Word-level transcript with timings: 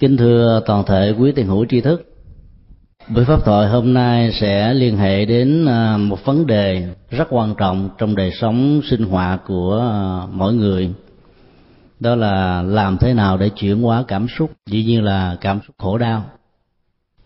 Kính 0.00 0.16
thưa 0.16 0.62
toàn 0.66 0.84
thể 0.86 1.14
quý 1.18 1.32
tiền 1.32 1.46
hữu 1.46 1.64
tri 1.64 1.80
thức, 1.80 2.02
buổi 3.08 3.24
pháp 3.24 3.44
thoại 3.44 3.68
hôm 3.68 3.94
nay 3.94 4.32
sẽ 4.40 4.74
liên 4.74 4.96
hệ 4.96 5.24
đến 5.24 5.66
à, 5.66 5.96
một 5.96 6.24
vấn 6.24 6.46
đề 6.46 6.88
rất 7.10 7.28
quan 7.30 7.54
trọng 7.58 7.88
trong 7.98 8.16
đời 8.16 8.30
sống 8.40 8.80
sinh 8.90 9.04
hoạt 9.04 9.42
của 9.46 9.78
à, 9.92 10.26
mỗi 10.32 10.54
người. 10.54 10.90
Đó 12.00 12.14
là 12.14 12.62
làm 12.62 12.98
thế 12.98 13.14
nào 13.14 13.36
để 13.36 13.48
chuyển 13.48 13.82
hóa 13.82 14.04
cảm 14.08 14.26
xúc, 14.38 14.50
dĩ 14.66 14.84
nhiên 14.84 15.02
là 15.04 15.36
cảm 15.40 15.60
xúc 15.66 15.76
khổ 15.78 15.98
đau. 15.98 16.24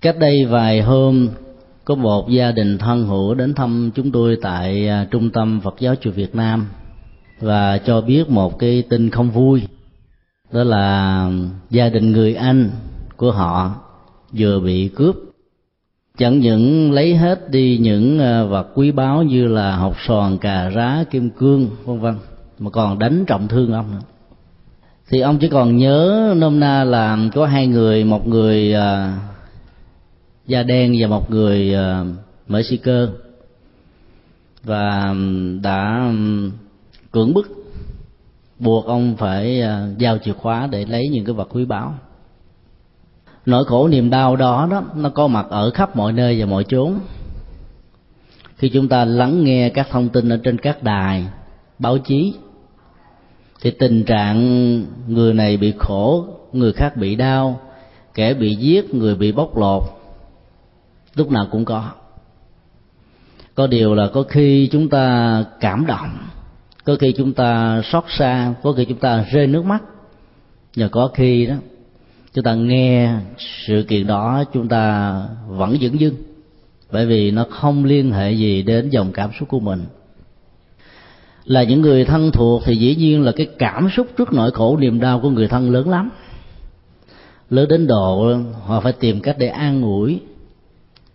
Cách 0.00 0.18
đây 0.18 0.45
vài 0.45 0.80
hôm, 0.80 1.29
có 1.84 1.95
một 1.95 2.29
gia 2.29 2.52
đình 2.52 2.79
thân 2.79 3.07
hữu 3.07 3.34
đến 3.34 3.55
thăm 3.55 3.91
chúng 3.95 4.12
tôi 4.12 4.37
tại 4.43 4.89
à, 4.89 5.07
Trung 5.11 5.30
tâm 5.30 5.61
Phật 5.64 5.75
giáo 5.80 5.95
chùa 6.00 6.11
Việt 6.11 6.34
Nam 6.34 6.68
và 7.41 7.79
cho 7.79 8.00
biết 8.00 8.29
một 8.29 8.59
cái 8.59 8.82
tin 8.91 9.11
không 9.11 9.30
vui 9.30 9.62
đó 10.53 10.64
là 10.64 11.30
gia 11.71 11.89
đình 11.89 12.12
người 12.12 12.35
anh 12.35 12.71
của 13.17 13.32
họ 13.32 13.75
vừa 14.32 14.61
bị 14.61 14.89
cướp. 14.89 15.17
Chẳng 16.18 16.39
những 16.39 16.93
lấy 16.93 17.17
hết 17.17 17.50
đi 17.50 17.79
những 17.79 18.18
ờ, 18.18 18.46
vật 18.46 18.68
quý 18.75 18.91
báu 18.91 19.22
như 19.22 19.46
là 19.46 19.77
hột 19.77 19.96
xoàn 20.07 20.39
cà 20.39 20.71
rá 20.71 21.05
kim 21.11 21.31
cương 21.31 21.71
vân 21.85 22.00
vân 22.00 22.14
mà 22.58 22.71
còn 22.71 22.99
đánh 22.99 23.25
trọng 23.27 23.49
thương 23.49 23.72
ông 23.72 23.91
nữa. 23.91 24.00
Thì 25.11 25.21
ông 25.21 25.39
chỉ 25.39 25.49
còn 25.49 25.77
nhớ 25.77 26.35
nôm 26.36 26.61
na 26.61 26.85
là 26.85 27.19
có 27.35 27.46
hai 27.46 27.67
người 27.67 28.05
một 28.05 28.27
người 28.27 28.75
uh, 28.75 29.21
da 30.46 30.63
đen 30.63 30.94
và 31.00 31.07
một 31.07 31.30
người 31.30 31.75
uh, 31.75 32.06
mở 32.48 32.62
cơ 32.83 33.08
và 34.64 35.14
đã 35.62 36.12
cưỡng 37.11 37.34
bức 37.34 37.59
buộc 38.61 38.87
ông 38.87 39.17
phải 39.17 39.62
à, 39.62 39.89
giao 39.98 40.19
chìa 40.19 40.33
khóa 40.33 40.69
để 40.70 40.84
lấy 40.84 41.09
những 41.09 41.25
cái 41.25 41.34
vật 41.34 41.48
quý 41.53 41.64
báu. 41.64 41.95
Nỗi 43.47 43.64
khổ 43.64 43.89
niềm 43.89 44.11
đau 44.11 44.36
đó 44.36 44.69
đó, 44.70 44.83
nó 44.95 45.09
có 45.09 45.27
mặt 45.27 45.47
ở 45.50 45.70
khắp 45.70 45.97
mọi 45.97 46.12
nơi 46.12 46.41
và 46.41 46.47
mọi 46.47 46.64
chốn. 46.64 46.98
Khi 48.56 48.69
chúng 48.69 48.89
ta 48.89 49.05
lắng 49.05 49.44
nghe 49.44 49.69
các 49.69 49.89
thông 49.91 50.08
tin 50.08 50.28
ở 50.28 50.36
trên 50.36 50.58
các 50.58 50.83
đài, 50.83 51.27
báo 51.78 51.98
chí, 51.98 52.34
thì 53.62 53.70
tình 53.70 54.05
trạng 54.05 54.39
người 55.06 55.34
này 55.34 55.56
bị 55.56 55.74
khổ, 55.78 56.27
người 56.52 56.72
khác 56.72 56.97
bị 56.97 57.17
đau, 57.17 57.61
kẻ 58.14 58.34
bị 58.34 58.55
giết, 58.55 58.95
người 58.95 59.14
bị 59.14 59.33
bóc 59.33 59.56
lột, 59.56 59.83
lúc 61.14 61.30
nào 61.30 61.47
cũng 61.50 61.64
có. 61.64 61.91
Có 63.55 63.67
điều 63.67 63.95
là 63.95 64.08
có 64.14 64.22
khi 64.22 64.69
chúng 64.72 64.89
ta 64.89 65.45
cảm 65.61 65.86
động 65.86 66.19
có 66.91 66.96
khi 67.00 67.12
chúng 67.12 67.33
ta 67.33 67.83
xót 67.92 68.05
xa, 68.08 68.55
có 68.62 68.72
khi 68.72 68.84
chúng 68.84 68.98
ta 68.98 69.24
rơi 69.33 69.46
nước 69.46 69.64
mắt. 69.64 69.83
Và 70.77 70.88
có 70.88 71.10
khi 71.14 71.46
đó, 71.46 71.55
chúng 72.34 72.44
ta 72.44 72.55
nghe 72.55 73.14
sự 73.38 73.84
kiện 73.88 74.06
đó, 74.06 74.44
chúng 74.52 74.69
ta 74.69 75.14
vẫn 75.48 75.77
dững 75.80 76.00
dưng. 76.00 76.14
Bởi 76.92 77.06
vì 77.06 77.30
nó 77.30 77.46
không 77.50 77.84
liên 77.84 78.12
hệ 78.12 78.33
gì 78.33 78.62
đến 78.62 78.91
dòng 78.91 79.12
cảm 79.12 79.30
xúc 79.38 79.48
của 79.48 79.61
mình. 79.61 79.84
Là 81.44 81.62
những 81.62 81.80
người 81.80 82.05
thân 82.05 82.30
thuộc 82.33 82.62
thì 82.64 82.77
dĩ 82.77 82.94
nhiên 82.94 83.22
là 83.22 83.33
cái 83.33 83.48
cảm 83.58 83.88
xúc 83.96 84.06
trước 84.16 84.33
nỗi 84.33 84.50
khổ, 84.50 84.77
niềm 84.77 85.00
đau 85.00 85.20
của 85.20 85.30
người 85.30 85.48
thân 85.48 85.70
lớn 85.70 85.88
lắm. 85.88 86.11
Lớn 87.50 87.68
đến 87.68 87.86
độ 87.86 88.36
họ 88.66 88.80
phải 88.80 88.92
tìm 88.92 89.20
cách 89.20 89.36
để 89.38 89.48
an 89.48 89.83
ủi, 89.83 90.20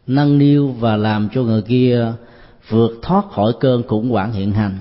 nâng 0.08 0.38
niu 0.38 0.68
và 0.68 0.96
làm 0.98 1.30
cho 1.34 1.42
người 1.42 1.62
kia 1.62 2.14
vượt 2.70 3.00
thoát 3.02 3.26
khỏi 3.32 3.54
cơn 3.60 3.84
khủng 3.84 4.10
hoảng 4.10 4.34
hiện 4.34 4.52
hành 4.52 4.78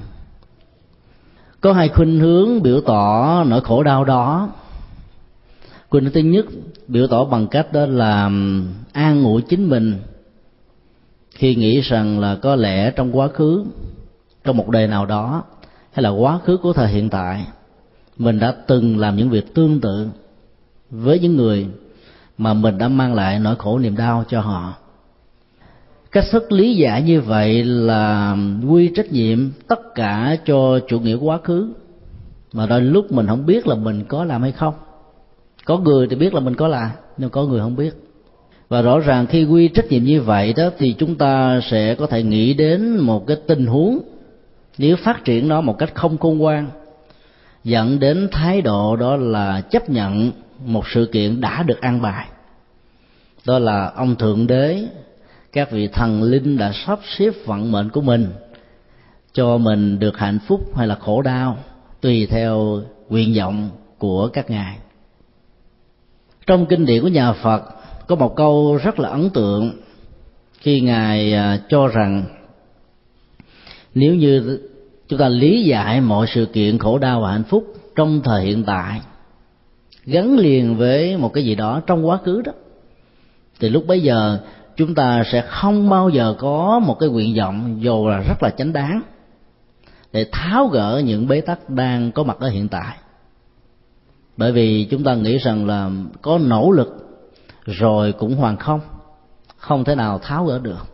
có 1.65 1.73
hai 1.73 1.89
khuynh 1.89 2.21
hướng 2.21 2.63
biểu 2.63 2.81
tỏ 2.81 3.45
nỗi 3.45 3.61
khổ 3.61 3.83
đau 3.83 4.05
đó. 4.05 4.49
Khuynh 5.91 6.05
hướng 6.05 6.13
thứ 6.13 6.21
nhất 6.21 6.47
biểu 6.89 7.07
tỏ 7.07 7.25
bằng 7.25 7.47
cách 7.47 7.73
đó 7.73 7.87
là 7.87 8.31
an 8.93 9.25
ủi 9.25 9.43
chính 9.43 9.71
mình 9.71 9.95
khi 11.31 11.55
nghĩ 11.55 11.81
rằng 11.81 12.21
là 12.21 12.37
có 12.37 12.57
lẽ 12.57 12.91
trong 12.91 13.17
quá 13.17 13.29
khứ, 13.29 13.65
trong 14.45 14.57
một 14.57 14.69
đời 14.69 14.87
nào 14.87 15.07
đó, 15.07 15.43
hay 15.93 16.03
là 16.03 16.11
quá 16.11 16.39
khứ 16.45 16.57
của 16.57 16.73
thời 16.73 16.89
hiện 16.89 17.11
tại, 17.11 17.47
mình 18.17 18.39
đã 18.39 18.55
từng 18.67 18.99
làm 18.99 19.17
những 19.17 19.31
việc 19.31 19.55
tương 19.55 19.81
tự 19.81 20.09
với 20.91 21.19
những 21.19 21.37
người 21.37 21.67
mà 22.39 22.55
mình 22.55 22.79
đã 22.79 22.89
mang 22.89 23.15
lại 23.15 23.39
nỗi 23.39 23.57
khổ 23.59 23.79
niềm 23.79 23.97
đau 23.97 24.25
cho 24.29 24.41
họ 24.41 24.75
cách 26.15 26.25
thức 26.31 26.53
lý 26.53 26.75
giải 26.75 27.03
như 27.03 27.21
vậy 27.21 27.65
là 27.65 28.37
quy 28.69 28.91
trách 28.95 29.13
nhiệm 29.13 29.51
tất 29.69 29.95
cả 29.95 30.37
cho 30.45 30.79
chủ 30.89 31.01
nghĩa 31.01 31.15
quá 31.15 31.39
khứ. 31.45 31.73
Mà 32.53 32.67
đôi 32.67 32.81
lúc 32.81 33.13
mình 33.13 33.27
không 33.27 33.47
biết 33.47 33.67
là 33.67 33.75
mình 33.75 34.05
có 34.09 34.25
làm 34.25 34.43
hay 34.43 34.53
không. 34.53 34.75
Có 35.65 35.79
người 35.79 36.07
thì 36.11 36.17
biết 36.17 36.35
là 36.35 36.41
mình 36.41 36.55
có 36.55 36.69
làm, 36.69 36.91
nhưng 37.17 37.31
có 37.31 37.45
người 37.45 37.61
không 37.61 37.77
biết. 37.77 37.95
Và 38.69 38.83
rõ 38.83 38.99
ràng 38.99 39.27
khi 39.27 39.45
quy 39.45 39.69
trách 39.69 39.85
nhiệm 39.91 40.05
như 40.05 40.21
vậy 40.21 40.53
đó, 40.57 40.71
thì 40.79 40.95
chúng 40.99 41.15
ta 41.15 41.61
sẽ 41.71 41.95
có 41.95 42.07
thể 42.07 42.23
nghĩ 42.23 42.55
đến 42.55 42.97
một 42.97 43.27
cái 43.27 43.37
tình 43.47 43.67
huống 43.67 43.99
nếu 44.79 44.97
phát 44.97 45.25
triển 45.25 45.49
nó 45.49 45.61
một 45.61 45.79
cách 45.79 45.95
không 45.95 46.19
khôn 46.19 46.39
ngoan, 46.39 46.71
dẫn 47.65 47.99
đến 47.99 48.29
thái 48.33 48.63
độ 48.63 48.97
đó 48.97 49.17
là 49.17 49.61
chấp 49.61 49.91
nhận 49.91 50.31
một 50.67 50.85
sự 50.89 51.09
kiện 51.13 51.41
đã 51.41 51.63
được 51.63 51.81
an 51.81 52.03
bài. 52.03 52.27
Đó 53.47 53.59
là 53.59 53.93
ông 53.97 54.17
thượng 54.17 54.47
đế 54.47 54.85
các 55.55 55.71
vị 55.71 55.89
thần 55.89 56.23
linh 56.23 56.59
đã 56.59 56.73
sắp 56.87 57.01
xếp 57.19 57.31
vận 57.45 57.73
mệnh 57.73 57.91
của 57.91 58.01
mình 58.01 58.27
cho 59.33 59.59
mình 59.59 59.99
được 59.99 60.19
hạnh 60.19 60.39
phúc 60.47 60.77
hay 60.77 60.87
là 60.87 60.95
khổ 60.95 61.23
đau, 61.23 61.59
tùy 62.01 62.27
theo 62.27 62.83
nguyện 63.09 63.35
vọng 63.37 63.71
của 63.99 64.29
các 64.29 64.51
ngài. 64.51 64.77
Trong 66.47 66.67
kinh 66.67 66.87
điển 66.87 67.03
của 67.03 67.09
nhà 67.09 67.33
phật, 67.33 67.63
có 68.07 68.17
một 68.17 68.37
câu 68.37 68.79
rất 68.85 68.99
là 68.99 69.09
ấn 69.09 69.31
tượng 69.31 69.73
khi 70.59 70.81
ngài 70.81 71.35
à, 71.35 71.61
cho 71.69 71.89
rằng 71.89 72.25
nếu 73.95 74.15
như 74.15 74.61
chúng 75.09 75.19
ta 75.19 75.29
lý 75.29 75.65
giải 75.65 76.01
mọi 76.01 76.27
sự 76.35 76.47
kiện 76.47 76.79
khổ 76.79 76.99
đau 76.99 77.21
và 77.21 77.33
hạnh 77.33 77.45
phúc 77.45 77.65
trong 77.97 78.21
thời 78.25 78.45
hiện 78.45 78.65
tại, 78.65 79.01
gắn 80.05 80.39
liền 80.39 80.77
với 80.77 81.17
một 81.17 81.33
cái 81.33 81.45
gì 81.45 81.55
đó 81.55 81.83
trong 81.87 82.09
quá 82.09 82.19
khứ 82.25 82.43
đó, 82.43 82.53
thì 83.61 83.69
lúc 83.69 83.87
bấy 83.87 84.01
giờ 84.01 84.39
chúng 84.77 84.95
ta 84.95 85.23
sẽ 85.33 85.45
không 85.49 85.89
bao 85.89 86.09
giờ 86.09 86.35
có 86.39 86.81
một 86.87 86.97
cái 87.01 87.09
nguyện 87.09 87.35
vọng 87.37 87.77
dù 87.81 88.09
là 88.09 88.19
rất 88.19 88.43
là 88.43 88.51
chánh 88.51 88.73
đáng 88.73 89.03
để 90.13 90.27
tháo 90.33 90.67
gỡ 90.67 91.03
những 91.05 91.29
bế 91.29 91.41
tắc 91.41 91.71
đang 91.71 92.13
có 92.13 92.23
mặt 92.23 92.37
ở 92.41 92.49
hiện 92.49 92.69
tại. 92.69 92.97
Bởi 94.37 94.53
vì 94.53 94.85
chúng 94.91 95.05
ta 95.05 95.15
nghĩ 95.15 95.39
rằng 95.39 95.67
là 95.67 95.91
có 96.23 96.39
nỗ 96.39 96.71
lực 96.71 97.19
rồi 97.65 98.13
cũng 98.13 98.37
hoàn 98.37 98.57
không 98.57 98.81
không 99.57 99.85
thể 99.85 99.95
nào 99.95 100.19
tháo 100.19 100.45
gỡ 100.45 100.59
được. 100.59 100.87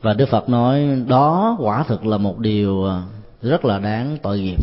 Và 0.00 0.14
đức 0.14 0.28
phật 0.28 0.48
nói 0.48 1.02
đó 1.08 1.56
quả 1.60 1.82
thực 1.82 2.06
là 2.06 2.18
một 2.18 2.38
điều 2.38 2.86
rất 3.42 3.64
là 3.64 3.78
đáng 3.78 4.18
tội 4.22 4.40
nghiệp. 4.40 4.60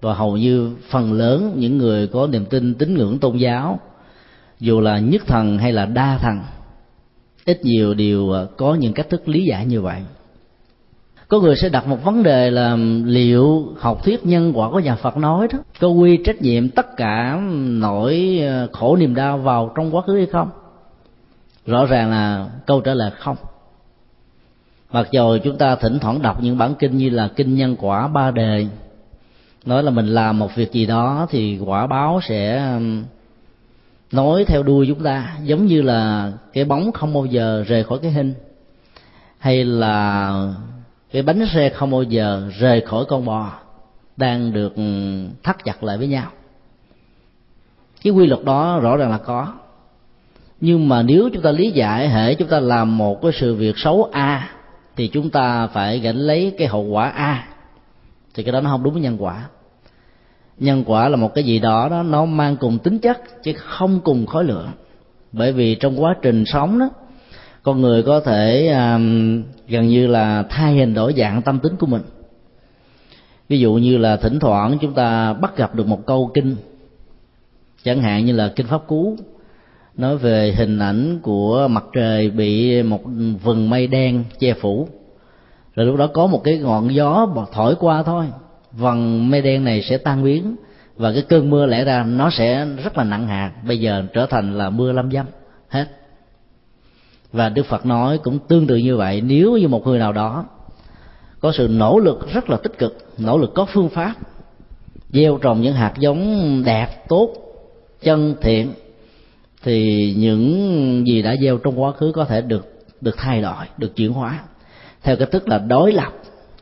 Và 0.00 0.14
hầu 0.14 0.36
như 0.36 0.76
phần 0.90 1.12
lớn 1.12 1.52
những 1.56 1.78
người 1.78 2.06
có 2.06 2.26
niềm 2.26 2.44
tin 2.44 2.74
tín 2.74 2.94
ngưỡng 2.94 3.18
tôn 3.18 3.36
giáo, 3.36 3.80
dù 4.60 4.80
là 4.80 4.98
nhất 4.98 5.22
thần 5.26 5.58
hay 5.58 5.72
là 5.72 5.86
đa 5.86 6.18
thần 6.18 6.40
ít 7.48 7.64
nhiều 7.64 7.94
đều 7.94 8.32
à, 8.32 8.44
có 8.56 8.74
những 8.74 8.92
cách 8.92 9.08
thức 9.10 9.28
lý 9.28 9.44
giải 9.44 9.66
như 9.66 9.80
vậy. 9.80 10.00
Có 11.28 11.40
người 11.40 11.56
sẽ 11.56 11.68
đặt 11.68 11.86
một 11.86 12.04
vấn 12.04 12.22
đề 12.22 12.50
là 12.50 12.76
liệu 13.04 13.72
học 13.78 14.04
thuyết 14.04 14.26
nhân 14.26 14.52
quả 14.54 14.70
của 14.70 14.80
nhà 14.80 14.94
Phật 14.94 15.16
nói 15.16 15.48
đó 15.52 15.58
có 15.80 15.88
quy 15.88 16.18
trách 16.24 16.42
nhiệm 16.42 16.68
tất 16.68 16.96
cả 16.96 17.40
nỗi 17.58 18.40
à, 18.42 18.66
khổ 18.72 18.96
niềm 18.96 19.14
đau 19.14 19.38
vào 19.38 19.72
trong 19.76 19.96
quá 19.96 20.02
khứ 20.02 20.16
hay 20.16 20.26
không? 20.26 20.50
Rõ 21.66 21.86
ràng 21.86 22.10
là 22.10 22.48
câu 22.66 22.80
trả 22.80 22.94
lời 22.94 23.10
không. 23.18 23.36
Mặc 24.92 25.08
dù 25.10 25.38
chúng 25.44 25.58
ta 25.58 25.76
thỉnh 25.76 25.98
thoảng 25.98 26.22
đọc 26.22 26.42
những 26.42 26.58
bản 26.58 26.74
kinh 26.78 26.96
như 26.96 27.10
là 27.10 27.28
kinh 27.36 27.54
nhân 27.54 27.76
quả 27.80 28.08
ba 28.08 28.30
đề, 28.30 28.66
nói 29.64 29.82
là 29.82 29.90
mình 29.90 30.06
làm 30.06 30.38
một 30.38 30.54
việc 30.54 30.72
gì 30.72 30.86
đó 30.86 31.26
thì 31.30 31.58
quả 31.58 31.86
báo 31.86 32.20
sẽ 32.28 32.72
nói 34.12 34.44
theo 34.44 34.62
đuôi 34.62 34.86
chúng 34.88 35.02
ta, 35.02 35.36
giống 35.44 35.66
như 35.66 35.82
là 35.82 36.32
cái 36.52 36.64
bóng 36.64 36.92
không 36.92 37.14
bao 37.14 37.26
giờ 37.26 37.64
rời 37.68 37.84
khỏi 37.84 37.98
cái 38.02 38.10
hình, 38.10 38.34
hay 39.38 39.64
là 39.64 40.32
cái 41.12 41.22
bánh 41.22 41.46
xe 41.54 41.68
không 41.68 41.90
bao 41.90 42.02
giờ 42.02 42.50
rời 42.58 42.80
khỏi 42.80 43.04
con 43.08 43.24
bò 43.24 43.52
đang 44.16 44.52
được 44.52 44.76
ừ, 44.76 44.82
thắt 45.42 45.64
chặt 45.64 45.82
lại 45.82 45.98
với 45.98 46.08
nhau. 46.08 46.30
Cái 48.02 48.12
quy 48.12 48.26
luật 48.26 48.44
đó 48.44 48.80
rõ 48.82 48.96
ràng 48.96 49.10
là 49.10 49.18
có. 49.18 49.54
Nhưng 50.60 50.88
mà 50.88 51.02
nếu 51.02 51.30
chúng 51.32 51.42
ta 51.42 51.50
lý 51.50 51.70
giải 51.70 52.08
hệ 52.08 52.34
chúng 52.34 52.48
ta 52.48 52.60
làm 52.60 52.98
một 52.98 53.22
cái 53.22 53.32
sự 53.40 53.54
việc 53.54 53.78
xấu 53.78 54.08
a, 54.12 54.50
thì 54.96 55.08
chúng 55.08 55.30
ta 55.30 55.66
phải 55.66 55.98
gánh 55.98 56.16
lấy 56.16 56.54
cái 56.58 56.68
hậu 56.68 56.82
quả 56.82 57.08
a. 57.08 57.48
Thì 58.34 58.42
cái 58.42 58.52
đó 58.52 58.60
nó 58.60 58.70
không 58.70 58.82
đúng 58.82 58.92
với 58.92 59.02
nhân 59.02 59.16
quả 59.18 59.44
nhân 60.60 60.84
quả 60.86 61.08
là 61.08 61.16
một 61.16 61.34
cái 61.34 61.44
gì 61.44 61.58
đó 61.58 61.88
đó 61.90 62.02
nó 62.02 62.24
mang 62.24 62.56
cùng 62.56 62.78
tính 62.78 62.98
chất 62.98 63.42
chứ 63.42 63.52
không 63.56 64.00
cùng 64.00 64.26
khối 64.26 64.44
lượng 64.44 64.68
bởi 65.32 65.52
vì 65.52 65.74
trong 65.74 66.02
quá 66.02 66.14
trình 66.22 66.44
sống 66.46 66.78
đó 66.78 66.90
con 67.62 67.80
người 67.80 68.02
có 68.02 68.20
thể 68.20 68.68
um, 68.68 69.42
gần 69.68 69.88
như 69.88 70.06
là 70.06 70.44
thay 70.50 70.74
hình 70.74 70.94
đổi 70.94 71.14
dạng 71.16 71.42
tâm 71.42 71.58
tính 71.58 71.76
của 71.76 71.86
mình. 71.86 72.02
Ví 73.48 73.60
dụ 73.60 73.74
như 73.74 73.96
là 73.96 74.16
thỉnh 74.16 74.38
thoảng 74.38 74.78
chúng 74.80 74.94
ta 74.94 75.32
bắt 75.32 75.56
gặp 75.56 75.74
được 75.74 75.86
một 75.86 76.06
câu 76.06 76.30
kinh 76.34 76.56
chẳng 77.82 78.02
hạn 78.02 78.24
như 78.24 78.32
là 78.32 78.52
kinh 78.56 78.66
pháp 78.66 78.86
cú 78.86 79.16
nói 79.96 80.16
về 80.16 80.54
hình 80.56 80.78
ảnh 80.78 81.18
của 81.22 81.68
mặt 81.70 81.84
trời 81.94 82.30
bị 82.30 82.82
một 82.82 83.00
vầng 83.42 83.70
mây 83.70 83.86
đen 83.86 84.24
che 84.38 84.54
phủ. 84.54 84.88
Rồi 85.74 85.86
lúc 85.86 85.96
đó 85.96 86.06
có 86.06 86.26
một 86.26 86.44
cái 86.44 86.58
ngọn 86.58 86.94
gió 86.94 87.28
thổi 87.52 87.74
qua 87.80 88.02
thôi 88.02 88.26
vầng 88.78 89.30
mây 89.30 89.42
đen 89.42 89.64
này 89.64 89.82
sẽ 89.82 89.98
tan 89.98 90.24
biến 90.24 90.56
và 90.96 91.12
cái 91.12 91.22
cơn 91.28 91.50
mưa 91.50 91.66
lẽ 91.66 91.84
ra 91.84 92.04
nó 92.04 92.30
sẽ 92.30 92.66
rất 92.84 92.98
là 92.98 93.04
nặng 93.04 93.26
hạt. 93.26 93.52
Bây 93.66 93.80
giờ 93.80 94.04
trở 94.12 94.26
thành 94.26 94.58
là 94.58 94.70
mưa 94.70 94.92
lâm 94.92 95.10
dâm, 95.10 95.26
hết. 95.68 95.86
Và 97.32 97.48
đức 97.48 97.66
phật 97.66 97.86
nói 97.86 98.18
cũng 98.18 98.38
tương 98.48 98.66
tự 98.66 98.76
như 98.76 98.96
vậy, 98.96 99.20
nếu 99.20 99.56
như 99.56 99.68
một 99.68 99.86
người 99.86 99.98
nào 99.98 100.12
đó 100.12 100.44
có 101.40 101.52
sự 101.52 101.68
nỗ 101.70 101.98
lực 101.98 102.32
rất 102.32 102.50
là 102.50 102.56
tích 102.56 102.78
cực, 102.78 103.08
nỗ 103.18 103.38
lực 103.38 103.50
có 103.54 103.66
phương 103.72 103.88
pháp, 103.88 104.14
gieo 105.10 105.38
trồng 105.38 105.60
những 105.60 105.74
hạt 105.74 105.94
giống 105.98 106.62
đẹp, 106.66 107.08
tốt, 107.08 107.34
chân 108.02 108.34
thiện, 108.40 108.72
thì 109.62 110.14
những 110.18 111.04
gì 111.06 111.22
đã 111.22 111.36
gieo 111.40 111.58
trong 111.58 111.82
quá 111.82 111.92
khứ 111.92 112.12
có 112.14 112.24
thể 112.24 112.40
được 112.40 112.78
được 113.00 113.16
thay 113.16 113.42
đổi, 113.42 113.66
được 113.76 113.96
chuyển 113.96 114.12
hóa. 114.12 114.40
Theo 115.02 115.16
cái 115.16 115.28
tức 115.32 115.48
là 115.48 115.58
đối 115.58 115.92
lập, 115.92 116.12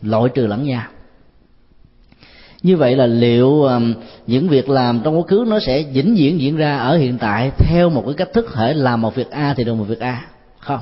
loại 0.02 0.30
trừ 0.34 0.46
lẫn 0.46 0.64
nhau 0.64 0.82
như 2.66 2.76
vậy 2.76 2.96
là 2.96 3.06
liệu 3.06 3.68
những 4.26 4.48
việc 4.48 4.68
làm 4.68 5.00
trong 5.04 5.18
quá 5.18 5.22
khứ 5.28 5.44
nó 5.48 5.60
sẽ 5.60 5.82
vĩnh 5.82 6.14
viễn 6.14 6.40
diễn 6.40 6.56
ra 6.56 6.78
ở 6.78 6.96
hiện 6.96 7.18
tại 7.18 7.50
theo 7.58 7.90
một 7.90 8.02
cái 8.06 8.14
cách 8.14 8.32
thức 8.32 8.46
thể 8.54 8.74
làm 8.74 9.00
một 9.00 9.14
việc 9.14 9.30
a 9.30 9.54
thì 9.54 9.64
được 9.64 9.74
một 9.74 9.84
việc 9.84 10.00
a, 10.00 10.26
không? 10.58 10.80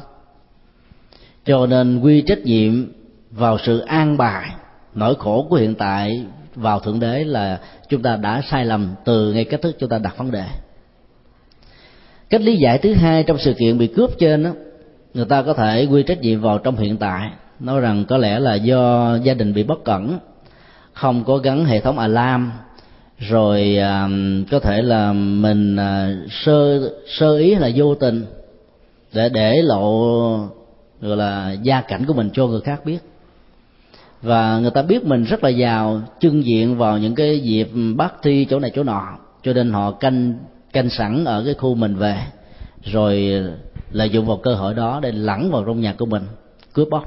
Cho 1.45 1.67
nên 1.67 2.01
quy 2.01 2.21
trách 2.21 2.39
nhiệm 2.39 2.93
vào 3.31 3.59
sự 3.59 3.79
an 3.79 4.17
bài, 4.17 4.51
nỗi 4.95 5.15
khổ 5.19 5.47
của 5.51 5.57
hiện 5.57 5.75
tại 5.75 6.27
vào 6.55 6.81
thượng 6.81 7.01
đế 7.01 7.25
là 7.25 7.61
chúng 7.89 8.03
ta 8.03 8.17
đã 8.17 8.43
sai 8.51 8.65
lầm 8.65 8.95
từ 9.05 9.33
ngay 9.33 9.45
cách 9.45 9.63
thức 9.63 9.77
chúng 9.79 9.89
ta 9.89 9.99
đặt 9.99 10.19
vấn 10.19 10.31
đề. 10.31 10.45
Cách 12.31 12.41
lý 12.41 12.57
giải 12.57 12.79
thứ 12.79 12.95
hai 12.95 13.23
trong 13.23 13.39
sự 13.39 13.55
kiện 13.59 13.79
bị 13.79 13.87
cướp 13.87 14.11
trên 14.19 14.43
đó 14.43 14.51
người 15.15 15.25
ta 15.25 15.43
có 15.43 15.55
thể 15.55 15.87
quy 15.91 16.03
trách 16.03 16.21
nhiệm 16.21 16.41
vào 16.41 16.59
trong 16.59 16.77
hiện 16.77 16.97
tại, 16.97 17.31
nói 17.61 17.81
rằng 17.81 18.05
có 18.05 18.17
lẽ 18.17 18.39
là 18.39 18.55
do 18.55 19.17
gia 19.23 19.35
đình 19.35 19.55
bị 19.55 19.63
bất 19.63 19.85
cẩn 19.85 20.19
không 20.95 21.25
có 21.25 21.37
gắn 21.37 21.65
hệ 21.65 21.81
thống 21.81 21.99
alarm 21.99 22.51
rồi 23.19 23.77
à, 23.79 24.09
có 24.51 24.61
thể 24.61 24.83
là 24.83 25.13
mình 25.13 25.77
à, 25.77 26.17
sơ 26.31 26.91
sơ 27.07 27.37
ý 27.37 27.55
là 27.55 27.71
vô 27.75 27.95
tình 27.95 28.27
để 29.13 29.29
để 29.29 29.63
lộ 29.63 30.09
gọi 31.01 31.17
là 31.17 31.53
gia 31.63 31.81
cảnh 31.81 32.05
của 32.07 32.13
mình 32.13 32.31
cho 32.33 32.47
người 32.47 32.61
khác 32.61 32.85
biết. 32.85 32.99
Và 34.23 34.59
người 34.59 34.71
ta 34.71 34.83
biết 34.83 35.05
mình 35.05 35.25
rất 35.25 35.45
là 35.45 35.51
giàu 35.51 36.03
trưng 36.21 36.45
diện 36.45 36.79
vào 36.79 36.99
những 36.99 37.15
cái 37.15 37.41
dịp 37.41 37.69
bác 37.97 38.23
thi 38.23 38.47
chỗ 38.51 38.59
này 38.59 38.71
chỗ 38.75 38.83
nọ 38.83 39.19
cho 39.43 39.53
nên 39.53 39.73
họ 39.73 39.91
canh 39.91 40.35
canh 40.73 40.91
sẵn 40.91 41.25
ở 41.25 41.43
cái 41.45 41.55
khu 41.55 41.75
mình 41.75 41.97
về 41.97 42.17
rồi 42.83 43.43
lợi 43.91 44.11
dụng 44.11 44.27
vào 44.27 44.37
cơ 44.37 44.55
hội 44.55 44.75
đó 44.75 45.01
để 45.03 45.13
lẳng 45.13 45.51
vào 45.51 45.65
trong 45.65 45.81
nhà 45.81 45.95
của 45.99 46.07
mình 46.07 46.23
cướp 46.73 46.89
bóc 46.91 47.05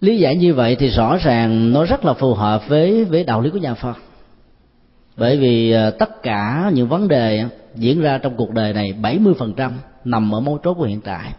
lý 0.00 0.18
giải 0.18 0.36
như 0.36 0.54
vậy 0.54 0.76
thì 0.76 0.88
rõ 0.88 1.16
ràng 1.16 1.72
nó 1.72 1.84
rất 1.84 2.04
là 2.04 2.12
phù 2.12 2.34
hợp 2.34 2.68
với 2.68 3.04
với 3.04 3.24
đạo 3.24 3.40
lý 3.40 3.50
của 3.50 3.58
nhà 3.58 3.74
phật. 3.74 3.96
Bởi 5.16 5.36
vì 5.36 5.70
ờ, 5.70 5.90
tất 5.90 6.22
cả 6.22 6.70
những 6.74 6.88
vấn 6.88 7.08
đề 7.08 7.38
ờ, 7.38 7.48
diễn 7.74 8.00
ra 8.00 8.18
trong 8.18 8.36
cuộc 8.36 8.50
đời 8.50 8.72
này 8.72 8.94
70% 9.02 9.70
nằm 10.04 10.34
ở 10.34 10.40
mấu 10.40 10.58
chốt 10.58 10.74
của 10.74 10.84
hiện 10.84 11.00
tại. 11.00 11.32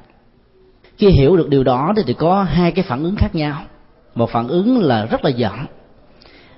Khi 0.97 1.07
hiểu 1.07 1.37
được 1.37 1.49
điều 1.49 1.63
đó 1.63 1.93
thì, 1.95 2.03
thì 2.07 2.13
có 2.13 2.43
hai 2.43 2.71
cái 2.71 2.85
phản 2.87 3.03
ứng 3.03 3.15
khác 3.15 3.35
nhau. 3.35 3.61
Một 4.15 4.29
phản 4.29 4.47
ứng 4.47 4.83
là 4.83 5.05
rất 5.05 5.25
là 5.25 5.29
giận. 5.29 5.53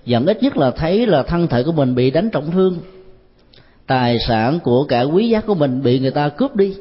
Giận 0.06 0.26
ít 0.26 0.44
nhất 0.44 0.58
là 0.58 0.72
thấy 0.72 1.08
là 1.08 1.24
thân 1.24 1.48
thể 1.48 1.64
của 1.64 1.72
mình 1.72 1.96
bị 1.96 2.12
đánh 2.12 2.30
trọng 2.30 2.52
thương. 2.52 2.78
Tài 3.88 4.18
sản 4.28 4.60
của 4.60 4.84
cả 4.84 5.02
quý 5.02 5.30
giá 5.30 5.42
của 5.42 5.56
mình 5.56 5.84
bị 5.84 6.00
người 6.00 6.12
ta 6.12 6.30
cướp 6.30 6.56
đi 6.56 6.76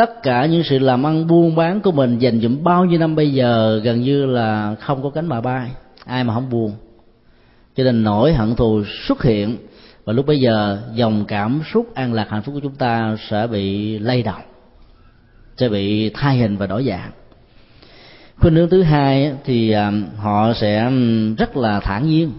tất 0.00 0.22
cả 0.22 0.46
những 0.46 0.62
sự 0.62 0.78
làm 0.78 1.06
ăn 1.06 1.26
buôn 1.26 1.56
bán 1.56 1.80
của 1.80 1.92
mình 1.92 2.18
dành 2.18 2.40
dụm 2.40 2.64
bao 2.64 2.84
nhiêu 2.84 2.98
năm 2.98 3.16
bây 3.16 3.32
giờ 3.32 3.80
gần 3.84 4.00
như 4.00 4.26
là 4.26 4.74
không 4.80 5.02
có 5.02 5.10
cánh 5.10 5.26
mà 5.26 5.40
bay. 5.40 5.70
Ai 6.04 6.24
mà 6.24 6.34
không 6.34 6.50
buồn. 6.50 6.72
Cho 7.76 7.84
nên 7.84 8.02
nỗi 8.02 8.32
hận 8.32 8.56
thù 8.56 8.82
xuất 9.08 9.22
hiện 9.22 9.56
và 10.04 10.12
lúc 10.12 10.26
bây 10.26 10.40
giờ 10.40 10.82
dòng 10.94 11.24
cảm 11.28 11.62
xúc 11.72 11.94
an 11.94 12.12
lạc 12.12 12.26
hạnh 12.30 12.42
phúc 12.42 12.54
của 12.54 12.60
chúng 12.60 12.74
ta 12.74 13.16
sẽ 13.30 13.46
bị 13.46 13.98
lay 13.98 14.22
động, 14.22 14.42
sẽ 15.56 15.68
bị 15.68 16.10
thay 16.14 16.36
hình 16.36 16.56
và 16.56 16.66
đổi 16.66 16.84
dạng. 16.84 17.10
Khuynh 18.36 18.54
hướng 18.54 18.70
thứ 18.70 18.82
hai 18.82 19.32
thì 19.44 19.70
à, 19.70 19.92
họ 20.16 20.52
sẽ 20.52 20.90
rất 21.38 21.56
là 21.56 21.80
thản 21.80 22.08
nhiên, 22.08 22.32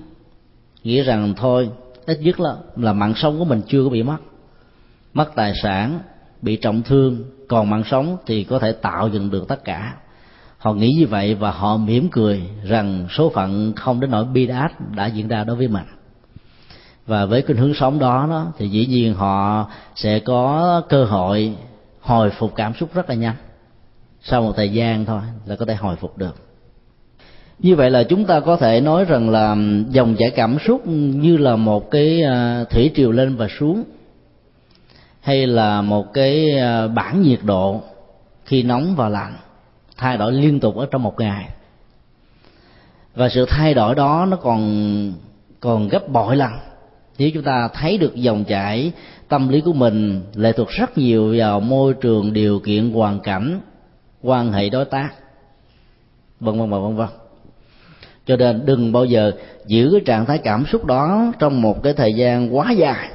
nghĩ 0.84 1.02
rằng 1.02 1.34
thôi, 1.38 1.70
ít 2.06 2.20
nhất 2.22 2.40
là 2.40 2.56
là 2.76 2.94
mạng 2.94 3.14
sống 3.16 3.40
của 3.40 3.46
mình 3.46 3.62
chưa 3.68 3.84
có 3.84 3.90
bị 3.90 4.04
mất. 4.04 4.18
Mất 5.14 5.36
tài 5.36 5.54
sản 5.64 6.00
bị 6.42 6.56
trọng 6.56 6.82
thương 6.82 7.24
còn 7.48 7.70
mạng 7.70 7.84
sống 7.92 8.18
thì 8.26 8.44
có 8.44 8.60
thể 8.60 8.72
tạo 8.72 9.08
dựng 9.08 9.30
được 9.30 9.48
tất 9.48 9.64
cả. 9.64 9.96
Họ 10.58 10.74
nghĩ 10.74 10.96
như 11.00 11.08
vậy 11.08 11.36
và 11.36 11.52
họ 11.52 11.78
mỉm 11.78 12.10
cười 12.12 12.42
rằng 12.64 13.08
số 13.10 13.30
phận 13.30 13.74
không 13.76 14.00
đến 14.00 14.12
nỗi 14.12 14.26
bi 14.26 14.48
đát 14.48 14.72
đã 14.96 15.08
diễn 15.08 15.28
ra 15.28 15.44
đối 15.44 15.56
với 15.56 15.68
mình. 15.68 15.86
Và 17.08 17.26
với 17.26 17.42
cái 17.42 17.58
hướng 17.58 17.74
sống 17.74 18.00
đó, 18.00 18.28
đó 18.30 18.54
thì 18.58 18.70
dĩ 18.70 18.86
nhiên 18.86 19.14
họ 19.14 19.68
sẽ 19.96 20.20
có 20.20 20.82
cơ 20.90 21.04
hội 21.04 21.56
hồi 22.02 22.30
phục 22.30 22.56
cảm 22.56 22.74
xúc 22.74 22.90
rất 22.94 23.10
là 23.10 23.16
nhanh. 23.16 23.36
Sau 24.22 24.42
một 24.42 24.54
thời 24.56 24.70
gian 24.70 25.06
thôi 25.06 25.22
là 25.46 25.56
có 25.56 25.66
thể 25.66 25.76
hồi 25.76 25.96
phục 25.96 26.18
được. 26.18 26.36
Như 27.60 27.76
vậy 27.76 27.92
là 27.92 28.04
chúng 28.04 28.26
ta 28.26 28.40
có 28.40 28.58
thể 28.58 28.82
nói 28.82 29.06
rằng 29.06 29.30
là 29.30 29.56
dòng 29.90 30.16
chảy 30.20 30.30
cảm 30.30 30.58
xúc 30.68 30.88
như 30.88 31.38
là 31.38 31.56
một 31.56 31.92
cái 31.92 32.24
à, 32.24 32.64
thủy 32.70 32.92
triều 32.96 33.12
lên 33.12 33.36
và 33.36 33.48
xuống 33.60 33.84
hay 35.22 35.48
là 35.48 35.82
một 35.82 36.14
cái 36.14 36.58
ờ, 36.60 36.88
bảng 36.88 37.22
nhiệt 37.22 37.40
độ 37.44 37.82
khi 38.46 38.64
nóng 38.64 38.96
và 38.96 39.10
lạnh 39.10 39.34
thay 39.98 40.18
đổi 40.18 40.32
liên 40.32 40.60
tục 40.60 40.76
ở 40.76 40.88
trong 40.92 41.04
một 41.04 41.20
ngày. 41.20 41.50
Và 43.16 43.30
sự 43.30 43.46
thay 43.50 43.74
đổi 43.74 43.96
đó 43.96 44.28
nó 44.30 44.38
còn 44.38 45.14
còn 45.60 45.88
gấp 45.88 46.10
bội 46.10 46.36
lần 46.36 46.52
nếu 47.22 47.30
chúng 47.34 47.44
ta 47.44 47.70
thấy 47.74 47.98
được 47.98 48.16
dòng 48.16 48.44
chảy 48.44 48.92
tâm 49.28 49.50
lý 49.50 49.62
của 49.62 49.74
mình 49.74 50.22
lệ 50.36 50.52
thuộc 50.52 50.70
rất 50.70 50.98
nhiều 50.98 51.36
vào 51.38 51.60
môi 51.60 51.94
trường 51.94 52.34
điều 52.34 52.60
kiện, 52.60 52.92
hoàn 52.92 53.20
cảnh, 53.20 53.60
quan 54.22 54.52
hệ 54.52 54.70
đối 54.70 54.86
tác, 54.86 55.10
vân 56.40 56.60
vân 56.60 56.70
và 56.70 56.80
vân 56.80 56.96
vân. 56.96 57.08
Cho 58.26 58.36
nên 58.36 58.66
đừng 58.66 58.92
bao 58.92 59.06
giờ 59.06 59.32
giữ 59.68 59.90
cái 59.92 60.02
trạng 60.06 60.26
thái 60.26 60.38
cảm 60.38 60.66
xúc 60.66 60.86
đó 60.86 61.34
trong 61.40 61.62
một 61.62 61.84
cái 61.84 61.94
thời 61.94 62.14
gian 62.14 62.56
quá 62.56 62.72
dài 62.72 63.10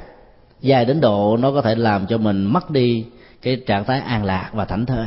dài 0.60 0.84
đến 0.84 1.00
độ 1.00 1.36
nó 1.36 1.52
có 1.52 1.62
thể 1.62 1.74
làm 1.74 2.06
cho 2.06 2.18
mình 2.18 2.44
mất 2.44 2.70
đi 2.70 3.04
cái 3.42 3.56
trạng 3.66 3.84
thái 3.84 4.00
an 4.00 4.24
lạc 4.24 4.50
và 4.52 4.64
thảnh 4.64 4.86
thơi. 4.86 5.06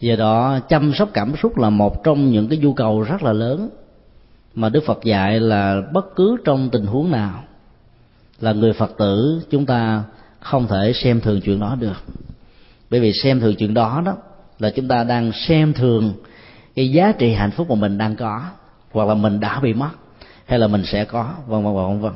Do 0.00 0.16
đó, 0.16 0.58
chăm 0.68 0.92
sóc 0.94 1.10
cảm 1.12 1.36
xúc 1.42 1.58
là 1.58 1.70
một 1.70 2.04
trong 2.04 2.30
những 2.30 2.48
cái 2.48 2.58
nhu 2.58 2.72
cầu 2.72 3.02
rất 3.02 3.22
là 3.22 3.32
lớn. 3.32 3.70
Mà 4.54 4.68
đức 4.68 4.84
phật 4.86 5.04
dạy 5.04 5.40
là 5.40 5.82
bất 5.92 6.16
cứ 6.16 6.36
trong 6.44 6.70
tình 6.70 6.86
huống 6.86 7.10
nào 7.10 7.44
là 8.40 8.52
người 8.52 8.72
phật 8.72 8.92
tử 8.98 9.42
chúng 9.50 9.66
ta 9.66 10.02
không 10.40 10.66
thể 10.66 10.92
xem 10.92 11.20
thường 11.20 11.40
chuyện 11.40 11.60
đó 11.60 11.76
được. 11.80 11.96
Bởi 12.90 13.00
vì 13.00 13.12
xem 13.12 13.40
thường 13.40 13.54
chuyện 13.58 13.74
đó 13.74 14.02
đó 14.04 14.16
là 14.58 14.70
chúng 14.70 14.88
ta 14.88 15.04
đang 15.04 15.32
xem 15.32 15.72
thường 15.72 16.12
cái 16.74 16.90
giá 16.90 17.12
trị 17.18 17.32
hạnh 17.32 17.50
phúc 17.50 17.70
mà 17.70 17.74
mình 17.74 17.98
đang 17.98 18.16
có 18.16 18.42
hoặc 18.92 19.08
là 19.08 19.14
mình 19.14 19.40
đã 19.40 19.60
bị 19.60 19.74
mất 19.74 19.90
hay 20.46 20.58
là 20.58 20.66
mình 20.66 20.84
sẽ 20.84 21.04
có 21.04 21.34
vân 21.46 21.64
vân 21.64 21.74
vân 21.74 22.00
vân 22.00 22.12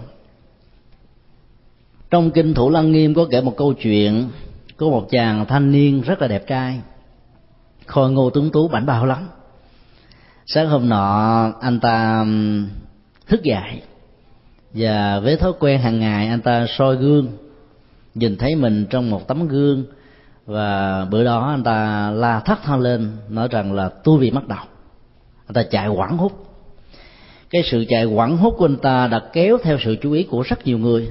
trong 2.13 2.31
kinh 2.31 2.55
thủ 2.55 2.71
lăng 2.71 2.93
nghiêm 2.93 3.15
có 3.15 3.27
kể 3.31 3.41
một 3.41 3.57
câu 3.57 3.73
chuyện 3.73 4.29
có 4.77 4.87
một 4.87 5.07
chàng 5.11 5.47
thanh 5.47 5.73
niên 5.73 6.01
rất 6.01 6.23
là 6.23 6.29
đẹp 6.29 6.47
trai. 6.47 6.81
Khôi 7.87 8.11
ngô 8.11 8.31
tuấn 8.31 8.51
tú, 8.51 8.69
bảnh 8.69 8.87
bao 8.87 9.07
lắm. 9.07 9.29
Sáng 10.47 10.69
hôm 10.69 10.89
nọ, 10.89 11.53
anh 11.61 11.81
ta 11.81 12.25
thức 13.27 13.43
dậy. 13.43 13.83
Và 14.73 15.21
với 15.21 15.37
thói 15.37 15.53
quen 15.61 15.81
hàng 15.81 16.01
ngày, 16.01 16.29
anh 16.29 16.41
ta 16.41 16.67
soi 16.79 16.97
gương, 16.97 17.29
nhìn 18.15 18.37
thấy 18.37 18.55
mình 18.55 18.87
trong 18.91 19.11
một 19.11 19.29
tấm 19.29 19.49
gương. 19.49 19.85
Và 20.47 21.05
bữa 21.05 21.25
đó 21.25 21.51
anh 21.51 21.63
ta 21.63 22.11
la 22.11 22.41
thắt 22.41 22.63
than 22.63 22.81
lên, 22.81 23.11
nói 23.29 23.49
rằng 23.51 23.73
là 23.73 23.89
tôi 23.89 24.19
bị 24.19 24.31
mắc 24.31 24.49
đầu 24.49 24.65
anh 25.47 25.55
ta 25.55 25.63
chạy 25.63 25.89
quẳng 25.97 26.19
hút. 26.19 26.33
Cái 27.51 27.63
sự 27.71 27.85
chạy 27.89 28.07
quẳng 28.15 28.37
hút 28.37 28.55
của 28.59 28.65
anh 28.65 28.77
ta 28.77 29.07
đã 29.07 29.23
kéo 29.33 29.59
theo 29.63 29.79
sự 29.85 29.97
chú 30.03 30.13
ý 30.13 30.23
của 30.23 30.43
rất 30.43 30.67
nhiều 30.67 30.79
người 30.79 31.11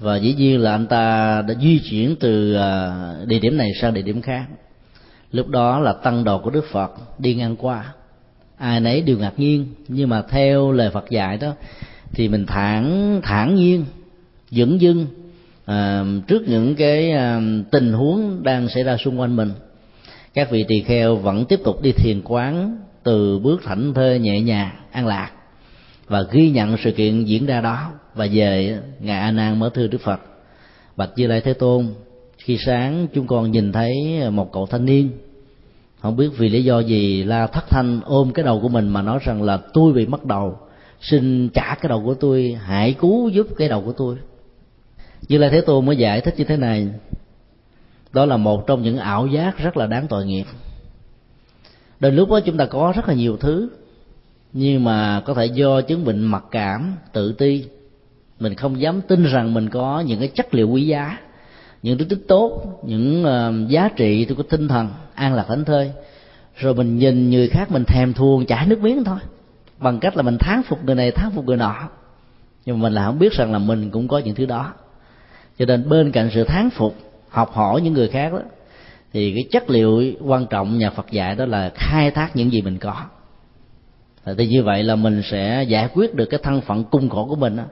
và 0.00 0.16
dĩ 0.16 0.34
nhiên 0.34 0.60
là 0.60 0.70
anh 0.70 0.86
ta 0.86 1.42
đã 1.42 1.54
di 1.62 1.80
chuyển 1.90 2.16
từ 2.20 2.54
à, 2.54 2.92
địa 3.26 3.38
điểm 3.38 3.56
này 3.56 3.68
sang 3.80 3.94
địa 3.94 4.02
điểm 4.02 4.22
khác. 4.22 4.46
Lúc 5.32 5.48
đó 5.48 5.78
là 5.80 5.92
tăng 5.92 6.24
đồ 6.24 6.38
của 6.38 6.50
đức 6.50 6.64
phật 6.72 6.92
đi 7.18 7.34
ngang 7.34 7.56
qua. 7.56 7.84
Ai 8.56 8.80
nấy 8.80 9.00
đều 9.00 9.18
ngạc 9.18 9.32
nhiên 9.36 9.66
nhưng 9.88 10.08
mà 10.08 10.22
theo 10.22 10.72
lời 10.72 10.90
phật 10.90 11.10
dạy 11.10 11.36
đó 11.36 11.52
thì 12.12 12.28
mình 12.28 12.46
thản 12.46 13.20
thản 13.22 13.54
nhiên 13.54 13.84
dững 14.50 14.80
dưng 14.80 15.06
à, 15.64 16.04
trước 16.26 16.48
những 16.48 16.74
cái 16.74 17.12
à, 17.12 17.40
tình 17.70 17.92
huống 17.92 18.42
đang 18.42 18.68
xảy 18.68 18.82
ra 18.82 18.96
xung 18.96 19.20
quanh 19.20 19.36
mình. 19.36 19.52
Các 20.34 20.50
vị 20.50 20.64
tỳ 20.68 20.82
kheo 20.82 21.16
vẫn 21.16 21.44
tiếp 21.44 21.60
tục 21.64 21.82
đi 21.82 21.92
thiền 21.92 22.22
quán 22.24 22.78
từ 23.02 23.38
bước 23.38 23.60
thảnh 23.64 23.94
thơi 23.94 24.18
nhẹ 24.18 24.40
nhàng 24.40 24.70
an 24.92 25.06
lạc 25.06 25.30
và 26.06 26.22
ghi 26.32 26.50
nhận 26.50 26.76
sự 26.84 26.90
kiện 26.90 27.24
diễn 27.24 27.46
ra 27.46 27.60
đó 27.60 27.90
và 28.18 28.26
về 28.32 28.78
ngài 29.00 29.18
a 29.18 29.30
nan 29.30 29.58
mở 29.58 29.70
thư 29.74 29.86
đức 29.86 30.00
phật, 30.00 30.20
bạch 30.96 31.10
như 31.16 31.26
lai 31.26 31.40
thế 31.40 31.52
tôn, 31.52 31.86
khi 32.38 32.58
sáng 32.66 33.06
chúng 33.14 33.26
con 33.26 33.50
nhìn 33.50 33.72
thấy 33.72 33.92
một 34.30 34.52
cậu 34.52 34.66
thanh 34.66 34.84
niên, 34.84 35.10
không 36.00 36.16
biết 36.16 36.28
vì 36.38 36.48
lý 36.48 36.64
do 36.64 36.80
gì 36.80 37.24
la 37.24 37.46
thất 37.46 37.64
thanh 37.68 38.00
ôm 38.04 38.32
cái 38.32 38.44
đầu 38.44 38.60
của 38.60 38.68
mình 38.68 38.88
mà 38.88 39.02
nói 39.02 39.18
rằng 39.22 39.42
là, 39.42 39.56
tôi 39.56 39.92
bị 39.92 40.06
mất 40.06 40.24
đầu, 40.24 40.58
xin 41.00 41.48
trả 41.48 41.74
cái 41.74 41.88
đầu 41.88 42.02
của 42.04 42.14
tôi, 42.14 42.58
hãy 42.64 42.92
cứu 42.92 43.28
giúp 43.28 43.46
cái 43.56 43.68
đầu 43.68 43.82
của 43.82 43.92
tôi. 43.92 44.16
Như 45.28 45.38
lai 45.38 45.50
thế 45.50 45.60
tôn 45.60 45.86
mới 45.86 45.96
giải 45.96 46.20
thích 46.20 46.34
như 46.36 46.44
thế 46.44 46.56
này. 46.56 46.88
Đó 48.12 48.24
là 48.26 48.36
một 48.36 48.66
trong 48.66 48.82
những 48.82 48.98
ảo 48.98 49.26
giác 49.26 49.58
rất 49.58 49.76
là 49.76 49.86
đáng 49.86 50.06
tội 50.08 50.26
nghiệp. 50.26 50.44
Đến 52.00 52.16
lúc 52.16 52.30
đó 52.30 52.40
chúng 52.40 52.56
ta 52.56 52.66
có 52.66 52.92
rất 52.96 53.08
là 53.08 53.14
nhiều 53.14 53.36
thứ, 53.36 53.68
nhưng 54.52 54.84
mà 54.84 55.20
có 55.20 55.34
thể 55.34 55.46
do 55.46 55.80
chứng 55.80 56.04
bệnh 56.04 56.20
mặc 56.20 56.44
cảm, 56.50 56.96
tự 57.12 57.32
ti 57.32 57.64
mình 58.40 58.54
không 58.54 58.80
dám 58.80 59.00
tin 59.00 59.24
rằng 59.24 59.54
mình 59.54 59.68
có 59.68 60.00
những 60.00 60.18
cái 60.18 60.28
chất 60.28 60.54
liệu 60.54 60.68
quý 60.68 60.86
giá 60.86 61.18
những 61.82 61.98
đức 61.98 62.04
tính 62.08 62.22
tốt 62.28 62.80
những 62.84 63.24
uh, 63.24 63.68
giá 63.68 63.88
trị 63.96 64.26
của 64.36 64.42
tinh 64.42 64.68
thần 64.68 64.88
an 65.14 65.34
lạc 65.34 65.44
thảnh 65.48 65.64
thơi. 65.64 65.92
Rồi 66.56 66.74
mình 66.74 66.98
nhìn 66.98 67.30
người 67.30 67.48
khác 67.48 67.70
mình 67.70 67.84
thèm 67.84 68.12
thuồng 68.12 68.46
chảy 68.46 68.66
nước 68.66 68.80
miếng 68.80 69.04
thôi 69.04 69.18
bằng 69.78 70.00
cách 70.00 70.16
là 70.16 70.22
mình 70.22 70.38
thán 70.38 70.62
phục 70.62 70.84
người 70.84 70.94
này 70.94 71.10
thán 71.10 71.30
phục 71.30 71.44
người 71.44 71.56
nọ. 71.56 71.74
Nhưng 72.64 72.78
mà 72.78 72.82
mình 72.82 72.92
là 72.92 73.06
không 73.06 73.18
biết 73.18 73.32
rằng 73.32 73.52
là 73.52 73.58
mình 73.58 73.90
cũng 73.90 74.08
có 74.08 74.18
những 74.18 74.34
thứ 74.34 74.46
đó. 74.46 74.72
Cho 75.58 75.64
nên 75.64 75.88
bên 75.88 76.12
cạnh 76.12 76.30
sự 76.34 76.44
thán 76.44 76.70
phục 76.70 76.96
học 77.28 77.52
hỏi 77.52 77.80
những 77.80 77.92
người 77.92 78.08
khác 78.08 78.32
đó 78.32 78.40
thì 79.12 79.32
cái 79.34 79.44
chất 79.50 79.70
liệu 79.70 80.02
quan 80.20 80.46
trọng 80.46 80.78
nhà 80.78 80.90
Phật 80.90 81.10
dạy 81.10 81.34
đó 81.34 81.46
là 81.46 81.70
khai 81.74 82.10
thác 82.10 82.36
những 82.36 82.52
gì 82.52 82.62
mình 82.62 82.78
có. 82.78 82.94
Thì 84.38 84.46
như 84.46 84.62
vậy 84.62 84.82
là 84.82 84.96
mình 84.96 85.22
sẽ 85.30 85.62
giải 85.68 85.88
quyết 85.94 86.14
được 86.14 86.26
cái 86.30 86.40
thân 86.42 86.60
phận 86.60 86.84
cung 86.84 87.08
khổ 87.08 87.26
của 87.26 87.36
mình 87.36 87.56
đó, 87.56 87.62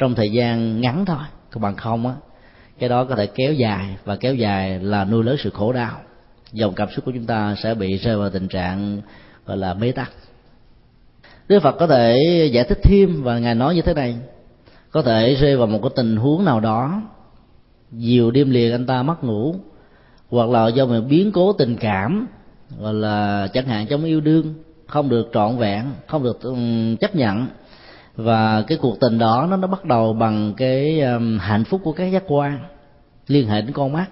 trong 0.00 0.14
thời 0.14 0.32
gian 0.32 0.80
ngắn 0.80 1.04
thôi 1.04 1.16
còn 1.50 1.62
bằng 1.62 1.76
không 1.76 2.06
á, 2.06 2.14
cái 2.78 2.88
đó 2.88 3.04
có 3.04 3.16
thể 3.16 3.26
kéo 3.26 3.52
dài 3.52 3.96
và 4.04 4.16
kéo 4.16 4.34
dài 4.34 4.80
là 4.80 5.04
nuôi 5.04 5.24
lớn 5.24 5.36
sự 5.38 5.50
khổ 5.50 5.72
đau. 5.72 6.00
Dòng 6.52 6.74
cảm 6.74 6.88
xúc 6.90 7.04
của 7.04 7.12
chúng 7.14 7.26
ta 7.26 7.54
sẽ 7.62 7.74
bị 7.74 7.96
rơi 7.96 8.16
vào 8.16 8.30
tình 8.30 8.48
trạng, 8.48 9.00
gọi 9.46 9.56
là, 9.56 9.74
bế 9.74 9.92
tắc. 9.92 10.10
Đức 11.48 11.62
Phật 11.62 11.76
có 11.78 11.86
thể 11.86 12.16
giải 12.52 12.64
thích 12.64 12.78
thêm 12.82 13.22
và 13.22 13.38
ngài 13.38 13.54
nói 13.54 13.74
như 13.74 13.82
thế 13.82 13.94
này. 13.94 14.16
Có 14.90 15.02
thể 15.02 15.34
rơi 15.34 15.56
vào 15.56 15.66
một 15.66 15.78
cái 15.82 15.90
tình 15.96 16.16
huống 16.16 16.44
nào 16.44 16.60
đó, 16.60 17.02
nhiều 17.90 18.30
đêm 18.30 18.50
liền 18.50 18.72
anh 18.72 18.86
ta 18.86 19.02
mất 19.02 19.24
ngủ, 19.24 19.54
hoặc 20.28 20.48
là 20.48 20.68
do 20.68 20.86
một 20.86 21.00
biến 21.08 21.32
cố 21.32 21.52
tình 21.52 21.76
cảm, 21.76 22.26
hoặc 22.80 22.92
là 22.92 23.48
chẳng 23.52 23.66
hạn 23.66 23.86
trong 23.86 24.04
yêu 24.04 24.20
đương, 24.20 24.54
không 24.86 25.08
được 25.08 25.30
trọn 25.32 25.56
vẹn, 25.56 25.84
không 26.06 26.22
được 26.22 26.40
chấp 27.00 27.16
nhận 27.16 27.46
và 28.16 28.62
cái 28.62 28.78
cuộc 28.82 29.00
tình 29.00 29.18
đó 29.18 29.46
nó 29.50 29.56
nó 29.56 29.66
bắt 29.66 29.84
đầu 29.84 30.12
bằng 30.12 30.54
cái 30.56 31.00
um, 31.00 31.38
hạnh 31.38 31.64
phúc 31.64 31.80
của 31.84 31.92
các 31.92 32.06
giác 32.06 32.22
quan 32.28 32.58
liên 33.26 33.48
hệ 33.48 33.60
đến 33.60 33.72
con 33.72 33.92
mắt. 33.92 34.06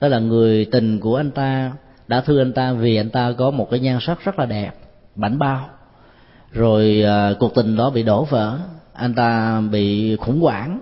Đó 0.00 0.08
là 0.08 0.18
người 0.18 0.64
tình 0.64 1.00
của 1.00 1.16
anh 1.16 1.30
ta 1.30 1.72
đã 2.08 2.20
thương 2.20 2.38
anh 2.38 2.52
ta 2.52 2.72
vì 2.72 2.96
anh 2.96 3.10
ta 3.10 3.32
có 3.38 3.50
một 3.50 3.70
cái 3.70 3.80
nhan 3.80 3.98
sắc 4.00 4.24
rất 4.24 4.38
là 4.38 4.46
đẹp 4.46 4.70
bảnh 5.14 5.38
bao. 5.38 5.68
Rồi 6.52 7.04
uh, 7.32 7.38
cuộc 7.38 7.54
tình 7.54 7.76
đó 7.76 7.90
bị 7.90 8.02
đổ 8.02 8.24
vỡ 8.24 8.58
anh 8.92 9.14
ta 9.14 9.60
bị 9.60 10.16
khủng 10.16 10.40
hoảng. 10.40 10.80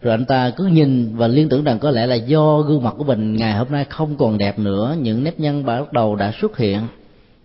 Rồi 0.00 0.14
anh 0.14 0.24
ta 0.24 0.50
cứ 0.50 0.64
nhìn 0.64 1.16
và 1.16 1.26
liên 1.26 1.48
tưởng 1.48 1.64
rằng 1.64 1.78
có 1.78 1.90
lẽ 1.90 2.06
là 2.06 2.14
do 2.14 2.60
gương 2.60 2.82
mặt 2.82 2.94
của 2.98 3.04
mình 3.04 3.36
ngày 3.36 3.52
hôm 3.52 3.66
nay 3.70 3.84
không 3.88 4.16
còn 4.16 4.38
đẹp 4.38 4.58
nữa 4.58 4.96
những 5.00 5.24
nếp 5.24 5.40
nhăn 5.40 5.64
bắt 5.64 5.92
đầu 5.92 6.16
đã 6.16 6.32
xuất 6.40 6.58
hiện. 6.58 6.80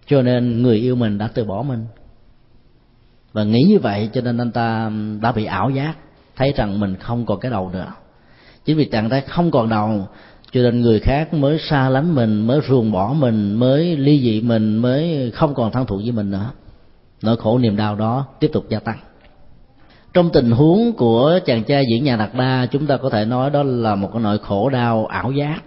Cho 0.07 0.21
nên 0.21 0.61
người 0.61 0.77
yêu 0.77 0.95
mình 0.95 1.17
đã 1.17 1.29
từ 1.33 1.43
bỏ 1.43 1.63
mình 1.63 1.85
và 3.33 3.43
nghĩ 3.43 3.61
như 3.61 3.79
vậy 3.79 4.09
cho 4.13 4.21
nên 4.21 4.37
anh 4.37 4.51
ta 4.51 4.91
đã 5.21 5.31
bị 5.31 5.45
ảo 5.45 5.69
giác, 5.69 5.93
thấy 6.35 6.53
rằng 6.55 6.79
mình 6.79 6.95
không 6.95 7.25
còn 7.25 7.39
cái 7.39 7.51
đầu 7.51 7.69
nữa. 7.73 7.91
Chính 8.65 8.77
vì 8.77 8.85
trạng 8.85 9.09
thái 9.09 9.21
không 9.21 9.51
còn 9.51 9.69
đầu, 9.69 10.07
cho 10.51 10.61
nên 10.61 10.81
người 10.81 10.99
khác 10.99 11.33
mới 11.33 11.59
xa 11.59 11.89
lánh 11.89 12.15
mình, 12.15 12.47
mới 12.47 12.59
ruồng 12.67 12.91
bỏ 12.91 13.13
mình, 13.19 13.53
mới 13.53 13.97
ly 13.97 14.21
dị 14.21 14.41
mình, 14.41 14.77
mới 14.77 15.31
không 15.31 15.53
còn 15.53 15.71
thân 15.71 15.85
thuộc 15.85 15.99
với 16.03 16.11
mình 16.11 16.31
nữa. 16.31 16.51
Nỗi 17.21 17.37
khổ 17.37 17.57
niềm 17.57 17.75
đau 17.75 17.95
đó 17.95 18.25
tiếp 18.39 18.49
tục 18.53 18.65
gia 18.69 18.79
tăng. 18.79 18.97
Trong 20.13 20.29
tình 20.29 20.51
huống 20.51 20.93
của 20.93 21.39
chàng 21.45 21.63
trai 21.63 21.83
diễn 21.91 22.03
nhà 22.03 22.15
đặt 22.15 22.35
đa, 22.35 22.67
chúng 22.71 22.87
ta 22.87 22.97
có 22.97 23.09
thể 23.09 23.25
nói 23.25 23.49
đó 23.49 23.63
là 23.63 23.95
một 23.95 24.09
cái 24.13 24.21
nỗi 24.21 24.37
khổ 24.37 24.69
đau 24.69 25.05
ảo 25.05 25.31
giác. 25.31 25.63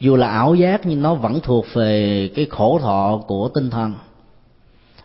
Dù 0.00 0.16
là 0.16 0.28
ảo 0.28 0.54
giác, 0.54 0.86
nhưng 0.86 1.02
nó 1.02 1.14
vẫn 1.14 1.40
thuộc 1.42 1.66
về 1.74 2.30
cái 2.34 2.46
khổ 2.50 2.78
thọ 2.82 3.20
của 3.26 3.48
tinh 3.54 3.70
thần 3.70 3.94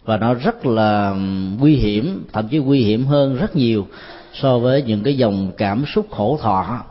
và 0.05 0.17
nó 0.17 0.33
rất 0.33 0.65
là 0.65 1.15
nguy 1.59 1.75
hiểm, 1.75 2.25
thậm 2.33 2.47
chí 2.47 2.57
nguy 2.57 2.83
hiểm 2.83 3.05
hơn 3.05 3.35
rất 3.35 3.55
nhiều 3.55 3.87
so 4.33 4.59
với 4.59 4.81
những 4.81 5.03
cái 5.03 5.17
dòng 5.17 5.51
cảm 5.57 5.85
xúc 5.95 6.07
khổ 6.11 6.39
thọ 6.41 6.83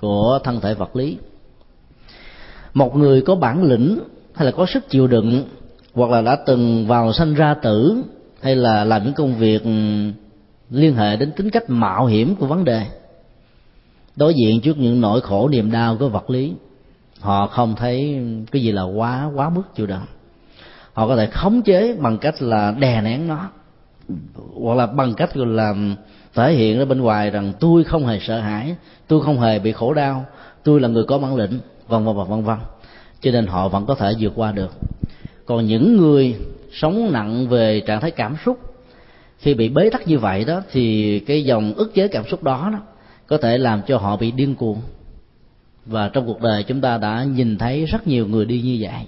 của 0.00 0.38
thân 0.44 0.60
thể 0.60 0.74
vật 0.74 0.96
lý. 0.96 1.16
Một 2.74 2.96
người 2.96 3.22
có 3.22 3.34
bản 3.34 3.62
lĩnh 3.62 3.98
hay 4.34 4.46
là 4.46 4.52
có 4.52 4.66
sức 4.66 4.88
chịu 4.90 5.06
đựng 5.06 5.44
hoặc 5.94 6.10
là 6.10 6.22
đã 6.22 6.38
từng 6.46 6.86
vào 6.86 7.12
sanh 7.12 7.34
ra 7.34 7.54
tử 7.54 8.02
hay 8.40 8.56
là 8.56 8.84
làm 8.84 9.04
những 9.04 9.14
công 9.14 9.34
việc 9.34 9.62
liên 10.70 10.94
hệ 10.94 11.16
đến 11.16 11.32
tính 11.32 11.50
cách 11.50 11.64
mạo 11.68 12.06
hiểm 12.06 12.34
của 12.36 12.46
vấn 12.46 12.64
đề, 12.64 12.82
đối 14.16 14.34
diện 14.34 14.60
trước 14.60 14.78
những 14.78 15.00
nỗi 15.00 15.20
khổ 15.20 15.48
niềm 15.48 15.70
đau 15.70 15.96
của 15.96 16.08
vật 16.08 16.30
lý, 16.30 16.52
họ 17.20 17.46
không 17.46 17.74
thấy 17.76 18.20
cái 18.50 18.62
gì 18.62 18.72
là 18.72 18.82
quá 18.82 19.30
quá 19.34 19.50
mức 19.50 19.62
chịu 19.74 19.86
đựng 19.86 20.02
họ 20.98 21.08
có 21.08 21.16
thể 21.16 21.26
khống 21.26 21.62
chế 21.62 21.94
bằng 22.00 22.18
cách 22.18 22.42
là 22.42 22.74
đè 22.78 23.00
nén 23.00 23.28
nó. 23.28 23.48
Hoặc 24.54 24.74
là 24.74 24.86
bằng 24.86 25.14
cách 25.14 25.36
là 25.36 25.74
thể 26.34 26.52
hiện 26.52 26.78
ra 26.78 26.84
bên 26.84 27.00
ngoài 27.00 27.30
rằng 27.30 27.52
tôi 27.60 27.84
không 27.84 28.06
hề 28.06 28.18
sợ 28.20 28.40
hãi 28.40 28.76
tôi 29.06 29.22
không 29.22 29.40
hề 29.40 29.58
bị 29.58 29.72
khổ 29.72 29.94
đau 29.94 30.26
tôi 30.62 30.80
là 30.80 30.88
người 30.88 31.04
có 31.04 31.18
bản 31.18 31.36
lĩnh 31.36 31.58
vân 31.88 32.04
vân 32.04 32.16
vân 32.28 32.42
vân. 32.42 32.58
Cho 33.20 33.30
nên 33.30 33.46
họ 33.46 33.68
vẫn 33.68 33.86
có 33.86 33.94
thể 33.94 34.12
vượt 34.20 34.32
qua 34.36 34.52
được. 34.52 34.72
Còn 35.46 35.66
những 35.66 35.96
người 35.96 36.34
sống 36.72 37.12
nặng 37.12 37.48
về 37.48 37.80
trạng 37.86 38.00
thái 38.00 38.10
cảm 38.10 38.36
xúc 38.44 38.58
khi 39.38 39.54
bị 39.54 39.68
bế 39.68 39.90
tắc 39.90 40.06
như 40.06 40.18
vậy 40.18 40.44
đó 40.44 40.62
thì 40.72 41.18
cái 41.20 41.44
dòng 41.44 41.74
ức 41.74 41.94
chế 41.94 42.08
cảm 42.08 42.24
xúc 42.30 42.42
đó, 42.42 42.70
đó 42.72 42.78
có 43.26 43.38
thể 43.38 43.58
làm 43.58 43.82
cho 43.86 43.98
họ 43.98 44.16
bị 44.16 44.30
điên 44.30 44.54
cuồng. 44.54 44.80
Và 45.86 46.08
trong 46.08 46.26
cuộc 46.26 46.42
đời 46.42 46.62
chúng 46.62 46.80
ta 46.80 46.98
đã 46.98 47.24
nhìn 47.24 47.58
thấy 47.58 47.84
rất 47.84 48.06
nhiều 48.06 48.26
người 48.26 48.44
đi 48.44 48.60
như 48.60 48.78
vậy 48.80 49.04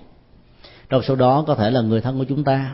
trong 0.90 1.02
số 1.02 1.14
đó 1.14 1.44
có 1.47 1.54
thể 1.54 1.70
là 1.70 1.80
người 1.80 2.00
thân 2.00 2.18
của 2.18 2.25
chúng 2.25 2.44
ta. 2.44 2.73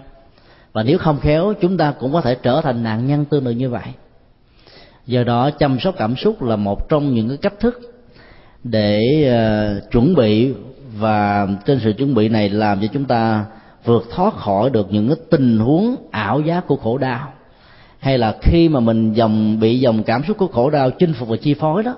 Và 0.72 0.82
nếu 0.82 0.98
không 0.98 1.20
khéo 1.20 1.54
chúng 1.60 1.76
ta 1.76 1.94
cũng 2.00 2.12
có 2.12 2.20
thể 2.20 2.34
trở 2.34 2.60
thành 2.60 2.82
nạn 2.82 3.06
nhân 3.06 3.24
tương 3.24 3.44
tự 3.44 3.50
như 3.50 3.70
vậy. 3.70 3.86
Do 5.06 5.24
đó 5.24 5.50
chăm 5.50 5.80
sóc 5.80 5.94
cảm 5.98 6.16
xúc 6.16 6.42
là 6.42 6.56
một 6.56 6.88
trong 6.88 7.14
những 7.14 7.28
cái 7.28 7.36
cách 7.36 7.60
thức 7.60 7.80
để 8.64 9.00
uh, 9.26 9.90
chuẩn 9.90 10.14
bị 10.14 10.54
và 10.98 11.48
trên 11.66 11.80
sự 11.84 11.92
chuẩn 11.92 12.14
bị 12.14 12.28
này 12.28 12.48
làm 12.48 12.80
cho 12.80 12.86
chúng 12.92 13.04
ta 13.04 13.44
vượt 13.84 14.04
thoát 14.14 14.34
khỏi 14.34 14.70
được 14.70 14.86
những 14.90 15.08
cái 15.08 15.16
tình 15.30 15.58
huống 15.58 15.96
ảo 16.10 16.40
giác 16.40 16.66
của 16.66 16.76
khổ 16.76 16.98
đau. 16.98 17.32
Hay 17.98 18.18
là 18.18 18.36
khi 18.42 18.68
mà 18.68 18.80
mình 18.80 19.12
dòng 19.12 19.60
bị 19.60 19.80
dòng 19.80 20.02
cảm 20.02 20.22
xúc 20.28 20.38
của 20.38 20.46
khổ 20.46 20.70
đau 20.70 20.90
chinh 20.90 21.12
phục 21.12 21.28
và 21.28 21.36
chi 21.36 21.54
phối 21.54 21.82
đó 21.82 21.94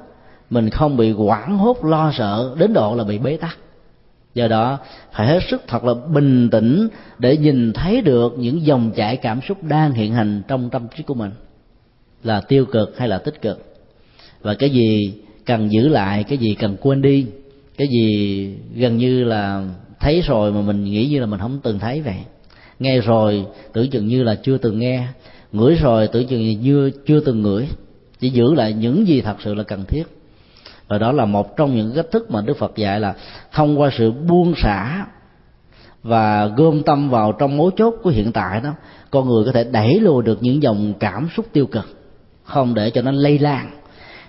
mình 0.51 0.71
không 0.71 0.97
bị 0.97 1.13
quảng 1.13 1.59
hốt 1.59 1.85
lo 1.85 2.13
sợ 2.15 2.55
đến 2.59 2.73
độ 2.73 2.95
là 2.95 3.05
bị 3.05 3.19
bế 3.19 3.37
tắc 3.37 3.59
do 4.39 4.49
đó, 4.49 4.79
phải 5.13 5.27
hết 5.27 5.41
sức 5.51 5.63
thật 5.67 5.85
là 5.85 5.95
bình 5.95 6.51
tĩnh 6.51 6.89
để 7.19 7.37
nhìn 7.37 7.73
thấy 7.73 8.01
được 8.01 8.35
những 8.39 8.67
dòng 8.67 8.91
chảy 8.97 9.17
cảm 9.17 9.41
xúc 9.49 9.65
đang 9.65 9.93
hiện 9.93 10.13
hành 10.13 10.43
trong 10.49 10.71
tâm 10.71 10.87
trí 10.97 11.03
của 11.03 11.15
mình. 11.15 11.31
Là 12.25 12.41
tiêu 12.41 12.65
cực 12.67 12.99
hay 12.99 13.09
là 13.09 13.19
tích 13.19 13.43
cực. 13.43 13.77
Và 14.43 14.55
cái 14.55 14.71
gì 14.71 15.15
cần 15.47 15.73
giữ 15.73 15.89
lại, 15.89 16.25
cái 16.25 16.39
gì 16.39 16.55
cần 16.55 16.77
quên 16.81 17.03
đi, 17.03 17.27
cái 17.77 17.89
gì 17.89 18.55
gần 18.75 18.97
như 18.97 19.25
là 19.25 19.65
thấy 20.01 20.21
rồi 20.21 20.53
mà 20.53 20.61
mình 20.61 20.85
nghĩ 20.85 21.07
như 21.07 21.21
là 21.21 21.27
mình 21.27 21.41
không 21.41 21.61
từng 21.63 21.79
thấy 21.79 22.01
vậy. 22.01 22.19
Nghe 22.79 23.01
rồi, 23.01 23.47
tưởng 23.73 23.91
chừng 23.91 24.07
như 24.07 24.23
là 24.23 24.35
chưa 24.35 24.59
từng 24.59 24.79
nghe. 24.79 25.07
Ngửi 25.53 25.75
rồi, 25.75 26.09
tưởng 26.09 26.27
chừng 26.27 26.61
như 26.61 26.91
chưa 27.07 27.21
từng 27.21 27.43
ngửi. 27.43 27.67
Chỉ 28.21 28.31
giữ 28.31 28.55
lại 28.55 28.73
những 28.73 29.09
gì 29.09 29.21
thật 29.21 29.37
sự 29.45 29.55
là 29.55 29.63
cần 29.63 29.85
thiết 29.85 30.03
và 30.89 30.99
đó 30.99 31.13
là 31.13 31.25
một 31.25 31.57
trong 31.57 31.77
những 31.77 31.93
cách 31.95 32.07
thức 32.13 32.31
mà 32.31 32.41
đức 32.41 32.57
phật 32.59 32.77
dạy 32.77 33.01
là 33.01 33.15
thông 33.53 33.81
qua 33.81 33.91
sự 33.99 34.11
buông 34.13 34.55
xả 34.63 35.07
và 36.03 36.47
gom 36.47 36.83
tâm 36.83 37.11
vào 37.11 37.33
trong 37.33 37.57
mối 37.57 37.71
chốt 37.77 37.95
của 38.03 38.11
hiện 38.11 38.33
tại 38.33 38.61
đó, 38.61 38.71
con 39.11 39.29
người 39.29 39.45
có 39.45 39.53
thể 39.53 39.65
đẩy 39.65 40.01
lùi 40.01 40.23
được 40.23 40.39
những 40.41 40.63
dòng 40.63 40.95
cảm 41.01 41.29
xúc 41.37 41.47
tiêu 41.53 41.67
cực, 41.67 41.99
không 42.45 42.75
để 42.75 42.91
cho 42.91 43.03
nó 43.03 43.11
lây 43.11 43.39
lan. 43.39 43.71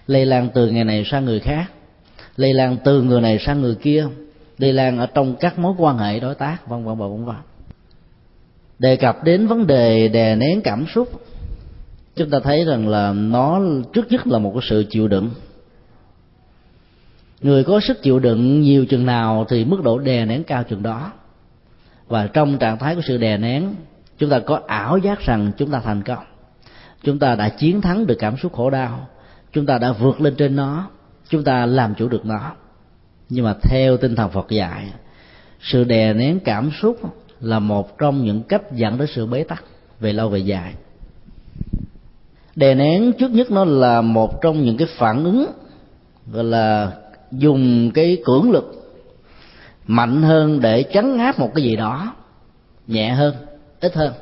Lây 0.07 0.25
lan 0.25 0.49
từ 0.53 0.67
ngày 0.67 0.83
này 0.83 1.03
sang 1.05 1.25
người 1.25 1.39
khác, 1.39 1.65
lây 2.35 2.53
lan 2.53 2.77
từ 2.83 3.01
người 3.01 3.21
này 3.21 3.39
sang 3.39 3.61
người 3.61 3.75
kia, 3.75 4.07
lây 4.57 4.73
lan 4.73 4.97
ở 4.97 5.05
trong 5.05 5.35
các 5.35 5.59
mối 5.59 5.73
quan 5.77 5.97
hệ 5.97 6.19
đối 6.19 6.35
tác, 6.35 6.67
vân 6.67 6.85
vân 6.85 6.97
vân 6.97 7.25
vân. 7.25 7.35
Đề 8.79 8.95
cập 8.95 9.23
đến 9.23 9.47
vấn 9.47 9.67
đề 9.67 10.07
đè 10.07 10.35
nén 10.35 10.61
cảm 10.61 10.85
xúc, 10.95 11.09
chúng 12.15 12.29
ta 12.29 12.39
thấy 12.43 12.65
rằng 12.65 12.87
là 12.87 13.13
nó 13.13 13.61
trước 13.93 14.11
nhất 14.11 14.27
là 14.27 14.39
một 14.39 14.51
cái 14.53 14.61
sự 14.69 14.85
chịu 14.89 15.07
đựng 15.07 15.29
người 17.41 17.63
có 17.63 17.79
sức 17.79 18.01
chịu 18.01 18.19
đựng 18.19 18.61
nhiều 18.61 18.85
chừng 18.85 19.05
nào 19.05 19.45
thì 19.49 19.65
mức 19.65 19.83
độ 19.83 19.99
đè 19.99 20.25
nén 20.25 20.43
cao 20.43 20.63
chừng 20.63 20.83
đó. 20.83 21.11
Và 22.07 22.27
trong 22.27 22.57
trạng 22.57 22.77
thái 22.77 22.95
của 22.95 23.01
sự 23.01 23.17
đè 23.17 23.37
nén, 23.37 23.75
chúng 24.17 24.29
ta 24.29 24.39
có 24.39 24.61
ảo 24.67 24.97
giác 24.97 25.19
rằng 25.19 25.51
chúng 25.57 25.71
ta 25.71 25.79
thành 25.79 26.01
công. 26.01 26.23
Chúng 27.03 27.19
ta 27.19 27.35
đã 27.35 27.49
chiến 27.49 27.81
thắng 27.81 28.07
được 28.07 28.15
cảm 28.19 28.37
xúc 28.37 28.53
khổ 28.53 28.69
đau. 28.69 29.07
Chúng 29.53 29.65
ta 29.65 29.77
đã 29.77 29.91
vượt 29.91 30.21
lên 30.21 30.35
trên 30.35 30.55
nó. 30.55 30.89
Chúng 31.29 31.43
ta 31.43 31.65
làm 31.65 31.95
chủ 31.95 32.07
được 32.07 32.25
nó. 32.25 32.51
Nhưng 33.29 33.45
mà 33.45 33.55
theo 33.61 33.97
tinh 33.97 34.15
thần 34.15 34.31
phật 34.31 34.49
dạy, 34.49 34.93
sự 35.61 35.83
đè 35.83 36.13
nén 36.13 36.39
cảm 36.39 36.71
xúc 36.81 36.99
là 37.41 37.59
một 37.59 37.97
trong 37.97 38.25
những 38.25 38.43
cách 38.43 38.71
dẫn 38.71 38.97
đến 38.97 39.07
sự 39.15 39.25
bế 39.25 39.43
tắc 39.43 39.63
về 39.99 40.13
lâu 40.13 40.29
về 40.29 40.39
dài. 40.39 40.73
Đè 42.55 42.75
nén 42.75 43.11
trước 43.19 43.31
nhất 43.31 43.51
nó 43.51 43.65
là 43.65 44.01
một 44.01 44.41
trong 44.41 44.63
những 44.63 44.77
cái 44.77 44.87
phản 44.97 45.23
ứng, 45.23 45.45
gọi 46.31 46.43
là 46.43 46.91
dùng 47.31 47.91
cái 47.93 48.17
cưỡng 48.25 48.51
lực 48.51 48.95
mạnh 49.87 50.21
hơn 50.21 50.59
để 50.61 50.83
chấn 50.93 51.17
áp 51.17 51.39
một 51.39 51.49
cái 51.55 51.63
gì 51.63 51.75
đó 51.75 52.15
nhẹ 52.87 53.09
hơn 53.09 53.35
ít 53.79 53.95
hơn. 53.95 54.13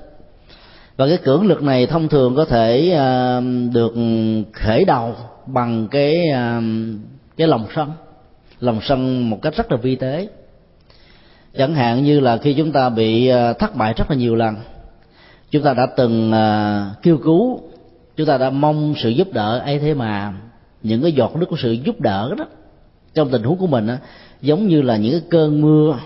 Và 0.97 1.07
cái 1.07 1.17
cưỡng 1.17 1.47
lực 1.47 1.63
này 1.63 1.85
thông 1.85 2.07
thường 2.07 2.35
có 2.35 2.45
thể 2.45 2.93
uh, 2.93 3.73
được 3.73 3.93
khởi 4.53 4.85
đầu 4.85 5.15
bằng 5.45 5.87
cái 5.87 6.15
uh, 6.31 6.63
cái 7.37 7.47
lòng 7.47 7.65
sân 7.75 7.91
lòng 8.59 8.79
sân 8.83 9.29
một 9.29 9.41
cách 9.41 9.53
rất 9.57 9.71
là 9.71 9.77
vi 9.77 9.95
tế. 9.95 10.27
Chẳng 11.57 11.73
hạn 11.73 12.03
như 12.03 12.19
là 12.19 12.37
khi 12.37 12.53
chúng 12.53 12.71
ta 12.71 12.89
bị 12.89 13.31
uh, 13.31 13.59
thất 13.59 13.75
bại 13.75 13.93
rất 13.97 14.09
là 14.09 14.15
nhiều 14.15 14.35
lần 14.35 14.55
chúng 15.51 15.63
ta 15.63 15.73
đã 15.73 15.87
từng 15.97 16.31
uh, 16.31 17.03
kêu 17.03 17.17
cứu 17.17 17.59
chúng 18.17 18.27
ta 18.27 18.37
đã 18.37 18.49
mong 18.49 18.93
sự 18.97 19.09
giúp 19.09 19.33
đỡ 19.33 19.59
ấy 19.59 19.79
thế 19.79 19.93
mà 19.93 20.33
những 20.83 21.01
cái 21.01 21.11
giọt 21.11 21.35
nước 21.35 21.45
của 21.49 21.57
sự 21.59 21.71
giúp 21.71 22.01
đỡ 22.01 22.35
đó 22.37 22.45
trong 23.17 23.29
tình 23.29 23.43
huống 23.43 23.57
của 23.57 23.67
mình 23.67 23.87
á, 23.87 23.97
giống 24.41 24.67
như 24.67 24.81
là 24.81 24.97
những 24.97 25.11
cái 25.11 25.21
cơn 25.29 25.61
mưa 25.61 25.99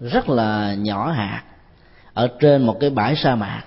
rất 0.00 0.28
là 0.28 0.74
nhỏ 0.74 1.10
hạt 1.10 1.42
ở 2.14 2.28
trên 2.40 2.66
một 2.66 2.80
cái 2.80 2.90
bãi 2.90 3.16
sa 3.16 3.34
mạc. 3.34 3.62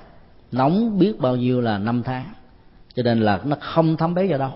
Nóng 0.51 1.00
biết 1.00 1.19
bao 1.19 1.36
nhiêu 1.36 1.62
là 1.62 1.77
năm 1.77 2.03
tháng. 2.03 2.25
Cho 2.96 3.03
nên 3.03 3.19
là 3.19 3.39
nó 3.46 3.57
không 3.60 3.98
thấm 3.98 4.13
béo 4.13 4.27
vào 4.29 4.39
đâu. 4.39 4.51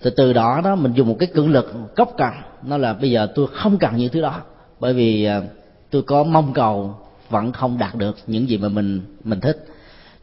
Thì 0.00 0.10
từ 0.16 0.32
đó 0.32 0.60
đó 0.64 0.74
mình 0.74 0.92
dùng 0.92 1.08
một 1.08 1.16
cái 1.18 1.28
cưỡng 1.34 1.50
lực 1.50 1.72
cốc 1.96 2.14
cần 2.18 2.32
nó 2.62 2.76
là 2.76 2.92
bây 2.92 3.10
giờ 3.10 3.28
tôi 3.34 3.46
không 3.52 3.78
cần 3.78 3.96
những 3.96 4.12
thứ 4.12 4.20
đó. 4.20 4.40
Bởi 4.80 4.94
vì 4.94 5.24
à, 5.24 5.42
tôi 5.90 6.02
có 6.02 6.24
mong 6.24 6.52
cầu 6.52 6.94
vẫn 7.30 7.52
không 7.52 7.78
đạt 7.78 7.94
được 7.94 8.16
những 8.26 8.48
gì 8.48 8.58
mà 8.58 8.68
mình 8.68 9.00
mình 9.24 9.40
thích. 9.40 9.66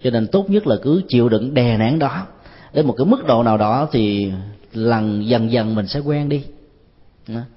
Cho 0.04 0.10
nên 0.10 0.28
tốt 0.28 0.50
nhất 0.50 0.68
là 0.68 0.76
cứ 0.84 1.02
chịu 1.08 1.30
đựng 1.30 1.54
đè 1.54 1.78
nén 1.78 2.00
đó. 2.00 2.28
Đến 2.74 2.88
một 2.88 2.96
cái 2.98 3.06
mức 3.06 3.28
độ 3.28 3.44
nào 3.44 3.58
đó 3.58 3.88
thì 3.92 4.32
lần 4.74 5.28
dần 5.28 5.52
dần 5.52 5.76
mình 5.76 5.88
sẽ 5.88 6.00
quen 6.00 6.30
đi 6.30 6.44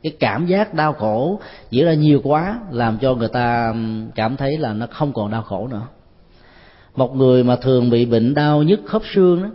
cái 0.03 0.13
cảm 0.21 0.47
giác 0.47 0.75
đau 0.75 0.93
khổ 0.93 1.41
diễn 1.71 1.87
ra 1.87 1.95
nhiều 1.95 2.21
quá 2.25 2.61
làm 2.71 2.99
cho 2.99 3.15
người 3.15 3.29
ta 3.29 3.75
cảm 4.15 4.37
thấy 4.37 4.59
là 4.59 4.73
nó 4.73 4.87
không 4.91 5.13
còn 5.13 5.31
đau 5.31 5.43
khổ 5.43 5.69
nữa. 5.69 5.83
Một 6.97 7.17
người 7.17 7.45
mà 7.45 7.57
thường 7.57 7.91
bị 7.91 8.07
bệnh 8.07 8.35
đau 8.35 8.63
nhức 8.63 8.81
khớp 8.87 9.03
xương 9.15 9.43
đó, 9.43 9.49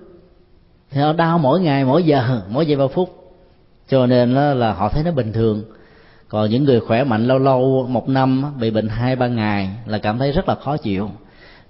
thì 0.91 1.01
họ 1.01 1.13
đau 1.13 1.39
mỗi 1.39 1.62
ngày, 1.62 1.86
mỗi 1.86 2.03
giờ, 2.03 2.41
mỗi 2.50 2.65
giây 2.65 2.77
ba 2.77 2.88
phút. 2.88 3.10
Cho 3.88 4.05
nên 4.05 4.34
là 4.34 4.74
họ 4.74 4.89
thấy 4.89 5.03
nó 5.03 5.12
bình 5.12 5.34
thường. 5.34 5.63
Còn 6.27 6.50
những 6.50 6.63
người 6.63 6.79
khỏe 6.79 7.03
mạnh 7.03 7.27
lâu 7.27 7.39
lâu, 7.39 7.88
một 7.89 8.10
năm 8.10 8.43
bị 8.60 8.72
bệnh 8.72 8.89
hai, 8.89 9.15
ba 9.15 9.27
ngày 9.27 9.70
là 9.86 9.98
cảm 9.98 10.20
thấy 10.20 10.32
rất 10.32 10.50
là 10.50 10.55
khó 10.55 10.77
chịu. 10.77 11.10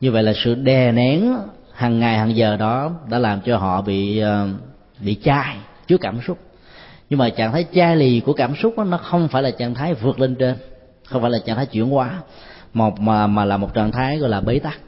Như 0.01 0.11
vậy 0.11 0.23
là 0.23 0.33
sự 0.43 0.55
đè 0.55 0.91
nén 0.91 1.33
hàng 1.73 1.99
ngày, 1.99 2.17
hàng 2.17 2.35
giờ 2.35 2.57
đó 2.57 2.91
đã 3.09 3.19
làm 3.19 3.41
cho 3.41 3.57
họ 3.57 3.81
bị 3.81 4.19
ờ, 4.19 4.47
bị 4.99 5.17
chai 5.23 5.55
trước 5.87 6.01
cảm 6.01 6.19
xúc 6.27 6.37
nhưng 7.13 7.19
mà 7.19 7.29
trạng 7.29 7.51
thái 7.51 7.65
chai 7.75 7.95
lì 7.95 8.19
của 8.19 8.33
cảm 8.33 8.55
xúc 8.55 8.77
đó, 8.77 8.83
nó 8.83 8.97
không 8.97 9.27
phải 9.27 9.43
là 9.43 9.51
trạng 9.51 9.73
thái 9.73 9.93
vượt 9.93 10.19
lên 10.19 10.35
trên 10.35 10.55
không 11.05 11.21
phải 11.21 11.31
là 11.31 11.39
trạng 11.45 11.55
thái 11.55 11.65
chuyển 11.65 11.89
hóa 11.89 12.21
một 12.73 12.99
mà 12.99 13.27
mà 13.27 13.45
là 13.45 13.57
một 13.57 13.73
trạng 13.73 13.91
thái 13.91 14.17
gọi 14.17 14.29
là 14.29 14.41
bế 14.41 14.59
tắc. 14.59 14.79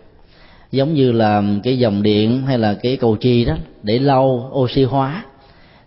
Giống 0.72 0.94
như 0.94 1.12
là 1.12 1.44
cái 1.64 1.80
dòng 1.80 2.04
điện 2.04 2.42
hay 2.46 2.58
là 2.58 2.76
cái 2.84 2.98
cầu 2.98 3.16
chi 3.16 3.46
đó 3.46 3.56
để 3.84 4.00
lâu 4.00 4.52
oxy 4.54 4.84
hóa 4.84 5.24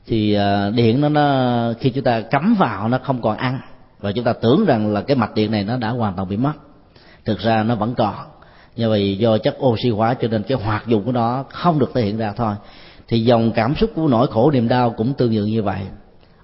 thì 0.06 0.34
à, 0.34 0.70
điện 0.70 1.00
nó 1.00 1.08
nó 1.08 1.72
khi 1.80 1.90
chúng 1.90 2.04
ta 2.04 2.20
cắm 2.20 2.54
vào 2.58 2.88
nó 2.88 2.98
không 2.98 3.22
còn 3.22 3.36
ăn. 3.36 3.60
Và 4.00 4.12
chúng 4.12 4.24
ta 4.24 4.32
tưởng 4.32 4.64
rằng 4.66 4.92
là 4.92 5.00
cái 5.00 5.16
mạch 5.16 5.34
điện 5.34 5.50
này 5.50 5.64
nó 5.64 5.76
đã 5.76 5.88
hoàn 5.88 6.14
toàn 6.16 6.28
bị 6.28 6.36
mất. 6.36 6.52
Thực 7.24 7.38
ra 7.38 7.62
nó 7.62 7.74
vẫn 7.74 7.94
còn. 7.94 8.14
Như 8.76 8.88
vậy 8.88 9.18
do 9.18 9.38
chất 9.38 9.56
oxy 9.64 9.90
hóa 9.90 10.14
cho 10.14 10.28
nên 10.28 10.42
cái 10.42 10.58
hoạt 10.58 10.86
dụng 10.86 11.04
của 11.04 11.12
nó 11.12 11.44
không 11.50 11.78
được 11.78 11.90
thể 11.94 12.02
hiện 12.02 12.18
ra 12.18 12.32
thôi. 12.36 12.54
Thì 13.08 13.24
dòng 13.24 13.52
cảm 13.52 13.74
xúc 13.74 13.90
của 13.94 14.08
nỗi 14.08 14.26
khổ 14.26 14.50
niềm 14.50 14.68
đau 14.68 14.90
cũng 14.90 15.14
tương 15.14 15.34
tự 15.34 15.44
như 15.44 15.62
vậy 15.62 15.80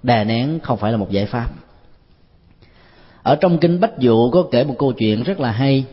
đè 0.04 0.24
nén 0.24 0.58
không 0.62 0.78
phải 0.78 0.92
là 0.92 0.98
một 0.98 1.10
giải 1.10 1.26
pháp. 1.26 1.48
Ở 3.22 3.36
trong 3.36 3.58
kinh 3.58 3.80
bách 3.80 3.98
dụ 3.98 4.30
có 4.30 4.44
kể 4.50 4.64
một 4.64 4.74
câu 4.78 4.92
chuyện 4.92 5.22
rất 5.22 5.40
là 5.40 5.50
hay. 5.50 5.84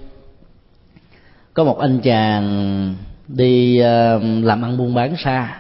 Có 1.54 1.64
một 1.64 1.80
anh 1.80 2.00
chàng 2.00 2.96
đi 3.28 3.80
ờ, 3.80 4.20
làm 4.44 4.62
ăn 4.62 4.78
buôn 4.78 4.94
bán 4.94 5.16
xa. 5.18 5.58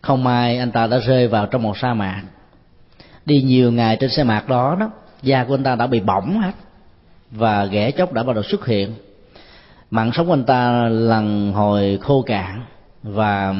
Không 0.00 0.24
may 0.24 0.58
anh 0.58 0.70
ta 0.70 0.86
đã 0.86 0.98
rơi 0.98 1.28
vào 1.28 1.46
trong 1.46 1.62
một 1.62 1.78
sa 1.78 1.94
mạc. 1.94 2.22
Đi 3.26 3.42
nhiều 3.42 3.72
ngày 3.72 3.96
trên 4.00 4.10
sa 4.10 4.24
mạc 4.24 4.48
đó 4.48 4.76
đó, 4.80 4.90
da 5.22 5.44
của 5.44 5.54
anh 5.54 5.62
ta 5.62 5.74
đã 5.74 5.86
bị 5.86 6.00
bỏng 6.00 6.40
hết 6.40 6.52
và 7.30 7.64
ghẻ 7.64 7.90
chóc 7.90 8.12
đã 8.12 8.22
bắt 8.22 8.32
đầu 8.32 8.42
xuất 8.42 8.66
hiện. 8.66 8.94
Mạng 9.90 10.10
sống 10.14 10.26
của 10.26 10.32
anh 10.32 10.44
ta 10.44 10.88
lần 10.88 11.52
hồi 11.52 11.98
khô 12.02 12.22
cạn 12.22 12.62
và 13.06 13.54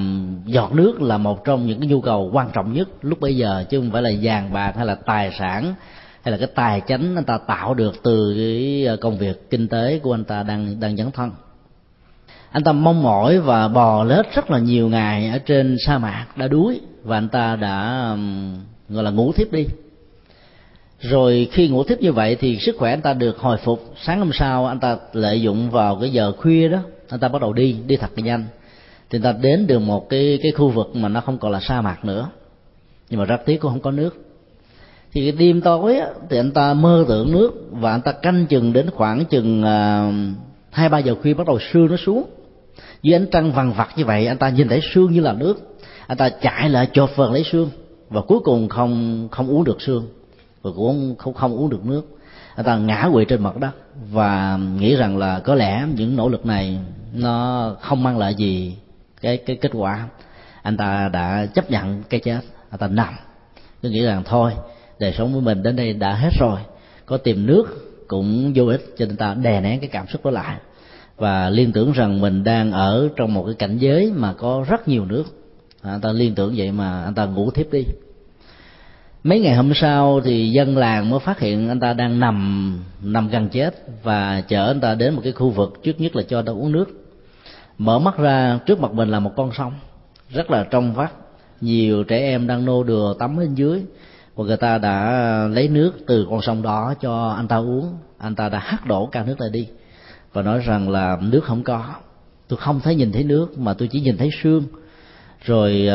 giọt 0.47 0.73
nước 0.73 1.03
là 1.03 1.19
một 1.19 1.45
trong 1.45 1.67
những 1.67 1.81
cái 1.81 1.89
nhu 1.89 2.01
cầu 2.01 2.31
quan 2.33 2.51
trọng 2.53 2.73
nhất 2.73 2.89
lúc 3.03 3.21
bây 3.21 3.37
giờ, 3.37 3.65
chứ 3.71 3.81
không 3.81 3.91
phải 3.91 4.03
là 4.03 4.11
vàng 4.23 4.53
bạc 4.53 4.73
hay 4.77 4.87
là 4.87 4.95
tài 4.95 5.33
sản 5.39 5.75
hay 6.23 6.33
là 6.33 6.39
cái 6.39 6.49
tài 6.55 6.83
chánh 6.87 7.17
anh 7.17 7.25
ta 7.25 7.39
tạo 7.39 7.75
được 7.75 7.95
từ 8.03 8.35
cái 8.37 8.85
ờ, 8.87 8.97
công 8.97 9.19
việc 9.19 9.51
kinh 9.51 9.69
tế 9.69 9.99
của 9.99 10.15
anh 10.15 10.25
ta 10.25 10.43
đang 10.43 10.81
đang 10.81 10.97
dấn 10.97 11.11
thân. 11.11 11.31
Anh 12.51 12.65
ta 12.65 12.73
mong 12.73 13.03
mỏi 13.03 13.41
và 13.41 13.69
bò 13.69 14.05
lết 14.05 14.35
rất 14.35 14.51
là 14.51 14.59
nhiều 14.59 14.89
ngày 14.89 15.29
ở 15.29 15.39
trên 15.39 15.77
sa 15.87 15.99
mạc, 15.99 16.27
đã 16.37 16.49
đuối, 16.49 16.81
và 17.03 17.17
anh 17.17 17.29
ta 17.29 17.57
đã 17.57 18.09
gọi 18.89 19.05
là 19.05 19.11
ngủ 19.11 19.33
thiếp 19.33 19.53
đi. 19.53 19.67
Rồi 21.01 21.49
khi 21.53 21.69
ngủ 21.69 21.85
thiếp 21.85 22.01
như 22.01 22.13
vậy 22.13 22.37
thì 22.41 22.59
sức 22.59 22.77
khỏe 22.79 22.91
anh 22.91 23.01
ta 23.01 23.13
được 23.13 23.39
hồi 23.39 23.57
phục. 23.57 23.95
Sáng 24.03 24.19
hôm 24.19 24.31
sau 24.33 24.67
anh 24.67 24.81
ta 24.81 24.97
lợi 25.13 25.41
dụng 25.41 25.71
vào 25.71 25.99
cái 26.01 26.11
giờ 26.11 26.33
khuya 26.33 26.69
đó, 26.69 26.79
anh 27.09 27.21
ta 27.21 27.29
bắt 27.29 27.43
đầu 27.43 27.53
đi 27.53 27.77
đi 27.87 27.97
thật 27.97 28.11
nhanh 28.17 28.45
thì 29.11 29.19
anh 29.19 29.23
ta 29.23 29.33
đến 29.33 29.66
được 29.66 29.79
một 29.79 30.09
cái 30.09 30.38
cái 30.42 30.53
khu 30.53 30.69
vực 30.69 30.97
mà 30.97 31.09
nó 31.09 31.21
không 31.21 31.38
còn 31.38 31.53
là 31.53 31.61
sa 31.61 31.81
mạc 31.81 32.05
nữa. 32.05 32.29
Nhưng 33.11 33.21
mà 33.21 33.27
rất 33.27 33.40
tiếc 33.47 33.61
cũng 33.61 33.71
không 33.71 33.81
có 33.81 33.90
nước. 33.90 34.16
Thì 35.12 35.31
cái 35.31 35.33
đêm 35.33 35.61
tối 35.61 35.99
á, 35.99 36.07
thì 36.31 36.38
anh 36.38 36.51
ta 36.51 36.75
mơ 36.75 37.05
tưởng 37.09 37.33
nước 37.33 37.51
và 37.71 37.90
anh 37.90 38.01
ta 38.01 38.12
canh 38.12 38.47
chừng 38.47 38.73
đến 38.73 38.90
khoảng 38.90 39.25
chừng 39.25 39.62
à, 39.62 40.11
hai 40.71 40.88
ba 40.88 40.99
giờ 40.99 41.14
khuya 41.23 41.35
bắt 41.35 41.47
đầu 41.47 41.59
sương 41.73 41.87
nó 41.87 41.97
xuống. 41.97 42.25
Dưới 43.03 43.14
ánh 43.14 43.27
trăng 43.33 43.53
vằn 43.53 43.73
vặt 43.73 43.88
như 43.97 44.05
vậy 44.05 44.27
anh 44.27 44.38
ta 44.38 44.49
nhìn 44.49 44.69
thấy 44.69 44.81
sương 44.95 45.12
như 45.12 45.21
là 45.21 45.33
nước. 45.33 45.77
Anh 46.07 46.19
ta 46.19 46.29
chạy 46.29 46.69
lại 46.71 46.88
chộp 46.92 47.11
phần 47.11 47.33
lấy 47.33 47.45
sương 47.45 47.71
và 48.09 48.21
cuối 48.21 48.38
cùng 48.45 48.69
không 48.69 49.29
không 49.31 49.49
uống 49.49 49.64
được 49.64 49.83
sương 49.83 50.07
và 50.62 50.71
cũng 50.77 51.14
không 51.19 51.35
không 51.35 51.57
uống 51.57 51.71
được 51.71 51.87
nước. 51.87 52.03
Anh 52.55 52.66
ta 52.66 52.77
ngã 52.77 53.09
quỵ 53.12 53.25
trên 53.25 53.42
mặt 53.42 53.57
đất 53.57 53.71
và 54.11 54.59
nghĩ 54.81 54.97
rằng 54.97 55.19
là 55.19 55.40
có 55.40 55.55
lẽ 55.55 55.87
những 55.95 56.16
nỗ 56.16 56.29
lực 56.29 56.47
này 56.47 56.79
nó 57.14 57.71
không 57.81 58.03
mang 58.03 58.19
lại 58.19 58.35
gì 58.35 58.77
cái 59.20 59.37
cái 59.37 59.57
kết 59.57 59.70
quả. 59.74 60.09
Anh 60.62 60.76
ta 60.76 61.09
đã 61.12 61.46
chấp 61.55 61.70
nhận 61.70 62.02
cái 62.11 62.20
chết. 62.20 62.40
Anh 62.70 62.79
ta 62.79 62.87
nằm. 62.87 63.14
Cứ 63.83 63.90
nghĩ 63.90 64.02
rằng 64.02 64.22
thôi, 64.24 64.52
đời 65.00 65.12
sống 65.12 65.33
của 65.33 65.40
mình 65.40 65.62
đến 65.62 65.76
đây 65.76 65.92
đã 65.92 66.14
hết 66.14 66.31
rồi. 66.40 66.61
Có 67.07 67.16
tìm 67.16 67.46
nước 67.46 67.64
cũng 68.09 68.52
vô 68.55 68.66
ích, 68.66 68.94
cho 68.98 69.07
nên 69.07 69.16
ta 69.16 69.35
đè 69.35 69.61
nén 69.61 69.81
cái 69.81 69.88
cảm 69.88 70.07
xúc 70.07 70.24
đó 70.24 70.31
lại. 70.31 70.57
Và 71.16 71.50
liên 71.50 71.72
tưởng 71.72 71.92
rằng 71.92 72.20
mình 72.20 72.44
đang 72.44 72.72
ở 72.72 73.09
trong 73.16 73.35
một 73.35 73.44
cái 73.46 73.55
cảnh 73.55 73.79
giới 73.79 74.12
mà 74.16 74.33
có 74.33 74.64
rất 74.68 74.88
nhiều 74.88 75.05
nước. 75.05 75.24
Anh 75.83 76.00
ta 76.00 76.12
liên 76.12 76.35
tưởng 76.35 76.55
vậy 76.57 76.72
mà 76.72 77.05
anh 77.05 77.14
ta 77.14 77.24
ngủ 77.24 77.50
thiếp 77.50 77.72
đi. 77.72 77.85
Mấy 79.24 79.40
ngày 79.40 79.55
hôm 79.55 79.72
sau 79.74 80.20
thì 80.24 80.50
dân 80.50 80.76
làng 80.76 81.11
mới 81.11 81.20
phát 81.20 81.40
hiện 81.40 81.68
anh 81.68 81.81
ta 81.81 81.92
đang 81.92 82.20
nằm 82.20 82.79
nằm 83.02 83.29
gần 83.29 83.48
chết 83.48 83.74
và 84.02 84.40
chở 84.40 84.66
anh 84.66 84.81
ta 84.81 84.94
đến 84.94 85.14
một 85.14 85.20
cái 85.24 85.33
khu 85.33 85.50
vực 85.50 85.81
trước 85.83 86.00
nhất 86.00 86.16
là 86.16 86.22
cho 86.29 86.38
anh 86.38 86.44
ta 86.44 86.52
uống 86.52 86.72
nước 86.72 87.06
mở 87.79 87.99
mắt 87.99 88.19
ra, 88.19 88.59
trước 88.67 88.81
mặt 88.81 88.93
mình 88.93 89.09
là 89.09 89.21
một 89.21 89.33
con 89.37 89.51
sông. 89.53 89.73
Rất 90.31 90.51
là 90.51 90.67
trong 90.71 90.95
vắt. 90.95 91.12
Nhiều 91.61 92.05
trẻ 92.05 92.19
em 92.19 92.47
đang 92.47 92.65
nô 92.65 92.83
đùa 92.83 93.15
tắm 93.15 93.37
bên 93.37 93.55
dưới. 93.55 93.83
Và 94.35 94.45
người 94.45 94.57
ta 94.57 94.79
đã 94.79 95.11
lấy 95.51 95.69
nước 95.69 95.93
từ 96.07 96.27
con 96.31 96.43
sông 96.43 96.62
đó 96.62 96.95
cho 97.01 97.29
anh 97.29 97.49
ta 97.49 97.57
uống. 97.57 97.95
Anh 98.19 98.35
ta 98.35 98.49
đã 98.49 98.59
hắt 98.59 98.87
đổ 98.87 99.07
ca 99.07 99.25
nước 99.25 99.41
lại 99.41 99.51
đi. 99.53 99.69
Và 100.33 100.43
nói 100.43 100.61
rằng 100.67 100.89
là, 100.89 101.19
nước 101.21 101.45
không 101.45 101.62
có. 101.62 101.85
Tôi 102.49 102.59
không 102.59 102.81
thấy 102.81 102.95
nhìn 102.95 103.12
thấy 103.12 103.25
nước, 103.25 103.59
mà 103.59 103.75
tôi 103.75 103.89
chỉ 103.93 104.01
nhìn 104.01 104.17
thấy 104.17 104.31
sương. 104.43 104.65
Rồi 105.45 105.89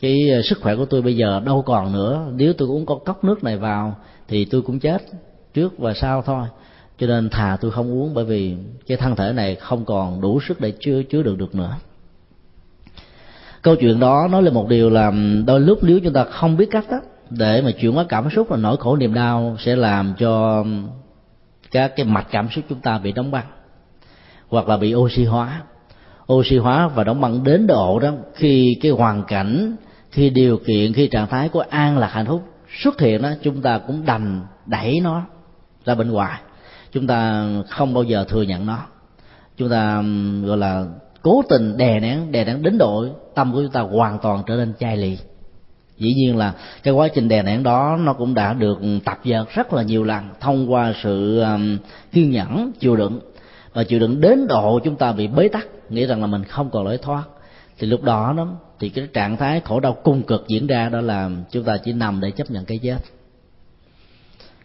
cái 0.00 0.18
sức 0.44 0.58
khỏe 0.60 0.76
của 0.76 0.84
tôi 0.84 1.02
bây 1.02 1.16
giờ 1.16 1.40
đâu 1.44 1.62
còn 1.62 1.92
nữa. 1.92 2.26
Nếu 2.36 2.52
tôi 2.52 2.68
uống 2.68 2.86
con 2.86 3.04
cốc 3.04 3.24
nước 3.24 3.44
này 3.44 3.56
vào, 3.56 3.96
thì 4.28 4.44
tôi 4.44 4.62
cũng 4.62 4.78
chết 4.78 5.02
trước 5.54 5.78
và 5.78 5.94
sau 5.94 6.22
thôi 6.22 6.46
cho 7.00 7.06
nên 7.06 7.30
thà 7.30 7.56
tôi 7.60 7.70
không 7.70 7.92
uống, 7.92 8.14
bởi 8.14 8.24
vì 8.24 8.56
cái 8.86 8.96
thân 8.96 9.16
thể 9.16 9.32
này 9.32 9.54
không 9.54 9.84
còn 9.84 10.20
đủ 10.20 10.40
sức 10.48 10.60
để 10.60 10.72
chứa 10.80 11.02
chứa 11.02 11.22
được 11.22 11.38
được 11.38 11.54
nữa. 11.54 11.76
Câu 13.62 13.76
chuyện 13.76 14.00
đó 14.00 14.28
nói 14.30 14.42
lên 14.42 14.54
một 14.54 14.68
điều 14.68 14.90
là 14.90 15.12
đôi 15.46 15.60
lúc 15.60 15.78
nếu 15.82 16.00
chúng 16.04 16.12
ta 16.12 16.24
không 16.24 16.56
biết 16.56 16.68
cách 16.70 16.84
đó 16.90 17.00
để 17.30 17.62
mà 17.62 17.70
chuyển 17.70 17.92
hóa 17.92 18.04
cảm 18.08 18.30
xúc 18.30 18.46
và 18.50 18.56
nỗi 18.56 18.76
khổ 18.76 18.96
niềm 18.96 19.14
đau 19.14 19.56
sẽ 19.58 19.76
làm 19.76 20.14
cho 20.18 20.64
các 21.70 21.96
cái 21.96 22.06
mạch 22.06 22.26
cảm 22.30 22.48
xúc 22.50 22.64
chúng 22.68 22.80
ta 22.80 22.98
bị 22.98 23.12
đóng 23.12 23.30
băng, 23.30 23.46
hoặc 24.48 24.68
là 24.68 24.76
bị 24.76 24.94
oxy 24.94 25.24
hóa. 25.24 25.62
Oxy 26.32 26.56
hóa 26.56 26.88
và 26.88 27.04
đóng 27.04 27.20
băng 27.20 27.44
đến 27.44 27.66
độ 27.66 27.98
đó, 27.98 28.12
khi 28.34 28.76
cái 28.82 28.92
hoàn 28.92 29.24
cảnh, 29.24 29.76
khi 30.10 30.30
điều 30.30 30.58
kiện, 30.66 30.92
khi 30.92 31.08
trạng 31.08 31.26
thái 31.26 31.48
của 31.48 31.64
an 31.70 31.98
lạc 31.98 32.12
hạnh 32.12 32.26
phúc 32.26 32.42
xuất 32.82 33.00
hiện 33.00 33.22
đó 33.22 33.30
chúng 33.42 33.62
ta 33.62 33.78
cũng 33.78 34.04
đành 34.04 34.40
đẩy 34.66 35.00
nó 35.00 35.22
ra 35.84 35.94
bên 35.94 36.10
ngoài 36.10 36.40
chúng 36.92 37.06
ta 37.06 37.46
không 37.68 37.94
bao 37.94 38.04
giờ 38.04 38.24
thừa 38.28 38.42
nhận 38.42 38.66
nó. 38.66 38.78
Chúng 39.56 39.68
ta 39.68 40.02
gọi 40.44 40.56
là 40.56 40.86
cố 41.22 41.42
tình 41.48 41.76
đè 41.76 42.00
nén 42.00 42.32
đè 42.32 42.44
nén 42.44 42.62
đến 42.62 42.78
độ 42.78 43.06
tâm 43.34 43.52
của 43.52 43.62
chúng 43.62 43.72
ta 43.72 43.80
hoàn 43.80 44.18
toàn 44.18 44.42
trở 44.46 44.56
nên 44.56 44.72
chai 44.78 44.96
lì. 44.96 45.18
Dĩ 45.98 46.14
nhiên 46.14 46.36
là 46.36 46.54
cái 46.82 46.94
quá 46.94 47.08
trình 47.08 47.28
đè 47.28 47.42
nén 47.42 47.62
đó 47.62 47.98
nó 48.00 48.12
cũng 48.12 48.34
đã 48.34 48.52
được 48.52 48.78
tập 49.04 49.18
dượt 49.24 49.48
rất 49.54 49.72
là 49.72 49.82
nhiều 49.82 50.04
lần 50.04 50.28
thông 50.40 50.72
qua 50.72 50.94
sự 51.02 51.44
kiên 52.12 52.30
nhẫn, 52.30 52.72
chịu 52.80 52.96
đựng. 52.96 53.20
Và 53.72 53.84
chịu 53.84 53.98
đựng 53.98 54.20
đến 54.20 54.46
độ 54.48 54.80
chúng 54.84 54.96
ta 54.96 55.12
bị 55.12 55.26
bế 55.26 55.48
tắc, 55.48 55.66
nghĩ 55.88 56.06
rằng 56.06 56.20
là 56.20 56.26
mình 56.26 56.44
không 56.44 56.70
còn 56.70 56.84
lối 56.84 56.98
thoát. 56.98 57.22
Thì 57.78 57.86
lúc 57.86 58.02
đó 58.02 58.34
đó, 58.36 58.48
thì 58.78 58.88
cái 58.88 59.06
trạng 59.12 59.36
thái 59.36 59.60
khổ 59.60 59.80
đau 59.80 59.92
cung 59.92 60.22
cực 60.22 60.44
diễn 60.48 60.66
ra 60.66 60.88
đó 60.88 61.00
là 61.00 61.30
chúng 61.50 61.64
ta 61.64 61.76
chỉ 61.84 61.92
nằm 61.92 62.20
để 62.20 62.30
chấp 62.30 62.50
nhận 62.50 62.64
cái 62.64 62.78
chết 62.82 62.98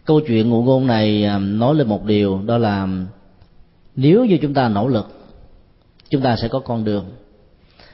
câu 0.06 0.20
chuyện 0.20 0.50
ngụ 0.50 0.62
ngôn 0.62 0.86
này 0.86 1.24
à, 1.24 1.38
nói 1.38 1.74
lên 1.74 1.88
một 1.88 2.04
điều, 2.04 2.40
đó 2.46 2.58
là, 2.58 2.88
nếu 3.96 4.24
như 4.24 4.38
chúng 4.42 4.54
ta 4.54 4.68
nỗ 4.68 4.88
lực, 4.88 5.06
chúng 6.10 6.22
ta 6.22 6.36
sẽ 6.36 6.48
có 6.48 6.58
con 6.60 6.84
đường. 6.84 7.04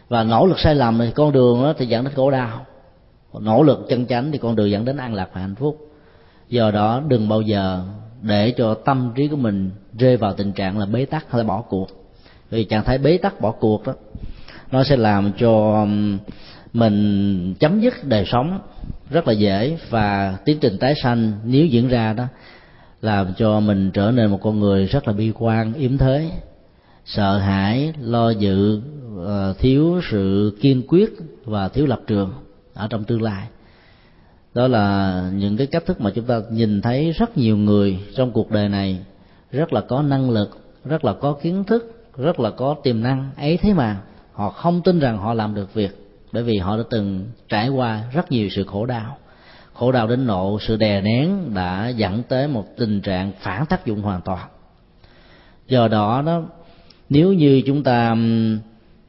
Và 0.09 0.25
nỗ 0.25 0.47
lực 0.47 0.59
sai 0.59 0.75
lầm 0.75 0.99
thì 0.99 1.11
con 1.15 1.33
đường 1.33 1.63
đó 1.63 1.73
thì 1.79 1.87
dẫn 1.87 2.05
đến 2.05 2.15
khổ 2.15 2.31
đau. 2.31 2.67
Nỗ 3.41 3.63
lực 3.63 3.87
chân 3.89 4.07
chánh 4.07 4.33
thì 4.33 4.39
con 4.39 4.57
đường 4.57 4.71
dẫn 4.71 4.85
đến 4.85 4.97
an 4.97 5.15
lạc 5.15 5.29
và 5.33 5.41
hạnh 5.41 5.55
phúc. 5.55 5.89
Do 6.49 6.71
đó, 6.71 7.03
đừng 7.09 7.29
bao 7.29 7.41
giờ 7.41 7.85
để 8.23 8.55
cho 8.57 8.75
tâm 8.75 9.13
trí 9.15 9.29
của 9.29 9.37
mình 9.37 9.71
rơi 9.99 10.17
vào 10.17 10.35
tình 10.35 10.53
trạng 10.53 10.79
là 10.79 10.87
bế 10.87 11.05
tắc 11.05 11.31
hay 11.31 11.39
là 11.39 11.49
bỏ 11.49 11.63
cuộc. 11.63 11.89
Vì 12.51 12.65
trạng 12.65 12.85
thái 12.85 12.99
bế 12.99 13.19
tắc, 13.19 13.41
bỏ 13.41 13.51
cuộc 13.51 13.87
đó 13.87 13.95
nó 14.71 14.85
sẽ 14.85 14.97
làm 14.97 15.33
cho 15.39 15.87
mình 16.73 17.55
chấm 17.61 17.81
dứt 17.81 17.95
đời 18.05 18.25
sống 18.27 18.61
rất 19.11 19.29
là 19.29 19.33
dễ 19.33 19.79
và 19.91 20.37
tiến 20.45 20.59
trình 20.61 20.79
tái 20.79 20.95
sanh 21.03 21.33
nếu 21.45 21.67
diễn 21.67 21.89
ra 21.89 22.13
đó 22.13 22.25
làm 23.03 23.35
cho 23.35 23.61
mình 23.61 23.91
trở 23.91 24.11
nên 24.11 24.31
một 24.31 24.39
con 24.43 24.61
người 24.61 24.87
rất 24.87 25.07
là 25.09 25.13
bi 25.13 25.33
quan, 25.35 25.73
yếm 25.75 25.99
thế, 25.99 26.31
sợ 27.05 27.39
hãi, 27.39 27.93
lo 28.01 28.31
dự 28.31 28.81
ờ, 29.27 29.55
thiếu 29.59 30.01
sự 30.11 30.57
kiên 30.61 30.83
quyết 30.89 31.11
và 31.45 31.69
thiếu 31.69 31.87
lập 31.87 32.01
trường 32.07 32.33
ở 32.75 32.87
trong 32.91 33.05
tương 33.05 33.23
lai. 33.23 33.47
Đó 34.55 34.69
là 34.69 35.31
những 35.35 35.57
cái 35.57 35.67
cách 35.67 35.87
thức 35.87 36.01
mà 36.01 36.11
chúng 36.15 36.25
ta 36.25 36.41
nhìn 36.51 36.83
thấy 36.83 37.13
rất 37.13 37.39
nhiều 37.39 37.57
người 37.57 37.99
trong 38.17 38.31
cuộc 38.31 38.51
đời 38.51 38.69
này 38.69 38.99
rất 39.51 39.73
là 39.73 39.81
có 39.81 40.03
năng 40.03 40.31
lực, 40.31 40.59
rất 40.85 41.05
là 41.05 41.13
có 41.13 41.33
kiến 41.33 41.65
thức, 41.65 42.11
rất 42.17 42.41
là 42.41 42.51
có 42.51 42.77
tiềm 42.83 43.03
năng 43.03 43.31
ấy 43.37 43.57
thế 43.57 43.75
mà 43.75 44.01
họ 44.33 44.51
không 44.51 44.83
tin 44.83 44.99
rằng 44.99 45.19
họ 45.19 45.35
làm 45.35 45.55
được 45.55 45.75
việc 45.75 46.02
bởi 46.33 46.43
vì 46.43 46.59
họ 46.59 46.77
đã 46.77 46.83
từng 46.91 47.27
trải 47.49 47.69
qua 47.69 48.03
rất 48.13 48.33
nhiều 48.33 48.49
sự 48.51 48.65
khổ 48.65 48.87
đau. 48.87 49.19
Khổ 49.73 49.93
đau 49.93 50.07
đến 50.07 50.27
nộ 50.27 50.59
sự 50.61 50.77
đè 50.77 51.01
nén 51.01 51.55
đã 51.55 51.89
dẫn 51.89 52.23
tới 52.23 52.49
một 52.49 52.65
tình 52.77 53.01
trạng 53.01 53.33
phản 53.41 53.67
tác 53.67 53.87
dụng 53.87 54.03
hoàn 54.03 54.21
toàn. 54.21 54.49
Do 55.69 55.89
đó 55.89 56.23
đó 56.27 56.43
nếu 57.09 57.33
như 57.33 57.63
chúng 57.67 57.83
ta 57.83 58.11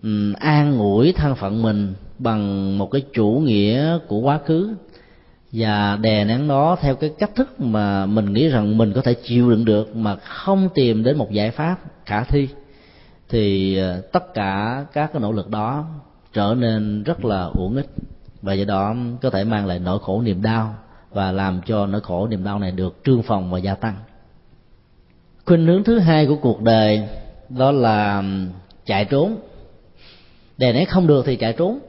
um, 0.01 0.33
an 0.33 0.77
ủi 0.77 1.13
thân 1.13 1.35
phận 1.35 1.61
mình 1.61 1.93
bằng 2.19 2.77
một 2.77 2.91
cái 2.91 3.01
chủ 3.13 3.41
nghĩa 3.45 3.97
của 4.07 4.19
quá 4.19 4.39
khứ 4.45 4.75
và 5.51 5.97
đè 6.01 6.25
nén 6.25 6.47
nó 6.47 6.75
theo 6.81 6.95
cái 6.95 7.11
cách 7.19 7.31
thức 7.35 7.59
mà 7.59 8.05
mình 8.05 8.33
nghĩ 8.33 8.47
rằng 8.47 8.77
mình 8.77 8.93
có 8.93 9.01
thể 9.01 9.13
chịu 9.13 9.49
đựng 9.49 9.65
được 9.65 9.95
mà 9.95 10.15
không 10.15 10.69
tìm 10.75 11.03
đến 11.03 11.17
một 11.17 11.31
giải 11.31 11.51
pháp 11.51 11.77
khả 12.05 12.23
thi 12.23 12.47
thì 13.29 13.77
ờ, 13.77 14.01
tất 14.11 14.33
cả 14.33 14.85
các 14.93 15.13
cái 15.13 15.21
nỗ 15.21 15.31
lực 15.31 15.49
đó 15.49 15.85
trở 16.33 16.55
nên 16.57 17.03
rất 17.03 17.25
là 17.25 17.43
uổng 17.43 17.75
ích. 17.75 17.89
Và 18.41 18.53
do 18.53 18.65
đó, 18.65 18.95
có 19.21 19.29
thể 19.29 19.43
mang 19.43 19.65
lại 19.65 19.79
nỗi 19.79 19.99
khổ 20.01 20.21
niềm 20.21 20.41
đau 20.41 20.75
và 21.09 21.31
làm 21.31 21.61
cho 21.65 21.85
nỗi 21.85 22.01
khổ 22.01 22.27
niềm 22.27 22.43
đau 22.43 22.59
này 22.59 22.71
được 22.71 22.97
trương 23.05 23.21
phòng 23.21 23.51
và 23.51 23.59
gia 23.59 23.75
tăng. 23.75 23.95
Khuynh 25.45 25.65
hướng 25.65 25.83
thứ 25.83 25.99
hai 25.99 26.25
của 26.25 26.35
cuộc 26.35 26.61
đời 26.61 27.07
đó 27.49 27.71
là 27.71 28.23
chạy 28.85 29.05
trốn. 29.05 29.35
Đè 30.57 30.73
nén 30.73 30.85
không 30.85 31.07
được 31.07 31.25
thì 31.25 31.35
chạy 31.35 31.53
trốn. 31.53 31.79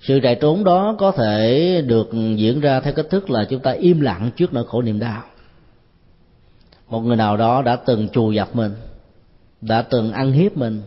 Sự 0.00 0.20
chạy 0.22 0.34
trốn 0.34 0.64
đó 0.64 0.96
có 0.98 1.12
thể 1.12 1.82
được 1.86 2.10
diễn 2.36 2.60
ra 2.60 2.80
theo 2.80 2.92
cách 2.92 3.06
thức 3.10 3.30
là 3.30 3.44
chúng 3.50 3.60
ta 3.60 3.70
im 3.70 4.00
lặng 4.00 4.30
trước 4.36 4.52
nỗi 4.52 4.64
khổ 4.66 4.82
niềm 4.82 4.98
đau. 4.98 5.22
Một 6.88 7.00
người 7.00 7.16
nào 7.16 7.36
đó 7.36 7.62
đã 7.62 7.76
từng 7.76 8.08
trù 8.08 8.32
dập 8.32 8.56
mình, 8.56 8.72
đã 9.60 9.82
từng 9.82 10.12
ăn 10.12 10.32
hiếp 10.32 10.56
mình, 10.56 10.82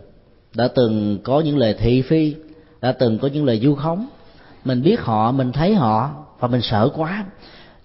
đã 0.56 0.67
từng 0.76 1.19
có 1.24 1.39
những 1.39 1.58
lời 1.58 1.76
thị 1.80 2.02
phi 2.02 2.36
đã 2.84 2.91
từng 2.91 3.17
có 3.17 3.28
những 3.28 3.46
lời 3.46 3.60
du 3.60 3.76
khống. 3.76 4.08
Mình 4.65 4.84
biết 4.84 5.02
họ, 5.02 5.32
mình 5.32 5.52
thấy 5.52 5.76
họ 5.76 6.12
và 6.39 6.48
mình 6.48 6.62
sợ 6.62 6.89
quá. 6.96 7.26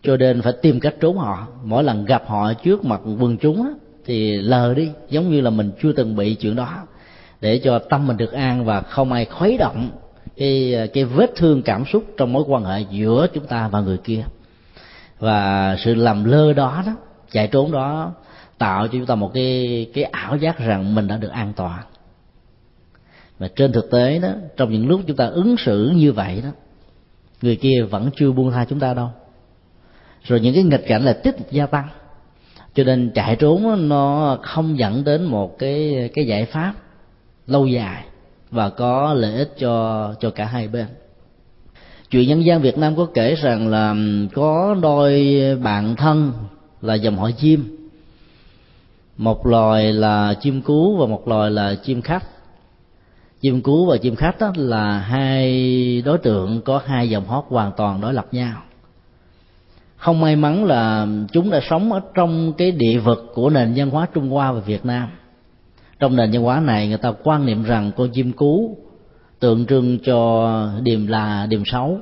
Cho 0.03 0.17
nên 0.17 0.43
phải 0.43 0.53
tìm 0.63 0.81
cách 0.81 0.95
trốn 1.01 1.19
họ. 1.19 1.47
Mỗi 1.65 1.85
lần 1.85 2.05
gặp 2.05 2.23
họ 2.27 2.53
trước 2.53 2.85
mặt 2.85 3.01
quần 3.21 3.37
chúng 3.39 3.73
thì 4.05 4.37
lờ 4.37 4.75
đi, 4.75 4.91
giống 5.09 5.31
như 5.31 5.41
là 5.41 5.51
mình 5.51 5.71
chưa 5.83 5.93
từng 5.93 6.17
bị 6.17 6.35
chuyện 6.35 6.57
đó. 6.57 6.75
Để 7.41 7.61
cho 7.65 7.79
tâm 7.79 8.07
mình 8.07 8.17
được 8.17 8.33
an 8.33 8.65
và 8.65 8.81
không 8.81 9.13
ai 9.13 9.25
khuấy 9.25 9.59
động 9.59 9.91
cái 10.37 10.75
cái 10.93 11.05
vết 11.05 11.31
thương 11.37 11.63
cảm 11.63 11.85
xúc 11.85 12.05
trong 12.17 12.33
mối 12.33 12.45
quan 12.47 12.65
hệ 12.65 12.81
giữa 12.91 13.27
chúng 13.35 13.47
ta 13.47 13.69
và 13.69 13.81
người 13.81 13.99
kia. 13.99 14.25
Và 15.19 15.77
sự 15.79 15.95
làm 15.95 16.25
lơ 16.25 16.53
đó 16.53 16.83
đó, 16.87 16.93
chạy 17.33 17.47
trốn 17.47 17.73
đó, 17.73 18.13
tạo 18.59 18.87
cho 18.87 18.93
chúng 18.93 19.07
ta 19.07 19.15
một 19.15 19.31
cái 19.35 19.87
cái 19.95 20.05
ảo 20.05 20.37
giác 20.37 20.59
rằng 20.59 20.95
mình 20.95 21.09
đã 21.09 21.17
được 21.17 21.31
an 21.31 21.53
toàn 21.57 21.81
mà 23.39 23.49
trên 23.57 23.73
thực 23.73 23.91
tế 23.91 24.19
đó, 24.19 24.33
trong 24.57 24.73
những 24.73 24.89
lúc 24.89 25.01
chúng 25.07 25.17
ta 25.17 25.27
ứng 25.27 25.57
xử 25.57 25.93
như 25.95 26.13
vậy 26.13 26.41
đó, 26.45 26.51
người 27.43 27.57
kia 27.57 27.83
vẫn 27.91 28.11
chưa 28.17 28.33
buông 28.33 28.51
tha 28.51 28.65
chúng 28.65 28.81
ta 28.81 28.95
đâu. 28.95 29.09
Rồi 30.25 30.41
những 30.41 30.55
cái 30.55 30.63
nghịch 30.63 30.85
cảnh 30.87 31.05
là 31.05 31.13
tiếp 31.13 31.35
tục 31.39 31.47
gia 31.51 31.67
tăng. 31.67 31.89
Cho 32.75 32.85
nên 32.85 33.11
chạy 33.15 33.37
trốn 33.37 33.89
nó 33.89 34.39
không 34.43 34.79
dẫn 34.79 35.05
đến 35.05 35.25
một 35.25 35.59
cái 35.59 36.11
cái 36.15 36.27
giải 36.27 36.45
pháp 36.45 36.75
lâu 37.47 37.67
dài 37.67 38.05
và 38.51 38.71
có 38.71 39.15
lợi 39.15 39.35
ích 39.35 39.55
cho 39.59 40.15
cho 40.21 40.31
cả 40.31 40.45
hai 40.45 40.69
bên. 40.69 40.87
Chuyện 42.11 42.29
nhân 42.29 42.45
gian 42.45 42.61
Việt 42.61 42.79
Nam 42.79 42.97
có 42.97 43.07
kể 43.15 43.35
rằng 43.35 43.69
là 43.69 43.95
có 44.35 44.77
đôi 44.83 45.37
bạn 45.63 45.97
thân 45.97 46.33
là 46.83 46.95
dòng 46.95 47.19
họ 47.19 47.31
chim. 47.31 47.89
Một 49.17 49.47
loài 49.47 49.93
là 49.93 50.35
chim 50.41 50.63
cú 50.63 50.97
và 50.97 51.07
một 51.07 51.29
loài 51.29 51.51
là 51.51 51.75
chim 51.75 52.03
khách 52.03 52.25
chim 53.41 53.63
cú 53.63 53.87
và 53.87 53.97
chim 53.97 54.17
khách 54.17 54.41
đó 54.41 54.53
là 54.57 54.99
hai 54.99 56.03
đối 56.05 56.19
tượng 56.19 56.63
có 56.63 56.83
hai 56.87 57.11
dòng 57.11 57.27
hót 57.27 57.45
hoàn 57.49 57.73
toàn 57.77 58.01
đối 58.01 58.15
lập 58.15 58.27
nhau. 58.33 58.63
Không 59.97 60.21
may 60.21 60.37
mắn 60.37 60.65
là 60.65 61.07
chúng 61.33 61.51
đã 61.51 61.61
sống 61.71 61.93
ở 61.93 62.01
trong 62.15 62.53
cái 62.53 62.71
địa 62.71 62.99
vực 62.99 63.31
của 63.35 63.51
nền 63.51 63.73
văn 63.77 63.91
hóa 63.91 64.09
trung 64.15 64.31
hoa 64.31 64.53
và 64.53 64.61
việt 64.61 64.85
nam. 64.85 65.09
Trong 65.99 66.17
nền 66.17 66.31
văn 66.33 66.43
hóa 66.43 66.61
này 66.61 66.89
người 66.89 66.99
ta 66.99 67.13
quan 67.23 67.47
niệm 67.47 67.65
rằng 67.65 67.91
con 67.97 68.11
chim 68.11 68.33
cú 68.33 68.79
tượng 69.41 69.67
trưng 69.67 69.99
cho 69.99 70.71
điềm 70.83 71.07
là 71.07 71.47
điềm 71.47 71.63
xấu. 71.65 71.99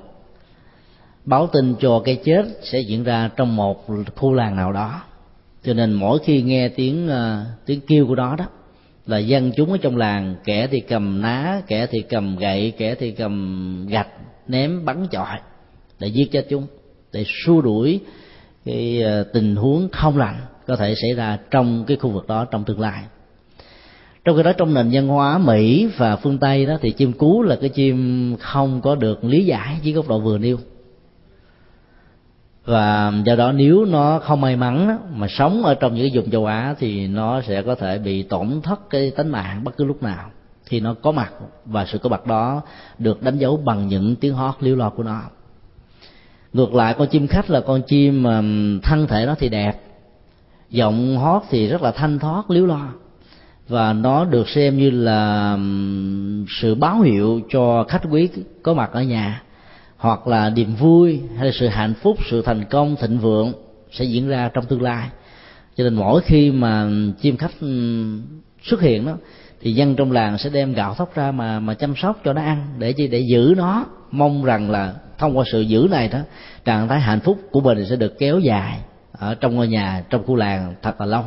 Báo 1.25 1.47
tin 1.47 1.75
cho 1.81 2.03
cái 2.05 2.21
chết 2.25 2.45
sẽ 2.63 2.81
diễn 2.81 3.05
ra 3.05 3.31
trong 3.37 3.57
một 3.57 3.87
khu 4.17 4.33
làng 4.33 4.57
nào 4.57 4.73
đó. 4.73 5.03
Cho 5.65 5.75
nên 5.75 5.93
mỗi 5.93 6.19
khi 6.19 6.43
nghe 6.43 6.69
tiếng 6.69 7.09
uh, 7.09 7.47
tiếng 7.67 7.81
kêu 7.87 8.07
của 8.07 8.15
nó 8.15 8.37
đó 8.37 8.45
là 9.07 9.19
dân 9.19 9.53
chúng 9.57 9.73
ở 9.73 9.79
trong 9.79 9.97
làng, 9.97 10.35
kẻ 10.45 10.67
thì 10.67 10.81
cầm 10.81 11.21
ná, 11.21 11.63
kẻ 11.67 11.87
thì 11.87 11.99
cầm 12.09 12.37
gậy, 12.37 12.73
kẻ 12.79 12.95
thì 12.95 13.11
cầm 13.11 13.87
gạch, 13.91 14.09
ném 14.49 14.85
bắn 14.85 15.07
chọi, 15.11 15.39
để 15.99 16.09
giết 16.09 16.33
chết 16.33 16.47
chúng, 16.51 16.67
để 17.13 17.25
xua 17.27 17.61
đuổi 17.61 18.01
cái 18.65 19.03
ờ, 19.03 19.23
tình 19.23 19.57
huống 19.57 19.89
không 19.93 20.19
lành 20.19 20.37
có 20.67 20.77
thể 20.77 20.95
xảy 21.03 21.13
ra 21.13 21.39
trong 21.51 21.85
cái 21.87 21.97
khu 21.97 22.11
vực 22.11 22.27
đó 22.27 22.45
trong 22.45 22.65
tương 22.65 22.81
lai. 22.81 23.03
Trong 24.25 24.37
khi 24.37 24.43
đó 24.43 24.53
trong 24.53 24.75
nền 24.75 24.91
văn 24.93 25.09
hóa 25.09 25.39
mỹ 25.39 25.89
và 25.97 26.17
phương 26.17 26.39
tây 26.39 26.67
đó 26.67 26.79
thì 26.81 26.91
chim 26.91 27.13
cú 27.13 27.43
là 27.43 27.57
cái 27.61 27.69
chim 27.69 28.37
không 28.41 28.81
có 28.81 28.95
được 28.95 29.25
lý 29.25 29.45
giải 29.45 29.77
với 29.83 29.93
góc 29.93 30.09
độ 30.09 30.21
vừa 30.21 30.39
nêu 30.39 30.59
và 32.67 33.13
do 33.25 33.37
đó 33.37 33.53
nếu 33.53 33.85
nó 33.85 34.19
không 34.19 34.41
may 34.41 34.57
mắn 34.57 34.89
đó, 34.89 34.99
mà 35.15 35.27
sống 35.29 35.63
ở 35.63 35.75
trong 35.75 35.95
những 35.95 36.09
cái 36.11 36.19
vùng 36.19 36.31
châu 36.31 36.47
á 36.47 36.75
thì 36.79 37.09
nó 37.09 37.43
sẽ 37.43 37.63
có 37.63 37.75
thể 37.75 37.99
bị 37.99 38.23
tổn 38.23 38.61
thất 38.63 38.91
cái 38.91 39.11
tính 39.11 39.29
mạng 39.29 39.65
bất 39.65 39.77
cứ 39.77 39.85
lúc 39.85 40.03
nào 40.03 40.31
khi 40.65 40.81
nó 40.81 40.95
có 40.95 41.13
mặt. 41.13 41.33
Và 41.65 41.87
sự 41.87 41.99
có 41.99 42.09
mặt 42.09 42.27
đó 42.27 42.63
được 42.99 43.23
đánh 43.23 43.39
dấu 43.39 43.57
bằng 43.57 43.89
những 43.89 44.17
tiếng 44.17 44.35
hót 44.35 44.55
liếu 44.61 44.77
lo 44.77 44.91
của 44.91 45.03
nó. 45.03 45.21
Ngược 46.53 46.75
lại 46.75 46.95
con 46.99 47.09
chim 47.09 47.27
khách 47.27 47.51
là 47.51 47.61
con 47.61 47.83
chim 47.83 48.23
mà 48.23 48.43
thân 48.83 49.07
thể 49.09 49.27
nó 49.27 49.35
thì 49.39 49.49
đẹp. 49.49 49.73
Giọng 50.71 51.19
hót 51.19 51.43
thì 51.51 51.69
rất 51.69 51.83
là 51.83 51.91
thanh 51.91 52.19
thoát 52.19 52.51
liếu 52.51 52.67
lo. 52.67 52.89
Và 53.69 53.93
nó 53.93 54.25
được 54.25 54.49
xem 54.49 54.79
như 54.79 54.91
là 54.91 55.59
sự 56.61 56.75
báo 56.75 57.01
hiệu 57.01 57.41
cho 57.51 57.85
khách 57.89 58.03
quý 58.11 58.29
có 58.63 58.75
mặt 58.75 58.91
ở 58.93 59.03
nhà 59.03 59.43
hoặc 59.97 60.27
là 60.27 60.51
niềm 60.51 60.75
vui 60.75 61.21
hay 61.37 61.47
là 61.47 61.53
sự 61.55 61.69
hạnh 61.69 61.95
phúc, 61.95 62.17
sự 62.31 62.43
thành 62.43 62.65
công, 62.65 62.97
thịnh 62.97 63.19
vượng 63.19 63.53
sẽ 63.91 64.05
diễn 64.05 64.29
ra 64.29 64.51
trong 64.55 64.65
tương 64.67 64.83
lai. 64.83 65.09
Cho 65.77 65.85
nên 65.85 65.95
mỗi 65.95 66.21
khi 66.21 66.51
mà 66.51 66.89
chim 67.21 67.37
khách 67.37 67.61
ừ, 67.61 68.03
xuất 68.63 68.81
hiện 68.81 69.07
đó, 69.07 69.17
thì 69.61 69.73
dân 69.73 69.97
trong 69.97 70.13
làng 70.13 70.39
sẽ 70.39 70.51
đem 70.51 70.73
gạo 70.73 70.95
thóc 70.95 71.15
ra 71.15 71.33
mà 71.33 71.61
mà 71.61 71.75
chăm 71.75 71.95
sóc 71.97 72.21
cho 72.25 72.33
nó 72.33 72.43
ăn 72.43 72.67
để 72.79 72.93
chi, 72.93 73.09
để 73.09 73.19
giữ 73.19 73.55
nó. 73.57 73.87
Mong 74.11 74.45
rằng 74.45 74.71
là 74.71 74.95
thông 75.19 75.39
qua 75.39 75.45
sự 75.53 75.61
giữ 75.61 75.89
này 75.91 76.09
đó, 76.09 76.19
trạng 76.65 76.89
thái 76.89 77.01
hạnh 77.01 77.21
phúc 77.21 77.39
của 77.51 77.61
mình 77.61 77.87
sẽ 77.87 77.97
được 77.97 78.19
kéo 78.19 78.39
dài 78.39 78.79
ở 79.13 79.35
trong 79.35 79.55
ngôi 79.55 79.69
nhà, 79.69 80.05
trong 80.11 80.27
khu 80.27 80.35
làng 80.35 80.75
thật 80.83 81.01
là 81.01 81.07
lâu 81.07 81.25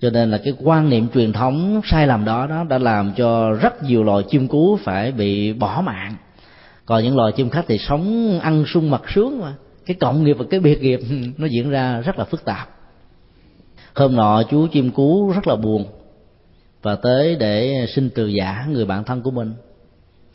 cho 0.00 0.10
nên 0.10 0.30
là 0.30 0.38
cái 0.44 0.54
quan 0.64 0.90
niệm 0.90 1.08
truyền 1.14 1.32
thống 1.32 1.80
sai 1.84 2.06
lầm 2.06 2.24
đó 2.24 2.46
đó 2.46 2.64
đã 2.64 2.78
làm 2.78 3.12
cho 3.16 3.52
rất 3.52 3.82
nhiều 3.82 4.04
loài 4.04 4.24
chim 4.30 4.48
cú 4.48 4.78
phải 4.84 5.12
bị 5.12 5.52
bỏ 5.52 5.82
mạng 5.86 6.14
còn 6.88 7.04
những 7.04 7.16
loài 7.16 7.32
chim 7.32 7.50
khách 7.50 7.64
thì 7.68 7.78
sống 7.78 8.38
ăn 8.40 8.64
sung 8.66 8.90
mặc 8.90 9.02
sướng 9.14 9.40
mà. 9.40 9.54
Cái 9.86 9.96
cộng 10.00 10.24
nghiệp 10.24 10.36
và 10.38 10.44
cái 10.50 10.60
biệt 10.60 10.82
nghiệp 10.82 11.00
nó 11.38 11.46
diễn 11.46 11.70
ra 11.70 12.00
rất 12.00 12.18
là 12.18 12.24
phức 12.24 12.44
tạp. 12.44 12.68
Hôm 13.94 14.16
nọ 14.16 14.42
chú 14.50 14.66
chim 14.66 14.90
cú 14.90 15.32
rất 15.34 15.46
là 15.46 15.56
buồn 15.56 15.86
và 16.82 16.96
tới 16.96 17.36
để 17.36 17.86
xin 17.94 18.10
từ 18.14 18.26
giả 18.26 18.66
người 18.70 18.84
bạn 18.84 19.04
thân 19.04 19.22
của 19.22 19.30
mình. 19.30 19.52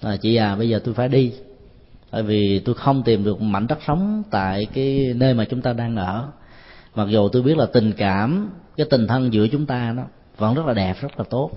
À, 0.02 0.18
chị 0.22 0.36
à 0.36 0.56
bây 0.56 0.70
giờ 0.70 0.80
tôi 0.84 0.94
phải 0.94 1.10
đi 1.10 1.32
tại 2.12 2.24
vì 2.24 2.60
tôi 2.60 2.76
không 2.76 3.04
tìm 3.04 3.24
được 3.24 3.42
mảnh 3.42 3.68
đất 3.68 3.78
sống 3.88 4.24
tại 4.32 4.68
cái 4.74 5.14
nơi 5.16 5.34
mà 5.34 5.46
chúng 5.46 5.62
ta 5.62 5.74
đang 5.74 5.96
ở. 5.96 6.28
Mặc 6.96 7.08
dù 7.10 7.30
tôi 7.30 7.42
biết 7.42 7.58
là 7.58 7.66
tình 7.66 7.92
cảm 7.98 8.50
cái 8.78 8.88
tình 8.90 9.08
thân 9.08 9.34
giữa 9.34 9.48
chúng 9.48 9.66
ta 9.66 9.94
nó 9.96 10.04
vẫn 10.38 10.54
rất 10.54 10.66
là 10.66 10.74
đẹp 10.74 10.96
rất 11.02 11.18
là 11.18 11.24
tốt 11.30 11.52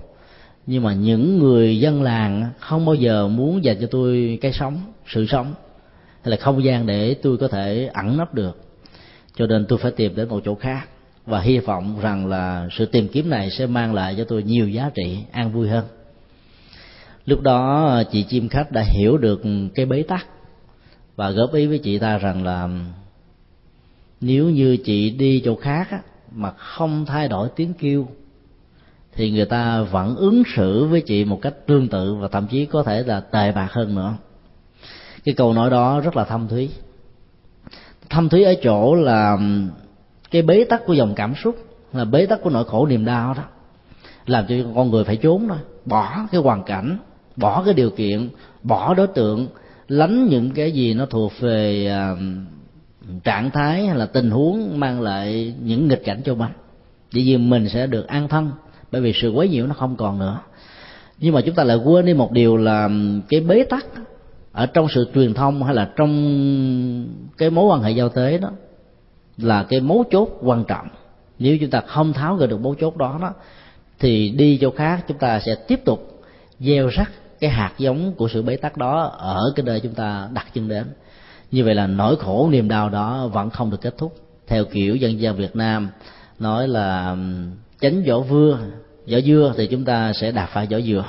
nhưng 0.67 0.83
mà 0.83 0.93
những 0.93 1.39
người 1.39 1.79
dân 1.79 2.03
làng 2.03 2.49
không 2.59 2.85
bao 2.85 2.95
giờ 2.95 3.27
muốn 3.27 3.63
dành 3.63 3.77
cho 3.81 3.87
tôi 3.91 4.37
cái 4.41 4.53
sống 4.53 4.81
sự 5.07 5.25
sống. 5.25 5.53
Hay 6.21 6.31
là 6.31 6.37
không 6.37 6.63
gian 6.63 6.85
để 6.85 7.13
tôi 7.13 7.37
có 7.37 7.47
thể 7.47 7.89
ẩn 7.93 8.17
nấp 8.17 8.33
được. 8.33 8.61
Cho 9.35 9.47
nên 9.47 9.65
tôi 9.65 9.79
phải 9.79 9.91
tìm 9.91 10.15
đến 10.15 10.29
một 10.29 10.41
chỗ 10.45 10.55
khác. 10.55 10.87
Và 11.25 11.39
hy 11.39 11.59
vọng 11.59 11.99
rằng 12.01 12.27
là 12.27 12.67
sự 12.77 12.85
tìm 12.85 13.07
kiếm 13.07 13.29
này 13.29 13.49
sẽ 13.51 13.65
mang 13.65 13.93
lại 13.93 14.15
cho 14.17 14.23
tôi 14.23 14.43
nhiều 14.43 14.69
giá 14.69 14.89
trị 14.95 15.17
an 15.31 15.51
vui 15.51 15.69
hơn. 15.69 15.85
Lúc 17.25 17.41
đó 17.41 18.03
chị 18.11 18.23
chim 18.23 18.49
khách 18.49 18.71
đã 18.71 18.83
hiểu 18.87 19.17
được 19.17 19.41
cái 19.75 19.85
bế 19.85 20.03
tắc. 20.03 20.27
Và 21.15 21.31
góp 21.31 21.53
ý 21.53 21.67
với 21.67 21.77
chị 21.79 21.99
ta 21.99 22.17
rằng 22.17 22.43
là 22.43 22.69
nếu 24.21 24.49
như 24.49 24.77
chị 24.77 25.09
đi 25.09 25.41
chỗ 25.45 25.55
khác 25.55 25.87
á, 25.91 25.99
mà 26.31 26.51
không 26.51 27.05
thay 27.05 27.27
đổi 27.27 27.49
tiếng 27.55 27.73
kêu 27.73 28.07
thì 29.17 29.31
người 29.31 29.45
ta 29.45 29.81
vẫn 29.81 30.15
ứng 30.15 30.43
xử 30.55 30.85
với 30.85 31.01
chị 31.01 31.25
một 31.25 31.39
cách 31.41 31.53
tương 31.65 31.87
tự 31.87 32.15
và 32.15 32.27
thậm 32.27 32.47
chí 32.47 32.65
có 32.65 32.83
thể 32.83 33.03
là 33.03 33.19
tệ 33.19 33.51
bạc 33.51 33.67
hơn 33.71 33.95
nữa. 33.95 34.13
Cái 35.25 35.35
câu 35.35 35.53
nói 35.53 35.69
đó 35.69 35.99
rất 35.99 36.15
là 36.15 36.23
thâm 36.23 36.47
thúy. 36.47 36.69
Thâm 38.09 38.29
thúy 38.29 38.43
ở 38.43 38.55
chỗ 38.63 38.95
là 38.95 39.37
cái 40.31 40.41
bế 40.41 40.63
tắc 40.63 40.85
của 40.85 40.93
dòng 40.93 41.13
cảm 41.15 41.33
xúc 41.43 41.55
là 41.93 42.05
bế 42.05 42.25
tắc 42.25 42.41
của 42.41 42.49
nỗi 42.49 42.65
khổ 42.65 42.85
niềm 42.85 43.05
đau 43.05 43.33
đó 43.33 43.43
làm 44.25 44.45
cho 44.47 44.55
con 44.75 44.91
người 44.91 45.03
phải 45.03 45.15
trốn 45.15 45.47
thôi. 45.47 45.57
Bỏ 45.85 46.27
cái 46.31 46.41
hoàn 46.41 46.63
cảnh 46.63 46.97
bỏ 47.35 47.63
cái 47.63 47.73
điều 47.73 47.89
kiện 47.89 48.29
bỏ 48.63 48.93
đối 48.93 49.07
tượng 49.07 49.47
lánh 49.87 50.27
những 50.27 50.51
cái 50.51 50.71
gì 50.71 50.93
nó 50.93 51.05
thuộc 51.05 51.31
về 51.39 51.91
uh, 52.13 53.23
trạng 53.23 53.51
thái 53.51 53.87
hay 53.87 53.97
là 53.97 54.05
tình 54.05 54.31
huống 54.31 54.79
mang 54.79 55.01
lại 55.01 55.55
những 55.63 55.87
nghịch 55.87 56.03
cảnh 56.05 56.21
cho 56.25 56.35
mình. 56.35 56.51
Vì 57.11 57.23
vì 57.23 57.37
mình 57.37 57.69
sẽ 57.69 57.87
được 57.87 58.07
an 58.07 58.27
thân 58.27 58.51
bởi 58.91 59.01
vì 59.01 59.13
sự 59.21 59.31
quấy 59.31 59.49
nhiễu 59.49 59.67
nó 59.67 59.73
không 59.73 59.95
còn 59.95 60.19
nữa. 60.19 60.39
Nhưng 61.19 61.33
mà 61.33 61.41
chúng 61.41 61.55
ta 61.55 61.63
lại 61.63 61.77
quên 61.77 62.05
đi 62.05 62.13
một 62.13 62.31
điều 62.31 62.57
là 62.57 62.89
cái 63.29 63.39
bế 63.39 63.63
tắc 63.63 63.85
ở 64.51 64.65
trong 64.65 64.87
sự 64.89 65.07
truyền 65.15 65.33
thông 65.33 65.63
hay 65.63 65.75
là 65.75 65.89
trong 65.95 67.07
cái 67.37 67.49
mối 67.49 67.65
quan 67.65 67.81
hệ 67.81 67.91
giao 67.91 68.09
tế 68.09 68.37
đó 68.37 68.49
là 69.37 69.63
cái 69.63 69.79
mấu 69.79 70.03
chốt 70.11 70.29
quan 70.41 70.63
trọng. 70.63 70.87
Nếu 71.39 71.57
chúng 71.61 71.69
ta 71.69 71.81
không 71.87 72.13
tháo 72.13 72.35
gỡ 72.35 72.47
được 72.47 72.61
mấu 72.61 72.75
chốt 72.75 72.97
đó 72.97 73.19
đó, 73.21 73.33
thì 73.99 74.29
đi 74.29 74.57
chỗ 74.61 74.71
khác 74.71 75.05
chúng 75.07 75.17
ta 75.17 75.39
sẽ 75.39 75.55
tiếp 75.67 75.85
tục 75.85 76.23
gieo 76.59 76.87
rắc 76.87 77.11
cái 77.39 77.49
hạt 77.49 77.73
giống 77.77 78.13
của 78.13 78.27
sự 78.27 78.41
bế 78.41 78.55
tắc 78.55 78.77
đó 78.77 79.03
ở 79.17 79.53
cái 79.55 79.63
nơi 79.65 79.79
chúng 79.79 79.93
ta 79.93 80.29
đặt 80.33 80.47
chân 80.53 80.67
đến. 80.67 80.85
Như 81.51 81.63
vậy 81.63 81.75
là 81.75 81.87
nỗi 81.87 82.15
khổ, 82.15 82.49
niềm 82.51 82.67
đau 82.67 82.89
đó 82.89 83.27
vẫn 83.27 83.49
không 83.49 83.71
được 83.71 83.81
kết 83.81 83.97
thúc. 83.97 84.15
Theo 84.47 84.65
kiểu 84.65 84.95
dân 84.95 85.19
gian 85.19 85.35
việt 85.35 85.55
nam 85.55 85.89
nói 86.39 86.67
là 86.67 87.15
chánh 87.81 88.03
vỏ 88.03 88.19
vưa 88.19 88.59
vỏ 89.11 89.19
dưa 89.19 89.53
thì 89.57 89.67
chúng 89.67 89.85
ta 89.85 90.13
sẽ 90.13 90.31
đạp 90.31 90.49
phải 90.53 90.67
vỏ 90.67 90.79
dừa 90.79 91.05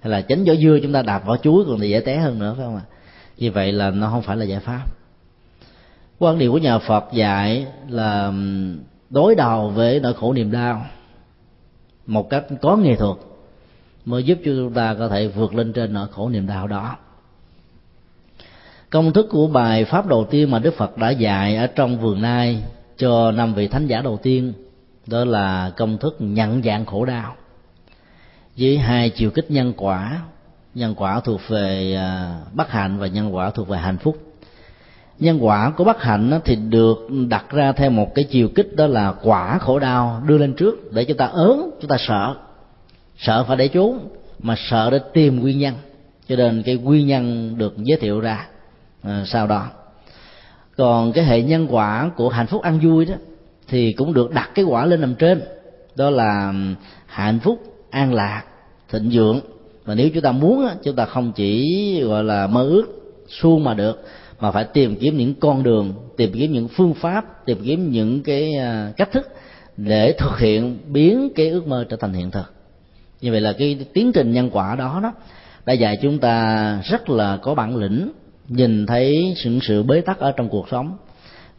hay 0.00 0.10
là 0.10 0.22
chánh 0.22 0.44
vỏ 0.44 0.54
dưa 0.54 0.78
chúng 0.82 0.92
ta 0.92 1.02
đạp 1.02 1.26
vỏ 1.26 1.36
chuối 1.36 1.64
còn 1.66 1.80
thì 1.80 1.90
dễ 1.90 2.00
té 2.00 2.16
hơn 2.16 2.38
nữa, 2.38 2.54
phải 2.56 2.66
không 2.66 2.76
ạ? 2.76 2.82
Như 3.38 3.52
vậy 3.52 3.72
là 3.72 3.90
nó 3.90 4.10
không 4.10 4.22
phải 4.22 4.36
là 4.36 4.44
giải 4.44 4.60
pháp. 4.60 4.84
Quan 6.18 6.38
điểm 6.38 6.52
của 6.52 6.58
nhà 6.58 6.78
phật 6.78 7.04
dạy 7.12 7.66
là 7.88 8.32
đối 9.10 9.34
đầu 9.34 9.68
với 9.68 10.00
nỗi 10.00 10.14
khổ 10.14 10.32
niềm 10.32 10.50
đau 10.50 10.86
một 12.06 12.30
cách 12.30 12.44
có 12.62 12.76
nghệ 12.76 12.96
thuật 12.96 13.16
mới 14.04 14.22
giúp 14.22 14.38
cho 14.44 14.50
chúng 14.56 14.72
ta 14.72 14.94
có 14.94 15.08
thể 15.08 15.28
vượt 15.28 15.54
lên 15.54 15.72
trên 15.72 15.92
nỗi 15.92 16.06
khổ 16.10 16.28
niềm 16.28 16.46
đau 16.46 16.66
đó. 16.66 16.96
Công 18.90 19.12
thức 19.12 19.26
của 19.30 19.46
bài 19.46 19.84
pháp 19.84 20.06
đầu 20.06 20.26
tiên 20.30 20.50
mà 20.50 20.58
đức 20.58 20.74
phật 20.74 20.98
đã 20.98 21.10
dạy 21.10 21.56
ở 21.56 21.66
trong 21.66 21.98
vườn 21.98 22.22
nai 22.22 22.62
cho 22.98 23.32
năm 23.32 23.54
vị 23.54 23.68
thánh 23.68 23.86
giả 23.86 24.00
đầu 24.00 24.18
tiên 24.22 24.52
đó 25.06 25.24
là 25.24 25.72
công 25.76 25.98
thức 25.98 26.16
nhận 26.18 26.62
dạng 26.62 26.86
khổ 26.86 27.04
đau. 27.04 27.36
Với 28.56 28.78
hai 28.78 29.10
chiều 29.10 29.30
kích 29.30 29.50
nhân 29.50 29.72
quả 29.76 30.20
nhân 30.74 30.94
quả 30.94 31.20
thuộc 31.20 31.40
về 31.48 31.94
à, 31.94 32.40
bất 32.52 32.70
hạnh 32.70 32.98
và 32.98 33.06
nhân 33.06 33.34
quả 33.34 33.50
thuộc 33.50 33.68
về 33.68 33.78
hạnh 33.78 33.98
phúc. 33.98 34.16
Nhân 35.18 35.44
quả 35.44 35.70
của 35.70 35.84
bất 35.84 36.02
hạnh 36.02 36.40
thì 36.44 36.56
được 36.56 37.08
đặt 37.28 37.44
ra 37.50 37.72
theo 37.72 37.90
một 37.90 38.14
cái 38.14 38.24
chiều 38.24 38.48
kích 38.54 38.76
đó 38.76 38.86
là 38.86 39.14
quả 39.22 39.58
khổ 39.58 39.78
đau 39.78 40.22
đưa 40.26 40.38
lên 40.38 40.54
trước 40.54 40.92
để 40.92 41.04
chúng 41.04 41.16
ta 41.16 41.26
ớn 41.26 41.70
chúng 41.80 41.88
ta 41.88 41.96
sợ. 42.08 42.34
Sợ 43.18 43.44
phải 43.44 43.56
để 43.56 43.68
trốn 43.68 44.08
mà 44.38 44.54
sợ 44.58 44.90
để 44.90 45.00
tìm 45.12 45.40
nguyên 45.40 45.58
nhân. 45.58 45.74
Cho 46.28 46.36
nên 46.36 46.62
cái 46.62 46.76
nguyên 46.76 47.06
nhân 47.06 47.54
được 47.58 47.74
giới 47.76 47.98
thiệu 47.98 48.20
ra 48.20 48.46
à, 49.02 49.24
sau 49.26 49.46
đó. 49.46 49.66
Còn 50.76 51.12
cái 51.12 51.24
hệ 51.24 51.42
nhân 51.42 51.66
quả 51.70 52.10
của 52.16 52.28
hạnh 52.28 52.46
phúc 52.46 52.62
ăn 52.62 52.80
vui 52.82 53.04
đó 53.04 53.14
thì 53.72 53.92
cũng 53.92 54.14
được 54.14 54.30
đặt 54.30 54.50
cái 54.54 54.64
quả 54.64 54.86
lên 54.86 55.00
nằm 55.00 55.14
trên. 55.14 55.42
Đó 55.96 56.10
là 56.10 56.54
hạnh 57.06 57.38
phúc, 57.38 57.62
an 57.90 58.14
lạc, 58.14 58.42
thịnh 58.90 59.10
vượng. 59.12 59.40
Và 59.84 59.94
nếu 59.94 60.08
chúng 60.14 60.22
ta 60.22 60.32
muốn 60.32 60.68
chúng 60.82 60.96
ta 60.96 61.04
không 61.04 61.32
chỉ, 61.32 62.00
gọi 62.02 62.24
là, 62.24 62.46
mơ 62.46 62.62
ước, 62.62 62.84
suông 63.28 63.64
mà 63.64 63.74
được, 63.74 64.04
mà 64.40 64.50
phải 64.50 64.64
tìm 64.64 64.96
kiếm 64.96 65.16
những 65.16 65.34
con 65.34 65.62
đường, 65.62 65.94
tìm 66.16 66.32
kiếm 66.32 66.52
những 66.52 66.68
phương 66.68 66.94
pháp, 66.94 67.46
tìm 67.46 67.58
kiếm 67.64 67.90
những 67.90 68.22
cái 68.22 68.54
à, 68.54 68.92
cách 68.96 69.12
thức 69.12 69.28
để 69.76 70.14
thực 70.18 70.38
hiện 70.38 70.78
biến 70.86 71.28
cái 71.34 71.48
ước 71.48 71.66
mơ 71.66 71.84
trở 71.88 71.96
thành 71.96 72.12
hiện 72.12 72.30
thực. 72.30 72.52
Như 73.20 73.30
vậy 73.30 73.40
là 73.40 73.52
cái 73.52 73.86
tiến 73.92 74.12
trình 74.12 74.32
nhân 74.32 74.50
quả 74.52 74.76
đó 74.76 75.00
đó 75.02 75.12
đã 75.66 75.72
dạy 75.72 75.98
chúng 76.02 76.18
ta 76.18 76.78
rất 76.84 77.10
là 77.10 77.38
có 77.42 77.54
bản 77.54 77.76
lĩnh, 77.76 78.12
nhìn 78.48 78.86
thấy 78.86 79.34
sự 79.36 79.58
sự 79.62 79.82
bế 79.82 80.00
tắc 80.00 80.18
ở 80.18 80.32
trong 80.32 80.48
cuộc 80.48 80.68
sống 80.70 80.96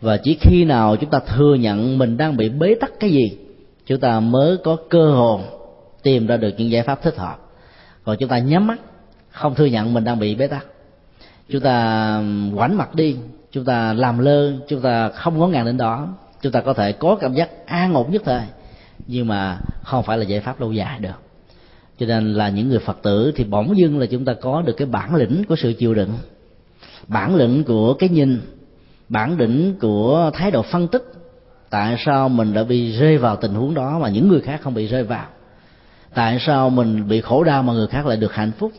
và 0.04 0.18
chỉ 0.18 0.38
khi 0.42 0.66
nào 0.66 0.96
chúng 0.96 1.10
ta 1.10 1.20
thừa 1.20 1.56
nhận 1.56 1.98
mình 1.98 2.18
đang 2.18 2.38
bị 2.38 2.50
bế 2.50 2.76
tắc 2.76 2.92
cái 3.00 3.10
gì 3.10 3.38
chúng 3.86 4.00
ta 4.00 4.20
mới 4.20 4.58
có 4.58 4.78
cơ 4.90 5.12
hội 5.12 5.42
tìm 6.04 6.28
ra 6.28 6.38
được 6.38 6.54
những 6.58 6.72
giải 6.72 6.84
pháp 6.84 7.02
thích 7.02 7.18
hợp. 7.18 7.38
Còn 8.04 8.18
chúng 8.20 8.30
ta 8.30 8.38
nhắm 8.38 8.68
mắt 8.68 8.80
không 9.32 9.56
thừa 9.56 9.66
nhận 9.66 9.94
mình 9.94 10.04
đang 10.04 10.20
bị 10.20 10.36
bế 10.36 10.48
tắc. 10.48 10.66
Chúng 11.50 11.62
ta 11.62 12.24
quảnh 12.56 12.78
mặt 12.78 12.96
đi 12.96 13.16
chúng 13.52 13.66
ta 13.66 13.94
làm 13.94 14.20
lơ 14.20 14.54
chúng 14.68 14.82
ta 14.82 15.10
không 15.10 15.40
có 15.40 15.48
ngàng 15.48 15.66
đến 15.66 15.78
đó. 15.78 16.08
Chúng 16.42 16.52
ta 16.52 16.62
có 16.62 16.74
thể 16.74 16.92
có 16.92 17.16
cảm 17.22 17.34
giác 17.34 17.66
an 17.66 17.94
ổn 17.94 18.12
nhất 18.12 18.22
thôi, 18.26 18.40
nhưng 19.08 19.28
mà 19.28 19.60
không 19.84 20.04
phải 20.04 20.18
là 20.18 20.24
giải 20.24 20.40
pháp 20.40 20.62
lâu 20.62 20.72
dài 20.72 21.00
được. 21.00 21.22
Cho 22.00 22.06
nên 22.06 22.34
là 22.34 22.50
những 22.50 22.70
người 22.70 22.80
phật 22.80 22.98
tử 23.04 23.32
thì 23.36 23.44
bỗng 23.44 23.78
dưng 23.78 24.00
là 24.00 24.06
chúng 24.06 24.26
ta 24.26 24.34
có 24.34 24.62
được 24.62 24.74
cái 24.78 24.88
bản 24.88 25.16
lĩnh 25.16 25.44
của 25.44 25.56
sự 25.56 25.74
chịu 25.74 25.94
đựng. 25.94 26.14
Bản 27.08 27.36
lĩnh 27.36 27.64
của 27.64 27.94
cái 27.94 28.10
nhìn 28.10 28.42
bản 29.14 29.38
đỉnh 29.38 29.76
của 29.82 30.32
thái 30.34 30.52
độ 30.52 30.62
phân 30.62 30.88
tích. 30.88 31.04
Tại 31.70 31.96
sao 32.06 32.30
mình 32.30 32.54
đã 32.54 32.64
bị 32.64 32.92
rơi 32.92 33.18
vào 33.18 33.36
tình 33.36 33.54
huống 33.54 33.74
đó 33.74 34.00
mà 34.00 34.10
những 34.10 34.28
người 34.28 34.42
khác 34.42 34.62
không 34.62 34.74
bị 34.74 34.88
rơi 34.88 35.04
vào? 35.04 35.26
Tại 36.14 36.38
sao 36.40 36.70
mình 36.70 37.08
bị 37.08 37.22
khổ 37.22 37.44
đau 37.44 37.64
mà 37.64 37.74
người 37.74 37.88
khác 37.88 38.06
lại 38.06 38.18
được 38.18 38.34
hạnh 38.34 38.52
phúc? 38.60 38.72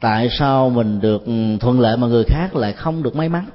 Tại 0.00 0.28
sao 0.38 0.70
mình 0.70 1.00
được 1.00 1.26
ừ, 1.26 1.32
thuận 1.60 1.80
lợi 1.80 1.96
mà 1.96 2.06
người 2.06 2.24
khác 2.24 2.56
lại 2.56 2.72
không 2.72 3.02
được 3.02 3.16
may 3.16 3.28
mắn? 3.28 3.46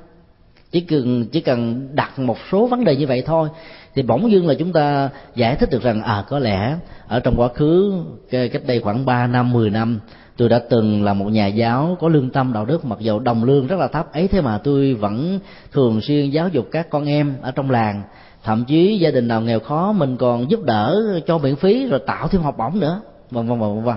Chỉ 0.71 0.81
cần 0.81 1.25
chỉ 1.31 1.41
cần 1.41 1.87
đặt 1.95 2.19
một 2.19 2.37
số 2.51 2.67
vấn 2.67 2.83
đề 2.83 2.95
như 2.95 3.07
vậy 3.07 3.23
thôi, 3.25 3.49
thì 3.95 4.01
bỗng 4.01 4.31
dưng 4.31 4.47
là 4.47 4.53
chúng 4.59 4.73
ta 4.73 5.09
giải 5.35 5.55
thích 5.55 5.69
được 5.71 5.83
rằng 5.83 6.01
à 6.01 6.23
có 6.29 6.39
lẽ 6.39 6.75
ở 7.07 7.19
trong 7.19 7.35
quá 7.37 7.47
khứ 7.47 7.93
cách 8.29 8.61
đây 8.67 8.79
khoảng 8.79 9.05
3 9.05 9.27
năm 9.27 9.53
10 9.53 9.69
năm 9.69 9.99
tôi 10.37 10.49
đã 10.49 10.59
từng 10.69 11.03
là 11.03 11.13
một 11.13 11.25
nhà 11.25 11.47
giáo 11.47 11.97
có 11.99 12.09
lương 12.09 12.29
tâm 12.29 12.53
đạo 12.53 12.65
đức, 12.65 12.85
mặc 12.85 12.99
dù 12.99 13.19
đồng 13.19 13.43
lương 13.43 13.67
rất 13.67 13.79
là 13.79 13.87
thấp 13.87 14.13
ấy, 14.13 14.27
thế 14.27 14.41
mà 14.41 14.57
tôi 14.57 14.93
vẫn 14.93 15.39
thường 15.71 16.01
xuyên 16.01 16.29
giáo 16.29 16.47
dục 16.47 16.67
các 16.71 16.89
con 16.89 17.05
em 17.05 17.35
ở 17.41 17.51
trong 17.51 17.71
làng. 17.71 18.03
Thậm 18.43 18.65
chí 18.65 18.97
gia 18.97 19.11
đình 19.11 19.27
nào 19.27 19.41
nghèo 19.41 19.59
khó 19.59 19.91
mình 19.91 20.17
còn 20.17 20.51
giúp 20.51 20.63
đỡ, 20.63 21.19
cho 21.27 21.37
miễn 21.37 21.55
phí, 21.55 21.85
rồi 21.85 21.99
tạo 22.07 22.27
thêm 22.27 22.41
học 22.41 22.55
bổng 22.57 22.79
nữa. 22.79 23.01
Vâng. 23.31 23.47
Vân 23.47 23.59
vân 23.59 23.75
vân 23.75 23.83
vân 23.83 23.95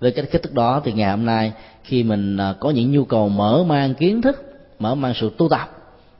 về 0.00 0.10
cái 0.10 0.24
kết 0.24 0.42
thức 0.42 0.54
đó 0.54 0.80
thì 0.84 0.92
ngày 0.92 1.10
hôm 1.10 1.26
nay, 1.26 1.52
khi 1.84 2.02
mình 2.02 2.36
à, 2.36 2.54
có 2.60 2.70
những 2.70 2.92
nhu 2.92 3.04
cầu 3.04 3.28
mở 3.28 3.64
mang 3.66 3.94
kiến 3.94 4.22
thức, 4.22 4.42
mở 4.78 4.94
mang 4.94 5.14
sự 5.20 5.30
tu 5.38 5.48
tập, 5.48 5.68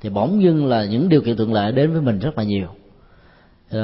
thì 0.01 0.09
bỗng 0.09 0.42
dưng 0.42 0.66
là 0.66 0.85
những 0.85 1.09
điều 1.09 1.20
kiện 1.20 1.37
thuận 1.37 1.53
lợi 1.53 1.72
đến 1.72 1.92
với 1.92 2.01
mình 2.01 2.18
rất 2.18 2.38
là 2.38 2.44
nhiều. 2.44 2.66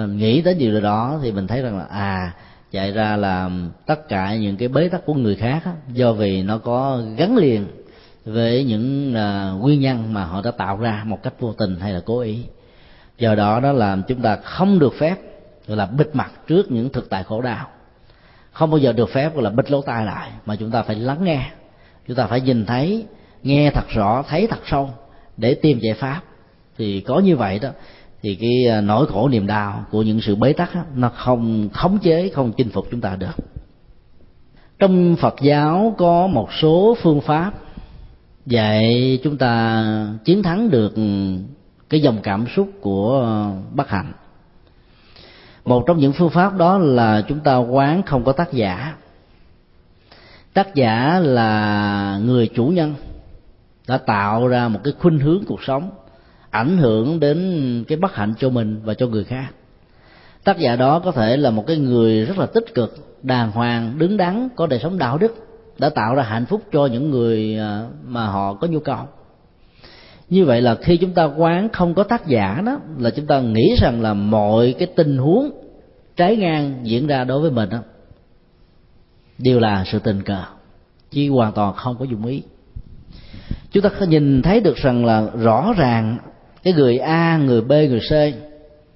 Nghĩ 0.09 0.43
tới 0.43 0.55
điều 0.55 0.81
đó 0.81 1.19
thì 1.23 1.33
mình 1.33 1.47
thấy 1.47 1.63
rằng 1.63 1.79
là 1.79 1.85
à 1.91 2.33
chạy 2.73 2.93
ra 2.93 3.17
là 3.17 3.51
tất 3.87 4.09
cả 4.09 4.37
những 4.37 4.57
cái 4.57 4.69
bế 4.69 4.89
tắc 4.89 5.07
của 5.07 5.15
người 5.15 5.37
khác 5.37 5.63
á, 5.65 5.73
do 5.93 6.13
vì 6.13 6.43
nó 6.43 6.59
có 6.59 7.03
gắn 7.17 7.37
liền 7.37 7.67
với 8.25 8.65
những 8.65 9.15
uh, 9.15 9.61
nguyên 9.63 9.81
nhân 9.81 10.13
mà 10.13 10.25
họ 10.25 10.43
đã 10.43 10.51
tạo 10.51 10.77
ra 10.77 11.03
một 11.07 11.23
cách 11.23 11.35
vô 11.41 11.53
tình 11.53 11.77
hay 11.81 11.93
là 11.93 12.01
cố 12.07 12.21
ý. 12.21 12.45
Do 13.19 13.35
đó 13.35 13.61
nó 13.61 13.73
làm 13.73 14.03
chúng 14.09 14.23
ta 14.23 14.37
không 14.37 14.79
được 14.79 14.95
phép 14.99 15.17
gọi 15.67 15.77
là 15.77 15.87
bịt 15.87 16.11
mặt 16.13 16.31
trước 16.47 16.71
những 16.71 16.89
thực 16.89 17.11
tại 17.11 17.23
khổ 17.23 17.41
đau. 17.43 17.69
Không 18.53 18.71
bao 18.71 18.79
giờ 18.79 18.93
được 18.93 19.11
phép 19.11 19.35
gọi 19.35 19.43
là 19.43 19.51
bịt 19.51 19.71
lỗ 19.71 19.83
tai 19.83 20.05
lại 20.05 20.31
mà 20.47 20.57
chúng 20.57 20.71
ta 20.71 20.83
phải 20.83 20.97
lắng 20.97 21.25
nghe. 21.25 21.51
Chúng 22.07 22.17
ta 22.17 22.27
phải 22.27 22.41
nhìn 22.41 22.67
thấy 22.67 23.07
nghe 23.43 23.71
thật 23.71 23.89
rõ 23.89 24.23
thấy 24.29 24.47
thật 24.47 24.61
sâu 24.67 24.91
để 25.37 25.55
tìm 25.55 25.79
giải 25.79 25.95
pháp. 25.95 26.21
Thì 26.79 27.01
có 27.01 27.19
như 27.19 27.37
vậy 27.37 27.59
đó 27.59 27.69
thì 28.23 28.35
cái 28.35 28.67
à, 28.71 28.81
nỗi 28.81 29.07
khổ 29.07 29.29
niềm 29.29 29.47
đau 29.47 29.85
của 29.91 30.03
những 30.03 30.21
sự 30.21 30.37
bế 30.37 30.53
tắc 30.53 30.75
đó, 30.75 30.83
nó 30.95 31.09
không 31.09 31.69
khống 31.73 31.99
chế 31.99 32.29
không 32.29 32.53
chinh 32.53 32.71
phục 32.71 32.87
chúng 32.91 33.01
ta 33.01 33.17
được. 33.17 33.37
Trong 34.79 35.17
phật 35.17 35.35
giáo 35.43 35.95
có 35.99 36.27
một 36.27 36.53
số 36.53 36.97
phương 37.03 37.21
pháp 37.21 37.53
dạy 38.47 39.19
chúng 39.23 39.37
ta 39.37 39.85
chiến 40.25 40.43
thắng 40.43 40.71
được 40.71 40.95
cái 41.89 42.01
dòng 42.01 42.19
cảm 42.23 42.47
xúc 42.57 42.71
của 42.81 43.27
bất 43.75 43.89
hạnh. 43.89 44.13
Một 45.65 45.85
trong 45.87 45.99
những 45.99 46.13
phương 46.13 46.31
pháp 46.31 46.57
đó 46.57 46.79
là 46.79 47.25
chúng 47.29 47.41
ta 47.41 47.57
quán 47.57 48.03
không 48.03 48.25
có 48.25 48.33
tác 48.33 48.53
giả. 48.53 48.95
Tác 50.53 50.75
giả 50.75 51.21
là 51.23 52.21
người 52.25 52.49
chủ 52.55 52.67
nhân 52.67 52.95
đã 53.89 53.99
tạo 53.99 54.49
ra 54.49 54.69
một 54.69 54.81
cái 54.85 54.93
khuynh 54.99 55.19
hướng 55.19 55.45
cuộc 55.47 55.63
sống 55.63 55.91
ảnh 56.51 56.79
hưởng 56.79 57.21
đến 57.21 57.85
cái 57.89 57.99
bất 57.99 58.15
hạnh 58.15 58.35
cho 58.39 58.51
mình 58.51 58.81
và 58.85 58.95
cho 58.95 59.07
người 59.07 59.25
khác. 59.25 59.49
Tác 60.45 60.59
giả 60.59 60.77
đó 60.77 60.99
có 60.99 61.13
thể 61.13 61.37
là 61.37 61.51
một 61.51 61.65
cái 61.67 61.77
người 61.77 62.25
rất 62.25 62.39
là 62.39 62.47
tích 62.47 62.75
cực, 62.75 63.19
đàng 63.23 63.51
hoàng, 63.51 63.99
đứng 63.99 64.17
đắn, 64.17 64.49
có 64.57 64.67
đời 64.67 64.79
sống 64.79 64.99
đạo 64.99 65.19
đức, 65.19 65.35
đã 65.79 65.89
tạo 65.89 66.15
ra 66.15 66.23
hạnh 66.23 66.47
phúc 66.47 66.63
cho 66.73 66.87
những 66.87 67.11
người 67.11 67.59
à, 67.59 67.87
mà 68.07 68.27
họ 68.27 68.55
có 68.55 68.67
nhu 68.67 68.81
cầu. 68.81 68.99
Như 70.29 70.45
vậy 70.45 70.61
là 70.61 70.75
khi 70.75 70.97
chúng 70.97 71.13
ta 71.13 71.25
quán 71.25 71.69
không 71.73 71.95
có 71.95 72.03
tác 72.03 72.27
giả 72.27 72.63
đó, 72.67 72.79
là 72.99 73.11
chúng 73.11 73.27
ta 73.27 73.41
nghĩ 73.41 73.77
rằng 73.79 74.03
là 74.03 74.15
mọi 74.15 74.75
cái 74.79 74.89
tình 74.97 75.19
huống 75.19 75.51
trái 76.17 76.37
ngang 76.37 76.81
diễn 76.83 77.07
ra 77.07 77.25
đối 77.25 77.41
với 77.41 77.51
mình 77.51 77.69
đó, 77.69 77.79
đều 79.39 79.61
là 79.61 79.85
sự 79.87 79.99
tình 79.99 80.23
cờ, 80.23 80.43
chứ 81.11 81.31
hoàn 81.31 81.53
toàn 81.53 81.75
không 81.75 81.97
có 81.99 82.05
dụng 82.05 82.27
ý. 82.27 82.43
Chúng 83.71 83.83
ta 83.83 83.91
nhìn 84.09 84.43
thấy 84.43 84.61
được 84.61 84.77
rằng 84.77 85.05
là 85.05 85.27
rõ 85.43 85.75
ràng 85.77 86.19
cái 86.69 86.75
người 86.75 86.99
a, 86.99 87.37
người 87.37 87.61
b, 87.61 87.71
người 87.71 88.01
c. 88.01 88.13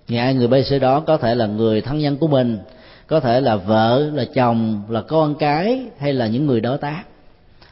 Người 0.08 0.18
a 0.18 0.32
người 0.32 0.48
b, 0.48 0.54
c 0.70 0.80
đó 0.80 1.00
có 1.00 1.16
thể 1.16 1.34
là 1.34 1.46
người 1.46 1.80
thân 1.80 1.98
nhân 1.98 2.16
của 2.16 2.26
mình, 2.26 2.58
có 3.06 3.20
thể 3.20 3.40
là 3.40 3.56
vợ, 3.56 4.10
là 4.14 4.24
chồng, 4.34 4.82
là 4.88 5.02
con 5.02 5.34
cái 5.34 5.80
hay 5.98 6.12
là 6.12 6.26
những 6.26 6.46
người 6.46 6.60
đối 6.60 6.78
tác. 6.78 7.02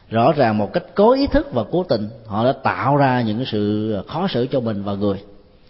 Rõ 0.09 0.31
ràng 0.31 0.57
một 0.57 0.73
cách 0.73 0.83
cố 0.95 1.13
ý 1.13 1.27
thức 1.27 1.53
và 1.53 1.63
cố 1.71 1.83
tình, 1.83 2.09
họ 2.25 2.45
đã 2.45 2.53
tạo 2.63 2.97
ra 2.97 3.21
những 3.21 3.45
sự 3.45 3.95
khó 4.07 4.27
xử 4.27 4.47
cho 4.51 4.59
mình 4.59 4.83
và 4.83 4.93
người. 4.93 5.17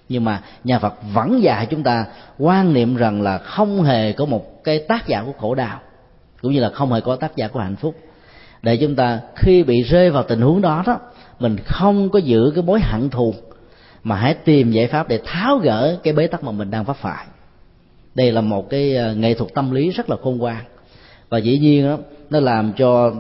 Nhưng 0.09 0.23
mà 0.23 0.41
nhà 0.63 0.79
phật 0.79 0.93
vẫn 1.13 1.43
dạy 1.43 1.67
chúng 1.69 1.83
ta 1.83 2.05
quan 2.39 2.73
niệm 2.73 2.95
rằng 2.95 3.21
là 3.21 3.37
không 3.37 3.83
hề 3.83 4.11
có 4.11 4.25
một 4.25 4.63
cái 4.63 4.79
tác 4.79 5.07
giả 5.07 5.23
của 5.25 5.33
khổ 5.39 5.55
đau, 5.55 5.79
cũng 6.41 6.51
như 6.51 6.59
là 6.59 6.69
không 6.69 6.93
hề 6.93 7.01
có 7.01 7.15
tác 7.15 7.35
giả 7.35 7.47
của 7.47 7.59
hạnh 7.59 7.75
phúc. 7.75 7.95
Để 8.61 8.77
chúng 8.77 8.95
ta 8.95 9.19
khi 9.35 9.63
bị 9.63 9.81
rơi 9.81 10.09
vào 10.09 10.23
tình 10.23 10.41
huống 10.41 10.61
đó 10.61 10.83
đó, 10.87 10.99
mình 11.39 11.57
không 11.65 12.09
có 12.09 12.19
giữ 12.19 12.51
cái 12.55 12.63
mối 12.63 12.79
hận 12.79 13.09
thù 13.09 13.33
mà 14.03 14.15
hãy 14.15 14.33
tìm 14.33 14.71
giải 14.71 14.87
pháp 14.87 15.07
để 15.07 15.19
tháo 15.25 15.57
gỡ 15.57 15.99
cái 16.03 16.13
bế 16.13 16.27
tắc 16.27 16.43
mà 16.43 16.51
mình 16.51 16.71
đang 16.71 16.83
vấp 16.83 16.97
phải. 16.97 17.25
Đây 18.15 18.31
là 18.31 18.41
một 18.41 18.69
cái 18.69 18.95
ờ, 18.95 19.15
nghệ 19.15 19.33
thuật 19.33 19.53
tâm 19.53 19.71
lý 19.71 19.89
rất 19.89 20.09
là 20.09 20.15
khôn 20.23 20.37
ngoan. 20.37 20.63
Và 21.29 21.37
dĩ 21.37 21.59
nhiên 21.59 21.85
đó, 21.85 21.97
nó 22.29 22.39
làm 22.39 22.73
cho 22.73 23.13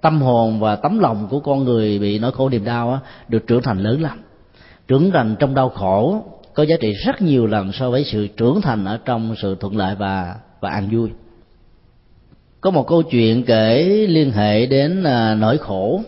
tâm 0.00 0.22
hồn 0.22 0.60
và 0.60 0.76
tấm 0.76 0.98
lòng 0.98 1.26
của 1.30 1.40
con 1.40 1.64
người 1.64 1.98
bị 1.98 2.18
nỗi 2.18 2.32
khổ 2.32 2.48
niềm 2.48 2.64
đau 2.64 2.90
đó, 2.90 3.00
được 3.28 3.46
trưởng 3.46 3.62
thành 3.62 3.78
lớn 3.78 4.02
lắm 4.02 4.18
trưởng 4.88 5.10
thành 5.10 5.36
trong 5.38 5.54
đau 5.54 5.68
khổ 5.68 6.22
có 6.54 6.62
giá 6.62 6.76
trị 6.80 6.92
rất 6.92 7.22
nhiều 7.22 7.46
lần 7.46 7.72
so 7.72 7.90
với 7.90 8.04
sự 8.04 8.26
trưởng 8.36 8.60
thành 8.60 8.84
ở 8.84 8.98
trong 9.04 9.34
sự 9.42 9.56
thuận 9.60 9.76
lợi 9.76 9.94
và 9.94 10.34
và 10.60 10.70
an 10.70 10.88
vui. 10.92 11.10
Có 12.60 12.70
một 12.70 12.86
câu 12.86 13.02
chuyện 13.02 13.42
kể 13.42 13.82
liên 14.08 14.32
hệ 14.32 14.66
đến 14.66 15.02
ờ, 15.02 15.34
nỗi 15.34 15.58
khổ 15.58 16.00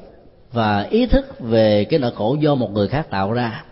và 0.53 0.83
ý 0.83 1.07
thức 1.07 1.41
về 1.41 1.85
cái 1.85 1.99
nỗi 2.01 2.11
khổ 2.15 2.37
do 2.41 2.55
một 2.55 2.73
người 2.73 2.89
khác 2.89 3.11
tạo 3.11 3.33
ra 3.33 3.65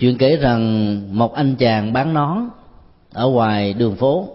chuyện 0.00 0.18
kể 0.18 0.36
rằng 0.36 1.18
một 1.18 1.34
anh 1.34 1.56
chàng 1.56 1.92
bán 1.92 2.14
nón 2.14 2.38
ở 3.12 3.26
ngoài 3.26 3.72
đường 3.72 3.96
phố. 3.96 4.28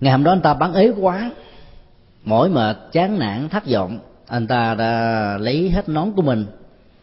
Ngày 0.00 0.12
hôm 0.12 0.24
đó 0.24 0.32
anh 0.32 0.40
ta 0.40 0.54
bán 0.54 0.72
ế 0.72 0.92
quá, 1.00 1.30
mỏi 2.24 2.48
mệt, 2.48 2.76
chán 2.92 3.18
nản, 3.18 3.48
thất 3.48 3.66
vọng. 3.66 3.98
Anh 4.26 4.46
ta 4.46 4.74
đã 4.74 5.36
lấy 5.40 5.70
hết 5.70 5.88
nón 5.88 6.12
của 6.12 6.22
mình, 6.22 6.46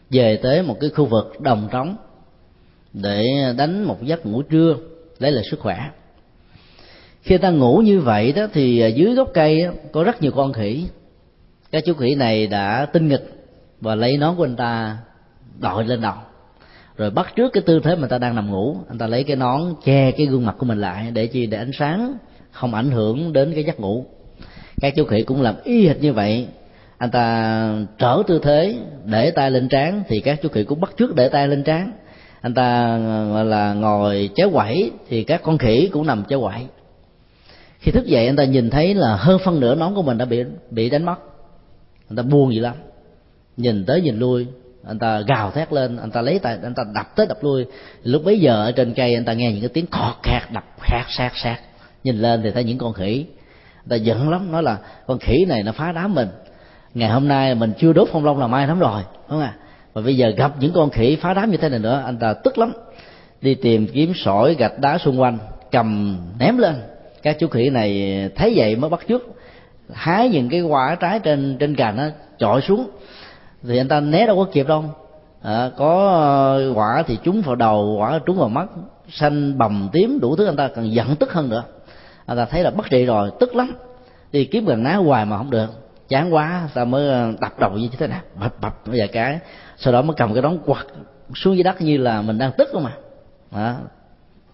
về 0.09 0.39
tới 0.43 0.61
một 0.61 0.77
cái 0.81 0.89
khu 0.89 1.05
vực 1.05 1.41
đồng 1.41 1.67
trống 1.71 1.95
để 2.93 3.25
đánh 3.57 3.83
một 3.83 4.03
giấc 4.03 4.25
ngủ 4.25 4.41
trưa, 4.41 4.75
lấy 5.19 5.31
lại 5.31 5.43
sức 5.51 5.59
khỏe. 5.59 5.89
Khi 7.21 7.37
ta 7.37 7.49
ngủ 7.49 7.77
như 7.77 7.99
vậy 7.99 8.31
đó 8.31 8.47
thì 8.53 8.93
dưới 8.95 9.15
gốc 9.15 9.29
cây 9.33 9.67
có 9.91 10.03
rất 10.03 10.21
nhiều 10.21 10.31
con 10.35 10.53
khỉ. 10.53 10.87
Các 11.71 11.83
chú 11.85 11.93
khỉ 11.93 12.15
này 12.15 12.47
đã 12.47 12.85
tinh 12.85 13.07
nghịch 13.07 13.47
và 13.81 13.95
lấy 13.95 14.17
nón 14.17 14.35
của 14.35 14.45
anh 14.45 14.55
ta 14.55 14.97
đội 15.59 15.85
lên 15.85 16.01
đầu 16.01 16.15
rồi 16.97 17.09
bắt 17.09 17.35
trước 17.35 17.53
cái 17.53 17.63
tư 17.65 17.79
thế 17.83 17.95
mà 17.95 18.07
ta 18.07 18.17
đang 18.17 18.35
nằm 18.35 18.51
ngủ 18.51 18.77
anh 18.89 18.97
ta 18.97 19.07
lấy 19.07 19.23
cái 19.23 19.35
nón 19.35 19.61
che 19.83 20.11
cái 20.11 20.25
gương 20.25 20.45
mặt 20.45 20.55
của 20.59 20.65
mình 20.65 20.81
lại 20.81 21.11
để 21.11 21.27
chi 21.27 21.45
để 21.45 21.57
ánh 21.57 21.71
sáng, 21.73 22.17
không 22.51 22.73
ảnh 22.73 22.91
hưởng 22.91 23.33
đến 23.33 23.51
cái 23.53 23.63
giấc 23.63 23.79
ngủ. 23.79 24.05
Các 24.81 24.93
chú 24.95 25.05
khỉ 25.05 25.21
cũng 25.21 25.41
làm 25.41 25.55
y 25.63 25.87
hệt 25.87 26.01
như 26.01 26.13
vậy. 26.13 26.47
Anh 26.97 27.11
ta 27.11 27.69
trở 27.97 28.23
tư 28.27 28.39
thế, 28.43 28.75
để 29.05 29.31
tay 29.31 29.51
lên 29.51 29.69
trán, 29.69 30.03
thì 30.07 30.19
các 30.19 30.39
chú 30.41 30.49
khỉ 30.49 30.63
cũng 30.63 30.81
bắt 30.81 30.91
trước 30.97 31.15
để 31.15 31.29
tay 31.29 31.47
lên 31.47 31.63
trán. 31.63 31.91
Anh 32.41 32.53
ta, 32.53 32.97
gọi 33.33 33.45
là, 33.45 33.73
ngồi 33.73 34.29
chéo 34.35 34.49
quẩy, 34.49 34.91
thì 35.09 35.23
các 35.23 35.41
con 35.43 35.57
khỉ 35.57 35.89
cũng 35.93 36.07
nằm 36.07 36.23
chéo 36.29 36.41
quẩy. 36.41 36.67
Khi 37.79 37.91
thức 37.91 38.05
dậy, 38.05 38.27
anh 38.27 38.35
ta 38.35 38.43
nhìn 38.43 38.69
thấy 38.69 38.93
là 38.93 39.15
hơn 39.15 39.39
phân 39.43 39.59
nửa 39.59 39.75
nón 39.75 39.95
của 39.95 40.01
mình 40.01 40.17
đã 40.17 40.25
bị 40.25 40.43
bị 40.71 40.89
đánh 40.89 41.05
mất. 41.05 41.15
Anh 42.09 42.15
ta 42.15 42.23
buồn 42.23 42.53
gì 42.53 42.59
lắm. 42.59 42.75
Nhìn 43.57 43.85
tới 43.85 44.01
nhìn 44.01 44.19
lui 44.19 44.47
anh 44.87 44.99
ta 44.99 45.21
gào 45.27 45.51
thét 45.51 45.73
lên, 45.73 45.97
anh 45.97 46.11
ta 46.11 46.21
lấy 46.21 46.39
tay, 46.39 46.57
anh 46.63 46.73
ta 46.73 46.83
đập 46.93 47.15
tới 47.15 47.25
đập 47.25 47.37
lui. 47.41 47.65
Lúc 48.03 48.21
bấy 48.25 48.39
giờ 48.39 48.65
ở 48.65 48.71
trên 48.71 48.93
cây, 48.93 49.13
anh 49.13 49.25
ta 49.25 49.33
nghe 49.33 49.51
những 49.51 49.61
cái 49.61 49.69
tiếng 49.69 49.87
cọt 49.87 50.15
kẹt 50.23 50.41
đập 50.51 50.63
khẹt 50.81 51.05
sát 51.09 51.31
sát 51.35 51.57
nhìn 52.03 52.21
lên 52.21 52.41
thì 52.43 52.51
thấy 52.51 52.63
những 52.63 52.77
con 52.77 52.93
khỉ. 52.93 53.25
Anh 53.75 53.89
ta 53.89 53.95
giận 53.95 54.29
lắm, 54.29 54.51
nói 54.51 54.63
là 54.63 54.77
con 55.07 55.19
khỉ 55.19 55.45
này 55.47 55.63
nó 55.63 55.71
phá 55.71 55.91
đám 55.91 56.15
mình. 56.15 56.27
Ngày 56.93 57.09
hôm 57.09 57.27
nay 57.27 57.55
mình 57.55 57.73
chưa 57.79 57.93
đốt 57.93 58.09
phong 58.11 58.25
long 58.25 58.39
là 58.39 58.47
mai 58.47 58.67
lắm 58.67 58.79
rồi 58.79 59.01
đúng 59.13 59.39
không 59.39 59.41
ạ? 59.41 59.53
Và 59.93 60.01
bây 60.01 60.17
giờ 60.17 60.29
gặp 60.29 60.51
những 60.59 60.73
con 60.73 60.89
khỉ 60.89 61.15
phá 61.15 61.33
đám 61.33 61.51
như 61.51 61.57
thế 61.57 61.69
này 61.69 61.79
nữa, 61.79 62.03
anh 62.05 62.17
ta 62.17 62.33
tức 62.33 62.57
lắm. 62.57 62.73
Đi 63.41 63.55
tìm 63.55 63.87
kiếm 63.87 64.13
sỏi 64.15 64.55
gạch 64.55 64.79
đá 64.79 64.97
xung 64.97 65.21
quanh, 65.21 65.37
cầm, 65.71 66.17
ném 66.39 66.57
lên. 66.57 66.75
Các 67.23 67.37
chú 67.39 67.47
khỉ 67.47 67.69
này 67.69 68.21
thấy 68.35 68.53
vậy 68.55 68.75
mới 68.75 68.89
bắt 68.89 68.99
trước 69.07 69.35
hái 69.93 70.29
những 70.29 70.49
cái 70.49 70.61
quả 70.61 70.95
trái 70.95 71.19
trên 71.19 71.57
trên 71.59 71.75
cành 71.75 71.97
nó 71.97 72.03
chọi 72.39 72.61
xuống 72.61 72.89
thì 73.63 73.77
anh 73.77 73.87
ta 73.87 73.99
né 73.99 74.27
đâu 74.27 74.37
có 74.37 74.51
kịp 74.51 74.67
đâu. 74.67 74.83
À, 75.41 75.69
có 75.77 76.07
ờ, 76.09 76.73
quả 76.75 77.03
thì 77.07 77.17
trúng 77.23 77.41
vào 77.41 77.55
đầu 77.55 77.95
quả 77.99 78.19
trúng 78.25 78.37
vào 78.37 78.49
mắt 78.49 78.67
xanh 79.09 79.57
bầm 79.57 79.89
tím 79.91 80.19
đủ 80.21 80.35
thứ 80.35 80.45
anh 80.45 80.55
ta 80.55 80.67
cần 80.67 80.91
giận 80.91 81.15
tức 81.15 81.33
hơn 81.33 81.49
nữa. 81.49 81.63
Anh 82.25 82.37
ta 82.37 82.45
thấy 82.45 82.63
là 82.63 82.71
bất 82.71 82.89
trị 82.89 83.05
rồi 83.05 83.31
tức 83.39 83.55
lắm. 83.55 83.75
Thì 84.31 84.45
kiếm 84.45 84.65
gần 84.65 84.83
ná 84.83 84.95
hoài 84.95 85.25
mà 85.25 85.37
không 85.37 85.49
được. 85.49 85.67
Chán 86.09 86.33
quá 86.33 86.69
ta 86.73 86.85
mới 86.85 87.09
ờ, 87.09 87.33
đập 87.41 87.59
đầu 87.59 87.71
như 87.71 87.89
thế 87.97 88.07
này 88.07 88.19
bập 88.39 88.61
bập 88.61 88.81
vài 88.85 89.07
cái. 89.07 89.39
Sau 89.77 89.93
đó 89.93 90.01
mới 90.01 90.15
cầm 90.17 90.33
cái 90.33 90.41
đón 90.41 90.57
quật 90.65 90.87
xuống 91.35 91.55
dưới 91.55 91.63
đất 91.63 91.81
như 91.81 91.97
là 91.97 92.21
mình 92.21 92.37
đang 92.37 92.51
tức 92.57 92.69
không 92.71 92.83
mà 92.83 92.93
đó. 93.51 93.75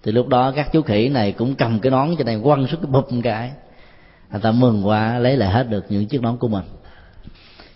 thì 0.04 0.12
lúc 0.12 0.28
đó 0.28 0.52
các 0.56 0.70
chú 0.72 0.82
khỉ 0.82 1.10
này 1.10 1.32
cũng 1.32 1.56
cầm 1.56 1.80
cái 1.80 1.92
nón 1.92 2.10
trên 2.18 2.26
này 2.26 2.40
quăng 2.44 2.68
xuống 2.68 2.82
cái 2.82 2.92
bụp 2.92 3.12
một 3.12 3.22
cái. 3.24 3.52
Anh 4.30 4.42
ta 4.42 4.52
mừng 4.52 4.88
quá 4.88 5.20
lấy 5.20 5.38
lại 5.38 5.50
hết 5.50 5.70
được 5.70 5.86
những 5.90 6.06
chiếc 6.06 6.22
nón 6.22 6.38
của 6.38 6.48
mình 6.48 6.64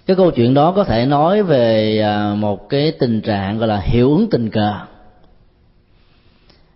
cái 0.07 0.15
câu 0.15 0.31
chuyện 0.31 0.53
đó 0.53 0.71
có 0.71 0.83
thể 0.83 1.05
nói 1.05 1.43
về 1.43 1.99
à, 1.99 2.35
một 2.35 2.69
cái 2.69 2.91
tình 2.91 3.21
trạng, 3.21 3.57
gọi 3.57 3.67
là, 3.67 3.79
hiệu 3.79 4.09
ứng 4.09 4.29
tình 4.29 4.49
cờ. 4.49 4.73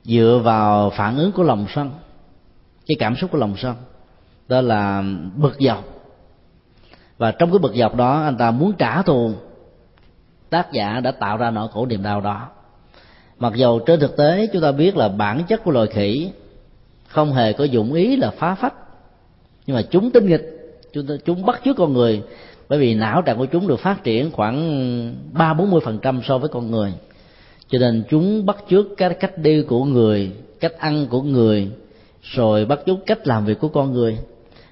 Dựa 0.03 0.41
vào 0.43 0.89
phản 0.89 1.17
ứng 1.17 1.31
của 1.31 1.43
lòng 1.43 1.65
sân, 1.75 1.91
cái 2.87 2.95
cảm 2.99 3.15
xúc 3.15 3.31
của 3.31 3.37
lòng 3.37 3.55
sân. 3.57 3.75
Đó 4.47 4.61
là 4.61 5.03
bực 5.35 5.57
dọc. 5.59 5.83
Và 7.17 7.31
trong 7.31 7.51
cái 7.51 7.59
bực 7.59 7.75
dọc 7.75 7.95
đó, 7.95 8.21
anh 8.21 8.37
ta 8.37 8.51
muốn 8.51 8.73
trả 8.73 9.01
thù. 9.01 9.31
Tác 10.49 10.71
giả 10.71 10.99
đã 10.99 11.11
tạo 11.11 11.37
ra 11.37 11.51
nỗi 11.51 11.67
khổ 11.73 11.85
niềm 11.85 12.03
đau 12.03 12.21
đó. 12.21 12.47
Mặc 13.39 13.53
dầu 13.55 13.79
trên 13.79 13.99
thực 13.99 14.17
tế, 14.17 14.47
chúng 14.53 14.61
ta 14.61 14.71
biết 14.71 14.97
là 14.97 15.09
bản 15.09 15.43
chất 15.47 15.63
của 15.63 15.71
loài 15.71 15.87
khỉ 15.87 16.31
không 17.07 17.33
hề 17.33 17.53
có 17.53 17.63
dụng 17.63 17.93
ý 17.93 18.15
là 18.15 18.31
phá 18.31 18.55
phách. 18.55 18.73
Nhưng 19.65 19.75
mà 19.75 19.81
chúng 19.81 20.11
tinh 20.11 20.25
nghịch, 20.25 20.77
chúng 20.93 21.05
chúng 21.25 21.45
bắt 21.45 21.61
chước 21.65 21.77
con 21.77 21.93
người 21.93 22.23
bởi 22.71 22.79
vì 22.79 22.95
não 22.95 23.21
trạng 23.21 23.37
của 23.37 23.45
chúng 23.45 23.67
được 23.67 23.79
phát 23.79 24.03
triển 24.03 24.31
khoảng 24.31 25.15
ba 25.33 25.53
bốn 25.53 25.71
mươi 25.71 25.81
phần 25.83 25.99
trăm 26.01 26.21
so 26.27 26.37
với 26.37 26.49
con 26.49 26.71
người. 26.71 26.93
Cho 27.69 27.79
nên 27.79 28.03
chúng 28.09 28.45
bắt 28.45 28.57
chước 28.69 28.85
cái 28.97 29.13
cách 29.19 29.37
đi 29.37 29.61
của 29.61 29.83
người, 29.83 30.31
cách 30.59 30.73
ăn 30.79 31.07
của 31.07 31.21
người, 31.21 31.69
rồi 32.21 32.65
bắt 32.65 32.79
chước 32.85 32.97
cách 33.05 33.27
làm 33.27 33.45
việc 33.45 33.59
của 33.59 33.67
con 33.67 33.93
người. 33.93 34.17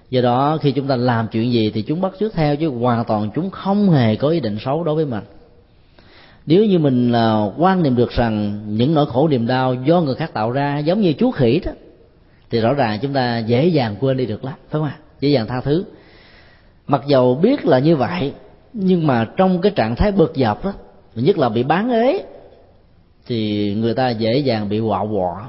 Do 0.09 0.21
đó, 0.21 0.57
khi 0.61 0.71
chúng 0.71 0.87
ta 0.87 0.95
làm 0.95 1.27
chuyện 1.31 1.51
gì 1.51 1.71
thì 1.73 1.81
chúng 1.81 2.01
bắt 2.01 2.13
chước 2.19 2.33
theo 2.33 2.55
chứ 2.55 2.67
hoàn 2.67 3.05
toàn 3.05 3.29
chúng 3.35 3.49
không 3.49 3.89
hề 3.89 4.15
có 4.15 4.29
ý 4.29 4.39
định 4.39 4.57
xấu 4.65 4.83
đối 4.83 4.95
với 4.95 5.05
mình. 5.05 5.23
Nếu 6.45 6.65
như 6.65 6.79
mình 6.79 7.11
là 7.11 7.51
quan 7.57 7.83
niệm 7.83 7.95
được 7.95 8.11
rằng 8.11 8.61
những 8.67 8.93
nỗi 8.93 9.05
khổ 9.05 9.27
niềm 9.27 9.47
đau 9.47 9.73
do 9.73 10.01
người 10.01 10.15
khác 10.15 10.33
tạo 10.33 10.51
ra 10.51 10.79
giống 10.79 11.01
như 11.01 11.13
chú 11.13 11.31
khỉ 11.31 11.61
đó, 11.65 11.71
thì 12.49 12.59
rõ 12.59 12.73
ràng 12.73 12.99
chúng 13.01 13.13
ta 13.13 13.37
dễ 13.37 13.67
dàng 13.67 13.95
quên 13.99 14.17
đi 14.17 14.25
được 14.25 14.45
lắm, 14.45 14.53
phải 14.57 14.79
không 14.79 14.83
ạ? 14.83 14.97
Dễ 15.19 15.29
dàng 15.29 15.47
tha 15.47 15.61
thứ 15.61 15.83
mặc 16.89 17.01
dầu 17.07 17.35
biết 17.35 17.65
là 17.65 17.79
như 17.79 17.95
vậy 17.95 18.33
nhưng 18.73 19.07
mà 19.07 19.27
trong 19.37 19.61
cái 19.61 19.71
trạng 19.75 19.95
thái 19.95 20.11
bực 20.11 20.33
dọc 20.35 20.65
đó 20.65 20.73
nhất 21.15 21.37
là 21.37 21.49
bị 21.49 21.63
bán 21.63 21.89
ế 21.89 22.23
thì 23.29 23.73
người 23.75 23.93
ta 23.93 24.09
dễ 24.09 24.37
dàng 24.37 24.69
bị 24.69 24.79
quạo 24.79 25.09
quọ. 25.13 25.41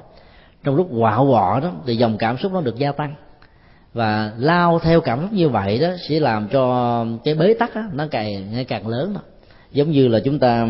Trong 0.64 0.76
lúc 0.76 0.88
quạo 0.99 1.26
quọ 1.30 1.61
đó 1.62 1.72
thì 1.86 1.97
dòng 1.97 2.16
cảm 2.18 2.38
xúc 2.38 2.53
nó 2.53 2.61
được 2.61 2.76
gia 2.76 2.93
tăng. 2.93 3.14
Và 3.95 4.32
lao 4.38 4.78
theo 4.78 5.01
cảm 5.01 5.20
xúc 5.20 5.32
như 5.32 5.49
vậy 5.49 5.78
đó 5.78 5.88
sẽ 6.09 6.20
làm 6.20 6.49
cho 6.49 7.05
cái 7.24 7.34
bế 7.34 7.55
tắc 7.55 7.74
đó, 7.74 7.82
nó 7.93 8.07
càng 8.11 8.53
ngày 8.53 8.64
càng 8.64 8.86
lớn 8.86 9.14
đó. 9.14 9.20
giống 9.72 9.91
như 9.91 10.09
là 10.09 10.20
chúng 10.24 10.38
ta 10.38 10.68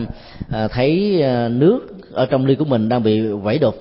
à, 0.50 0.68
thấy 0.68 1.22
à, 1.22 1.48
nước 1.48 1.80
ở 2.12 2.26
trong 2.26 2.46
ly 2.46 2.54
của 2.54 2.64
mình 2.64 2.88
đang 2.88 3.02
bị 3.02 3.20
vẩy 3.20 3.58
đục 3.58 3.74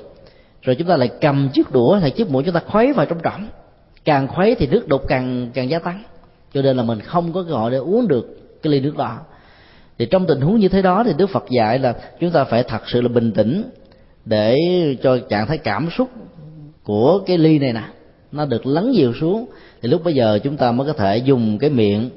rồi 0.62 0.76
chúng 0.76 0.88
ta 0.88 0.98
lại 0.98 1.10
cầm 1.22 1.50
chiếc 1.54 1.72
đũa 1.72 1.96
hay 1.96 2.12
chiếc 2.12 2.30
muỗng 2.30 2.44
chúng 2.44 2.54
ta 2.54 2.62
khuấy 2.68 2.94
vào 2.94 3.06
trong 3.06 3.20
trọng 3.20 3.48
càng 4.06 4.28
khuấy 4.28 4.56
thì 4.56 4.68
nước 4.68 4.88
đục 4.88 5.02
càng 5.08 5.50
càng 5.54 5.70
gia 5.70 5.80
tăng 5.80 6.04
cho 6.54 6.62
nên 6.62 6.78
là 6.78 6.84
mình 6.84 7.00
không 7.00 7.34
có 7.34 7.44
cơ 7.44 7.54
hội 7.54 7.72
để 7.72 7.78
uống 7.78 8.08
được 8.08 8.40
cái 8.62 8.74
ly 8.74 8.80
nước 8.80 8.98
đó. 8.98 9.18
Thì 9.98 10.06
trong 10.06 10.26
tình 10.28 10.42
huống 10.42 10.60
như 10.60 10.68
thế 10.68 10.82
đó 10.82 11.04
thì 11.04 11.14
đức 11.18 11.30
phật 11.30 11.46
dạy 11.50 11.80
là 11.80 11.96
chúng 12.20 12.32
ta 12.32 12.44
phải 12.44 12.64
thật 12.64 12.82
sự 12.88 13.02
là 13.02 13.08
bình 13.08 13.32
tĩnh 13.32 13.64
để 14.26 14.58
cho 15.04 15.18
trạng 15.18 15.48
thái 15.48 15.58
cảm 15.58 15.90
xúc 15.98 16.10
của 16.84 17.20
cái 17.20 17.38
ly 17.38 17.60
này 17.60 17.74
nè, 17.74 17.84
nó 18.32 18.46
được 18.46 18.66
lắng 18.66 18.94
dịu 18.96 19.14
xuống. 19.14 19.46
Thì 19.82 19.90
lúc 19.90 20.04
bây 20.04 20.14
giờ 20.14 20.40
chúng 20.44 20.58
ta 20.58 20.72
mới 20.72 20.88
có 20.88 20.94
thể 20.94 21.18
dùng 21.18 21.58
cái 21.58 21.70
miệng 21.70 22.10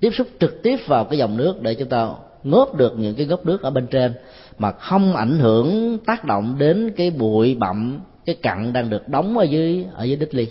tiếp 0.00 0.10
xúc 0.18 0.26
trực 0.40 0.62
tiếp 0.62 0.76
vào 0.86 1.04
cái 1.04 1.18
dòng 1.18 1.36
nước 1.36 1.62
để 1.62 1.74
chúng 1.74 1.88
ta 1.88 2.10
ngớp 2.44 2.74
được 2.74 2.98
những 2.98 3.14
cái 3.14 3.26
gốc 3.26 3.46
nước 3.46 3.62
ở 3.62 3.70
bên 3.70 3.86
trên, 3.86 4.12
mà 4.58 4.72
không 4.72 5.16
ảnh 5.16 5.38
hưởng 5.38 5.98
tác 6.06 6.24
động 6.24 6.54
đến 6.58 6.90
cái 6.96 7.10
bụi 7.10 7.54
bặm, 7.54 8.00
cái 8.26 8.36
cặn 8.42 8.72
đang 8.72 8.90
được 8.90 9.08
đóng 9.08 9.38
ở 9.38 9.44
dưới 9.44 9.84
ở 9.94 10.04
dưới 10.04 10.16
đích 10.16 10.34
ly 10.34 10.46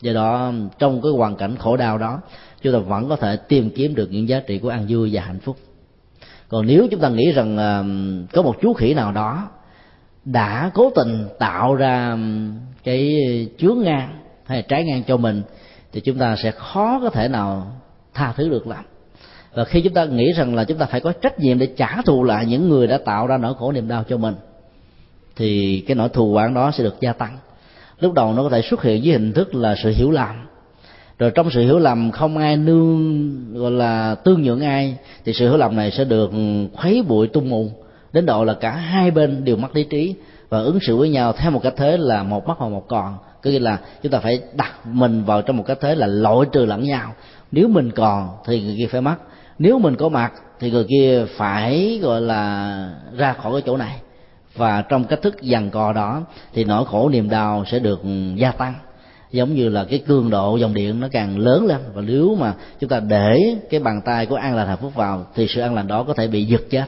do 0.00 0.12
đó 0.12 0.52
trong 0.78 1.02
cái 1.02 1.12
hoàn 1.12 1.36
cảnh 1.36 1.56
khổ 1.56 1.76
đau 1.76 1.98
đó 1.98 2.20
chúng 2.62 2.72
ta 2.72 2.78
vẫn 2.78 3.08
có 3.08 3.16
thể 3.16 3.36
tìm 3.36 3.70
kiếm 3.70 3.94
được 3.94 4.08
những 4.10 4.28
giá 4.28 4.40
trị 4.40 4.58
của 4.58 4.68
an 4.68 4.86
vui 4.88 5.10
và 5.12 5.22
hạnh 5.22 5.40
phúc. 5.40 5.56
Còn 6.48 6.66
nếu 6.66 6.88
chúng 6.90 7.00
ta 7.00 7.08
nghĩ 7.08 7.32
rằng 7.32 7.54
uh, 7.54 8.32
có 8.32 8.42
một 8.42 8.56
chú 8.62 8.72
khỉ 8.72 8.94
nào 8.94 9.12
đó 9.12 9.48
đã 10.24 10.70
cố 10.74 10.90
tình 10.94 11.28
tạo 11.38 11.74
ra 11.74 12.18
cái 12.84 13.16
chướng 13.58 13.78
ngang 13.82 14.20
hay 14.44 14.62
trái 14.62 14.84
ngang 14.84 15.02
cho 15.06 15.16
mình 15.16 15.42
thì 15.92 16.00
chúng 16.00 16.18
ta 16.18 16.36
sẽ 16.36 16.50
khó 16.50 17.00
có 17.02 17.10
thể 17.10 17.28
nào 17.28 17.72
tha 18.14 18.32
thứ 18.36 18.48
được 18.48 18.66
lắm. 18.66 18.84
Và 19.54 19.64
khi 19.64 19.82
chúng 19.82 19.94
ta 19.94 20.04
nghĩ 20.04 20.32
rằng 20.32 20.54
là 20.54 20.64
chúng 20.64 20.78
ta 20.78 20.86
phải 20.86 21.00
có 21.00 21.12
trách 21.12 21.38
nhiệm 21.38 21.58
để 21.58 21.68
trả 21.76 22.02
thù 22.02 22.24
lại 22.24 22.46
những 22.46 22.68
người 22.68 22.86
đã 22.86 22.98
tạo 23.04 23.26
ra 23.26 23.36
nỗi 23.36 23.54
khổ 23.54 23.72
niềm 23.72 23.88
đau 23.88 24.04
cho 24.08 24.16
mình 24.16 24.34
thì 25.36 25.80
cái 25.86 25.94
nỗi 25.94 26.08
thù 26.08 26.34
oán 26.34 26.54
đó 26.54 26.70
sẽ 26.70 26.84
được 26.84 27.00
gia 27.00 27.12
tăng 27.12 27.38
lúc 28.00 28.12
đầu 28.12 28.32
nó 28.32 28.42
có 28.42 28.48
thể 28.48 28.62
xuất 28.62 28.82
hiện 28.82 29.02
với 29.02 29.12
hình 29.12 29.32
thức 29.32 29.54
là 29.54 29.74
sự 29.82 29.90
hiểu 29.90 30.10
lầm. 30.10 30.46
Rồi 31.18 31.30
trong 31.30 31.50
sự 31.50 31.60
hiểu 31.60 31.78
lầm 31.78 32.10
không 32.10 32.38
ai 32.38 32.56
nương, 32.56 33.54
gọi 33.54 33.70
là, 33.70 34.14
tương 34.14 34.42
nhượng 34.42 34.60
ai, 34.60 34.96
thì 35.24 35.32
sự 35.32 35.48
hiểu 35.48 35.56
lầm 35.56 35.76
này 35.76 35.90
sẽ 35.90 36.04
được 36.04 36.30
khuấy 36.72 37.02
bụi 37.08 37.28
tung 37.28 37.48
mù, 37.48 37.70
đến 38.12 38.26
độ 38.26 38.44
là 38.44 38.54
cả 38.54 38.70
hai 38.70 39.10
bên 39.10 39.44
đều 39.44 39.56
mất 39.56 39.76
lý 39.76 39.84
trí 39.84 40.14
và 40.48 40.58
ứng 40.58 40.78
xử 40.80 40.96
với 40.96 41.08
nhau 41.08 41.32
theo 41.32 41.50
một 41.50 41.60
cách 41.62 41.74
thế 41.76 41.96
là 41.96 42.22
một 42.22 42.48
mất 42.48 42.54
và 42.58 42.68
một 42.68 42.84
còn. 42.88 43.14
Có 43.42 43.50
nghĩa 43.50 43.58
là 43.58 43.78
chúng 44.02 44.12
ta 44.12 44.18
phải 44.18 44.40
đặt 44.54 44.86
mình 44.86 45.24
vào 45.24 45.42
trong 45.42 45.56
một 45.56 45.64
cách 45.66 45.78
thế 45.80 45.94
là 45.94 46.06
loại 46.06 46.46
trừ 46.52 46.64
lẫn 46.64 46.84
nhau. 46.84 47.14
Nếu 47.52 47.68
mình 47.68 47.90
còn 47.90 48.28
thì 48.46 48.62
người 48.62 48.74
kia 48.78 48.86
phải 48.90 49.00
mất. 49.00 49.16
Nếu 49.58 49.78
mình 49.78 49.96
có 49.96 50.08
mặt 50.08 50.32
thì 50.60 50.70
người 50.70 50.84
kia 50.88 51.24
phải, 51.36 52.00
gọi 52.02 52.20
là, 52.20 52.94
ra 53.16 53.32
khỏi 53.32 53.52
cái 53.52 53.62
chỗ 53.66 53.76
này 53.76 53.96
và 54.54 54.82
trong 54.82 55.04
cách 55.04 55.22
thức 55.22 55.42
dằn 55.42 55.70
cò 55.70 55.92
đó 55.92 56.22
thì 56.52 56.64
nỗi 56.64 56.84
khổ 56.84 57.08
niềm 57.08 57.30
đau 57.30 57.64
sẽ 57.70 57.78
được 57.78 58.00
gia 58.36 58.52
tăng. 58.52 58.74
Giống 59.30 59.54
như 59.54 59.68
là 59.68 59.84
cái 59.84 59.98
cường 59.98 60.30
độ 60.30 60.56
dòng 60.56 60.74
điện 60.74 61.00
nó 61.00 61.08
càng 61.12 61.38
lớn 61.38 61.66
lên 61.66 61.78
và 61.94 62.02
nếu 62.02 62.36
mà 62.40 62.54
chúng 62.80 62.90
ta 62.90 63.00
để 63.00 63.56
cái 63.70 63.80
bàn 63.80 64.00
tay 64.04 64.26
của 64.26 64.36
an 64.36 64.56
lành 64.56 64.68
hạnh 64.68 64.78
phúc 64.80 64.94
vào 64.94 65.26
thì 65.34 65.46
sự 65.48 65.60
an 65.60 65.74
lành 65.74 65.86
đó 65.86 66.02
có 66.02 66.14
thể 66.14 66.28
bị 66.28 66.44
giật 66.44 66.62
chết. 66.70 66.84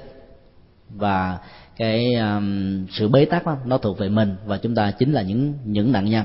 Và 0.90 1.38
cái 1.76 2.14
um, 2.14 2.86
sự 2.90 3.08
bế 3.08 3.24
tắc 3.24 3.46
đó, 3.46 3.56
nó 3.64 3.78
thuộc 3.78 3.98
về 3.98 4.08
mình 4.08 4.36
và 4.46 4.58
chúng 4.58 4.74
ta 4.74 4.90
chính 4.90 5.12
là 5.12 5.22
những 5.22 5.54
những 5.64 5.92
nạn 5.92 6.04
nhân. 6.04 6.24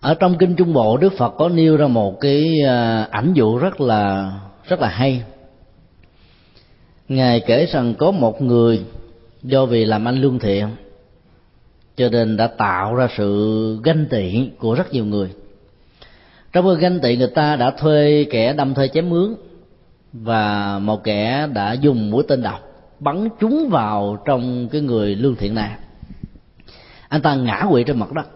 Ở 0.00 0.14
trong 0.14 0.38
kinh 0.38 0.56
trung 0.56 0.72
bộ 0.72 0.96
đức 0.96 1.12
phật 1.18 1.30
có 1.38 1.48
nêu 1.48 1.76
ra 1.76 1.86
một 1.86 2.20
cái 2.20 2.44
uh, 2.64 3.10
ảnh 3.10 3.32
dụ 3.34 3.58
rất 3.58 3.80
là 3.80 4.32
rất 4.68 4.80
là 4.80 4.88
hay. 4.88 5.22
Ngài 7.08 7.40
kể 7.40 7.66
rằng 7.66 7.94
có 7.94 8.10
một 8.10 8.42
người 8.42 8.84
do 9.42 9.66
vì 9.66 9.84
làm 9.84 10.08
anh 10.08 10.20
lương 10.20 10.38
thiện, 10.38 10.68
cho 11.96 12.08
nên 12.08 12.36
đã 12.36 12.46
tạo 12.46 12.94
ra 12.94 13.08
sự 13.16 13.78
ganh 13.84 14.06
tị 14.10 14.50
của 14.58 14.74
rất 14.74 14.92
nhiều 14.92 15.04
người. 15.04 15.30
Trong 16.52 16.66
cái 16.66 16.76
ganh 16.80 17.00
tị 17.00 17.16
người 17.16 17.30
ta 17.34 17.56
đã 17.56 17.70
thuê 17.70 18.26
kẻ 18.30 18.52
đâm 18.52 18.74
thuê 18.74 18.88
chém 18.88 19.10
mướn, 19.10 19.34
và 20.12 20.78
một 20.78 21.04
kẻ 21.04 21.48
đã 21.54 21.72
dùng 21.72 22.10
mũi 22.10 22.22
tên 22.28 22.42
độc 22.42 22.60
bắn 23.00 23.28
trúng 23.40 23.68
vào 23.70 24.22
trong 24.24 24.68
cái 24.68 24.80
người 24.80 25.14
lương 25.14 25.36
thiện 25.36 25.54
này. 25.54 25.70
Anh 27.08 27.22
ta 27.22 27.34
ngã 27.34 27.66
quỵ 27.70 27.84
trên 27.84 27.98
mặt 27.98 28.12
đất. 28.12 28.26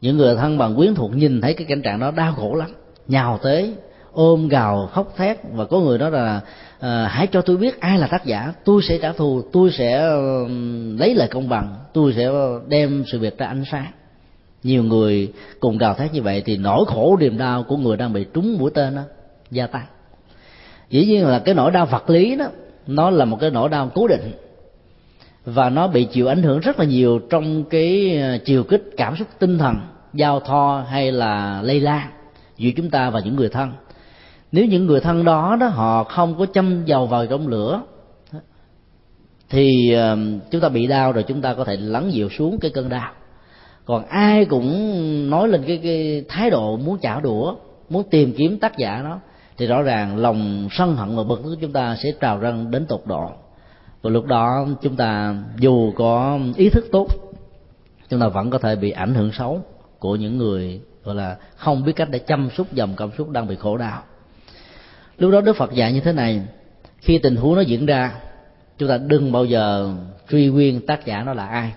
Những 0.00 0.16
người 0.16 0.36
thân 0.36 0.58
bằng 0.58 0.76
quyến 0.76 0.94
thuộc 0.94 1.16
nhìn 1.16 1.40
thấy 1.40 1.54
cái 1.54 1.66
cảnh 1.68 1.82
trạng 1.82 2.00
đó 2.00 2.10
đau 2.10 2.32
khổ 2.32 2.54
lắm, 2.54 2.70
nhào 3.08 3.38
tới, 3.42 3.74
ôm 4.12 4.48
gào 4.48 4.86
khóc 4.92 5.14
thét, 5.16 5.38
và 5.52 5.64
có 5.64 5.80
người 5.80 5.98
nói 5.98 6.10
là 6.10 6.40
à, 6.80 7.08
hãy 7.10 7.26
cho 7.26 7.42
tôi 7.42 7.56
biết 7.56 7.80
ai 7.80 7.98
là 7.98 8.06
tác 8.06 8.24
giả. 8.24 8.52
Tôi 8.64 8.82
sẽ 8.82 8.98
trả 8.98 9.12
thù 9.12 9.42
tôi 9.52 9.70
sẽ 9.72 10.00
lấy 10.98 11.14
lời 11.14 11.28
công 11.30 11.48
bằng. 11.48 11.74
Tôi 11.92 12.12
sẽ 12.16 12.30
đem 12.68 13.04
sự 13.12 13.18
việc 13.18 13.38
ra 13.38 13.46
ánh 13.46 13.64
sáng. 13.70 13.92
Nhiều 14.62 14.82
người 14.82 15.32
cùng 15.60 15.78
gào 15.78 15.94
thét 15.94 16.12
như 16.12 16.22
vậy 16.22 16.42
thì 16.46 16.56
nỗi 16.56 16.84
khổ 16.88 17.16
niềm 17.20 17.38
đau 17.38 17.62
của 17.62 17.76
người 17.76 17.96
đang 17.96 18.12
bị 18.12 18.26
trúng 18.34 18.56
mũi 18.58 18.70
tên 18.74 18.94
đó 18.94 19.02
gia 19.50 19.66
tăng. 19.66 19.86
Dĩ 20.90 21.06
nhiên 21.06 21.26
là 21.26 21.38
cái 21.38 21.54
nỗi 21.54 21.70
đau 21.70 21.86
vật 21.86 22.10
lý 22.10 22.36
đó 22.36 22.46
nó 22.86 23.10
là 23.10 23.24
một 23.24 23.38
cái 23.40 23.50
nỗi 23.50 23.68
đau 23.68 23.90
cố 23.94 24.08
định. 24.08 24.32
Và 25.44 25.70
nó 25.70 25.88
bị 25.88 26.04
chịu 26.04 26.26
ảnh 26.26 26.42
hưởng 26.42 26.60
rất 26.60 26.78
là 26.78 26.84
nhiều 26.84 27.20
trong 27.30 27.64
cái 27.64 28.18
ờ, 28.22 28.38
chiều 28.44 28.64
kích 28.64 28.84
cảm 28.96 29.16
xúc 29.16 29.28
tinh 29.38 29.58
thần 29.58 29.76
giao 30.14 30.40
thoa 30.40 30.84
hay 30.84 31.12
là 31.12 31.62
lây 31.62 31.80
lan 31.80 32.08
giữa 32.56 32.70
chúng 32.76 32.90
ta 32.90 33.10
và 33.10 33.20
những 33.20 33.36
người 33.36 33.48
thân 33.48 33.72
nếu 34.52 34.66
những 34.66 34.86
người 34.86 35.00
thân 35.00 35.24
đó 35.24 35.56
đó, 35.60 35.66
họ 35.66 36.04
không 36.04 36.38
có 36.38 36.46
châm 36.46 36.84
dầu 36.84 37.06
vào 37.06 37.26
trong 37.26 37.48
lửa, 37.48 37.82
thì 39.50 39.92
ờ, 39.92 40.18
chúng 40.50 40.60
ta 40.60 40.68
bị 40.68 40.86
đau 40.86 41.12
rồi 41.12 41.24
chúng 41.28 41.40
ta 41.40 41.54
có 41.54 41.64
thể 41.64 41.76
lắng 41.76 42.12
dịu 42.12 42.28
xuống 42.28 42.58
cái 42.60 42.70
cơn 42.70 42.88
đau. 42.88 43.12
Còn 43.84 44.06
ai 44.06 44.44
cũng 44.44 45.30
nói 45.30 45.48
lên 45.48 45.62
cái 45.66 45.80
cái 45.82 46.24
thái 46.28 46.50
độ 46.50 46.76
muốn 46.76 46.98
trả 46.98 47.20
đũa, 47.20 47.54
muốn 47.88 48.02
tìm 48.10 48.32
kiếm 48.32 48.58
tác 48.58 48.78
giả 48.78 49.02
đó, 49.02 49.20
thì 49.56 49.66
rõ 49.66 49.82
ràng 49.82 50.16
lòng 50.16 50.68
sân 50.70 50.96
hận 50.96 51.16
và 51.16 51.22
bực 51.22 51.40
tức 51.44 51.56
chúng 51.60 51.72
ta 51.72 51.96
sẽ 52.02 52.12
trào 52.20 52.38
răng 52.38 52.70
đến 52.70 52.86
tột 52.86 53.00
độ. 53.04 53.30
Và 54.02 54.10
lúc 54.10 54.24
đó 54.24 54.66
chúng 54.82 54.96
ta 54.96 55.36
dù 55.58 55.92
có 55.96 56.38
ý 56.56 56.70
thức 56.70 56.84
tốt, 56.92 57.06
chúng 58.08 58.20
ta 58.20 58.28
vẫn 58.28 58.50
có 58.50 58.58
thể 58.58 58.76
bị 58.76 58.90
ảnh 58.90 59.14
hưởng 59.14 59.32
xấu 59.32 59.60
của 59.98 60.16
những 60.16 60.38
người, 60.38 60.80
gọi 61.04 61.14
là, 61.14 61.36
không 61.56 61.84
biết 61.84 61.92
cách 61.96 62.08
để 62.10 62.18
chăm 62.18 62.48
sóc 62.56 62.72
dòng 62.72 62.94
cảm 62.96 63.10
xúc 63.18 63.30
đang 63.30 63.46
bị 63.46 63.56
khổ 63.56 63.76
đau 63.76 64.02
lúc 65.18 65.32
đó 65.32 65.40
đức 65.40 65.56
phật 65.56 65.72
dạy 65.72 65.92
như 65.92 66.00
thế 66.00 66.12
này 66.12 66.42
khi 66.98 67.18
tình 67.18 67.36
huống 67.36 67.54
nó 67.54 67.60
diễn 67.60 67.86
ra 67.86 68.12
chúng 68.78 68.88
ta 68.88 68.98
đừng 68.98 69.32
bao 69.32 69.44
giờ 69.44 69.94
truy 70.30 70.48
nguyên 70.48 70.86
tác 70.86 71.06
giả 71.06 71.22
nó 71.22 71.34
là 71.34 71.46
ai. 71.46 71.72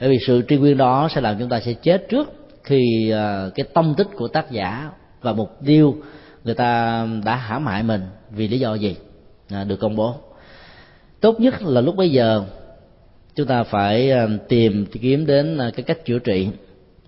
Bởi 0.00 0.08
vì 0.08 0.18
sự 0.26 0.42
truy 0.48 0.56
nguyên 0.56 0.76
đó 0.76 1.08
sẽ 1.14 1.20
làm 1.20 1.36
chúng 1.38 1.48
ta 1.48 1.60
sẽ 1.60 1.72
chết 1.72 2.06
trước 2.08 2.32
khi 2.64 3.10
ờ, 3.10 3.50
cái 3.54 3.66
tâm 3.74 3.94
tích 3.96 4.06
của 4.16 4.28
tác 4.28 4.50
giả 4.50 4.90
và 5.22 5.32
mục 5.32 5.50
tiêu 5.64 5.96
người 6.44 6.54
ta 6.54 7.06
đã 7.24 7.36
hãm 7.36 7.66
hại 7.66 7.82
mình 7.82 8.02
vì 8.30 8.48
lý 8.48 8.58
do 8.58 8.74
gì? 8.74 8.96
À, 9.50 9.64
được 9.64 9.76
công 9.76 9.96
bố. 9.96 10.14
Tốt 11.20 11.40
nhất 11.40 11.62
là 11.62 11.80
lúc 11.80 11.96
bây 11.96 12.10
giờ 12.10 12.44
chúng 13.34 13.46
ta 13.46 13.62
phải 13.62 14.10
ờ, 14.10 14.28
tìm 14.48 14.86
kiếm 14.86 15.26
đến 15.26 15.58
ờ, 15.58 15.70
cái 15.76 15.82
cách 15.82 16.04
chữa 16.04 16.18
trị 16.18 16.48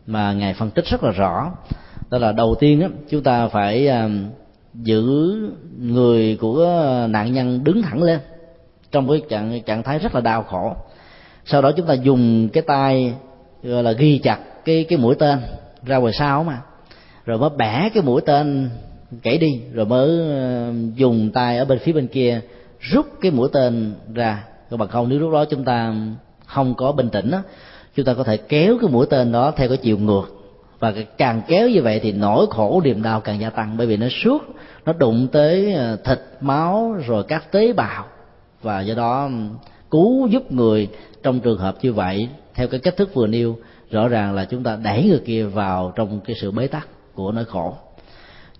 mà 0.06 0.32
ngài 0.32 0.54
phân 0.54 0.70
tích 0.70 0.84
rất 0.86 1.04
là 1.04 1.10
rõ. 1.10 1.52
Đó 2.10 2.18
là 2.18 2.32
đầu 2.32 2.54
tiên 2.60 2.80
á, 2.80 2.88
chúng 3.10 3.22
ta 3.22 3.48
phải 3.48 3.88
giữ 4.82 5.34
người 5.78 6.36
của 6.36 6.66
nạn 7.10 7.32
nhân 7.32 7.64
đứng 7.64 7.82
thẳng 7.82 8.02
lên 8.02 8.20
trong 8.92 9.08
cái 9.08 9.22
trạng 9.28 9.62
trạng 9.62 9.82
thái 9.82 9.98
rất 9.98 10.14
là 10.14 10.20
đau 10.20 10.42
khổ. 10.42 10.74
Sau 11.44 11.62
đó 11.62 11.72
chúng 11.76 11.86
ta 11.86 11.94
dùng 11.94 12.48
cái 12.48 12.62
tay 12.62 13.14
gọi 13.62 13.82
là 13.82 13.92
ghi 13.92 14.18
chặt 14.18 14.38
cái 14.64 14.84
cái 14.88 14.98
mũi 14.98 15.14
tên 15.14 15.38
ra 15.86 15.96
ngoài 15.96 16.12
sau 16.18 16.44
mà. 16.44 16.60
Rồi 17.24 17.38
mới 17.38 17.50
bẻ 17.56 17.88
cái 17.94 18.02
mũi 18.02 18.20
tên 18.26 18.70
kể 19.22 19.38
đi 19.38 19.60
rồi 19.72 19.86
mới 19.86 20.08
ờ, 20.30 20.72
dùng 20.94 21.30
tay 21.34 21.58
ở 21.58 21.64
bên 21.64 21.78
phía 21.78 21.92
bên 21.92 22.06
kia 22.06 22.40
rút 22.80 23.06
cái 23.20 23.30
mũi 23.30 23.48
tên 23.52 23.94
ra. 24.14 24.44
Còn 24.70 24.80
bằng 24.80 24.88
không 24.88 25.08
nếu 25.08 25.18
lúc 25.18 25.32
đó 25.32 25.44
chúng 25.44 25.64
ta 25.64 25.94
không 26.46 26.74
có 26.74 26.92
bình 26.92 27.10
tĩnh 27.10 27.30
đó, 27.30 27.42
chúng 27.96 28.06
ta 28.06 28.14
có 28.14 28.24
thể 28.24 28.36
kéo 28.36 28.78
cái 28.80 28.90
mũi 28.90 29.06
tên 29.10 29.32
đó 29.32 29.52
theo 29.56 29.68
cái 29.68 29.76
chiều 29.76 29.98
ngược 29.98 30.35
và 30.78 30.92
càng 31.18 31.42
kéo 31.48 31.68
như 31.68 31.82
vậy 31.82 32.00
thì 32.02 32.12
nỗi 32.12 32.46
khổ 32.50 32.80
niềm 32.84 33.02
đau 33.02 33.20
càng 33.20 33.40
gia 33.40 33.50
tăng, 33.50 33.76
bởi 33.76 33.86
vì 33.86 33.96
nó 33.96 34.06
suốt, 34.08 34.42
nó 34.84 34.92
đụng 34.92 35.28
tới 35.32 35.72
ờ, 35.72 35.96
thịt, 35.96 36.18
máu, 36.40 36.96
rồi 37.06 37.24
các 37.28 37.52
tế 37.52 37.72
bào. 37.72 38.04
Và 38.62 38.80
do 38.80 38.94
đó 38.94 39.30
cứu 39.90 40.26
giúp 40.26 40.52
người 40.52 40.88
trong 41.22 41.40
trường 41.40 41.58
hợp 41.58 41.76
như 41.82 41.92
vậy, 41.92 42.28
theo 42.54 42.68
cái 42.68 42.80
cách 42.80 42.96
thức 42.96 43.14
vừa 43.14 43.26
nêu, 43.26 43.56
rõ 43.90 44.08
ràng 44.08 44.34
là 44.34 44.44
chúng 44.44 44.62
ta 44.62 44.78
đẩy 44.82 45.08
người 45.08 45.20
kia 45.24 45.44
vào 45.44 45.92
trong 45.96 46.20
cái 46.20 46.36
sự 46.40 46.50
bế 46.50 46.66
tắc 46.66 46.88
của 47.14 47.32
nỗi 47.32 47.44
khổ. 47.44 47.74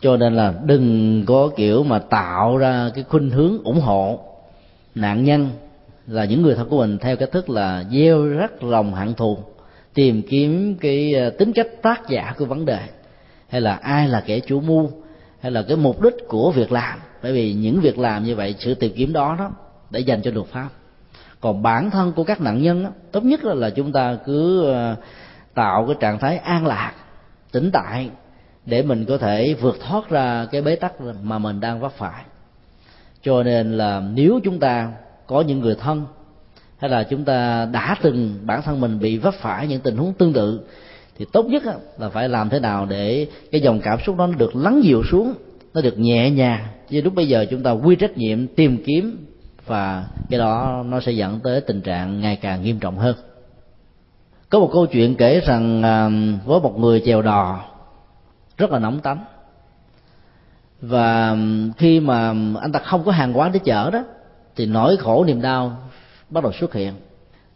Cho 0.01 0.17
nên 0.17 0.37
là 0.37 0.55
đừng 0.65 1.25
có 1.27 1.51
kiểu 1.57 1.85
mà 1.85 1.99
tạo 1.99 2.57
ra 2.57 2.91
cái 2.95 3.05
khuynh 3.09 3.31
hướng 3.31 3.59
ủng 3.65 3.81
hộ 3.81 4.21
nạn 4.95 5.25
nhân 5.25 5.51
là 6.07 6.25
những 6.25 6.43
người 6.43 6.55
thân 6.55 6.69
của 6.69 6.79
mình, 6.79 6.99
theo 6.99 7.17
cái 7.17 7.29
thức 7.33 7.51
là 7.51 7.85
gieo 7.91 8.27
rắc 8.27 8.65
lòng 8.65 8.95
hận 8.95 9.15
thù 9.15 9.39
tìm 9.97 10.23
kiếm 10.23 10.77
cái 10.81 11.15
ờ, 11.15 11.31
tính 11.31 11.53
cách 11.53 11.67
tác 11.83 12.09
giả 12.09 12.35
của 12.39 12.45
vấn 12.45 12.65
đề. 12.65 12.81
Hay 13.49 13.61
là 13.61 13.75
ai 13.75 14.09
là 14.09 14.23
kẻ 14.27 14.41
chủ 14.41 14.61
mưu 14.61 14.91
hay 15.41 15.53
là 15.53 15.63
cái 15.63 15.77
mục 15.77 16.03
đích 16.03 16.15
của 16.29 16.51
việc 16.51 16.73
làm. 16.73 16.99
Bởi 17.23 17.33
vì 17.33 17.53
những 17.53 17.81
việc 17.81 17.99
làm 17.99 18.25
như 18.25 18.37
vậy 18.37 18.55
sự 18.59 18.75
tìm 18.75 18.93
kiếm 18.97 19.13
đó 19.13 19.37
đó 19.39 19.51
để 19.91 20.01
dành 20.01 20.23
cho 20.23 20.31
luật 20.35 20.47
pháp. 20.47 20.69
Còn 21.41 21.63
bản 21.63 21.91
thân 21.91 22.13
của 22.13 22.25
các 22.25 22.41
nạn 22.41 22.63
nhân 22.63 22.85
đó, 22.85 22.91
tốt 23.13 23.25
nhất 23.25 23.45
là, 23.45 23.55
là 23.55 23.71
chúng 23.71 23.93
ta 23.93 24.19
cứ 24.25 24.65
ờ, 24.65 24.97
tạo 25.55 25.87
cái 25.87 25.97
trạng 26.01 26.19
thái 26.19 26.39
an 26.39 26.67
lạc 26.67 26.93
tĩnh 27.53 27.71
tại 27.73 28.11
để 28.67 28.83
mình 28.83 29.05
có 29.05 29.19
thể 29.19 29.55
vượt 29.61 29.77
thoát 29.81 30.11
ra 30.11 30.47
cái 30.53 30.63
bế 30.63 30.77
tắc 30.77 30.93
mà 31.23 31.39
mình 31.39 31.61
đang 31.61 31.81
vấp 31.81 31.93
phải. 31.93 32.25
Cho 33.23 33.43
nên 33.43 33.77
là 33.77 34.03
nếu 34.15 34.41
chúng 34.45 34.59
ta 34.59 34.93
có 35.27 35.41
những 35.41 35.61
người 35.61 35.75
thân 35.75 36.07
hay 36.79 36.91
là 36.91 37.03
chúng 37.03 37.25
ta 37.25 37.69
đã 37.73 37.97
từng 38.03 38.39
bản 38.43 38.63
thân 38.63 38.81
mình 38.81 38.99
bị 38.99 39.19
vấp 39.19 39.35
phải 39.35 39.67
những 39.67 39.81
tình 39.81 39.97
huống 39.97 40.13
tương 40.13 40.33
tự, 40.33 40.61
thì 41.19 41.27
tốt 41.33 41.47
nhất 41.47 41.63
là 41.99 42.09
phải 42.09 42.29
làm 42.29 42.49
thế 42.49 42.61
nào 42.61 42.87
để 42.87 43.27
cái 43.53 43.61
dòng 43.61 43.81
cảm 43.81 43.99
xúc 44.07 44.17
đó 44.17 44.27
nó 44.27 44.35
được 44.35 44.57
lắng 44.57 44.81
dịu 44.85 45.03
xuống, 45.11 45.35
nó 45.75 45.81
được 45.81 45.99
nhẹ 45.99 46.31
nhàng. 46.31 46.67
Chứ 46.89 47.03
lúc 47.03 47.15
bây 47.15 47.29
giờ 47.29 47.47
chúng 47.51 47.63
ta 47.63 47.71
quy 47.71 47.97
trách 47.97 48.17
nhiệm, 48.17 48.47
tìm 48.47 48.83
kiếm, 48.87 49.27
và 49.67 50.07
cái 50.31 50.39
đó 50.39 50.83
nó 50.87 51.01
sẽ 51.01 51.13
dẫn 51.13 51.41
tới 51.41 51.61
tình 51.61 51.81
trạng 51.81 52.21
ngày 52.21 52.37
càng 52.37 52.63
nghiêm 52.63 52.79
trọng 52.79 52.99
hơn. 52.99 53.17
Có 54.51 54.59
một 54.59 54.71
câu 54.73 54.87
chuyện 54.87 55.15
kể 55.15 55.41
rằng 55.41 55.83
à, 55.83 56.09
với 56.45 56.61
một 56.61 56.79
người 56.79 57.03
chèo 57.05 57.23
đò, 57.23 57.61
rất 58.57 58.71
là 58.71 58.79
nóng 58.79 59.01
tánh. 59.01 59.25
Và 60.81 61.37
khi 61.77 62.01
mà 62.01 62.35
anh 62.61 62.73
ta 62.73 62.79
không 62.79 63.05
có 63.05 63.13
hàng 63.13 63.39
quán 63.39 63.53
để 63.53 63.61
chở 63.65 63.91
đó, 63.91 64.05
thì 64.57 64.67
nỗi 64.67 64.97
khổ 64.97 65.25
niềm 65.25 65.43
đau 65.43 65.77
bắt 66.31 66.43
đầu 66.45 66.53
xuất 66.53 66.75
hiện. 66.75 66.93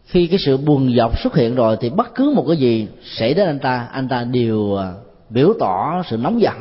Khi 0.05 0.27
cái 0.27 0.39
sự 0.39 0.57
buồn 0.57 0.95
dọc 0.97 1.19
xuất 1.19 1.35
hiện 1.35 1.55
rồi 1.55 1.77
thì 1.81 1.89
bất 1.89 2.15
cứ 2.15 2.33
một 2.35 2.45
cái 2.47 2.57
gì 2.57 2.87
xảy 3.03 3.33
đến 3.33 3.47
anh 3.47 3.59
ta 3.59 3.87
anh 3.91 4.07
ta 4.07 4.23
đều 4.23 4.75
à, 4.75 4.93
biểu 5.29 5.53
tỏ 5.59 6.03
sự 6.09 6.17
nóng 6.17 6.41
giận 6.41 6.55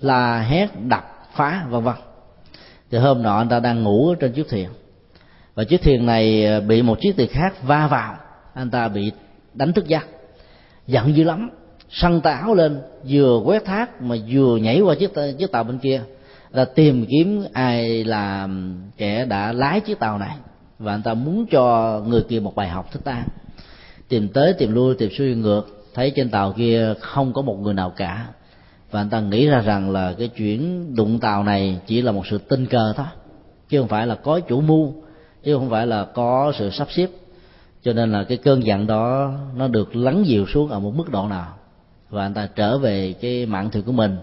là 0.00 0.40
hét, 0.40 0.68
đập, 0.88 1.28
phá, 1.34 1.66
vân 1.70 1.82
vân. 1.82 1.94
Thì 2.90 2.98
hôm 2.98 3.22
nọ 3.22 3.38
anh 3.38 3.48
ta 3.48 3.60
đang 3.60 3.82
ngủ 3.82 4.14
trên 4.14 4.32
chiếc 4.32 4.48
thuyền. 4.48 4.68
Và 5.54 5.64
chiếc 5.64 5.82
thuyền 5.82 6.06
này 6.06 6.46
à, 6.46 6.60
bị 6.60 6.82
một 6.82 6.98
chiếc 7.00 7.16
thuyền 7.16 7.28
khác 7.28 7.62
va 7.62 7.86
vào. 7.86 8.14
Anh 8.54 8.70
ta 8.70 8.88
bị 8.88 9.12
đánh 9.54 9.72
thức 9.72 9.86
giấc. 9.88 10.06
Giận 10.86 11.16
dữ 11.16 11.24
lắm. 11.24 11.50
Săn 11.90 12.20
táo 12.20 12.54
lên, 12.54 12.80
vừa 13.08 13.40
quét 13.44 13.64
thác 13.64 14.02
mà 14.02 14.16
vừa 14.28 14.56
nhảy 14.56 14.80
qua 14.80 14.94
chiếc 14.94 15.10
chiếc 15.38 15.52
tàu 15.52 15.64
bên 15.64 15.78
kia 15.78 16.02
là 16.50 16.64
tìm 16.64 17.06
kiếm 17.06 17.44
ai 17.52 18.04
là 18.04 18.48
kẻ 18.96 19.24
đã 19.24 19.52
lái 19.52 19.80
chiếc 19.80 19.98
tàu 19.98 20.18
này 20.18 20.36
và 20.78 20.94
anh 20.94 21.02
ta 21.02 21.14
muốn 21.14 21.46
cho 21.50 22.00
người 22.06 22.22
kia 22.28 22.40
một 22.40 22.54
bài 22.54 22.68
học 22.68 22.88
thích 22.92 23.04
ta 23.04 23.24
tìm 24.08 24.28
tới, 24.28 24.52
tìm 24.52 24.74
lui, 24.74 24.94
tìm 24.94 25.10
xuôi 25.18 25.34
ngược, 25.34 25.84
thấy 25.94 26.12
trên 26.16 26.30
tàu 26.30 26.52
kia 26.52 26.94
không 27.00 27.32
có 27.32 27.42
một 27.42 27.56
người 27.62 27.74
nào 27.74 27.90
cả. 27.96 28.26
Và 28.90 29.00
anh 29.00 29.10
ta 29.10 29.20
nghĩ 29.20 29.46
ra 29.46 29.60
rằng 29.60 29.90
là 29.90 30.14
cái 30.18 30.28
chuyến 30.28 30.94
đụng 30.96 31.18
tàu 31.18 31.44
này 31.44 31.80
chỉ 31.86 32.02
là 32.02 32.12
một 32.12 32.26
sự 32.26 32.38
tình 32.38 32.66
cờ 32.66 32.92
thôi, 32.96 33.06
chứ 33.68 33.78
không 33.78 33.88
phải 33.88 34.06
là 34.06 34.14
có 34.14 34.40
chủ 34.40 34.60
mưu, 34.60 34.94
chứ 35.44 35.54
không 35.54 35.70
phải 35.70 35.86
là 35.86 36.04
có 36.04 36.52
sự 36.58 36.70
sắp 36.70 36.88
xếp. 36.90 37.08
Cho 37.82 37.92
nên 37.92 38.12
là 38.12 38.24
cái 38.24 38.38
cơn 38.38 38.64
giận 38.64 38.86
đó 38.86 39.32
nó 39.56 39.68
được 39.68 39.96
lắng 39.96 40.26
dịu 40.26 40.46
xuống 40.46 40.68
ở 40.68 40.80
một 40.80 40.94
mức 40.96 41.10
độ 41.10 41.28
nào. 41.28 41.54
Và 42.10 42.22
anh 42.22 42.34
ta 42.34 42.48
trở 42.56 42.78
về 42.78 43.14
cái 43.20 43.46
mạng 43.46 43.70
thuyền 43.70 43.84
của 43.84 43.92
mình, 43.92 44.16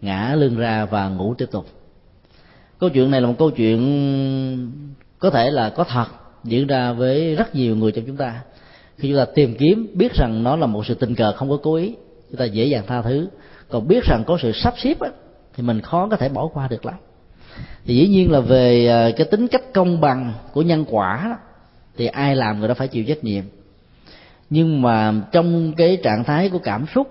ngã 0.00 0.34
lưng 0.34 0.56
ra 0.56 0.84
và 0.84 1.08
ngủ 1.08 1.34
tiếp 1.38 1.46
tục. 1.50 1.66
Câu 2.78 2.90
chuyện 2.90 3.10
này 3.10 3.20
là 3.20 3.26
một 3.26 3.34
câu 3.38 3.50
chuyện 3.50 3.78
có 5.26 5.30
thể 5.30 5.50
là 5.50 5.70
có 5.70 5.84
thật 5.84 6.06
diễn 6.44 6.66
ra 6.66 6.92
với 6.92 7.34
rất 7.34 7.54
nhiều 7.54 7.76
người 7.76 7.92
trong 7.92 8.04
chúng 8.06 8.16
ta. 8.16 8.40
Khi 8.98 9.08
chúng 9.08 9.18
ta 9.18 9.24
tìm 9.34 9.54
kiếm 9.58 9.86
biết 9.94 10.14
rằng 10.14 10.42
nó 10.42 10.56
là 10.56 10.66
một 10.66 10.86
sự 10.86 10.94
tình 10.94 11.14
cờ 11.14 11.32
không 11.32 11.50
có 11.50 11.58
cố 11.62 11.74
ý 11.74 11.94
chúng 12.30 12.38
ta 12.38 12.44
dễ 12.44 12.64
dàng 12.64 12.84
tha 12.86 13.02
thứ. 13.02 13.28
Còn 13.68 13.88
biết 13.88 14.04
rằng 14.04 14.24
có 14.26 14.38
sự 14.42 14.52
sắp 14.52 14.74
xếp 14.78 15.00
á, 15.00 15.10
thì 15.54 15.62
mình 15.62 15.80
khó 15.80 16.08
có 16.08 16.16
thể 16.16 16.28
bỏ 16.28 16.48
qua 16.54 16.68
được 16.68 16.86
lắm. 16.86 16.94
Thì 17.84 17.94
dĩ 17.94 18.08
nhiên 18.08 18.30
là 18.30 18.40
về 18.40 18.86
ờ, 18.86 19.12
cái 19.16 19.26
tính 19.30 19.48
cách 19.48 19.72
công 19.74 20.00
bằng 20.00 20.32
của 20.52 20.62
nhân 20.62 20.84
quả 20.90 21.38
thì 21.96 22.06
ai 22.06 22.36
làm 22.36 22.58
người 22.58 22.68
đó 22.68 22.74
phải 22.74 22.88
chịu 22.88 23.04
trách 23.08 23.24
nhiệm. 23.24 23.44
Nhưng 24.50 24.82
mà 24.82 25.14
trong 25.32 25.72
cái 25.76 25.98
trạng 26.02 26.24
thái 26.24 26.50
của 26.50 26.58
cảm 26.58 26.86
xúc 26.94 27.08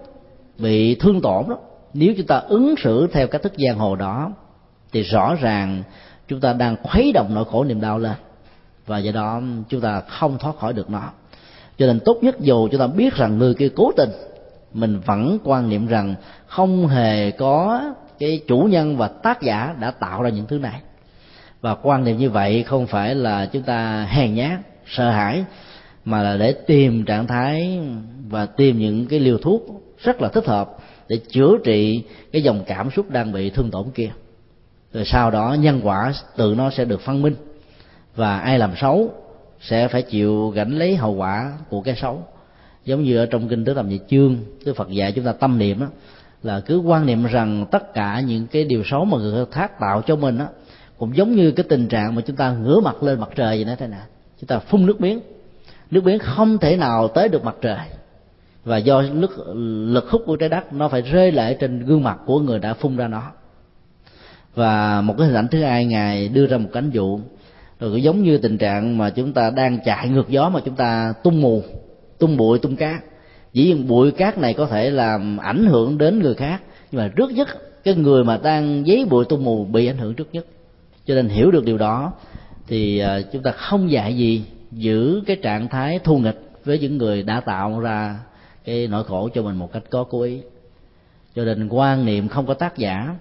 bị 0.58 0.96
thương 0.96 1.22
tổn 1.22 1.46
đó 1.50 1.58
nếu 1.94 2.14
chúng 2.18 2.28
ta 2.28 2.38
ứng 2.38 2.76
xử 2.84 3.08
theo 3.12 3.28
cách 3.28 3.42
thức 3.42 3.54
giang 3.58 3.78
hồ 3.78 3.96
đó 3.96 4.32
thì 4.92 5.02
rõ 5.02 5.36
ràng 5.36 5.84
chúng 6.28 6.40
ta 6.40 6.54
đang 6.54 6.76
khuấy 6.84 7.12
động 7.12 7.34
nỗi 7.34 7.46
khổ 7.46 7.64
niềm 7.64 7.82
đau 7.82 8.00
lên. 8.00 8.16
Và 8.86 8.98
do 8.98 9.12
đó, 9.12 9.42
chúng 9.70 9.82
ta 9.82 10.02
không 10.02 10.38
thoát 10.38 10.58
khỏi 10.58 10.74
được 10.74 10.90
nó. 10.90 11.12
Cho 11.78 11.86
nên 11.86 12.00
tốt 12.00 12.18
nhất 12.22 12.40
dù 12.40 12.68
chúng 12.72 12.80
ta 12.80 12.88
biết 12.88 13.16
rằng 13.16 13.38
người 13.38 13.54
kia 13.54 13.70
cố 13.76 13.92
tình, 13.98 14.10
mình 14.74 15.00
vẫn 15.06 15.38
quan 15.44 15.70
niệm 15.70 15.88
rằng 15.88 16.16
không 16.48 16.88
hề 16.88 17.32
có 17.32 17.82
cái 18.20 18.42
chủ 18.48 18.60
nhân 18.60 18.98
và 18.98 19.08
tác 19.08 19.42
giả 19.42 19.76
đã 19.80 19.92
tạo 19.92 20.22
ra 20.22 20.30
những 20.30 20.46
thứ 20.46 20.60
này. 20.60 20.82
Và 21.62 21.76
quan 21.76 22.04
niệm 22.04 22.18
như 22.18 22.30
vậy 22.30 22.64
không 22.64 22.88
phải 22.88 23.16
là 23.16 23.46
chúng 23.46 23.64
ta 23.64 24.08
hèn 24.10 24.36
nhát, 24.36 24.60
sợ 24.88 25.12
hãi, 25.12 25.46
mà 26.06 26.24
là 26.24 26.38
để 26.38 26.52
tìm 26.52 27.06
trạng 27.06 27.28
thái 27.28 27.80
và 28.30 28.46
tìm 28.46 28.80
những 28.80 29.08
cái 29.08 29.20
liều 29.20 29.38
thuốc 29.38 29.62
rất 30.04 30.22
là 30.22 30.30
thích 30.30 30.46
hợp 30.46 30.78
để 31.08 31.20
chữa 31.30 31.58
trị 31.64 32.04
cái 32.32 32.42
dòng 32.42 32.64
cảm 32.68 32.92
xúc 32.92 33.10
đang 33.10 33.32
bị 33.32 33.50
thương 33.50 33.72
tổn 33.72 33.86
kia 33.94 34.10
rồi 34.96 35.06
sau 35.06 35.32
đó 35.32 35.56
nhân 35.60 35.82
quả 35.84 36.14
tự 36.36 36.56
nó 36.58 36.70
sẽ 36.70 36.86
được 36.86 37.02
phân 37.02 37.22
minh. 37.22 37.36
Và 38.16 38.40
ai 38.40 38.60
làm 38.60 38.72
xấu 38.82 39.10
sẽ 39.62 39.88
phải 39.88 40.02
chịu 40.02 40.50
gánh 40.50 40.72
lấy 40.72 40.96
hậu 40.96 41.14
quả 41.14 41.54
của 41.70 41.82
cái 41.82 41.96
xấu. 41.96 42.24
Giống 42.86 43.04
như 43.04 43.18
ở 43.18 43.26
trong 43.26 43.48
kinh 43.48 43.66
tứ 43.66 43.74
tầm 43.74 43.90
nhị 43.90 44.00
chương, 44.10 44.38
đức 44.66 44.76
phật 44.76 44.90
dạy 44.90 45.12
chúng 45.12 45.26
ta 45.26 45.32
tâm 45.32 45.58
niệm 45.58 45.80
đó 45.80 45.88
là 46.44 46.60
cứ 46.60 46.78
quan 46.78 47.06
niệm 47.06 47.26
rằng 47.26 47.66
tất 47.72 47.94
cả 47.94 48.20
những 48.20 48.48
cái 48.48 48.64
điều 48.64 48.84
xấu 48.86 49.06
mà 49.06 49.18
người 49.18 49.46
khác 49.52 49.80
tạo 49.80 50.02
cho 50.02 50.16
mình 50.16 50.38
đó 50.38 50.46
cũng 50.98 51.18
giống 51.18 51.36
như 51.36 51.52
cái 51.52 51.66
tình 51.70 51.88
trạng 51.88 52.16
mà 52.16 52.22
chúng 52.22 52.36
ta 52.36 52.52
ngửa 52.52 52.80
mặt 52.80 53.04
lên 53.04 53.20
mặt 53.20 53.30
trời 53.36 53.58
vậy 53.58 53.66
đó 53.66 53.74
thế 53.80 53.88
nào 53.88 54.04
chúng 54.42 54.48
ta 54.48 54.60
phun 54.60 54.86
nước 54.86 55.02
miếng. 55.02 55.20
Nước 55.92 56.02
biển 56.02 56.20
không 56.20 56.58
thể 56.58 56.78
nào 56.78 57.08
tới 57.08 57.30
được 57.30 57.44
mặt 57.44 57.56
trời. 57.62 57.78
Và 58.66 58.78
do 58.78 59.02
lực 59.02 59.32
lực 59.88 60.10
hút 60.10 60.22
của 60.26 60.36
trái 60.36 60.50
đất 60.50 60.74
nó 60.74 60.88
phải 60.88 61.02
rơi 61.02 61.32
lại 61.32 61.58
trên 61.60 61.86
gương 61.86 62.04
mặt 62.04 62.18
của 62.26 62.40
người 62.40 62.60
đã 62.60 62.74
phun 62.74 62.98
ra 62.98 63.08
nó 63.08 63.32
và 64.56 65.02
một 65.02 65.16
cái 65.18 65.28
hình 65.28 65.36
ảnh 65.36 65.48
thứ 65.48 65.64
hai, 65.64 65.86
ngài 65.86 66.28
đưa 66.28 66.48
ra 66.48 66.58
một 66.58 66.70
cánh 66.74 66.90
dụ 66.90 67.20
rồi 67.80 67.92
cũng 67.92 68.04
giống 68.04 68.24
như 68.24 68.38
tình 68.38 68.58
trạng 68.58 68.98
mà 68.98 69.10
chúng 69.10 69.34
ta 69.34 69.50
đang 69.50 69.80
chạy 69.86 70.10
ngược 70.10 70.30
gió 70.30 70.50
mà 70.50 70.60
chúng 70.66 70.76
ta 70.76 71.14
tung 71.24 71.42
mù, 71.42 71.64
tung 72.20 72.38
bụi, 72.38 72.60
tung 72.60 72.76
cát. 72.76 73.04
Dĩ 73.54 73.66
nhiên 73.66 73.88
bụi 73.88 74.12
cát 74.12 74.38
này 74.38 74.54
có 74.54 74.66
thể 74.66 74.90
làm 74.90 75.38
ảnh 75.38 75.66
hưởng 75.66 75.98
đến 75.98 76.20
người 76.20 76.34
khác, 76.34 76.62
nhưng 76.92 77.02
mà 77.02 77.12
trước 77.16 77.32
nhất 77.32 77.48
cái 77.84 77.96
người 77.96 78.24
mà 78.24 78.40
đang 78.44 78.88
giấy 78.88 79.06
bụi 79.06 79.26
tung 79.26 79.44
mù 79.44 79.66
bị 79.66 79.88
ảnh 79.88 79.98
hưởng 79.98 80.14
trước 80.14 80.28
nhất. 80.32 80.46
Cho 81.06 81.16
nên 81.16 81.30
hiểu 81.30 81.52
được 81.52 81.66
điều 81.66 81.78
đó, 81.78 82.14
thì 82.68 83.00
à, 83.00 83.22
chúng 83.34 83.44
ta 83.44 83.52
không 83.52 83.92
dạy 83.92 84.18
gì 84.18 84.44
giữ 84.72 85.22
cái 85.26 85.36
trạng 85.36 85.68
thái 85.68 86.00
thù 86.00 86.18
nghịch 86.18 86.42
với 86.66 86.80
những 86.80 86.98
người 86.98 87.24
đã 87.24 87.40
tạo 87.40 87.80
ra 87.80 88.20
cái 88.66 88.88
nỗi 88.88 89.04
khổ 89.04 89.30
cho 89.34 89.42
mình 89.42 89.56
một 89.56 89.74
cách 89.74 89.84
có 89.90 90.04
cố 90.04 90.22
ý. 90.22 90.40
Cho 91.36 91.46
nên 91.46 91.68
quan 91.68 92.06
niệm 92.06 92.28
không 92.28 92.46
có 92.46 92.54
tác 92.54 92.78
giả 92.78 93.16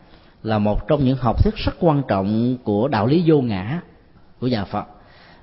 là 0.45 0.59
một 0.59 0.89
trong 0.89 1.05
những 1.05 1.17
học 1.17 1.45
thuyết 1.45 1.55
rất 1.57 1.73
quan 1.81 2.03
trọng 2.09 2.57
của 2.65 2.89
đạo 2.89 3.07
lý 3.07 3.23
vô 3.27 3.41
ngã 3.41 3.81
của 4.41 4.47
nhà 4.47 4.65
phật. 4.65 4.85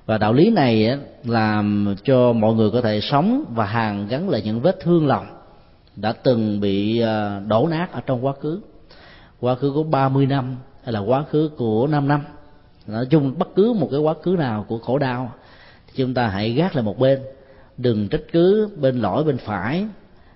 Và 0.06 0.18
đạo 0.18 0.32
lý 0.32 0.50
này 0.50 0.98
làm 1.24 1.94
cho 2.04 2.32
mọi 2.32 2.54
người 2.54 2.70
có 2.70 2.80
thể 2.80 3.00
sống 3.00 3.44
và 3.54 3.66
hàn 3.66 4.08
gắn 4.08 4.30
lại 4.30 4.42
những 4.44 4.60
vết 4.60 4.76
thương 4.80 5.06
lòng 5.06 5.26
đã 5.96 6.12
từng 6.12 6.60
bị 6.60 7.00
à, 7.00 7.40
đổ 7.48 7.68
nát 7.68 7.92
ở 7.92 8.00
trong 8.06 8.24
quá 8.24 8.32
khứ. 8.40 8.60
Quá 9.40 9.54
khứ 9.54 9.72
của 9.74 9.82
30 9.82 10.26
năm 10.26 10.56
hay 10.84 10.92
là 10.92 11.00
quá 11.00 11.24
khứ 11.30 11.50
của 11.56 11.86
5 11.86 12.08
năm. 12.08 12.20
Nói 12.86 13.06
chung 13.10 13.34
bất 13.38 13.54
cứ 13.54 13.72
một 13.72 13.88
cái 13.90 14.00
quá 14.00 14.14
khứ 14.22 14.36
nào 14.38 14.64
của 14.68 14.78
khổ 14.78 14.98
đau, 14.98 15.32
thì 15.86 15.92
chúng 15.96 16.14
ta 16.14 16.28
hãy 16.28 16.50
gác 16.50 16.76
lại 16.76 16.84
một 16.84 16.98
bên. 16.98 17.20
Đừng 17.76 18.08
trách 18.08 18.22
cứ 18.32 18.70
bên 18.80 19.00
lỗi 19.00 19.24
bên 19.24 19.36
phải, 19.36 19.86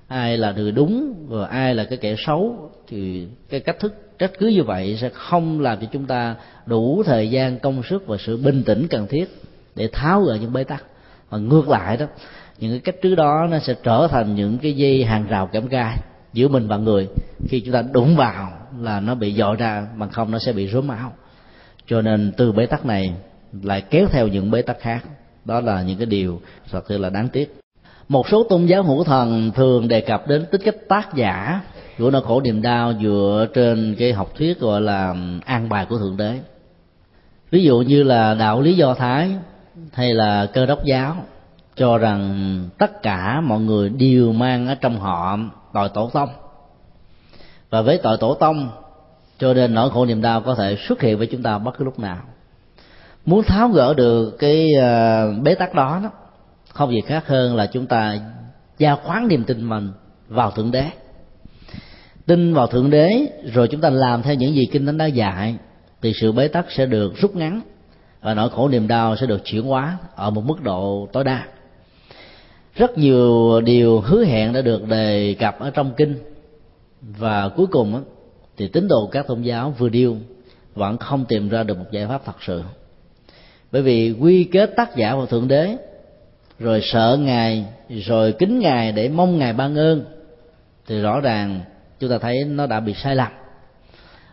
ai 0.08 0.38
là 0.38 0.52
người 0.52 0.72
đúng 0.72 1.14
và 1.28 1.46
ai 1.46 1.74
là 1.74 1.84
cái 1.84 1.98
kẻ 1.98 2.14
xấu, 2.18 2.70
thì 2.88 3.28
cái 3.48 3.60
cách 3.60 3.80
thức 3.80 4.05
trách 4.18 4.30
cứ 4.38 4.46
như 4.46 4.62
vậy 4.62 4.98
sẽ 5.00 5.08
không 5.08 5.60
làm 5.60 5.80
cho 5.80 5.86
chúng 5.92 6.06
ta 6.06 6.36
đủ 6.66 7.02
thời 7.06 7.30
gian, 7.30 7.58
công 7.58 7.82
sức 7.82 8.06
và 8.06 8.16
sự 8.16 8.36
bình 8.36 8.62
tĩnh 8.66 8.86
cần 8.90 9.06
thiết 9.06 9.26
để 9.74 9.88
tháo 9.92 10.22
gỡ 10.22 10.38
những 10.40 10.52
bế 10.52 10.64
tắc. 10.64 10.84
Mà 11.30 11.38
ngược 11.38 11.68
lại 11.68 11.96
đó, 11.96 12.06
những 12.58 12.70
cái 12.70 12.80
cách 12.80 12.94
trước 13.02 13.14
đó 13.14 13.46
nó 13.50 13.58
sẽ 13.58 13.74
trở 13.82 14.08
thành 14.10 14.34
những 14.34 14.58
cái 14.58 14.72
dây 14.72 15.04
hàng 15.04 15.26
rào 15.26 15.46
kẽm 15.46 15.68
gai 15.68 15.98
giữa 16.32 16.48
mình 16.48 16.68
và 16.68 16.76
người. 16.76 17.08
Khi 17.48 17.60
chúng 17.60 17.74
ta 17.74 17.82
đụng 17.92 18.16
vào 18.16 18.52
là 18.80 19.00
nó 19.00 19.14
bị 19.14 19.34
dội 19.34 19.56
ra, 19.56 19.86
bằng 19.96 20.10
không 20.10 20.30
nó 20.30 20.38
sẽ 20.38 20.52
bị 20.52 20.68
rớm 20.68 20.86
máu 20.86 21.12
cho 21.86 22.02
nên 22.02 22.32
từ 22.36 22.52
bế 22.52 22.66
tắc 22.66 22.86
này 22.86 23.14
lại 23.62 23.80
kéo 23.90 24.06
theo 24.10 24.28
những 24.28 24.50
bế 24.50 24.62
tắc 24.62 24.80
khác. 24.80 25.04
Đó 25.44 25.60
là 25.60 25.82
những 25.82 25.98
cái 25.98 26.06
điều 26.06 26.40
thật 26.70 26.84
sự 26.88 26.98
là 26.98 27.10
đáng 27.10 27.28
tiếc 27.28 27.60
một 28.09 28.28
số 28.28 28.42
tôn 28.42 28.66
giáo 28.66 28.82
hữu 28.82 29.04
thần 29.04 29.52
thường 29.54 29.88
đề 29.88 30.00
cập 30.00 30.28
đến 30.28 30.46
tính 30.50 30.61
cách 30.64 30.74
tác 30.88 31.14
giả 31.14 31.61
của 31.98 32.11
nỗi 32.11 32.22
khổ 32.22 32.40
niềm 32.40 32.62
đau 32.62 32.92
dựa 33.02 33.46
trên 33.54 33.96
cái 33.98 34.12
học 34.12 34.32
thuyết 34.38 34.61
gọi 34.61 34.80
là 34.80 35.14
an 35.44 35.68
bài 35.68 35.86
của 35.88 35.98
thượng 35.98 36.16
đế. 36.16 36.38
Ví 37.50 37.62
dụ 37.62 37.78
như 37.78 38.02
là 38.02 38.34
đạo 38.34 38.61
lý 38.61 38.76
do 38.76 38.94
thái 38.94 39.30
hay 39.92 40.14
là 40.14 40.46
cơ 40.46 40.66
đốc 40.66 40.84
giáo 40.84 41.16
cho 41.76 41.98
rằng 41.98 42.68
tất 42.78 43.02
cả 43.02 43.40
mọi 43.40 43.61
người 43.61 43.88
đều 43.88 44.32
mang 44.32 44.68
ở 44.68 44.74
trong 44.74 45.00
họ 45.00 45.38
tội 45.72 45.88
tổ 45.88 46.11
tông. 46.12 46.28
Và 47.70 47.82
với 47.82 47.98
tội 48.02 48.16
tổ 48.20 48.34
tông, 48.34 48.70
cho 49.38 49.54
nên 49.54 49.74
nỗi 49.74 49.90
khổ 49.90 50.04
niềm 50.07 50.22
đau 50.22 50.40
có 50.40 50.54
thể 50.54 50.76
xuất 50.88 51.00
hiện 51.00 51.18
với 51.18 51.26
chúng 51.26 51.42
ta 51.42 51.59
bất 51.59 51.78
cứ 51.78 51.84
lúc 51.84 51.98
nào. 51.98 52.18
Muốn 53.24 53.42
tháo 53.42 53.68
gỡ 53.68 53.94
được 53.94 54.36
cái 54.38 54.68
ờ, 54.80 55.32
bế 55.42 55.54
tắc 55.54 55.74
đó 55.74 56.00
đó 56.02 56.11
không 56.76 56.92
gì 56.92 57.00
khác 57.00 57.26
hơn 57.26 57.56
là 57.56 57.66
chúng 57.66 57.86
ta 57.86 58.18
giao 58.78 58.96
khoán 58.96 59.28
niềm 59.28 59.44
tin 59.44 59.68
mình 59.68 59.90
vào 60.28 60.50
thượng 60.50 60.70
đế. 60.70 60.84
Tin 62.26 62.54
vào 62.54 62.66
thượng 62.66 62.90
đế, 62.90 63.26
rồi 63.54 63.68
chúng 63.68 63.80
ta 63.80 63.90
làm 63.90 64.22
theo 64.22 64.34
những 64.34 64.54
gì 64.54 64.66
kinh 64.72 64.86
thánh 64.86 64.98
đã 64.98 65.06
dạy, 65.06 65.56
thì 66.02 66.12
sự 66.20 66.32
bế 66.32 66.48
tắc 66.48 66.66
sẽ 66.70 66.86
được 66.86 67.12
rút 67.16 67.36
ngắn 67.36 67.60
và 68.20 68.34
nỗi 68.34 68.50
khổ 68.50 68.68
niềm 68.68 68.88
đau 68.88 69.16
sẽ 69.16 69.26
được 69.26 69.44
chuyển 69.44 69.62
hóa 69.62 69.98
ở 70.14 70.30
một 70.30 70.44
mức 70.44 70.62
độ 70.62 71.08
tối 71.12 71.24
đa. 71.24 71.44
Rất 72.74 72.98
nhiều 72.98 73.60
điều 73.60 74.00
hứa 74.00 74.24
hẹn 74.24 74.52
đã 74.52 74.62
được 74.62 74.88
đề 74.88 75.36
cập 75.38 75.58
ở 75.60 75.70
trong 75.70 75.94
kinh. 75.96 76.18
Và 77.00 77.48
cuối 77.48 77.66
cùng 77.66 78.04
thì 78.56 78.68
tín 78.68 78.88
đồ 78.88 79.08
các 79.12 79.26
tôn 79.26 79.42
giáo 79.42 79.74
vừa 79.78 79.88
điêu 79.88 80.16
vẫn 80.74 80.96
không 80.96 81.24
tìm 81.24 81.48
ra 81.48 81.62
được 81.62 81.78
một 81.78 81.86
giải 81.90 82.06
pháp 82.06 82.22
thật 82.24 82.36
sự. 82.46 82.62
Bởi 83.72 83.82
vì 83.82 84.14
quy 84.20 84.44
kết 84.44 84.70
tác 84.76 84.96
giả 84.96 85.14
vào 85.14 85.26
thượng 85.26 85.48
đế 85.48 85.76
rồi 86.59 86.80
sợ 86.82 87.18
ngài, 87.20 87.64
rồi 87.88 88.32
kính 88.32 88.59
ngài 88.59 88.92
để 88.92 89.09
mong 89.09 89.38
ngài 89.38 89.52
ban 89.52 89.78
ơn. 89.78 90.04
Thì 90.86 91.00
rõ 91.00 91.20
ràng 91.20 91.61
chúng 92.00 92.11
ta 92.11 92.18
thấy 92.18 92.44
nó 92.44 92.66
đã 92.66 92.80
bị 92.80 92.94
sai 92.94 93.16
lầm. 93.16 93.32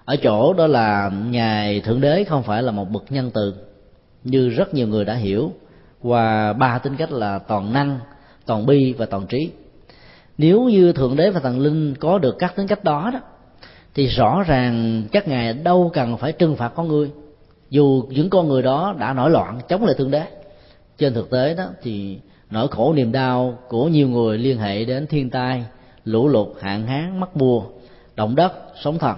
Ở 0.05 0.15
chỗ 0.15 0.53
đó 0.53 0.67
là 0.67 1.11
ngài 1.30 1.80
thượng 1.80 2.01
đế 2.01 2.24
không 2.24 2.43
phải 2.43 2.63
là 2.63 2.71
một 2.71 2.89
bậc 2.89 3.11
nhân 3.11 3.32
từ. 3.34 3.53
Như 4.24 4.49
rất 4.49 4.74
nhiều 4.74 4.88
người 4.88 5.05
đã 5.05 5.13
hiểu 5.13 5.51
qua 6.01 6.53
ba 6.53 6.80
tính 6.80 6.95
cách 6.97 7.11
là 7.11 7.39
toàn 7.39 7.74
năng, 7.74 7.99
toàn 8.45 8.65
bi 8.65 8.93
và 8.97 9.05
toàn 9.05 9.28
trí. 9.28 9.51
Nếu 10.38 10.63
như 10.63 10.93
thượng 10.93 11.15
đế 11.15 11.30
và 11.30 11.39
thần 11.39 11.59
linh 11.59 11.95
có 11.95 12.17
được 12.17 12.36
các 12.39 12.55
tính 12.55 12.67
cách 12.67 12.84
đó 12.84 13.09
đó, 13.13 13.19
thì 13.95 14.07
rõ 14.07 14.43
ràng 14.47 15.03
các 15.11 15.28
ngài 15.28 15.53
đâu 15.53 15.91
cần 15.93 16.17
phải 16.17 16.32
trừng 16.32 16.55
phạt 16.55 16.69
con 16.76 16.88
người. 16.88 17.11
Dù 17.69 18.03
những 18.09 18.30
con 18.30 18.47
người 18.47 18.61
đó 18.61 18.95
đã 18.99 19.13
nổi 19.13 19.30
loạn, 19.30 19.59
chống 19.67 19.86
lại 19.86 19.95
thượng 19.97 20.11
đế 20.11 20.24
trên 20.97 21.13
thực 21.13 21.29
tế 21.29 21.55
đó 21.55 21.65
thì 21.81 22.19
nỗi 22.51 22.67
khổ 22.67 22.93
niềm 22.93 23.11
đau 23.11 23.57
của 23.67 23.87
nhiều 23.87 24.07
người 24.09 24.37
liên 24.37 24.57
hệ 24.57 24.85
đến 24.85 25.07
thiên 25.07 25.29
tai, 25.29 25.65
lũ 26.05 26.27
lụt, 26.27 26.47
hạn 26.61 26.87
hán 26.87 27.19
mất 27.19 27.37
mùa, 27.37 27.63
động 28.15 28.35
đất, 28.35 28.53
sóng 28.83 28.99
thần. 28.99 29.17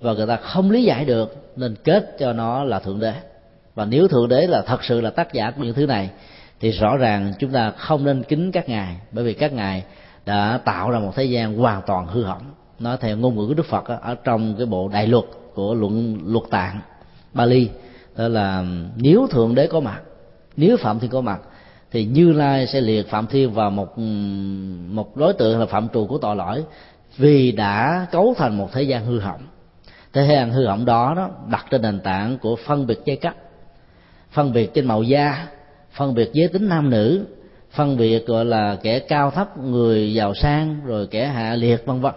Và 0.00 0.12
người 0.12 0.26
ta 0.26 0.36
không 0.36 0.70
lý 0.70 0.84
giải 0.84 1.04
được 1.04 1.52
nên 1.56 1.74
kết 1.84 2.16
cho 2.18 2.32
nó 2.32 2.64
là 2.64 2.78
thượng 2.78 3.00
đế. 3.00 3.12
Và 3.74 3.84
nếu 3.84 4.08
thượng 4.08 4.28
đế 4.28 4.46
là 4.46 4.62
thật 4.62 4.84
sự 4.84 5.00
là 5.00 5.10
tác 5.10 5.32
giả 5.32 5.50
của 5.50 5.64
những 5.64 5.74
thứ 5.74 5.86
này, 5.86 6.10
thì 6.60 6.70
rõ 6.70 6.96
ràng 6.96 7.32
chúng 7.38 7.50
ta 7.50 7.70
không 7.70 8.04
nên 8.04 8.22
kính 8.22 8.52
các 8.52 8.68
ngài, 8.68 8.96
bởi 9.12 9.24
vì 9.24 9.34
các 9.34 9.52
ngài 9.52 9.84
đã 10.26 10.60
tạo 10.64 10.90
ra 10.90 10.98
một 10.98 11.12
thế 11.16 11.24
gian 11.24 11.56
hoàn 11.56 11.82
toàn 11.86 12.06
hư 12.06 12.22
hỏng. 12.22 12.42
Nói 12.78 12.96
theo 13.00 13.16
ngôn 13.16 13.36
ngữ 13.36 13.46
của 13.48 13.54
đức 13.54 13.66
phật 13.66 13.84
ở 14.02 14.14
trong 14.24 14.54
cái 14.56 14.66
bộ 14.66 14.88
đại 14.88 15.06
luật 15.06 15.24
của 15.54 15.74
luận, 15.74 16.18
luật 16.26 16.44
tạng, 16.50 16.80
bali, 17.32 17.68
đó 18.16 18.28
là, 18.28 18.64
nếu 18.96 19.26
thượng 19.30 19.54
đế 19.54 19.66
có 19.66 19.80
mặt 19.80 20.00
nếu 20.56 20.76
phạm 20.76 20.98
thiên 21.00 21.10
có 21.10 21.20
mặt, 21.20 21.40
thì 21.90 22.04
như 22.04 22.32
lai 22.32 22.66
sẽ 22.66 22.80
liệt 22.80 23.10
phạm 23.10 23.26
thiên 23.26 23.50
vào 23.52 23.70
một 23.70 23.98
một 24.88 25.16
đối 25.16 25.32
tượng 25.32 25.60
là 25.60 25.66
phạm 25.66 25.88
trù 25.88 26.06
của 26.06 26.18
tội 26.18 26.36
lỗi 26.36 26.64
vì 27.16 27.52
đã 27.52 28.06
cấu 28.12 28.34
thành 28.38 28.58
một 28.58 28.68
thế 28.72 28.82
gian 28.82 29.06
hư 29.06 29.18
hỏng. 29.18 29.40
Thế 30.12 30.26
gian 30.30 30.50
hư 30.50 30.66
hỏng 30.66 30.84
đó 30.84 31.14
đó 31.16 31.30
đặt 31.50 31.66
trên 31.70 31.82
nền 31.82 32.00
tảng 32.00 32.38
của 32.38 32.56
phân 32.56 32.86
biệt 32.86 32.98
giai 33.04 33.16
cấp, 33.16 33.34
phân 34.30 34.52
biệt 34.52 34.74
trên 34.74 34.86
màu 34.86 35.02
da, 35.02 35.46
phân 35.92 36.14
biệt 36.14 36.30
giới 36.32 36.48
tính 36.48 36.68
nam 36.68 36.90
nữ, 36.90 37.26
phân 37.70 37.96
biệt, 37.96 38.26
gọi 38.26 38.44
là, 38.44 38.76
kẻ 38.82 38.98
cao 38.98 39.30
thấp, 39.30 39.58
người 39.58 40.14
giàu 40.14 40.34
sang, 40.34 40.80
rồi 40.84 41.06
kẻ 41.06 41.26
hạ 41.26 41.54
liệt, 41.54 41.86
vân 41.86 42.00
vân. 42.00 42.12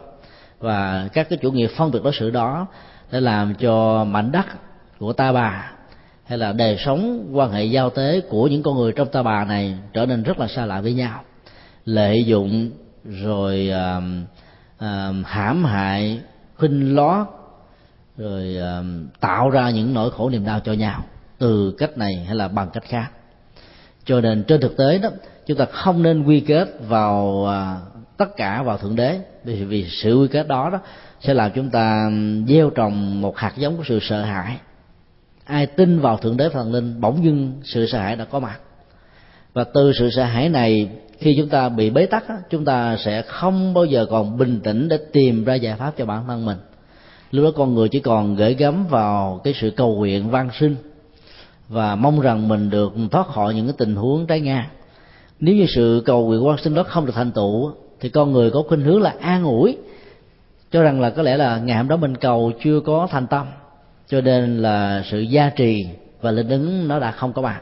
Và 0.59 1.09
các 1.13 1.29
cái 1.29 1.39
chủ 1.41 1.51
nghĩa 1.51 1.67
phân 1.67 1.91
biệt 1.91 1.99
đối 2.03 2.13
xử 2.13 2.29
đó 2.29 2.67
để 3.11 3.21
làm 3.21 3.55
cho 3.55 4.03
mảnh 4.03 4.31
đất 4.31 4.45
của 4.99 5.13
ta 5.13 5.31
bà 5.31 5.71
hay 6.29 6.37
là 6.37 6.51
đời 6.51 6.77
sống 6.85 7.29
quan 7.33 7.51
hệ 7.51 7.63
giao 7.63 7.89
tế 7.89 8.21
của 8.29 8.47
những 8.47 8.63
con 8.63 8.75
người 8.75 8.91
trong 8.91 9.07
ta 9.07 9.23
bà 9.23 9.45
này 9.45 9.77
trở 9.93 10.05
nên 10.05 10.23
rất 10.23 10.39
là 10.39 10.47
xa 10.47 10.65
lạ 10.65 10.81
với 10.81 10.93
nhau. 10.93 11.23
Lợi 11.85 12.23
dụng 12.25 12.71
rồi 13.05 13.71
uh, 13.71 14.03
uh, 14.85 15.25
hãm 15.25 15.65
hại 15.65 16.19
khinh 16.57 16.95
lót 16.95 17.27
rồi 18.17 18.57
uh, 18.57 18.85
tạo 19.19 19.49
ra 19.49 19.69
những 19.69 19.93
nỗi 19.93 20.11
khổ 20.11 20.29
niềm 20.29 20.45
đau 20.45 20.59
cho 20.59 20.73
nhau 20.73 21.03
từ 21.37 21.75
cách 21.77 21.97
này 21.97 22.15
hay 22.15 22.35
là 22.35 22.47
bằng 22.47 22.69
cách 22.73 22.83
khác. 22.83 23.09
Cho 24.05 24.21
nên 24.21 24.43
trên 24.43 24.61
thực 24.61 24.77
tế 24.77 24.97
đó 24.97 25.09
chúng 25.47 25.57
ta 25.57 25.65
không 25.65 26.03
nên 26.03 26.23
quy 26.23 26.39
kết 26.39 26.67
vào 26.87 27.47
uh, 27.47 28.03
tất 28.17 28.37
cả 28.37 28.63
vào 28.63 28.77
thượng 28.77 28.95
đế. 28.95 29.19
Vì, 29.43 29.63
vì 29.63 29.87
sự 29.89 30.17
quy 30.17 30.27
kết 30.27 30.47
đó 30.47 30.69
đó 30.69 30.79
sẽ 31.21 31.33
làm 31.33 31.51
chúng 31.55 31.69
ta 31.69 32.11
gieo 32.47 32.69
trồng 32.69 33.21
một 33.21 33.37
hạt 33.37 33.53
giống 33.57 33.77
của 33.77 33.83
sự 33.87 33.99
sợ 34.01 34.21
hãi 34.21 34.57
ai 35.49 35.65
tin 35.65 35.99
vào 35.99 36.17
thượng 36.17 36.37
đế 36.37 36.49
thần 36.49 36.73
linh, 36.73 37.01
bỗng 37.01 37.23
dưng 37.23 37.53
sự 37.63 37.85
sợ 37.85 37.99
hãi 37.99 38.15
đã 38.15 38.25
có 38.25 38.39
mặt. 38.39 38.59
Và 39.53 39.63
từ 39.63 39.91
sự 39.99 40.09
sợ 40.09 40.23
hãi 40.23 40.49
này, 40.49 40.89
khi 41.17 41.35
chúng 41.37 41.49
ta 41.49 41.69
bị 41.69 41.89
bế 41.89 42.05
tắc 42.05 42.23
chúng 42.49 42.65
ta 42.65 42.97
sẽ 42.97 43.21
không 43.21 43.73
bao 43.73 43.85
giờ 43.85 44.05
còn 44.09 44.37
bình 44.37 44.59
tĩnh 44.63 44.87
để 44.89 44.97
tìm 45.13 45.43
ra 45.43 45.55
giải 45.55 45.75
pháp 45.75 45.93
cho 45.97 46.05
bản 46.05 46.23
thân 46.27 46.45
mình. 46.45 46.57
Lúc 47.31 47.45
đó 47.45 47.51
con 47.55 47.75
người 47.75 47.89
chỉ 47.89 47.99
còn 47.99 48.35
gửi 48.35 48.53
gắm 48.53 48.87
vào 48.87 49.41
cái 49.43 49.53
sự 49.61 49.69
cầu 49.69 49.95
nguyện 49.95 50.29
van 50.29 50.49
sinh 50.59 50.75
và 51.67 51.95
mong 51.95 52.19
rằng 52.19 52.47
mình 52.47 52.69
được 52.69 52.93
thoát 53.11 53.27
khỏi 53.27 53.55
những 53.55 53.65
cái 53.65 53.75
tình 53.77 53.95
huống 53.95 54.27
trái 54.27 54.39
ngang. 54.39 54.65
Nếu 55.39 55.55
như 55.55 55.65
sự 55.75 56.03
cầu 56.05 56.27
nguyện 56.27 56.47
quan 56.47 56.57
sinh 56.57 56.73
đó 56.73 56.83
không 56.83 57.05
được 57.05 57.13
thành 57.15 57.31
tựu 57.31 57.71
thì 57.99 58.09
con 58.09 58.31
người 58.31 58.51
có 58.51 58.63
khuynh 58.67 58.81
hướng 58.81 59.01
là 59.01 59.13
an 59.19 59.43
ủi, 59.43 59.77
cho 60.71 60.83
rằng 60.83 61.01
là 61.01 61.09
có 61.09 61.21
lẽ 61.21 61.37
là 61.37 61.57
ngày 61.57 61.77
hôm 61.77 61.87
đó 61.87 61.97
mình 61.97 62.17
cầu 62.17 62.51
chưa 62.63 62.79
có 62.79 63.07
thành 63.11 63.27
tâm 63.27 63.47
cho 64.09 64.21
nên 64.21 64.57
là 64.57 65.03
sự 65.05 65.19
gia 65.19 65.49
trì 65.49 65.87
và 66.21 66.31
linh 66.31 66.49
ứng 66.49 66.87
nó 66.87 66.99
đã 66.99 67.11
không 67.11 67.33
có 67.33 67.41
mặt 67.41 67.61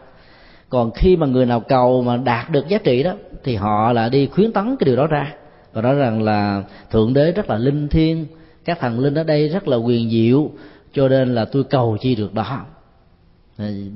còn 0.70 0.92
khi 0.92 1.16
mà 1.16 1.28
người 1.28 1.46
nào 1.46 1.60
cầu 1.60 2.04
mà 2.04 2.18
đạt 2.18 2.50
được 2.50 2.68
giá 2.68 2.78
trị 2.78 3.04
đó, 3.04 3.14
thì 3.44 3.56
họ 3.56 3.94
là 3.94 4.10
đi 4.10 4.28
khuyến 4.28 4.52
tấn 4.54 4.76
cái 4.80 4.86
điều 4.86 4.96
đó 4.96 5.08
ra. 5.08 5.34
Và 5.74 5.82
nói 5.82 5.96
rằng 5.96 6.22
là 6.22 6.64
thượng 6.92 7.14
đế 7.14 7.32
rất 7.32 7.50
là 7.50 7.58
linh 7.58 7.88
thiêng, 7.88 8.26
các 8.66 8.80
thần 8.80 9.00
linh 9.00 9.16
ở 9.16 9.24
đây 9.24 9.48
rất 9.48 9.68
là 9.68 9.78
quyền 9.78 10.10
diệu, 10.10 10.52
cho 10.94 11.08
nên 11.08 11.36
là 11.36 11.46
tôi 11.46 11.64
cầu 11.64 11.98
chi 12.02 12.16
được 12.16 12.34
đó. 12.34 12.66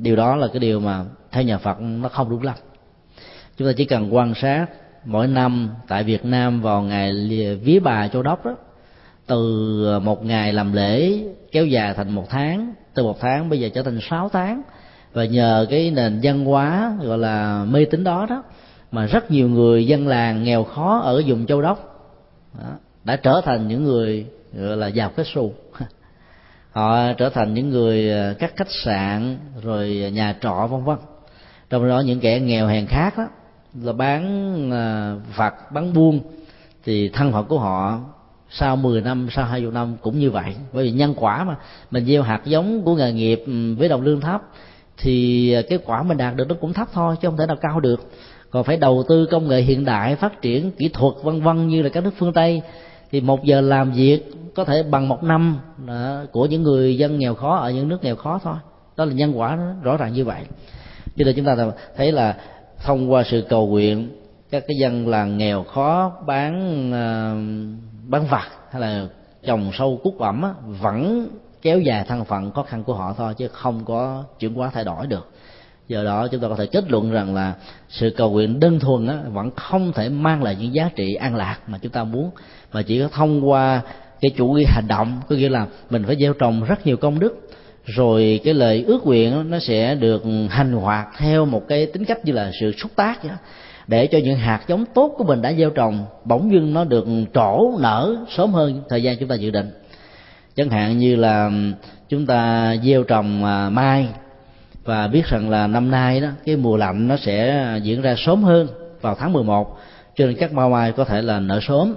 Điều 0.02 0.16
đó 0.16 0.36
là 0.36 0.47
cái 0.47 0.60
điều 0.60 0.80
mà 0.80 1.06
theo 1.32 1.43
nhà 1.43 1.58
phật 1.58 1.82
nó 1.82 2.10
không 2.10 2.30
đúng 2.30 2.43
lắm. 2.43 2.56
Chúng 3.58 3.68
ta 3.68 3.74
chỉ 3.78 3.86
cần 3.86 4.16
quan 4.16 4.34
sát 4.36 4.66
mỗi 5.06 5.28
năm 5.28 5.70
tại 5.88 6.04
việt 6.04 6.26
nam 6.26 6.62
vào 6.62 6.82
ngày 6.82 7.12
vía 7.64 7.80
bà 7.80 8.08
châu 8.08 8.24
đốc 8.24 8.45
đó 8.45 8.56
từ 9.32 9.86
ờ, 9.86 9.99
một 9.99 10.25
ngày 10.25 10.53
làm 10.53 10.73
lễ 10.73 11.19
kéo 11.51 11.65
dài 11.65 11.93
thành 11.93 12.15
một 12.15 12.29
tháng 12.29 12.73
từ 12.93 13.03
một 13.03 13.19
tháng 13.19 13.49
bây 13.49 13.59
giờ 13.59 13.69
trở 13.73 13.84
thành 13.84 13.99
sáu 14.09 14.29
tháng. 14.29 14.61
Và 15.13 15.25
nhờ 15.25 15.65
cái 15.69 15.91
nền 15.91 16.19
văn 16.23 16.45
hóa 16.45 16.93
gọi 17.01 17.17
là 17.17 17.65
mê 17.65 17.86
tín 17.86 18.03
đó 18.03 18.25
đó 18.29 18.43
mà 18.91 19.05
rất 19.05 19.32
nhiều 19.32 19.49
người 19.49 19.88
dân 19.88 20.07
làng 20.07 20.43
nghèo 20.43 20.63
khó 20.63 20.99
ở 20.99 21.23
vùng 21.27 21.45
châu 21.45 21.61
đốc 21.61 22.07
đó, 22.59 22.69
đã 23.03 23.15
trở 23.15 23.41
thành 23.45 23.67
những 23.67 23.84
người 23.84 24.25
gọi 24.53 24.77
là 24.77 24.88
giàu 24.88 25.11
kết 25.15 25.27
xu. 25.34 25.53
Họ 26.71 27.13
trở 27.13 27.29
thành 27.29 27.53
những 27.53 27.69
người 27.69 28.11
ờ, 28.11 28.34
các 28.39 28.53
khách 28.55 28.71
sạn 28.86 29.38
rồi 29.63 30.11
nhà 30.13 30.36
trọ 30.41 30.67
vân 30.71 30.84
vân. 30.84 30.97
Trong 31.69 31.89
đó 31.89 31.99
những 31.99 32.19
kẻ 32.19 32.39
nghèo 32.39 32.67
hèn 32.67 32.86
khác 32.86 33.17
đó 33.17 33.27
là 33.82 33.93
bán 33.93 34.71
ờ, 34.71 34.77
à, 34.77 35.15
phật 35.38 35.71
bán 35.71 35.93
buôn 35.93 36.19
thì 36.84 37.09
thân 37.09 37.32
phận 37.32 37.45
của 37.45 37.59
họ 37.59 37.99
sau 38.52 38.76
10 38.76 39.02
năm 39.02 39.28
sau 39.32 39.45
20 39.45 39.72
năm 39.72 39.97
cũng 40.02 40.20
như 40.20 40.32
vậy. 40.32 40.56
Bởi 40.74 40.84
vì 40.84 40.91
nhân 40.91 41.14
quả 41.18 41.43
mà 41.43 41.56
mình 41.91 42.06
gieo 42.06 42.24
hạt 42.24 42.41
giống 42.45 42.82
của 42.84 42.95
nghề 42.95 43.14
nghiệp 43.14 43.43
ừ, 43.47 43.76
với 43.76 43.89
đồng 43.89 44.02
lương 44.02 44.22
thấp 44.22 44.41
thì 44.97 45.52
ờ, 45.54 45.62
cái 45.62 45.80
quả 45.86 46.04
mình 46.04 46.18
đạt 46.18 46.36
được 46.36 46.49
nó 46.49 46.56
cũng 46.62 46.74
thấp 46.74 46.88
thôi 46.93 47.16
chứ 47.22 47.28
không 47.28 47.38
thể 47.38 47.45
nào 47.45 47.58
cao 47.62 47.80
được. 47.80 48.10
Còn 48.49 48.64
phải 48.64 48.78
đầu 48.78 49.04
tư 49.10 49.26
công 49.26 49.47
nghệ 49.47 49.62
hiện 49.62 49.86
đại 49.86 50.16
phát 50.16 50.41
triển 50.41 50.72
kỹ 50.72 50.89
thuật 50.93 51.14
vân 51.24 51.41
vân 51.41 51.68
như 51.68 51.82
là 51.82 51.89
các 51.89 52.04
nước 52.04 52.12
phương 52.18 52.34
tây 52.34 52.62
thì 53.12 53.22
một 53.22 53.43
giờ 53.43 53.62
làm 53.62 53.91
việc 53.91 54.32
có 54.56 54.64
thể 54.64 54.84
bằng 54.84 55.08
một 55.08 55.24
năm 55.24 55.58
đó, 55.88 56.24
của 56.32 56.45
những 56.45 56.64
người 56.64 56.97
dân 56.97 57.20
nghèo 57.20 57.36
khó 57.36 57.56
ở 57.56 57.72
những 57.72 57.88
nước 57.88 58.04
nghèo 58.04 58.16
khó 58.16 58.39
thôi. 58.43 58.56
Đó 58.97 59.06
là 59.06 59.14
nhân 59.14 59.39
quả 59.39 59.58
rõ 59.84 59.97
ràng 59.97 60.14
như 60.14 60.26
vậy. 60.26 60.41
Cho 61.18 61.26
nên 61.26 61.36
chúng 61.36 61.45
ta 61.45 61.56
thấy 61.97 62.12
là 62.12 62.36
thông 62.84 63.12
qua 63.12 63.24
sự 63.24 63.43
cầu 63.49 63.68
nguyện 63.68 64.10
các 64.52 64.64
cái 64.68 64.76
dân 64.82 65.08
làng 65.08 65.38
nghèo 65.38 65.64
khó 65.64 66.12
bán 66.28 66.89
uh, 66.89 67.91
bán 68.08 68.28
vặt 68.28 68.47
hay 68.72 68.82
là 68.82 69.06
trồng 69.45 69.72
sâu 69.74 69.99
cút 70.04 70.18
ẩm 70.20 70.41
á, 70.41 70.49
vẫn 70.82 71.28
kéo 71.62 71.80
dài 71.80 72.06
thân 72.08 72.26
phận 72.26 72.52
khó 72.52 72.64
khăn 72.64 72.84
của 72.84 72.93
họ 72.93 73.14
thôi 73.18 73.34
chứ 73.38 73.47
không 73.47 73.86
có 73.86 74.24
chuyển 74.39 74.54
hóa 74.54 74.72
thay 74.74 74.84
đổi 74.84 75.08
được. 75.08 75.32
Do 75.88 76.04
đó 76.04 76.28
chúng 76.28 76.41
ta 76.41 76.47
có 76.47 76.56
thể 76.56 76.66
kết 76.66 76.91
luận 76.91 77.12
rằng 77.12 77.36
là 77.36 77.54
sự 77.89 78.10
cầu 78.18 78.32
nguyện 78.32 78.60
đơn 78.60 78.80
thuần 78.80 79.08
á, 79.08 79.20
vẫn 79.28 79.52
không 79.52 79.93
thể 79.93 80.10
mang 80.10 80.43
lại 80.43 80.58
những 80.60 80.74
giá 80.74 80.89
trị 80.95 81.14
an 81.14 81.36
lạc 81.36 81.58
mà 81.68 81.78
chúng 81.82 81.91
ta 81.91 82.04
muốn 82.04 82.32
mà 82.74 82.82
chỉ 82.82 82.99
có 82.99 83.08
thông 83.08 83.49
qua 83.49 83.82
cái 84.22 84.32
chủ 84.38 84.47
nghĩa 84.47 84.66
hành 84.68 84.88
động 84.88 85.22
có 85.30 85.36
nghĩa 85.36 85.49
là 85.49 85.68
mình 85.89 86.04
phải 86.08 86.16
gieo 86.20 86.34
trồng 86.34 86.64
rất 86.64 86.88
nhiều 86.88 86.97
công 86.97 87.20
đức 87.20 87.49
rồi 87.86 88.39
cái 88.43 88.54
lời 88.54 88.84
ước 88.88 89.06
nguyện 89.06 89.49
nó 89.49 89.60
sẽ 89.60 89.95
được 89.95 90.24
hành 90.49 90.74
hoạt 90.74 91.08
theo 91.18 91.45
một 91.45 91.68
cái 91.68 91.86
tính 91.86 92.06
cách 92.06 92.26
như 92.26 92.34
là 92.34 92.52
sự 92.60 92.72
xúc 92.72 92.91
tác 92.95 93.24
vậy 93.24 93.32
để 93.88 94.07
cho 94.07 94.17
những 94.23 94.38
hạt 94.38 94.61
giống 94.67 94.86
tốt 94.86 95.13
của 95.17 95.23
mình 95.23 95.41
đã 95.41 95.53
gieo 95.53 95.69
trồng 95.69 96.05
bỗng 96.25 96.51
dưng 96.51 96.73
nó 96.73 96.84
được 96.84 97.05
trổ 97.34 97.77
nở 97.79 98.15
sớm 98.29 98.53
hơn 98.53 98.82
thời 98.89 99.03
gian 99.03 99.17
chúng 99.17 99.29
ta 99.29 99.36
dự 99.36 99.49
định. 99.49 99.71
Chẳng 100.55 100.69
hạn 100.69 100.97
như 100.97 101.15
là 101.15 101.51
chúng 102.09 102.25
ta 102.25 102.73
gieo 102.84 103.03
trồng 103.03 103.45
à, 103.45 103.69
mai 103.69 104.07
và 104.84 105.07
biết 105.07 105.25
rằng 105.25 105.49
là 105.49 105.67
năm 105.67 105.91
nay 105.91 106.21
đó 106.21 106.27
cái 106.45 106.55
mùa 106.55 106.77
lạnh 106.77 107.07
nó 107.07 107.17
sẽ 107.17 107.65
diễn 107.84 108.01
ra 108.01 108.15
sớm 108.17 108.43
hơn 108.43 108.67
vào 109.01 109.15
tháng 109.15 109.34
11 109.34 109.77
cho 110.15 110.25
nên 110.25 110.36
các 110.36 110.51
hoa 110.53 110.67
mai 110.67 110.91
có 110.91 111.03
thể 111.03 111.21
là 111.21 111.39
nở 111.39 111.59
sớm. 111.61 111.95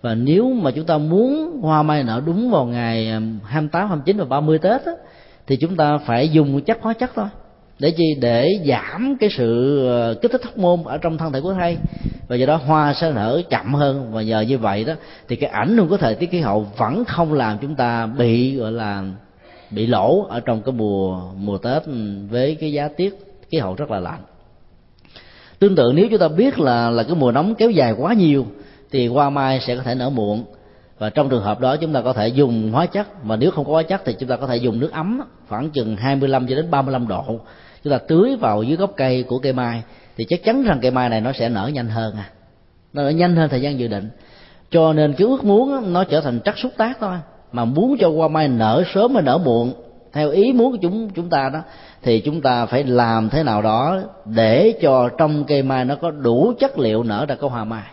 Và 0.00 0.14
nếu 0.14 0.52
mà 0.52 0.70
chúng 0.70 0.86
ta 0.86 0.98
muốn 0.98 1.60
hoa 1.62 1.82
mai 1.82 2.02
nở 2.02 2.22
đúng 2.26 2.50
vào 2.50 2.64
ngày 2.64 3.10
à, 3.10 3.20
28, 3.44 3.88
29 3.88 4.16
và 4.16 4.24
30 4.24 4.58
Tết 4.58 4.86
đó, 4.86 4.92
thì 5.46 5.56
chúng 5.56 5.76
ta 5.76 5.98
phải 5.98 6.28
dùng 6.28 6.60
chất 6.62 6.78
hóa 6.80 6.92
chất 6.92 7.10
thôi 7.14 7.26
để 7.78 7.90
chi? 7.90 8.14
Để 8.20 8.48
giảm 8.66 9.16
cái 9.20 9.30
sự 9.30 9.78
ờ, 9.86 10.14
kích 10.22 10.32
thích 10.32 10.44
hóc 10.44 10.58
môn 10.58 10.82
ở 10.84 10.98
trong 10.98 11.18
thân 11.18 11.32
thể 11.32 11.40
của 11.40 11.52
thai. 11.52 11.76
Và 12.28 12.36
do 12.36 12.46
đó 12.46 12.56
hoa 12.56 12.94
sẽ 12.94 13.12
nở 13.12 13.42
chậm 13.50 13.74
hơn. 13.74 14.12
Và 14.12 14.22
nhờ 14.22 14.40
như 14.40 14.58
vậy 14.58 14.84
đó, 14.84 14.94
thì 15.28 15.36
cái 15.36 15.50
ảnh 15.50 15.76
hưởng 15.76 15.88
của 15.88 15.96
thời 15.96 16.14
tiết 16.14 16.30
khí 16.30 16.40
hậu 16.40 16.66
vẫn 16.76 17.04
không 17.04 17.32
làm 17.32 17.58
chúng 17.58 17.74
ta 17.74 18.06
bị, 18.06 18.56
gọi 18.56 18.72
là, 18.72 19.04
bị 19.70 19.86
lỗ 19.86 20.26
ở 20.28 20.40
trong 20.40 20.62
cái 20.62 20.72
mùa 20.72 21.20
mùa 21.36 21.58
tết 21.58 21.82
với 22.30 22.54
cái 22.54 22.72
giá 22.72 22.88
tiết 22.88 23.14
khí 23.50 23.58
hậu 23.58 23.74
rất 23.74 23.90
là 23.90 24.00
lạnh. 24.00 24.20
Tương 25.58 25.76
tự 25.76 25.92
nếu 25.94 26.06
chúng 26.10 26.18
ta 26.18 26.28
biết 26.28 26.58
là 26.58 26.90
là 26.90 27.02
cái 27.02 27.14
mùa 27.14 27.32
nóng 27.32 27.54
kéo 27.54 27.70
dài 27.70 27.92
quá 27.92 28.12
nhiều, 28.12 28.46
thì 28.90 29.06
hoa 29.06 29.30
mai 29.30 29.60
sẽ 29.60 29.76
có 29.76 29.82
thể 29.82 29.94
nở 29.94 30.10
muộn. 30.10 30.44
Và 30.98 31.10
trong 31.10 31.28
trường 31.28 31.42
hợp 31.42 31.60
đó, 31.60 31.76
chúng 31.76 31.92
ta 31.92 32.00
có 32.00 32.12
thể 32.12 32.28
dùng 32.28 32.72
hóa 32.72 32.86
chất. 32.86 33.24
Mà 33.24 33.36
nếu 33.36 33.50
không 33.50 33.64
có 33.64 33.72
hóa 33.72 33.82
chất, 33.82 34.02
thì 34.04 34.14
chúng 34.18 34.28
ta 34.28 34.36
có 34.36 34.46
thể 34.46 34.56
dùng 34.56 34.80
nước 34.80 34.92
ấm 34.92 35.20
khoảng 35.48 35.70
chừng 35.70 35.96
25 35.96 36.46
cho 36.48 36.54
đến 36.56 36.70
35 36.70 37.08
độ 37.08 37.40
chúng 37.86 37.92
ta 37.92 37.98
tưới 38.08 38.36
vào 38.36 38.62
dưới 38.62 38.76
gốc 38.76 38.92
cây 38.96 39.22
của 39.22 39.38
cây 39.38 39.52
mai, 39.52 39.82
thì 40.16 40.24
chắc 40.24 40.44
chắn 40.44 40.62
rằng 40.62 40.78
cây 40.82 40.90
mai 40.90 41.08
này 41.08 41.20
nó 41.20 41.32
sẽ 41.32 41.48
nở 41.48 41.70
nhanh 41.74 41.88
hơn 41.88 42.14
à. 42.16 42.30
Nó 42.92 43.02
nở 43.02 43.08
nhanh 43.08 43.36
hơn 43.36 43.48
thời 43.48 43.60
gian 43.60 43.78
dự 43.78 43.88
định. 43.88 44.08
Cho 44.70 44.92
nên 44.92 45.12
cái 45.12 45.26
ước 45.26 45.44
muốn 45.44 45.92
nó 45.92 46.04
trở 46.04 46.20
thành 46.20 46.40
trắc 46.44 46.58
xúc 46.58 46.72
tác 46.76 46.98
thôi. 47.00 47.16
Mà 47.52 47.64
muốn 47.64 47.96
cho 48.00 48.10
hoa 48.10 48.28
mai 48.28 48.48
nở 48.48 48.84
sớm 48.94 49.14
hay 49.14 49.22
nở 49.22 49.38
muộn, 49.38 49.72
theo 50.12 50.30
ý 50.30 50.52
muốn 50.52 50.72
của 50.72 50.78
chúng 50.82 51.10
chúng 51.10 51.30
ta 51.30 51.50
đó, 51.52 51.60
thì 52.02 52.20
chúng 52.20 52.40
ta 52.40 52.66
phải 52.66 52.84
làm 52.84 53.28
thế 53.28 53.42
nào 53.42 53.62
đó 53.62 54.00
để 54.24 54.74
cho 54.80 55.08
trong 55.18 55.44
cây 55.44 55.62
mai 55.62 55.84
nó 55.84 55.94
có 55.94 56.10
đủ 56.10 56.52
chất 56.58 56.78
liệu 56.78 57.02
nở 57.02 57.26
ra 57.26 57.34
cái 57.34 57.50
hoa 57.50 57.64
mai. 57.64 57.86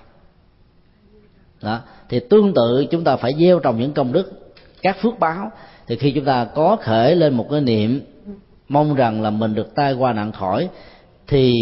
Đó, 1.62 1.80
thì 2.10 2.20
tương 2.20 2.54
tự 2.54 2.86
chúng 2.92 3.04
ta 3.04 3.16
phải 3.16 3.34
gieo 3.40 3.60
trồng 3.60 3.80
những 3.80 3.94
công 3.94 4.12
đức, 4.12 4.54
các 4.82 4.98
phước 5.02 5.20
báo. 5.20 5.52
Thì 5.88 5.96
khi 5.96 6.12
chúng 6.12 6.26
ta 6.26 6.46
có 6.46 6.78
khởi 6.82 7.16
lên 7.16 7.34
một 7.34 7.48
cái 7.52 7.62
niệm 7.62 8.02
mong 8.74 8.96
rằng 8.96 9.22
là 9.22 9.30
mình 9.30 9.56
được 9.56 9.76
tai 9.76 9.94
qua 9.94 10.14
nạn 10.14 10.32
khỏi 10.32 10.70
thì 11.28 11.54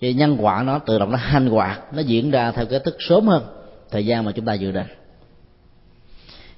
cái 0.00 0.14
nhân 0.14 0.36
quả 0.40 0.62
nó 0.62 0.78
tự 0.78 0.98
động 0.98 1.10
nó 1.10 1.16
hành 1.16 1.46
hoạt 1.46 1.94
nó 1.94 2.02
diễn 2.02 2.30
ra 2.30 2.52
theo 2.52 2.66
cái 2.66 2.80
thức 2.80 2.96
sớm 2.98 3.26
hơn 3.26 3.42
thời 3.90 4.06
gian 4.06 4.24
mà 4.24 4.32
chúng 4.32 4.44
ta 4.44 4.54
dự 4.54 4.72
định. 4.72 4.86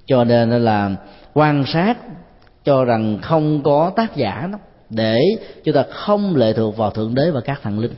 Cho 0.06 0.24
nên 0.24 0.50
là 0.50 0.90
quan 1.34 1.64
sát 1.66 1.98
cho 2.64 2.84
rằng 2.84 3.18
không 3.22 3.62
có 3.62 3.92
tác 3.96 4.16
giả 4.16 4.48
đó 4.52 4.58
để 4.90 5.20
chúng 5.64 5.74
ta 5.74 5.84
không 5.90 6.36
lệ 6.36 6.52
thuộc 6.52 6.76
vào 6.76 6.90
thượng 6.90 7.14
đế 7.14 7.30
và 7.30 7.40
các 7.40 7.60
thần 7.62 7.78
linh. 7.78 7.94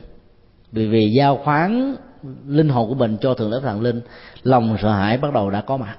Vì 0.71 0.87
vì 0.87 1.11
giao 1.11 1.37
khoán 1.37 1.95
linh 2.47 2.69
hồn 2.69 2.89
của 2.89 2.95
mình 2.95 3.17
cho 3.21 3.33
thượng 3.33 3.51
đế 3.51 3.57
và 3.59 3.71
thần 3.71 3.81
linh 3.81 4.01
lòng 4.43 4.77
sợ 4.81 4.91
hãi 4.91 5.17
bắt 5.17 5.33
đầu 5.33 5.49
đã 5.49 5.61
có 5.61 5.77
mặt. 5.77 5.95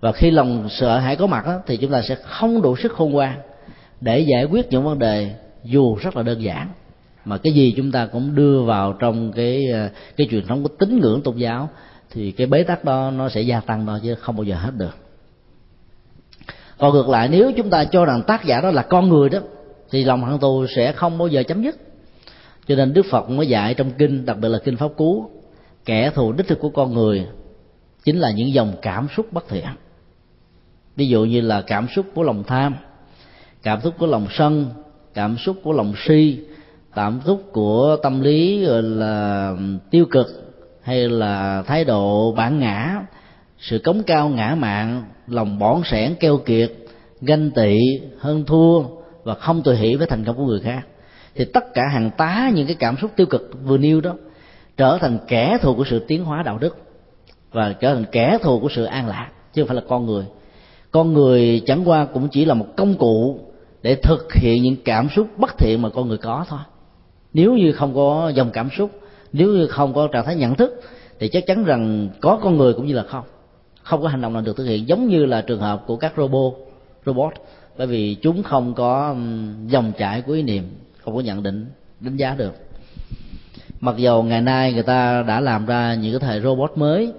Và 0.00 0.12
khi 0.12 0.30
lòng 0.30 0.68
sợ 0.70 0.98
hãi 0.98 1.16
có 1.16 1.26
mặt 1.26 1.46
đó, 1.46 1.58
thì 1.66 1.76
chúng 1.76 1.90
ta 1.90 2.02
sẽ 2.02 2.14
không 2.14 2.62
đủ 2.62 2.76
sức 2.76 2.92
khôn 2.92 3.10
ngoan 3.10 3.38
để 4.00 4.18
giải 4.20 4.44
quyết 4.44 4.66
những 4.70 4.84
vấn 4.84 4.98
đề 4.98 5.34
dù 5.64 5.94
rất 5.94 6.16
là 6.16 6.22
đơn 6.22 6.42
giản, 6.42 6.68
mà 7.24 7.38
cái 7.38 7.52
gì 7.52 7.74
chúng 7.76 7.92
ta 7.92 8.06
cũng 8.06 8.34
đưa 8.34 8.62
vào 8.62 8.92
trong 8.92 9.32
cái 9.32 9.70
ờ, 9.72 9.88
cái 10.16 10.28
truyền 10.30 10.46
thống 10.46 10.62
của 10.62 10.68
tín 10.78 10.98
ngưỡng 11.00 11.22
tôn 11.22 11.36
giáo, 11.36 11.68
thì 12.10 12.32
cái 12.32 12.46
bế 12.46 12.62
tắc 12.62 12.84
đó 12.84 13.10
nó 13.10 13.28
sẽ 13.28 13.40
gia 13.40 13.60
tăng 13.60 13.86
thôi 13.86 14.00
chứ 14.02 14.14
không 14.14 14.36
bao 14.36 14.44
giờ 14.44 14.56
hết 14.56 14.72
được. 14.76 14.96
Còn 16.78 16.92
ngược 16.92 17.08
lại, 17.08 17.28
nếu 17.28 17.52
chúng 17.56 17.70
ta 17.70 17.84
cho 17.84 18.04
rằng 18.04 18.22
tác 18.26 18.44
giả 18.44 18.60
đó 18.60 18.70
là 18.70 18.82
con 18.82 19.08
người 19.08 19.28
đó, 19.28 19.38
thì 19.90 20.04
lòng 20.04 20.24
hận 20.24 20.38
thù 20.38 20.66
sẽ 20.76 20.92
không 20.92 21.18
bao 21.18 21.28
giờ 21.28 21.42
chấm 21.42 21.62
dứt. 21.62 21.76
Cho 22.68 22.74
nên 22.74 22.92
đức 22.92 23.06
phật 23.10 23.30
mới 23.30 23.46
dạy 23.46 23.74
trong 23.74 23.90
kinh, 23.90 24.26
đặc 24.26 24.38
biệt 24.38 24.48
là 24.48 24.58
kinh 24.64 24.76
pháp 24.76 24.88
cú, 24.96 25.30
kẻ 25.84 26.10
thù 26.10 26.32
đích 26.32 26.48
thực 26.48 26.60
của 26.60 26.70
con 26.70 26.94
người 26.94 27.26
chính 28.04 28.18
là 28.18 28.30
những 28.30 28.52
dòng 28.52 28.72
cảm 28.82 29.08
xúc 29.16 29.32
bất 29.32 29.48
thiện. 29.48 29.66
Ví 30.96 31.08
dụ 31.08 31.24
như 31.24 31.40
là 31.40 31.62
cảm 31.62 31.86
xúc 31.96 32.06
của 32.14 32.22
lòng 32.22 32.44
tham 32.46 32.74
cảm 33.66 33.80
xúc 33.80 33.94
của 33.98 34.06
lòng 34.06 34.26
sân, 34.30 34.66
cảm 35.14 35.36
xúc 35.38 35.56
của 35.62 35.72
lòng 35.72 35.92
si, 36.06 36.38
cảm 36.94 37.20
xúc 37.26 37.42
của 37.52 37.96
tâm 38.02 38.20
lý 38.20 38.64
gọi 38.64 38.82
là 38.82 39.54
tiêu 39.90 40.06
cực, 40.10 40.26
hay 40.82 41.08
là 41.08 41.62
thái 41.66 41.84
độ 41.84 42.32
bản 42.32 42.58
ngã, 42.58 43.02
sự 43.58 43.78
cống 43.78 44.02
cao 44.02 44.28
ngã 44.28 44.54
mạn, 44.58 45.02
lòng 45.26 45.58
bỏn 45.58 45.82
sẻn, 45.84 46.14
keo 46.20 46.38
kiệt, 46.38 46.72
ganh 47.20 47.50
tị, 47.50 47.78
hơn 48.18 48.44
thua, 48.44 48.82
và 49.24 49.34
không 49.34 49.62
tự 49.62 49.74
hỷ 49.74 49.94
với 49.94 50.06
thành 50.06 50.24
công 50.24 50.36
của 50.36 50.46
người 50.46 50.60
khác. 50.60 50.86
Thì 51.34 51.44
tất 51.44 51.74
cả 51.74 51.82
hàng 51.92 52.10
tá 52.16 52.50
những 52.54 52.66
cái 52.66 52.76
cảm 52.78 52.96
xúc 52.96 53.10
tiêu 53.16 53.26
cực 53.26 53.50
vừa 53.64 53.78
nêu 53.78 54.00
đó, 54.00 54.14
trở 54.76 54.98
thành 54.98 55.18
kẻ 55.28 55.58
thù 55.62 55.74
của 55.74 55.84
sự 55.90 56.04
tiến 56.08 56.24
hóa 56.24 56.42
đạo 56.42 56.58
đức, 56.58 56.76
và 57.52 57.72
trở 57.72 57.94
thành 57.94 58.04
kẻ 58.12 58.38
thù 58.42 58.60
của 58.60 58.68
sự 58.74 58.84
an 58.84 59.08
lạc, 59.08 59.30
chứ 59.52 59.62
không 59.62 59.68
phải 59.68 59.76
là 59.76 59.82
con 59.88 60.06
người. 60.06 60.24
Con 60.90 61.12
người 61.12 61.62
chẳng 61.66 61.88
qua 61.88 62.04
cũng 62.04 62.28
chỉ 62.28 62.44
là 62.44 62.54
một 62.54 62.66
công 62.76 62.94
cụ 62.94 63.40
để 63.86 63.94
thực 63.94 64.32
hiện 64.34 64.62
những 64.62 64.76
cảm 64.84 65.08
xúc 65.16 65.28
bất 65.36 65.58
thiện 65.58 65.82
mà 65.82 65.88
con 65.88 66.08
người 66.08 66.18
có 66.18 66.44
thôi. 66.48 66.58
Nếu 67.32 67.54
như 67.54 67.72
không 67.72 67.94
có 67.94 68.32
dòng 68.34 68.50
cảm 68.50 68.68
xúc, 68.78 68.90
nếu 69.32 69.48
như 69.48 69.66
không 69.66 69.94
có 69.94 70.08
trạng 70.12 70.24
thái 70.24 70.36
nhận 70.36 70.54
thức, 70.54 70.80
thì 71.18 71.28
chắc 71.28 71.46
chắn 71.46 71.64
rằng 71.64 72.08
có 72.20 72.38
con 72.42 72.56
người 72.56 72.72
cũng 72.72 72.86
như 72.86 72.94
là 72.94 73.02
không. 73.02 73.24
Không 73.82 74.02
có 74.02 74.08
hành 74.08 74.20
động 74.20 74.32
nào 74.32 74.42
được 74.42 74.56
thực 74.56 74.64
hiện, 74.64 74.88
giống 74.88 75.08
như 75.08 75.26
là 75.26 75.40
trường 75.40 75.60
hợp 75.60 75.82
của 75.86 75.96
các 75.96 76.12
robot 76.16 76.54
robot. 77.06 77.32
Bởi 77.76 77.86
vì 77.86 78.14
chúng 78.14 78.42
không 78.42 78.74
có 78.74 79.14
dòng 79.66 79.92
chảy 79.98 80.22
của 80.22 80.32
ý 80.32 80.42
niệm, 80.42 80.64
không 81.04 81.14
có 81.14 81.20
nhận 81.20 81.42
định, 81.42 81.66
đánh 82.00 82.16
giá 82.16 82.34
được. 82.38 82.54
Mặc 83.80 83.94
dù 83.96 84.22
ngày 84.22 84.40
nay 84.40 84.72
người 84.72 84.82
ta 84.82 85.22
đã 85.22 85.40
làm 85.40 85.66
ra 85.66 85.94
những 85.94 86.18
cái 86.18 86.28
thể 86.28 86.40
robot 86.40 86.72
mới 86.74 87.12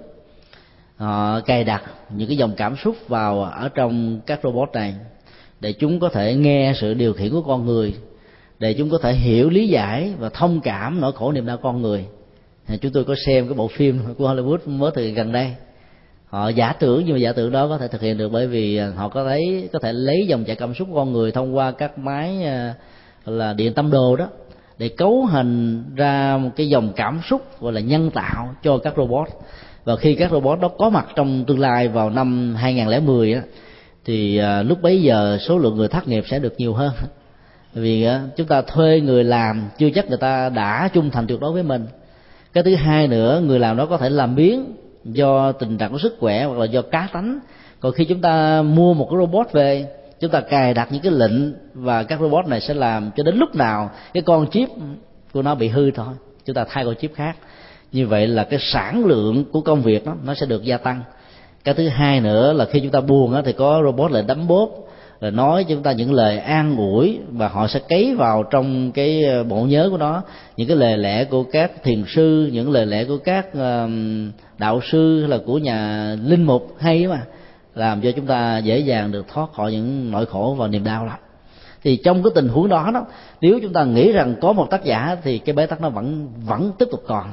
họ 0.96 1.40
cài 1.40 1.64
đặt 1.64 1.82
những 2.10 2.28
cái 2.28 2.36
dòng 2.36 2.52
cảm 2.56 2.76
xúc 2.76 2.96
vào 3.08 3.42
ở 3.42 3.68
trong 3.68 4.20
các 4.26 4.40
robot 4.42 4.68
này 4.72 4.94
để 5.60 5.72
chúng 5.72 6.00
có 6.00 6.08
thể 6.08 6.34
nghe 6.34 6.72
sự 6.80 6.94
điều 6.94 7.12
khiển 7.12 7.30
của 7.30 7.42
con 7.42 7.66
người, 7.66 7.94
để 8.58 8.74
chúng 8.74 8.90
có 8.90 8.98
thể 8.98 9.12
hiểu 9.12 9.50
lý 9.50 9.68
giải 9.68 10.12
và 10.18 10.28
thông 10.28 10.60
cảm 10.60 11.00
nỗi 11.00 11.12
khổ 11.12 11.32
niềm 11.32 11.46
đau 11.46 11.56
con 11.56 11.82
người. 11.82 12.04
Chúng 12.80 12.92
tôi 12.92 13.04
có 13.04 13.14
xem 13.26 13.48
cái 13.48 13.54
bộ 13.54 13.68
phim 13.68 14.00
của 14.18 14.34
Hollywood 14.34 14.58
mới 14.66 14.90
từ 14.94 15.10
gần 15.10 15.32
đây. 15.32 15.54
Họ 16.26 16.48
giả 16.48 16.72
tưởng, 16.72 17.04
nhưng 17.04 17.14
mà 17.14 17.18
giả 17.18 17.32
tưởng 17.32 17.52
đó 17.52 17.68
có 17.68 17.78
thể 17.78 17.88
thực 17.88 18.00
hiện 18.00 18.18
được 18.18 18.32
bởi 18.32 18.46
vì 18.46 18.76
à, 18.76 18.92
họ 18.96 19.08
có 19.08 19.24
thấy, 19.24 19.68
có 19.72 19.78
thể 19.78 19.92
lấy 19.92 20.26
dòng 20.26 20.44
chảy 20.44 20.56
cảm 20.56 20.74
xúc 20.74 20.88
của 20.90 20.96
con 20.96 21.12
người 21.12 21.32
thông 21.32 21.56
qua 21.56 21.70
các 21.70 21.98
máy 21.98 22.42
à, 22.44 22.74
là 23.24 23.52
điện 23.52 23.74
tâm 23.74 23.90
đồ 23.90 24.16
đó, 24.16 24.28
để 24.78 24.88
cấu 24.88 25.26
hình 25.26 25.84
ra 25.96 26.36
một 26.36 26.50
cái 26.56 26.68
dòng 26.68 26.92
cảm 26.96 27.20
xúc, 27.28 27.60
gọi 27.60 27.72
là 27.72 27.80
nhân 27.80 28.10
tạo 28.10 28.54
cho 28.62 28.78
các 28.78 28.94
robot. 28.96 29.28
Và 29.84 29.96
khi 29.96 30.14
các 30.14 30.30
robot 30.30 30.60
đó 30.60 30.68
có 30.68 30.90
mặt 30.90 31.06
trong 31.16 31.44
tương 31.44 31.60
lai 31.60 31.88
vào 31.88 32.10
năm 32.10 32.54
2010 32.54 33.34
á 33.34 33.42
thì 34.08 34.36
à, 34.36 34.62
lúc 34.62 34.82
bấy 34.82 35.02
giờ 35.02 35.38
số 35.40 35.58
lượng 35.58 35.76
người 35.76 35.88
thất 35.88 36.08
nghiệp 36.08 36.24
sẽ 36.30 36.38
được 36.38 36.54
nhiều 36.58 36.74
hơn. 36.74 36.92
Vì 37.74 38.04
à, 38.04 38.22
chúng 38.36 38.46
ta 38.46 38.62
thuê 38.62 39.00
người 39.00 39.24
làm 39.24 39.68
chưa 39.78 39.90
chắc 39.94 40.08
người 40.08 40.18
ta 40.18 40.48
đã 40.48 40.88
trung 40.92 41.10
thành 41.10 41.26
tuyệt 41.26 41.40
đối 41.40 41.52
với 41.52 41.62
mình. 41.62 41.86
Cái 42.52 42.64
thứ 42.64 42.74
hai 42.74 43.08
nữa 43.08 43.42
người 43.44 43.58
làm 43.58 43.76
đó 43.76 43.86
có 43.86 43.96
thể 43.96 44.10
làm 44.10 44.34
biến 44.34 44.74
do 45.04 45.52
tình 45.52 45.78
trạng 45.78 45.92
của 45.92 45.98
sức 45.98 46.16
khỏe 46.20 46.44
hoặc 46.44 46.58
là 46.58 46.64
do 46.64 46.82
cá 46.82 47.08
tánh. 47.12 47.38
Còn 47.80 47.92
khi 47.92 48.04
chúng 48.04 48.20
ta 48.20 48.62
mua 48.62 48.94
một 48.94 49.08
cái 49.10 49.18
robot 49.20 49.52
về 49.52 49.86
chúng 50.20 50.30
ta 50.30 50.40
cài 50.40 50.74
đặt 50.74 50.88
những 50.92 51.02
cái 51.02 51.12
lệnh 51.12 51.52
và 51.74 52.02
các 52.02 52.20
robot 52.20 52.46
này 52.46 52.60
sẽ 52.60 52.74
làm 52.74 53.10
cho 53.16 53.22
đến 53.22 53.36
lúc 53.36 53.54
nào 53.54 53.90
cái 54.12 54.22
con 54.22 54.50
chip 54.50 54.68
của 55.32 55.42
nó 55.42 55.54
bị 55.54 55.68
hư 55.68 55.90
thôi. 55.90 56.14
Chúng 56.44 56.54
ta 56.54 56.64
thay 56.68 56.84
con 56.84 56.94
chip 57.00 57.14
khác. 57.14 57.36
Như 57.92 58.06
vậy 58.06 58.26
là 58.26 58.44
cái 58.44 58.58
sản 58.62 59.04
lượng 59.06 59.44
của 59.52 59.60
công 59.60 59.82
việc 59.82 60.06
đó 60.06 60.14
nó 60.24 60.34
sẽ 60.34 60.46
được 60.46 60.64
gia 60.64 60.76
tăng 60.76 61.02
cái 61.64 61.74
thứ 61.74 61.88
hai 61.88 62.20
nữa 62.20 62.52
là 62.52 62.64
khi 62.64 62.80
chúng 62.80 62.90
ta 62.90 63.00
buồn 63.00 63.34
á, 63.34 63.42
thì 63.44 63.52
có 63.52 63.82
robot 63.84 64.10
lại 64.10 64.24
đấm 64.26 64.48
bóp 64.48 64.68
rồi 65.20 65.30
nói 65.30 65.64
cho 65.64 65.74
chúng 65.74 65.82
ta 65.82 65.92
những 65.92 66.12
lời 66.12 66.38
an 66.38 66.76
ủi 66.76 67.18
và 67.28 67.48
họ 67.48 67.66
sẽ 67.66 67.80
cấy 67.88 68.14
vào 68.14 68.42
trong 68.42 68.92
cái 68.92 69.24
ờ, 69.24 69.44
bộ 69.44 69.64
nhớ 69.64 69.88
của 69.90 69.98
nó. 69.98 70.22
Những 70.56 70.68
cái 70.68 70.76
lời 70.76 70.98
lẽ 70.98 71.24
của 71.24 71.42
các 71.42 71.82
thiền 71.82 72.04
sư 72.08 72.50
những 72.52 72.70
lời 72.70 72.86
lẽ 72.86 73.04
của 73.04 73.18
các 73.18 73.46
đạo 74.58 74.80
sư 74.90 75.20
hay 75.20 75.28
là 75.28 75.38
của 75.46 75.58
nhà 75.58 76.14
linh 76.24 76.42
mục 76.42 76.76
hay 76.78 77.06
mà 77.06 77.22
làm 77.74 78.00
cho 78.00 78.10
chúng 78.10 78.26
ta 78.26 78.58
dễ 78.58 78.78
dàng 78.78 79.12
được 79.12 79.26
thoát 79.28 79.52
khỏi 79.52 79.72
những 79.72 80.10
nỗi 80.10 80.26
khổ 80.26 80.54
và 80.58 80.68
niềm 80.68 80.84
đau 80.84 81.06
lắm 81.06 81.18
thì 81.82 81.96
trong 81.96 82.22
cái 82.22 82.30
tình 82.34 82.48
huống 82.48 82.68
đó 82.68 82.90
đó 82.94 83.06
nếu 83.40 83.58
chúng 83.62 83.72
ta 83.72 83.84
nghĩ 83.84 84.12
rằng 84.12 84.34
có 84.40 84.52
một 84.52 84.70
tác 84.70 84.84
giả 84.84 85.16
thì 85.22 85.38
cái 85.38 85.54
bế 85.54 85.66
tắc 85.66 85.80
nó 85.80 85.90
vẫn 85.90 86.28
vẫn 86.46 86.72
tiếp 86.78 86.86
tục 86.90 87.02
còn 87.06 87.24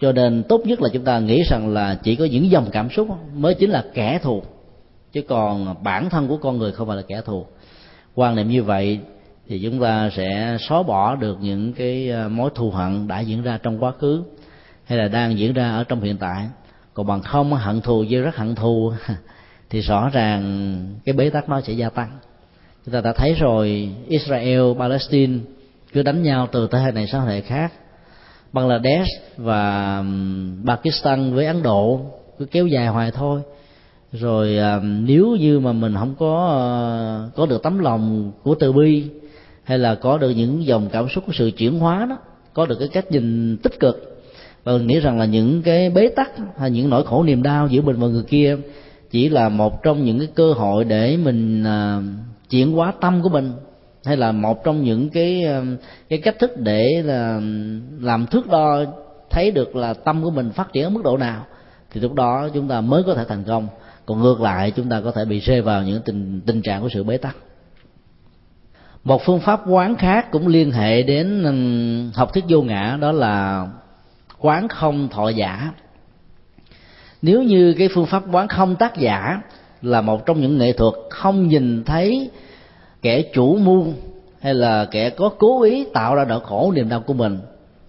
cho 0.00 0.12
nên 0.12 0.42
tốt 0.48 0.60
nhất 0.64 0.82
là 0.82 0.88
chúng 0.92 1.04
ta 1.04 1.18
nghĩ 1.18 1.42
rằng 1.50 1.68
là 1.68 1.98
chỉ 2.02 2.16
có 2.16 2.24
những 2.24 2.50
dòng 2.50 2.68
cảm 2.72 2.90
xúc 2.90 3.08
mới 3.34 3.54
chính 3.54 3.70
là 3.70 3.84
kẻ 3.94 4.18
thù. 4.22 4.42
Chứ 5.12 5.22
còn 5.22 5.74
bản 5.82 6.10
thân 6.10 6.28
của 6.28 6.36
con 6.36 6.58
người 6.58 6.72
không 6.72 6.88
phải 6.88 6.96
là 6.96 7.02
kẻ 7.08 7.20
thù. 7.24 7.46
Quan 8.14 8.36
niệm 8.36 8.48
như 8.48 8.62
vậy 8.62 9.00
thì 9.48 9.60
chúng 9.62 9.80
ta 9.80 10.10
sẽ 10.16 10.56
xóa 10.60 10.82
bỏ 10.82 11.14
được 11.14 11.38
những 11.40 11.72
cái 11.72 12.10
ờ, 12.10 12.28
mối 12.28 12.50
thù 12.54 12.70
hận 12.70 13.08
đã 13.08 13.20
diễn 13.20 13.42
ra 13.42 13.58
trong 13.62 13.84
quá 13.84 13.92
khứ 13.98 14.22
hay 14.84 14.98
là 14.98 15.08
đang 15.08 15.38
diễn 15.38 15.52
ra 15.52 15.70
ở 15.70 15.84
trong 15.84 16.00
hiện 16.00 16.16
tại. 16.16 16.48
Còn 16.94 17.06
bằng 17.06 17.22
không 17.22 17.52
hận 17.52 17.80
thù 17.80 18.04
với 18.10 18.20
rất 18.20 18.36
hận 18.36 18.54
thù 18.54 18.92
thì 19.70 19.80
rõ 19.80 20.08
ràng 20.12 20.84
cái 21.04 21.12
bế 21.12 21.30
tắc 21.30 21.48
nó 21.48 21.60
sẽ 21.60 21.72
gia 21.72 21.88
tăng. 21.88 22.10
Chúng 22.86 22.92
ta 22.92 23.00
đã 23.00 23.12
thấy 23.12 23.34
rồi, 23.34 23.90
Israel, 24.08 24.62
Palestine 24.78 25.38
cứ 25.92 26.02
đánh 26.02 26.22
nhau 26.22 26.48
từ 26.52 26.68
thế 26.70 26.78
hệ 26.78 26.92
này 26.92 27.06
sang 27.06 27.26
thế 27.26 27.34
hệ 27.34 27.40
khác. 27.40 27.72
Bangladesh 28.52 29.10
và 29.36 30.04
Pakistan 30.66 31.34
với 31.34 31.46
Ấn 31.46 31.62
Độ, 31.62 32.00
cứ 32.38 32.44
kéo 32.44 32.66
dài 32.66 32.86
hoài 32.86 33.10
thôi. 33.10 33.40
Rồi 34.12 34.58
nếu 34.82 35.36
như 35.36 35.60
mà 35.60 35.72
mình 35.72 35.94
không 35.94 36.14
có 36.18 36.46
ờ, 36.48 37.30
có 37.36 37.46
được 37.46 37.62
tấm 37.62 37.78
lòng 37.78 38.32
của 38.42 38.54
từ 38.54 38.72
bi, 38.72 39.04
hay 39.64 39.78
là 39.78 39.94
có 39.94 40.18
được 40.18 40.30
những 40.30 40.66
dòng 40.66 40.88
cảm 40.92 41.08
xúc 41.08 41.24
của 41.26 41.32
sự 41.34 41.50
chuyển 41.50 41.78
hóa 41.78 42.06
đó, 42.10 42.18
có 42.52 42.66
được 42.66 42.76
cái 42.78 42.88
cách 42.88 43.12
nhìn 43.12 43.56
tích 43.56 43.80
cực, 43.80 44.22
và 44.64 44.72
mình 44.72 44.86
nghĩ 44.86 45.00
rằng 45.00 45.18
là 45.18 45.24
những 45.24 45.62
cái 45.62 45.90
bế 45.90 46.08
tắc 46.08 46.30
hay 46.58 46.70
những 46.70 46.90
nỗi 46.90 47.04
khổ 47.06 47.22
niềm 47.22 47.42
đau 47.42 47.68
giữa 47.70 47.82
mình 47.82 47.96
và 47.96 48.06
người 48.06 48.22
kia 48.22 48.56
chỉ 49.10 49.28
là 49.28 49.48
một 49.48 49.82
trong 49.82 50.04
những 50.04 50.18
cái 50.18 50.28
cơ 50.34 50.52
hội 50.52 50.84
để 50.84 51.16
mình 51.16 51.64
ờ, 51.64 52.02
chuyển 52.50 52.72
hóa 52.72 52.92
tâm 53.00 53.22
của 53.22 53.28
mình 53.28 53.52
hay 54.08 54.16
là 54.16 54.32
một 54.32 54.64
trong 54.64 54.84
những 54.84 55.10
cái 55.10 55.44
um, 55.44 55.76
cái 56.08 56.18
cách 56.18 56.38
thức 56.38 56.50
để 56.56 57.02
là 57.04 57.40
làm 58.00 58.26
thước 58.26 58.46
đo 58.46 58.84
thấy 59.30 59.50
được 59.50 59.76
là 59.76 59.94
tâm 59.94 60.22
của 60.22 60.30
mình 60.30 60.50
phát 60.50 60.72
triển 60.72 60.84
ở 60.84 60.90
mức 60.90 61.04
độ 61.04 61.16
nào, 61.16 61.46
thì 61.90 62.00
lúc 62.00 62.14
đó 62.14 62.48
chúng 62.54 62.68
ta 62.68 62.80
mới 62.80 63.02
có 63.02 63.14
thể 63.14 63.24
thành 63.28 63.44
công. 63.44 63.68
Còn 64.06 64.20
ngược 64.20 64.40
lại, 64.40 64.70
chúng 64.70 64.88
ta 64.88 65.00
có 65.00 65.10
thể 65.10 65.24
bị 65.24 65.38
rơi 65.38 65.62
vào 65.62 65.82
những 65.82 66.02
tình 66.04 66.40
tình 66.46 66.62
trạng 66.62 66.82
của 66.82 66.88
sự 66.94 67.04
bế 67.04 67.16
tắc. 67.16 67.36
Một 69.04 69.22
phương 69.24 69.40
pháp 69.40 69.60
quán 69.68 69.96
khác 69.96 70.30
cũng 70.30 70.46
liên 70.46 70.70
hệ 70.70 71.02
đến 71.02 71.44
um, 71.44 72.10
học 72.14 72.34
thuyết 72.34 72.44
vô 72.48 72.62
ngã, 72.62 72.98
đó 73.00 73.12
là 73.12 73.66
quán 74.38 74.68
không 74.68 75.08
thọ 75.08 75.28
giả. 75.28 75.72
Nếu 77.22 77.42
như 77.42 77.74
cái 77.78 77.88
phương 77.94 78.06
pháp 78.06 78.22
quán 78.32 78.48
không 78.48 78.76
tác 78.76 78.96
giả 78.96 79.40
là 79.82 80.00
một 80.00 80.26
trong 80.26 80.40
những 80.40 80.58
nghệ 80.58 80.72
thuật 80.72 80.94
không 81.10 81.48
nhìn 81.48 81.84
thấy 81.84 82.30
kẻ 83.02 83.22
chủ 83.22 83.56
mưu 83.56 83.86
hay 84.40 84.54
là 84.54 84.84
kẻ 84.84 85.10
có 85.10 85.30
cố 85.38 85.62
ý 85.62 85.86
tạo 85.92 86.14
ra 86.14 86.24
nỗi 86.24 86.40
khổ 86.44 86.72
niềm 86.74 86.88
đau 86.88 87.00
của 87.00 87.14
mình, 87.14 87.38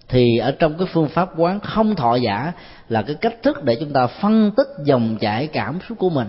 thì 0.08 0.38
ở 0.38 0.52
trong 0.52 0.78
cái 0.78 0.86
phương 0.92 1.08
pháp 1.08 1.30
quán 1.36 1.60
không 1.60 1.94
thọ 1.94 2.14
giả 2.14 2.52
là 2.88 3.02
cái 3.02 3.14
cách 3.14 3.42
thức 3.42 3.64
để 3.64 3.76
chúng 3.80 3.92
ta 3.92 4.06
phân 4.06 4.50
tích 4.56 4.68
dòng 4.84 5.16
chảy 5.20 5.46
cảm 5.46 5.78
xúc 5.88 5.98
của 5.98 6.10
mình. 6.10 6.28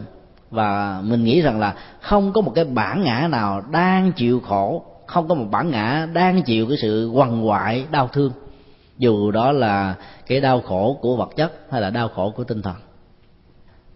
Và 0.49 1.01
mình 1.03 1.23
nghĩ 1.23 1.41
rằng 1.41 1.59
là 1.59 1.73
không 2.01 2.33
có 2.33 2.41
một 2.41 2.51
cái 2.55 2.65
bản 2.65 3.03
ngã 3.03 3.27
nào 3.31 3.61
đang 3.71 4.11
chịu 4.11 4.39
khổ, 4.39 4.85
không 5.05 5.27
có 5.27 5.35
một 5.35 5.45
bản 5.51 5.71
ngã 5.71 6.07
đang 6.13 6.43
chịu 6.43 6.67
cái 6.67 6.77
sự 6.81 7.09
quằn 7.13 7.47
quại, 7.47 7.85
đau 7.91 8.07
thương. 8.07 8.31
Dù 8.97 9.31
đó 9.31 9.51
là 9.51 9.95
cái 10.27 10.41
đau 10.41 10.61
khổ 10.61 10.97
của 11.01 11.15
vật 11.15 11.29
chất 11.35 11.51
hay 11.71 11.81
là 11.81 11.89
đau 11.89 12.07
khổ 12.07 12.33
của 12.35 12.43
tinh 12.43 12.61
thần. 12.61 12.75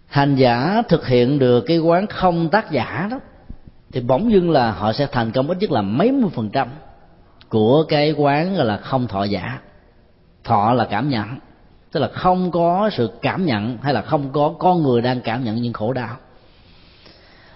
Hành 0.07 0.35
giả 0.35 0.83
thực 0.89 1.07
hiện 1.07 1.39
được 1.39 1.61
cái 1.67 1.79
quán 1.79 2.07
không 2.07 2.49
tác 2.49 2.71
giả 2.71 3.07
đó 3.11 3.19
thì 3.91 4.01
bỗng 4.01 4.31
dưng 4.31 4.51
là 4.51 4.71
họ 4.71 4.93
sẽ 4.93 5.07
thành 5.11 5.31
công 5.31 5.47
ít 5.47 5.57
nhất 5.59 5.71
là 5.71 5.81
mấy 5.81 6.11
mươi 6.11 6.29
phần 6.33 6.49
trăm 6.49 6.67
của 7.49 7.83
cái 7.83 8.11
quán 8.11 8.55
gọi 8.55 8.65
là 8.65 8.77
không 8.77 9.07
thọ 9.07 9.23
giả. 9.23 9.59
Thọ 10.43 10.73
là 10.73 10.85
cảm 10.85 11.09
nhận, 11.09 11.27
tức 11.91 11.99
là 11.99 12.07
không 12.07 12.51
có 12.51 12.89
sự 12.93 13.09
cảm 13.21 13.45
nhận 13.45 13.77
hay 13.81 13.93
là 13.93 14.01
không 14.01 14.29
có 14.33 14.53
con 14.59 14.83
người 14.83 15.01
đang 15.01 15.21
cảm 15.21 15.43
nhận 15.43 15.55
những 15.55 15.73
khổ 15.73 15.93
đau. 15.93 16.17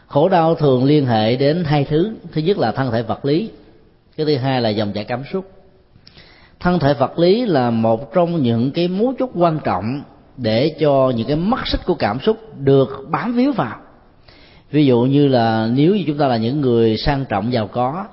Khổ 0.07 0.29
đau 0.29 0.55
thường 0.55 0.83
liên 0.83 1.05
hệ 1.05 1.35
đến 1.35 1.63
hai 1.63 1.83
thứ. 1.83 2.15
Thứ 2.31 2.41
nhất 2.41 2.57
là 2.57 2.71
thân 2.71 2.91
thể 2.91 3.01
vật 3.01 3.25
lý, 3.25 3.51
cái 4.17 4.25
thứ 4.25 4.37
hai 4.37 4.61
là 4.61 4.69
dòng 4.69 4.93
chảy 4.93 5.03
cảm 5.03 5.23
xúc. 5.33 5.51
Thân 6.59 6.79
thể 6.79 6.93
vật 6.93 7.19
lý 7.19 7.45
là 7.45 7.69
một 7.69 8.13
trong 8.13 8.41
những 8.41 8.71
cái 8.71 8.87
mấu 8.87 9.13
chốt 9.19 9.29
quan 9.35 9.59
trọng 9.63 10.01
để 10.37 10.75
cho 10.79 11.11
những 11.15 11.27
cái 11.27 11.35
mắt 11.35 11.67
xích 11.67 11.85
của 11.85 11.93
cảm 11.93 12.19
xúc 12.19 12.37
được 12.57 13.07
bám 13.09 13.33
víu 13.33 13.51
vào 13.51 13.77
ví 14.71 14.85
dụ 14.85 15.01
như 15.01 15.27
là 15.27 15.69
nếu 15.73 15.95
như 15.95 16.03
chúng 16.07 16.17
ta 16.17 16.27
là 16.27 16.37
những 16.37 16.61
người 16.61 16.97
sang 16.97 17.25
trọng 17.29 17.53
giàu 17.53 17.67
có 17.67 18.05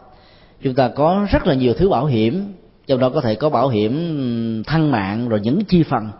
chúng 0.62 0.74
ta 0.74 0.88
có 0.88 1.26
rất 1.30 1.46
là 1.46 1.54
nhiều 1.54 1.74
thứ 1.74 1.88
bảo 1.88 2.06
hiểm 2.06 2.52
trong 2.86 3.00
đó 3.00 3.10
có 3.10 3.20
thể 3.20 3.34
có 3.34 3.50
bảo 3.50 3.68
hiểm 3.68 4.62
thân 4.66 4.90
mạng 4.90 5.28
rồi 5.28 5.40
những 5.42 5.64
chi 5.64 5.82
phần. 5.82 6.10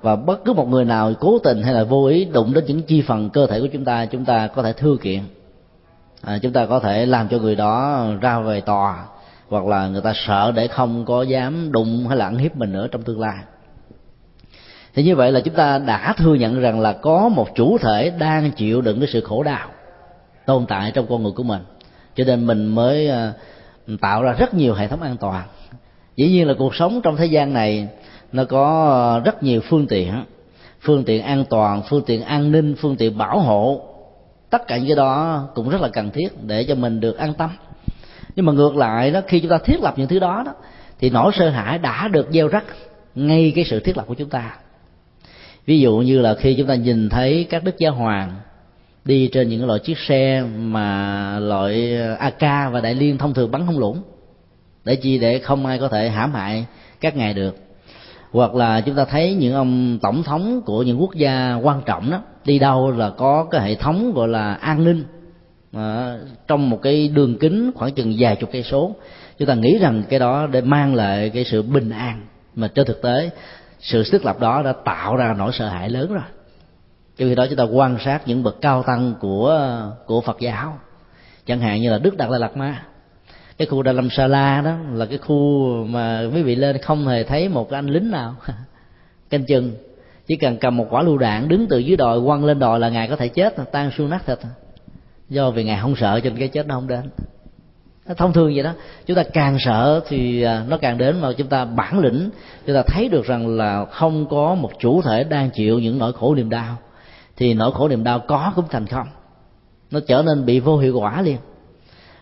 Và 0.00 0.16
bất 0.16 0.44
cứ 0.44 0.52
một 0.52 0.68
người 0.68 0.84
nào 0.84 1.12
cố 1.20 1.38
tình 1.38 1.62
hay 1.62 1.74
là 1.74 1.84
vô 1.84 2.06
ý 2.06 2.24
đụng 2.24 2.54
đến 2.54 2.64
những 2.66 2.82
chi 2.82 3.02
phần 3.02 3.30
cơ 3.30 3.46
thể 3.46 3.60
của 3.60 3.68
chúng 3.72 3.84
ta 3.84 4.06
chúng 4.06 4.24
ta 4.24 4.46
có 4.46 4.62
thể 4.62 4.72
thư 4.72 4.96
kiện. 5.02 5.20
À, 6.20 6.38
chúng 6.42 6.52
ta 6.52 6.66
có 6.66 6.80
thể 6.80 7.06
làm 7.06 7.28
cho 7.28 7.38
người 7.38 7.54
đó 7.54 8.06
ra 8.20 8.40
về 8.40 8.60
tòa 8.60 9.04
hoặc 9.48 9.66
là 9.66 9.88
người 9.88 10.00
ta 10.00 10.12
sợ 10.26 10.52
để 10.54 10.68
không 10.68 11.04
có 11.04 11.22
dám 11.22 11.72
đụng 11.72 12.06
hay 12.08 12.16
là 12.16 12.24
ăn 12.24 12.36
hiếp 12.36 12.56
mình 12.56 12.72
nữa 12.72 12.88
trong 12.90 13.02
tương 13.02 13.20
lai. 13.20 13.38
Thì 14.94 15.02
như 15.02 15.16
vậy 15.16 15.32
là 15.32 15.40
chúng 15.40 15.54
ta 15.54 15.78
đã 15.78 16.14
thừa 16.16 16.34
nhận 16.34 16.60
rằng 16.60 16.80
là 16.80 16.92
có 16.92 17.28
một 17.28 17.48
chủ 17.54 17.78
thể 17.78 18.12
đang 18.18 18.50
chịu 18.50 18.80
đựng 18.80 19.00
cái 19.00 19.08
sự 19.12 19.20
khổ 19.20 19.42
đau 19.42 19.68
tồn 20.46 20.66
tại 20.66 20.90
trong 20.94 21.06
con 21.08 21.22
người 21.22 21.32
của 21.32 21.42
mình. 21.42 21.62
Cho 22.16 22.24
nên 22.24 22.46
mình 22.46 22.66
mới 22.66 23.08
ờ, 23.08 23.32
tạo 24.00 24.22
ra 24.22 24.32
rất 24.32 24.54
nhiều 24.54 24.74
hệ 24.74 24.88
thống 24.88 25.02
an 25.02 25.16
toàn. 25.16 25.46
Dĩ 26.16 26.28
nhiên 26.28 26.48
là 26.48 26.54
cuộc 26.58 26.74
sống 26.74 27.00
trong 27.02 27.16
thế 27.16 27.26
gian 27.26 27.52
này, 27.52 27.88
nó 28.32 28.44
có 28.44 28.90
ờ, 28.90 29.20
rất 29.20 29.42
nhiều 29.42 29.60
phương 29.60 29.86
tiện. 29.86 30.24
Phương 30.80 31.04
tiện 31.04 31.22
an 31.22 31.44
toàn, 31.50 31.82
phương 31.88 32.02
tiện 32.06 32.22
an 32.22 32.52
ninh, 32.52 32.74
phương 32.78 32.96
tiện 32.96 33.18
bảo 33.18 33.40
hộ. 33.40 33.82
Tất 34.50 34.66
cả 34.66 34.76
những 34.76 34.86
cái 34.86 34.96
đó 34.96 35.44
cũng 35.54 35.68
rất 35.68 35.80
là 35.80 35.88
cần 35.88 36.10
thiết 36.10 36.28
để 36.42 36.64
cho 36.64 36.74
mình 36.74 37.00
được 37.00 37.18
an 37.18 37.34
tâm. 37.34 37.50
Nhưng 38.36 38.46
mà 38.46 38.52
ngược 38.52 38.76
lại 38.76 39.10
đó, 39.10 39.20
khi 39.26 39.40
chúng 39.40 39.50
ta 39.50 39.58
thiết 39.58 39.80
lập 39.80 39.94
những 39.96 40.08
thứ 40.08 40.18
đó 40.18 40.42
đó, 40.46 40.52
thì 40.98 41.10
nỗi 41.10 41.32
sợ 41.34 41.50
hãi 41.50 41.78
đã 41.78 42.08
được 42.08 42.28
gieo 42.30 42.48
rắc 42.48 42.64
ngay 43.14 43.52
cái 43.54 43.64
sự 43.64 43.80
thiết 43.80 43.96
lập 43.96 44.04
của 44.06 44.14
chúng 44.14 44.28
ta. 44.28 44.56
Ví 45.66 45.80
dụ 45.80 45.96
như 45.96 46.20
là 46.20 46.34
khi 46.34 46.54
chúng 46.54 46.66
ta 46.66 46.74
nhìn 46.74 47.08
thấy 47.08 47.46
các 47.50 47.64
đức 47.64 47.78
giáo 47.78 47.92
hoàng 47.94 48.34
đi 49.04 49.28
trên 49.32 49.48
những 49.48 49.66
loại 49.66 49.78
chiếc 49.78 49.98
xe 49.98 50.44
mà 50.56 51.38
loại 51.38 51.96
ờ, 51.96 52.14
AK 52.14 52.72
và 52.72 52.80
đại 52.82 52.94
liên 52.94 53.18
thông 53.18 53.34
thường 53.34 53.50
bắn 53.50 53.66
không 53.66 53.78
lũng 53.78 54.02
để 54.84 54.96
chi 54.96 55.18
để 55.18 55.38
không 55.38 55.66
ai 55.66 55.78
có 55.78 55.88
thể 55.88 56.08
hãm 56.08 56.32
hại 56.34 56.66
các 57.00 57.16
ngài 57.16 57.34
được. 57.34 57.56
Hoặc 58.32 58.54
là 58.54 58.80
chúng 58.80 58.94
ta 58.94 59.04
thấy 59.04 59.34
những 59.34 59.54
ông 59.54 59.98
tổng 60.02 60.22
thống 60.22 60.60
của 60.66 60.82
những 60.82 61.00
quốc 61.00 61.14
gia 61.14 61.54
quan 61.54 61.82
trọng 61.86 62.10
đó 62.10 62.20
đi 62.44 62.58
đâu 62.58 62.90
là 62.90 63.10
có 63.10 63.46
cái 63.50 63.60
hệ 63.60 63.74
thống 63.74 64.12
gọi 64.14 64.28
là 64.28 64.54
an 64.54 64.84
ninh 64.84 65.04
à, 65.72 66.16
trong 66.48 66.70
một 66.70 66.82
cái 66.82 67.08
đường 67.08 67.38
kính 67.38 67.70
khoảng 67.74 67.94
chừng 67.94 68.14
vài 68.18 68.36
chục 68.36 68.50
cây 68.52 68.62
số. 68.62 68.94
Chúng 69.38 69.48
ta 69.48 69.54
nghĩ 69.54 69.78
rằng 69.78 70.02
cái 70.08 70.18
đó 70.18 70.46
để 70.46 70.60
mang 70.60 70.94
lại 70.94 71.30
cái 71.30 71.44
sự 71.44 71.62
bình 71.62 71.90
an 71.90 72.26
mà 72.54 72.68
trên 72.68 72.86
thực 72.86 73.02
tế 73.02 73.30
sự 73.80 74.02
thiết 74.12 74.24
lập 74.24 74.40
đó 74.40 74.62
đã 74.62 74.72
tạo 74.84 75.16
ra 75.16 75.34
nỗi 75.38 75.52
sợ 75.52 75.68
hãi 75.68 75.90
lớn 75.90 76.12
rồi 76.12 76.24
trong 77.16 77.28
khi 77.28 77.34
đó 77.34 77.46
chúng 77.46 77.56
ta 77.56 77.64
quan 77.64 77.96
sát 78.04 78.28
những 78.28 78.42
bậc 78.42 78.60
cao 78.60 78.82
tăng 78.82 79.14
của 79.20 79.80
của 80.06 80.20
phật 80.20 80.36
giáo. 80.40 80.78
Chẳng 81.46 81.60
hạn 81.60 81.80
như 81.80 81.90
là 81.90 81.98
đức 81.98 82.16
đạt 82.16 82.30
lai 82.30 82.40
lạt 82.40 82.56
ma. 82.56 82.82
Cái 83.58 83.66
khu 83.66 83.82
đà 83.82 83.92
lâm 83.92 84.10
sa 84.10 84.26
la 84.26 84.60
đó 84.60 84.76
là 84.92 85.06
cái 85.06 85.18
khu 85.18 85.68
mà 85.84 86.22
quý 86.34 86.42
vị 86.42 86.54
lên 86.54 86.78
không 86.78 87.06
hề 87.06 87.24
thấy 87.24 87.48
một 87.48 87.70
cái 87.70 87.78
anh 87.78 87.86
lính 87.86 88.10
nào. 88.10 88.34
Canh 89.30 89.44
chừng. 89.44 89.74
Chỉ 90.26 90.36
cần 90.36 90.56
cầm 90.56 90.76
một 90.76 90.86
quả 90.90 91.02
lưu 91.02 91.18
đạn 91.18 91.48
đứng 91.48 91.66
từ 91.70 91.78
dưới 91.78 91.96
đồi, 91.96 92.22
quăng 92.26 92.44
lên 92.44 92.58
đồi 92.58 92.80
là 92.80 92.88
ngài 92.88 93.08
có 93.08 93.16
thể 93.16 93.28
chết, 93.28 93.54
tan 93.72 93.90
xương 93.96 94.10
nát 94.10 94.26
thịt. 94.26 94.38
Do 95.28 95.50
vì 95.50 95.64
ngài 95.64 95.80
không 95.80 95.96
sợ 95.96 96.20
cho 96.20 96.30
nên 96.30 96.38
cái 96.38 96.48
chết 96.48 96.66
nó 96.66 96.74
không 96.74 96.88
đến. 96.88 97.02
Thông 98.16 98.32
thường 98.32 98.54
vậy 98.54 98.62
đó. 98.62 98.72
Chúng 99.06 99.16
ta 99.16 99.22
càng 99.32 99.56
sợ 99.58 100.00
thì 100.08 100.42
à, 100.42 100.64
nó 100.68 100.76
càng 100.76 100.98
đến 100.98 101.20
mà 101.20 101.32
chúng 101.36 101.46
ta 101.46 101.64
bản 101.64 101.98
lĩnh. 101.98 102.30
Chúng 102.66 102.74
ta 102.74 102.82
thấy 102.86 103.08
được 103.08 103.26
rằng 103.26 103.56
là 103.56 103.84
không 103.84 104.26
có 104.28 104.54
một 104.54 104.70
chủ 104.78 105.02
thể 105.02 105.24
đang 105.24 105.50
chịu 105.50 105.78
những 105.78 105.98
nỗi 105.98 106.12
khổ 106.12 106.34
niềm 106.34 106.50
đau 106.50 106.76
thì 107.36 107.54
nỗi 107.54 107.72
khổ 107.72 107.88
niềm 107.88 108.04
đau 108.04 108.18
có 108.18 108.52
cũng 108.56 108.64
thành 108.70 108.86
không. 108.86 109.06
Nó 109.90 110.00
trở 110.06 110.22
nên 110.22 110.44
bị 110.44 110.60
vô 110.60 110.78
hiệu 110.78 111.00
quả 111.00 111.22
liền. 111.22 111.36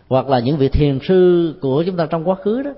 Hoặc 0.08 0.28
là 0.28 0.38
những 0.38 0.56
vị 0.56 0.68
thiền 0.68 0.98
sư 1.08 1.54
của 1.62 1.82
chúng 1.86 1.96
ta 1.96 2.06
trong 2.06 2.28
quá 2.28 2.34
khứ 2.34 2.62
đó, 2.62 2.70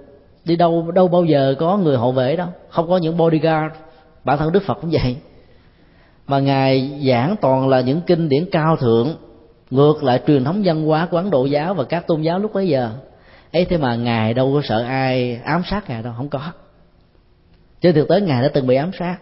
đi 0.44 0.56
đâu 0.56 0.90
đâu 0.90 1.08
bao 1.08 1.24
giờ 1.24 1.54
có 1.58 1.76
người 1.76 1.96
hộ 1.96 2.12
vệ 2.12 2.36
đâu. 2.36 2.48
Không 2.68 2.88
có 2.88 2.96
những 2.96 3.16
bodyguard. 3.16 3.74
Bản 4.24 4.38
thân 4.38 4.52
đức 4.52 4.62
phật 4.62 4.78
cũng 4.80 4.90
vậy. 4.90 5.16
Mà 6.26 6.40
ngài 6.40 7.00
giảng 7.08 7.36
toàn 7.40 7.68
là 7.68 7.80
những 7.80 8.00
kinh 8.00 8.28
điển 8.28 8.44
cao 8.52 8.76
thượng, 8.76 9.16
ngược 9.70 10.04
lại 10.04 10.20
truyền 10.26 10.44
thống 10.44 10.62
văn 10.64 10.84
hóa 10.84 11.08
của 11.10 11.16
ấn 11.16 11.30
độ 11.30 11.44
giáo 11.44 11.74
và 11.74 11.84
các 11.84 12.06
tôn 12.06 12.22
giáo 12.22 12.38
lúc 12.38 12.52
bấy 12.54 12.68
giờ. 12.68 12.90
Ấy 13.52 13.64
thế 13.64 13.76
mà 13.76 13.96
ngài 13.96 14.34
đâu 14.34 14.52
có 14.54 14.60
sợ 14.64 14.82
ai 14.82 15.40
ám 15.44 15.62
sát 15.70 15.88
ngài 15.88 16.02
đâu, 16.02 16.12
không 16.16 16.28
có. 16.28 16.40
Trên 17.80 17.94
thực 17.94 18.08
tế 18.08 18.20
ngài 18.20 18.42
đã 18.42 18.48
từng 18.54 18.66
bị 18.66 18.76
ám 18.76 18.90
sát 18.98 19.16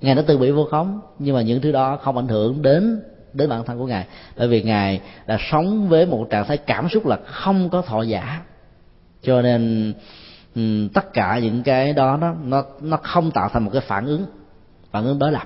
ngài 0.00 0.14
đã 0.14 0.22
từ 0.26 0.38
bị 0.38 0.50
vô 0.50 0.64
khống 0.64 1.00
nhưng 1.18 1.34
mà 1.34 1.42
những 1.42 1.60
thứ 1.60 1.72
đó 1.72 1.96
không 1.96 2.16
ảnh 2.16 2.28
hưởng 2.28 2.62
đến 2.62 3.02
đến 3.32 3.48
bản 3.48 3.64
thân 3.64 3.78
của 3.78 3.86
ngài. 3.86 4.06
Bởi 4.36 4.48
vì 4.48 4.62
ngài 4.62 5.00
đã 5.26 5.38
sống 5.50 5.88
với 5.88 6.06
một 6.06 6.26
trạng 6.30 6.46
thái 6.46 6.56
cảm 6.56 6.88
xúc 6.88 7.06
là 7.06 7.18
không 7.24 7.70
có 7.70 7.82
thọ 7.82 8.02
giả. 8.02 8.40
Cho 9.22 9.42
nên 9.42 9.92
ừ, 10.54 10.88
tất 10.94 11.12
cả 11.12 11.38
những 11.38 11.62
cái 11.62 11.92
đó 11.92 12.16
nó 12.16 12.34
nó 12.44 12.64
nó 12.80 12.96
không 12.96 13.30
tạo 13.30 13.48
thành 13.52 13.64
một 13.64 13.70
cái 13.72 13.82
phản 13.86 14.06
ứng 14.06 14.24
phản 14.90 15.04
ứng 15.04 15.18
đối 15.18 15.32
lập. 15.32 15.44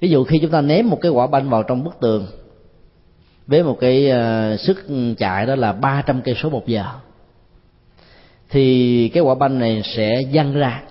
Ví 0.00 0.08
dụ 0.08 0.24
khi 0.24 0.38
chúng 0.42 0.50
ta 0.50 0.60
ném 0.60 0.90
một 0.90 0.98
cái 1.00 1.12
quả 1.12 1.26
banh 1.26 1.50
vào 1.50 1.62
trong 1.62 1.84
bức 1.84 2.00
tường 2.00 2.26
với 3.46 3.62
một 3.62 3.76
cái 3.80 4.10
uh, 4.10 4.60
sức 4.60 4.86
chạy 5.18 5.46
đó 5.46 5.54
là 5.54 5.72
300 5.72 6.22
cây 6.22 6.34
số 6.42 6.50
một 6.50 6.66
giờ 6.66 6.84
thì 8.50 9.08
cái 9.14 9.22
quả 9.22 9.34
banh 9.34 9.58
này 9.58 9.82
sẽ 9.84 10.22
văng 10.32 10.54
ra 10.54 10.82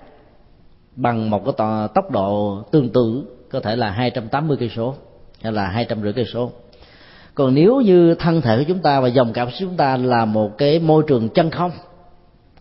bằng 0.96 1.30
một 1.30 1.42
cái 1.44 1.88
tốc 1.94 2.10
độ 2.10 2.62
tương 2.70 2.88
tự, 2.88 3.24
có 3.50 3.60
thể 3.60 3.76
là 3.76 3.90
280 3.90 4.56
cây 4.60 4.70
số, 4.76 4.94
hay 5.42 5.52
là 5.52 5.66
hai 5.66 5.84
trăm 5.84 6.02
rưỡi 6.02 6.12
cây 6.12 6.24
số. 6.32 6.50
Còn 7.34 7.54
nếu 7.54 7.80
như 7.80 8.14
thân 8.14 8.40
thể 8.40 8.56
của 8.58 8.64
chúng 8.68 8.78
ta 8.78 9.00
và 9.00 9.08
dòng 9.08 9.32
cảm 9.32 9.50
xúc 9.50 9.56
chúng 9.60 9.76
ta 9.76 9.96
là 9.96 10.24
một 10.24 10.58
cái 10.58 10.78
môi 10.78 11.02
trường 11.06 11.28
chân 11.28 11.50
không, 11.50 11.70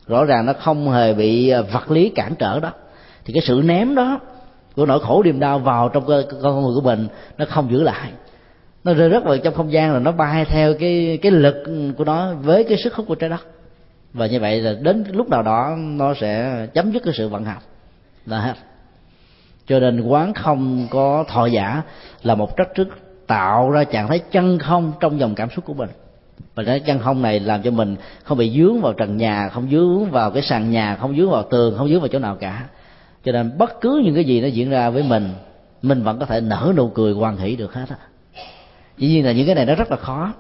rõ 0.08 0.26
ràng 0.26 0.46
nó 0.46 0.54
không 0.54 0.92
hề 0.92 1.14
bị 1.14 1.50
à, 1.50 1.62
vật 1.62 1.92
lý 1.92 2.10
cản 2.10 2.36
trở 2.36 2.60
đó, 2.60 2.72
thì 3.26 3.34
cái 3.34 3.44
sự 3.48 3.62
ném 3.66 3.96
đó 3.96 4.20
của 4.76 4.86
nỗi 4.86 5.00
khổ 5.00 5.24
niềm 5.24 5.40
đau 5.40 5.60
vào 5.60 5.90
trong 5.90 6.06
cơ 6.06 6.24
con 6.44 6.64
người 6.64 6.76
của 6.76 6.82
mình 6.82 7.08
nó 7.38 7.46
không 7.46 7.72
giữ 7.72 7.84
lại. 7.84 8.12
Nó 8.84 8.94
rơi 8.94 9.10
rất 9.10 9.24
vào 9.24 9.38
trong 9.38 9.54
không 9.54 9.72
gian 9.72 9.94
là 9.94 10.00
nó 10.00 10.12
bay 10.12 10.46
theo 10.46 10.74
cái 10.80 11.20
cái 11.22 11.32
lực 11.32 11.56
của 11.98 12.04
nó 12.04 12.34
với 12.34 12.64
cái 12.64 12.78
sức 12.78 12.94
hút 12.94 13.06
của 13.08 13.16
trái 13.16 13.30
đất. 13.30 13.48
Và 14.14 14.28
như 14.28 14.40
vậy 14.40 14.62
là 14.62 14.74
đến 14.82 15.04
lúc 15.12 15.30
nào 15.30 15.44
đó 15.44 15.76
nó 15.78 16.14
sẽ 16.14 16.68
chấm 16.74 16.92
dứt 16.92 17.04
cái 17.06 17.14
sự 17.18 17.30
vận 17.30 17.44
hành 17.44 17.62
là 18.26 18.40
hết. 18.40 18.54
Cho 19.68 19.80
nên 19.80 20.02
quán 20.02 20.34
không 20.34 20.88
có 20.90 21.26
thọ 21.28 21.46
giả 21.46 21.82
là 22.24 22.36
một 22.36 22.58
trách 22.58 22.76
trước 22.76 22.88
tạo 23.28 23.72
ra 23.72 23.84
trạng 23.84 24.08
thái 24.08 24.20
chân 24.20 24.60
không 24.60 24.94
trong 25.00 25.20
dòng 25.20 25.36
cảm 25.36 25.50
xúc 25.50 25.66
của 25.66 25.74
mình. 25.74 25.90
Và 26.56 26.64
cái 26.64 26.80
chân 26.80 27.00
không 27.00 27.22
này 27.22 27.40
làm 27.40 27.62
cho 27.62 27.72
mình 27.72 27.96
không 28.24 28.38
bị 28.38 28.52
dướng 28.58 28.82
vào 28.82 28.94
trần 28.94 29.18
nhà, 29.18 29.50
không 29.50 29.70
dướng 29.72 30.12
vào 30.12 30.32
cái 30.32 30.44
sàn 30.44 30.72
nhà, 30.72 30.96
không 30.96 31.18
dướng 31.18 31.30
vào 31.30 31.44
tường, 31.44 31.76
không 31.78 31.90
dướng 31.90 32.00
vào 32.00 32.08
chỗ 32.08 32.20
nào 32.20 32.36
cả. 32.36 32.66
Cho 33.24 33.32
nên 33.32 33.58
bất 33.58 33.82
cứ 33.82 34.02
những 34.06 34.16
cái 34.16 34.24
gì 34.24 34.42
nó 34.42 34.48
diễn 34.48 34.70
ra 34.70 34.90
với 34.90 35.04
mình 35.04 35.30
mình 35.82 36.04
vẫn 36.04 36.20
có 36.20 36.26
thể 36.26 36.42
nở 36.42 36.74
nụ 36.78 36.90
cười 36.90 37.14
hoan 37.14 37.38
hỷ 37.38 37.56
được 37.56 37.74
hết 37.74 37.86
á. 37.90 37.96
Dĩ 38.98 39.08
nhiên 39.08 39.26
là 39.26 39.32
những 39.32 39.46
cái 39.46 39.56
này 39.56 39.66
nó 39.66 39.76
rất 39.76 39.92
là 39.92 39.98
khó. 39.98 40.34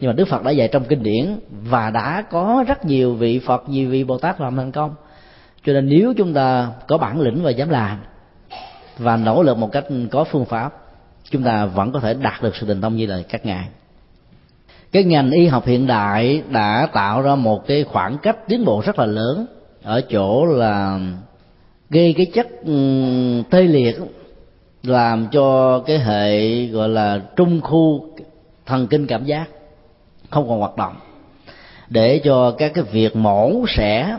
Nhưng 0.00 0.08
mà 0.08 0.12
đức 0.12 0.28
phật 0.28 0.42
đã 0.42 0.50
dạy 0.50 0.68
trong 0.68 0.84
kinh 0.84 1.02
điển 1.02 1.38
và 1.50 1.90
đã 1.90 2.22
có 2.30 2.64
rất 2.68 2.84
nhiều 2.84 3.14
vị 3.14 3.38
phật, 3.38 3.68
nhiều 3.68 3.90
vị 3.90 4.04
bồ 4.04 4.18
tát 4.18 4.40
làm 4.40 4.56
thành 4.56 4.72
công 4.72 4.94
cho 5.66 5.72
nên 5.72 5.88
nếu 5.88 6.14
chúng 6.16 6.34
ta 6.34 6.70
có 6.88 6.98
bản 6.98 7.20
lĩnh 7.20 7.42
và 7.42 7.50
dám 7.50 7.68
làm 7.68 7.98
và 8.98 9.16
nỗ 9.16 9.42
lực 9.42 9.58
một 9.58 9.72
cách 9.72 9.84
có 10.10 10.24
phương 10.24 10.44
pháp, 10.44 10.72
chúng 11.30 11.42
ta 11.42 11.66
vẫn 11.66 11.92
có 11.92 12.00
thể 12.00 12.14
đạt 12.14 12.42
được 12.42 12.56
sự 12.56 12.66
tình 12.66 12.80
công 12.80 12.96
như 12.96 13.06
là 13.06 13.22
các 13.28 13.46
ngài. 13.46 13.68
Cái 14.92 15.04
ngành 15.04 15.30
y 15.30 15.46
học 15.46 15.66
hiện 15.66 15.86
đại 15.86 16.42
đã 16.50 16.88
tạo 16.92 17.22
ra 17.22 17.34
một 17.34 17.66
cái 17.66 17.84
khoảng 17.84 18.18
cách 18.18 18.36
tiến 18.48 18.64
bộ 18.64 18.82
rất 18.86 18.98
là 18.98 19.06
lớn 19.06 19.46
ở 19.82 20.00
chỗ 20.00 20.44
là 20.44 21.00
gây 21.90 22.14
cái 22.16 22.26
chất 22.34 22.46
tê 23.50 23.62
liệt, 23.62 23.96
làm 24.82 25.26
cho 25.32 25.78
cái 25.78 25.98
hệ, 25.98 26.66
gọi 26.66 26.88
là, 26.88 27.20
trung 27.36 27.60
khu 27.60 28.06
thần 28.66 28.86
kinh 28.86 29.06
cảm 29.06 29.24
giác 29.24 29.44
không 30.30 30.48
còn 30.48 30.58
hoạt 30.58 30.76
động. 30.76 30.96
Để 31.88 32.20
cho 32.24 32.50
các 32.50 32.72
cái 32.74 32.84
việc 32.84 33.16
mổ, 33.16 33.64
xẻ 33.68 34.16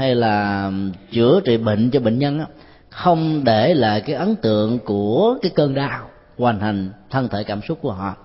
hay 0.00 0.14
là 0.14 0.70
chữa 1.12 1.40
trị 1.44 1.56
bệnh 1.56 1.90
cho 1.90 2.00
bệnh 2.00 2.18
nhân 2.18 2.40
không 2.88 3.44
để 3.44 3.74
lại 3.74 4.00
cái 4.00 4.16
ấn 4.16 4.36
tượng 4.36 4.78
của 4.78 5.38
cái 5.42 5.50
cơn 5.54 5.74
đau 5.74 6.00
hoàn 6.38 6.60
thành 6.60 6.90
thân 7.10 7.28
thể 7.28 7.44
cảm 7.44 7.60
xúc 7.68 7.78
của 7.82 7.92
họ. 7.92 8.16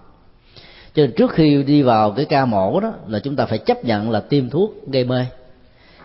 Cho 0.93 1.03
nên 1.03 1.11
trước 1.17 1.31
khi 1.31 1.63
đi 1.63 1.81
vào 1.81 2.11
cái 2.11 2.25
ca 2.25 2.45
mổ 2.45 2.79
đó 2.79 2.93
là 3.07 3.19
chúng 3.19 3.35
ta 3.35 3.45
phải 3.45 3.57
chấp 3.57 3.85
nhận 3.85 4.11
là 4.11 4.19
tiêm 4.19 4.49
thuốc 4.49 4.71
gây 4.91 5.03
mê. 5.03 5.25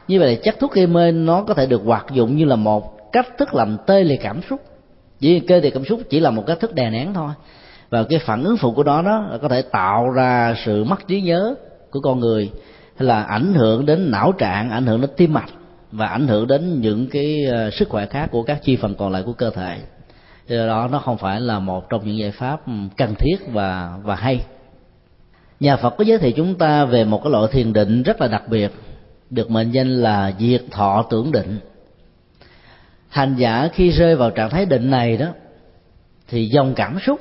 Như 0.09 0.21
vậy 0.21 0.35
là 0.35 0.41
chất 0.45 0.57
thuốc 0.61 0.73
gây 0.73 0.87
mê 0.87 1.13
nó 1.13 1.43
có 1.43 1.55
thể 1.55 1.67
được 1.67 1.83
hoạt 1.85 2.07
dụng 2.13 2.37
như 2.37 2.45
là 2.45 2.57
một 2.57 3.13
cách 3.13 3.29
thức 3.39 3.55
làm 3.55 3.77
tê 3.87 4.05
liệt 4.05 4.21
cảm 4.23 4.41
xúc. 4.51 4.61
Vì 5.21 5.41
cơ 5.41 5.61
liệt 5.61 5.75
cảm 5.75 5.85
xúc 5.85 6.01
chỉ 6.11 6.21
là 6.21 6.31
một 6.31 6.45
cách 6.47 6.61
thức 6.61 6.75
đè 6.75 6.91
nén 6.91 7.15
thôi. 7.15 7.31
Và 7.91 8.05
cái 8.11 8.19
phản 8.19 8.45
ứng 8.45 8.57
phụ 8.57 8.73
của 8.73 8.83
đó 8.83 9.03
đó 9.03 9.27
là 9.31 9.39
có 9.39 9.49
thể 9.49 9.63
tạo 9.63 10.11
ra 10.11 10.55
sự 10.65 10.85
mất 10.85 11.07
trí 11.09 11.21
nhớ 11.21 11.55
của 11.91 12.01
con 12.01 12.21
người, 12.21 12.51
hay 12.97 13.07
là 13.07 13.23
ảnh 13.23 13.55
hưởng 13.55 13.87
đến 13.87 14.11
não 14.11 14.33
trạng, 14.33 14.71
ảnh 14.71 14.87
hưởng 14.87 15.01
đến 15.01 15.11
tim 15.17 15.33
mạch 15.33 15.51
và 15.93 16.07
ảnh 16.07 16.29
hưởng 16.29 16.47
đến 16.47 16.81
những 16.81 17.07
cái 17.07 17.45
ờ, 17.45 17.71
sức 17.71 17.89
khỏe 17.89 18.07
khác 18.07 18.29
của 18.31 18.43
các 18.43 18.63
chi 18.63 18.77
phần 18.77 18.95
còn 18.95 19.13
lại 19.13 19.23
của 19.27 19.33
cơ 19.33 19.51
thể. 19.51 19.79
Do 20.47 20.67
đó, 20.67 20.89
nó 20.93 20.99
không 20.99 21.19
phải 21.19 21.41
là 21.41 21.59
một 21.59 21.91
trong 21.91 22.07
những 22.07 22.19
giải 22.19 22.31
pháp 22.31 22.61
cần 22.97 23.15
thiết 23.19 23.37
và 23.53 23.99
và 24.03 24.15
hay. 24.15 24.45
Nhà 25.61 25.77
Phật 25.77 25.95
có 25.99 26.05
giới 26.05 26.19
thiệu 26.19 26.33
chúng 26.37 26.55
ta 26.55 26.85
về 26.85 27.05
một 27.05 27.21
cái 27.25 27.31
loại 27.31 27.45
thiền 27.53 27.73
định 27.73 28.03
rất 28.03 28.21
là 28.21 28.29
đặc 28.29 28.49
biệt, 28.49 28.73
được 29.31 29.51
mệnh 29.51 29.71
danh 29.71 30.01
là 30.01 30.33
diệt 30.39 30.63
thọ 30.71 31.07
tưởng 31.11 31.33
định. 31.33 31.59
Hành 33.09 33.35
giả 33.37 33.69
khi 33.73 33.91
rơi 33.91 34.17
vào 34.17 34.31
trạng 34.31 34.51
thái 34.51 34.67
định 34.67 34.91
này 34.91 35.17
đó, 35.17 35.27
thì 36.29 36.47
dòng 36.47 36.75
cảm 36.75 36.99
xúc 37.07 37.21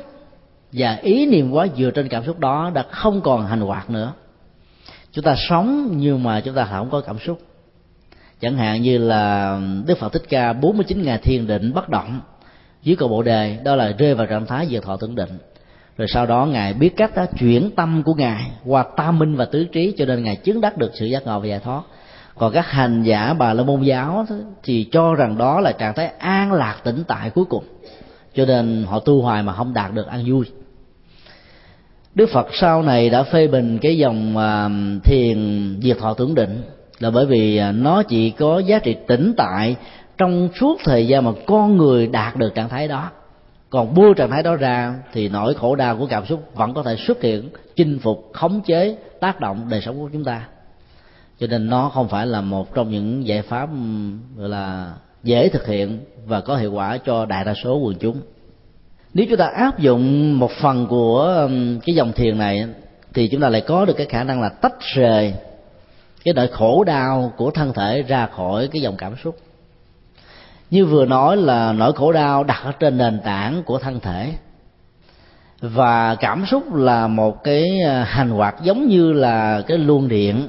và 0.71 0.95
ý 0.95 1.25
niệm 1.25 1.51
quá 1.51 1.67
dựa 1.77 1.91
trên 1.91 2.07
cảm 2.07 2.25
xúc 2.25 2.39
đó 2.39 2.71
đã 2.73 2.83
không 2.91 3.21
còn 3.21 3.45
hành 3.45 3.61
hoạt 3.61 3.89
nữa. 3.89 4.13
Chúng 5.11 5.23
ta 5.23 5.35
sống 5.49 5.89
nhưng 5.97 6.23
mà 6.23 6.41
chúng 6.41 6.55
ta 6.55 6.67
không 6.71 6.89
có 6.89 7.01
cảm 7.01 7.19
xúc 7.19 7.41
chẳng 8.41 8.57
hạn 8.57 8.81
như 8.81 8.97
là 8.97 9.59
đức 9.85 9.97
phật 9.97 10.13
thích 10.13 10.23
ca 10.29 10.53
49 10.53 11.03
ngày 11.03 11.17
thiền 11.17 11.47
định 11.47 11.73
bất 11.73 11.89
động 11.89 12.21
dưới 12.83 12.95
cầu 12.95 13.09
bộ 13.09 13.23
đề, 13.23 13.57
đó 13.63 13.75
là 13.75 13.91
rơi 13.97 14.15
vào 14.15 14.27
trạng 14.27 14.45
thái 14.45 14.67
diệt 14.69 14.83
thọ 14.83 14.97
tưởng 14.97 15.15
định. 15.15 15.29
Rồi 15.97 16.07
sau 16.07 16.25
đó 16.25 16.45
ngài 16.45 16.73
biết 16.73 16.97
cách 16.97 17.15
đó 17.15 17.25
chuyển 17.39 17.71
tâm 17.75 18.03
của 18.03 18.13
ngài 18.13 18.51
qua 18.65 18.85
tam 18.97 19.19
minh 19.19 19.35
và 19.35 19.45
tứ 19.45 19.63
trí, 19.63 19.93
cho 19.97 20.05
nên 20.05 20.23
ngài 20.23 20.35
chứng 20.35 20.61
đắc 20.61 20.77
được 20.77 20.91
sự 20.93 21.05
giác 21.05 21.25
ngộ 21.25 21.39
và 21.39 21.47
giải 21.47 21.59
thoát. 21.59 21.81
Còn 22.35 22.53
các 22.53 22.65
hành 22.67 23.03
giả 23.03 23.33
bà 23.33 23.53
la 23.53 23.63
môn 23.63 23.81
giáo 23.81 24.25
thì 24.63 24.89
cho 24.91 25.15
rằng 25.15 25.37
đó 25.37 25.61
là 25.61 25.71
trạng 25.71 25.93
thái 25.93 26.07
an 26.19 26.53
lạc 26.53 26.77
tĩnh 26.83 27.03
tại 27.07 27.29
cuối 27.29 27.45
cùng. 27.45 27.63
Cho 28.35 28.45
nên 28.45 28.85
họ 28.87 28.99
tu 28.99 29.21
hoài 29.21 29.43
mà 29.43 29.53
không 29.53 29.73
đạt 29.73 29.93
được 29.93 30.07
an 30.07 30.23
vui. 30.27 30.45
Đức 32.15 32.29
phật 32.29 32.47
sau 32.53 32.83
này 32.83 33.09
đã 33.09 33.23
phê 33.23 33.47
bình 33.47 33.79
cái 33.79 33.97
dòng 33.97 34.37
à, 34.37 34.69
thiền 35.03 35.37
diệt 35.83 35.97
thọ 35.97 36.13
tưởng 36.13 36.35
định 36.35 36.61
là 36.99 37.09
bởi 37.09 37.25
vì 37.25 37.57
à, 37.57 37.71
nó 37.71 38.03
chỉ 38.03 38.29
có 38.29 38.59
giá 38.59 38.79
trị 38.79 38.95
tĩnh 39.07 39.33
tại 39.37 39.75
trong 40.17 40.49
suốt 40.59 40.79
thời 40.83 41.07
gian 41.07 41.23
mà 41.23 41.31
con 41.45 41.77
người 41.77 42.07
đạt 42.07 42.35
được 42.35 42.55
trạng 42.55 42.69
thái 42.69 42.87
đó. 42.87 43.09
Còn 43.69 43.93
buông 43.93 44.13
trạng 44.15 44.31
thái 44.31 44.43
đó 44.43 44.55
ra 44.55 44.95
thì 45.13 45.29
nỗi 45.29 45.53
khổ 45.53 45.75
đau 45.75 45.97
của 45.97 46.07
cảm 46.09 46.25
xúc 46.25 46.51
vẫn 46.55 46.73
có 46.73 46.83
thể 46.83 46.95
xuất 46.95 47.21
hiện, 47.21 47.49
chinh 47.75 47.99
phục, 47.99 48.29
khống 48.33 48.61
chế, 48.61 48.97
tác 49.19 49.39
động 49.39 49.67
đời 49.69 49.81
sống 49.81 49.99
của 49.99 50.09
chúng 50.13 50.23
ta. 50.23 50.47
Cho 51.39 51.47
nên 51.47 51.69
nó 51.69 51.89
không 51.89 52.07
phải 52.07 52.27
là 52.27 52.41
một 52.41 52.75
trong 52.75 52.89
những 52.91 53.27
giải 53.27 53.41
pháp, 53.41 53.69
gọi 54.37 54.49
là, 54.49 54.93
dễ 55.23 55.49
thực 55.49 55.67
hiện 55.67 55.99
và 56.25 56.41
có 56.41 56.57
hiệu 56.57 56.71
quả 56.73 56.97
cho 56.97 57.25
đại 57.25 57.45
đa 57.45 57.53
số 57.63 57.77
quần 57.77 57.95
chúng. 57.99 58.21
Nếu 59.13 59.25
chúng 59.29 59.37
ta 59.37 59.45
áp 59.45 59.79
dụng 59.79 60.39
một 60.39 60.51
phần 60.51 60.87
của 60.87 61.49
cái 61.85 61.95
dòng 61.95 62.11
thiền 62.13 62.37
này 62.37 62.65
thì 63.13 63.27
chúng 63.27 63.41
ta 63.41 63.49
lại 63.49 63.61
có 63.61 63.85
được 63.85 63.93
cái 63.97 64.05
khả 64.05 64.23
năng 64.23 64.41
là 64.41 64.49
tách 64.49 64.75
rời 64.95 65.33
cái 66.29 66.33
nỗi 66.33 66.47
khổ 66.57 66.83
đau 66.83 67.33
của 67.37 67.51
thân 67.51 67.73
thể 67.73 68.01
ra 68.01 68.27
khỏi 68.35 68.67
cái 68.71 68.81
dòng 68.81 68.95
cảm 68.97 69.15
xúc. 69.23 69.37
Như 70.71 70.85
vừa 70.85 71.05
nói 71.05 71.37
là 71.37 71.73
nỗi 71.73 71.93
khổ 71.93 72.11
đau 72.11 72.43
đặt 72.43 72.61
ở 72.63 72.71
trên 72.71 72.97
nền 72.97 73.19
tảng 73.23 73.63
của 73.63 73.79
thân 73.79 73.99
thể. 73.99 74.33
Và 75.61 76.15
cảm 76.15 76.45
xúc 76.45 76.73
là 76.73 77.07
một 77.07 77.43
cái 77.43 77.63
à, 77.85 78.03
hành 78.03 78.29
hoạt 78.29 78.55
giống 78.63 78.87
như 78.87 79.13
là 79.13 79.61
cái 79.67 79.77
luồng 79.77 80.07
điện 80.07 80.47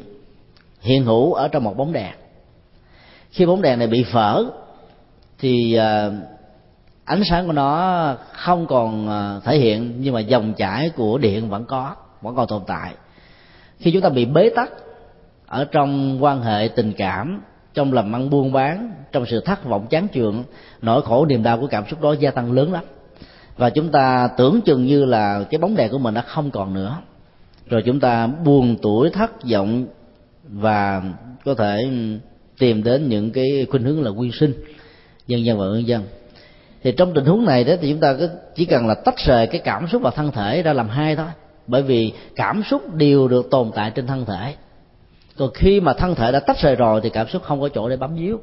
hiện 0.80 1.04
hữu 1.04 1.32
ở 1.32 1.48
trong 1.48 1.64
một 1.64 1.76
bóng 1.76 1.92
đèn. 1.92 2.12
Khi 3.30 3.46
bóng 3.46 3.62
đèn 3.62 3.78
này 3.78 3.88
bị 3.88 4.04
phở, 4.12 4.44
thì 5.38 5.74
à, 5.74 6.10
ánh 7.04 7.22
sáng 7.30 7.46
của 7.46 7.52
nó 7.52 8.14
không 8.32 8.66
còn 8.66 9.08
à, 9.08 9.40
thể 9.44 9.58
hiện, 9.58 9.94
nhưng 9.98 10.14
mà 10.14 10.20
dòng 10.20 10.54
chảy 10.54 10.90
của 10.90 11.18
điện 11.18 11.48
vẫn 11.48 11.64
có, 11.64 11.94
vẫn 12.22 12.36
còn 12.36 12.46
tồn 12.46 12.62
tại. 12.66 12.92
Khi 13.78 13.90
chúng 13.92 14.02
ta 14.02 14.08
bị 14.08 14.24
bế 14.24 14.50
tắc 14.56 14.70
ở 15.50 15.64
trong 15.64 16.22
quan 16.24 16.42
hệ 16.42 16.68
tình 16.68 16.92
cảm, 16.92 17.42
trong 17.74 17.92
làm 17.92 18.12
ăn 18.12 18.30
buôn 18.30 18.52
bán, 18.52 18.92
trong 19.12 19.26
sự 19.26 19.40
thất 19.40 19.64
vọng 19.64 19.86
chán 19.90 20.06
chường, 20.14 20.44
nỗi 20.82 21.02
khổ 21.02 21.26
niềm 21.26 21.42
đau 21.42 21.58
của 21.58 21.66
cảm 21.66 21.84
xúc 21.90 22.00
đó 22.00 22.12
gia 22.12 22.30
tăng 22.30 22.52
lớn 22.52 22.72
lắm. 22.72 22.84
Và 23.56 23.70
chúng 23.70 23.88
ta 23.88 24.28
tưởng 24.36 24.60
chừng 24.60 24.84
như 24.84 25.04
là 25.04 25.44
cái 25.50 25.58
bóng 25.58 25.76
đèn 25.76 25.90
của 25.90 25.98
mình 25.98 26.14
đã 26.14 26.20
không 26.20 26.50
còn 26.50 26.74
nữa. 26.74 26.96
Rồi 27.66 27.82
chúng 27.86 28.00
ta 28.00 28.26
buồn 28.26 28.76
tuổi, 28.82 29.10
thất 29.10 29.30
vọng 29.50 29.86
và 30.48 31.02
có 31.44 31.54
thể 31.54 31.88
tìm 32.58 32.82
đến 32.82 33.08
những 33.08 33.30
cái 33.30 33.66
khuynh 33.70 33.82
hướng 33.82 34.02
là 34.02 34.10
quyên 34.18 34.30
sinh. 34.32 34.52
Dân 35.26 35.44
dân 35.44 35.58
và 35.58 35.64
ương 35.64 35.86
dân 35.86 36.02
thì 36.82 36.92
trong 36.92 37.14
tình 37.14 37.24
huống 37.24 37.44
này 37.44 37.64
đó 37.64 37.74
thì 37.80 37.90
chúng 37.90 38.00
ta 38.00 38.16
chỉ 38.54 38.64
cần 38.64 38.86
là 38.86 38.94
tách 38.94 39.18
rời 39.26 39.46
cái 39.46 39.60
cảm 39.64 39.88
xúc 39.88 40.02
và 40.02 40.10
thân 40.10 40.32
thể 40.32 40.62
ra 40.62 40.72
làm 40.72 40.88
hai 40.88 41.16
thôi. 41.16 41.26
Bởi 41.66 41.82
vì 41.82 42.12
cảm 42.36 42.62
xúc 42.70 42.94
đều 42.94 43.28
được 43.28 43.50
tồn 43.50 43.70
tại 43.74 43.90
trên 43.90 44.06
thân 44.06 44.24
thể 44.24 44.54
còn 45.40 45.50
khi 45.54 45.80
mà 45.80 45.92
thân 45.92 46.14
thể 46.14 46.32
đã 46.32 46.40
tách 46.40 46.58
rời 46.60 46.76
rồi 46.76 47.00
thì 47.00 47.10
cảm 47.10 47.28
xúc 47.28 47.42
không 47.42 47.60
có 47.60 47.68
chỗ 47.68 47.88
để 47.88 47.96
bám 47.96 48.14
víu. 48.14 48.38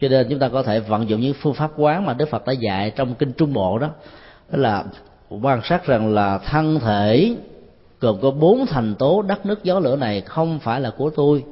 Cho 0.00 0.08
nên 0.08 0.26
chúng 0.30 0.38
ta 0.38 0.48
có 0.48 0.62
thể 0.62 0.80
vận 0.80 1.08
dụng 1.08 1.20
những 1.20 1.34
phương 1.34 1.54
pháp 1.54 1.70
quán 1.76 2.06
mà 2.06 2.14
đức 2.14 2.28
phật 2.28 2.46
đã 2.46 2.52
dạy 2.52 2.90
trong 2.90 3.14
kinh 3.14 3.32
trung 3.32 3.52
bộ 3.52 3.78
đó. 3.78 3.90
Đó 4.50 4.58
là 4.58 4.84
quan 5.42 5.60
sát 5.64 5.86
rằng 5.86 6.14
là 6.14 6.38
thân 6.38 6.80
thể 6.80 7.36
gồm 8.00 8.18
có 8.22 8.30
bốn 8.30 8.66
thành 8.66 8.94
tố 8.94 9.22
đất 9.22 9.46
nước 9.46 9.64
gió 9.64 9.78
lửa 9.78 9.96
này 9.96 10.20
không 10.20 10.58
phải 10.58 10.80
là 10.80 10.90
của 10.90 11.10
tôi. 11.10 11.44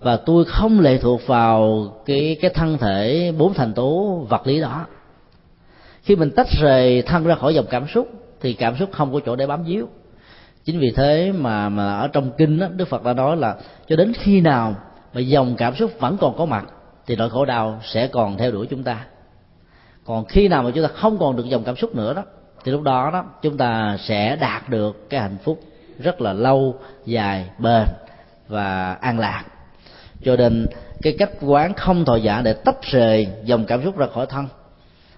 Và 0.00 0.16
tôi 0.16 0.44
không 0.44 0.80
lệ 0.80 0.98
thuộc 0.98 1.26
vào 1.26 1.86
cái 2.06 2.36
cái 2.40 2.50
thân 2.54 2.78
thể 2.78 3.32
bốn 3.38 3.54
thành 3.54 3.74
tố 3.74 4.18
vật 4.28 4.46
lý 4.46 4.60
đó. 4.60 4.86
Khi 6.02 6.16
mình 6.16 6.30
tách 6.30 6.48
rời 6.60 7.02
thân 7.02 7.24
ra 7.24 7.34
khỏi 7.34 7.54
dòng 7.54 7.66
cảm 7.70 7.86
xúc 7.88 8.08
thì 8.40 8.52
cảm 8.52 8.76
xúc 8.76 8.88
không 8.92 9.12
có 9.12 9.20
chỗ 9.26 9.36
để 9.36 9.46
bám 9.46 9.64
víu 9.64 9.88
chính 10.64 10.78
vì 10.78 10.90
thế 10.90 11.32
mà 11.32 11.68
mà 11.68 11.98
ở 11.98 12.08
trong 12.08 12.30
kinh 12.38 12.58
đó, 12.58 12.66
đức 12.76 12.88
phật 12.88 13.04
đã 13.04 13.12
nói 13.12 13.36
là 13.36 13.56
cho 13.88 13.96
đến 13.96 14.12
khi 14.12 14.40
nào 14.40 14.74
mà 15.14 15.20
dòng 15.20 15.54
cảm 15.56 15.74
xúc 15.74 15.90
vẫn 16.00 16.16
còn 16.20 16.36
có 16.38 16.44
mặt 16.44 16.64
thì 17.06 17.16
nỗi 17.16 17.30
khổ 17.30 17.44
đau 17.44 17.80
sẽ 17.84 18.06
còn 18.06 18.36
theo 18.36 18.50
đuổi 18.50 18.66
chúng 18.70 18.82
ta. 18.82 19.04
Còn 20.04 20.24
khi 20.24 20.48
nào 20.48 20.62
mà 20.62 20.70
chúng 20.74 20.84
ta 20.84 20.90
không 20.94 21.18
còn 21.18 21.36
được 21.36 21.46
dòng 21.46 21.64
cảm 21.64 21.76
xúc 21.76 21.94
nữa 21.94 22.14
đó 22.14 22.22
thì 22.64 22.72
lúc 22.72 22.82
đó 22.82 23.10
đó 23.12 23.24
chúng 23.42 23.56
ta 23.56 23.96
sẽ 24.00 24.36
đạt 24.36 24.68
được 24.68 25.10
cái 25.10 25.20
hạnh 25.20 25.36
phúc 25.44 25.60
rất 25.98 26.20
là 26.20 26.32
lâu 26.32 26.74
dài 27.04 27.50
bền 27.58 27.86
và 28.48 28.92
an 28.92 29.18
lạc. 29.18 29.44
Cho 30.24 30.36
nên 30.36 30.66
cái 31.02 31.14
cách 31.18 31.30
quán 31.40 31.74
không 31.74 32.04
thọ 32.04 32.16
giả 32.16 32.40
để 32.44 32.52
tách 32.52 32.82
rời 32.82 33.28
dòng 33.44 33.64
cảm 33.64 33.84
xúc 33.84 33.98
ra 33.98 34.06
khỏi 34.14 34.26
thân 34.26 34.46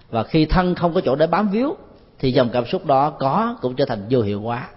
và 0.09 0.23
khi 0.23 0.45
thân 0.45 0.75
không 0.75 0.93
có 0.93 1.01
chỗ 1.01 1.15
để 1.15 1.27
bám 1.27 1.49
víu 1.49 1.75
thì 2.19 2.31
dòng 2.31 2.49
cảm 2.49 2.65
xúc 2.65 2.85
đó 2.85 3.09
có 3.09 3.57
cũng 3.61 3.75
trở 3.75 3.85
thành 3.85 4.05
vô 4.09 4.21
hiệu 4.21 4.41
hóa 4.41 4.69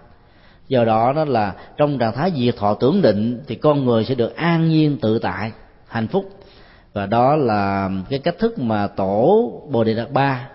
do 0.69 0.85
đó 0.85 1.13
đó 1.15 1.25
là 1.25 1.53
trong 1.77 1.97
trạng 1.97 2.13
thái 2.13 2.31
diệt 2.35 2.55
thọ 2.57 2.73
tưởng 2.73 3.01
định 3.01 3.39
thì 3.47 3.55
con 3.55 3.85
người 3.85 4.05
sẽ 4.05 4.15
được 4.15 4.35
an 4.35 4.69
nhiên 4.69 4.97
tự 5.01 5.19
tại 5.19 5.51
hạnh 5.87 6.07
phúc. 6.07 6.29
Và 6.93 7.05
đó 7.05 7.35
là 7.35 7.89
cái 8.09 8.19
cách 8.19 8.35
thức 8.39 8.59
mà 8.59 8.87
tổ 8.87 9.51
bồ 9.71 9.83
đề 9.83 9.93
đạt 9.93 10.11
ba 10.11 10.49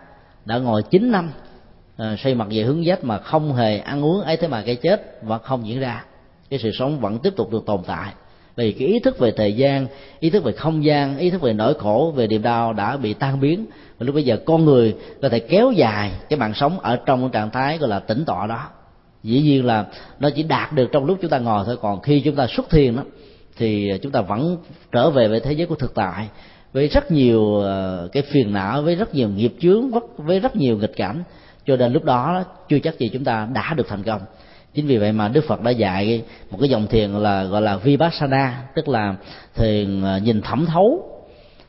đã 0.45 0.59
ngồi 0.59 0.83
9 0.83 1.13
năm 1.13 1.31
à, 1.97 2.17
xoay 2.19 2.35
mặt 2.35 2.47
về 2.51 2.63
hướng 2.63 2.85
dách 2.85 3.05
mà 3.05 3.19
không 3.19 3.55
hề 3.55 3.79
ăn 3.79 4.05
uống 4.05 4.21
ấy 4.21 4.37
thế 4.37 4.49
mà 4.49 4.63
cái 4.63 4.77
chết 4.77 5.23
vẫn 5.23 5.43
không 5.43 5.67
diễn 5.67 5.81
ra. 5.81 6.05
Cái 6.51 6.59
sự 6.59 6.71
sống 6.79 7.01
vẫn 7.01 7.19
tiếp 7.19 7.33
tục 7.37 7.53
được 7.53 7.67
tồn 7.67 7.81
tại. 7.87 8.13
Vì 8.57 8.73
cái 8.73 8.89
ý 8.89 8.99
thức 8.99 9.19
về 9.19 9.33
thời 9.37 9.53
gian 9.53 9.87
ý 10.21 10.31
thức 10.31 10.45
về 10.45 10.53
không 10.53 10.85
gian 10.85 11.19
ý 11.19 11.31
thức 11.31 11.41
về 11.41 11.53
nỗi 11.53 11.75
khổ 11.75 12.13
về 12.17 12.27
niềm 12.27 12.43
đau 12.43 12.73
đã 12.73 12.97
bị 12.97 13.15
tan 13.15 13.41
biến. 13.41 13.67
Và 13.99 14.07
lúc 14.07 14.15
bây 14.15 14.25
giờ 14.25 14.37
con 14.47 14.65
người 14.65 14.97
có 15.23 15.29
thể 15.29 15.39
kéo 15.39 15.73
dài 15.73 16.13
cái 16.29 16.39
mạng 16.39 16.55
sống 16.55 16.81
ở 16.81 16.97
trong 17.07 17.31
trạng 17.31 17.51
thái 17.51 17.79
gọi 17.79 17.89
là 17.89 18.01
tỉnh 18.01 18.25
tọa 18.25 18.47
đó 18.47 18.69
dĩ 19.25 19.41
nhiên 19.41 19.65
là 19.65 19.87
nó 20.21 20.31
chỉ 20.31 20.43
đạt 20.43 20.73
được 20.73 20.89
trong 20.93 21.05
lúc 21.05 21.19
chúng 21.21 21.31
ta 21.31 21.39
ngồi 21.39 21.65
thôi. 21.67 21.77
Còn 21.81 22.01
khi 22.01 22.21
chúng 22.21 22.37
ta 22.37 22.47
xuất 22.47 22.71
thiền 22.71 22.97
đó, 22.97 23.03
thì 23.57 23.91
chúng 24.03 24.13
ta 24.13 24.21
vẫn 24.21 24.57
trở 24.93 25.11
về 25.11 25.29
với 25.29 25.41
thế 25.41 25.53
giới 25.53 25.67
của 25.67 25.75
thực 25.75 25.95
tại, 25.95 26.29
với 26.73 26.89
rất 26.89 27.11
nhiều 27.11 27.61
ờ, 27.61 28.09
cái 28.13 28.23
phiền 28.23 28.53
não, 28.53 28.83
với 28.83 28.95
rất 28.95 29.15
nhiều 29.15 29.29
nghiệp 29.29 29.55
chướng 29.61 29.91
với 30.17 30.41
rất 30.41 30.57
nhiều 30.57 30.79
nghịch 30.79 30.97
cảnh. 30.97 31.23
Cho 31.67 31.77
nên 31.77 31.93
lúc 31.93 32.05
đó, 32.05 32.45
chưa 32.69 32.79
chắc 32.79 32.99
gì 32.99 33.09
chúng 33.13 33.25
ta 33.25 33.49
đã 33.55 33.75
được 33.77 33.89
thành 33.89 34.03
công. 34.03 34.21
Chính 34.75 34.87
vì 34.87 34.99
vậy 34.99 35.13
mà 35.13 35.29
đức 35.29 35.45
phật 35.49 35.63
đã 35.63 35.71
dạy 35.71 36.23
một 36.51 36.59
cái 36.61 36.69
dòng 36.69 36.87
thiền 36.87 37.11
là, 37.11 37.45
gọi 37.45 37.63
là 37.63 37.77
vipassana, 37.77 38.63
tức 38.75 38.89
là 38.89 39.17
thiền 39.55 40.03
ờ, 40.03 40.19
nhìn 40.19 40.43
thẩm 40.43 40.67
thấu. 40.67 41.11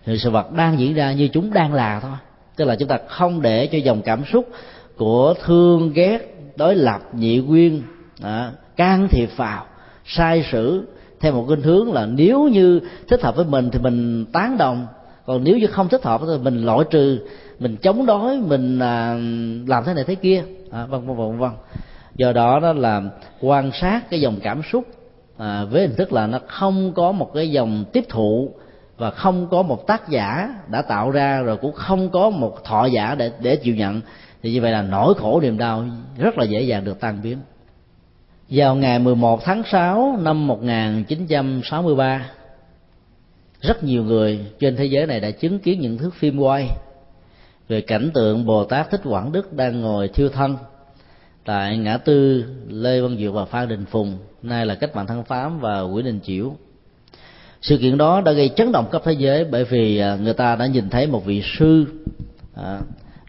Thì 0.06 0.18
sự 0.18 0.30
vật 0.30 0.52
đang 0.52 0.80
diễn 0.80 0.94
ra 0.94 1.14
như 1.14 1.28
chúng 1.28 1.54
đang 1.54 1.74
là 1.74 2.00
thôi. 2.00 2.12
Tức 2.56 2.66
là 2.66 2.76
chúng 2.76 2.88
ta 2.88 2.98
không 3.08 3.42
để 3.42 3.68
cho 3.68 3.78
dòng 3.78 4.02
cảm 4.02 4.24
xúc 4.34 4.50
của 4.98 5.34
thương, 5.46 5.94
ghét 5.94 6.35
đối 6.58 6.76
lập 6.76 7.02
nhị 7.14 7.42
quyên 7.48 7.82
à, 8.22 8.52
can 8.76 9.08
thiệp 9.12 9.30
vào 9.36 9.66
sai 10.06 10.46
sử 10.52 10.88
theo 11.20 11.34
một 11.34 11.46
kinh 11.50 11.62
hướng 11.62 11.94
là 11.94 12.06
nếu 12.06 12.44
như 12.44 12.80
thích 13.08 13.22
hợp 13.22 13.36
với 13.36 13.46
mình 13.46 13.70
thì 13.72 13.80
mình 13.80 14.26
tán 14.26 14.58
đồng 14.58 14.88
còn 15.26 15.44
nếu 15.44 15.58
như 15.58 15.68
không 15.68 15.90
thích 15.90 16.04
hợp 16.04 16.22
thì 16.28 16.44
mình 16.44 16.66
loại 16.66 16.80
trừ 16.90 17.20
mình 17.60 17.78
chống 17.78 18.06
đối 18.06 18.38
mình 18.38 18.80
à, 18.80 19.14
làm 19.68 19.84
thế 19.86 19.94
này 19.94 20.04
thế 20.08 20.16
kia 20.16 20.44
à, 20.72 20.86
vân 20.86 21.08
vân 21.08 21.18
vân 21.18 21.38
vân. 21.38 21.52
Do 22.16 22.32
đó 22.32 22.60
đó 22.60 22.74
là 22.74 23.02
quan 23.42 23.72
sát 23.82 24.10
cái 24.10 24.22
dòng 24.22 24.36
cảm 24.44 24.62
xúc 24.72 24.84
à, 25.38 25.66
với 25.66 25.82
hình 25.82 25.96
thức 25.96 26.14
là 26.14 26.28
nó 26.28 26.40
không 26.48 26.94
có 26.96 27.12
một 27.12 27.32
cái 27.34 27.52
dòng 27.52 27.86
tiếp 27.94 28.06
thụ 28.10 28.52
và 28.98 29.12
không 29.12 29.48
có 29.52 29.62
một 29.62 29.88
tác 29.88 30.10
giả 30.10 30.56
đã 30.68 30.82
tạo 30.82 31.12
ra 31.12 31.42
rồi 31.42 31.58
cũng 31.58 31.74
không 31.74 32.10
có 32.10 32.30
một 32.30 32.64
thọ 32.64 32.86
giả 32.86 33.16
để 33.16 33.32
để 33.40 33.56
chịu 33.56 33.76
nhận 33.76 34.02
thì 34.46 34.52
như 34.52 34.62
vậy 34.62 34.72
là 34.72 34.82
nỗi 34.82 35.14
khổ 35.14 35.42
niềm 35.42 35.58
đau 35.58 35.86
rất 36.18 36.38
là 36.38 36.44
dễ 36.44 36.62
dàng 36.62 36.86
được 36.86 37.00
tan 37.00 37.22
biến. 37.24 37.38
Vào 38.50 38.76
ngày 38.76 39.00
11 39.00 39.44
tháng 39.44 39.64
6 39.72 40.18
năm 40.22 40.48
1963 40.48 42.30
rất 43.62 43.84
nhiều 43.84 44.04
người 44.04 44.40
trên 44.60 44.76
thế 44.76 44.86
giới 44.86 45.06
này 45.06 45.20
đã 45.20 45.32
chứng 45.32 45.60
kiến 45.60 45.80
những 45.80 45.98
thước 45.98 46.14
phim 46.14 46.40
quay 46.40 46.70
về 47.68 47.82
cảnh 47.82 48.12
tượng 48.14 48.46
Bồ 48.46 48.64
Tát 48.64 48.90
Thích 48.92 49.02
Quảng 49.04 49.32
Đức 49.32 49.54
đang 49.54 49.82
ngồi 49.82 50.08
thiêu 50.08 50.30
thân 50.30 50.58
tại 51.46 51.78
ngã 51.78 51.98
tư 51.98 52.46
Lê 52.68 53.02
Văn 53.02 53.18
Diệu 53.18 53.32
và 53.32 53.46
Phan 53.46 53.68
Đình 53.68 53.86
Phùng 53.86 54.18
nay 54.42 54.66
là 54.66 54.76
cách 54.76 54.96
mạng 54.96 55.08
tháng 55.08 55.24
8 55.24 55.60
và 55.60 55.82
Nguyễn 55.82 56.06
Đình 56.06 56.20
Chiểu. 56.24 56.56
Sự 57.62 57.78
kiện 57.78 57.98
đó 57.98 58.22
đã 58.22 58.32
gây 58.32 58.50
chấn 58.56 58.72
động 58.72 58.90
khắp 58.92 59.02
thế 59.06 59.14
giới 59.14 59.46
bởi 59.46 59.64
vì 59.64 59.98
à, 59.98 60.16
người 60.16 60.34
ta 60.34 60.56
đã 60.56 60.68
nhìn 60.68 60.90
thấy 60.90 61.08
một 61.08 61.26
vị 61.26 61.44
sư 61.60 61.86
à, 62.56 62.80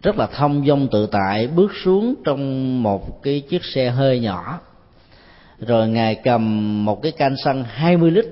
rất 0.06 0.18
là 0.18 0.26
thông 0.26 0.66
dong 0.66 0.88
tự 0.92 1.06
tại 1.06 1.46
bước 1.46 1.72
xuống 1.84 2.14
trong 2.24 2.82
một 2.82 3.22
cái 3.22 3.40
chiếc 3.40 3.64
xe 3.64 3.90
hơi 3.90 4.20
nhỏ. 4.20 4.60
Rồi 5.58 5.88
ngài 5.88 6.14
cầm 6.14 6.84
một 6.84 7.02
cái 7.02 7.12
can 7.12 7.36
xăng 7.36 7.64
20 7.64 8.10
lít 8.10 8.24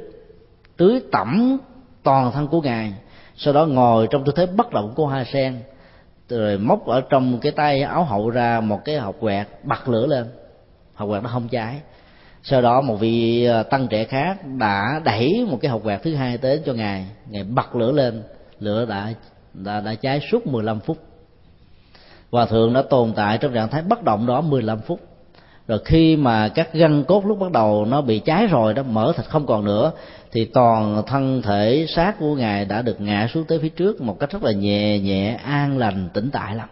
tưới 0.77 1.01
tẩm 1.13 1.59
toàn 2.03 2.33
thân 2.33 2.49
của 2.49 2.61
ngài. 2.61 2.93
Sau 3.37 3.55
đó 3.55 3.67
ngồi 3.67 4.07
trong 4.11 4.25
tư 4.25 4.33
thế 4.37 4.47
bất 4.47 4.73
động 4.73 4.93
của 4.97 5.07
hoa 5.07 5.25
sen 5.25 5.59
rồi 6.29 6.59
móc 6.59 6.87
ở 6.87 7.01
trong 7.01 7.39
cái 7.39 7.53
tay 7.53 7.83
áo 7.83 8.05
hậu 8.05 8.31
ra 8.31 8.61
một 8.61 8.81
cái 8.85 8.99
hộp 8.99 9.17
quẹt 9.21 9.47
bật 9.63 9.89
lửa 9.89 10.07
lên. 10.07 10.27
Hộp 10.95 11.09
quẹt 11.09 11.23
nó 11.23 11.29
không 11.29 11.49
cháy. 11.49 11.81
Sau 12.43 12.63
đó 12.63 12.81
một 12.81 12.97
vị 12.97 13.45
ờ, 13.45 13.63
tăng 13.63 13.89
trẻ 13.89 14.05
khác 14.05 14.37
đã 14.59 15.01
đẩy 15.05 15.47
một 15.51 15.59
cái 15.61 15.71
hộp 15.71 15.83
quẹt 15.83 16.03
thứ 16.03 16.15
hai 16.15 16.39
tới 16.39 16.63
cho 16.67 16.73
ngài. 16.73 17.07
Ngài 17.29 17.45
bật 17.45 17.77
lửa 17.77 17.93
lên. 17.93 18.23
Lửa 18.61 18.87
đã 18.89 19.13
đã, 19.55 19.81
đã 19.81 19.95
cháy 19.95 20.21
suốt 20.31 20.47
15 20.47 20.81
phút 20.81 20.99
hòa 22.31 22.47
thượng 22.47 22.73
đã 22.73 22.83
tồn 22.83 23.13
tại 23.17 23.39
trong 23.39 23.55
trạng 23.55 23.69
thái 23.69 23.83
bất 23.83 24.03
động 24.03 24.27
đó 24.27 24.41
15 24.41 24.79
phút. 24.81 25.01
Rồi 25.69 25.79
khi 25.85 26.17
mà 26.17 26.49
các 26.49 26.73
gân 26.73 27.05
cốt 27.05 27.27
lúc 27.27 27.39
bắt 27.39 27.53
đầu 27.53 27.85
nó 27.85 28.01
bị 28.01 28.19
cháy 28.19 28.47
rồi 28.47 28.75
đó, 28.75 28.83
mở 28.83 29.13
thịt 29.17 29.27
không 29.27 29.47
còn 29.47 29.65
nữa, 29.65 29.93
thì 30.33 30.45
toàn 30.45 31.03
thân 31.07 31.43
thể 31.43 31.87
xác 31.89 32.19
của 32.19 32.35
ngài 32.35 32.65
đã 32.65 32.83
được 32.83 33.01
ngã 33.01 33.29
xuống 33.35 33.45
tới 33.45 33.59
phía 33.59 33.69
trước 33.69 34.01
một 34.01 34.21
cách 34.21 34.33
rất 34.33 34.43
là 34.43 34.53
nhẹ 34.53 34.99
nhẹ, 34.99 35.41
an 35.45 35.79
lành, 35.79 36.09
tĩnh 36.15 36.31
tại 36.33 36.57
lắm. 36.57 36.69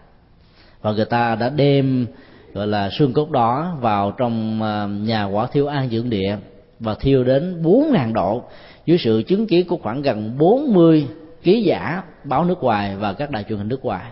Và 0.83 0.93
người 0.93 1.05
ta 1.05 1.35
đã 1.35 1.49
đem, 1.49 2.07
gọi 2.53 2.67
là, 2.67 2.91
xương 2.99 3.13
cốt 3.13 3.31
đó 3.31 3.77
vào 3.81 4.11
trong 4.11 4.63
à, 4.63 4.87
nhà 4.87 5.25
quả 5.25 5.47
thiêu 5.47 5.67
an 5.67 5.89
dưỡng 5.91 6.11
địa 6.11 6.37
và 6.81 6.95
thiêu 6.95 7.25
đến 7.25 7.63
bốn 7.63 7.93
ngàn 7.93 8.13
độ 8.13 8.43
dưới 8.87 8.99
sự 8.99 9.23
chứng 9.27 9.47
kiến 9.47 9.67
của 9.69 9.77
khoảng 9.83 10.03
gần 10.03 10.39
40 10.39 11.07
ký 11.43 11.63
giả 11.63 12.03
báo 12.25 12.45
nước 12.45 12.63
ngoài 12.63 12.97
và 12.97 13.13
các 13.13 13.31
đài 13.31 13.45
truyền 13.49 13.59
hình 13.59 13.69
nước 13.69 13.85
ngoài 13.85 14.05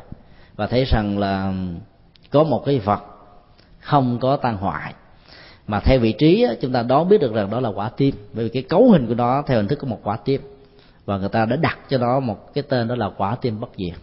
và 0.60 0.66
thấy 0.66 0.84
rằng 0.84 1.18
là 1.18 1.52
có 2.30 2.44
một 2.44 2.62
cái 2.66 2.78
vật 2.78 3.02
không 3.78 4.18
có 4.18 4.36
tan 4.36 4.56
hoại. 4.56 4.94
Mà 5.66 5.80
theo 5.80 5.98
vị 5.98 6.12
trí 6.12 6.46
chúng 6.60 6.72
ta 6.72 6.82
đoán 6.82 7.08
biết 7.08 7.20
được 7.20 7.34
rằng 7.34 7.50
đó 7.50 7.60
là 7.60 7.68
quả 7.68 7.88
tim. 7.88 8.14
Bởi 8.32 8.44
vì 8.44 8.50
cái 8.50 8.62
cấu 8.62 8.90
hình 8.90 9.06
của 9.06 9.14
nó 9.14 9.42
theo 9.46 9.56
hình 9.56 9.68
thức 9.68 9.78
của 9.78 9.86
một 9.86 10.00
quả 10.02 10.16
tim. 10.16 10.40
Và 11.04 11.18
người 11.18 11.28
ta 11.28 11.44
đã 11.44 11.56
đặt 11.56 11.78
cho 11.88 11.98
nó 11.98 12.20
một 12.20 12.54
cái 12.54 12.64
tên 12.68 12.88
đó 12.88 12.94
là 12.94 13.10
quả 13.16 13.36
tim 13.40 13.60
bất 13.60 13.70
diệt. 13.76 13.98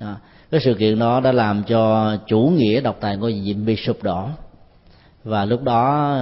Đó. 0.00 0.14
cái 0.50 0.60
sự 0.64 0.74
kiện 0.74 0.98
đó 0.98 1.20
đã 1.20 1.32
làm 1.32 1.62
cho 1.62 2.12
chủ 2.26 2.40
nghĩa 2.40 2.80
độc 2.80 2.96
tài 3.00 3.16
ngôi 3.16 3.42
diệm 3.44 3.64
bị 3.64 3.76
sụp 3.76 4.02
đổ 4.02 4.28
và 5.24 5.44
lúc 5.44 5.62
đó 5.62 6.16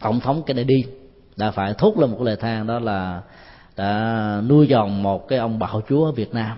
tổng 0.00 0.20
thống 0.20 0.42
Kennedy 0.42 0.84
đã 1.36 1.50
phải 1.50 1.74
thốt 1.78 1.98
lên 1.98 2.10
một 2.10 2.16
cái 2.18 2.26
lời 2.26 2.36
than 2.36 2.66
đó 2.66 2.78
là 2.78 3.22
đã 3.76 4.42
nuôi 4.48 4.66
dòng 4.66 5.02
một 5.02 5.28
cái 5.28 5.38
ông 5.38 5.58
bạo 5.58 5.82
chúa 5.88 6.04
ở 6.04 6.12
Việt 6.12 6.34
Nam 6.34 6.56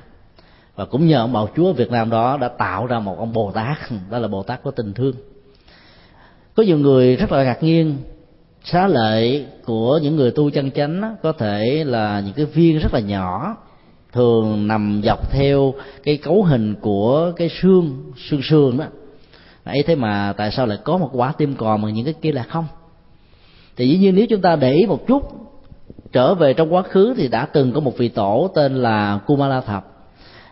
và 0.79 0.85
cũng 0.85 1.07
nhờ 1.07 1.19
ông 1.19 1.33
bào 1.33 1.49
chúa 1.57 1.73
Việt 1.73 1.91
Nam 1.91 2.11
đó 2.11 2.37
đã 2.41 2.49
tạo 2.49 2.87
ra 2.87 2.99
một 2.99 3.19
ông 3.19 3.33
Bồ 3.33 3.53
Tát. 3.53 3.79
Đó 4.11 4.19
là 4.19 4.29
Bồ 4.29 4.43
Tát 4.43 4.63
có 4.63 4.71
tình 4.71 4.93
thương. 4.93 5.15
Có 6.55 6.63
nhiều 6.63 6.79
người 6.79 7.17
rất 7.17 7.33
là 7.33 7.45
ngạc 7.45 7.63
nhiên 7.63 7.97
xá 8.65 8.87
lợi 8.87 9.47
của 9.65 9.99
những 10.03 10.17
người 10.17 10.31
tu 10.31 10.51
chân 10.51 10.71
chánh 10.71 11.17
có 11.23 11.33
thể 11.33 11.85
là 11.87 12.21
những 12.21 12.35
cái 12.35 12.45
viên 12.45 12.79
rất 12.79 12.95
là 12.95 13.01
nhỏ, 13.01 13.57
thường 14.13 14.69
nằm 14.69 15.03
dọc 15.05 15.33
theo 15.33 15.75
cái 16.03 16.17
cấu 16.17 16.43
hình 16.43 16.75
của 16.81 17.33
cái 17.37 17.51
xương 17.63 18.13
xương 18.31 18.41
xương 18.43 18.79
đó 18.79 18.85
ấy 19.65 19.83
thế 19.87 19.95
mà 19.95 20.35
tại 20.37 20.51
sao 20.51 20.67
lại 20.67 20.79
có 20.85 20.99
một 20.99 21.11
quả 21.13 21.33
tim 21.39 21.55
còn 21.55 21.83
mà 21.83 21.91
những 21.91 22.05
cái 22.05 22.15
kia 22.23 22.33
là 22.33 22.43
không? 22.43 22.67
Thì 23.77 23.89
dĩ 23.89 23.99
nhiên 23.99 24.15
nếu 24.15 24.27
chúng 24.31 24.41
ta 24.41 24.57
để 24.57 24.73
ý 24.73 24.87
một 24.87 25.07
chút, 25.07 25.23
trở 26.13 26.35
về 26.35 26.55
trong 26.55 26.75
quá 26.75 26.83
khứ 26.83 27.15
thì 27.17 27.29
đã 27.29 27.47
từng 27.47 27.73
có 27.73 27.81
một 27.81 27.99
vị 27.99 28.09
tổ 28.09 28.51
tên 28.55 28.75
là 28.75 29.21
Kumala 29.27 29.61
Thập 29.61 29.98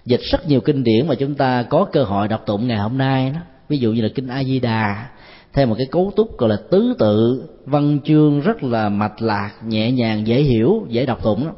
dịch 0.06 0.20
rất 0.30 0.48
nhiều 0.48 0.60
kinh 0.60 0.84
điển 0.84 1.06
mà 1.06 1.14
chúng 1.14 1.34
ta 1.34 1.62
có 1.62 1.86
cơ 1.92 2.04
hội 2.04 2.28
đọc 2.28 2.42
tụng 2.46 2.68
ngày 2.68 2.78
hôm 2.78 2.98
nay 2.98 3.30
đó 3.34 3.40
ví 3.68 3.78
dụ 3.78 3.92
như 3.92 4.02
là 4.02 4.08
kinh 4.14 4.28
a 4.28 4.44
di 4.44 4.60
đà 4.60 5.06
theo 5.52 5.66
một 5.66 5.74
cái 5.78 5.86
cấu 5.90 6.12
trúc 6.16 6.38
gọi 6.38 6.50
là 6.50 6.56
tứ 6.70 6.94
tự 6.98 7.42
văn 7.64 7.98
chương 8.04 8.40
rất 8.40 8.62
là 8.62 8.88
mạch 8.88 9.22
lạc 9.22 9.50
nhẹ 9.66 9.92
nhàng 9.92 10.26
dễ 10.26 10.42
hiểu 10.42 10.86
dễ 10.88 11.06
đọc 11.06 11.22
tụng 11.22 11.46
đó. 11.46 11.52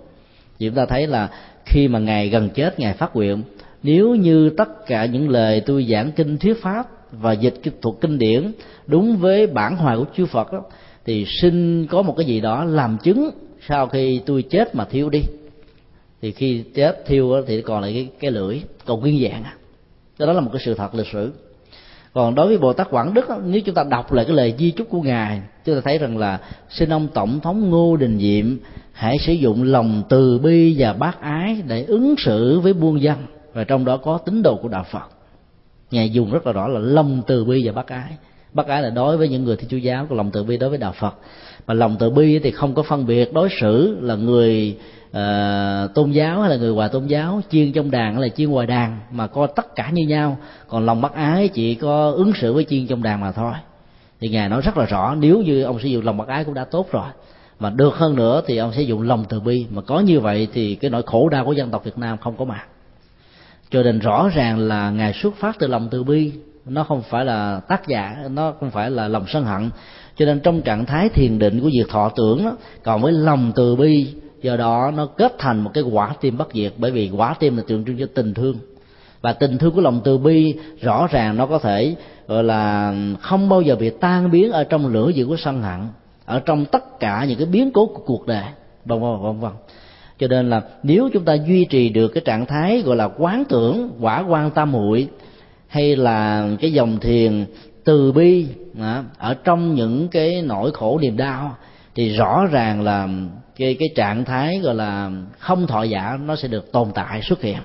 chúng 0.58 0.74
ta 0.74 0.86
thấy 0.86 1.06
là 1.06 1.28
khi 1.64 1.88
mà 1.88 1.98
ngài 1.98 2.28
gần 2.28 2.50
chết 2.50 2.80
ngài 2.80 2.94
phát 2.94 3.16
nguyện 3.16 3.42
nếu 3.82 4.14
như 4.14 4.50
tất 4.50 4.86
cả 4.86 5.06
những 5.06 5.28
lời 5.28 5.60
tôi 5.66 5.86
giảng 5.90 6.12
kinh 6.12 6.38
thuyết 6.38 6.62
pháp 6.62 6.86
và 7.12 7.32
dịch 7.32 7.54
thuộc 7.82 8.00
kinh 8.00 8.18
điển 8.18 8.52
đúng 8.86 9.16
với 9.16 9.46
bản 9.46 9.76
hoài 9.76 9.96
của 9.96 10.04
chư 10.16 10.26
Phật 10.26 10.52
đó, 10.52 10.62
thì 11.04 11.26
xin 11.42 11.86
có 11.86 12.02
một 12.02 12.14
cái 12.16 12.26
gì 12.26 12.40
đó 12.40 12.64
làm 12.64 12.98
chứng 13.02 13.30
sau 13.68 13.86
khi 13.86 14.20
tôi 14.26 14.42
chết 14.42 14.74
mà 14.74 14.84
thiếu 14.84 15.10
đi 15.10 15.22
thì 16.22 16.32
khi 16.32 16.64
chết 16.74 17.06
thiêu 17.06 17.42
thì 17.46 17.62
còn 17.62 17.82
lại 17.82 17.92
cái 17.92 18.08
cái 18.20 18.30
lưỡi, 18.30 18.60
còn 18.86 19.00
nguyên 19.00 19.22
dạng 19.22 19.44
à. 19.44 19.54
cái 20.18 20.26
đó 20.26 20.32
là 20.32 20.40
một 20.40 20.50
cái 20.52 20.62
sự 20.64 20.74
thật 20.74 20.94
lịch 20.94 21.06
sử. 21.12 21.32
Còn 22.12 22.34
đối 22.34 22.48
với 22.48 22.58
bồ 22.58 22.72
tát 22.72 22.90
quảng 22.90 23.14
đức 23.14 23.26
nếu 23.44 23.60
chúng 23.60 23.74
ta 23.74 23.84
đọc 23.84 24.12
lại 24.12 24.24
cái 24.24 24.36
lời 24.36 24.54
di 24.58 24.70
chúc 24.70 24.88
của 24.90 25.02
ngài, 25.02 25.40
chúng 25.64 25.74
ta 25.74 25.80
thấy 25.84 25.98
rằng 25.98 26.18
là 26.18 26.40
xin 26.70 26.92
ông 26.92 27.08
tổng 27.14 27.40
thống 27.40 27.70
ngô 27.70 27.96
đình 27.96 28.18
diệm 28.18 28.56
hãy 28.92 29.18
sử 29.18 29.32
dụng 29.32 29.62
lòng 29.62 30.02
từ 30.08 30.38
bi 30.38 30.74
và 30.78 30.92
bác 30.92 31.20
ái 31.20 31.62
để 31.66 31.84
ứng 31.84 32.14
xử 32.18 32.60
với 32.60 32.72
buôn 32.72 33.02
dân. 33.02 33.16
Và 33.52 33.64
trong 33.64 33.84
đó 33.84 33.96
có 33.96 34.18
tín 34.18 34.42
đồ 34.42 34.56
của 34.56 34.68
đạo 34.68 34.84
phật. 34.90 35.08
Ngài 35.90 36.10
dùng 36.10 36.30
rất 36.30 36.46
là 36.46 36.52
rõ 36.52 36.68
là 36.68 36.80
lòng 36.80 37.22
từ 37.26 37.44
bi 37.44 37.62
và 37.66 37.72
bác 37.72 37.88
ái. 37.88 38.10
Bác 38.52 38.66
ái 38.66 38.82
là 38.82 38.90
đối 38.90 39.16
với 39.16 39.28
những 39.28 39.44
người 39.44 39.56
thiên 39.56 39.68
chúa 39.68 39.76
giáo, 39.76 40.06
còn 40.08 40.18
lòng 40.18 40.30
từ 40.30 40.44
bi 40.44 40.56
đối 40.56 40.70
với 40.70 40.78
đạo 40.78 40.92
phật. 41.00 41.14
Mà 41.66 41.74
lòng 41.74 41.96
từ 41.98 42.10
bi 42.10 42.38
thì 42.38 42.50
không 42.50 42.74
có 42.74 42.82
phân 42.82 43.06
biệt 43.06 43.32
đối 43.32 43.48
xử 43.60 43.98
là 44.00 44.14
người 44.14 44.76
à, 45.18 45.88
tôn 45.94 46.10
giáo 46.10 46.40
hay 46.40 46.50
là 46.50 46.56
người 46.56 46.70
hòa 46.70 46.88
tôn 46.88 47.06
giáo 47.06 47.40
chiên 47.50 47.72
trong 47.72 47.90
đàn 47.90 48.12
hay 48.12 48.22
là 48.22 48.28
chiên 48.28 48.50
ngoài 48.50 48.66
đàn 48.66 49.00
mà 49.10 49.26
coi 49.26 49.48
tất 49.56 49.74
cả 49.74 49.90
như 49.92 50.06
nhau. 50.06 50.38
Còn 50.68 50.86
lòng 50.86 51.00
bác 51.00 51.14
ái 51.14 51.48
chỉ 51.48 51.74
có 51.74 52.10
ứng 52.10 52.32
xử 52.40 52.52
với 52.52 52.64
chiên 52.64 52.86
trong 52.86 53.02
đàn 53.02 53.20
mà 53.20 53.32
thôi. 53.32 53.52
Thì 54.20 54.28
ngài 54.28 54.48
nói 54.48 54.60
rất 54.60 54.76
là 54.76 54.84
rõ 54.84 55.14
nếu 55.14 55.42
như 55.42 55.62
ông 55.62 55.78
sử 55.80 55.88
dụng 55.88 56.04
lòng 56.04 56.16
bác 56.16 56.28
ái 56.28 56.44
cũng 56.44 56.54
đã 56.54 56.64
tốt 56.64 56.86
rồi. 56.92 57.08
Mà 57.60 57.70
được 57.70 57.94
hơn 57.94 58.16
nữa 58.16 58.42
thì 58.46 58.56
ông 58.56 58.72
sẽ 58.72 58.82
dùng 58.82 59.02
lòng 59.02 59.24
từ 59.28 59.40
bi. 59.40 59.66
Mà 59.70 59.82
có 59.82 60.00
như 60.00 60.20
vậy 60.20 60.48
thì 60.52 60.74
cái 60.74 60.90
nỗi 60.90 61.02
khổ 61.06 61.28
đau 61.28 61.44
của 61.44 61.52
dân 61.52 61.70
tộc 61.70 61.84
Việt 61.84 61.98
Nam 61.98 62.18
không 62.18 62.36
có 62.36 62.44
mặt 62.44 62.64
cho 63.70 63.82
nên 63.82 63.98
rõ 63.98 64.28
ràng 64.34 64.58
là 64.58 64.90
ngài 64.90 65.12
xuất 65.12 65.34
phát 65.36 65.56
từ 65.58 65.66
lòng 65.66 65.88
từ 65.90 66.04
bi 66.04 66.32
nó 66.64 66.84
không 66.84 67.02
phải 67.02 67.24
là 67.24 67.60
tác 67.68 67.88
giả 67.88 68.16
nó 68.30 68.52
không 68.60 68.70
phải 68.70 68.90
là 68.90 69.08
lòng 69.08 69.24
sân 69.28 69.44
hận. 69.44 69.70
Cho 70.16 70.26
nên 70.26 70.40
trong 70.40 70.62
trạng 70.62 70.86
thái 70.86 71.08
thiền 71.08 71.38
định 71.38 71.60
của 71.60 71.66
việc 71.66 71.88
thọ 71.88 72.12
tưởng 72.16 72.44
đó, 72.44 72.56
còn 72.82 73.02
với 73.02 73.12
lòng 73.12 73.52
từ 73.54 73.76
bi 73.76 74.14
do 74.42 74.56
đó, 74.56 74.92
nó 74.96 75.06
kết 75.06 75.34
thành 75.38 75.60
một 75.60 75.70
cái 75.74 75.84
quả 75.84 76.14
tim 76.20 76.38
bất 76.38 76.48
diệt, 76.54 76.72
bởi 76.76 76.90
vì 76.90 77.10
quả 77.16 77.34
tim 77.40 77.56
là 77.56 77.62
tượng 77.66 77.84
trưng 77.84 77.98
cho 77.98 78.06
tình 78.14 78.34
thương. 78.34 78.56
Và 79.20 79.32
tình 79.32 79.58
thương 79.58 79.74
của 79.74 79.80
lòng 79.80 80.00
từ 80.04 80.18
bi, 80.18 80.54
rõ 80.80 81.06
ràng 81.10 81.36
nó 81.36 81.46
có 81.46 81.58
thể, 81.58 81.94
gọi 82.26 82.44
là, 82.44 82.94
không 83.20 83.48
bao 83.48 83.62
giờ 83.62 83.76
bị 83.76 83.90
tan 83.90 84.30
biến 84.30 84.52
ở 84.52 84.64
trong 84.64 84.86
lửa 84.86 85.08
dữ 85.08 85.26
của 85.26 85.36
sân 85.38 85.62
hận, 85.62 85.80
ở 86.24 86.40
trong 86.40 86.64
tất 86.64 87.00
cả 87.00 87.24
những 87.28 87.38
cái 87.38 87.46
biến 87.46 87.70
cố 87.72 87.86
của 87.86 88.02
cuộc 88.06 88.26
đời. 88.26 88.44
Vân 88.84 89.00
vân 89.00 89.22
vân 89.22 89.40
vân 89.40 89.52
cho 90.18 90.26
nên 90.28 90.50
là 90.50 90.62
nếu 90.82 91.08
chúng 91.12 91.24
ta 91.24 91.34
duy 91.34 91.64
trì 91.64 91.88
được 91.88 92.08
cái 92.08 92.22
trạng 92.24 92.46
thái, 92.46 92.82
gọi 92.82 92.96
là, 92.96 93.08
quán 93.18 93.44
tưởng, 93.48 93.90
quả 94.00 94.24
quan 94.28 94.50
tam 94.50 94.72
muội, 94.72 95.08
hay 95.68 95.96
là 95.96 96.48
cái 96.60 96.72
dòng 96.72 97.00
thiền 97.00 97.44
từ 97.84 98.12
bi 98.12 98.46
à, 98.80 99.04
ở 99.18 99.34
trong 99.34 99.74
những 99.74 100.08
cái 100.08 100.42
nỗi 100.42 100.70
khổ 100.72 100.98
niềm 101.02 101.16
đau 101.16 101.56
thì 101.98 102.08
rõ 102.08 102.46
ràng 102.50 102.82
là 102.82 103.08
cái 103.56 103.76
cái 103.78 103.88
trạng 103.96 104.24
thái 104.24 104.58
gọi 104.58 104.74
là 104.74 105.10
không 105.38 105.66
thọ 105.66 105.82
giả 105.82 106.18
nó 106.24 106.36
sẽ 106.36 106.48
được 106.48 106.72
tồn 106.72 106.88
tại, 106.94 107.22
xuất 107.22 107.42
hiện. 107.42 107.58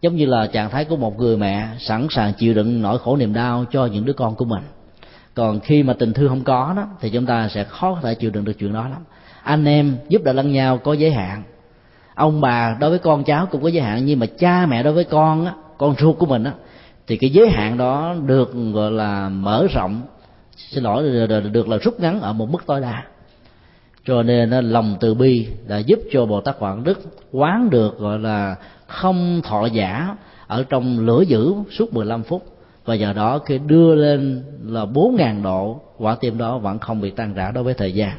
Giống 0.00 0.16
như 0.16 0.26
là 0.26 0.46
trạng 0.46 0.70
thái 0.70 0.84
của 0.84 0.96
một 0.96 1.18
người 1.18 1.36
mẹ 1.36 1.68
sẵn 1.78 2.06
sàng 2.10 2.32
chịu 2.32 2.54
đựng 2.54 2.82
nỗi 2.82 2.98
khổ 2.98 3.16
niềm 3.16 3.32
đau 3.32 3.64
cho 3.70 3.86
những 3.86 4.04
đứa 4.04 4.12
con 4.12 4.34
của 4.34 4.44
mình. 4.44 4.62
Còn 5.34 5.60
khi 5.60 5.82
mà 5.82 5.92
tình 5.92 6.12
thương 6.12 6.28
không 6.28 6.44
có 6.44 6.72
đó, 6.76 6.86
thì 7.00 7.10
chúng 7.10 7.26
ta 7.26 7.48
sẽ 7.48 7.64
khó 7.64 7.94
có 7.94 8.00
thể 8.00 8.14
chịu 8.14 8.30
đựng 8.30 8.44
được 8.44 8.52
chuyện 8.58 8.72
đó 8.72 8.88
lắm. 8.88 9.04
Anh 9.42 9.64
em 9.64 9.96
giúp 10.08 10.22
đỡ 10.24 10.32
lẫn 10.32 10.52
nhau 10.52 10.78
có 10.78 10.92
giới 10.92 11.10
hạn. 11.10 11.42
Ông 12.14 12.40
bà 12.40 12.76
đối 12.80 12.90
với 12.90 12.98
con 12.98 13.24
cháu 13.24 13.46
cũng 13.50 13.62
có 13.62 13.68
giới 13.68 13.82
hạn, 13.82 14.06
nhưng 14.06 14.18
mà 14.18 14.26
cha 14.38 14.66
mẹ 14.66 14.82
đối 14.82 14.92
với 14.92 15.04
con 15.04 15.46
á, 15.46 15.54
con 15.78 15.94
ruột 15.98 16.18
của 16.18 16.26
mình 16.26 16.44
á, 16.44 16.52
thì 17.06 17.16
cái 17.16 17.30
giới 17.30 17.48
hạn 17.48 17.76
đó 17.76 18.14
được, 18.26 18.54
gọi 18.72 18.92
là, 18.92 19.28
mở 19.28 19.66
rộng. 19.74 20.02
Xin 20.56 20.84
lỗi, 20.84 21.02
được 21.52 21.68
là 21.68 21.76
rút 21.76 22.00
ngắn 22.00 22.20
ở 22.20 22.32
một 22.32 22.50
mức 22.50 22.66
tối 22.66 22.80
đa 22.80 23.02
cho 24.04 24.22
nên 24.22 24.50
lòng 24.50 24.96
từ 25.00 25.14
bi 25.14 25.46
đã 25.68 25.78
giúp 25.78 25.98
cho 26.12 26.26
bồ 26.26 26.40
tát 26.40 26.58
quảng 26.58 26.84
đức 26.84 27.00
quán 27.32 27.70
được, 27.70 27.98
gọi 27.98 28.18
là, 28.18 28.56
không 28.86 29.40
thọ 29.44 29.66
giả 29.66 30.16
ở 30.46 30.64
trong 30.68 31.06
lửa 31.06 31.22
dữ 31.28 31.54
suốt 31.70 31.94
15 31.94 32.22
phút. 32.22 32.42
Và 32.84 32.96
nhờ 32.96 33.12
đó 33.12 33.38
khi 33.38 33.58
đưa 33.66 33.94
lên 33.94 34.44
là 34.64 34.86
bốn 34.86 35.16
ngàn 35.16 35.42
độ, 35.42 35.80
quả 35.98 36.16
tim 36.20 36.38
đó 36.38 36.58
vẫn 36.58 36.78
không 36.78 37.00
bị 37.00 37.10
tan 37.10 37.34
rã 37.34 37.50
đối 37.50 37.64
với 37.64 37.74
thời 37.74 37.92
gian. 37.92 38.18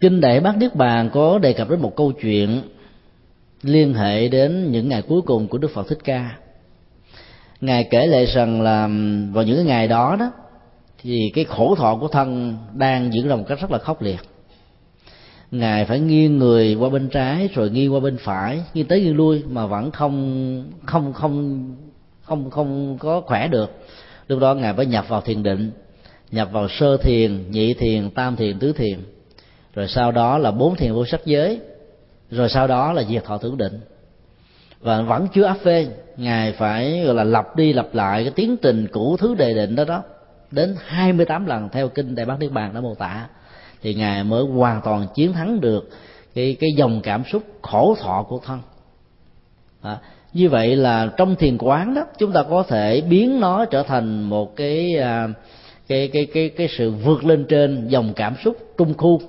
Kinh 0.00 0.20
đại 0.20 0.40
bát 0.40 0.56
niết 0.56 0.74
bàn 0.74 1.10
có 1.12 1.38
đề 1.38 1.52
cập 1.52 1.70
đến 1.70 1.80
một 1.80 1.96
câu 1.96 2.12
chuyện 2.12 2.62
liên 3.62 3.94
hệ 3.94 4.28
đến 4.28 4.70
những 4.70 4.88
ngày 4.88 5.02
cuối 5.02 5.22
cùng 5.22 5.48
của 5.48 5.58
đức 5.58 5.70
phật 5.74 5.88
thích 5.88 5.98
ca. 6.04 6.36
Ngài 7.60 7.84
kể 7.84 8.06
lại 8.06 8.26
rằng 8.26 8.62
là 8.62 8.88
vào 9.32 9.44
những 9.44 9.56
cái 9.56 9.64
ngày 9.64 9.88
đó 9.88 10.16
đó, 10.20 10.32
thì 11.02 11.30
cái 11.34 11.44
khổ 11.44 11.74
thọ 11.74 11.96
của 11.96 12.08
thân 12.08 12.56
đang 12.74 13.12
diễn 13.12 13.28
ra 13.28 13.36
một 13.36 13.44
cách 13.48 13.60
rất 13.60 13.70
là 13.70 13.78
khốc 13.78 14.02
liệt 14.02 14.20
ngài 15.52 15.84
phải 15.84 16.00
nghiêng 16.00 16.38
người 16.38 16.74
qua 16.74 16.88
bên 16.88 17.08
trái 17.08 17.48
rồi 17.54 17.70
nghiêng 17.70 17.94
qua 17.94 18.00
bên 18.00 18.16
phải, 18.16 18.62
nghiêng 18.74 18.86
tới 18.86 19.00
nghiêng 19.00 19.16
lui 19.16 19.42
mà 19.48 19.66
vẫn 19.66 19.90
không 19.90 20.64
không 20.84 21.12
không 21.12 21.64
không 22.22 22.50
không 22.50 22.98
có 22.98 23.20
khỏe 23.20 23.48
được. 23.48 23.70
Lúc 24.28 24.40
đó 24.40 24.54
ngài 24.54 24.74
phải 24.74 24.86
nhập 24.86 25.08
vào 25.08 25.20
thiền 25.20 25.42
định, 25.42 25.70
nhập 26.30 26.48
vào 26.52 26.68
sơ 26.68 26.96
thiền, 26.96 27.50
nhị 27.50 27.74
thiền, 27.74 28.10
tam 28.10 28.36
thiền, 28.36 28.58
tứ 28.58 28.72
thiền. 28.72 28.98
Rồi 29.74 29.88
sau 29.88 30.12
đó 30.12 30.38
là 30.38 30.50
bốn 30.50 30.76
thiền 30.76 30.92
vô 30.92 31.06
sắc 31.06 31.20
giới. 31.26 31.60
Rồi 32.30 32.48
sau 32.48 32.66
đó 32.66 32.92
là 32.92 33.04
diệt 33.04 33.24
thọ 33.24 33.38
tưởng 33.38 33.56
định. 33.56 33.80
Và 34.80 35.02
vẫn 35.02 35.28
chưa 35.34 35.44
áp 35.44 35.56
phê, 35.62 35.86
ngài 36.16 36.52
phải, 36.52 37.02
gọi 37.04 37.14
là, 37.14 37.24
lặp 37.24 37.56
đi 37.56 37.72
lặp 37.72 37.94
lại 37.94 38.24
cái 38.24 38.32
tiến 38.36 38.56
trình 38.56 38.86
cũ 38.92 39.16
thứ 39.16 39.34
đề 39.34 39.54
định 39.54 39.74
đó 39.74 39.84
đó, 39.84 40.02
đến 40.50 40.76
28 40.86 41.46
lần 41.46 41.68
theo 41.68 41.88
kinh 41.88 42.14
đại 42.14 42.26
bác 42.26 42.40
niết 42.40 42.52
bàn 42.52 42.74
đã 42.74 42.80
mô 42.80 42.94
tả 42.94 43.28
thì 43.82 43.94
ngài 43.94 44.24
mới 44.24 44.44
hoàn 44.44 44.80
toàn 44.84 45.06
chiến 45.14 45.32
thắng 45.32 45.60
được 45.60 45.90
cái 46.34 46.56
cái 46.60 46.70
dòng 46.76 47.00
cảm 47.02 47.24
xúc 47.32 47.42
khổ 47.62 47.96
thọ 48.00 48.26
của 48.28 48.40
thân. 48.44 48.60
À, 49.82 49.98
như 50.32 50.48
vậy 50.48 50.76
là 50.76 51.10
trong 51.16 51.36
thiền 51.36 51.58
quán 51.58 51.94
đó 51.94 52.04
chúng 52.18 52.32
ta 52.32 52.42
có 52.42 52.62
thể 52.62 53.00
biến 53.00 53.40
nó 53.40 53.64
trở 53.64 53.82
thành 53.82 54.22
một 54.22 54.56
cái 54.56 54.96
à, 54.98 55.28
cái 55.88 56.08
cái 56.12 56.26
cái 56.34 56.48
cái 56.48 56.68
sự 56.78 56.90
vượt 56.90 57.24
lên 57.24 57.44
trên 57.48 57.88
dòng 57.88 58.12
cảm 58.16 58.34
xúc 58.44 58.56
trung 58.78 58.94
khu 58.94 59.20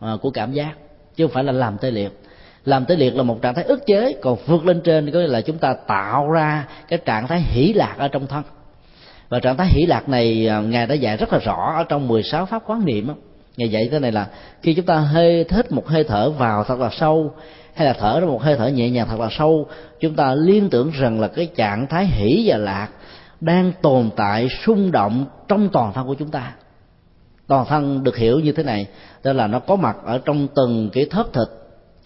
à, 0.00 0.12
của 0.22 0.30
cảm 0.30 0.52
giác 0.52 0.74
chứ 1.16 1.26
không 1.26 1.34
phải 1.34 1.44
là 1.44 1.52
làm 1.52 1.78
tê 1.78 1.90
liệt. 1.90 2.20
Làm 2.64 2.84
tê 2.84 2.96
liệt 2.96 3.16
là 3.16 3.22
một 3.22 3.42
trạng 3.42 3.54
thái 3.54 3.64
ức 3.64 3.86
chế 3.86 4.12
còn 4.22 4.38
vượt 4.46 4.66
lên 4.66 4.80
trên 4.84 5.10
có 5.10 5.18
nghĩa 5.18 5.26
là 5.26 5.40
chúng 5.40 5.58
ta 5.58 5.74
tạo 5.86 6.30
ra 6.30 6.68
cái 6.88 6.98
trạng 7.04 7.26
thái 7.26 7.40
hỷ 7.40 7.72
lạc 7.72 7.94
ở 7.98 8.08
trong 8.08 8.26
thân. 8.26 8.42
Và 9.28 9.40
trạng 9.40 9.56
thái 9.56 9.66
hỷ 9.70 9.86
lạc 9.86 10.08
này 10.08 10.48
à, 10.48 10.60
ngài 10.60 10.86
đã 10.86 10.94
dạy 10.94 11.16
rất 11.16 11.32
là 11.32 11.38
rõ 11.38 11.74
ở 11.76 11.84
trong 11.84 12.08
16 12.08 12.46
pháp 12.46 12.62
quán 12.66 12.84
niệm 12.84 13.10
ngày 13.56 13.68
dạy 13.68 13.88
thế 13.92 13.98
này 13.98 14.12
là, 14.12 14.26
khi 14.62 14.74
chúng 14.74 14.86
ta 14.86 14.96
hơi 14.96 15.44
thích 15.44 15.72
một 15.72 15.88
hơi 15.88 16.04
thở 16.04 16.30
vào 16.30 16.64
thật 16.64 16.78
là 16.78 16.90
sâu, 16.92 17.32
hay 17.74 17.86
là 17.86 17.92
thở 17.92 18.20
ra 18.20 18.26
một 18.26 18.42
hơi 18.42 18.56
thở 18.56 18.66
nhẹ 18.66 18.90
nhàng 18.90 19.06
thật 19.08 19.20
là 19.20 19.28
sâu, 19.30 19.66
chúng 20.00 20.14
ta 20.14 20.34
liên 20.34 20.70
tưởng 20.70 20.90
rằng 20.90 21.20
là 21.20 21.28
cái 21.28 21.46
trạng 21.46 21.86
thái 21.86 22.06
hỷ 22.06 22.44
và 22.46 22.56
lạc 22.56 22.88
đang 23.40 23.72
tồn 23.82 24.10
tại 24.16 24.48
xung 24.48 24.92
động 24.92 25.26
trong 25.48 25.68
toàn 25.68 25.92
thân 25.92 26.06
của 26.06 26.14
chúng 26.14 26.30
ta. 26.30 26.52
Toàn 27.46 27.66
thân 27.68 28.04
được 28.04 28.16
hiểu 28.16 28.40
như 28.40 28.52
thế 28.52 28.62
này 28.62 28.86
tức 29.22 29.32
là 29.32 29.46
nó 29.46 29.58
có 29.58 29.76
mặt 29.76 29.96
ở 30.04 30.18
trong 30.24 30.46
từng 30.54 30.90
cái 30.92 31.06
thớp 31.10 31.32
thịt, 31.32 31.48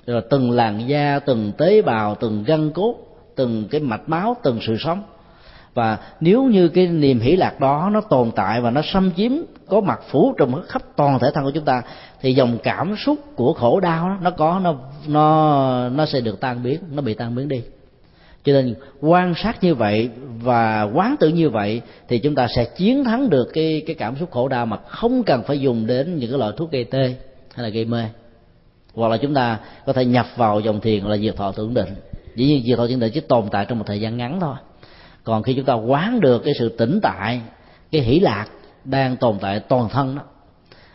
rồi 0.07 0.23
từng 0.31 0.51
làn 0.51 0.89
da, 0.89 1.19
từng 1.19 1.53
tế 1.59 1.83
bào, 1.83 2.15
từng 2.15 2.45
gân 2.45 2.71
cốt, 2.71 2.95
từng 3.37 3.69
cái 3.71 3.81
mạch 3.81 4.09
máu, 4.09 4.37
từng 4.43 4.59
sự 4.67 4.77
sống 4.79 5.03
và 5.79 5.99
nếu 6.21 6.45
như 6.45 6.69
cái 6.69 6.87
niềm 6.87 7.21
hỷ 7.21 7.37
lạc 7.37 7.61
đó 7.61 7.91
nó 7.93 8.01
tồn 8.01 8.31
tại 8.37 8.61
và 8.61 8.71
nó 8.71 8.83
xâm 8.85 9.11
chiếm 9.17 9.33
có 9.69 9.81
mặt 9.81 10.01
phủ 10.11 10.35
trùm 10.39 10.63
khắp 10.69 10.83
toàn 10.97 11.19
thể 11.19 11.31
thân 11.35 11.45
của 11.45 11.51
chúng 11.51 11.65
ta 11.65 11.83
thì 12.21 12.35
dòng 12.35 12.59
cảm 12.63 12.97
xúc 12.97 13.19
của 13.37 13.53
khổ 13.53 13.81
đau 13.81 14.09
đó, 14.09 14.19
nó 14.23 14.31
có 14.31 14.61
nó 14.63 14.75
nó 15.07 15.89
nó 15.89 16.07
sẽ 16.07 16.21
được 16.21 16.41
tan 16.41 16.63
biến 16.63 16.79
nó 16.93 17.03
bị 17.03 17.15
tan 17.15 17.35
biến 17.35 17.49
đi. 17.49 17.63
Cho 18.45 18.53
nên 18.53 18.75
quan 19.01 19.35
sát 19.35 19.65
như 19.65 19.75
vậy 19.75 20.11
và 20.43 20.83
quán 20.83 21.17
tự 21.21 21.29
như 21.29 21.51
vậy 21.51 21.81
thì 22.09 22.19
chúng 22.19 22.35
ta 22.35 22.47
sẽ 22.57 22.65
chiến 22.65 23.05
thắng 23.05 23.31
được 23.31 23.49
cái 23.53 23.83
cái 23.87 23.97
cảm 23.97 24.17
xúc 24.17 24.31
khổ 24.31 24.49
đau 24.49 24.67
mà 24.67 24.77
không 24.77 25.23
cần 25.23 25.43
phải 25.43 25.61
dùng 25.61 25.87
đến 25.87 26.17
những 26.17 26.31
cái 26.31 26.39
loại 26.39 26.53
thuốc 26.57 26.71
gây 26.71 26.85
tê 26.85 27.15
hay 27.55 27.65
là 27.65 27.69
gây 27.69 27.85
mê. 27.85 28.05
Hoặc 28.95 29.09
là 29.09 29.17
chúng 29.17 29.35
ta 29.35 29.59
có 29.87 29.93
thể 29.93 30.05
nhập 30.05 30.27
vào 30.37 30.61
dòng 30.61 30.81
thiền 30.81 31.05
là 31.05 31.17
diệt 31.17 31.37
thọ 31.37 31.53
tưởng 31.53 31.75
định. 31.75 31.95
Dĩ 32.37 32.47
nhiên 32.47 32.63
diệt 32.67 32.79
thọ 32.79 32.87
tưởng 32.87 33.01
định 33.01 33.13
chỉ 33.15 33.21
tồn 33.21 33.45
tại 33.51 33.65
trong 33.69 33.79
một 33.79 33.85
thời 33.87 34.01
gian 34.01 34.17
ngắn 34.17 34.41
thôi 34.41 34.55
còn 35.29 35.43
khi 35.43 35.55
chúng 35.55 35.65
ta 35.65 35.75
quán 35.75 36.21
được 36.21 36.43
cái 36.45 36.55
sự 36.59 36.69
tĩnh 36.69 37.01
tại, 37.03 37.41
cái 37.93 38.01
hỷ 38.01 38.21
lạc 38.21 38.47
đang 38.85 39.17
tồn 39.17 39.39
tại 39.41 39.61
toàn 39.61 39.89
thân 39.89 40.17
đó, 40.17 40.23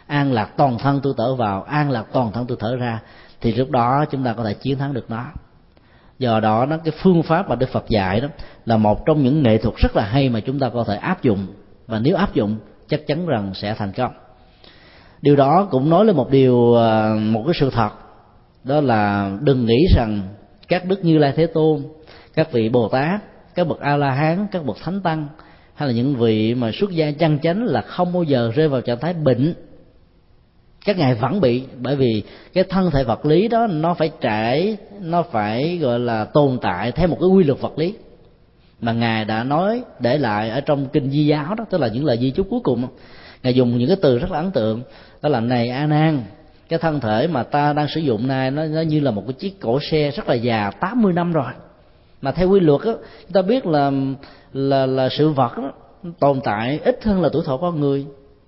an 0.07 0.33
lạc 0.33 0.49
toàn 0.57 0.77
thân 0.77 0.99
tôi 1.03 1.13
thở 1.17 1.35
vào, 1.35 1.63
an 1.63 1.91
lạc 1.91 2.05
toàn 2.11 2.31
thân 2.31 2.45
tôi 2.47 2.57
thở 2.59 2.75
ra, 2.75 2.99
thì 3.41 3.53
lúc 3.53 3.69
đó 3.69 4.05
chúng 4.11 4.23
ta 4.23 4.33
có 4.33 4.43
thể 4.43 4.53
chiến 4.53 4.77
thắng 4.77 4.93
được 4.93 5.05
nó. 5.09 5.25
Do 6.19 6.39
đó 6.39 6.65
nó, 6.65 6.77
cái 6.77 6.93
phương 7.01 7.23
pháp 7.23 7.49
mà 7.49 7.55
đức 7.55 7.69
phật 7.69 7.89
dạy 7.89 8.21
đó 8.21 8.27
là 8.65 8.77
một 8.77 9.05
trong 9.05 9.23
những 9.23 9.43
nghệ 9.43 9.57
thuật 9.57 9.75
rất 9.75 9.95
là 9.95 10.05
hay 10.05 10.29
mà 10.29 10.39
chúng 10.39 10.59
ta 10.59 10.69
có 10.69 10.83
thể 10.83 10.95
áp 10.95 11.21
dụng. 11.21 11.47
Và 11.87 11.99
nếu 11.99 12.15
áp 12.15 12.33
dụng, 12.33 12.57
chắc 12.87 13.07
chắn 13.07 13.25
rằng 13.25 13.51
sẽ 13.53 13.75
thành 13.77 13.91
công. 13.91 14.11
Điều 15.21 15.35
đó 15.35 15.67
cũng 15.71 15.89
nói 15.89 16.05
lên 16.05 16.15
một 16.15 16.29
điều 16.29 16.75
à, 16.75 17.15
một 17.19 17.43
cái 17.45 17.53
sự 17.59 17.69
thật, 17.69 17.89
đó 18.63 18.81
là 18.81 19.31
đừng 19.41 19.65
nghĩ 19.65 19.85
rằng 19.95 20.21
các 20.67 20.85
đức 20.85 21.05
như 21.05 21.17
lai 21.17 21.33
thế 21.35 21.47
tôn, 21.47 21.83
các 22.33 22.51
vị 22.51 22.69
bồ 22.69 22.89
tát 22.89 23.21
các 23.55 23.67
bậc 23.67 23.79
a 23.79 23.97
la 23.97 24.11
hán 24.11 24.47
các 24.51 24.65
bậc 24.65 24.77
thánh 24.83 25.01
tăng 25.01 25.27
hay 25.75 25.87
là 25.87 25.93
những 25.93 26.15
vị 26.15 26.55
mà 26.55 26.71
xuất 26.73 26.91
gia 26.91 27.11
chân 27.11 27.39
chánh 27.39 27.63
là 27.63 27.81
không 27.81 28.13
bao 28.13 28.23
giờ 28.23 28.51
rơi 28.55 28.67
vào 28.67 28.81
trạng 28.81 28.99
thái 28.99 29.13
bệnh. 29.13 29.53
Các 30.85 30.97
ngài 30.97 31.15
vẫn 31.15 31.41
bị 31.41 31.63
bởi 31.81 31.95
vì 31.95 32.23
cái 32.53 32.63
thân 32.63 32.91
thể 32.91 33.03
vật 33.03 33.25
lý 33.25 33.47
đó 33.47 33.67
nó 33.67 33.93
phải 33.93 34.11
trải 34.21 34.77
nó 35.01 35.23
phải 35.23 35.77
gọi 35.77 35.99
là 35.99 36.25
tồn 36.25 36.57
tại 36.61 36.91
theo 36.91 37.07
một 37.07 37.17
cái 37.19 37.29
quy 37.29 37.43
luật 37.43 37.59
vật 37.59 37.79
lý. 37.79 37.93
Mà 38.81 38.93
ngài 38.93 39.25
đã 39.25 39.43
nói 39.43 39.83
để 39.99 40.17
lại 40.17 40.49
ở 40.49 40.61
trong 40.61 40.85
kinh 40.85 41.09
di 41.09 41.25
giáo 41.25 41.55
đó 41.55 41.65
tức 41.69 41.81
là 41.81 41.87
những 41.87 42.05
lời 42.05 42.17
di 42.21 42.31
chúc 42.31 42.47
cuối 42.49 42.59
cùng 42.63 42.87
ngài 43.43 43.53
dùng 43.53 43.77
những 43.77 43.87
cái 43.87 43.97
từ 44.01 44.17
rất 44.17 44.31
là 44.31 44.37
ấn 44.39 44.51
tượng 44.51 44.81
đó 45.21 45.29
là 45.29 45.39
này 45.39 45.69
a 45.69 45.85
nan 45.85 46.23
cái 46.69 46.79
thân 46.79 46.99
thể 46.99 47.27
mà 47.27 47.43
ta 47.43 47.73
đang 47.73 47.87
sử 47.87 48.01
dụng 48.01 48.27
nay 48.27 48.51
nó, 48.51 48.65
nó 48.65 48.81
như 48.81 48.99
là 48.99 49.11
một 49.11 49.23
cái 49.27 49.33
chiếc 49.33 49.61
cổ 49.61 49.79
xe 49.91 50.11
rất 50.11 50.29
là 50.29 50.35
già 50.35 50.71
80 50.79 51.13
năm 51.13 51.31
rồi 51.31 51.53
mà 52.23 52.31
theo 52.31 52.49
quy 52.49 52.59
luật 52.59 52.81
á 52.81 52.91
chúng 53.21 53.31
ta 53.33 53.41
biết 53.41 53.65
là 53.65 53.91
là 54.53 54.85
là 54.85 55.09
sự 55.09 55.29
vật 55.29 55.57
đó, 55.57 55.71
tồn 56.19 56.41
tại 56.43 56.79
ít 56.83 57.03
hơn 57.03 57.21
là 57.21 57.29
tuổi 57.33 57.43
thọ 57.45 57.57
con 57.57 57.79
người. 57.79 58.05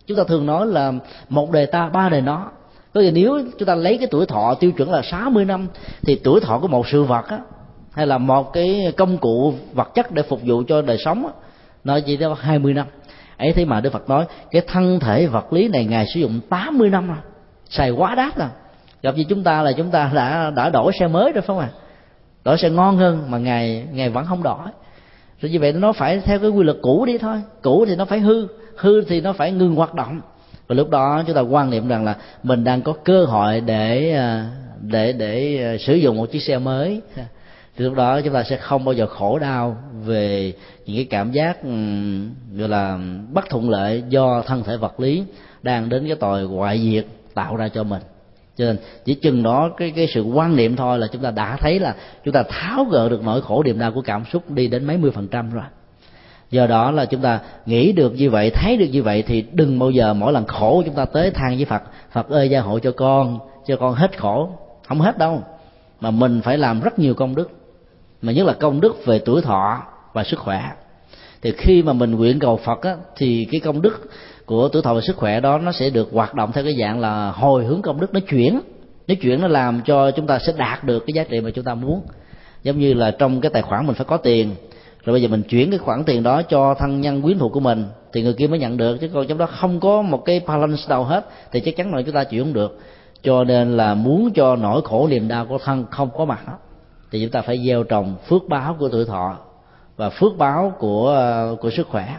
Chúng 0.07 0.17
ta 0.17 0.23
thường 0.23 0.45
nói 0.45 0.67
là 0.67 0.93
một 1.29 1.51
đời 1.51 1.65
ta 1.65 1.89
ba 1.89 2.09
đời 2.09 2.21
nó. 2.21 2.51
Có 2.93 3.01
nghĩa 3.01 3.11
nếu 3.11 3.41
chúng 3.57 3.67
ta 3.67 3.75
lấy 3.75 3.97
cái 3.97 4.07
tuổi 4.11 4.25
thọ 4.25 4.53
tiêu 4.59 4.71
chuẩn 4.71 4.91
là 4.91 5.01
60 5.01 5.45
năm 5.45 5.67
thì 6.01 6.15
tuổi 6.15 6.39
thọ 6.39 6.59
của 6.59 6.67
một 6.67 6.87
sự 6.87 7.03
vật 7.03 7.27
á 7.27 7.39
hay 7.91 8.07
là 8.07 8.17
một 8.17 8.53
cái 8.53 8.93
công 8.97 9.17
cụ 9.17 9.53
vật 9.73 9.95
chất 9.95 10.11
để 10.11 10.23
phục 10.23 10.39
vụ 10.43 10.63
cho 10.67 10.81
đời 10.81 10.97
sống 10.97 11.25
á, 11.25 11.31
nó 11.83 11.99
chỉ 11.99 12.17
có 12.17 12.35
20 12.39 12.73
năm. 12.73 12.87
Ấy 13.37 13.53
thế 13.53 13.65
mà 13.65 13.81
Đức 13.81 13.93
Phật 13.93 14.09
nói 14.09 14.25
cái 14.51 14.61
thân 14.67 14.99
thể 14.99 15.27
vật 15.27 15.53
lý 15.53 15.67
này 15.67 15.85
ngài 15.85 16.05
sử 16.13 16.19
dụng 16.19 16.39
80 16.49 16.89
năm 16.89 17.07
rồi. 17.07 17.17
Xài 17.69 17.91
quá 17.91 18.15
đắt 18.15 18.37
rồi. 18.37 18.49
Gặp 19.01 19.15
như 19.15 19.23
chúng 19.29 19.43
ta 19.43 19.61
là 19.61 19.71
chúng 19.71 19.91
ta 19.91 20.11
đã 20.13 20.51
đã 20.55 20.69
đổi 20.69 20.91
xe 20.99 21.07
mới 21.07 21.31
rồi 21.31 21.41
phải 21.41 21.47
không 21.47 21.59
ạ? 21.59 21.69
à? 21.73 21.84
Đổi 22.45 22.57
sẽ 22.57 22.69
ngon 22.69 22.97
hơn 22.97 23.31
mà 23.31 23.37
ngày 23.37 23.87
ngày 23.91 24.09
vẫn 24.09 24.25
không 24.25 24.43
đổi 24.43 24.67
rồi 25.41 25.51
như 25.51 25.59
vậy 25.59 25.73
nó 25.73 25.93
phải 25.93 26.19
theo 26.19 26.39
cái 26.39 26.49
quy 26.49 26.63
luật 26.63 26.77
cũ 26.81 27.05
đi 27.05 27.17
thôi. 27.17 27.41
Cũ 27.61 27.85
thì 27.87 27.95
nó 27.95 28.05
phải 28.05 28.19
hư 28.19 28.47
hư 28.77 29.01
thì 29.01 29.21
nó 29.21 29.33
phải 29.33 29.51
ngừng 29.51 29.75
hoạt 29.75 29.93
động. 29.93 30.21
Và 30.67 30.75
lúc 30.75 30.89
đó 30.89 31.23
chúng 31.27 31.35
ta 31.35 31.41
quan 31.41 31.69
niệm 31.69 31.87
rằng 31.87 32.05
là 32.05 32.15
mình 32.43 32.63
đang 32.63 32.81
có 32.81 32.93
cơ 33.03 33.25
hội 33.25 33.61
để 33.61 34.11
à, 34.11 34.49
để 34.81 35.13
để 35.13 35.63
à, 35.63 35.77
sử 35.77 35.95
dụng 35.95 36.17
một 36.17 36.31
chiếc 36.31 36.41
xe 36.41 36.57
mới. 36.57 37.01
Thì 37.77 37.85
lúc 37.85 37.95
đó 37.95 38.21
chúng 38.21 38.33
ta 38.33 38.43
sẽ 38.43 38.57
không 38.57 38.85
bao 38.85 38.93
giờ 38.93 39.07
khổ 39.07 39.39
đau 39.39 39.77
về 40.05 40.53
những 40.85 40.95
cái 40.95 41.07
cảm 41.09 41.31
giác 41.31 41.63
ừ, 41.63 41.69
gọi 42.55 42.69
là, 42.69 42.99
bất 43.31 43.49
thuận 43.49 43.69
lợi 43.69 44.03
do 44.09 44.41
thân 44.41 44.63
thể 44.63 44.77
vật 44.77 44.99
lý 44.99 45.23
đang 45.63 45.89
đến 45.89 46.07
cái 46.07 46.15
tội 46.15 46.43
ngoại 46.43 46.79
diệt 46.79 47.05
tạo 47.33 47.55
ra 47.55 47.69
cho 47.69 47.83
mình 47.83 48.01
cho 48.57 48.65
nên 48.65 48.77
chỉ 49.05 49.13
chừng 49.13 49.43
đó 49.43 49.69
cái 49.77 49.93
cái 49.95 50.07
sự 50.13 50.21
quan 50.21 50.55
niệm 50.55 50.75
thôi 50.75 50.99
là 50.99 51.07
chúng 51.11 51.21
ta 51.21 51.31
đã 51.31 51.57
thấy 51.59 51.79
là 51.79 51.95
chúng 52.25 52.33
ta 52.33 52.43
tháo 52.49 52.85
gỡ 52.85 53.09
được 53.09 53.23
nỗi 53.23 53.41
khổ 53.41 53.63
niềm 53.63 53.79
đau 53.79 53.91
của 53.91 54.01
cảm 54.01 54.23
xúc 54.33 54.51
đi 54.51 54.67
đến 54.67 54.85
mấy 54.85 54.97
mươi 54.97 55.11
phần 55.11 55.27
trăm 55.27 55.51
rồi. 55.51 55.63
Do 56.51 56.67
đó 56.67 56.91
là 56.91 57.05
chúng 57.05 57.21
ta 57.21 57.39
nghĩ 57.65 57.91
được 57.91 58.13
như 58.15 58.29
vậy 58.29 58.51
thấy 58.53 58.77
được 58.77 58.87
như 58.91 59.03
vậy 59.03 59.23
thì 59.27 59.45
đừng 59.51 59.79
bao 59.79 59.91
giờ 59.91 60.13
mỗi 60.13 60.33
lần 60.33 60.45
khổ 60.45 60.83
chúng 60.85 60.95
ta 60.95 61.05
tới 61.05 61.31
than 61.31 61.55
với 61.55 61.65
phật 61.65 61.81
phật 62.11 62.29
ơi 62.29 62.49
gia 62.49 62.61
hộ 62.61 62.79
cho 62.79 62.91
con 62.91 63.39
cho 63.67 63.75
con 63.75 63.93
hết 63.93 64.19
khổ. 64.19 64.49
Không 64.87 65.01
hết 65.01 65.17
đâu 65.17 65.43
mà 66.01 66.11
mình 66.11 66.41
phải 66.41 66.57
làm 66.57 66.81
rất 66.81 66.99
nhiều 66.99 67.13
công 67.13 67.35
đức 67.35 67.51
mà 68.21 68.31
nhất 68.31 68.45
là 68.45 68.53
công 68.53 68.81
đức 68.81 69.05
về 69.05 69.19
tuổi 69.19 69.41
thọ 69.41 69.83
và 70.13 70.23
sức 70.23 70.39
khỏe. 70.39 70.61
Thì 71.41 71.51
khi 71.57 71.83
mà 71.83 71.93
mình 71.93 72.11
nguyện 72.11 72.39
cầu 72.39 72.57
phật 72.57 72.81
á, 72.81 72.95
thì 73.15 73.47
cái 73.51 73.61
công 73.61 73.81
đức 73.81 74.09
của 74.45 74.69
tuổi 74.69 74.81
thọ 74.81 74.93
và 74.93 75.01
sức 75.01 75.15
khỏe 75.15 75.39
đó, 75.39 75.57
nó 75.57 75.71
sẽ 75.71 75.89
được 75.89 76.09
hoạt 76.13 76.33
động 76.33 76.51
theo 76.51 76.63
cái 76.63 76.75
dạng 76.79 76.99
là 76.99 77.31
hồi 77.31 77.65
hướng 77.65 77.81
công 77.81 78.01
đức 78.01 78.13
nó 78.13 78.19
chuyển. 78.19 78.59
Nó 79.07 79.15
chuyển 79.21 79.41
nó 79.41 79.47
làm 79.47 79.81
cho 79.85 80.11
chúng 80.11 80.27
ta 80.27 80.39
sẽ 80.39 80.53
đạt 80.57 80.83
được 80.83 81.03
cái 81.07 81.13
giá 81.13 81.23
trị 81.23 81.41
mà 81.41 81.49
chúng 81.49 81.65
ta 81.65 81.75
muốn. 81.75 82.01
Giống 82.63 82.79
như 82.79 82.93
là 82.93 83.11
trong 83.11 83.41
cái 83.41 83.51
tài 83.53 83.61
khoản 83.61 83.85
mình 83.87 83.95
phải 83.95 84.05
có 84.05 84.17
tiền, 84.17 84.55
rồi 85.03 85.13
bây 85.13 85.21
giờ 85.21 85.27
mình 85.27 85.43
chuyển 85.43 85.69
cái 85.69 85.79
khoản 85.79 86.03
tiền 86.03 86.23
đó 86.23 86.41
cho 86.41 86.73
thân 86.73 87.01
nhân 87.01 87.21
quyến 87.21 87.39
thuộc 87.39 87.51
của 87.51 87.59
mình, 87.59 87.85
thì 88.13 88.21
người 88.23 88.33
kia 88.33 88.47
mới 88.47 88.59
nhận 88.59 88.77
được. 88.77 88.97
Chứ 89.01 89.09
còn 89.13 89.27
trong 89.27 89.37
đó 89.37 89.45
không 89.45 89.79
có 89.79 90.01
một 90.01 90.25
cái 90.25 90.41
balance 90.47 90.83
đâu 90.89 91.03
hết, 91.03 91.25
thì 91.51 91.59
chắc 91.59 91.75
chắn 91.75 91.93
là 91.93 92.01
chúng 92.01 92.15
ta 92.15 92.23
chuyển 92.23 92.43
không 92.43 92.53
được. 92.53 92.79
Cho 93.23 93.43
nên 93.43 93.77
là 93.77 93.93
muốn 93.93 94.31
cho 94.33 94.55
nỗi 94.55 94.81
khổ 94.83 95.07
niềm 95.07 95.27
đau 95.27 95.45
của 95.45 95.57
thân 95.57 95.85
không 95.91 96.09
có 96.17 96.25
mặt 96.25 96.39
thì 97.11 97.21
chúng 97.21 97.31
ta 97.31 97.41
phải 97.41 97.59
gieo 97.67 97.83
trồng 97.83 98.15
phước 98.27 98.41
báo 98.49 98.75
của 98.79 98.89
tuổi 98.89 99.05
thọ 99.05 99.37
và 99.97 100.09
phước 100.09 100.37
báo 100.37 100.73
của 100.79 101.09
ờ, 101.09 101.55
của 101.61 101.69
sức 101.69 101.87
khỏe 101.87 102.15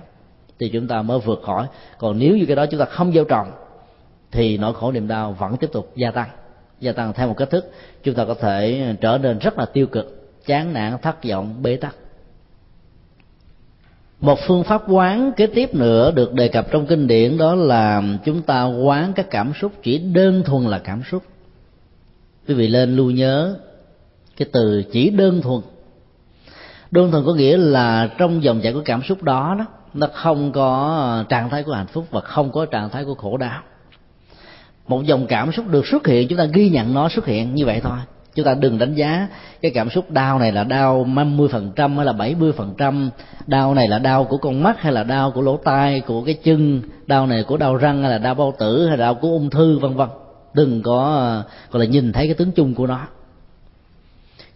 thì 0.58 0.68
chúng 0.68 0.88
ta 0.88 1.02
mới 1.02 1.18
vượt 1.18 1.42
khỏi. 1.42 1.66
Còn 1.98 2.18
nếu 2.18 2.36
như 2.36 2.46
cái 2.46 2.56
đó 2.56 2.66
chúng 2.66 2.80
ta 2.80 2.86
không 2.86 3.12
gieo 3.12 3.24
trồng, 3.24 3.50
thì 4.30 4.58
nỗi 4.58 4.74
khổ 4.74 4.92
niềm 4.92 5.08
đau 5.08 5.32
vẫn 5.32 5.56
tiếp 5.56 5.68
tục 5.72 5.92
gia 5.96 6.10
tăng 6.10 6.28
gia 6.80 6.92
tăng 6.92 7.12
theo 7.12 7.28
một 7.28 7.34
cách 7.36 7.50
thức. 7.50 7.72
Chúng 8.02 8.14
ta 8.14 8.24
có 8.24 8.34
thể 8.34 8.94
trở 9.00 9.18
nên 9.18 9.38
rất 9.38 9.58
là 9.58 9.66
tiêu 9.66 9.86
cực, 9.86 10.32
chán 10.46 10.72
nản, 10.72 10.98
thất 11.02 11.24
vọng, 11.24 11.62
bế 11.62 11.76
tắc. 11.76 11.96
Một 14.20 14.38
phương 14.46 14.64
pháp 14.64 14.82
quán 14.88 15.32
kế 15.36 15.46
tiếp 15.46 15.74
nữa 15.74 16.10
được 16.10 16.32
đề 16.32 16.48
cập 16.48 16.66
trong 16.70 16.86
kinh 16.86 17.06
điển 17.06 17.38
đó 17.38 17.54
là 17.54 18.02
chúng 18.24 18.42
ta 18.42 18.64
quán 18.64 19.12
các 19.12 19.30
cảm 19.30 19.52
xúc, 19.60 19.72
chỉ 19.82 19.98
đơn 19.98 20.42
thuần 20.46 20.64
là 20.64 20.78
cảm 20.78 21.02
xúc. 21.10 21.22
Quý 22.48 22.54
vị 22.54 22.68
lên 22.68 22.96
lưu 22.96 23.10
nhớ 23.10 23.58
cái 24.36 24.48
từ 24.52 24.82
chỉ 24.92 25.10
đơn 25.10 25.42
thuần. 25.42 25.60
Đơn 26.90 27.10
thuần 27.10 27.24
có 27.26 27.34
nghĩa 27.34 27.56
là 27.56 28.10
trong 28.18 28.42
dòng 28.42 28.60
chảy 28.60 28.72
của 28.72 28.82
cảm 28.84 29.02
xúc 29.02 29.22
đó 29.22 29.56
đó 29.58 29.66
nó 29.96 30.06
không 30.12 30.52
có 30.52 31.24
trạng 31.28 31.50
thái 31.50 31.62
của 31.62 31.72
hạnh 31.72 31.86
phúc 31.86 32.04
và 32.10 32.20
không 32.20 32.52
có 32.52 32.66
trạng 32.66 32.90
thái 32.90 33.04
của 33.04 33.14
khổ 33.14 33.36
đau. 33.36 33.60
Một 34.88 35.02
dòng 35.04 35.26
cảm 35.26 35.52
xúc 35.52 35.68
được 35.68 35.86
xuất 35.86 36.06
hiện, 36.06 36.28
chúng 36.28 36.38
ta 36.38 36.44
ghi 36.44 36.68
nhận 36.68 36.94
nó 36.94 37.08
xuất 37.08 37.26
hiện 37.26 37.54
như 37.54 37.66
vậy 37.66 37.80
thôi. 37.80 37.98
Chúng 38.34 38.46
ta 38.46 38.54
đừng 38.54 38.78
đánh 38.78 38.94
giá 38.94 39.28
cái 39.62 39.70
cảm 39.74 39.90
xúc 39.90 40.10
đau 40.10 40.38
này 40.38 40.52
là 40.52 40.64
đau 40.64 41.04
50 41.04 41.48
phần 41.48 41.72
trăm 41.76 41.96
hay 41.96 42.06
là 42.06 42.12
70 42.12 42.52
phần 42.52 42.74
trăm. 42.78 43.10
Đau 43.46 43.74
này 43.74 43.88
là 43.88 43.98
đau 43.98 44.24
của 44.24 44.36
con 44.36 44.62
mắt 44.62 44.80
hay 44.80 44.92
là 44.92 45.04
đau 45.04 45.30
của 45.30 45.40
lỗ 45.40 45.56
tai, 45.56 46.00
của 46.00 46.24
cái 46.24 46.34
chân. 46.34 46.82
Đau 47.06 47.26
này 47.26 47.42
của 47.42 47.56
đau 47.56 47.76
răng 47.76 48.02
hay 48.02 48.10
là 48.10 48.18
đau 48.18 48.34
bao 48.34 48.54
tử 48.58 48.88
hay 48.88 48.96
là 48.96 49.04
đau 49.04 49.14
của 49.14 49.28
ung 49.28 49.50
thư, 49.50 49.78
vân 49.78 49.94
vân. 49.94 50.08
Đừng 50.54 50.82
có, 50.82 51.02
gọi 51.70 51.80
là 51.80 51.86
nhìn 51.86 52.12
thấy 52.12 52.26
cái 52.26 52.34
tướng 52.34 52.52
chung 52.52 52.74
của 52.74 52.86
nó 52.86 53.00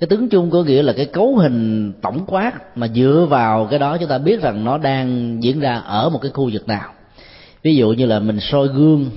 cái 0.00 0.08
tướng 0.08 0.28
chung 0.28 0.50
có 0.50 0.62
nghĩa 0.62 0.82
là 0.82 0.92
cái 0.92 1.06
cấu 1.06 1.36
hình 1.36 1.92
tổng 2.02 2.24
quát 2.26 2.76
mà 2.76 2.88
dựa 2.88 3.26
vào 3.30 3.66
cái 3.70 3.78
đó 3.78 3.96
chúng 4.00 4.08
ta 4.08 4.18
biết 4.18 4.42
rằng 4.42 4.64
nó 4.64 4.78
đang 4.78 5.38
diễn 5.42 5.60
ra 5.60 5.76
ở 5.76 6.10
một 6.10 6.18
cái 6.22 6.30
khu 6.34 6.50
vực 6.52 6.68
nào. 6.68 6.92
Ví 7.62 7.76
dụ 7.76 7.92
như 7.92 8.06
là 8.06 8.18
mình 8.18 8.40
soi 8.40 8.68
gương 8.68 9.10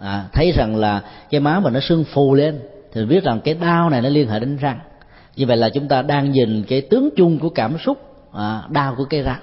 à, 0.00 0.24
thấy 0.32 0.52
rằng 0.56 0.76
là 0.76 1.02
cái 1.30 1.40
má 1.40 1.60
mình 1.60 1.72
nó 1.72 1.80
sưng 1.80 2.04
phù 2.04 2.34
lên 2.34 2.58
thì 2.92 3.04
biết 3.04 3.24
rằng 3.24 3.40
cái 3.44 3.54
đau 3.54 3.90
này 3.90 4.02
nó 4.02 4.08
liên 4.08 4.28
hệ 4.28 4.40
đến 4.40 4.56
răng. 4.56 4.78
Như 5.36 5.46
vậy 5.46 5.56
là 5.56 5.68
chúng 5.68 5.88
ta 5.88 6.02
đang 6.02 6.32
nhìn 6.32 6.62
cái 6.68 6.80
tướng 6.80 7.08
chung 7.16 7.38
của 7.38 7.48
cảm 7.48 7.78
xúc 7.78 7.98
à, 8.32 8.62
đau 8.68 8.94
của 8.98 9.04
cái 9.04 9.22
răng. 9.22 9.40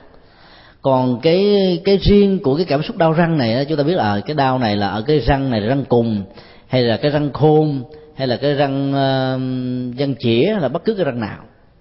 Còn 0.82 1.20
cái 1.22 1.46
cái 1.86 1.98
riêng 1.98 2.40
của 2.44 2.56
cái 2.56 2.66
cảm 2.66 2.84
xúc 2.84 2.98
đau 2.98 3.14
răng 3.14 3.38
này 3.38 3.66
chúng 3.70 3.78
ta 3.78 3.84
biết 3.84 3.96
là 3.96 4.14
à, 4.14 4.20
cái 4.26 4.36
đau 4.36 4.60
này 4.60 4.76
là 4.76 4.88
ở 4.88 5.02
cái 5.02 5.20
răng 5.20 5.52
này 5.52 5.62
là 5.62 5.68
răng 5.68 5.86
cùng 5.90 6.24
hay 6.68 6.82
là 6.82 6.98
cái 6.98 7.12
răng 7.12 7.34
khôn 7.34 7.84
hay 8.16 8.28
là 8.28 8.38
cái 8.38 8.54
răng 8.54 8.90
uh, 8.90 9.98
răng 10.00 10.16
chĩa 10.20 10.56
là 10.60 10.68
bất 10.68 10.86
cứ 10.86 10.94
cái 10.94 11.06
răng 11.06 11.20
nào. 11.20 11.40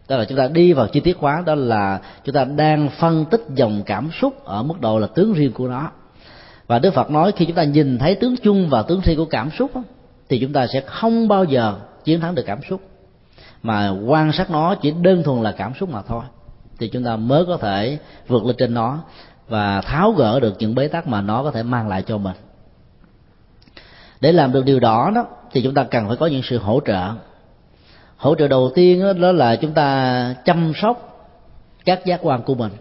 Đó 0.08 0.16
là 0.16 0.24
chúng 0.24 0.38
ta 0.38 0.48
đi 0.48 0.72
vào 0.72 0.88
chi 0.88 1.00
tiết 1.00 1.16
hóa 1.18 1.42
đó 1.46 1.54
là 1.54 2.00
chúng 2.24 2.34
ta 2.34 2.44
đang 2.44 2.88
phân 2.88 3.24
tích 3.24 3.40
dòng 3.54 3.82
cảm 3.86 4.10
xúc 4.20 4.44
ở 4.44 4.62
mức 4.62 4.80
độ 4.80 4.98
là 4.98 5.06
tướng 5.06 5.32
riêng 5.32 5.52
của 5.52 5.68
nó. 5.68 5.90
Và 6.66 6.78
đức 6.78 6.94
phật 6.94 7.10
nói 7.10 7.32
khi 7.36 7.44
chúng 7.44 7.56
ta 7.56 7.64
nhìn 7.64 7.98
thấy 7.98 8.14
tướng 8.14 8.36
chung 8.36 8.68
và 8.68 8.82
tướng 8.82 9.00
riêng 9.00 9.16
của 9.16 9.24
cảm 9.24 9.50
xúc 9.58 9.70
thì 10.28 10.38
chúng 10.38 10.52
ta 10.52 10.66
sẽ 10.66 10.80
không 10.80 11.28
bao 11.28 11.44
giờ 11.44 11.74
chiến 12.04 12.20
thắng 12.20 12.34
được 12.34 12.44
cảm 12.46 12.58
xúc. 12.70 12.80
Mà 13.62 13.90
quan 14.06 14.32
sát 14.32 14.50
nó 14.50 14.74
chỉ 14.74 14.90
đơn 14.90 15.22
thuần 15.22 15.42
là 15.42 15.52
cảm 15.52 15.72
xúc 15.80 15.90
mà 15.90 16.02
thôi 16.02 16.22
thì 16.78 16.88
chúng 16.88 17.04
ta 17.04 17.16
mới 17.16 17.44
có 17.44 17.56
thể 17.56 17.98
vượt 18.28 18.44
lên 18.44 18.56
trên 18.58 18.74
nó 18.74 18.98
và 19.48 19.80
tháo 19.80 20.12
gỡ 20.12 20.40
được 20.40 20.54
những 20.58 20.74
bế 20.74 20.88
tắc 20.88 21.06
mà 21.06 21.20
nó 21.20 21.42
có 21.42 21.50
thể 21.50 21.62
mang 21.62 21.88
lại 21.88 22.02
cho 22.06 22.18
mình. 22.18 22.36
Để 24.20 24.32
làm 24.32 24.52
được 24.52 24.64
điều 24.64 24.80
đó 24.80 25.10
đó 25.14 25.26
thì 25.52 25.62
chúng 25.62 25.74
ta 25.74 25.84
cần 25.84 26.08
phải 26.08 26.16
có 26.16 26.26
những 26.26 26.42
sự 26.42 26.58
hỗ 26.58 26.80
trợ. 26.86 27.08
Hỗ 28.16 28.34
trợ 28.34 28.48
đầu 28.48 28.70
tiên 28.74 29.20
đó 29.20 29.32
là 29.32 29.56
chúng 29.56 29.72
ta 29.72 30.34
chăm 30.44 30.72
sóc 30.74 31.28
các 31.84 32.06
giác 32.06 32.20
quan 32.22 32.42
của 32.42 32.54
mình. 32.54 32.72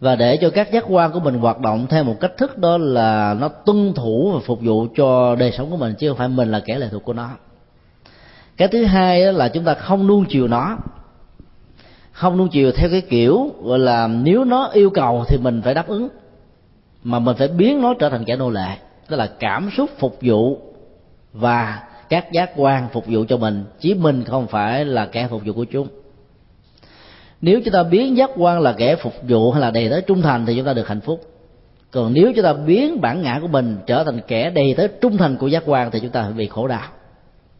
Và 0.00 0.16
để 0.16 0.36
cho 0.36 0.50
các 0.50 0.72
giác 0.72 0.84
quan 0.88 1.12
của 1.12 1.20
mình 1.20 1.34
hoạt 1.34 1.60
động 1.60 1.86
theo 1.90 2.04
một 2.04 2.16
cách 2.20 2.36
thức 2.36 2.58
đó 2.58 2.78
là 2.78 3.34
nó 3.40 3.48
tuân 3.48 3.92
thủ 3.94 4.30
và 4.34 4.40
phục 4.46 4.60
vụ 4.62 4.86
cho 4.96 5.36
đời 5.36 5.52
sống 5.52 5.70
của 5.70 5.76
mình, 5.76 5.94
chứ 5.98 6.08
không 6.08 6.18
phải 6.18 6.28
mình 6.28 6.50
là 6.50 6.60
kẻ 6.60 6.78
lệ 6.78 6.88
thuộc 6.90 7.04
của 7.04 7.12
nó. 7.12 7.30
Cái 8.56 8.68
thứ 8.68 8.84
hai 8.84 9.32
là 9.32 9.48
chúng 9.48 9.64
ta 9.64 9.74
không 9.74 10.06
nuông 10.06 10.24
chiều 10.28 10.48
nó. 10.48 10.78
Không 12.12 12.36
nuông 12.36 12.48
chiều 12.48 12.72
theo 12.72 12.90
cái 12.90 13.00
kiểu 13.00 13.50
gọi 13.62 13.78
là 13.78 14.06
nếu 14.06 14.44
nó 14.44 14.68
yêu 14.72 14.90
cầu 14.90 15.24
thì 15.28 15.38
mình 15.38 15.62
phải 15.62 15.74
đáp 15.74 15.88
ứng, 15.88 16.08
mà 17.04 17.18
mình 17.18 17.36
phải 17.36 17.48
biến 17.48 17.82
nó 17.82 17.94
trở 17.94 18.08
thành 18.08 18.24
kẻ 18.24 18.36
nô 18.36 18.50
lệ, 18.50 18.76
tức 19.08 19.16
là 19.16 19.30
cảm 19.38 19.70
xúc 19.76 19.90
phục 19.98 20.18
vụ 20.22 20.58
và 21.32 21.82
các 22.08 22.32
giác 22.32 22.50
quan 22.56 22.88
phục 22.92 23.06
vụ 23.06 23.24
cho 23.28 23.36
mình 23.36 23.64
chứ 23.80 23.94
mình 23.98 24.24
không 24.24 24.46
phải 24.46 24.84
là 24.84 25.06
kẻ 25.06 25.28
phục 25.28 25.42
vụ 25.44 25.52
của 25.52 25.64
chúng. 25.64 25.88
Nếu 27.40 27.60
chúng 27.64 27.74
ta 27.74 27.82
biến 27.82 28.16
giác 28.16 28.30
quan 28.36 28.60
là 28.60 28.72
kẻ 28.72 28.96
phục 28.96 29.14
vụ 29.28 29.52
hay 29.52 29.60
là 29.60 29.70
đầy 29.70 29.88
tới 29.88 30.02
trung 30.02 30.22
thành 30.22 30.46
thì 30.46 30.56
chúng 30.56 30.64
ta 30.64 30.72
được 30.72 30.88
hạnh 30.88 31.00
phúc. 31.00 31.20
Còn 31.90 32.12
nếu 32.12 32.32
chúng 32.36 32.44
ta 32.44 32.52
biến 32.52 33.00
bản 33.00 33.22
ngã 33.22 33.38
của 33.42 33.48
mình 33.48 33.76
trở 33.86 34.04
thành 34.04 34.20
kẻ 34.28 34.50
đầy 34.50 34.74
tới 34.76 34.88
trung 35.00 35.16
thành 35.16 35.36
của 35.36 35.46
giác 35.46 35.62
quan 35.66 35.90
thì 35.90 36.00
chúng 36.00 36.10
ta 36.10 36.30
bị 36.30 36.46
khổ 36.46 36.66
đau. 36.66 36.88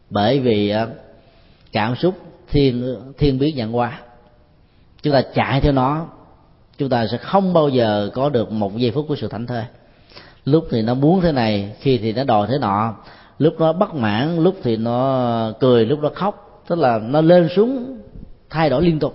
Bởi 0.09 0.39
vì 0.39 0.69
ờ, 0.69 0.87
cảm 1.71 1.95
xúc 1.95 2.15
thiên 2.49 2.95
thiên 3.17 3.39
biến 3.39 3.55
nhận 3.55 3.75
qua 3.75 3.99
chúng 5.01 5.13
ta 5.13 5.21
chạy 5.33 5.61
theo 5.61 5.71
nó, 5.71 6.07
chúng 6.77 6.89
ta 6.89 7.07
sẽ 7.11 7.17
không 7.17 7.53
bao 7.53 7.69
giờ 7.69 8.09
có 8.13 8.29
được 8.29 8.51
một 8.51 8.77
giây 8.77 8.91
phút 8.91 9.05
của 9.07 9.15
sự 9.15 9.27
thảnh 9.27 9.47
thơi. 9.47 9.63
Lúc 10.45 10.67
thì 10.71 10.81
nó 10.81 10.93
muốn 10.93 11.21
thế 11.21 11.31
này, 11.31 11.75
khi 11.79 11.97
thì 11.97 12.13
nó 12.13 12.23
đòi 12.23 12.47
thế 12.47 12.57
nọ 12.61 12.95
lúc 13.41 13.59
nó 13.59 13.73
bất 13.73 13.95
mãn, 13.95 14.43
lúc 14.43 14.55
thì 14.63 14.77
nó 14.77 15.53
cười, 15.59 15.85
lúc 15.85 15.99
nó 15.99 16.09
khóc. 16.15 16.63
Tức 16.67 16.79
là 16.79 16.99
nó 17.03 17.21
lên 17.21 17.49
xuống, 17.55 17.99
thay 18.49 18.69
đổi 18.69 18.83
liên 18.83 18.99
tục. 18.99 19.13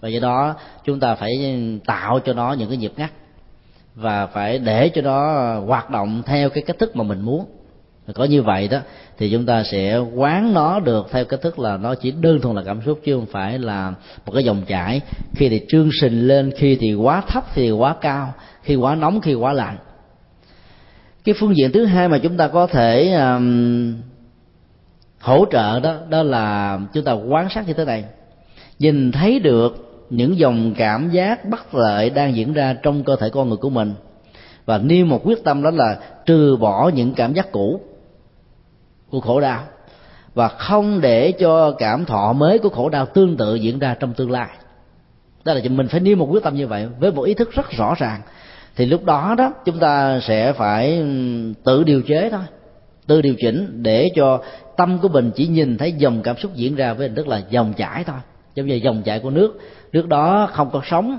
Và 0.00 0.08
do 0.08 0.20
đó, 0.20 0.54
chúng 0.84 1.00
ta 1.00 1.14
phải 1.14 1.58
tạo 1.86 2.20
cho 2.20 2.32
nó 2.32 2.52
những 2.52 2.68
cái 2.68 2.76
nhịp 2.76 2.92
ngắt. 2.96 3.10
Và 3.94 4.26
phải 4.26 4.58
để 4.58 4.88
cho 4.88 5.02
nó 5.02 5.54
hoạt 5.60 5.90
động 5.90 6.22
theo 6.26 6.50
cái 6.50 6.62
cách 6.62 6.78
thức 6.78 6.96
mà 6.96 7.04
mình 7.04 7.20
muốn. 7.20 7.44
Có 8.14 8.24
như 8.24 8.42
vậy 8.42 8.68
đó, 8.68 8.78
thì 9.18 9.30
chúng 9.30 9.46
ta 9.46 9.62
sẽ 9.62 9.98
quán 9.98 10.54
nó 10.54 10.80
được 10.80 11.06
theo 11.10 11.24
cách 11.24 11.40
thức 11.42 11.58
là 11.58 11.76
nó 11.76 11.94
chỉ 11.94 12.10
đơn 12.10 12.40
thuần 12.40 12.56
là 12.56 12.62
cảm 12.66 12.80
xúc, 12.86 13.00
chứ 13.04 13.14
không 13.14 13.26
phải 13.26 13.58
là 13.58 13.94
một 14.26 14.32
cái 14.32 14.44
dòng 14.44 14.62
chảy. 14.66 15.00
Khi 15.34 15.48
thì 15.48 15.60
trương 15.68 15.90
sình 16.00 16.28
lên, 16.28 16.52
khi 16.56 16.76
thì 16.80 16.94
quá 16.94 17.22
thấp, 17.28 17.44
khi 17.52 17.62
thì 17.62 17.70
quá 17.70 17.96
cao, 18.00 18.34
khi 18.62 18.74
quá 18.74 18.94
nóng, 18.94 19.20
khi 19.20 19.34
quá 19.34 19.52
lạnh 19.52 19.76
cái 21.24 21.34
phương 21.38 21.56
diện 21.56 21.72
thứ 21.72 21.84
hai 21.84 22.08
mà 22.08 22.18
chúng 22.18 22.36
ta 22.36 22.48
có 22.48 22.66
thể 22.66 23.12
um, 23.12 23.94
hỗ 25.20 25.44
trợ 25.50 25.80
đó 25.80 25.94
đó 26.08 26.22
là 26.22 26.78
chúng 26.92 27.04
ta 27.04 27.12
quan 27.12 27.48
sát 27.50 27.66
như 27.66 27.72
thế 27.72 27.84
này. 27.84 28.04
Nhìn 28.78 29.12
thấy 29.12 29.38
được 29.38 29.86
những 30.10 30.38
dòng 30.38 30.74
cảm 30.74 31.10
giác 31.10 31.44
bất 31.44 31.74
lợi 31.74 32.10
đang 32.10 32.36
diễn 32.36 32.52
ra 32.52 32.76
trong 32.82 33.04
cơ 33.04 33.16
thể 33.16 33.30
con 33.30 33.48
người 33.48 33.56
của 33.56 33.70
mình. 33.70 33.94
Và 34.66 34.78
nêu 34.78 35.06
một 35.06 35.20
quyết 35.24 35.44
tâm 35.44 35.62
đó 35.62 35.70
là 35.70 35.98
trừ 36.26 36.56
bỏ 36.56 36.90
những 36.94 37.14
cảm 37.14 37.32
giác 37.32 37.52
cũ 37.52 37.80
của 39.10 39.20
khổ 39.20 39.40
đau. 39.40 39.64
Và 40.34 40.48
không 40.48 41.00
để 41.00 41.32
cho 41.32 41.70
cảm 41.70 42.04
thọ 42.04 42.32
mới 42.32 42.58
của 42.58 42.68
khổ 42.68 42.88
đau 42.88 43.06
tương 43.06 43.36
tự 43.36 43.54
diễn 43.54 43.78
ra 43.78 43.96
trong 44.00 44.14
tương 44.14 44.30
lai. 44.30 44.48
Đó 45.44 45.52
là 45.52 45.60
mình 45.70 45.88
phải 45.88 46.00
nêu 46.00 46.16
một 46.16 46.28
quyết 46.30 46.42
tâm 46.42 46.54
như 46.54 46.66
vậy 46.66 46.88
với 47.00 47.12
một 47.12 47.22
ý 47.22 47.34
thức 47.34 47.52
rất 47.52 47.70
rõ 47.70 47.94
ràng 47.98 48.20
thì 48.76 48.86
lúc 48.86 49.04
đó 49.04 49.34
đó, 49.38 49.52
chúng 49.64 49.78
ta 49.78 50.20
sẽ 50.20 50.52
phải 50.52 51.04
tự 51.64 51.84
điều 51.84 52.02
chế 52.02 52.30
thôi. 52.30 52.42
Tự 53.06 53.22
điều 53.22 53.34
chỉnh 53.38 53.82
để 53.82 54.08
cho 54.14 54.42
tâm 54.76 54.98
của 54.98 55.08
mình 55.08 55.30
chỉ 55.34 55.46
nhìn 55.46 55.78
thấy 55.78 55.92
dòng 55.92 56.22
cảm 56.22 56.36
xúc 56.36 56.54
diễn 56.54 56.74
ra 56.74 56.94
với 56.94 57.08
hình 57.08 57.16
thức 57.16 57.28
là 57.28 57.42
dòng 57.50 57.72
chảy 57.72 58.04
thôi. 58.04 58.16
Giống 58.54 58.66
như 58.66 58.74
dòng 58.74 59.02
chảy 59.02 59.20
của 59.20 59.30
nước. 59.30 59.58
Nước 59.92 60.08
đó 60.08 60.48
không 60.52 60.70
có 60.70 60.80
sóng, 60.84 61.18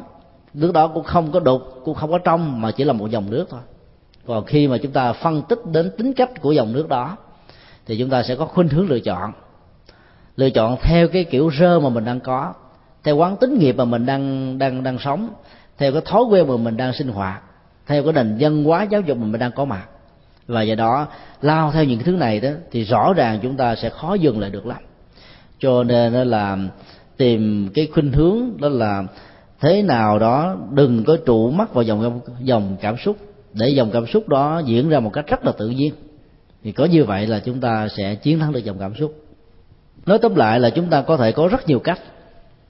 nước 0.53 0.73
đó 0.73 0.87
cũng 0.87 1.03
không 1.03 1.31
có 1.31 1.39
đục, 1.39 1.61
cũng 1.83 1.95
không 1.95 2.11
có 2.11 2.17
trong, 2.17 2.61
mà 2.61 2.71
chỉ 2.71 2.83
là 2.83 2.93
một 2.93 3.09
dòng 3.09 3.29
nước 3.29 3.45
thôi. 3.49 3.61
Còn 4.25 4.45
khi 4.45 4.67
mà 4.67 4.77
chúng 4.77 4.91
ta 4.91 5.13
phân 5.13 5.41
tích 5.49 5.59
đến 5.71 5.91
tính 5.97 6.13
cách 6.13 6.41
của 6.41 6.51
dòng 6.51 6.73
nước 6.73 6.89
đó, 6.89 7.17
thì 7.85 7.97
chúng 7.99 8.09
ta 8.09 8.23
sẽ 8.23 8.35
có 8.35 8.45
khuynh 8.45 8.67
hướng 8.67 8.89
lựa 8.89 8.99
chọn. 8.99 9.31
Lựa 10.35 10.49
chọn 10.49 10.77
theo 10.81 11.07
cái 11.07 11.23
kiểu 11.23 11.51
rơ 11.59 11.79
mà 11.79 11.89
mình 11.89 12.05
đang 12.05 12.19
có, 12.19 12.53
theo 13.03 13.17
quán 13.17 13.37
tính 13.37 13.59
nghiệp 13.59 13.75
mà 13.77 13.85
mình 13.85 14.05
đang 14.05 14.57
đang 14.57 14.83
đang 14.83 14.99
sống 14.99 15.29
theo 15.81 15.91
cái 15.91 16.01
thói 16.05 16.23
quen 16.23 16.47
mà 16.47 16.57
mình 16.57 16.77
đang 16.77 16.93
sinh 16.93 17.07
hoạt, 17.07 17.41
theo 17.87 18.03
cái 18.03 18.13
nền 18.13 18.37
văn 18.39 18.63
hóa 18.63 18.83
giáo 18.83 19.01
dục 19.01 19.17
mà 19.17 19.25
mình 19.25 19.39
đang 19.39 19.51
có 19.51 19.65
mặt. 19.65 19.85
Và 20.47 20.61
do 20.61 20.75
đó, 20.75 21.07
lao 21.41 21.71
theo 21.71 21.83
những 21.83 21.99
thứ 21.99 22.11
này 22.11 22.39
đó, 22.39 22.49
thì 22.71 22.83
rõ 22.83 23.13
ràng 23.13 23.39
chúng 23.41 23.57
ta 23.57 23.75
sẽ 23.75 23.89
khó 23.89 24.13
dừng 24.13 24.39
lại 24.39 24.49
được 24.49 24.65
lắm. 24.65 24.77
Cho 25.59 25.83
nên 25.83 26.13
là 26.13 26.57
tìm 27.17 27.69
cái 27.73 27.87
khuynh 27.93 28.11
hướng, 28.11 28.57
đó 28.59 28.69
là 28.69 29.03
thế 29.59 29.81
nào 29.81 30.19
đó 30.19 30.55
đừng 30.71 31.03
có 31.03 31.17
trụ 31.25 31.51
mắt 31.51 31.73
vào 31.73 31.83
dòng 31.83 32.19
dòng 32.39 32.77
cảm 32.81 32.97
xúc. 32.97 33.17
Để 33.53 33.69
dòng 33.69 33.91
cảm 33.91 34.07
xúc 34.07 34.27
đó 34.27 34.61
diễn 34.65 34.89
ra 34.89 34.99
một 34.99 35.13
cách 35.13 35.25
rất 35.27 35.45
là 35.45 35.51
tự 35.51 35.69
nhiên. 35.69 35.93
Thì 36.63 36.71
có 36.71 36.85
như 36.85 37.03
vậy 37.03 37.27
là 37.27 37.39
chúng 37.39 37.59
ta 37.59 37.87
sẽ 37.97 38.15
chiến 38.15 38.39
thắng 38.39 38.51
được 38.51 38.63
dòng 38.63 38.77
cảm 38.79 38.95
xúc. 38.95 39.15
Nói 40.05 40.19
tóm 40.21 40.35
lại 40.35 40.59
là 40.59 40.69
chúng 40.69 40.89
ta 40.89 41.01
có 41.01 41.17
thể 41.17 41.31
có 41.31 41.47
rất 41.47 41.67
nhiều 41.67 41.79
cách 41.79 41.99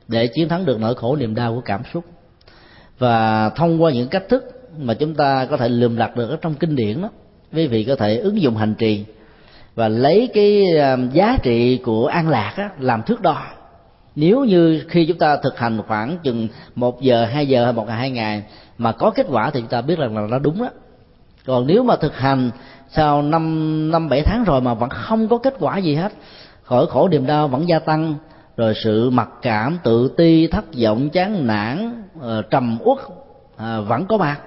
để 0.07 0.27
chiến 0.27 0.49
thắng 0.49 0.65
được 0.65 0.79
nỗi 0.79 0.95
khổ 0.95 1.15
niềm 1.15 1.35
đau 1.35 1.53
của 1.55 1.61
cảm 1.65 1.81
xúc 1.93 2.03
và 3.01 3.49
thông 3.49 3.83
qua 3.83 3.91
những 3.91 4.07
cách 4.07 4.23
thức 4.29 4.43
mà 4.77 4.93
chúng 4.93 5.15
ta 5.15 5.45
có 5.45 5.57
thể 5.57 5.69
lượm 5.69 5.97
lặt 5.97 6.15
được 6.15 6.29
ở 6.29 6.37
trong 6.41 6.53
kinh 6.53 6.75
điển 6.75 7.01
đó 7.01 7.09
quý 7.53 7.67
vị 7.67 7.83
có 7.83 7.95
thể 7.95 8.17
ứng 8.17 8.41
dụng 8.41 8.55
hành 8.55 8.73
trì 8.75 9.05
và 9.75 9.87
lấy 9.87 10.29
cái 10.33 10.77
à, 10.79 10.97
giá 11.13 11.37
trị 11.43 11.77
của 11.77 12.07
an 12.07 12.29
lạc 12.29 12.53
á, 12.57 12.69
làm 12.79 13.03
thước 13.03 13.21
đo. 13.21 13.43
Nếu 14.15 14.43
như 14.43 14.83
khi 14.89 15.05
chúng 15.05 15.17
ta 15.17 15.37
thực 15.37 15.57
hành 15.57 15.81
khoảng 15.87 16.17
chừng 16.23 16.47
một 16.75 17.01
giờ 17.01 17.25
hai 17.25 17.47
giờ 17.47 17.63
hay 17.63 17.73
một 17.73 17.87
ngày 17.87 17.97
hai 17.97 18.09
ngày 18.09 18.43
mà 18.77 18.91
có 18.91 19.09
kết 19.09 19.25
quả 19.29 19.49
thì 19.49 19.59
chúng 19.59 19.69
ta 19.69 19.81
biết 19.81 19.97
rằng 19.97 20.17
là 20.17 20.27
nó 20.27 20.39
đúng 20.39 20.59
đó. 20.59 20.69
Còn 21.45 21.67
nếu 21.67 21.83
mà 21.83 21.95
thực 21.95 22.17
hành 22.17 22.51
sau 22.89 23.21
năm 23.21 23.91
năm 23.91 24.09
bảy 24.09 24.21
tháng 24.21 24.43
rồi 24.43 24.61
mà 24.61 24.73
vẫn 24.73 24.89
không 24.89 25.27
có 25.27 25.37
kết 25.37 25.55
quả 25.59 25.77
gì 25.77 25.95
hết 25.95 26.11
khỏi 26.63 26.85
khổ 26.89 27.07
niềm 27.07 27.25
đau 27.25 27.47
vẫn 27.47 27.67
gia 27.67 27.79
tăng 27.79 28.15
rồi 28.57 28.73
sự 28.83 29.09
mặc 29.09 29.29
cảm, 29.41 29.77
tự 29.83 30.13
ti, 30.17 30.47
thất 30.47 30.65
vọng, 30.83 31.09
chán 31.09 31.47
nản 31.47 32.03
ờ, 32.21 32.41
trầm 32.41 32.77
uất 32.83 32.97
à, 33.57 33.79
vẫn 33.79 34.05
có 34.05 34.17
mặt. 34.17 34.39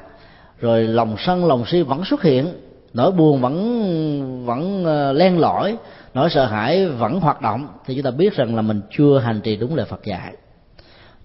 Rồi 0.61 0.83
lòng 0.83 1.17
sân, 1.19 1.47
lòng 1.47 1.65
si 1.67 1.83
vẫn 1.83 2.05
xuất 2.05 2.23
hiện. 2.23 2.47
Nỗi 2.95 3.13
buồn 3.13 3.41
vẫn 3.41 4.47
vẫn 4.47 4.85
ờ, 4.85 5.13
len 5.13 5.39
lỏi. 5.39 5.77
Nỗi 6.15 6.31
sợ 6.31 6.47
hãi 6.47 6.87
vẫn 6.87 7.21
hoạt 7.21 7.43
động. 7.43 7.69
Thì 7.87 7.95
chúng 7.95 8.05
ta 8.05 8.11
biết 8.11 8.37
rằng 8.37 8.57
là 8.57 8.63
mình 8.63 8.81
chưa 8.91 9.19
hành 9.19 9.41
trì 9.41 9.57
đúng 9.57 9.75
lời 9.75 9.87
Phật 9.87 10.05
dạy. 10.05 10.33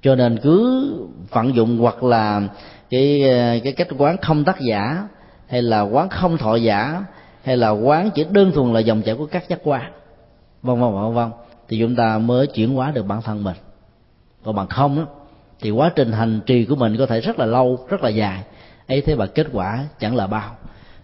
Cho 0.02 0.16
nên 0.16 0.38
cứ 0.38 0.92
vận 1.30 1.56
dụng 1.56 1.78
hoặc 1.78 2.04
là 2.04 2.42
cái 2.90 3.24
ờ, 3.30 3.60
cái 3.64 3.74
cách 3.74 3.88
quán 3.98 4.18
không 4.18 4.44
tác 4.44 4.60
giả, 4.60 5.08
hay 5.48 5.62
là 5.62 5.82
quán 5.82 6.10
không 6.10 6.38
thọ 6.38 6.56
giả, 6.56 7.04
hay 7.44 7.58
là 7.58 7.70
quán 7.70 8.10
chỉ 8.12 8.26
đơn 8.32 8.52
thuần 8.52 8.74
là 8.74 8.80
dòng 8.80 9.02
chảy 9.02 9.16
của 9.16 9.26
các 9.26 9.50
giác 9.50 9.60
quan, 9.64 9.92
vân 10.62 10.82
vân 10.82 10.94
vân 10.94 11.14
vân 11.14 11.30
thì 11.70 11.80
chúng 11.80 11.96
ta 11.96 12.18
mới 12.18 12.48
chuyển 12.48 12.76
hóa 12.76 12.92
được 12.92 13.04
bản 13.04 13.22
thân 13.22 13.44
mình. 13.44 13.56
Còn 14.44 14.56
bằng 14.56 14.68
không 14.68 14.96
đó, 14.98 15.06
thì 15.62 15.72
quá 15.72 15.92
trình 15.96 16.12
hành 16.12 16.40
trì 16.46 16.66
của 16.66 16.76
mình 16.76 16.98
có 16.98 17.06
thể 17.06 17.22
rất 17.22 17.40
là 17.40 17.46
lâu 17.46 17.86
rất 17.90 18.04
là 18.04 18.10
dài. 18.10 18.44
Ấy 18.88 19.02
thế 19.02 19.16
mà 19.16 19.26
kết 19.26 19.48
quả 19.54 19.86
chẳng 20.00 20.16
là 20.16 20.28
bao. 20.28 20.56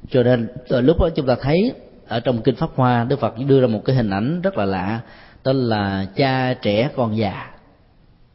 Cho 0.09 0.23
nên 0.23 0.47
từ 0.69 0.81
lúc 0.81 0.99
đó 0.99 1.09
chúng 1.15 1.27
ta 1.27 1.35
thấy 1.41 1.73
ở 2.07 2.19
trong 2.19 2.41
kinh 2.41 2.55
pháp 2.55 2.69
hoa 2.75 3.03
đức 3.03 3.19
phật 3.19 3.33
đưa 3.47 3.61
ra 3.61 3.67
một 3.67 3.81
cái 3.85 3.95
hình 3.95 4.09
ảnh 4.09 4.41
rất 4.41 4.57
là 4.57 4.65
lạ 4.65 4.99
tên 5.43 5.55
là 5.55 6.05
cha 6.15 6.53
trẻ 6.53 6.89
con 6.95 7.17
già. 7.17 7.51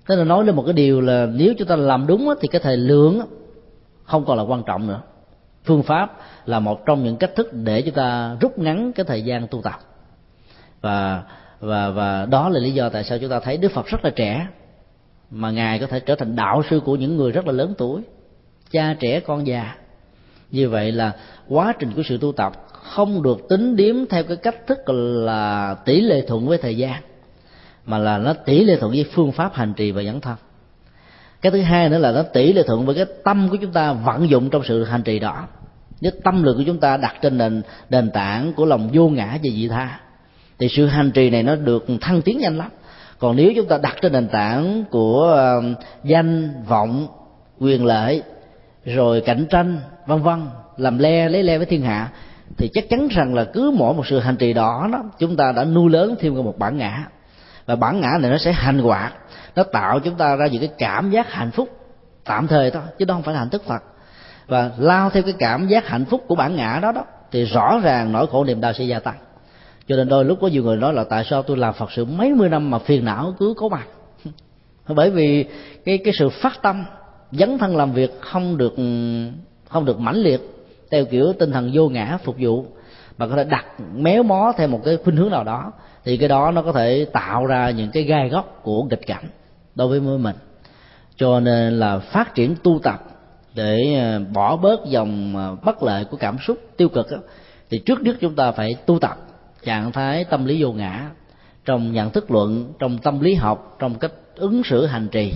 Tức 0.06 0.16
là 0.16 0.24
nói 0.24 0.44
lên 0.44 0.56
một 0.56 0.62
cái 0.66 0.72
điều 0.72 1.00
là 1.00 1.26
nếu 1.26 1.54
chúng 1.58 1.68
ta 1.68 1.76
làm 1.76 2.06
đúng 2.06 2.28
thì 2.40 2.48
cái 2.48 2.60
thời 2.64 2.76
lượng 2.76 3.20
không 4.04 4.24
còn 4.24 4.36
là 4.36 4.42
quan 4.42 4.62
trọng 4.66 4.86
nữa. 4.86 5.00
Phương 5.64 5.82
pháp 5.82 6.16
là 6.46 6.60
một 6.60 6.86
trong 6.86 7.04
những 7.04 7.16
cách 7.16 7.30
thức 7.36 7.52
để 7.52 7.82
chúng 7.82 7.94
ta 7.94 8.36
rút 8.40 8.58
ngắn 8.58 8.92
cái 8.92 9.04
thời 9.04 9.22
gian 9.22 9.46
tu 9.50 9.62
tập. 9.62 9.78
Và 10.80 11.22
và 11.60 11.90
và 11.90 12.26
đó 12.26 12.48
là 12.48 12.60
lý 12.60 12.70
do 12.70 12.88
tại 12.88 13.04
sao 13.04 13.18
chúng 13.18 13.30
ta 13.30 13.40
thấy 13.40 13.56
đức 13.56 13.72
phật 13.72 13.86
rất 13.86 14.04
là 14.04 14.10
trẻ, 14.10 14.46
mà 15.30 15.50
ngài 15.50 15.78
có 15.78 15.86
thể 15.86 16.00
trở 16.00 16.14
thành 16.14 16.36
đạo 16.36 16.62
sư 16.70 16.80
của 16.84 16.96
những 16.96 17.16
người 17.16 17.32
rất 17.32 17.46
là 17.46 17.52
lớn 17.52 17.74
tuổi, 17.78 18.02
cha 18.70 18.96
trẻ 19.00 19.20
con 19.20 19.46
già. 19.46 19.74
Như 20.50 20.68
vậy 20.68 20.92
là 20.92 21.12
quá 21.48 21.74
trình 21.78 21.92
của 21.96 22.02
sự 22.08 22.18
tu 22.18 22.32
tập 22.32 22.52
không 22.72 23.22
được 23.22 23.48
tính 23.48 23.76
điếm 23.76 23.96
theo 24.10 24.22
cái 24.22 24.36
cách 24.36 24.66
thức 24.66 24.78
là 25.24 25.74
tỷ 25.84 26.00
lệ 26.00 26.24
thuận 26.26 26.46
với 26.46 26.58
thời 26.58 26.76
gian, 26.76 27.02
mà 27.86 27.98
là 27.98 28.18
nó 28.18 28.32
tỷ 28.32 28.64
lệ 28.64 28.76
thuận 28.76 28.92
với 28.92 29.06
phương 29.12 29.32
pháp 29.32 29.54
hành 29.54 29.74
trì 29.74 29.90
và 29.90 30.02
dẫn 30.02 30.20
thân. 30.20 30.36
Cái 31.40 31.52
thứ 31.52 31.60
hai 31.60 31.88
nữa 31.88 31.98
là 31.98 32.12
nó 32.12 32.22
tỷ 32.22 32.52
lệ 32.52 32.62
thuận 32.66 32.86
với 32.86 32.94
cái 32.94 33.06
tâm 33.24 33.48
của 33.50 33.56
chúng 33.60 33.72
ta 33.72 33.92
vận 33.92 34.30
dụng 34.30 34.50
trong 34.50 34.62
sự 34.64 34.84
hành 34.84 35.02
trì 35.02 35.18
đó. 35.18 35.46
Nếu 36.00 36.12
tâm 36.24 36.42
lực 36.42 36.54
của 36.54 36.62
chúng 36.66 36.80
ta 36.80 36.96
đặt 36.96 37.14
trên 37.22 37.38
nền 37.38 37.62
nền 37.90 38.10
tảng 38.10 38.52
của 38.52 38.64
lòng 38.64 38.90
vô 38.92 39.08
ngã 39.08 39.26
và 39.26 39.50
dị 39.50 39.68
tha 39.68 40.00
thì 40.60 40.68
sự 40.68 40.86
hành 40.86 41.10
trì 41.10 41.30
này 41.30 41.42
nó 41.42 41.56
được 41.56 41.86
thăng 42.00 42.22
tiến 42.22 42.38
nhanh 42.38 42.58
lắm. 42.58 42.70
Còn 43.18 43.36
nếu 43.36 43.52
chúng 43.56 43.66
ta 43.66 43.78
đặt 43.82 43.96
trên 44.02 44.12
nền 44.12 44.28
tảng 44.28 44.84
của 44.90 45.36
danh, 46.04 46.64
vọng, 46.68 47.06
quyền 47.58 47.84
lợi, 47.84 48.22
rồi 48.84 49.20
cạnh 49.20 49.46
tranh, 49.50 49.80
vân 50.06 50.22
vân, 50.22 50.46
làm 50.76 50.98
le, 50.98 51.28
lấy 51.28 51.42
le 51.42 51.58
với 51.58 51.66
thiên 51.66 51.82
hạ, 51.82 52.08
thì 52.56 52.70
chắc 52.74 52.84
chắn 52.90 53.08
rằng 53.08 53.34
là 53.34 53.44
cứ 53.44 53.74
mỗi 53.76 53.94
một 53.94 54.06
sự 54.06 54.18
hành 54.18 54.36
trì 54.36 54.52
đó 54.52 54.88
đó, 54.92 55.02
chúng 55.18 55.36
ta 55.36 55.52
đã 55.52 55.64
nuôi 55.64 55.90
lớn 55.90 56.14
thêm 56.20 56.34
một 56.34 56.58
bản 56.58 56.76
ngã. 56.76 57.06
Và 57.66 57.76
bản 57.76 58.00
ngã 58.00 58.10
này 58.20 58.30
nó 58.30 58.38
sẽ 58.38 58.52
hành 58.52 58.78
hoạt, 58.78 59.12
nó 59.56 59.62
tạo 59.62 60.00
chúng 60.00 60.14
ta 60.14 60.36
ra 60.36 60.46
những 60.46 60.60
cái 60.60 60.70
cảm 60.78 61.10
giác 61.10 61.32
hạnh 61.32 61.50
phúc 61.50 61.68
tạm 62.24 62.46
thời 62.46 62.70
thôi, 62.70 62.82
chứ 62.98 63.04
đó 63.04 63.14
không 63.14 63.22
phải 63.22 63.34
là 63.34 63.40
hạnh 63.40 63.50
thức 63.50 63.64
phật. 63.66 63.82
Và 64.46 64.70
lao 64.78 65.10
theo 65.10 65.22
cái 65.22 65.34
cảm 65.38 65.68
giác 65.68 65.88
hạnh 65.88 66.04
phúc 66.04 66.24
của 66.28 66.34
bản 66.34 66.56
ngã 66.56 66.78
đó 66.82 66.92
đó, 66.92 67.04
thì 67.32 67.44
rõ 67.44 67.80
ràng 67.82 68.12
nỗi 68.12 68.26
khổ 68.26 68.44
niềm 68.44 68.60
đau 68.60 68.72
sẽ 68.72 68.84
gia 68.84 68.98
tăng 68.98 69.14
cho 69.90 69.96
nên 69.96 70.08
đôi 70.08 70.24
lúc 70.24 70.38
có 70.40 70.48
nhiều 70.48 70.62
người 70.62 70.76
nói 70.76 70.94
là 70.94 71.04
tại 71.04 71.24
sao 71.30 71.42
tôi 71.42 71.56
làm 71.56 71.74
phật 71.74 71.92
sự 71.92 72.04
mấy 72.04 72.34
mươi 72.34 72.48
năm 72.48 72.70
mà 72.70 72.78
phiền 72.78 73.04
não 73.04 73.34
cứ 73.38 73.54
có 73.56 73.68
mặt? 73.68 73.86
Bởi 74.88 75.10
vì 75.10 75.44
cái 75.84 75.98
cái 75.98 76.14
sự 76.18 76.28
phát 76.28 76.62
tâm 76.62 76.84
dấn 77.32 77.58
thân 77.58 77.76
làm 77.76 77.92
việc 77.92 78.20
không 78.20 78.56
được 78.56 78.74
không 79.68 79.84
được 79.84 80.00
mãnh 80.00 80.16
liệt 80.16 80.40
theo 80.90 81.04
kiểu 81.04 81.32
tinh 81.38 81.52
thần 81.52 81.70
vô 81.74 81.88
ngã 81.88 82.18
phục 82.24 82.36
vụ 82.38 82.64
mà 83.18 83.26
có 83.26 83.36
thể 83.36 83.44
đặt 83.44 83.66
méo 83.94 84.22
mó 84.22 84.52
theo 84.56 84.68
một 84.68 84.80
cái 84.84 84.96
khuynh 85.04 85.16
hướng 85.16 85.30
nào 85.30 85.44
đó 85.44 85.72
thì 86.04 86.16
cái 86.16 86.28
đó 86.28 86.50
nó 86.50 86.62
có 86.62 86.72
thể 86.72 87.06
tạo 87.12 87.46
ra 87.46 87.70
những 87.70 87.90
cái 87.90 88.02
gai 88.02 88.28
góc 88.28 88.60
của 88.62 88.82
nghịch 88.82 89.06
cảnh 89.06 89.24
đối 89.74 89.88
với 89.88 90.18
mình. 90.18 90.36
Cho 91.16 91.40
nên 91.40 91.78
là 91.78 91.98
phát 91.98 92.34
triển 92.34 92.54
tu 92.62 92.78
tập 92.82 93.00
để 93.54 93.94
ờ, 93.94 94.20
bỏ 94.34 94.56
bớt 94.56 94.80
dòng 94.86 95.36
ờ, 95.36 95.56
bất 95.64 95.82
lợi 95.82 96.04
của 96.04 96.16
cảm 96.16 96.36
xúc 96.46 96.58
tiêu 96.76 96.88
cực 96.88 97.10
đó, 97.10 97.18
thì 97.70 97.78
trước 97.78 98.02
nhất 98.02 98.16
chúng 98.20 98.34
ta 98.34 98.52
phải 98.52 98.74
tu 98.86 98.98
tập 98.98 99.16
trạng 99.64 99.92
thái 99.92 100.24
tâm 100.24 100.44
lý 100.44 100.62
vô 100.62 100.72
ngã, 100.72 101.10
trong 101.64 101.92
nhận 101.92 102.10
thức 102.10 102.30
luận, 102.30 102.72
trong 102.78 102.98
tâm 102.98 103.20
lý 103.20 103.34
học, 103.34 103.76
trong 103.78 103.94
cách 103.94 104.12
ứng 104.34 104.62
xử 104.64 104.86
hành 104.86 105.08
trì, 105.08 105.32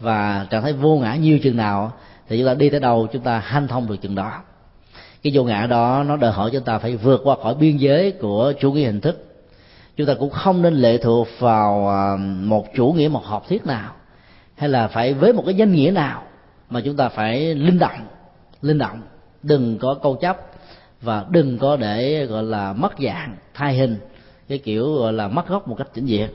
và 0.00 0.46
trạng 0.50 0.62
thái 0.62 0.72
vô 0.72 0.98
ngã 0.98 1.14
nhiều 1.14 1.38
chừng 1.38 1.56
nào 1.56 1.92
thì 2.28 2.38
chúng 2.38 2.46
ta 2.46 2.54
đi 2.54 2.70
tới 2.70 2.80
đâu 2.80 3.06
chúng 3.12 3.22
ta 3.22 3.38
hanh 3.38 3.68
thông 3.68 3.86
được 3.86 3.96
chừng 3.96 4.14
đó. 4.14 4.42
Cái 5.22 5.32
vô 5.36 5.44
ngã 5.44 5.66
đó 5.66 6.04
nó 6.06 6.16
đòi 6.16 6.32
hỏi 6.32 6.50
chúng 6.52 6.64
ta 6.64 6.78
phải 6.78 6.96
vượt 6.96 7.20
qua 7.24 7.36
khỏi 7.42 7.54
biên 7.54 7.76
giới 7.76 8.10
của 8.10 8.52
chủ 8.60 8.72
nghĩa 8.72 8.86
hình 8.86 9.00
thức. 9.00 9.26
Chúng 9.96 10.06
ta 10.06 10.14
cũng 10.14 10.30
không 10.30 10.62
nên 10.62 10.74
lệ 10.74 10.98
thuộc 10.98 11.28
vào 11.38 11.88
à, 11.88 12.16
một 12.44 12.66
chủ 12.76 12.92
nghĩa, 12.92 13.08
một 13.08 13.24
học 13.24 13.48
thuyết 13.48 13.66
nào, 13.66 13.92
hay 14.56 14.68
là 14.68 14.88
phải 14.88 15.14
với 15.14 15.32
một 15.32 15.42
cái 15.46 15.54
danh 15.54 15.72
nghĩa 15.72 15.90
nào 15.90 16.22
mà 16.70 16.80
chúng 16.84 16.96
ta 16.96 17.08
phải 17.08 17.54
linh 17.54 17.78
động 17.78 18.06
linh 18.62 18.78
động, 18.78 19.02
đừng 19.42 19.78
có 19.78 19.94
câu 20.02 20.14
chấp 20.14 20.49
và 21.02 21.24
đừng 21.30 21.58
có 21.58 21.76
để, 21.76 22.26
gọi 22.26 22.42
là, 22.42 22.72
mất 22.72 22.92
dạng, 23.04 23.36
thay 23.54 23.74
hình. 23.74 23.96
Cái 24.48 24.58
kiểu, 24.58 24.94
gọi 24.94 25.12
là, 25.12 25.28
mất 25.28 25.48
gốc 25.48 25.68
một 25.68 25.74
cách 25.78 25.88
chỉnh 25.94 26.06
diện. 26.06 26.28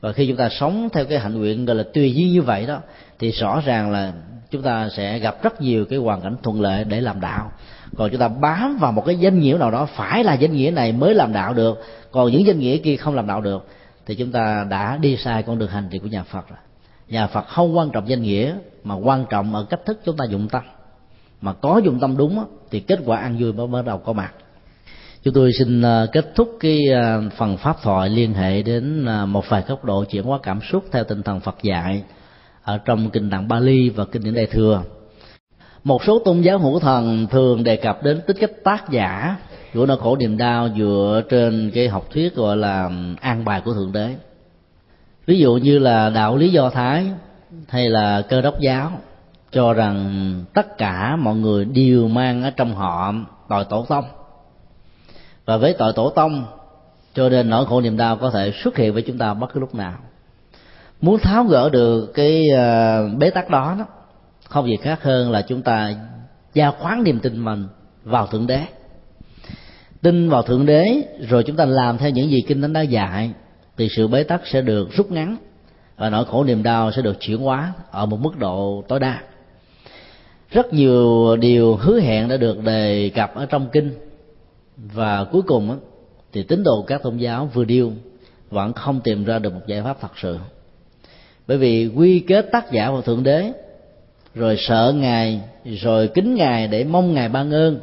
Và 0.00 0.12
khi 0.12 0.26
chúng 0.26 0.36
ta 0.36 0.48
sống 0.48 0.88
theo 0.92 1.04
cái 1.04 1.18
hạnh 1.18 1.38
nguyện, 1.38 1.64
gọi 1.64 1.76
là, 1.76 1.84
tùy 1.94 2.14
duyên 2.14 2.32
như 2.32 2.42
vậy 2.42 2.66
đó, 2.66 2.78
thì 3.18 3.30
rõ 3.30 3.62
ràng 3.64 3.90
là 3.90 4.12
chúng 4.50 4.62
ta 4.62 4.88
sẽ 4.88 5.18
gặp 5.18 5.42
rất 5.42 5.60
nhiều 5.60 5.84
cái 5.84 5.98
hoàn 5.98 6.20
cảnh 6.20 6.36
thuận 6.42 6.60
lợi 6.60 6.84
để 6.84 7.00
làm 7.00 7.20
đạo. 7.20 7.52
Còn 7.96 8.10
chúng 8.10 8.20
ta 8.20 8.28
bám 8.28 8.78
vào 8.78 8.92
một 8.92 9.06
cái 9.06 9.16
danh 9.16 9.38
nghĩa 9.38 9.56
nào 9.60 9.70
đó, 9.70 9.88
phải 9.96 10.24
là 10.24 10.34
danh 10.34 10.52
nghĩa 10.52 10.70
này 10.70 10.92
mới 10.92 11.14
làm 11.14 11.32
đạo 11.32 11.54
được. 11.54 11.82
Còn 12.10 12.32
những 12.32 12.46
danh 12.46 12.58
nghĩa 12.58 12.76
kia 12.76 12.96
không 12.96 13.14
làm 13.14 13.26
đạo 13.26 13.40
được, 13.40 13.68
thì 14.06 14.14
chúng 14.14 14.32
ta 14.32 14.66
đã 14.70 14.96
đi 14.96 15.16
sai 15.16 15.42
con 15.42 15.58
đường 15.58 15.70
hành 15.70 15.88
trì 15.90 15.98
của 15.98 16.08
nhà 16.08 16.22
phật 16.22 16.48
rồi. 16.48 16.58
Nhà 17.08 17.26
phật 17.26 17.48
không 17.48 17.76
quan 17.76 17.90
trọng 17.90 18.08
danh 18.08 18.22
nghĩa, 18.22 18.54
mà 18.84 18.94
quan 18.94 19.24
trọng 19.30 19.54
ở 19.54 19.66
cách 19.70 19.80
thức 19.86 20.00
chúng 20.04 20.16
ta 20.16 20.24
dụng 20.24 20.48
tâm 20.48 20.62
mà 21.40 21.52
có 21.52 21.80
dụng 21.84 21.98
tâm 22.00 22.16
đúng 22.16 22.44
thì 22.70 22.80
kết 22.80 22.98
quả 23.04 23.18
ăn 23.18 23.36
vui 23.40 23.52
mới 23.52 23.66
bắt 23.66 23.84
đầu 23.86 23.98
có 23.98 24.12
mặt 24.12 24.32
chúng 25.22 25.34
tôi 25.34 25.52
xin 25.52 25.82
à, 25.82 26.06
kết 26.12 26.34
thúc 26.34 26.56
cái 26.60 26.78
à, 26.94 27.20
phần 27.36 27.56
pháp 27.56 27.82
thoại 27.82 28.08
liên 28.08 28.34
hệ 28.34 28.62
đến 28.62 29.06
à, 29.06 29.26
một 29.26 29.44
vài 29.48 29.62
góc 29.68 29.84
độ 29.84 30.04
chuyển 30.04 30.24
hóa 30.24 30.38
cảm 30.42 30.60
xúc 30.72 30.84
theo 30.92 31.04
tinh 31.04 31.22
thần 31.22 31.40
Phật 31.40 31.56
dạy 31.62 32.02
ở 32.62 32.78
trong 32.78 33.10
kinh 33.10 33.30
tạng 33.30 33.48
Bali 33.48 33.88
và 33.88 34.04
kinh 34.04 34.24
điển 34.24 34.34
Đại 34.34 34.46
thừa. 34.46 34.82
Một 35.84 36.04
số 36.04 36.18
tôn 36.18 36.40
giáo 36.40 36.58
hữu 36.58 36.80
thần 36.80 37.26
thường 37.30 37.64
đề 37.64 37.76
cập 37.76 38.02
đến 38.02 38.20
tính 38.26 38.36
cách 38.40 38.50
tác 38.64 38.90
giả 38.90 39.36
của 39.74 39.86
nỗi 39.86 39.96
khổ 39.96 40.16
niềm 40.16 40.36
đau 40.36 40.68
dựa 40.78 41.22
trên 41.30 41.70
cái 41.74 41.88
học 41.88 42.06
thuyết 42.10 42.34
gọi 42.34 42.56
là 42.56 42.90
an 43.20 43.44
bài 43.44 43.62
của 43.64 43.74
thượng 43.74 43.92
đế. 43.92 44.14
Ví 45.26 45.38
dụ 45.38 45.54
như 45.54 45.78
là 45.78 46.10
đạo 46.10 46.36
lý 46.36 46.48
do 46.48 46.70
thái 46.70 47.06
hay 47.68 47.88
là 47.88 48.22
cơ 48.28 48.40
đốc 48.40 48.60
giáo 48.60 48.92
cho 49.52 49.72
rằng 49.72 50.44
tất 50.54 50.78
cả 50.78 51.16
mọi 51.16 51.36
người 51.36 51.64
đều 51.64 52.08
mang 52.08 52.42
ở 52.42 52.50
trong 52.50 52.74
họ 52.74 53.14
tội 53.48 53.64
tổ 53.64 53.86
tông. 53.88 54.04
Và 55.44 55.56
với 55.56 55.74
tội 55.78 55.92
tổ 55.92 56.10
tông, 56.10 56.44
cho 57.14 57.28
nên 57.28 57.50
nỗi 57.50 57.66
khổ 57.66 57.80
niềm 57.80 57.96
đau 57.96 58.16
có 58.16 58.30
thể 58.30 58.52
xuất 58.64 58.76
hiện 58.76 58.92
với 58.92 59.02
chúng 59.02 59.18
ta 59.18 59.34
bất 59.34 59.52
cứ 59.52 59.60
lúc 59.60 59.74
nào. 59.74 59.98
Muốn 61.00 61.18
tháo 61.18 61.44
gỡ 61.44 61.68
được 61.68 62.12
cái 62.14 62.48
ờ, 62.56 63.08
bế 63.18 63.30
tắc 63.30 63.50
đó 63.50 63.76
đó, 63.78 63.84
không 64.48 64.66
gì 64.66 64.76
khác 64.76 65.02
hơn 65.02 65.30
là 65.30 65.42
chúng 65.42 65.62
ta 65.62 65.94
gia 66.54 66.70
khoán 66.70 67.02
niềm 67.04 67.20
tin 67.20 67.44
mình 67.44 67.66
vào 68.04 68.26
thượng 68.26 68.46
đế. 68.46 68.60
Tin 70.02 70.28
vào 70.28 70.42
thượng 70.42 70.66
đế, 70.66 71.02
rồi 71.28 71.42
chúng 71.42 71.56
ta 71.56 71.64
làm 71.64 71.98
theo 71.98 72.10
những 72.10 72.30
gì 72.30 72.38
kinh 72.46 72.62
thánh 72.62 72.72
đã 72.72 72.80
dạy, 72.80 73.30
thì 73.76 73.88
sự 73.96 74.08
bế 74.08 74.22
tắc 74.22 74.40
sẽ 74.46 74.60
được 74.60 74.88
rút 74.92 75.10
ngắn 75.10 75.36
và 75.96 76.10
nỗi 76.10 76.24
khổ 76.24 76.44
niềm 76.44 76.62
đau 76.62 76.92
sẽ 76.92 77.02
được 77.02 77.16
chuyển 77.20 77.38
hóa 77.38 77.72
ở 77.90 78.06
một 78.06 78.20
mức 78.20 78.38
độ 78.38 78.84
tối 78.88 79.00
đa 79.00 79.20
rất 80.50 80.72
nhiều 80.72 81.36
điều 81.36 81.76
hứa 81.76 82.00
hẹn 82.00 82.28
đã 82.28 82.36
được 82.36 82.64
đề 82.64 83.10
cập 83.14 83.34
ở 83.34 83.46
trong 83.46 83.68
kinh. 83.72 83.94
Và 84.76 85.24
cuối 85.24 85.42
cùng 85.42 85.78
thì 86.32 86.42
tín 86.42 86.62
đồ 86.62 86.82
các 86.86 87.02
tôn 87.02 87.16
giáo 87.16 87.48
vừa 87.54 87.64
điêu 87.64 87.92
vẫn 88.50 88.72
không 88.72 89.00
tìm 89.00 89.24
ra 89.24 89.38
được 89.38 89.54
một 89.54 89.60
giải 89.66 89.82
pháp 89.82 90.00
thật 90.00 90.12
sự. 90.22 90.38
Bởi 91.46 91.58
vì 91.58 91.90
quy 91.96 92.20
kết 92.20 92.46
tác 92.52 92.72
giả 92.72 92.90
vào 92.90 93.02
thượng 93.02 93.22
đế, 93.22 93.52
rồi 94.34 94.56
sợ 94.58 94.94
ngài, 94.96 95.40
rồi 95.64 96.08
kính 96.08 96.34
ngài 96.34 96.68
để 96.68 96.84
mong 96.84 97.14
ngài 97.14 97.28
ban 97.28 97.50
ơn, 97.50 97.80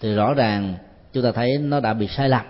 thì 0.00 0.14
rõ 0.14 0.34
ràng 0.34 0.74
chúng 1.12 1.22
ta 1.22 1.32
thấy 1.32 1.58
nó 1.58 1.80
đã 1.80 1.94
bị 1.94 2.06
sai 2.06 2.28
lầm. 2.28 2.44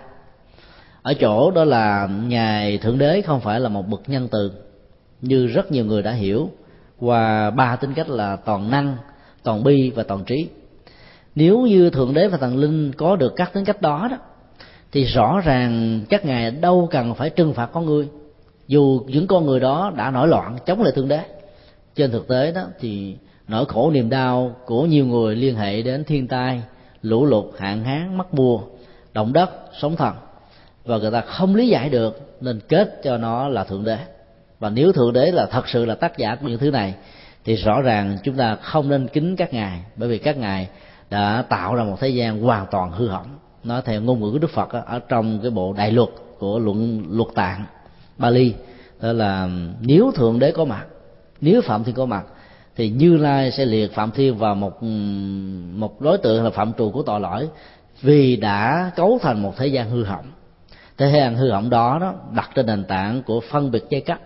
Ở 1.01 1.13
chỗ 1.13 1.51
đó 1.51 1.63
là 1.63 2.09
ngài 2.27 2.77
thượng 2.77 2.97
đế 2.97 3.21
không 3.21 3.39
phải 3.39 3.59
là 3.59 3.69
một 3.69 3.87
bậc 3.87 4.01
nhân 4.09 4.27
từ, 4.31 4.51
như 5.21 5.47
rất 5.47 5.71
nhiều 5.71 5.85
người 5.85 6.01
đã 6.01 6.11
hiểu 6.11 6.49
qua 6.99 7.49
ba 7.49 7.75
tính 7.75 7.93
cách 7.93 8.09
là 8.09 8.35
toàn 8.35 8.71
năng 8.71 8.97
toàn 9.43 9.63
bi 9.63 9.91
và 9.95 10.03
toàn 10.03 10.23
trí. 10.23 10.47
Nếu 11.35 11.61
như 11.61 11.89
thượng 11.89 12.13
đế 12.13 12.27
và 12.27 12.37
thần 12.37 12.57
linh 12.57 12.91
có 12.93 13.15
được 13.15 13.33
các 13.35 13.53
tính 13.53 13.65
cách 13.65 13.81
đó 13.81 14.07
đó, 14.11 14.17
thì 14.91 15.03
rõ 15.03 15.41
ràng 15.45 16.01
các 16.09 16.25
ngài 16.25 16.51
đâu 16.51 16.87
cần 16.91 17.15
phải 17.15 17.29
trừng 17.29 17.53
phạt 17.53 17.65
con 17.73 17.85
người. 17.85 18.07
Dù 18.67 19.01
những 19.07 19.27
con 19.27 19.45
người 19.45 19.59
đó 19.59 19.91
đã 19.97 20.11
nổi 20.11 20.27
loạn 20.27 20.57
chống 20.65 20.81
lại 20.81 20.91
thượng 20.95 21.07
đế, 21.07 21.19
trên 21.95 22.11
thực 22.11 22.27
tế 22.27 22.51
đó 22.51 22.63
thì 22.79 23.15
nỗi 23.47 23.65
khổ 23.65 23.91
niềm 23.91 24.09
đau 24.09 24.55
của 24.65 24.85
nhiều 24.85 25.05
người 25.05 25.35
liên 25.35 25.55
hệ 25.55 25.81
đến 25.81 26.03
thiên 26.03 26.27
tai, 26.27 26.61
lũ 27.01 27.25
lụt, 27.25 27.45
hạn 27.59 27.83
hán 27.83 28.17
mất 28.17 28.33
mùa, 28.33 28.61
động 29.13 29.33
đất, 29.33 29.49
sóng 29.81 29.95
thần, 29.95 30.13
và 30.85 30.97
người 30.97 31.11
ta 31.11 31.21
không 31.21 31.55
lý 31.55 31.67
giải 31.67 31.89
được 31.89 32.37
nên 32.41 32.59
kết 32.67 33.01
cho 33.03 33.17
nó 33.17 33.47
là 33.47 33.63
thượng 33.63 33.83
đế. 33.83 33.97
Và 34.59 34.69
nếu 34.69 34.91
thượng 34.91 35.13
đế 35.13 35.31
là 35.31 35.45
thật 35.45 35.69
sự 35.69 35.85
là 35.85 35.95
tác 35.95 36.17
giả 36.17 36.35
của 36.35 36.47
những 36.47 36.59
thứ 36.59 36.71
này 36.71 36.93
thì 37.45 37.55
rõ 37.55 37.81
ràng 37.81 38.17
chúng 38.23 38.35
ta 38.35 38.55
không 38.55 38.89
nên 38.89 39.07
kính 39.07 39.35
các 39.35 39.53
ngài, 39.53 39.81
bởi 39.95 40.09
vì 40.09 40.17
các 40.17 40.37
ngài 40.37 40.69
đã 41.09 41.43
tạo 41.49 41.75
ra 41.75 41.83
một 41.83 41.99
thế 41.99 42.09
gian 42.09 42.41
hoàn 42.41 42.65
toàn 42.71 42.91
hư 42.91 43.07
hỏng. 43.07 43.27
Nói 43.63 43.81
theo 43.85 44.01
ngôn 44.01 44.19
ngữ 44.19 44.31
của 44.31 44.37
đức 44.37 44.51
phật 44.51 44.69
ở 44.71 44.99
trong 45.09 45.39
cái 45.41 45.51
bộ 45.51 45.73
đại 45.73 45.91
luật 45.91 46.09
của 46.39 46.59
luận, 46.59 47.05
luật 47.09 47.27
tạng, 47.35 47.65
bali, 48.17 48.53
đó 49.01 49.13
là, 49.13 49.49
nếu 49.81 50.11
thượng 50.15 50.39
đế 50.39 50.51
có 50.51 50.65
mặt, 50.65 50.85
nếu 51.41 51.61
phạm 51.61 51.83
thiên 51.83 51.95
có 51.95 52.05
mặt, 52.05 52.23
thì 52.75 52.89
như 52.89 53.17
lai 53.17 53.51
sẽ 53.51 53.65
liệt 53.65 53.93
phạm 53.93 54.11
thiên 54.11 54.37
vào 54.37 54.55
một 54.55 54.83
một 55.73 56.01
đối 56.01 56.17
tượng 56.17 56.43
là 56.43 56.49
phạm 56.49 56.73
trù 56.73 56.91
của 56.91 57.03
tội 57.03 57.19
lỗi, 57.19 57.47
vì 58.01 58.35
đã 58.35 58.91
cấu 58.95 59.19
thành 59.21 59.41
một 59.41 59.53
thế 59.57 59.67
gian 59.67 59.89
hư 59.89 60.03
hỏng. 60.03 60.25
Thế 60.97 61.11
gian 61.15 61.35
hư 61.35 61.51
hỏng 61.51 61.69
đó 61.69 61.97
đó, 62.01 62.13
đặt 62.31 62.49
trên 62.55 62.65
nền 62.65 62.83
tảng 62.83 63.23
của 63.23 63.39
phân 63.51 63.71
biệt 63.71 63.83
giai 63.89 64.01
cấp, 64.01 64.19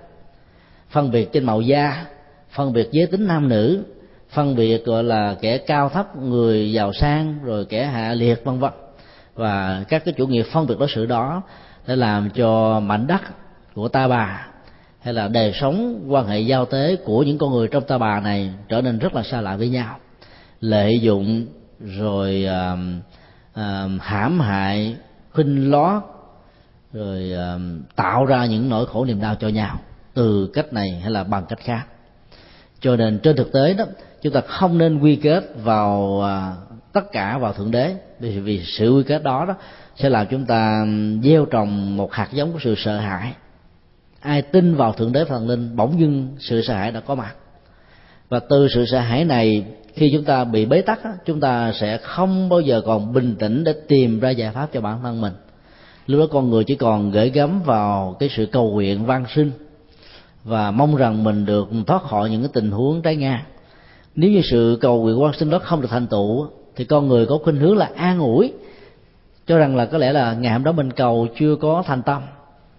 phân 0.90 1.12
biệt 1.12 1.34
trên 1.34 1.44
màu 1.44 1.62
da 1.62 2.06
phân 2.56 2.74
biệt 2.74 2.90
giới 2.92 3.08
tính 3.08 3.28
nam 3.28 3.50
nữ 3.50 3.84
phân 4.30 4.56
biệt 4.56 4.86
gọi 4.86 5.04
là 5.04 5.36
kẻ 5.42 5.58
cao 5.58 5.90
thấp 5.90 6.16
người 6.16 6.72
giàu 6.72 6.94
sang 6.94 7.40
rồi 7.44 7.66
kẻ 7.66 7.86
hạ 7.86 8.14
liệt 8.14 8.46
vân 8.46 8.60
vân. 8.60 8.72
Và 9.36 9.84
các 9.90 10.06
cái 10.06 10.14
chủ 10.18 10.28
nghĩa 10.28 10.44
phân 10.44 10.68
biệt 10.68 10.76
đối 10.80 10.90
xử 10.90 11.06
đó 11.06 11.42
để 11.88 11.96
làm 11.96 12.30
cho 12.30 12.80
mảnh 12.80 13.08
đất 13.08 13.22
của 13.74 13.88
ta 13.88 14.08
bà 14.08 14.48
hay 15.00 15.14
là 15.14 15.28
đời 15.28 15.52
sống 15.54 16.06
quan 16.08 16.28
hệ 16.28 16.40
giao 16.40 16.66
tế 16.66 16.96
của 17.06 17.24
những 17.24 17.38
con 17.38 17.52
người 17.52 17.68
trong 17.68 17.84
ta 17.84 17.98
bà 17.98 18.20
này 18.20 18.54
trở 18.70 18.82
nên 18.82 19.00
rất 19.00 19.16
là 19.16 19.24
xa 19.24 19.42
lạ 19.42 19.56
với 19.56 19.70
nhau. 19.70 19.98
Lợi 20.60 21.00
dụng 21.00 21.46
rồi 21.80 22.46
uh, 22.48 22.80
uh, 23.60 24.02
hãm 24.02 24.40
hại 24.40 24.96
khinh 25.34 25.72
lót 25.72 26.04
rồi 26.94 27.32
uh, 27.34 27.96
tạo 27.96 28.26
ra 28.26 28.46
những 28.46 28.70
nỗi 28.70 28.86
khổ 28.86 29.06
niềm 29.06 29.22
đau 29.22 29.36
cho 29.36 29.48
nhau 29.48 29.80
từ 30.14 30.50
cách 30.54 30.74
này 30.74 31.00
hay 31.02 31.12
là 31.12 31.24
bằng 31.24 31.46
cách 31.50 31.60
khác 31.60 31.84
cho 32.84 32.96
nên 32.96 33.20
trên 33.20 33.36
thực 33.36 33.52
tế 33.52 33.74
đó 33.74 33.86
chúng 34.22 34.34
ta 34.34 34.42
không 34.42 34.78
nên 34.78 35.00
quy 35.00 35.16
kết 35.16 35.44
vào 35.64 36.22
à, 36.26 36.54
tất 36.94 37.12
cả 37.12 37.38
vào 37.38 37.54
thượng 37.54 37.72
đế. 37.72 37.96
Vì, 38.20 38.40
vì 38.40 38.64
sự 38.66 38.94
quy 38.94 39.04
kết 39.04 39.24
đó 39.24 39.46
đó 39.46 39.56
sẽ 39.96 40.10
làm 40.10 40.28
chúng 40.28 40.46
ta 40.46 40.86
gieo 41.24 41.46
trồng 41.46 41.98
một 41.98 42.14
hạt 42.14 42.28
giống 42.34 42.54
của 42.54 42.60
sự 42.64 42.76
sợ 42.78 42.98
hãi. 42.98 43.34
Ai 44.20 44.42
tin 44.42 44.76
vào 44.76 44.94
thượng 44.94 45.12
đế 45.12 45.26
thần 45.26 45.48
linh 45.48 45.76
bỗng 45.76 46.00
dưng 46.00 46.36
sự 46.40 46.62
sợ 46.62 46.74
hãi 46.74 46.92
đã 46.92 47.00
có 47.00 47.16
mặt. 47.16 47.36
Và 48.30 48.40
từ 48.50 48.68
sự 48.74 48.86
sợ 48.86 49.00
hãi 49.00 49.26
này 49.26 49.66
khi 49.94 50.10
chúng 50.14 50.24
ta 50.24 50.44
bị 50.44 50.66
bế 50.66 50.82
tắc 50.82 51.00
chúng 51.26 51.40
ta 51.40 51.72
sẽ 51.72 51.98
không 51.98 52.50
bao 52.50 52.62
giờ 52.62 52.82
còn 52.86 53.14
bình 53.14 53.36
tĩnh 53.40 53.64
để 53.64 53.74
tìm 53.88 54.20
ra 54.20 54.30
giải 54.30 54.52
pháp 54.54 54.70
cho 54.74 54.82
bản 54.82 55.00
thân 55.04 55.22
mình. 55.22 55.34
Lúc 56.08 56.20
đó 56.20 56.28
con 56.32 56.50
người 56.50 56.64
chỉ 56.64 56.76
còn 56.76 57.12
gửi 57.12 57.30
gắm 57.30 57.64
vào 57.64 58.16
cái 58.20 58.30
sự 58.30 58.46
cầu 58.46 58.72
nguyện 58.72 59.06
van 59.06 59.26
sinh 59.36 59.52
và 60.44 60.72
mong 60.72 60.96
rằng 60.96 61.24
mình 61.24 61.46
được 61.46 61.70
thoát 61.88 62.04
khỏi 62.04 62.30
những 62.30 62.42
cái 62.42 62.50
tình 62.54 62.72
huống 62.72 63.02
trái 63.02 63.16
ngang. 63.16 63.44
Nếu 64.16 64.32
như 64.32 64.42
sự 64.52 64.78
cầu 64.82 65.02
nguyện 65.02 65.22
quan 65.22 65.34
sinh 65.34 65.50
đó 65.50 65.60
không 65.60 65.82
được 65.82 65.90
thành 65.92 66.08
tựu, 66.08 66.48
thì 66.76 66.86
con 66.86 67.08
người 67.08 67.26
có 67.26 67.38
khuynh 67.44 67.56
hướng 67.56 67.78
là 67.78 67.90
an 67.96 68.20
ủi. 68.20 68.54
Cho 69.48 69.58
rằng 69.58 69.76
là 69.76 69.86
có 69.86 69.98
lẽ 69.98 70.14
là 70.14 70.34
ngày 70.34 70.54
hôm 70.54 70.64
đó 70.64 70.72
mình 70.72 70.92
cầu 70.92 71.28
chưa 71.40 71.56
có 71.56 71.84
thành 71.86 72.02
tâm, 72.02 72.22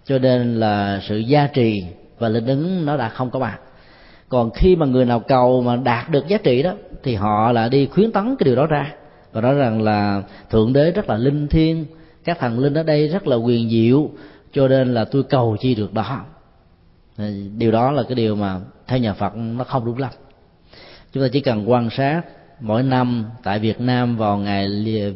cho 0.05 0.19
nên 0.19 0.59
là 0.59 1.01
sự 1.07 1.17
gia 1.17 1.47
trì 1.47 1.83
và 2.19 2.29
linh 2.29 2.45
ứng 2.45 2.85
nó 2.85 2.97
đã 2.97 3.09
không 3.09 3.29
có 3.29 3.39
mặt 3.39 3.59
còn 4.29 4.51
khi 4.51 4.75
mà 4.75 4.85
người 4.85 5.05
nào 5.05 5.19
cầu 5.19 5.61
mà 5.61 5.75
đạt 5.75 6.09
được 6.09 6.27
giá 6.27 6.37
trị 6.37 6.63
đó, 6.63 6.73
thì 7.03 7.15
họ 7.15 7.51
là 7.51 7.69
đi 7.69 7.85
khuyến 7.85 8.11
tấn 8.11 8.35
cái 8.39 8.45
điều 8.45 8.55
đó 8.55 8.65
ra. 8.65 8.93
Và 9.31 9.41
nói 9.41 9.55
rằng 9.55 9.81
là 9.81 10.23
thượng 10.49 10.73
đế 10.73 10.91
rất 10.91 11.09
là 11.09 11.17
linh 11.17 11.47
thiêng, 11.47 11.85
các 12.23 12.39
thần 12.39 12.59
linh 12.59 12.73
ở 12.73 12.83
đây 12.83 13.07
rất 13.07 13.27
là 13.27 13.35
quyền 13.35 13.69
diệu, 13.69 14.09
cho 14.53 14.67
nên 14.67 14.93
là 14.93 15.05
tôi 15.05 15.23
cầu 15.23 15.57
chi 15.59 15.75
được 15.75 15.93
đó 15.93 16.25
điều 17.57 17.71
đó 17.71 17.91
là 17.91 18.03
cái 18.03 18.15
điều 18.15 18.35
mà 18.35 18.59
theo 18.87 18.99
nhà 18.99 19.13
phật 19.13 19.35
nó 19.35 19.63
không 19.63 19.85
đúng 19.85 19.97
lắm. 19.97 20.11
Chúng 21.13 21.23
ta 21.23 21.29
chỉ 21.33 21.39
cần 21.39 21.69
quan 21.69 21.89
sát 21.89 22.21
mỗi 22.59 22.83
năm 22.83 23.25
tại 23.43 23.59
việt 23.59 23.81
nam 23.81 24.17
vào 24.17 24.37
ngày 24.37 24.67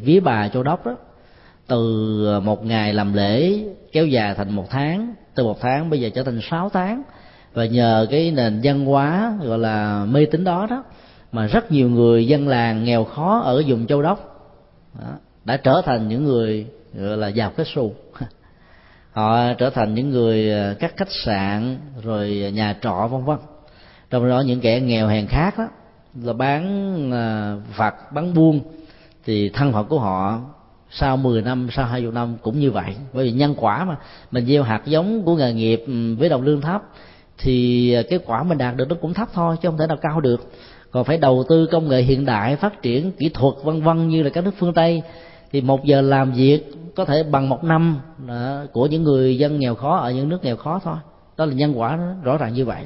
vía 0.04 0.20
bà 0.20 0.48
châu 0.48 0.62
đốc 0.62 0.86
đó 0.86 0.96
từ 1.66 2.26
ờ, 2.26 2.40
một 2.40 2.64
ngày 2.64 2.94
làm 2.94 3.12
lễ 3.12 3.64
kéo 3.92 4.06
dài 4.06 4.34
thành 4.34 4.52
một 4.52 4.70
tháng 4.70 5.14
từ 5.34 5.44
một 5.44 5.60
tháng 5.60 5.90
bây 5.90 6.00
giờ 6.00 6.10
trở 6.14 6.22
thành 6.22 6.40
sáu 6.50 6.68
tháng. 6.68 7.02
Và 7.54 7.64
nhờ 7.64 8.06
cái 8.10 8.30
nền 8.30 8.60
văn 8.62 8.84
hóa 8.84 9.38
gọi 9.42 9.58
là 9.58 10.04
mê 10.04 10.26
tín 10.26 10.44
đó 10.44 10.66
đó 10.70 10.84
mà 11.32 11.46
rất 11.46 11.72
nhiều 11.72 11.90
người 11.90 12.26
dân 12.26 12.48
làng 12.48 12.84
nghèo 12.84 13.04
khó 13.04 13.40
ở 13.40 13.62
vùng 13.66 13.86
châu 13.86 14.02
đốc 14.02 14.46
đó, 15.00 15.08
đã 15.44 15.56
trở 15.56 15.82
thành 15.84 16.08
những 16.08 16.24
người 16.24 16.66
gọi 16.94 17.16
là 17.16 17.28
giàu 17.28 17.52
kết 17.56 17.66
xu 17.74 17.94
họ 19.12 19.54
trở 19.54 19.70
thành 19.70 19.94
những 19.94 20.10
người 20.10 20.50
ờ, 20.50 20.74
các 20.74 20.96
khách 20.96 21.12
sạn, 21.24 21.78
rồi 22.02 22.52
nhà 22.54 22.76
trọ, 22.82 23.08
vân 23.10 23.24
vân. 23.24 23.38
Trong 24.10 24.28
đó 24.28 24.40
những 24.40 24.60
kẻ 24.60 24.80
nghèo 24.80 25.08
hèn 25.08 25.26
khác 25.26 25.58
đó, 25.58 25.68
là 26.22 26.32
bán 26.32 27.10
ờ, 27.12 27.56
vặt, 27.76 28.12
bán 28.12 28.34
buôn, 28.34 28.60
thì 29.24 29.48
thân 29.48 29.72
phận 29.72 29.86
của 29.86 29.98
họ 29.98 30.40
sau 30.90 31.16
10 31.16 31.42
năm, 31.42 31.68
sau 31.72 31.86
20 31.86 32.12
năm 32.12 32.36
cũng 32.42 32.60
như 32.60 32.70
vậy. 32.70 32.94
Bởi 33.12 33.24
vì 33.24 33.32
nhân 33.32 33.54
quả 33.56 33.84
mà, 33.84 33.96
mình 34.30 34.46
gieo 34.46 34.62
hạt 34.62 34.82
giống 34.86 35.22
của 35.24 35.36
nghề 35.36 35.52
nghiệp 35.52 35.82
ừ, 35.86 36.16
với 36.18 36.28
đồng 36.28 36.42
lương 36.42 36.60
thấp, 36.60 36.82
thì 37.38 37.92
ờ, 37.92 38.02
cái 38.02 38.18
quả 38.26 38.42
mình 38.42 38.58
đạt 38.58 38.76
được 38.76 38.88
nó 38.88 38.96
cũng 39.00 39.14
thấp 39.14 39.28
thôi, 39.34 39.56
chứ 39.62 39.68
không 39.68 39.78
thể 39.78 39.86
nào 39.86 39.96
cao 39.96 40.20
được. 40.20 40.50
Còn 40.90 41.04
phải 41.04 41.18
đầu 41.18 41.44
tư 41.48 41.66
công 41.72 41.88
nghệ 41.88 42.02
hiện 42.02 42.24
đại, 42.24 42.56
phát 42.56 42.82
triển 42.82 43.12
kỹ 43.12 43.28
thuật, 43.28 43.54
vân 43.64 43.82
vân 43.82 44.08
như 44.08 44.22
là 44.22 44.30
các 44.30 44.44
nước 44.44 44.54
phương 44.58 44.74
tây, 44.74 45.02
thì 45.52 45.60
một 45.60 45.84
giờ 45.84 46.00
làm 46.00 46.32
việc 46.32 46.79
có 46.96 47.04
thể 47.04 47.22
bằng 47.22 47.48
một 47.48 47.64
năm 47.64 48.00
đó, 48.26 48.62
của 48.72 48.86
những 48.86 49.02
người 49.02 49.38
dân 49.38 49.58
nghèo 49.58 49.74
khó 49.74 49.96
ở 49.96 50.12
những 50.12 50.28
nước 50.28 50.44
nghèo 50.44 50.56
khó 50.56 50.80
thôi. 50.84 50.96
Đó 51.36 51.44
là 51.44 51.52
nhân 51.52 51.78
quả 51.78 51.98
rõ 52.22 52.36
ràng 52.36 52.54
như 52.54 52.64
vậy. 52.64 52.82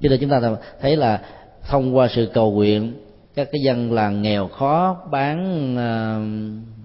Cho 0.00 0.08
nên 0.08 0.20
chúng 0.20 0.30
ta 0.30 0.40
thấy 0.80 0.96
là 0.96 1.20
thông 1.68 1.96
qua 1.96 2.08
sự 2.08 2.30
cầu 2.34 2.52
nguyện 2.52 2.94
các 3.34 3.48
cái 3.52 3.60
dân 3.64 3.92
làng 3.92 4.22
nghèo 4.22 4.48
khó 4.48 4.96
bán 5.10 5.36
ờ, 5.76 6.20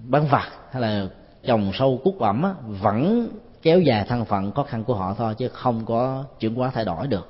bán 0.08 0.26
vặt 0.30 0.48
hay 0.72 0.82
là 0.82 1.06
trồng 1.46 1.70
sâu 1.74 2.00
cút 2.04 2.18
ẩm 2.18 2.42
á, 2.42 2.50
vẫn 2.80 3.28
kéo 3.62 3.80
dài 3.80 4.04
thân 4.08 4.24
phận 4.24 4.52
khó 4.52 4.62
khăn 4.62 4.84
của 4.84 4.94
họ 4.94 5.14
thôi 5.18 5.34
chứ 5.38 5.48
không 5.48 5.84
có 5.86 6.24
chuyển 6.40 6.54
hóa 6.54 6.70
thay 6.74 6.84
đổi 6.84 7.06
được. 7.06 7.28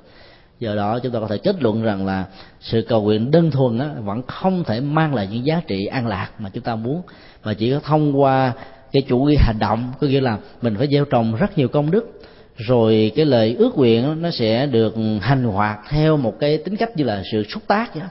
Do 0.59 0.75
đó 0.75 0.99
chúng 0.99 1.11
ta 1.11 1.19
có 1.19 1.27
thể 1.27 1.37
kết 1.37 1.55
luận 1.61 1.83
rằng 1.83 2.05
là 2.05 2.25
sự 2.59 2.85
cầu 2.89 3.01
nguyện 3.01 3.31
đơn 3.31 3.51
thuần 3.51 3.79
á, 3.79 3.89
vẫn 3.99 4.21
không 4.27 4.63
thể 4.63 4.79
mang 4.79 5.15
lại 5.15 5.27
những 5.31 5.45
giá 5.45 5.61
trị 5.67 5.85
an 5.85 6.07
lạc 6.07 6.29
mà 6.39 6.49
chúng 6.53 6.63
ta 6.63 6.75
muốn 6.75 7.01
mà 7.43 7.53
chỉ 7.53 7.71
có 7.71 7.79
thông 7.79 8.21
qua 8.21 8.53
cái 8.91 9.01
chủ 9.01 9.19
nghĩa 9.19 9.37
hành 9.37 9.59
động, 9.59 9.91
có 10.01 10.07
nghĩa 10.07 10.21
là 10.21 10.37
mình 10.61 10.75
phải 10.77 10.87
gieo 10.91 11.05
trồng 11.05 11.35
rất 11.35 11.57
nhiều 11.57 11.67
công 11.67 11.91
đức. 11.91 12.21
Rồi 12.57 13.11
cái 13.15 13.25
lời 13.25 13.55
ước 13.59 13.77
nguyện 13.77 14.21
nó 14.21 14.31
sẽ 14.31 14.65
được 14.65 14.95
hành 15.21 15.43
hoạt 15.43 15.79
theo 15.89 16.17
một 16.17 16.33
cái 16.39 16.57
tính 16.57 16.75
cách 16.75 16.97
như 16.97 17.03
là 17.03 17.23
sự 17.31 17.43
xúc 17.43 17.63
tác 17.67 17.95
vậy 17.95 18.03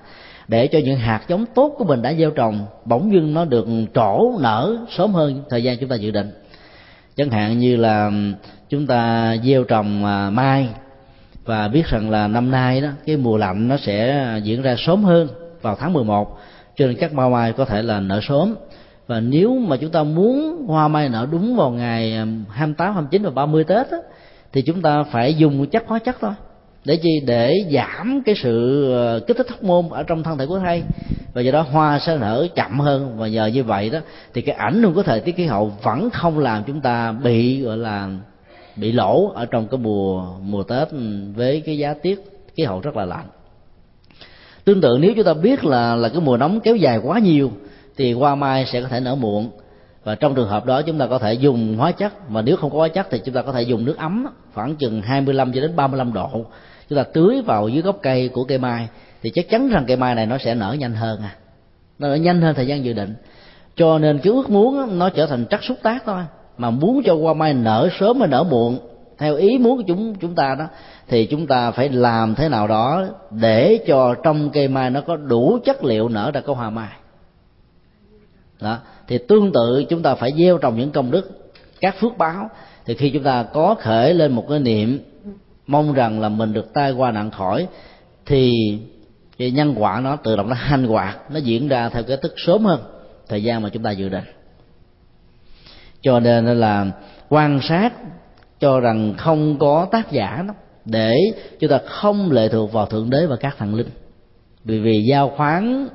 để 0.50 0.66
cho 0.66 0.78
những 0.84 0.98
hạt 0.98 1.20
giống 1.28 1.44
tốt 1.54 1.74
của 1.78 1.84
mình 1.84 2.02
đã 2.02 2.14
gieo 2.14 2.30
trồng, 2.30 2.66
bỗng 2.84 3.12
dưng 3.12 3.34
nó 3.34 3.44
được 3.44 3.66
trổ 3.94 4.38
nở 4.40 4.76
sớm 4.90 5.12
hơn 5.12 5.42
thời 5.50 5.62
gian 5.62 5.78
chúng 5.78 5.88
ta 5.88 5.96
dự 5.96 6.10
định. 6.10 6.30
Chẳng 7.16 7.30
hạn 7.30 7.58
như 7.58 7.76
là 7.76 8.10
chúng 8.68 8.86
ta 8.86 9.36
gieo 9.44 9.64
trồng 9.64 10.04
à, 10.04 10.30
mai 10.30 10.68
và 11.44 11.68
biết 11.68 11.86
rằng 11.86 12.10
là 12.10 12.28
năm 12.28 12.50
nay 12.50 12.80
đó, 12.80 12.88
cái 13.06 13.16
mùa 13.16 13.36
lạnh 13.36 13.68
nó 13.68 13.76
sẽ 13.76 14.26
diễn 14.42 14.62
ra 14.62 14.74
sớm 14.78 15.04
hơn 15.04 15.28
vào 15.62 15.76
tháng 15.80 15.92
11 15.92 16.38
cho 16.76 16.86
nên 16.86 16.96
các 16.96 17.12
bao 17.12 17.30
mai 17.30 17.52
có 17.52 17.64
thể 17.64 17.82
là 17.82 18.00
nở 18.00 18.20
sớm 18.22 18.54
và 19.10 19.20
nếu 19.20 19.54
mà 19.54 19.76
chúng 19.76 19.90
ta 19.90 20.02
muốn 20.02 20.64
hoa 20.66 20.88
mai 20.88 21.08
nở 21.08 21.28
đúng 21.30 21.56
vào 21.56 21.70
ngày 21.70 22.16
à, 22.16 22.26
28, 22.50 22.94
29 22.94 23.22
và 23.22 23.30
30 23.30 23.64
Tết 23.64 23.90
đó, 23.90 23.98
thì 24.52 24.62
chúng 24.62 24.82
ta 24.82 25.02
phải 25.02 25.34
dùng 25.34 25.66
chất 25.66 25.84
hóa 25.86 25.98
chất 25.98 26.16
thôi. 26.20 26.32
Để 26.84 26.96
chi? 26.96 27.20
Để 27.26 27.54
giảm 27.72 28.22
cái 28.26 28.34
sự 28.42 28.84
à, 28.92 29.18
kích 29.26 29.36
thích 29.36 29.50
hóc 29.50 29.62
môn 29.62 29.88
ở 29.90 30.02
trong 30.02 30.22
thân 30.22 30.38
thể 30.38 30.46
của 30.46 30.58
thai. 30.58 30.82
Và 31.34 31.40
do 31.40 31.52
đó 31.52 31.62
hoa 31.62 31.98
sẽ 31.98 32.18
nở 32.18 32.46
chậm 32.54 32.80
hơn. 32.80 33.16
Và 33.16 33.28
nhờ 33.28 33.46
như 33.46 33.64
vậy 33.64 33.90
đó 33.90 33.98
thì 34.34 34.42
cái 34.42 34.54
ảnh 34.54 34.82
hưởng 34.82 34.94
của 34.94 35.02
thời 35.02 35.20
tiết 35.20 35.36
khí 35.36 35.46
hậu 35.46 35.72
vẫn 35.82 36.10
không 36.10 36.38
làm 36.38 36.62
chúng 36.66 36.80
ta 36.80 37.12
bị 37.12 37.62
gọi 37.62 37.76
là 37.76 38.08
bị 38.76 38.92
lỗ 38.92 39.32
ở 39.34 39.46
trong 39.46 39.68
cái 39.68 39.78
mùa 39.78 40.24
mùa 40.42 40.62
tết 40.62 40.88
với 41.34 41.60
cái 41.60 41.78
giá 41.78 41.94
tiết 41.94 42.24
khí 42.56 42.62
hậu 42.64 42.80
rất 42.80 42.96
là 42.96 43.04
lạnh. 43.04 43.26
Tương 44.64 44.80
tự 44.80 44.98
nếu 45.00 45.12
chúng 45.16 45.24
ta 45.24 45.34
biết 45.34 45.64
là 45.64 45.96
là 45.96 46.08
cái 46.08 46.20
mùa 46.20 46.36
nóng 46.36 46.60
kéo 46.60 46.76
dài 46.76 46.98
quá 47.02 47.18
nhiều 47.18 47.50
thì 48.00 48.12
hoa 48.12 48.34
mai 48.34 48.66
sẽ 48.66 48.80
có 48.80 48.88
thể 48.88 49.00
nở 49.00 49.14
muộn. 49.14 49.50
Và 50.04 50.14
trong 50.14 50.34
trường 50.34 50.48
hợp 50.48 50.64
đó 50.66 50.82
chúng 50.82 50.98
ta 50.98 51.06
có 51.06 51.18
thể 51.18 51.34
dùng 51.34 51.76
hóa 51.76 51.92
chất. 51.92 52.30
Mà 52.30 52.42
nếu 52.42 52.56
không 52.56 52.70
có 52.70 52.78
hóa 52.78 52.88
chất 52.88 53.06
thì 53.10 53.20
chúng 53.24 53.34
ta 53.34 53.42
có 53.42 53.52
thể 53.52 53.62
dùng 53.62 53.84
nước 53.84 53.98
ấm 53.98 54.26
khoảng 54.54 54.76
chừng 54.76 55.02
25 55.02 55.52
cho 55.52 55.60
đến 55.60 55.76
35 55.76 56.12
độ. 56.12 56.28
Chúng 56.88 56.96
ta 56.96 57.02
tưới 57.02 57.42
vào 57.42 57.68
dưới 57.68 57.82
gốc 57.82 57.98
cây 58.02 58.28
của 58.28 58.44
cây 58.44 58.58
mai 58.58 58.88
thì 59.22 59.30
chắc 59.34 59.50
chắn 59.50 59.68
rằng 59.68 59.84
cây 59.86 59.96
mai 59.96 60.14
này 60.14 60.26
nó 60.26 60.38
sẽ 60.38 60.54
nở 60.54 60.76
nhanh 60.78 60.94
hơn 60.94 61.20
à. 61.22 61.34
Nó 61.98 62.08
nở 62.08 62.14
nhanh 62.14 62.42
hơn 62.42 62.54
thời 62.54 62.66
gian 62.66 62.84
dự 62.84 62.92
định. 62.92 63.14
Cho 63.76 63.98
nên 63.98 64.18
cái 64.18 64.32
ước 64.32 64.50
muốn 64.50 64.98
nó 64.98 65.08
trở 65.08 65.26
thành 65.26 65.46
trắc 65.50 65.64
xúc 65.64 65.78
tác 65.82 66.02
thôi. 66.06 66.22
Mà 66.58 66.70
muốn 66.70 67.02
cho 67.04 67.14
hoa 67.14 67.34
mai 67.34 67.54
nở 67.54 67.88
sớm 68.00 68.18
hay 68.18 68.28
nở 68.28 68.42
muộn, 68.42 68.78
theo 69.18 69.36
ý 69.36 69.58
muốn 69.58 69.76
của 69.76 69.84
chúng 69.86 70.14
chúng 70.14 70.34
ta 70.34 70.54
đó, 70.58 70.64
thì 71.08 71.26
chúng 71.26 71.46
ta 71.46 71.70
phải 71.70 71.88
làm 71.88 72.34
thế 72.34 72.48
nào 72.48 72.66
đó 72.66 73.04
để 73.30 73.78
cho 73.86 74.14
trong 74.22 74.50
cây 74.50 74.68
mai 74.68 74.90
nó 74.90 75.00
có 75.00 75.16
đủ 75.16 75.58
chất 75.64 75.84
liệu 75.84 76.08
nở 76.08 76.30
ra 76.30 76.40
cái 76.40 76.54
hoa 76.54 76.70
mai 76.70 76.88
đó. 78.62 78.78
Thì 79.08 79.18
tương 79.18 79.52
tự 79.52 79.84
chúng 79.88 80.02
ta 80.02 80.14
phải 80.14 80.32
gieo 80.38 80.58
trồng 80.58 80.78
những 80.78 80.90
công 80.90 81.10
đức, 81.10 81.52
các 81.80 81.94
phước 82.00 82.18
báo. 82.18 82.50
Thì 82.86 82.94
khi 82.94 83.10
chúng 83.10 83.22
ta 83.22 83.42
có 83.42 83.74
khởi 83.78 84.14
lên 84.14 84.32
một 84.32 84.46
cái 84.48 84.58
niệm 84.58 85.00
mong 85.66 85.92
rằng 85.92 86.20
là 86.20 86.28
mình 86.28 86.52
được 86.52 86.74
tai 86.74 86.92
qua 86.92 87.10
nạn 87.10 87.30
khỏi, 87.30 87.66
thì 88.26 88.52
cái 89.38 89.50
nhân 89.50 89.74
quả 89.78 90.00
nó 90.00 90.16
tự 90.16 90.36
động 90.36 90.48
nó 90.48 90.54
hành 90.58 90.84
hoạt, 90.84 91.30
nó 91.30 91.38
diễn 91.38 91.68
ra 91.68 91.88
theo 91.88 92.02
cái 92.02 92.16
thức 92.16 92.34
sớm 92.36 92.64
hơn, 92.64 92.80
thời 93.28 93.42
gian 93.42 93.62
mà 93.62 93.68
chúng 93.68 93.82
ta 93.82 93.90
dự 93.90 94.08
định. 94.08 94.24
Cho 96.02 96.20
nên 96.20 96.46
là 96.46 96.86
quan 97.28 97.60
sát 97.62 97.92
cho 98.60 98.80
rằng 98.80 99.14
không 99.18 99.58
có 99.58 99.86
tác 99.90 100.12
giả 100.12 100.44
đó, 100.48 100.54
để 100.84 101.16
chúng 101.60 101.70
ta 101.70 101.78
không 101.86 102.32
lệ 102.32 102.48
thuộc 102.48 102.72
vào 102.72 102.86
thượng 102.86 103.10
đế 103.10 103.26
và 103.26 103.36
các 103.36 103.56
thần 103.58 103.74
linh. 103.74 103.88
Vì 104.64 104.78
vì 104.80 105.02
giao 105.04 105.28
khoán 105.36 105.88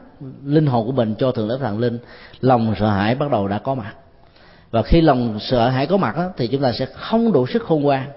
linh 0.46 0.66
hồn 0.66 0.86
của 0.86 0.92
mình 0.92 1.16
cho 1.18 1.32
thượng 1.32 1.48
đế 1.48 1.56
thần 1.60 1.80
linh 1.80 1.98
lòng 2.42 2.76
sợ 2.80 2.90
hãi 2.90 3.16
bắt 3.16 3.32
đầu 3.32 3.48
đã 3.48 3.60
có 3.60 3.76
mặt. 3.76 3.94
Và 4.72 4.82
khi 4.82 5.02
lòng 5.02 5.40
sợ 5.42 5.70
hãi 5.70 5.88
có 5.88 5.98
mặt 5.98 6.18
đó, 6.18 6.30
thì 6.38 6.48
chúng 6.48 6.62
ta 6.62 6.72
sẽ 6.72 6.86
không 6.86 7.32
đủ 7.32 7.48
sức 7.48 7.64
khôn 7.64 7.82
ngoan 7.82 8.08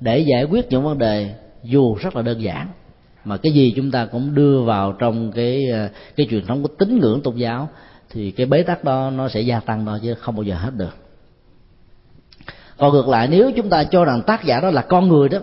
để 0.00 0.18
giải 0.18 0.44
quyết 0.44 0.66
những 0.70 0.82
vấn 0.82 0.98
đề 0.98 1.34
dù 1.62 1.94
rất 1.94 2.16
là 2.16 2.22
đơn 2.22 2.42
giản. 2.42 2.68
Mà 3.24 3.36
cái 3.36 3.52
gì 3.52 3.72
chúng 3.76 3.90
ta 3.90 4.06
cũng 4.06 4.34
đưa 4.34 4.62
vào 4.62 4.92
trong 4.92 5.32
cái 5.32 5.70
ờ, 5.70 5.88
cái 6.16 6.26
truyền 6.30 6.46
thống 6.46 6.62
của 6.62 6.68
tín 6.78 6.98
ngưỡng 6.98 7.20
tôn 7.22 7.36
giáo 7.36 7.68
thì 8.10 8.30
cái 8.30 8.46
bế 8.46 8.62
tắc 8.62 8.84
đó 8.84 9.10
nó 9.10 9.28
sẽ 9.28 9.40
gia 9.40 9.60
tăng 9.60 9.86
thôi 9.86 9.98
chứ 10.02 10.14
không 10.14 10.36
bao 10.36 10.42
giờ 10.42 10.54
hết 10.54 10.70
được. 10.76 10.96
Còn 12.78 12.92
ngược 12.92 13.08
lại 13.08 13.28
nếu 13.30 13.50
chúng 13.56 13.68
ta 13.68 13.84
cho 13.84 14.04
rằng 14.04 14.22
tác 14.22 14.44
giả 14.44 14.60
đó 14.60 14.70
là 14.70 14.82
con 14.82 15.08
người 15.08 15.28
đó 15.28 15.38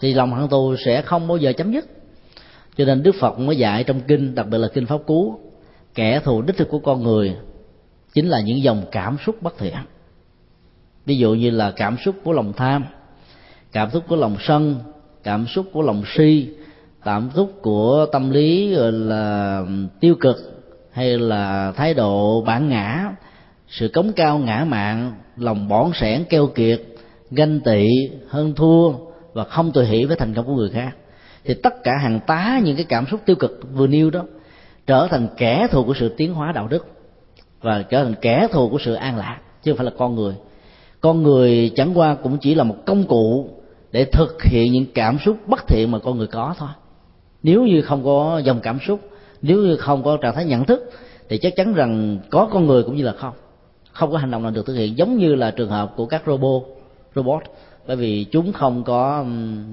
thì 0.00 0.14
lòng 0.14 0.32
hận 0.32 0.48
thù 0.48 0.76
sẽ 0.84 1.02
không 1.02 1.28
bao 1.28 1.36
giờ 1.36 1.52
chấm 1.52 1.72
dứt 1.72 1.84
cho 2.76 2.84
nên 2.84 3.02
đức 3.02 3.14
phật 3.20 3.38
mới 3.38 3.56
dạy 3.56 3.84
trong 3.84 4.00
kinh, 4.00 4.34
đặc 4.34 4.46
biệt 4.50 4.58
là 4.58 4.68
kinh 4.74 4.86
pháp 4.86 4.98
cú, 5.06 5.40
kẻ 5.94 6.20
thù 6.20 6.42
đích 6.42 6.56
thực 6.56 6.68
của 6.68 6.78
con 6.78 7.02
người 7.02 7.36
chính 8.14 8.28
là 8.28 8.40
những 8.40 8.62
dòng 8.62 8.82
cảm 8.92 9.16
xúc 9.26 9.36
bất 9.42 9.58
thiện. 9.58 9.74
Ví 11.06 11.16
dụ 11.16 11.34
như 11.34 11.50
là 11.50 11.70
cảm 11.70 11.96
xúc 12.04 12.14
của 12.24 12.32
lòng 12.32 12.52
tham, 12.52 12.84
cảm 13.72 13.90
xúc 13.90 14.04
của 14.08 14.16
lòng 14.16 14.36
sân, 14.40 14.76
cảm 15.22 15.46
xúc 15.46 15.66
của 15.72 15.82
lòng 15.82 16.02
si, 16.16 16.48
cảm 17.04 17.30
xúc 17.34 17.52
của 17.62 18.06
tâm 18.12 18.30
lý 18.30 18.74
gọi 18.74 18.92
là 18.92 19.62
tiêu 20.00 20.14
cực, 20.20 20.36
hay 20.92 21.18
là 21.18 21.72
thái 21.76 21.94
độ 21.94 22.42
bản 22.46 22.68
ngã, 22.68 23.12
sự 23.68 23.88
cống 23.88 24.12
cao 24.12 24.38
ngã 24.38 24.64
mạn, 24.68 25.12
lòng 25.36 25.68
bỏn 25.68 25.90
sẻn 25.94 26.24
keo 26.24 26.46
kiệt, 26.46 26.82
ganh 27.30 27.60
tị, 27.60 27.88
hơn 28.28 28.54
thua 28.54 28.92
và 29.32 29.44
không 29.44 29.72
tùy 29.72 29.86
hỷ 29.86 30.04
với 30.04 30.16
thành 30.16 30.34
công 30.34 30.46
của 30.46 30.54
người 30.54 30.70
khác 30.70 30.96
thì 31.44 31.54
tất 31.54 31.84
cả 31.84 31.92
hàng 32.02 32.20
tá, 32.26 32.60
những 32.64 32.76
cái 32.76 32.84
cảm 32.84 33.06
xúc 33.10 33.20
tiêu 33.26 33.36
cực 33.36 33.60
vừa 33.74 33.86
nêu 33.86 34.10
đó, 34.10 34.22
trở 34.86 35.08
thành 35.10 35.28
kẻ 35.36 35.66
thù 35.70 35.84
của 35.84 35.94
sự 36.00 36.08
tiến 36.16 36.34
hóa 36.34 36.52
đạo 36.52 36.68
đức 36.68 36.86
và 37.60 37.82
trở 37.82 38.04
thành 38.04 38.14
kẻ 38.20 38.48
thù 38.52 38.68
của 38.68 38.78
sự 38.84 38.94
an 38.94 39.16
lạc, 39.16 39.38
chứ 39.62 39.70
không 39.70 39.76
phải 39.76 39.84
là 39.84 39.92
con 39.98 40.14
người. 40.14 40.34
Con 41.00 41.22
người 41.22 41.72
chẳng 41.76 41.98
qua 41.98 42.14
cũng 42.14 42.38
chỉ 42.38 42.54
là 42.54 42.64
một 42.64 42.76
công 42.86 43.04
cụ 43.04 43.50
để 43.92 44.04
thực 44.04 44.42
hiện 44.42 44.72
những 44.72 44.86
cảm 44.94 45.18
xúc 45.18 45.36
bất 45.46 45.66
thiện 45.68 45.90
mà 45.90 45.98
con 45.98 46.18
người 46.18 46.26
có 46.26 46.54
thôi. 46.58 46.68
Nếu 47.42 47.62
như 47.62 47.82
không 47.82 48.04
có 48.04 48.40
dòng 48.44 48.60
cảm 48.60 48.78
xúc, 48.86 49.00
nếu 49.42 49.58
như 49.58 49.76
không 49.76 50.02
có 50.02 50.16
trạng 50.16 50.34
thái 50.34 50.44
nhận 50.44 50.64
thức, 50.64 50.90
thì 51.28 51.38
chắc 51.38 51.56
chắn 51.56 51.74
rằng 51.74 52.18
có 52.30 52.48
con 52.52 52.66
người 52.66 52.82
cũng 52.82 52.96
như 52.96 53.04
là 53.04 53.12
không. 53.12 53.34
Không 53.92 54.10
có 54.10 54.18
hành 54.18 54.30
động 54.30 54.42
nào 54.42 54.52
được 54.52 54.66
thực 54.66 54.74
hiện, 54.74 54.98
giống 54.98 55.18
như 55.18 55.34
là 55.34 55.50
trường 55.50 55.70
hợp 55.70 55.92
của 55.96 56.06
các 56.06 56.22
robot 56.26 56.62
robot. 57.14 57.42
Bởi 57.86 57.96
vì 57.96 58.24
chúng 58.24 58.52
không 58.52 58.84
có 58.84 59.24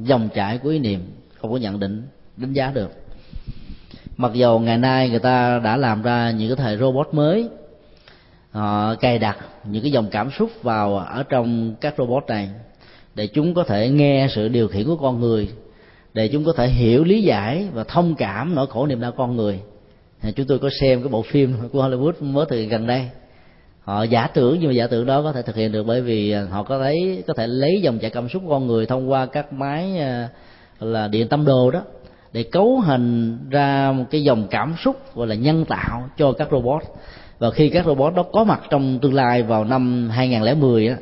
dòng 0.04 0.30
chảy 0.34 0.58
của 0.58 0.70
ý 0.70 0.80
niệm 0.80 1.00
không 1.42 1.52
có 1.52 1.58
nhận 1.58 1.80
định, 1.80 2.08
đánh 2.38 2.54
giá 2.54 2.72
được. 2.72 2.92
Mặc 4.18 4.32
dầu 4.34 4.60
ngày 4.60 4.78
nay 4.78 5.10
người 5.10 5.20
ta 5.20 5.60
đã 5.64 5.78
làm 5.78 6.02
ra 6.02 6.32
những 6.32 6.56
cái 6.56 6.66
thể 6.66 6.78
robot 6.78 7.08
mới, 7.12 7.50
họ 8.52 8.96
cài 8.96 9.20
đặt 9.20 9.38
những 9.66 9.82
cái 9.82 9.92
dòng 9.92 10.08
cảm 10.12 10.32
xúc 10.32 10.50
vào 10.62 10.98
ở 10.98 11.24
trong 11.30 11.76
các 11.82 11.94
robot 11.98 12.24
này, 12.28 12.50
để 13.16 13.28
chúng 13.28 13.54
có 13.54 13.64
thể 13.64 13.90
nghe 13.90 14.28
sự 14.36 14.48
điều 14.48 14.68
khiển 14.68 14.86
của 14.86 14.96
con 14.96 15.20
người, 15.20 15.50
để 16.14 16.28
chúng 16.28 16.46
có 16.46 16.54
thể 16.54 16.68
hiểu 16.68 17.04
lý 17.04 17.22
giải 17.22 17.68
và 17.74 17.84
thông 17.84 18.16
cảm 18.16 18.56
nỗi 18.56 18.68
khổ 18.68 18.88
niềm 18.88 19.02
đau 19.02 19.12
con 19.12 19.36
người. 19.36 19.60
Chúng 20.36 20.48
tôi 20.48 20.60
có 20.60 20.70
xem 20.82 21.02
cái 21.02 21.10
bộ 21.10 21.22
phim 21.22 21.56
của 21.74 21.88
Hollywood 21.88 22.14
mới 22.20 22.46
từ 22.50 22.64
gần 22.64 22.88
đây. 22.88 23.10
Họ 23.82 24.04
giả 24.04 24.28
tưởng, 24.28 24.60
nhưng 24.60 24.70
mà 24.70 24.74
giả 24.74 24.88
tưởng 24.88 25.06
đó 25.06 25.22
có 25.22 25.32
thể 25.32 25.42
thực 25.42 25.56
hiện 25.56 25.72
được 25.72 25.84
bởi 25.84 26.02
vì 26.02 26.34
họ 26.34 26.64
có 26.64 26.80
thấy, 26.80 27.24
có 27.28 27.34
thể 27.34 27.48
lấy 27.48 27.82
dòng 27.82 28.00
chảy 28.00 28.10
cảm 28.10 28.30
xúc 28.30 28.42
của 28.46 28.50
con 28.50 28.68
người 28.68 28.86
thông 28.86 29.12
qua 29.12 29.26
các 29.26 29.54
máy 29.54 29.98
ờ, 29.98 30.28
là 30.82 31.08
điện 31.08 31.28
tâm 31.28 31.46
đồ 31.46 31.72
đó, 31.72 31.82
để 32.34 32.44
cấu 32.44 32.80
hình 32.80 33.38
ra 33.50 33.92
một 33.92 34.04
cái 34.12 34.24
dòng 34.24 34.48
cảm 34.52 34.76
xúc 34.84 35.16
gọi 35.16 35.28
là 35.28 35.36
nhân 35.36 35.66
tạo 35.66 36.10
cho 36.18 36.32
các 36.32 36.48
robot. 36.52 36.82
Và 37.40 37.52
khi 37.52 37.70
các 37.70 37.86
robot 37.86 38.16
đó 38.16 38.24
có 38.24 38.44
mặt 38.44 38.62
trong 38.70 39.00
tương 39.00 39.14
lai 39.14 39.44
vào 39.44 39.64
năm 39.64 40.10
2010 40.10 40.88
á, 40.88 40.96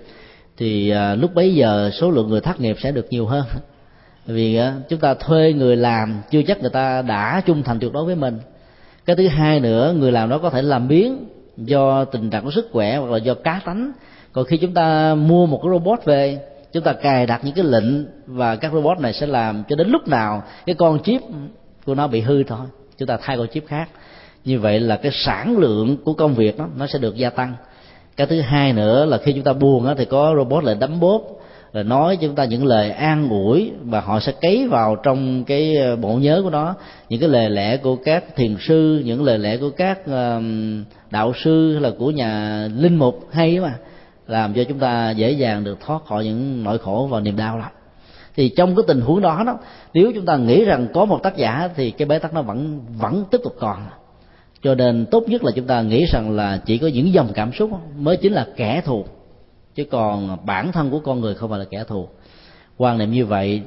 thì 0.58 0.90
à, 0.90 1.16
lúc 1.16 1.34
bấy 1.34 1.56
giờ 1.56 1.90
số 1.94 2.12
lượng 2.12 2.30
người 2.30 2.42
thất 2.42 2.60
nghiệp 2.60 2.76
sẽ 2.84 2.92
được 2.92 3.08
nhiều 3.10 3.26
hơn. 3.26 3.46
Vì 4.26 4.56
à, 4.56 4.76
chúng 4.90 5.00
ta 5.00 5.14
thuê 5.14 5.54
người 5.54 5.76
làm, 5.76 6.22
chưa 6.32 6.42
chắc 6.42 6.62
người 6.62 6.70
ta 6.70 7.02
đã 7.02 7.42
trung 7.46 7.64
thành 7.64 7.80
tuyệt 7.80 7.94
đối 7.94 8.06
với 8.06 8.16
mình. 8.16 8.40
Cái 9.06 9.16
thứ 9.16 9.28
hai 9.28 9.60
nữa, 9.60 9.94
người 9.98 10.12
làm 10.12 10.30
đó 10.30 10.38
có 10.38 10.50
thể 10.50 10.62
làm 10.62 10.88
biến 10.88 11.26
do 11.58 12.06
tình 12.06 12.30
trạng 12.30 12.44
của 12.44 12.52
sức 12.52 12.70
khỏe 12.72 12.98
hoặc 12.98 13.12
là 13.12 13.18
do 13.18 13.34
cá 13.34 13.62
tánh. 13.66 13.92
Còn 14.32 14.46
khi 14.46 14.58
chúng 14.58 14.74
ta 14.74 15.16
mua 15.16 15.46
một 15.46 15.60
cái 15.64 15.72
robot 15.72 16.06
về 16.06 16.40
chúng 16.74 16.84
ta 16.84 16.94
cài 16.94 17.26
đặt 17.26 17.42
những 17.44 17.56
cái 17.56 17.66
lệnh 17.66 18.06
và 18.28 18.56
các 18.56 18.72
robot 18.74 19.00
này 19.00 19.14
sẽ 19.14 19.28
làm 19.28 19.64
cho 19.70 19.76
đến 19.76 19.90
lúc 19.90 20.08
nào 20.08 20.44
cái 20.66 20.76
con 20.76 21.04
chip 21.04 21.22
của 21.86 21.96
nó 21.96 22.08
bị 22.08 22.22
hư 22.22 22.44
thôi. 22.44 22.68
Chúng 22.98 23.08
ta 23.08 23.18
thay 23.22 23.38
con 23.38 23.48
chip 23.48 23.68
khác. 23.68 23.90
Như 24.46 24.60
vậy 24.60 24.80
là 24.80 24.98
cái 24.98 25.12
sản 25.12 25.58
lượng 25.58 25.98
của 26.04 26.14
công 26.14 26.34
việc 26.34 26.58
đó 26.58 26.68
nó 26.78 26.88
sẽ 26.88 27.00
được 27.00 27.16
gia 27.16 27.30
tăng. 27.30 27.54
Cái 28.18 28.28
thứ 28.28 28.42
hai 28.42 28.74
nữa 28.74 29.06
là 29.06 29.18
khi 29.18 29.34
chúng 29.34 29.44
ta 29.44 29.54
buồn 29.54 29.86
đó, 29.86 29.94
thì 29.98 30.06
có 30.06 30.34
robot 30.38 30.64
lại 30.64 30.76
đấm 30.80 31.00
bóp 31.00 31.22
rồi 31.74 31.84
nói 31.84 32.16
cho 32.16 32.28
chúng 32.28 32.36
ta 32.36 32.46
những 32.46 32.66
lời 32.66 32.92
an 32.92 33.30
ủi 33.30 33.72
và 33.84 34.02
họ 34.02 34.20
sẽ 34.20 34.32
cấy 34.42 34.68
vào 34.68 34.96
trong 34.96 35.44
cái 35.44 35.76
ờ, 35.76 35.96
bộ 35.96 36.16
nhớ 36.16 36.42
của 36.44 36.50
nó. 36.50 36.76
Những 37.10 37.20
cái 37.20 37.30
lời 37.30 37.50
lẽ 37.50 37.78
của 37.78 37.96
các 37.96 38.36
thiền 38.36 38.56
sư 38.60 39.02
những 39.06 39.24
lời 39.24 39.38
lẽ 39.38 39.58
của 39.58 39.70
các 39.70 40.00
đạo 41.12 41.34
sư 41.44 41.74
hay 41.74 41.82
là 41.82 41.92
của 42.00 42.12
nhà 42.12 42.68
linh 42.78 42.96
mục 42.96 43.28
hay 43.32 43.60
mà 43.60 43.74
làm 44.30 44.54
cho 44.54 44.64
chúng 44.64 44.80
ta 44.80 45.12
dễ 45.12 45.32
dàng 45.32 45.64
được 45.64 45.80
thoát 45.82 46.06
khỏi 46.06 46.26
những 46.26 46.64
nỗi 46.64 46.78
khổ 46.78 47.08
và 47.12 47.20
niềm 47.20 47.38
đau 47.38 47.58
lắm 47.58 47.70
thì 48.40 48.50
trong 48.50 48.76
cái 48.76 48.84
tình 48.88 49.02
huống 49.02 49.22
đó 49.22 49.44
đó, 49.46 49.58
nếu 49.94 50.12
chúng 50.16 50.26
ta 50.26 50.38
nghĩ 50.38 50.66
rằng 50.66 50.88
có 50.94 51.06
một 51.06 51.24
tác 51.24 51.38
giả 51.38 51.70
thì 51.76 51.92
cái 51.92 52.06
bế 52.06 52.20
tắc 52.20 52.34
nó 52.34 52.42
vẫn 52.42 52.82
vẫn 52.98 53.24
tiếp 53.32 53.38
tục 53.44 53.56
còn. 53.60 53.78
Cho 54.64 54.76
nên 54.76 55.06
tốt 55.06 55.24
nhất 55.28 55.44
là 55.44 55.52
chúng 55.56 55.68
ta 55.68 55.82
nghĩ 55.82 56.06
rằng 56.06 56.32
là 56.32 56.62
chỉ 56.66 56.78
có 56.78 56.88
những 56.88 57.14
dòng 57.14 57.32
cảm 57.36 57.54
xúc 57.54 57.72
mới 57.98 58.18
chính 58.18 58.34
là 58.34 58.48
kẻ 58.56 58.82
thù, 58.86 59.06
chứ 59.76 59.84
còn 59.92 60.38
bản 60.46 60.72
thân 60.72 60.90
của 60.90 61.00
con 61.00 61.20
người 61.20 61.36
không 61.36 61.50
phải 61.50 61.60
là 61.60 61.66
kẻ 61.70 61.84
thù. 61.88 62.08
Quan 62.78 62.98
niệm 62.98 63.12
như 63.12 63.26
vậy 63.26 63.62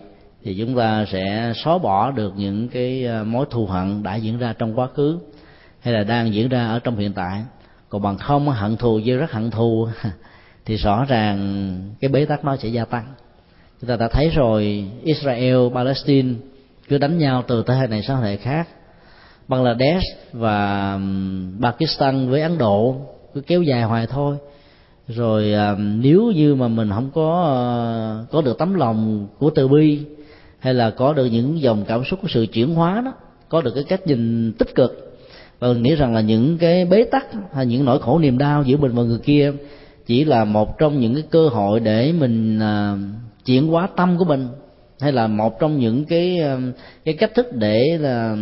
thì 0.45 0.57
chúng 0.59 0.77
ta 0.77 1.05
sẽ 1.13 1.53
xóa 1.65 1.79
bỏ 1.79 2.11
được 2.11 2.33
những 2.37 2.69
cái 2.69 3.05
ờ, 3.05 3.25
mối 3.25 3.47
thù 3.51 3.67
hận 3.67 4.03
đã 4.03 4.17
diễn 4.17 4.39
ra 4.39 4.55
trong 4.59 4.79
quá 4.79 4.89
khứ 4.95 5.19
hay 5.81 5.95
là 5.95 6.05
đang 6.05 6.35
diễn 6.35 6.49
ra 6.49 6.69
ở 6.69 6.79
trong 6.79 6.97
hiện 6.97 7.13
tại. 7.13 7.43
Còn 7.89 8.03
bằng 8.03 8.19
không 8.19 8.49
hận 8.49 8.77
thù 8.77 9.01
với 9.05 9.17
rất 9.17 9.33
hận 9.33 9.51
thù 9.51 9.89
thì 10.67 10.77
rõ 10.77 11.05
ràng 11.09 11.79
cái 12.01 12.09
bế 12.09 12.25
tắc 12.25 12.45
nó 12.45 12.57
sẽ 12.57 12.69
gia 12.69 12.85
tăng. 12.85 13.05
Chúng 13.81 13.89
ta 13.89 13.97
đã 13.97 14.09
thấy 14.09 14.29
rồi, 14.29 14.85
Israel, 15.05 15.57
Palestine 15.75 16.35
cứ 16.89 16.99
đánh 16.99 17.19
nhau 17.19 17.45
từ 17.49 17.65
thế 17.67 17.75
hệ 17.75 17.87
này 17.87 18.03
sang 18.03 18.23
thế 18.23 18.29
hệ 18.29 18.37
khác. 18.37 18.69
Bangladesh 19.49 20.05
và 20.33 20.93
um, 20.95 21.61
Pakistan 21.63 22.31
với 22.31 22.43
Ấn 22.43 22.59
Độ 22.59 22.97
cứ 23.35 23.41
kéo 23.41 23.63
dài 23.63 23.83
hoài 23.83 24.07
thôi. 24.07 24.37
Rồi 25.09 25.53
um, 25.53 26.01
nếu 26.01 26.33
như 26.35 26.55
mà 26.55 26.69
mình 26.69 26.91
không 26.91 27.11
có 27.15 27.29
uh, 28.23 28.31
có 28.31 28.43
được 28.43 28.59
tấm 28.59 28.75
lòng 28.75 29.29
của 29.39 29.51
từ 29.51 29.69
bi, 29.69 30.01
hay 30.59 30.75
là 30.75 30.91
có 30.91 31.13
được 31.13 31.27
những 31.27 31.61
dòng 31.61 31.85
cảm 31.89 32.05
xúc 32.05 32.19
của 32.23 32.29
sự 32.31 32.47
chuyển 32.47 32.75
hóa 32.75 33.03
đó, 33.05 33.13
có 33.49 33.61
được 33.61 33.73
cái 33.75 33.85
cách 33.85 34.07
nhìn 34.07 34.53
tích 34.59 34.75
cực, 34.75 35.19
và 35.59 35.69
mình 35.69 35.83
nghĩ 35.83 35.95
rằng 35.95 36.15
là 36.15 36.21
những 36.21 36.59
cái 36.59 36.85
bế 36.85 37.05
tắc 37.05 37.27
hay 37.55 37.67
những 37.67 37.85
nỗi 37.85 37.99
khổ 37.99 38.19
niềm 38.19 38.39
đau 38.39 38.63
giữa 38.63 38.77
mình 38.77 38.93
và 38.93 39.03
người 39.03 39.19
kia 39.19 39.53
chỉ 40.07 40.25
là 40.25 40.45
một 40.45 40.79
trong 40.79 41.01
những 41.01 41.15
cái 41.15 41.25
cơ 41.31 41.49
hội 41.49 41.81
để 41.81 42.13
mình 42.13 42.59
à, 42.59 42.97
chuyển 43.45 43.69
hóa 43.69 43.89
tâm 43.97 44.19
của 44.19 44.25
mình 44.25 44.49
hay 45.01 45.13
là 45.13 45.27
một 45.27 45.61
trong 45.61 45.79
những 45.79 46.05
cái 46.05 46.41
à, 46.41 46.57
cái 47.05 47.15
cách 47.15 47.35
thức 47.35 47.47
để 47.53 47.99
là 48.01 48.37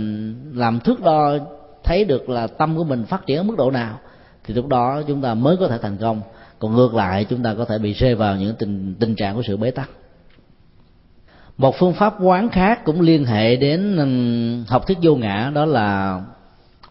làm 0.52 0.80
thước 0.80 1.02
đo 1.02 1.38
thấy 1.84 2.04
được 2.04 2.28
là 2.28 2.46
tâm 2.46 2.76
của 2.76 2.84
mình 2.84 3.04
phát 3.04 3.26
triển 3.26 3.36
ở 3.36 3.42
mức 3.42 3.54
độ 3.58 3.70
nào. 3.70 3.98
Thì 4.44 4.54
lúc 4.54 4.66
đó 4.66 5.02
chúng 5.06 5.22
ta 5.22 5.34
mới 5.34 5.56
có 5.56 5.68
thể 5.68 5.78
thành 5.82 5.96
công. 5.96 6.20
Còn 6.58 6.74
ngược 6.74 6.94
lại 6.94 7.24
chúng 7.24 7.42
ta 7.42 7.54
có 7.54 7.64
thể 7.64 7.78
bị 7.78 7.92
rơi 7.92 8.14
vào 8.14 8.36
những 8.36 8.54
tình 8.58 8.94
tình 9.00 9.14
trạng 9.14 9.36
của 9.36 9.42
sự 9.46 9.56
bế 9.56 9.70
tắc. 9.70 9.90
Một 11.58 11.74
phương 11.78 11.92
pháp 11.92 12.14
quán 12.20 12.48
khác 12.48 12.84
cũng 12.84 13.00
liên 13.00 13.24
hệ 13.24 13.56
đến 13.56 13.96
ừ, 13.96 14.72
học 14.72 14.86
thuyết 14.86 14.98
vô 15.02 15.16
ngã 15.16 15.50
đó 15.54 15.64
là 15.64 16.20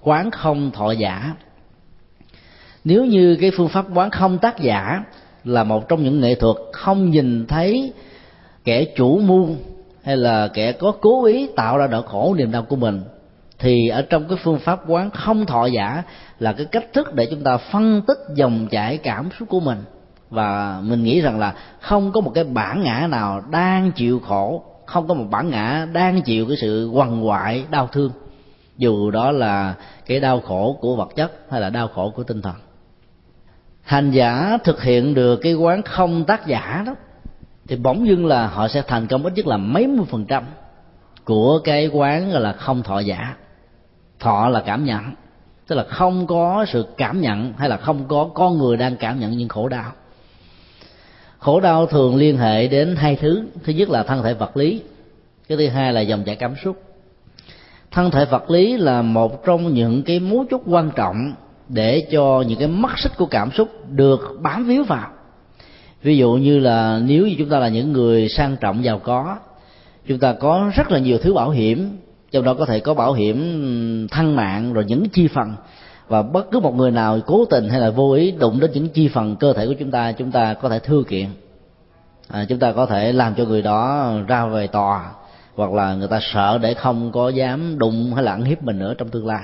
quán 0.02 0.32
không 0.32 0.72
thọ 0.72 0.92
giả 0.92 1.36
nếu 2.84 3.06
như 3.06 3.38
cái 3.42 3.52
phương 3.58 3.68
pháp 3.68 3.86
quán 3.94 4.10
không 4.10 4.38
tác 4.38 4.60
giả 4.60 5.04
là 5.44 5.64
một 5.64 5.90
trong 5.90 6.04
những 6.04 6.20
nghệ 6.20 6.36
thuật 6.36 6.56
không 6.74 7.10
nhìn 7.10 7.46
thấy 7.48 7.94
kẻ 8.64 8.86
chủ 8.96 9.20
mưu 9.20 9.48
hay 10.04 10.18
là 10.18 10.48
kẻ 10.48 10.72
có 10.72 10.92
cố 11.02 11.26
ý 11.26 11.50
tạo 11.56 11.78
ra 11.78 11.88
nỗi 11.88 12.04
khổ 12.06 12.36
niềm 12.38 12.52
đau 12.52 12.64
của 12.64 12.76
mình, 12.76 13.02
thì 13.60 13.88
ở 13.88 14.02
trong 14.02 14.28
cái 14.28 14.38
phương 14.44 14.60
pháp 14.60 14.80
quán 14.88 15.10
không 15.10 15.46
thọ 15.46 15.66
giả 15.66 16.04
là 16.40 16.54
cái 16.54 16.66
cách 16.66 16.94
thức 16.94 17.14
để 17.14 17.28
chúng 17.32 17.44
ta 17.44 17.58
phân 17.58 18.02
tích 18.08 18.18
dòng 18.36 18.68
chảy 18.72 18.98
cảm 18.98 19.30
xúc 19.40 19.50
của 19.50 19.60
mình. 19.60 19.84
Và 20.30 20.82
mình 20.84 21.04
nghĩ 21.04 21.22
rằng 21.22 21.40
là 21.40 21.54
không 21.80 22.12
có 22.12 22.22
một 22.22 22.32
cái 22.36 22.44
bản 22.44 22.84
ngã 22.84 23.08
nào 23.10 23.42
đang 23.52 23.92
chịu 23.92 24.20
khổ, 24.20 24.64
không 24.86 25.08
có 25.08 25.14
một 25.14 25.26
bản 25.30 25.50
ngã 25.50 25.88
đang 25.94 26.22
chịu 26.22 26.46
cái 26.48 26.58
sự 26.62 26.90
quằn 26.94 27.28
quại, 27.28 27.66
đau 27.72 27.88
thương. 27.88 28.12
Dù 28.78 29.12
đó 29.12 29.32
là 29.32 29.74
cái 30.06 30.20
đau 30.20 30.42
khổ 30.42 30.78
của 30.82 30.96
vật 30.96 31.10
chất 31.16 31.32
hay 31.52 31.62
là 31.62 31.70
đau 31.70 31.88
khổ 31.88 32.14
của 32.16 32.24
tinh 32.24 32.42
thần 32.42 32.54
hành 33.90 34.12
giả 34.12 34.58
thực 34.64 34.84
hiện 34.84 35.14
được 35.14 35.40
cái 35.42 35.54
quán 35.54 35.82
không 35.82 36.24
tác 36.24 36.48
giả 36.48 36.84
đó, 36.86 36.96
thì 37.68 37.76
bỗng 37.76 38.08
dưng 38.08 38.26
là 38.26 38.48
họ 38.48 38.68
sẽ 38.68 38.82
thành 38.88 39.08
công 39.08 39.24
ít 39.24 39.34
nhất 39.36 39.48
là 39.48 39.58
mấy 39.58 39.88
mươi 39.88 40.06
phần 40.10 40.26
trăm 40.26 40.44
của 41.24 41.60
cái 41.64 41.88
quán 41.88 42.32
gọi 42.32 42.42
là 42.42 42.54
không 42.54 42.84
thọ 42.84 43.00
giả. 43.00 43.36
Thọ 44.20 44.50
là 44.50 44.64
cảm 44.66 44.86
nhận, 44.86 45.04
tức 45.68 45.76
là 45.76 45.84
không 45.84 46.28
có 46.28 46.66
sự 46.68 46.86
cảm 46.98 47.22
nhận 47.22 47.54
hay 47.58 47.70
là 47.70 47.78
không 47.78 48.08
có 48.08 48.30
con 48.34 48.58
người 48.58 48.78
đang 48.78 48.96
cảm 48.98 49.20
nhận 49.20 49.32
những 49.32 49.50
khổ 49.50 49.68
đau. 49.68 49.92
Khổ 51.40 51.60
đau 51.60 51.86
thường 51.86 52.16
liên 52.16 52.38
hệ 52.38 52.68
đến 52.68 52.96
hai 52.96 53.16
thứ. 53.16 53.44
Thứ 53.64 53.74
nhất 53.74 53.90
là 53.90 54.04
thân 54.04 54.24
thể 54.24 54.34
vật 54.34 54.58
lý, 54.58 54.82
cái 55.48 55.58
thứ 55.58 55.68
hai 55.68 55.94
là 55.94 56.02
dòng 56.02 56.24
chảy 56.24 56.36
cảm 56.36 56.56
xúc. 56.64 56.84
Thân 57.92 58.12
thể 58.12 58.26
vật 58.26 58.50
lý 58.50 58.78
là 58.78 59.02
một 59.02 59.46
trong 59.46 59.74
những 59.74 60.04
cái 60.04 60.20
mấu 60.20 60.46
chốt 60.52 60.62
quan 60.66 60.92
trọng 60.96 61.34
để 61.70 62.08
cho 62.12 62.44
những 62.48 62.60
cái 62.60 62.68
mắt 62.68 63.00
xích 63.00 63.12
của 63.18 63.26
cảm 63.26 63.52
xúc 63.52 63.70
được 63.90 64.38
bám 64.42 64.66
víu 64.66 64.84
vào. 64.84 65.10
Ví 66.02 66.18
dụ 66.18 66.32
như 66.32 66.60
là 66.60 67.00
nếu 67.06 67.28
như 67.28 67.36
chúng 67.38 67.50
ta 67.50 67.60
là 67.60 67.68
những 67.68 67.94
người 67.94 68.30
sang 68.30 68.56
trọng 68.62 68.84
giàu 68.84 69.00
có 69.00 69.38
chúng 70.08 70.20
ta 70.20 70.34
có 70.34 70.72
rất 70.76 70.92
là 70.92 71.00
nhiều 71.00 71.18
thứ 71.18 71.34
bảo 71.34 71.50
hiểm 71.50 71.98
trong 72.32 72.44
đó 72.44 72.54
có 72.54 72.66
thể 72.66 72.80
có 72.80 72.94
bảo 72.94 73.14
hiểm 73.14 74.08
thân 74.12 74.36
mạng 74.36 74.74
rồi 74.74 74.86
những 74.88 75.10
chi 75.10 75.28
phần. 75.28 75.56
Và 76.08 76.22
bất 76.22 76.52
cứ 76.52 76.60
một 76.60 76.76
người 76.76 76.92
nào 76.92 77.20
cố 77.26 77.46
tình 77.46 77.70
hay 77.70 77.80
là 77.80 77.90
vô 77.90 78.12
ý 78.12 78.32
đụng 78.32 78.60
đến 78.60 78.72
những 78.74 78.90
chi 78.90 79.08
phần 79.08 79.36
cơ 79.36 79.54
thể 79.54 79.68
của 79.68 79.74
chúng 79.80 79.92
ta 79.92 80.12
chúng 80.12 80.32
ta 80.32 80.54
có 80.54 80.70
thể 80.70 80.80
thư 80.80 81.04
kiện. 81.10 81.28
À, 82.28 82.46
chúng 82.50 82.60
ta 82.60 82.72
có 82.72 82.86
thể 82.86 83.12
làm 83.12 83.36
cho 83.36 83.46
người 83.46 83.62
đó 83.62 84.12
ra 84.28 84.46
về 84.46 84.68
tòa 84.68 85.12
hoặc 85.56 85.72
là 85.72 85.96
người 85.96 86.08
ta 86.08 86.20
sợ 86.22 86.58
để 86.62 86.74
không 86.74 87.12
có 87.12 87.30
dám 87.30 87.80
đụng 87.80 88.14
hay 88.14 88.24
là 88.24 88.32
ăn 88.32 88.44
hiếp 88.44 88.64
mình 88.64 88.80
nữa 88.80 88.94
trong 88.98 89.10
tương 89.10 89.28
lai 89.28 89.44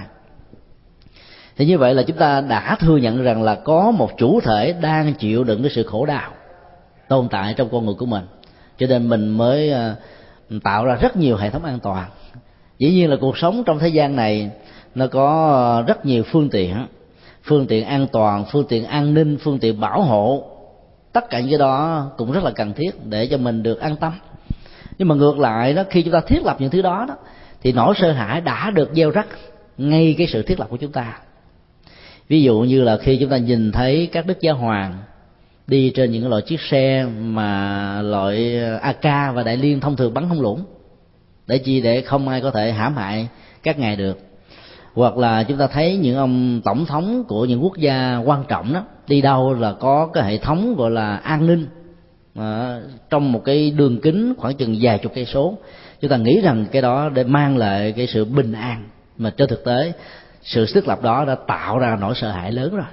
thì 1.57 1.65
như 1.65 1.77
vậy 1.77 1.93
là 1.93 2.03
chúng 2.03 2.17
ta 2.17 2.41
đã 2.41 2.77
thừa 2.79 2.97
nhận 2.97 3.23
rằng 3.23 3.43
là 3.43 3.55
có 3.55 3.91
một 3.91 4.17
chủ 4.17 4.39
thể 4.41 4.73
đang 4.81 5.13
chịu 5.13 5.43
đựng 5.43 5.61
cái 5.61 5.71
sự 5.75 5.83
khổ 5.83 6.05
đau, 6.05 6.31
tồn 7.07 7.27
tại 7.31 7.53
trong 7.53 7.69
con 7.71 7.85
người 7.85 7.95
của 7.95 8.05
mình. 8.05 8.23
Cho 8.77 8.87
nên 8.87 9.09
mình 9.09 9.29
mới 9.29 9.69
ờ, 9.69 9.95
tạo 10.63 10.85
ra 10.85 10.95
rất 10.95 11.17
nhiều 11.17 11.37
hệ 11.37 11.49
thống 11.49 11.65
an 11.65 11.79
toàn. 11.79 12.09
Dĩ 12.77 12.91
nhiên 12.91 13.09
là 13.09 13.15
cuộc 13.21 13.37
sống 13.37 13.63
trong 13.65 13.79
thế 13.79 13.87
gian 13.87 14.15
này 14.15 14.49
nó 14.95 15.07
có 15.07 15.51
ờ, 15.51 15.81
rất 15.81 16.05
nhiều 16.05 16.23
phương 16.23 16.49
tiện. 16.49 16.87
Phương 17.43 17.67
tiện 17.67 17.85
an 17.85 18.07
toàn, 18.11 18.45
phương 18.51 18.65
tiện 18.69 18.85
an 18.85 19.13
ninh, 19.13 19.37
phương 19.37 19.59
tiện 19.59 19.79
bảo 19.79 20.01
hộ. 20.01 20.43
Tất 21.11 21.29
cả 21.29 21.39
những 21.39 21.49
cái 21.49 21.59
đó 21.59 22.05
cũng 22.17 22.31
rất 22.31 22.43
là 22.43 22.51
cần 22.51 22.73
thiết 22.73 23.05
để 23.05 23.27
cho 23.27 23.37
mình 23.37 23.63
được 23.63 23.79
an 23.79 23.95
tâm. 23.95 24.13
Nhưng 24.97 25.07
mà 25.07 25.15
ngược 25.15 25.39
lại 25.39 25.73
đó, 25.73 25.83
khi 25.89 26.01
chúng 26.01 26.13
ta 26.13 26.21
thiết 26.27 26.43
lập 26.43 26.55
những 26.59 26.69
thứ 26.69 26.81
đó 26.81 27.05
đó, 27.07 27.15
thì 27.61 27.71
nỗi 27.71 27.93
sợ 27.97 28.11
hãi 28.11 28.41
đã 28.41 28.71
được 28.71 28.89
gieo 28.95 29.11
rắc 29.11 29.27
ngay 29.77 30.15
cái 30.17 30.27
sự 30.27 30.43
thiết 30.43 30.59
lập 30.59 30.67
của 30.69 30.77
chúng 30.77 30.91
ta 30.91 31.19
ví 32.27 32.43
dụ 32.43 32.59
như 32.59 32.83
là 32.83 32.97
khi 32.97 33.17
chúng 33.17 33.29
ta 33.29 33.37
nhìn 33.37 33.71
thấy 33.71 34.09
các 34.11 34.25
đức 34.25 34.41
giáo 34.41 34.55
hoàng 34.55 34.97
đi 35.67 35.91
trên 35.95 36.11
những 36.11 36.29
loại 36.29 36.41
chiếc 36.41 36.59
xe 36.71 37.05
mà 37.19 38.01
loại 38.01 38.63
AK 38.81 39.33
và 39.35 39.43
đại 39.45 39.57
liên 39.57 39.79
thông 39.79 39.95
thường 39.95 40.13
bắn 40.13 40.25
không 40.29 40.41
lũng 40.41 40.63
để 41.47 41.57
chi 41.57 41.81
để 41.81 42.01
không 42.01 42.27
ai 42.27 42.41
có 42.41 42.51
thể 42.51 42.71
hãm 42.71 42.95
hại 42.95 43.27
các 43.63 43.79
ngài 43.79 43.95
được. 43.95 44.19
Hoặc 44.93 45.17
là 45.17 45.43
chúng 45.43 45.57
ta 45.57 45.67
thấy 45.67 45.97
những 45.97 46.17
ông 46.17 46.61
tổng 46.65 46.85
thống 46.85 47.23
của 47.27 47.45
những 47.45 47.63
quốc 47.63 47.77
gia 47.77 48.17
quan 48.17 48.43
trọng 48.47 48.73
đó 48.73 48.83
đi 49.07 49.21
đâu 49.21 49.53
là 49.53 49.73
có 49.73 50.09
cái 50.13 50.23
hệ 50.23 50.37
thống 50.37 50.75
gọi 50.75 50.91
là 50.91 51.15
an 51.15 51.47
ninh 51.47 51.67
à, 52.35 52.79
trong 53.09 53.31
một 53.31 53.41
cái 53.45 53.71
đường 53.71 54.01
kính 54.01 54.33
khoảng 54.37 54.55
chừng 54.55 54.77
vài 54.81 54.97
chục 54.97 55.11
cây 55.15 55.25
số. 55.25 55.57
Chúng 56.01 56.11
ta 56.11 56.17
nghĩ 56.17 56.41
rằng 56.41 56.65
cái 56.71 56.81
đó 56.81 57.09
để 57.09 57.23
mang 57.23 57.57
lại 57.57 57.91
cái 57.91 58.07
sự 58.07 58.25
bình 58.25 58.53
an 58.53 58.83
mà 59.17 59.29
trên 59.29 59.49
thực 59.49 59.65
tế 59.65 59.93
sự 60.45 60.65
thiết 60.73 60.87
lập 60.87 61.01
đó 61.01 61.25
đã 61.25 61.35
tạo 61.35 61.79
ra 61.79 61.97
nỗi 61.99 62.13
sợ 62.15 62.31
hãi 62.31 62.51
lớn 62.51 62.75
rồi. 62.75 62.85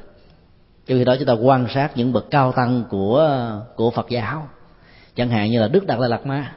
Trong 0.87 0.99
khi 0.99 1.05
đó 1.05 1.17
chúng 1.19 1.27
ta 1.27 1.33
quan 1.33 1.67
sát 1.75 1.97
những 1.97 2.13
bậc 2.13 2.31
cao 2.31 2.53
tăng 2.53 2.85
của 2.91 3.41
của 3.77 3.91
phật 3.91 4.07
giáo. 4.09 4.49
Chẳng 5.17 5.29
hạn 5.29 5.51
như 5.51 5.61
là 5.61 5.69
đức 5.69 5.87
đạt 5.87 5.99
lai 5.99 6.11
lạt 6.11 6.27
ma. 6.27 6.53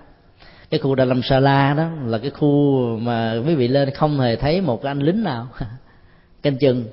Cái 0.70 0.80
khu 0.80 0.96
đà 0.96 1.06
lâm 1.06 1.22
sa 1.22 1.40
la 1.40 1.74
đó 1.74 1.88
là 2.06 2.18
cái 2.18 2.30
khu 2.30 2.86
mà 2.98 3.36
quý 3.48 3.56
vị 3.56 3.68
lên 3.68 3.90
không 3.92 4.20
hề 4.20 4.36
thấy 4.36 4.62
một 4.62 4.84
anh 4.84 5.00
lính 5.00 5.24
nào. 5.24 5.48
Canh 6.44 6.58
chừng. 6.58 6.86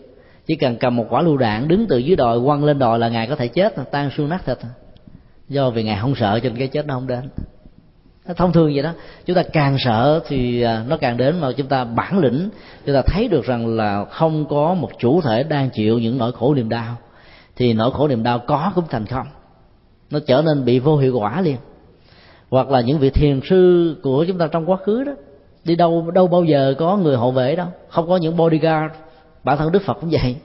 Chỉ 0.47 0.57
cần 0.57 0.77
cầm 0.77 0.97
một 0.97 1.07
quả 1.11 1.23
lưu 1.23 1.37
đạn 1.37 1.69
đứng 1.69 1.87
từ 1.89 1.99
dưới 1.99 2.17
đồi 2.17 2.45
quăng 2.45 2.65
lên 2.65 2.79
đồi 2.79 2.99
là 2.99 3.09
ngài 3.09 3.27
có 3.27 3.37
thể 3.37 3.49
chết. 3.49 3.75
Tan 3.91 4.11
xương 4.17 4.29
nát 4.29 4.47
thịt. 4.47 4.59
Do 5.49 5.71
vì 5.71 5.83
ngài 5.83 5.99
không 6.01 6.15
sợ 6.15 6.41
cho 6.43 6.49
nên 6.49 6.59
cái 6.59 6.69
chết 6.69 6.87
nó 6.87 6.95
không 6.95 7.07
đến 7.07 7.29
thông 8.37 8.53
thường 8.53 8.71
vậy 8.75 8.83
đó. 8.83 8.93
Chúng 9.27 9.37
ta 9.37 9.43
càng 9.53 9.77
sợ 9.79 10.21
thì 10.27 10.63
à, 10.63 10.85
nó 10.89 10.97
càng 10.97 11.17
đến 11.17 11.41
mà 11.41 11.53
chúng 11.57 11.67
ta 11.67 11.85
bản 11.85 12.19
lĩnh. 12.19 12.49
Chúng 12.87 12.95
ta 12.95 13.03
thấy 13.07 13.29
được 13.29 13.45
rằng 13.45 13.77
là 13.77 14.05
không 14.05 14.47
có 14.49 14.75
một 14.75 14.91
chủ 14.99 15.21
thể 15.21 15.43
đang 15.43 15.71
chịu 15.71 15.99
những 15.99 16.19
nỗi 16.19 16.33
khổ 16.33 16.55
niềm 16.55 16.69
đau. 16.69 16.97
Thì 17.57 17.73
nỗi 17.73 17.91
khổ 17.91 18.09
niềm 18.09 18.23
đau 18.23 18.39
có 18.39 18.73
cũng 18.75 18.85
thành 18.91 19.07
không. 19.07 19.27
Nó 20.11 20.19
trở 20.27 20.43
nên 20.43 20.65
bị 20.65 20.79
vô 20.79 20.97
hiệu 20.97 21.19
quả 21.19 21.41
liền. 21.41 21.57
Hoặc 22.51 22.71
là 22.71 22.81
những 22.81 22.99
vị 22.99 23.11
thiền 23.11 23.41
sư 23.51 23.95
của 24.03 24.25
chúng 24.29 24.39
ta 24.39 24.47
trong 24.47 24.71
quá 24.71 24.77
khứ 24.77 25.05
đó, 25.05 25.13
đi 25.65 25.77
đâu 25.77 26.11
đâu 26.11 26.27
bao 26.27 26.45
giờ 26.45 26.75
có 26.79 26.97
người 26.97 27.17
hộ 27.17 27.31
vệ 27.31 27.57
đâu. 27.57 27.67
Không 27.89 28.09
có 28.09 28.17
những 28.17 28.37
bodyguard. 28.37 28.95
Bản 29.45 29.59
thân 29.59 29.73
đức 29.73 29.83
phật 29.83 29.97
cũng 30.01 30.11
vậy. 30.11 30.37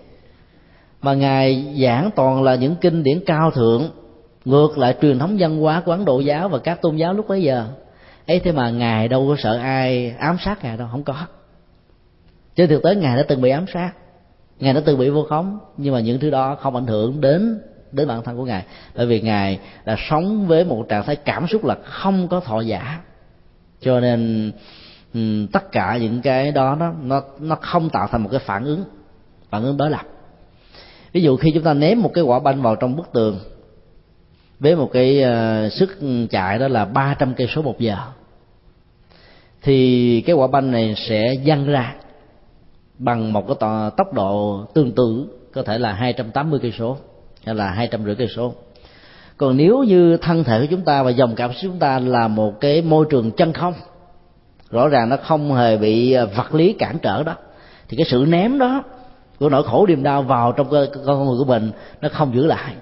Mà 1.01 1.13
ngài 1.13 1.75
giảng 1.81 2.09
toàn 2.15 2.43
là 2.43 2.55
những 2.55 2.75
kinh 2.75 3.03
điển 3.03 3.19
cao 3.25 3.51
thượng 3.51 3.89
ngược 4.47 4.77
lại 4.77 4.95
truyền 5.01 5.19
thống 5.19 5.35
văn 5.39 5.57
hóa 5.57 5.81
của 5.85 5.91
ấn 5.91 6.05
độ 6.05 6.19
giáo 6.19 6.49
và 6.49 6.59
các 6.59 6.81
tôn 6.81 6.95
giáo 6.95 7.13
lúc 7.13 7.27
bấy 7.27 7.43
giờ. 7.43 7.65
Ấy 8.27 8.39
thế 8.39 8.51
mà 8.51 8.69
ngài 8.69 9.07
đâu 9.07 9.27
có 9.27 9.35
sợ 9.39 9.57
ai 9.57 10.15
ám 10.19 10.37
sát 10.45 10.63
ngài 10.63 10.77
đâu, 10.77 10.87
không 10.91 11.03
có. 11.03 11.15
Trên 12.55 12.69
thực 12.69 12.83
tế 12.83 12.95
ngài 12.95 13.17
đã 13.17 13.23
từng 13.27 13.41
bị 13.41 13.49
ám 13.49 13.65
sát. 13.73 13.91
Ngài 14.59 14.73
đã 14.73 14.81
từng 14.85 14.99
bị 14.99 15.09
vô 15.09 15.23
khống, 15.23 15.59
nhưng 15.77 15.93
mà 15.93 15.99
những 15.99 16.19
thứ 16.19 16.29
đó 16.29 16.55
không 16.55 16.75
ảnh 16.75 16.87
hưởng 16.87 17.21
đến 17.21 17.61
đến 17.91 18.07
bản 18.07 18.23
thân 18.23 18.37
của 18.37 18.45
ngài. 18.45 18.65
Bởi 18.95 19.05
vì 19.05 19.21
ngài 19.21 19.59
là 19.85 19.95
sống 20.09 20.47
với 20.47 20.63
một 20.63 20.85
trạng 20.89 21.03
thái 21.03 21.15
cảm 21.15 21.47
xúc 21.47 21.65
là 21.65 21.75
không 21.83 22.27
có 22.27 22.39
thọ 22.39 22.61
giả. 22.61 23.01
Cho 23.81 23.99
nên 23.99 24.51
tất 25.53 25.71
cả 25.71 25.97
những 26.01 26.21
cái 26.21 26.51
đó 26.51 26.75
nó 26.79 26.93
nó 27.01 27.21
nó 27.39 27.55
không 27.55 27.89
tạo 27.89 28.07
thành 28.11 28.21
một 28.23 28.29
cái 28.31 28.39
phản 28.39 28.65
ứng 28.65 28.83
phản 29.49 29.63
ứng 29.63 29.77
đối 29.77 29.89
lập. 29.89 30.05
Ví 31.11 31.21
dụ 31.21 31.37
khi 31.37 31.51
chúng 31.53 31.63
ta 31.63 31.73
ném 31.73 32.01
một 32.01 32.11
cái 32.13 32.23
quả 32.23 32.39
banh 32.39 32.61
vào 32.61 32.75
trong 32.75 32.95
bức 32.95 33.13
tường 33.13 33.39
với 34.59 34.75
một 34.75 34.89
cái 34.93 35.23
uh, 35.23 35.73
sức 35.73 35.99
chạy 36.29 36.59
đó 36.59 36.67
là 36.67 36.85
300 36.85 37.33
cây 37.33 37.47
số 37.55 37.61
một 37.61 37.79
giờ. 37.79 37.97
Thì 39.61 40.21
cái 40.25 40.35
quả 40.35 40.47
banh 40.47 40.71
này 40.71 40.95
sẽ 40.97 41.35
văng 41.45 41.65
ra 41.65 41.95
bằng 42.99 43.33
một 43.33 43.47
cái 43.47 43.55
tốc 43.97 44.13
độ 44.13 44.65
tương 44.73 44.91
tự 44.91 45.27
có 45.53 45.63
thể 45.63 45.77
là 45.77 45.93
280 45.93 46.59
cây 46.61 46.73
số 46.79 46.97
hay 47.45 47.55
là 47.55 47.69
hai 47.69 47.87
trăm 47.87 48.05
rưỡi 48.05 48.15
cây 48.15 48.27
số. 48.35 48.53
Còn 49.37 49.57
nếu 49.57 49.83
như 49.83 50.17
thân 50.17 50.43
thể 50.43 50.59
của 50.59 50.67
chúng 50.69 50.81
ta 50.81 51.03
và 51.03 51.09
dòng 51.09 51.35
cảm 51.35 51.53
xúc 51.53 51.61
chúng 51.61 51.79
ta 51.79 51.99
là 51.99 52.27
một 52.27 52.59
cái 52.59 52.81
môi 52.81 53.05
trường 53.09 53.31
chân 53.31 53.53
không 53.53 53.73
rõ 54.71 54.87
ràng 54.87 55.09
nó 55.09 55.17
không 55.17 55.53
hề 55.53 55.77
bị 55.77 56.11
ờ, 56.11 56.25
vật 56.25 56.53
lý 56.53 56.73
cản 56.73 56.97
trở 57.01 57.23
đó 57.23 57.35
thì 57.89 57.97
cái 57.97 58.05
sự 58.09 58.25
ném 58.27 58.59
đó 58.59 58.83
của 59.39 59.49
nỗi 59.49 59.63
khổ 59.63 59.85
niềm 59.87 60.03
đau 60.03 60.21
vào 60.21 60.51
trong 60.51 60.69
con 61.05 61.25
người 61.25 61.37
của 61.37 61.45
mình 61.45 61.71
nó 62.01 62.09
không 62.09 62.35
giữ 62.35 62.45
lại 62.45 62.73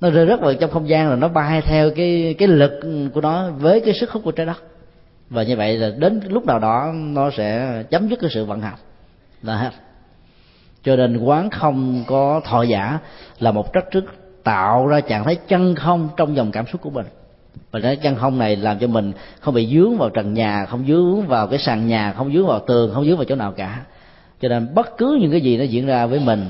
nó 0.00 0.10
rơi 0.10 0.26
rất 0.26 0.40
vào 0.40 0.54
trong 0.54 0.70
không 0.70 0.88
gian 0.88 1.08
rồi 1.08 1.16
nó 1.16 1.28
bay 1.28 1.62
theo 1.62 1.90
cái 1.90 2.34
cái 2.38 2.48
lực 2.48 2.80
của 3.14 3.20
nó 3.20 3.50
với 3.50 3.80
cái 3.80 3.94
sức 3.94 4.10
hút 4.10 4.22
của 4.24 4.32
trái 4.32 4.46
đất. 4.46 4.62
Và 5.30 5.42
như 5.42 5.56
vậy 5.56 5.76
là 5.76 5.90
đến 5.98 6.20
lúc 6.28 6.46
nào 6.46 6.58
đó 6.58 6.92
nó 6.94 7.30
sẽ 7.30 7.82
chấm 7.90 8.08
dứt 8.08 8.18
cái 8.20 8.30
sự 8.34 8.44
vận 8.44 8.60
hành. 8.60 8.78
Là 9.42 9.56
hết. 9.56 9.70
Cho 10.84 10.96
nên 10.96 11.16
quán 11.16 11.50
không 11.50 12.04
có 12.06 12.40
thọ 12.44 12.62
giả 12.62 12.98
là 13.38 13.52
một 13.52 13.72
trách 13.72 13.90
trước 13.90 14.04
tạo 14.44 14.86
ra 14.86 15.00
trạng 15.00 15.24
thái 15.24 15.34
chân 15.34 15.74
không 15.74 16.08
trong 16.16 16.36
dòng 16.36 16.52
cảm 16.52 16.66
xúc 16.66 16.80
của 16.80 16.90
mình. 16.90 17.06
Và 17.70 17.80
cái 17.80 17.96
chân 17.96 18.16
không 18.16 18.38
này 18.38 18.56
làm 18.56 18.78
cho 18.78 18.86
mình 18.86 19.12
không 19.40 19.54
bị 19.54 19.66
dướng 19.66 19.98
vào 19.98 20.10
trần 20.10 20.34
nhà, 20.34 20.66
không 20.66 20.84
dướng 20.88 21.26
vào 21.26 21.46
cái 21.46 21.58
sàn 21.58 21.86
nhà, 21.86 22.12
không 22.16 22.32
dướng 22.32 22.46
vào 22.46 22.60
tường, 22.60 22.90
không 22.94 23.04
dướng 23.04 23.16
vào 23.16 23.24
chỗ 23.24 23.34
nào 23.34 23.52
cả. 23.52 23.82
Cho 24.40 24.48
nên 24.48 24.74
bất 24.74 24.96
cứ 24.98 25.18
những 25.20 25.30
cái 25.30 25.40
gì 25.40 25.56
nó 25.56 25.64
diễn 25.64 25.86
ra 25.86 26.06
với 26.06 26.20
mình 26.20 26.46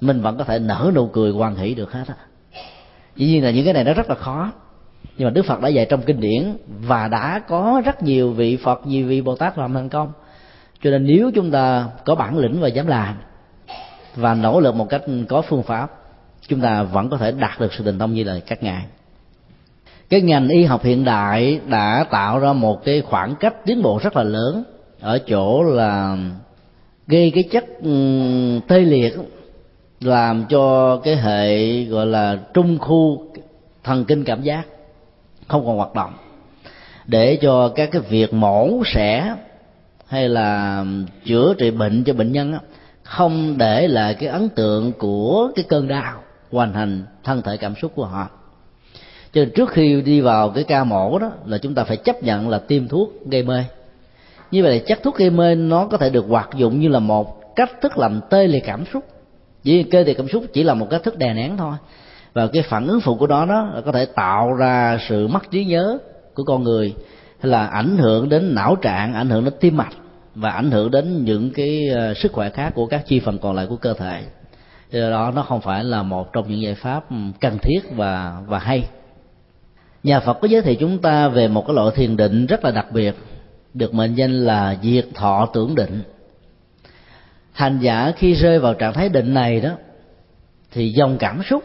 mình 0.00 0.20
vẫn 0.22 0.38
có 0.38 0.44
thể 0.44 0.58
nở 0.58 0.90
nụ 0.94 1.06
cười 1.06 1.32
hoan 1.32 1.56
hỷ 1.56 1.74
được 1.74 1.92
hết 1.92 2.04
á 2.08 2.14
dĩ 3.16 3.26
nhiên 3.26 3.44
là 3.44 3.50
những 3.50 3.64
cái 3.64 3.74
này 3.74 3.84
nó 3.84 3.94
rất 3.94 4.08
là 4.08 4.14
khó. 4.14 4.52
Nhưng 5.18 5.26
mà 5.26 5.30
đức 5.30 5.46
phật 5.46 5.60
đã 5.60 5.68
dạy 5.68 5.86
trong 5.90 6.02
kinh 6.02 6.20
điển 6.20 6.56
và 6.86 7.08
đã 7.08 7.42
có 7.48 7.82
rất 7.84 8.02
nhiều 8.02 8.32
vị 8.32 8.56
phật, 8.56 8.86
nhiều 8.86 9.06
vị 9.06 9.20
bồ 9.20 9.36
tát 9.36 9.58
làm 9.58 9.74
thành 9.74 9.88
công. 9.88 10.12
Cho 10.82 10.90
nên 10.90 11.06
nếu 11.06 11.30
chúng 11.34 11.50
ta 11.50 11.86
có 12.04 12.14
bản 12.14 12.38
lĩnh 12.38 12.60
và 12.60 12.68
dám 12.68 12.86
làm 12.86 13.14
và 14.16 14.34
nỗ 14.34 14.60
lực 14.60 14.74
một 14.74 14.88
cách 14.88 15.02
có 15.28 15.42
phương 15.42 15.62
pháp, 15.62 15.90
chúng 16.48 16.60
ta 16.60 16.82
vẫn 16.82 17.10
có 17.10 17.16
thể 17.16 17.32
đạt 17.32 17.60
được 17.60 17.72
sự 17.72 17.84
tình 17.84 17.98
thông 17.98 18.14
như 18.14 18.24
là 18.24 18.38
các 18.46 18.62
ngài. 18.62 18.84
Cái 20.08 20.20
ngành 20.20 20.48
y 20.48 20.64
học 20.64 20.84
hiện 20.84 21.04
đại 21.04 21.60
đã 21.68 22.04
tạo 22.10 22.38
ra 22.38 22.52
một 22.52 22.84
cái 22.84 23.00
khoảng 23.00 23.34
cách 23.34 23.54
tiến 23.64 23.82
bộ 23.82 24.00
rất 24.02 24.16
là 24.16 24.22
lớn 24.22 24.64
ở 25.00 25.18
chỗ 25.18 25.62
là 25.62 26.16
gây 27.06 27.30
cái 27.34 27.42
chất 27.42 27.64
tê 28.68 28.78
liệt 28.78 29.14
làm 30.04 30.44
cho 30.48 30.96
cái 30.96 31.16
hệ, 31.16 31.82
gọi 31.84 32.06
là, 32.06 32.38
trung 32.54 32.78
khu 32.78 33.26
thần 33.84 34.04
kinh 34.04 34.24
cảm 34.24 34.42
giác 34.42 34.62
không 35.48 35.66
còn 35.66 35.76
hoạt 35.76 35.94
động. 35.94 36.12
Để 37.06 37.38
cho 37.42 37.68
các 37.68 37.88
cái 37.92 38.02
việc 38.02 38.34
mổ 38.34 38.82
xẻ 38.94 39.34
hay 40.06 40.28
là 40.28 40.84
chữa 41.24 41.54
trị 41.58 41.70
bệnh 41.70 42.04
cho 42.04 42.12
bệnh 42.12 42.32
nhân 42.32 42.54
không 43.02 43.58
để 43.58 43.88
lại 43.88 44.14
cái 44.14 44.28
ấn 44.28 44.48
tượng 44.48 44.92
của 44.92 45.50
cái 45.54 45.64
cơn 45.68 45.88
đau 45.88 46.22
hoàn 46.52 46.72
thành 46.72 47.02
thân 47.24 47.42
thể 47.42 47.56
cảm 47.56 47.74
xúc 47.82 47.92
của 47.94 48.04
họ. 48.04 48.28
Cho 49.32 49.40
nên 49.40 49.50
trước 49.50 49.70
khi 49.70 50.02
đi 50.02 50.20
vào 50.20 50.50
cái 50.50 50.64
ca 50.64 50.84
mổ 50.84 51.18
đó 51.18 51.30
là 51.46 51.58
chúng 51.58 51.74
ta 51.74 51.84
phải 51.84 51.96
chấp 51.96 52.22
nhận 52.22 52.48
là 52.48 52.58
tiêm 52.58 52.88
thuốc 52.88 53.12
gây 53.30 53.42
mê. 53.42 53.64
Như 54.50 54.62
vậy 54.62 54.74
là 54.74 54.84
chất 54.86 55.02
thuốc 55.02 55.16
gây 55.16 55.30
mê 55.30 55.54
nó 55.54 55.86
có 55.86 55.96
thể 55.96 56.10
được 56.10 56.24
hoạt 56.28 56.50
dụng 56.56 56.80
như 56.80 56.88
là 56.88 56.98
một 56.98 57.54
cách 57.56 57.70
thức 57.80 57.98
làm 57.98 58.20
tê 58.30 58.46
liệt 58.46 58.64
cảm 58.66 58.84
xúc 58.92 59.04
vì 59.64 59.82
cơ 59.82 60.04
thì 60.04 60.14
cảm 60.14 60.28
xúc 60.28 60.44
chỉ 60.52 60.62
là 60.62 60.74
một 60.74 60.86
cách 60.90 61.02
thức 61.02 61.18
đè 61.18 61.34
nén 61.34 61.56
thôi. 61.56 61.74
Và 62.32 62.46
cái 62.46 62.62
phản 62.62 62.86
ứng 62.86 63.00
phụ 63.00 63.16
của 63.16 63.26
đó 63.26 63.46
đó 63.46 63.70
có 63.84 63.92
thể 63.92 64.06
tạo 64.06 64.52
ra 64.52 64.98
sự 65.08 65.28
mất 65.28 65.50
trí 65.50 65.64
nhớ 65.64 65.98
của 66.34 66.44
con 66.44 66.62
người, 66.62 66.94
hay 67.40 67.50
là 67.50 67.66
ảnh 67.66 67.98
hưởng 67.98 68.28
đến 68.28 68.54
não 68.54 68.76
trạng, 68.76 69.14
ảnh 69.14 69.30
hưởng 69.30 69.44
đến 69.44 69.54
tim 69.60 69.76
mạch, 69.76 69.92
và 70.34 70.50
ảnh 70.50 70.70
hưởng 70.70 70.90
đến 70.90 71.24
những 71.24 71.50
cái 71.50 71.88
ờ, 71.88 72.14
sức 72.14 72.32
khỏe 72.32 72.50
khác 72.50 72.72
của 72.74 72.86
các 72.86 73.06
chi 73.06 73.20
phần 73.20 73.38
còn 73.38 73.56
lại 73.56 73.66
của 73.66 73.76
cơ 73.76 73.94
thể. 73.94 74.22
Do 74.90 75.10
đó, 75.10 75.32
nó 75.34 75.42
không 75.42 75.60
phải 75.60 75.84
là 75.84 76.02
một 76.02 76.32
trong 76.32 76.48
những 76.48 76.62
giải 76.62 76.74
pháp 76.74 77.04
cần 77.40 77.58
thiết 77.62 77.80
và 77.96 78.36
và 78.46 78.58
hay. 78.58 78.84
Nhà 80.02 80.20
phật 80.20 80.38
có 80.40 80.48
giới 80.48 80.62
thiệu 80.62 80.74
chúng 80.74 80.98
ta 80.98 81.28
về 81.28 81.48
một 81.48 81.66
cái 81.66 81.74
loại 81.74 81.90
thiền 81.94 82.16
định 82.16 82.46
rất 82.46 82.64
là 82.64 82.70
đặc 82.70 82.86
biệt, 82.92 83.14
được 83.74 83.94
mệnh 83.94 84.14
danh 84.14 84.44
là 84.44 84.76
diệt 84.82 85.06
thọ 85.14 85.48
tưởng 85.54 85.74
định 85.74 86.02
hành 87.52 87.78
giả 87.78 88.12
khi 88.16 88.34
rơi 88.34 88.58
vào 88.58 88.74
trạng 88.74 88.92
thái 88.92 89.08
định 89.08 89.34
này 89.34 89.60
đó, 89.60 89.70
thì 90.70 90.92
dòng 90.92 91.18
cảm 91.18 91.42
xúc 91.42 91.64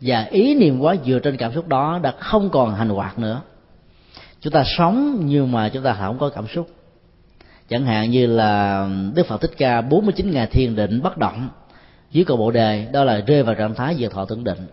và 0.00 0.24
ý 0.30 0.54
niệm 0.54 0.80
quá 0.80 0.96
dựa 1.06 1.18
trên 1.18 1.36
cảm 1.36 1.52
xúc 1.54 1.68
đó 1.68 2.00
đã 2.02 2.12
không 2.18 2.50
còn 2.50 2.74
hành 2.74 2.88
hoạt 2.88 3.18
nữa. 3.18 3.40
Chúng 4.40 4.52
ta 4.52 4.64
sống 4.78 5.22
nhưng 5.24 5.52
mà 5.52 5.68
chúng 5.68 5.82
ta 5.82 5.96
không 6.00 6.18
có 6.18 6.28
cảm 6.28 6.46
xúc. 6.46 6.68
Chẳng 7.68 7.86
hạn 7.86 8.10
như 8.10 8.26
là 8.26 8.88
đức 9.14 9.26
phật 9.26 9.40
thích 9.40 9.50
ca 9.58 9.80
49 9.80 10.30
ngày 10.30 10.46
thiền 10.46 10.76
định 10.76 11.02
bất 11.02 11.18
động 11.18 11.48
dưới 12.10 12.24
cầu 12.24 12.36
bộ 12.36 12.50
đề, 12.50 12.86
đó 12.92 13.04
là 13.04 13.20
rơi 13.26 13.42
vào 13.42 13.54
trạng 13.54 13.74
thái 13.74 13.94
diệt 13.98 14.10
thọ 14.10 14.24
tưởng 14.24 14.44
định. 14.44 14.66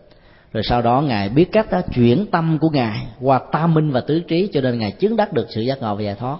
Rồi 0.53 0.63
sau 0.63 0.81
đó 0.81 1.01
ngài 1.01 1.29
biết 1.29 1.51
cách 1.51 1.71
đã 1.71 1.81
chuyển 1.95 2.25
tâm 2.31 2.57
của 2.61 2.69
ngài 2.69 3.07
qua 3.21 3.39
tam 3.51 3.73
minh 3.73 3.91
và 3.91 4.01
tứ 4.01 4.19
trí, 4.19 4.49
cho 4.53 4.61
nên 4.61 4.79
ngài 4.79 4.91
chứng 4.91 5.15
đắc 5.15 5.33
được 5.33 5.47
sự 5.49 5.61
giác 5.61 5.81
ngộ 5.81 5.95
và 5.95 6.01
giải 6.01 6.15
thoát 6.15 6.37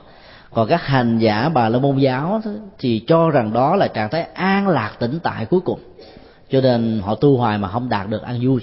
còn 0.54 0.68
các 0.68 0.82
hành 0.82 1.18
giả 1.18 1.50
bà 1.50 1.70
la 1.70 1.80
môn 1.80 1.98
giáo 1.98 2.42
thì 2.80 3.04
cho 3.08 3.30
rằng 3.30 3.54
đó 3.54 3.76
là 3.76 3.88
trạng 3.88 4.10
thái 4.10 4.22
an 4.34 4.68
lạc 4.68 4.92
tĩnh 5.00 5.20
tại 5.24 5.46
cuối 5.46 5.60
cùng. 5.60 5.80
Cho 6.50 6.62
nên 6.62 7.00
họ 7.04 7.16
tu 7.16 7.38
hoài 7.38 7.58
mà 7.58 7.68
không 7.68 7.90
đạt 7.90 8.10
được 8.10 8.22
an 8.22 8.40
vui. 8.42 8.62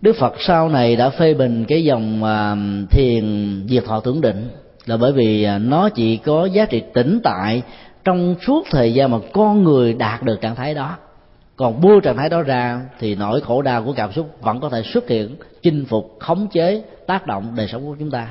Đức 0.00 0.16
phật 0.16 0.34
sau 0.38 0.68
này 0.68 0.96
đã 0.96 1.10
phê 1.10 1.34
bình 1.34 1.64
cái 1.68 1.84
dòng 1.84 2.24
à, 2.24 2.56
thiền 2.90 3.24
diệt 3.68 3.84
thọ 3.84 4.00
tưởng 4.00 4.20
định 4.20 4.48
là 4.86 4.96
bởi 4.96 5.12
vì 5.12 5.44
à, 5.44 5.58
nó 5.58 5.88
chỉ 5.88 6.16
có 6.16 6.44
giá 6.44 6.64
trị 6.64 6.82
tĩnh 6.94 7.20
tại 7.24 7.62
trong 8.04 8.34
suốt 8.46 8.66
thời 8.70 8.94
gian 8.94 9.10
mà 9.10 9.18
con 9.32 9.62
người 9.64 9.94
đạt 9.94 10.22
được 10.22 10.40
trạng 10.40 10.54
thái 10.54 10.74
đó. 10.74 10.96
Còn 11.56 11.80
buông 11.80 12.00
trạng 12.00 12.16
thái 12.16 12.28
đó 12.28 12.42
ra 12.42 12.80
thì 12.98 13.14
nỗi 13.14 13.40
khổ 13.40 13.62
đau 13.62 13.84
của 13.84 13.92
cảm 13.92 14.12
xúc 14.12 14.36
vẫn 14.40 14.60
có 14.60 14.68
thể 14.68 14.82
xuất 14.82 15.08
hiện, 15.08 15.36
chinh 15.62 15.84
phục, 15.84 16.16
khống 16.20 16.46
chế, 16.52 16.82
tác 17.06 17.26
động 17.26 17.52
đời 17.56 17.68
sống 17.68 17.86
của 17.86 17.96
chúng 17.98 18.10
ta 18.10 18.28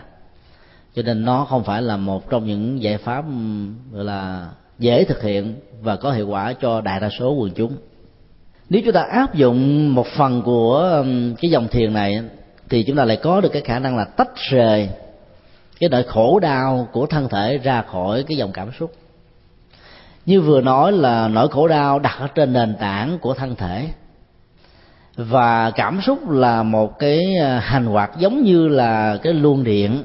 cho 0.96 1.02
nên 1.02 1.26
nó 1.26 1.46
không 1.46 1.64
phải 1.64 1.82
là 1.82 1.98
một 1.98 2.30
trong 2.30 2.46
những 2.46 2.82
giải 2.82 2.98
pháp, 2.98 3.26
gọi 3.92 4.06
là, 4.06 4.50
dễ 4.80 5.04
thực 5.04 5.22
hiện 5.22 5.56
và 5.82 5.96
có 5.96 6.12
hiệu 6.12 6.28
quả 6.28 6.54
cho 6.62 6.82
đại 6.82 7.00
đa 7.00 7.10
số 7.20 7.34
quần 7.34 7.52
chúng. 7.52 7.72
Nếu 8.70 8.82
chúng 8.86 8.94
ta 8.94 9.02
áp 9.02 9.36
dụng 9.36 9.94
một 9.96 10.08
phần 10.08 10.42
của 10.42 11.04
cái 11.42 11.52
dòng 11.52 11.68
thiền 11.68 11.94
này, 11.94 12.22
thì 12.70 12.84
chúng 12.84 12.96
ta 12.96 13.06
lại 13.06 13.18
có 13.18 13.42
được 13.42 13.50
cái 13.50 13.62
khả 13.62 13.80
năng 13.80 13.98
là 13.98 14.06
tách 14.06 14.36
rời 14.36 14.90
cái 15.80 15.90
nỗi 15.90 16.04
khổ 16.04 16.40
đau 16.40 16.88
của 16.92 17.06
thân 17.06 17.30
thể 17.30 17.58
ra 17.58 17.82
khỏi 17.82 18.24
cái 18.28 18.38
dòng 18.38 18.52
cảm 18.52 18.70
xúc. 18.80 18.94
Như 20.26 20.42
vừa 20.42 20.62
nói 20.62 20.92
là 20.92 21.28
nỗi 21.28 21.48
khổ 21.48 21.68
đau 21.68 22.00
đặt 22.00 22.16
ở 22.20 22.28
trên 22.28 22.54
nền 22.54 22.76
tảng 22.80 23.20
của 23.20 23.34
thân 23.34 23.56
thể. 23.56 23.88
Và 25.16 25.72
cảm 25.72 26.02
xúc 26.02 26.30
là 26.30 26.64
một 26.64 27.00
cái 27.00 27.20
à, 27.42 27.60
hành 27.60 27.86
hoạt 27.86 28.12
giống 28.18 28.44
như 28.44 28.68
là 28.68 29.18
cái 29.24 29.34
luồng 29.34 29.64
điện 29.64 30.04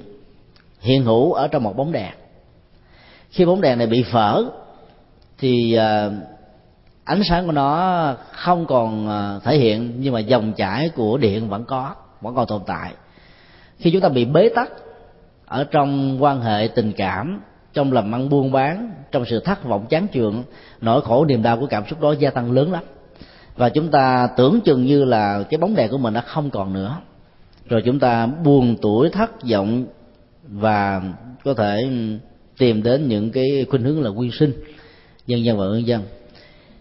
hiện 0.81 1.05
hữu 1.05 1.33
ở 1.33 1.49
trong 1.49 1.63
một 1.63 1.77
bóng 1.77 1.93
đèn. 1.93 2.13
Khi 3.31 3.45
bóng 3.45 3.61
đèn 3.61 3.79
này 3.79 3.87
bị 3.87 4.05
vỡ 4.13 4.45
thì 5.39 5.75
à, 5.75 6.11
ánh 7.05 7.23
sáng 7.29 7.47
của 7.47 7.53
nó 7.53 8.15
không 8.33 8.67
còn 8.67 9.09
à, 9.09 9.39
thể 9.45 9.57
hiện, 9.57 9.93
nhưng 9.99 10.15
mà 10.15 10.21
dòng 10.21 10.53
chảy 10.53 10.89
của 10.89 11.19
điện 11.19 11.49
vẫn 11.49 11.65
có, 11.65 11.95
vẫn 12.21 12.35
còn 12.35 12.47
tồn 12.47 12.63
tại. 12.67 12.93
Khi 13.79 13.91
chúng 13.91 14.01
ta 14.01 14.09
bị 14.09 14.25
bế 14.25 14.49
tắc 14.49 14.71
ở 15.47 15.65
trong 15.65 16.23
quan 16.23 16.41
hệ 16.41 16.69
tình 16.75 16.93
cảm, 16.97 17.41
trong 17.73 17.93
làm 17.93 18.15
ăn 18.15 18.29
buôn 18.29 18.53
bán, 18.53 18.93
trong 19.13 19.25
sự 19.25 19.41
thất 19.41 19.65
vọng 19.65 19.87
chán 19.89 20.07
chường, 20.13 20.45
nỗi 20.81 21.03
khổ 21.03 21.25
niềm 21.25 21.43
đau 21.43 21.57
của 21.57 21.67
cảm 21.67 21.87
xúc 21.87 22.01
đó 22.01 22.13
gia 22.13 22.31
tăng 22.31 22.53
lớn 22.53 22.73
lắm. 22.73 22.85
Và 23.57 23.69
chúng 23.69 23.89
ta 23.91 24.29
tưởng 24.37 24.61
chừng 24.61 24.85
như 24.85 25.05
là 25.05 25.43
cái 25.51 25.59
bóng 25.59 25.75
đèn 25.75 25.91
của 25.91 25.99
mình 25.99 26.15
đã 26.15 26.21
không 26.21 26.51
còn 26.51 26.73
nữa. 26.73 26.97
Rồi 27.69 27.83
chúng 27.85 27.99
ta 27.99 28.27
buồn 28.27 28.77
tuổi 28.83 29.11
thất 29.11 29.31
vọng 29.51 29.85
và 30.51 31.03
có 31.45 31.55
thể 31.55 31.89
tìm 32.59 32.83
đến 32.83 33.09
những 33.09 33.31
cái 33.31 33.67
khuynh 33.71 33.83
hướng 33.83 34.03
là 34.03 34.11
quyên 34.17 34.31
sinh 34.31 34.53
dân 35.27 35.45
dân 35.45 35.59
và 35.59 35.65
ương 35.65 35.87
dân 35.87 36.03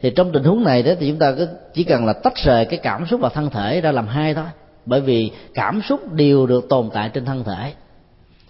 thì 0.01 0.09
trong 0.09 0.31
tình 0.31 0.43
huống 0.43 0.63
này 0.63 0.83
đó 0.83 0.91
thì 0.99 1.09
chúng 1.09 1.19
ta 1.19 1.33
chỉ 1.73 1.83
cần 1.83 2.05
là 2.05 2.13
tách 2.13 2.35
rời 2.35 2.65
cái 2.65 2.79
cảm 2.83 3.05
xúc 3.05 3.21
và 3.21 3.29
thân 3.29 3.49
thể 3.49 3.81
ra 3.81 3.91
làm 3.91 4.07
hai 4.07 4.33
thôi. 4.33 4.45
Bởi 4.85 5.01
vì 5.01 5.31
cảm 5.53 5.81
xúc 5.81 6.13
đều 6.13 6.47
được 6.47 6.69
tồn 6.69 6.89
tại 6.93 7.09
trên 7.13 7.25
thân 7.25 7.43
thể. 7.43 7.73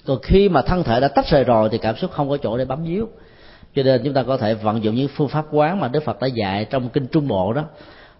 Còn 0.05 0.19
khi 0.21 0.49
mà 0.49 0.61
thân 0.61 0.83
thể 0.83 0.99
đã 0.99 1.07
tách 1.07 1.29
rời 1.29 1.43
rồi 1.43 1.69
thì 1.71 1.77
cảm 1.77 1.95
xúc 1.95 2.11
không 2.11 2.29
có 2.29 2.37
chỗ 2.37 2.57
để 2.57 2.65
bám 2.65 2.83
víu. 2.83 3.07
Cho 3.75 3.83
nên 3.83 4.01
chúng 4.03 4.13
ta 4.13 4.23
có 4.23 4.37
thể 4.37 4.53
vận 4.53 4.83
dụng 4.83 4.95
những 4.95 5.07
phương 5.07 5.27
pháp 5.27 5.45
quán 5.51 5.79
mà 5.79 5.87
đức 5.87 6.03
phật 6.03 6.19
đã 6.21 6.27
dạy 6.27 6.65
trong 6.65 6.89
kinh 6.89 7.07
trung 7.07 7.27
bộ 7.27 7.53
đó. 7.53 7.63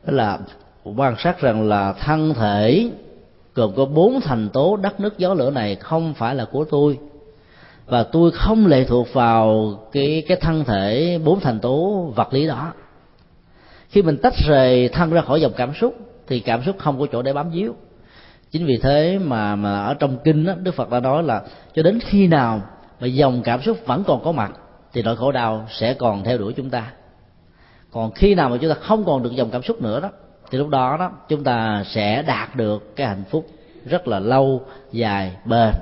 Đó 0.06 0.14
là 0.14 0.40
quan 0.98 1.16
sát 1.18 1.42
rằng 1.42 1.68
là 1.68 1.94
thân 1.94 2.34
thể 2.34 2.90
gồm 3.58 3.76
có 3.76 3.86
bốn 3.86 4.22
thành 4.22 4.50
tố 4.50 4.78
đất 4.78 5.00
nước 5.00 5.18
gió 5.18 5.34
lửa 5.34 5.52
này 5.52 5.76
không 5.76 6.14
phải 6.14 6.36
là 6.36 6.46
của 6.46 6.64
tôi. 6.64 7.00
Và 7.86 8.04
tôi 8.04 8.32
không 8.32 8.68
lệ 8.68 8.84
thuộc 8.84 9.14
vào 9.14 9.74
cái 9.92 10.24
cái 10.28 10.38
thân 10.42 10.64
thể 10.64 11.20
bốn 11.24 11.40
thành 11.40 11.60
tố 11.60 12.06
vật 12.16 12.34
lý 12.34 12.48
đó. 12.48 12.74
Khi 13.90 14.02
mình 14.02 14.18
tách 14.18 14.34
rời 14.48 14.90
thân 14.90 15.10
ra 15.10 15.22
khỏi 15.22 15.42
dòng 15.42 15.52
cảm 15.58 15.74
xúc 15.74 15.96
thì 16.28 16.40
cảm 16.40 16.64
xúc 16.66 16.76
không 16.80 17.00
có 17.00 17.08
chỗ 17.12 17.22
để 17.22 17.34
bám 17.34 17.50
víu. 17.50 17.74
Chính 18.52 18.66
vì 18.66 18.78
thế 18.78 19.20
mà 19.20 19.56
mà 19.56 19.84
ở 19.84 19.94
trong 19.94 20.18
kinh 20.24 20.46
đó, 20.46 20.54
đức 20.60 20.76
phật 20.76 20.90
đã 20.90 21.00
nói 21.00 21.24
là 21.24 21.42
cho 21.76 21.84
đến 21.84 22.00
khi 22.00 22.28
nào 22.28 22.62
mà 23.00 23.08
dòng 23.08 23.42
cảm 23.44 23.62
xúc 23.62 23.78
vẫn 23.86 24.04
còn 24.04 24.24
có 24.24 24.32
mặt 24.32 24.52
thì 24.94 25.02
nỗi 25.02 25.16
khổ 25.16 25.32
đau 25.32 25.68
sẽ 25.70 25.94
còn 25.94 26.24
theo 26.24 26.38
đuổi 26.38 26.54
chúng 26.54 26.70
ta. 26.70 26.92
Còn 27.92 28.12
khi 28.12 28.36
nào 28.36 28.50
mà 28.50 28.58
chúng 28.62 28.70
ta 28.70 28.76
không 28.82 29.04
còn 29.06 29.24
được 29.24 29.32
dòng 29.32 29.50
cảm 29.50 29.64
xúc 29.64 29.82
nữa 29.82 30.00
đó 30.00 30.10
thì 30.52 30.58
lúc 30.58 30.70
đó 30.70 30.98
đó, 31.00 31.12
chúng 31.30 31.44
ta 31.44 31.84
sẽ 31.86 32.22
đạt 32.22 32.56
được 32.56 32.96
cái 32.96 33.08
hạnh 33.08 33.24
phúc 33.30 33.48
rất 33.86 34.08
là 34.08 34.20
lâu, 34.20 34.62
dài, 34.92 35.32
bền 35.46 35.74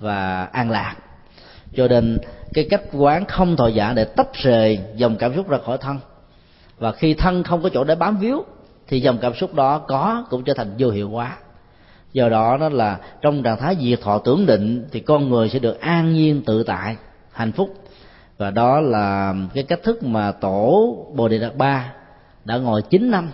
và 0.00 0.44
an 0.44 0.70
lạc. 0.70 0.96
Cho 1.74 1.88
nên 1.88 2.18
cái 2.54 2.66
cách 2.70 2.82
quán 2.92 3.24
không 3.24 3.56
thọ 3.56 3.66
giả 3.66 3.92
để 3.96 4.04
tách 4.04 4.34
rời 4.34 4.80
dòng 4.96 5.16
cảm 5.16 5.34
xúc 5.36 5.48
ra 5.48 5.58
khỏi 5.66 5.78
thân. 5.78 5.98
Và 6.78 6.92
khi 6.92 7.14
thân 7.14 7.42
không 7.42 7.62
có 7.62 7.68
chỗ 7.68 7.84
để 7.84 7.94
bám 7.94 8.16
víu, 8.16 8.44
thì 8.88 9.00
dòng 9.00 9.18
cảm 9.18 9.34
xúc 9.34 9.54
đó 9.54 9.78
có 9.78 10.26
cũng 10.30 10.44
trở 10.44 10.54
thành 10.54 10.70
vô 10.78 10.90
hiệu 10.90 11.10
hóa. 11.10 11.36
Do 12.12 12.28
đó 12.28 12.56
nó 12.60 12.68
là 12.68 12.98
trong 13.20 13.42
trạng 13.42 13.58
thái 13.58 13.76
diệt 13.80 14.00
thọ 14.00 14.18
tưởng 14.18 14.46
định, 14.46 14.88
thì 14.92 15.00
con 15.00 15.28
người 15.28 15.48
sẽ 15.48 15.58
được 15.58 15.80
an 15.80 16.12
nhiên 16.12 16.42
tự 16.46 16.62
tại, 16.62 16.96
hạnh 17.32 17.52
phúc. 17.52 17.74
Và 18.38 18.50
đó 18.50 18.80
là 18.80 19.34
cái 19.54 19.64
cách 19.64 19.82
thức 19.82 20.02
mà 20.02 20.32
tổ 20.32 20.96
bồ 21.14 21.28
đề 21.28 21.38
đạt 21.38 21.56
ba 21.56 21.92
đã 22.44 22.56
ngồi 22.56 22.82
9 22.82 23.10
năm 23.10 23.30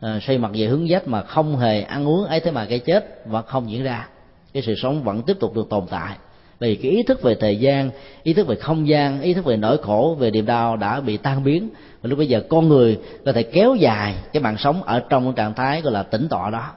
Ờ, 0.00 0.16
à, 0.16 0.20
xoay 0.20 0.38
mặt 0.38 0.50
về 0.54 0.66
hướng 0.66 0.88
dách 0.88 1.08
mà 1.08 1.22
không 1.22 1.56
hề 1.56 1.82
ăn 1.82 2.08
uống 2.08 2.24
ấy 2.24 2.40
thế 2.40 2.50
mà 2.50 2.64
cái 2.64 2.78
chết 2.78 3.26
vẫn 3.26 3.44
không 3.46 3.70
diễn 3.70 3.82
ra. 3.82 4.08
Cái 4.52 4.62
sự 4.62 4.74
sống 4.82 5.02
vẫn 5.02 5.22
tiếp 5.22 5.36
tục 5.40 5.54
được 5.54 5.68
tồn 5.70 5.86
tại. 5.90 6.16
Vì 6.58 6.76
cái 6.76 6.90
ý 6.90 7.02
thức 7.02 7.22
về 7.22 7.34
thời 7.34 7.56
gian 7.56 7.90
ý 8.22 8.32
thức 8.32 8.46
về 8.46 8.56
không 8.56 8.88
gian 8.88 9.20
ý 9.20 9.34
thức 9.34 9.44
về 9.44 9.56
nỗi 9.56 9.78
khổ 9.78 10.16
về 10.18 10.30
niềm 10.30 10.46
đau 10.46 10.76
đã 10.76 11.00
bị 11.00 11.16
tan 11.16 11.44
biến. 11.44 11.68
Và 12.02 12.08
lúc 12.08 12.18
bây 12.18 12.28
giờ 12.28 12.42
con 12.48 12.68
người 12.68 12.98
có 13.24 13.32
thể 13.32 13.42
kéo 13.42 13.74
dài 13.74 14.14
cái 14.32 14.42
mạng 14.42 14.56
sống 14.58 14.82
ở 14.82 15.00
trong 15.08 15.32
trạng 15.34 15.54
thái 15.54 15.80
gọi 15.80 15.92
là 15.92 16.02
tỉnh 16.02 16.28
tọa 16.28 16.50
đó. 16.50 16.72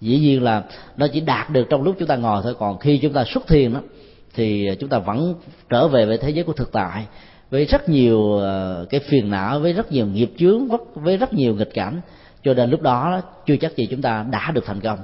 Dĩ 0.00 0.18
nhiên 0.18 0.42
là 0.42 0.62
nó 0.96 1.06
chỉ 1.12 1.20
đạt 1.20 1.50
được 1.50 1.66
trong 1.70 1.82
lúc 1.82 1.96
chúng 1.98 2.08
ta 2.08 2.16
ngồi 2.16 2.42
thôi 2.42 2.54
còn 2.58 2.78
khi 2.78 2.98
chúng 2.98 3.12
ta 3.12 3.24
xuất 3.24 3.46
thiền 3.46 3.72
đó 3.72 3.80
thì 4.34 4.68
chúng 4.80 4.88
ta 4.88 4.98
vẫn 4.98 5.34
trở 5.68 5.88
về 5.88 6.06
với 6.06 6.18
thế 6.18 6.30
giới 6.30 6.44
của 6.44 6.52
thực 6.52 6.72
tại 6.72 7.06
với 7.50 7.64
rất 7.64 7.88
nhiều 7.88 8.32
ờ, 8.32 8.86
cái 8.90 9.00
phiền 9.00 9.30
não 9.30 9.60
với 9.60 9.72
rất 9.72 9.92
nhiều 9.92 10.06
nghiệp 10.06 10.30
chướng 10.38 10.68
với 10.94 11.16
rất 11.16 11.34
nhiều 11.34 11.54
nghịch 11.54 11.74
cảnh 11.74 12.00
cho 12.44 12.54
nên 12.54 12.70
lúc 12.70 12.82
đó 12.82 13.20
chưa 13.46 13.56
chắc 13.56 13.76
gì 13.76 13.86
chúng 13.90 14.02
ta 14.02 14.24
đã 14.30 14.50
được 14.50 14.64
thành 14.66 14.80
công. 14.80 14.98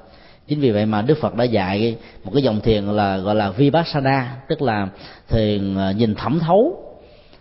Chính 0.48 0.60
vì 0.60 0.70
vậy 0.70 0.86
mà 0.86 1.02
đức 1.02 1.18
phật 1.20 1.34
đã 1.34 1.44
dạy 1.44 1.96
một 2.24 2.30
cái 2.34 2.42
dòng 2.42 2.60
thiền 2.60 2.84
là 2.84 3.18
gọi 3.18 3.34
là 3.34 3.50
vipassana 3.50 4.36
tức 4.48 4.62
là 4.62 4.88
thiền 5.28 5.76
à, 5.78 5.92
nhìn 5.92 6.14
thẩm 6.14 6.38
thấu 6.38 6.82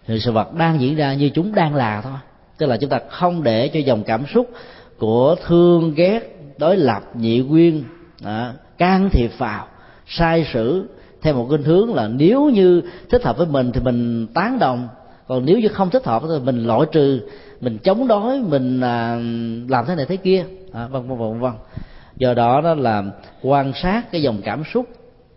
thì 0.08 0.20
sự 0.20 0.32
vật 0.32 0.54
đang 0.54 0.82
diễn 0.82 0.96
ra 0.96 1.14
như 1.14 1.30
chúng 1.30 1.56
đang 1.56 1.76
là 1.76 2.02
thôi. 2.02 2.14
Tức 2.58 2.66
là 2.66 2.78
chúng 2.78 2.90
ta 2.90 3.00
không 3.10 3.44
để 3.44 3.68
cho 3.68 3.80
dòng 3.80 4.04
cảm 4.04 4.26
xúc 4.34 4.50
của 4.98 5.36
thương 5.46 5.94
ghét 5.96 6.20
đối 6.58 6.78
lập 6.78 7.04
nhị 7.14 7.44
quyên 7.50 7.84
à, 8.24 8.54
can 8.78 9.10
thiệp 9.10 9.32
vào 9.38 9.68
sai 10.08 10.46
sử 10.54 10.88
theo 11.22 11.34
một 11.34 11.48
cái 11.50 11.60
hướng 11.60 11.94
là 11.94 12.08
nếu 12.08 12.46
như 12.46 12.82
thích 13.10 13.24
hợp 13.24 13.38
với 13.38 13.48
mình 13.48 13.72
thì 13.72 13.80
mình 13.80 14.28
tán 14.34 14.60
đồng 14.60 14.88
còn 15.28 15.46
nếu 15.46 15.60
như 15.60 15.68
không 15.68 15.90
thích 15.90 16.06
hợp 16.06 16.24
thì 16.28 16.40
mình 16.44 16.64
loại 16.64 16.82
trừ 16.92 17.22
mình 17.62 17.78
chống 17.78 18.08
đối 18.08 18.40
mình 18.40 18.82
à, 18.82 19.16
làm 19.68 19.86
thế 19.88 19.96
này 19.96 20.06
thế 20.06 20.18
kia. 20.18 20.46
À, 20.74 20.88
vân 20.88 21.08
vân 21.08 21.18
vân 21.18 21.40
vân. 21.40 21.52
Do 22.18 22.34
đó 22.34 22.62
đó 22.62 22.76
là 22.76 23.04
quan 23.42 23.72
sát 23.76 24.12
cái 24.12 24.22
dòng 24.22 24.42
cảm 24.44 24.64
xúc 24.74 24.86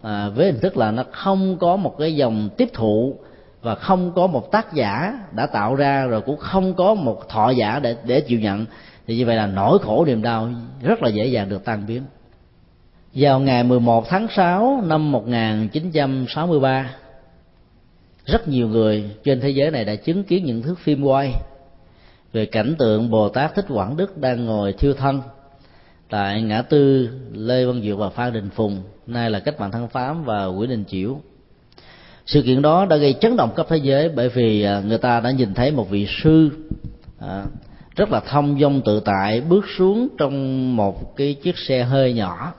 à, 0.02 0.28
với 0.28 0.46
hình 0.46 0.60
thức 0.60 0.76
là 0.76 0.90
nó 0.90 1.04
không 1.12 1.56
có 1.60 1.76
một 1.76 1.94
cái 1.98 2.16
dòng 2.16 2.48
tiếp 2.56 2.68
thụ 2.72 3.16
và 3.62 3.74
không 3.74 4.12
có 4.14 4.26
một 4.26 4.52
tác 4.52 4.74
giả 4.74 5.20
đã 5.32 5.46
tạo 5.46 5.74
ra 5.74 6.06
rồi 6.06 6.20
cũng 6.20 6.36
không 6.36 6.74
có 6.74 6.94
một 6.94 7.28
thọ 7.28 7.50
giả 7.50 7.80
để 7.82 7.96
để 8.04 8.20
chịu 8.20 8.40
nhận. 8.40 8.66
Thì 9.06 9.16
như 9.16 9.26
vậy 9.26 9.36
là 9.36 9.46
nỗi 9.46 9.78
khổ 9.78 10.04
niềm 10.04 10.22
đau 10.22 10.48
rất 10.82 11.02
là 11.02 11.08
dễ 11.08 11.26
dàng 11.26 11.48
được 11.48 11.64
tan 11.64 11.86
biến. 11.86 12.02
Vào 13.14 13.40
ngày 13.40 13.64
11 13.64 14.08
tháng 14.08 14.26
6 14.36 14.82
năm 14.86 15.12
1963 15.12 16.90
rất 18.28 18.48
nhiều 18.48 18.68
người 18.68 19.04
trên 19.24 19.40
thế 19.40 19.50
giới 19.50 19.70
này 19.70 19.84
đã 19.84 19.94
chứng 19.94 20.24
kiến 20.24 20.44
những 20.44 20.62
thước 20.62 20.78
phim 20.78 21.02
quay 21.02 21.34
về 22.32 22.46
cảnh 22.46 22.74
tượng 22.78 23.10
Bồ 23.10 23.28
Tát 23.28 23.54
Thích 23.54 23.64
Quảng 23.68 23.96
Đức 23.96 24.18
đang 24.18 24.46
ngồi 24.46 24.72
thiêu 24.72 24.94
thân 24.94 25.20
tại 26.10 26.42
ngã 26.42 26.62
tư 26.62 27.08
Lê 27.32 27.64
Văn 27.64 27.82
Diệu 27.82 27.96
và 27.96 28.08
Phan 28.08 28.32
Đình 28.32 28.50
Phùng 28.50 28.82
nay 29.06 29.30
là 29.30 29.40
cách 29.40 29.60
mạng 29.60 29.70
tháng 29.72 29.88
Tám 29.88 30.24
và 30.24 30.44
Nguyễn 30.44 30.70
Đình 30.70 30.84
Chiểu. 30.84 31.20
Sự 32.26 32.42
kiện 32.42 32.62
đó 32.62 32.86
đã 32.86 32.96
gây 32.96 33.14
chấn 33.20 33.36
động 33.36 33.54
khắp 33.56 33.66
thế 33.68 33.76
giới 33.76 34.08
bởi 34.08 34.28
vì 34.28 34.62
à, 34.62 34.80
người 34.80 34.98
ta 34.98 35.20
đã 35.20 35.30
nhìn 35.30 35.54
thấy 35.54 35.70
một 35.70 35.90
vị 35.90 36.06
sư 36.22 36.50
à, 37.20 37.44
rất 37.96 38.12
là 38.12 38.20
thông 38.20 38.60
dong 38.60 38.80
tự 38.84 39.00
tại 39.00 39.40
bước 39.40 39.64
xuống 39.76 40.08
trong 40.18 40.76
một 40.76 41.16
cái 41.16 41.34
chiếc 41.34 41.58
xe 41.58 41.82
hơi 41.82 42.12
nhỏ 42.12 42.54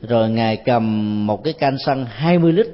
rồi 0.00 0.30
ngài 0.30 0.56
cầm 0.56 1.26
một 1.26 1.44
cái 1.44 1.52
can 1.52 1.76
xăng 1.86 2.06
20 2.06 2.52
lít 2.52 2.66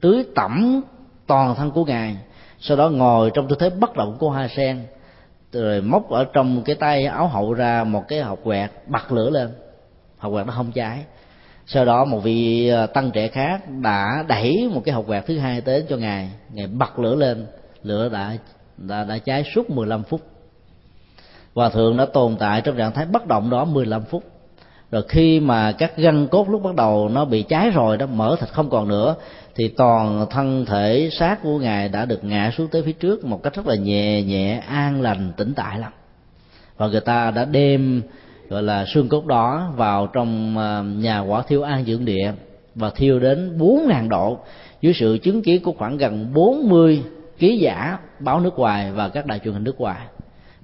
tưới 0.00 0.24
tẩm 0.34 0.82
toàn 1.26 1.54
thân 1.54 1.70
của 1.70 1.84
ngài. 1.84 2.16
Sau 2.60 2.76
đó 2.76 2.88
ngồi 2.88 3.30
trong 3.34 3.48
tư 3.48 3.56
thế 3.60 3.70
bất 3.70 3.94
động 3.96 4.16
của 4.18 4.30
hoa 4.30 4.48
sen 4.48 4.86
rồi 5.52 5.80
móc 5.80 6.10
ở 6.10 6.24
trong 6.32 6.62
cái 6.62 6.76
tay 6.76 7.04
áo 7.04 7.28
hậu 7.28 7.52
ra 7.52 7.84
một 7.84 8.04
cái 8.08 8.20
hộp 8.20 8.38
quẹt 8.44 8.70
bật 8.86 9.12
lửa 9.12 9.30
lên. 9.30 9.50
Hộp 10.18 10.32
quẹt 10.32 10.46
nó 10.46 10.52
không 10.52 10.72
cháy. 10.72 11.04
Sau 11.66 11.84
đó 11.84 12.04
một 12.04 12.18
vị 12.18 12.68
ờ, 12.68 12.86
tăng 12.86 13.10
trẻ 13.10 13.28
khác 13.28 13.60
đã 13.82 14.24
đẩy 14.28 14.68
một 14.74 14.82
cái 14.84 14.94
hộp 14.94 15.06
quẹt 15.06 15.26
thứ 15.26 15.38
hai 15.38 15.60
tới 15.60 15.84
cho 15.88 15.96
ngài. 15.96 16.30
Ngài 16.52 16.66
bật 16.66 16.98
lửa 16.98 17.14
lên. 17.14 17.46
Lửa 17.82 18.08
đã 18.08 18.36
đã, 18.76 19.04
đã 19.04 19.18
cháy 19.18 19.44
suốt 19.54 19.70
15 19.70 20.02
phút. 20.02 20.20
Hòa 21.54 21.68
thượng 21.68 21.96
đã 21.96 22.06
tồn 22.06 22.36
tại 22.38 22.60
trong 22.60 22.76
trạng 22.76 22.92
thái 22.92 23.06
bất 23.06 23.26
động 23.26 23.50
đó 23.50 23.64
15 23.64 24.04
phút. 24.04 24.24
Rồi 24.90 25.02
khi 25.08 25.40
mà 25.40 25.72
các 25.72 25.96
gân 25.96 26.26
cốt 26.26 26.48
lúc 26.48 26.62
bắt 26.62 26.74
đầu 26.74 27.08
nó 27.08 27.24
bị 27.24 27.42
cháy 27.42 27.70
rồi 27.70 27.96
đó 27.96 28.06
mở 28.06 28.36
thịt 28.40 28.48
không 28.48 28.70
còn 28.70 28.88
nữa 28.88 29.14
thì 29.56 29.68
toàn 29.68 30.26
thân 30.30 30.64
thể 30.64 31.10
xác 31.12 31.42
của 31.42 31.58
ngài 31.58 31.88
đã 31.88 32.04
được 32.04 32.24
ngã 32.24 32.50
xuống 32.56 32.68
tới 32.68 32.82
phía 32.82 32.92
trước 32.92 33.24
một 33.24 33.42
cách 33.42 33.54
rất 33.54 33.66
là 33.66 33.74
nhẹ 33.74 34.22
nhẹ, 34.22 34.62
an 34.68 35.02
lành, 35.02 35.32
tĩnh 35.36 35.52
tại 35.56 35.78
lắm. 35.78 35.92
Và 36.76 36.88
người 36.88 37.00
ta 37.00 37.30
đã 37.30 37.44
đem, 37.44 38.02
gọi 38.48 38.62
là, 38.62 38.84
xương 38.94 39.08
cốt 39.08 39.26
đó 39.26 39.72
vào 39.76 40.06
trong 40.06 40.58
ờ, 40.58 40.82
nhà 40.82 41.20
quả 41.20 41.42
thiêu 41.42 41.62
an 41.62 41.84
dưỡng 41.84 42.04
địa 42.04 42.32
và 42.74 42.90
thiêu 42.90 43.20
đến 43.20 43.58
bốn 43.58 43.88
ngàn 43.88 44.08
độ 44.08 44.38
dưới 44.80 44.92
sự 44.94 45.18
chứng 45.22 45.42
kiến 45.42 45.62
của 45.62 45.72
khoảng 45.72 45.96
gần 45.96 46.34
40 46.34 47.02
ký 47.38 47.58
giả 47.58 47.98
báo 48.20 48.40
nước 48.40 48.58
ngoài 48.58 48.92
và 48.92 49.08
các 49.08 49.26
đài 49.26 49.38
truyền 49.38 49.54
hình 49.54 49.64
nước 49.64 49.80
ngoài. 49.80 50.00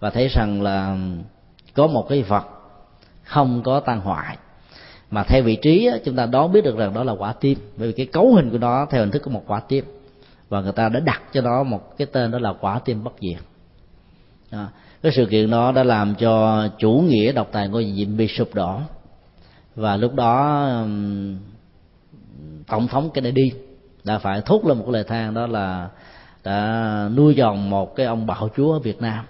Và 0.01 0.11
thấy 0.11 0.29
rằng 0.29 0.63
là 0.63 0.97
có 1.75 1.87
một 1.87 2.07
cái 2.09 2.23
vật 2.23 2.45
không 3.23 3.63
có 3.63 3.81
tan 3.81 4.01
hoại 4.01 4.37
mà 5.13 5.23
theo 5.23 5.43
vị 5.43 5.57
trí 5.57 5.91
chúng 6.05 6.17
ta 6.17 6.27
đoán 6.27 6.53
biết 6.53 6.65
được 6.65 6.77
rằng 6.77 6.95
đó 6.95 7.05
là 7.05 7.13
quả 7.13 7.33
tim. 7.33 7.59
Bởi 7.77 7.89
vì 7.89 7.95
cái 7.95 8.07
cấu 8.07 8.35
hình 8.35 8.51
của 8.51 8.59
nó 8.59 8.87
theo 8.91 9.01
hình 9.01 9.11
thức 9.11 9.23
của 9.23 9.31
một 9.31 9.43
quả 9.47 9.61
tim. 9.61 9.85
Và 10.49 10.61
người 10.61 10.73
ta 10.73 10.89
đã 10.89 11.01
đặt 11.01 11.23
cho 11.33 11.41
nó 11.41 11.63
một 11.63 11.99
cái 11.99 12.07
tên 12.13 12.31
đó 12.31 12.39
là 12.39 12.53
quả 12.61 12.81
tim 12.85 13.05
bất 13.05 13.13
diệt. 13.21 13.43
À, 14.51 14.69
cái 15.03 15.13
sự 15.13 15.27
kiện 15.27 15.51
đó 15.51 15.73
đã 15.73 15.85
làm 15.85 16.15
cho 16.15 16.69
chủ 16.79 16.93
nghĩa 16.93 17.33
độc 17.33 17.49
tài 17.53 17.69
ngôi 17.69 17.93
diệm 17.97 18.17
bị 18.17 18.29
sụp 18.29 18.55
đổ 18.55 18.79
và 19.77 19.97
lúc 19.97 20.15
đó 20.15 20.67
tổng 22.67 22.89
thống 22.89 23.11
Kennedy 23.11 23.53
đã 24.05 24.19
phải 24.19 24.41
thốt 24.41 24.65
lên 24.65 24.79
một 24.79 24.85
cái 24.87 24.93
lời 24.93 25.05
than 25.05 25.35
đó 25.35 25.47
là 25.47 25.89
đã 26.45 27.09
nuôi 27.17 27.35
dòng 27.35 27.71
một 27.71 27.97
cái 27.97 28.07
ông 28.07 28.27
bạo 28.27 28.49
chúa 28.57 28.73
ở 28.73 28.79
Việt 28.79 29.01
Nam. 29.01 29.25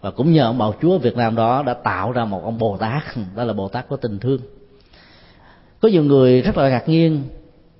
Và 0.00 0.10
cũng 0.10 0.32
nhờ 0.32 0.44
ông 0.44 0.58
bạo 0.58 0.74
chúa 0.82 0.92
ở 0.92 0.98
Việt 0.98 1.16
Nam 1.16 1.34
đó 1.36 1.62
đã 1.62 1.74
tạo 1.74 2.12
ra 2.12 2.24
một 2.24 2.44
ông 2.44 2.58
Bồ 2.58 2.76
Tát. 2.76 3.02
Đó 3.36 3.44
là 3.44 3.52
Bồ 3.52 3.68
Tát 3.68 3.88
có 3.88 3.96
tình 3.96 4.18
thương 4.18 4.40
có 5.82 5.88
nhiều 5.88 6.04
người 6.04 6.42
rất 6.42 6.56
là 6.56 6.68
ngạc 6.68 6.88
nhiên. 6.88 7.22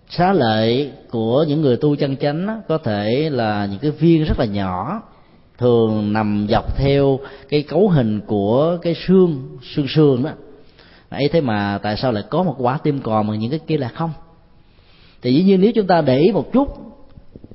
Xá 0.08 0.32
lệ 0.32 0.90
của 1.10 1.44
những 1.48 1.60
người 1.60 1.76
tu 1.76 1.96
chân 1.96 2.16
chánh 2.16 2.60
có 2.68 2.78
thể 2.78 3.30
là 3.32 3.66
những 3.66 3.78
cái 3.78 3.90
viên 3.90 4.24
rất 4.24 4.38
là 4.38 4.44
nhỏ, 4.44 5.02
thường 5.58 6.12
nằm 6.12 6.46
dọc 6.50 6.76
theo 6.76 7.18
cái 7.48 7.62
cấu 7.62 7.88
hình 7.88 8.20
của 8.26 8.78
cái 8.82 8.94
xương 9.06 9.58
xương 9.74 9.86
xương 9.88 10.22
đó. 10.22 10.30
Ấy 11.10 11.28
thế 11.32 11.40
mà 11.40 11.78
tại 11.82 11.96
sao 11.96 12.12
lại 12.12 12.24
có 12.30 12.42
một 12.42 12.54
quả 12.58 12.78
tim 12.82 13.00
còn 13.00 13.26
mà 13.26 13.34
những 13.34 13.50
cái 13.50 13.60
kia 13.66 13.76
là 13.76 13.88
không? 13.88 14.12
Thì 15.22 15.34
dĩ 15.34 15.42
nhiên 15.42 15.60
nếu 15.60 15.72
chúng 15.74 15.86
ta 15.86 16.00
để 16.00 16.18
ý 16.18 16.32
một 16.32 16.52
chút, 16.52 16.68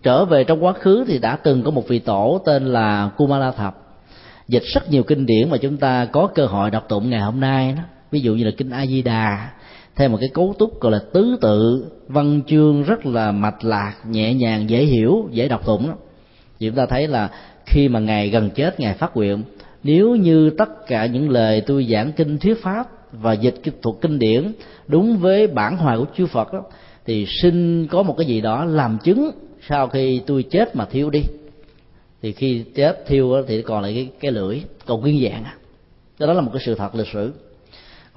trở 0.03 0.26
về 0.26 0.44
trong 0.44 0.64
quá 0.64 0.74
khứ 0.74 1.06
thì 1.07 1.19
đã 1.19 1.36
từng 1.36 1.64
có 1.64 1.72
một 1.72 1.88
vị 1.88 1.99
tổ 1.99 2.41
tên 2.45 2.65
là 2.65 3.10
Kumala 3.18 3.52
Thập 3.52 3.76
dịch 4.48 4.64
rất 4.64 4.91
nhiều 4.91 5.03
kinh 5.03 5.26
điển 5.26 5.49
mà 5.49 5.57
chúng 5.57 5.78
ta 5.78 6.06
có 6.06 6.28
cơ 6.36 6.45
hội 6.45 6.72
đọc 6.72 6.86
tụng 6.90 7.10
ngày 7.10 7.19
hôm 7.19 7.40
nay 7.40 7.74
đó. 7.78 7.82
Ví 8.11 8.19
dụ 8.19 8.36
như 8.36 8.44
là 8.44 8.52
kinh 8.57 8.69
A 8.69 8.86
Di 8.86 9.02
Đà 9.02 9.49
theo 9.98 10.10
một 10.10 10.18
cái 10.19 10.30
cấu 10.34 10.56
trúc 10.60 10.80
gọi 10.82 10.91
là 10.91 10.99
tứ 11.14 11.38
tự 11.41 11.86
văn 12.07 12.41
chương 12.48 12.84
rất 12.84 13.06
là 13.06 13.32
mạch 13.32 13.64
lạc 13.64 13.94
nhẹ 14.10 14.34
nhàng 14.34 14.69
dễ 14.69 14.86
hiểu 14.86 15.28
dễ 15.32 15.48
đọc 15.48 15.65
tụng 15.65 15.88
đó. 15.88 15.94
Thì 16.60 16.68
chúng 16.68 16.76
ta 16.76 16.86
thấy 16.86 17.07
là 17.07 17.30
khi 17.65 17.88
mà 17.90 17.99
ngài 17.99 18.30
gần 18.30 18.49
chết 18.49 18.80
ngài 18.80 18.94
phát 18.94 19.18
nguyện 19.18 19.44
nếu 19.84 20.15
như 20.15 20.49
tất 20.49 20.88
cả 20.88 21.06
những 21.06 21.30
lời 21.30 21.61
tôi 21.61 21.88
giảng 21.90 22.11
kinh 22.11 22.38
thuyết 22.38 22.61
pháp 22.61 22.88
và 23.11 23.34
dịch 23.34 23.56
thuộc 23.82 24.02
kinh 24.02 24.19
điển 24.19 24.52
đúng 24.88 25.18
với 25.18 25.48
bản 25.48 25.78
hoài 25.78 25.98
của 25.98 26.06
chư 26.18 26.26
Phật 26.26 26.53
đó, 26.53 26.64
thì 27.06 27.26
xin 27.41 27.88
có 27.88 28.03
một 28.03 28.15
cái 28.18 28.28
gì 28.28 28.41
đó 28.41 28.65
làm 28.65 28.98
chứng 29.03 29.32
sau 29.68 29.88
khi 29.88 30.22
tôi 30.26 30.44
chết 30.44 30.76
mà 30.76 30.86
thiêu 30.86 31.10
đi. 31.10 31.22
Thì 32.22 32.32
khi 32.32 32.64
chết 32.76 33.03
thiêu 33.07 33.44
thì 33.48 33.61
còn 33.61 33.84
lại 33.84 33.94
cái 33.94 34.10
cái 34.19 34.32
lưỡi 34.32 34.61
còn 34.86 35.02
nguyên 35.02 35.24
dạng 35.24 35.44
à. 35.44 35.56
đó 36.19 36.34
là 36.34 36.41
một 36.41 36.52
cái 36.53 36.61
sự 36.65 36.76
thật 36.76 36.95
lịch 36.95 37.07
sử 37.14 37.32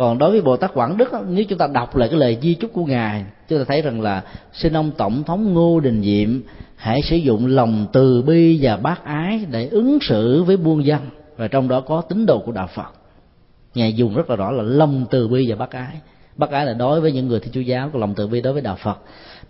còn 0.00 0.18
đối 0.18 0.30
với 0.30 0.40
bồ 0.40 0.56
tát 0.56 0.74
quảng 0.74 0.96
đức 0.96 1.08
nếu 1.28 1.44
chúng 1.44 1.58
ta 1.58 1.66
đọc 1.66 1.96
lại 1.96 2.08
cái 2.08 2.18
lời 2.18 2.38
di 2.42 2.54
chúc 2.54 2.72
của 2.72 2.84
ngài, 2.84 3.24
chúng 3.48 3.58
ta 3.58 3.64
thấy 3.68 3.82
rằng 3.82 4.00
là 4.00 4.22
xin 4.52 4.72
ông 4.72 4.90
tổng 4.96 5.22
thống 5.22 5.54
ngô 5.54 5.80
đình 5.80 6.02
diệm 6.02 6.40
hãy 6.76 7.02
sử 7.02 7.16
dụng 7.16 7.46
lòng 7.46 7.86
từ 7.92 8.22
bi 8.22 8.58
và 8.62 8.76
bác 8.76 9.04
ái 9.04 9.46
để 9.50 9.68
ứng 9.68 9.98
xử 10.00 10.42
với 10.42 10.56
buôn 10.56 10.84
dân. 10.84 11.00
Và 11.36 11.48
trong 11.48 11.68
đó 11.68 11.80
có 11.80 12.00
tín 12.00 12.26
đồ 12.26 12.38
của 12.38 12.52
đạo 12.52 12.68
phật. 12.74 12.92
Ngài 13.74 13.92
dùng 13.92 14.14
rất 14.14 14.30
là 14.30 14.36
rõ 14.36 14.50
là 14.50 14.62
lòng 14.62 15.04
từ 15.10 15.28
bi 15.28 15.46
và 15.48 15.56
bác 15.56 15.70
ái. 15.70 15.94
Bác 16.36 16.50
ái 16.50 16.66
là 16.66 16.72
đối 16.72 17.00
với 17.00 17.12
những 17.12 17.28
người 17.28 17.40
thiên 17.40 17.52
chúa 17.52 17.60
giáo, 17.60 17.90
còn 17.92 18.00
lòng 18.00 18.14
từ 18.16 18.26
bi 18.26 18.40
đối 18.40 18.52
với 18.52 18.62
đạo 18.62 18.76
phật. 18.82 18.98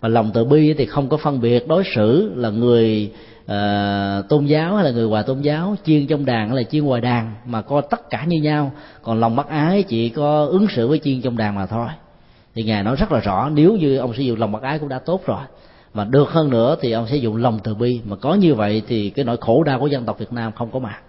Mà 0.01 0.07
lòng 0.07 0.31
từ 0.33 0.45
bi 0.45 0.73
thì 0.77 0.85
không 0.85 1.09
có 1.09 1.17
phân 1.17 1.41
biệt 1.41 1.67
đối 1.67 1.83
xử 1.95 2.31
là 2.35 2.49
người 2.49 3.11
uh, 3.43 4.29
tôn 4.29 4.45
giáo 4.45 4.75
hay 4.75 4.85
là 4.85 4.91
người 4.91 5.07
ngoài 5.07 5.23
tôn 5.27 5.41
giáo 5.41 5.75
chiên 5.85 6.07
trong 6.07 6.25
đàn 6.25 6.47
hay 6.47 6.57
là 6.57 6.63
chiên 6.63 6.83
ngoài 6.83 7.01
đàn 7.01 7.35
mà 7.45 7.61
coi 7.61 7.81
tất 7.89 8.09
cả 8.09 8.25
như 8.27 8.41
nhau 8.41 8.71
còn 9.01 9.19
lòng 9.19 9.35
bác 9.35 9.47
ái 9.47 9.83
chỉ 9.83 10.09
có 10.09 10.45
ứng 10.45 10.67
xử 10.75 10.87
với 10.87 10.99
chiên 11.03 11.21
trong 11.21 11.37
đàn 11.37 11.55
mà 11.55 11.65
thôi. 11.65 11.87
Thì 12.55 12.63
ngài 12.63 12.83
nói 12.83 12.95
rất 12.95 13.11
là 13.11 13.19
rõ 13.19 13.49
nếu 13.53 13.73
như 13.75 13.97
ông 13.97 14.13
sử 14.13 14.23
dụng 14.23 14.39
lòng 14.39 14.51
bác 14.51 14.61
ái 14.61 14.79
cũng 14.79 14.89
đã 14.89 14.99
tốt 14.99 15.21
rồi 15.25 15.41
mà 15.93 16.05
được 16.05 16.29
hơn 16.29 16.49
nữa 16.49 16.75
thì 16.81 16.91
ông 16.91 17.07
sẽ 17.07 17.15
dùng 17.15 17.35
lòng 17.35 17.59
từ 17.63 17.75
bi 17.75 18.01
mà 18.05 18.15
có 18.15 18.33
như 18.33 18.55
vậy 18.55 18.81
thì 18.87 19.09
cái 19.09 19.25
nỗi 19.25 19.37
khổ 19.41 19.63
đau 19.63 19.79
của 19.79 19.87
dân 19.87 20.05
tộc 20.05 20.19
Việt 20.19 20.33
Nam 20.33 20.51
không 20.51 20.71
có 20.71 20.79
mặt 20.79 20.99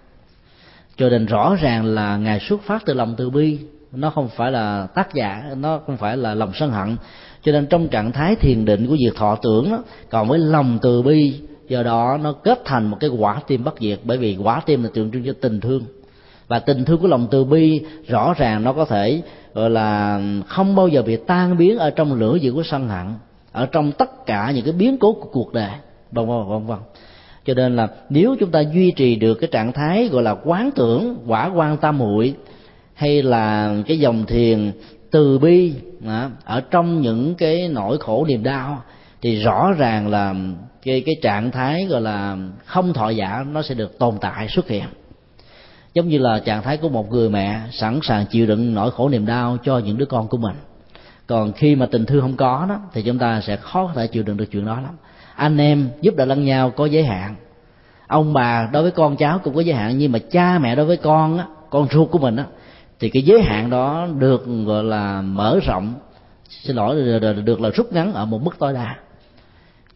cho 0.97 1.09
nên 1.09 1.25
rõ 1.25 1.55
ràng 1.61 1.85
là 1.85 2.17
ngài 2.17 2.39
xuất 2.39 2.61
phát 2.61 2.83
từ 2.85 2.93
lòng 2.93 3.15
từ 3.17 3.29
bi 3.29 3.59
nó 3.91 4.09
không 4.09 4.29
phải 4.35 4.51
là 4.51 4.87
tác 4.95 5.13
giả 5.13 5.43
nó 5.57 5.79
không 5.85 5.97
phải 5.97 6.17
là 6.17 6.33
lòng 6.33 6.51
sân 6.53 6.71
hận. 6.71 6.95
Cho 7.43 7.51
nên 7.51 7.67
trong 7.67 7.87
trạng 7.87 8.11
thái 8.11 8.35
thiền 8.35 8.65
định 8.65 8.87
của 8.87 8.93
việc 8.93 9.15
thọ 9.15 9.35
tưởng 9.35 9.71
đó, 9.71 9.83
còn 10.09 10.27
với 10.27 10.39
lòng 10.39 10.79
từ 10.81 11.01
bi 11.01 11.41
do 11.67 11.83
đó, 11.83 12.17
nó 12.21 12.31
kết 12.31 12.61
thành 12.65 12.87
một 12.87 12.97
cái 12.99 13.09
quả 13.09 13.41
tim 13.47 13.63
bất 13.63 13.75
diệt, 13.79 13.99
bởi 14.03 14.17
vì 14.17 14.37
quả 14.43 14.61
tim 14.65 14.83
là 14.83 14.89
tượng 14.93 15.11
trưng 15.11 15.23
cho 15.25 15.33
tình 15.41 15.59
thương. 15.59 15.83
Và 16.47 16.59
tình 16.59 16.85
thương 16.85 17.01
của 17.01 17.07
lòng 17.07 17.27
từ 17.31 17.43
bi, 17.43 17.81
rõ 18.07 18.33
ràng 18.37 18.63
nó 18.63 18.73
có 18.73 18.85
thể, 18.85 19.21
gọi 19.53 19.69
là, 19.69 20.21
không 20.47 20.75
bao 20.75 20.87
giờ 20.87 21.01
bị 21.01 21.17
tan 21.27 21.57
biến 21.57 21.77
ở 21.77 21.89
trong 21.89 22.13
lửa 22.13 22.35
dữ 22.35 22.51
của 22.53 22.63
sân 22.63 22.89
hận, 22.89 23.07
ở 23.51 23.65
trong 23.65 23.91
tất 23.91 24.25
cả 24.25 24.51
những 24.51 24.65
cái 24.65 24.73
biến 24.73 24.97
cố 24.97 25.13
của 25.13 25.29
cuộc 25.31 25.53
đời. 25.53 25.71
Vân 26.11 26.27
vân 26.27 26.47
vân 26.47 26.65
vân 26.65 26.77
cho 27.45 27.53
nên 27.53 27.75
là 27.75 27.87
nếu 28.09 28.35
chúng 28.39 28.51
ta 28.51 28.59
duy 28.59 28.91
trì 28.91 29.15
được 29.15 29.33
cái 29.33 29.49
trạng 29.51 29.71
thái, 29.71 30.09
gọi 30.11 30.23
là, 30.23 30.35
quán 30.43 30.69
tưởng, 30.75 31.17
quả 31.27 31.51
quan 31.55 31.77
tam 31.77 31.97
muội, 31.97 32.33
hay 32.93 33.21
là 33.21 33.75
cái 33.87 33.99
dòng 33.99 34.25
thiền 34.25 34.71
từ 35.11 35.39
bi 35.39 35.73
à, 36.07 36.29
ở 36.45 36.61
trong 36.61 37.01
những 37.01 37.35
cái 37.35 37.67
nỗi 37.67 37.97
khổ 37.97 38.25
niềm 38.25 38.43
đau 38.43 38.83
thì 39.23 39.35
rõ 39.35 39.71
ràng 39.77 40.07
là 40.07 40.35
cái 40.83 41.03
cái 41.05 41.15
trạng 41.21 41.51
thái 41.51 41.85
gọi 41.85 42.01
là 42.01 42.37
không 42.65 42.93
thọ 42.93 43.09
giả 43.09 43.45
nó 43.51 43.61
sẽ 43.61 43.75
được 43.75 43.99
tồn 43.99 44.17
tại, 44.21 44.47
xuất 44.47 44.67
hiện. 44.67 44.83
Giống 45.93 46.07
như 46.07 46.17
là 46.17 46.39
trạng 46.39 46.63
thái 46.63 46.77
của 46.77 46.89
một 46.89 47.11
người 47.11 47.29
mẹ 47.29 47.61
sẵn 47.71 47.99
sàng 48.03 48.25
chịu 48.25 48.45
đựng 48.45 48.73
nỗi 48.73 48.91
khổ 48.91 49.09
niềm 49.09 49.25
đau 49.25 49.57
cho 49.63 49.77
những 49.77 49.97
đứa 49.97 50.05
con 50.05 50.27
của 50.27 50.37
mình. 50.37 50.55
Còn 51.27 51.51
khi 51.53 51.75
mà 51.75 51.85
tình 51.85 52.05
thương 52.05 52.21
không 52.21 52.37
có 52.37 52.65
đó, 52.69 52.79
thì 52.93 53.01
chúng 53.01 53.19
ta 53.19 53.41
sẽ 53.41 53.55
khó 53.55 53.87
có 53.87 53.93
thể 53.93 54.07
chịu 54.07 54.23
đựng 54.23 54.37
được 54.37 54.45
chuyện 54.51 54.65
đó 54.65 54.75
lắm. 54.75 54.97
Anh 55.35 55.57
em 55.57 55.89
giúp 56.01 56.15
đỡ 56.15 56.25
lẫn 56.25 56.45
nhau 56.45 56.69
có 56.69 56.85
giới 56.85 57.03
hạn. 57.03 57.35
Ông 58.07 58.33
bà 58.33 58.69
đối 58.73 58.83
với 58.83 58.91
con 58.91 59.15
cháu 59.15 59.39
cũng 59.43 59.55
có 59.55 59.61
giới 59.61 59.75
hạn, 59.75 59.97
nhưng 59.97 60.11
mà 60.11 60.19
cha 60.31 60.59
mẹ 60.59 60.75
đối 60.75 60.85
với 60.85 60.97
con 60.97 61.37
á, 61.37 61.45
con 61.69 61.87
ruột 61.91 62.11
của 62.11 62.19
mình 62.19 62.35
á, 62.35 62.45
thì 62.99 63.09
cái 63.09 63.23
giới 63.23 63.41
hạn 63.41 63.69
đó 63.69 64.07
được, 64.19 64.45
gọi 64.65 64.83
là, 64.83 65.21
mở 65.21 65.59
rộng. 65.65 65.93
Xin 66.49 66.75
lỗi, 66.75 67.19
được 67.45 67.61
là 67.61 67.69
rút 67.69 67.93
ngắn 67.93 68.13
ở 68.13 68.25
một 68.25 68.41
mức 68.41 68.59
tối 68.59 68.73
đa 68.73 68.95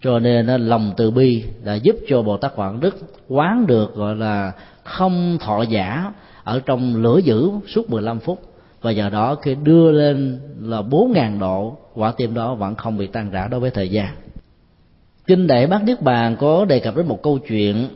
cho 0.02 0.20
nên 0.20 0.48
lòng 0.48 0.94
từ 0.98 1.12
bi 1.12 1.44
đã 1.64 1.76
giúp 1.76 1.96
cho 2.08 2.22
bồ 2.22 2.38
tát 2.38 2.56
quảng 2.56 2.80
đức 2.80 2.96
quán 3.28 3.68
được, 3.68 3.96
gọi 3.96 4.16
là, 4.16 4.52
không 4.84 5.38
thọ 5.40 5.62
giả 5.62 6.14
ở 6.44 6.62
trong 6.66 7.04
lửa 7.04 7.18
dữ 7.18 7.52
suốt 7.68 7.90
15 7.90 8.20
phút. 8.20 8.42
Và 8.82 8.92
giờ 8.92 9.10
đó, 9.10 9.36
khi 9.36 9.56
đưa 9.64 9.92
lên 9.92 10.40
là 10.62 10.82
bốn 10.82 11.12
ngàn 11.12 11.40
độ, 11.40 11.78
quả 11.96 12.14
tim 12.18 12.34
đó 12.34 12.56
vẫn 12.56 12.76
không 12.76 12.98
bị 12.98 13.08
tan 13.08 13.32
rã 13.32 13.48
đối 13.48 13.60
với 13.60 13.70
thời 13.70 13.90
gian. 13.90 14.16
Kinh 15.28 15.48
đại 15.48 15.68
bát 15.68 15.84
niết 15.84 16.02
bàn 16.02 16.36
có 16.40 16.66
đề 16.66 16.80
cập 16.80 16.96
đến 16.96 17.08
một 17.08 17.24
câu 17.24 17.40
chuyện 17.48 17.88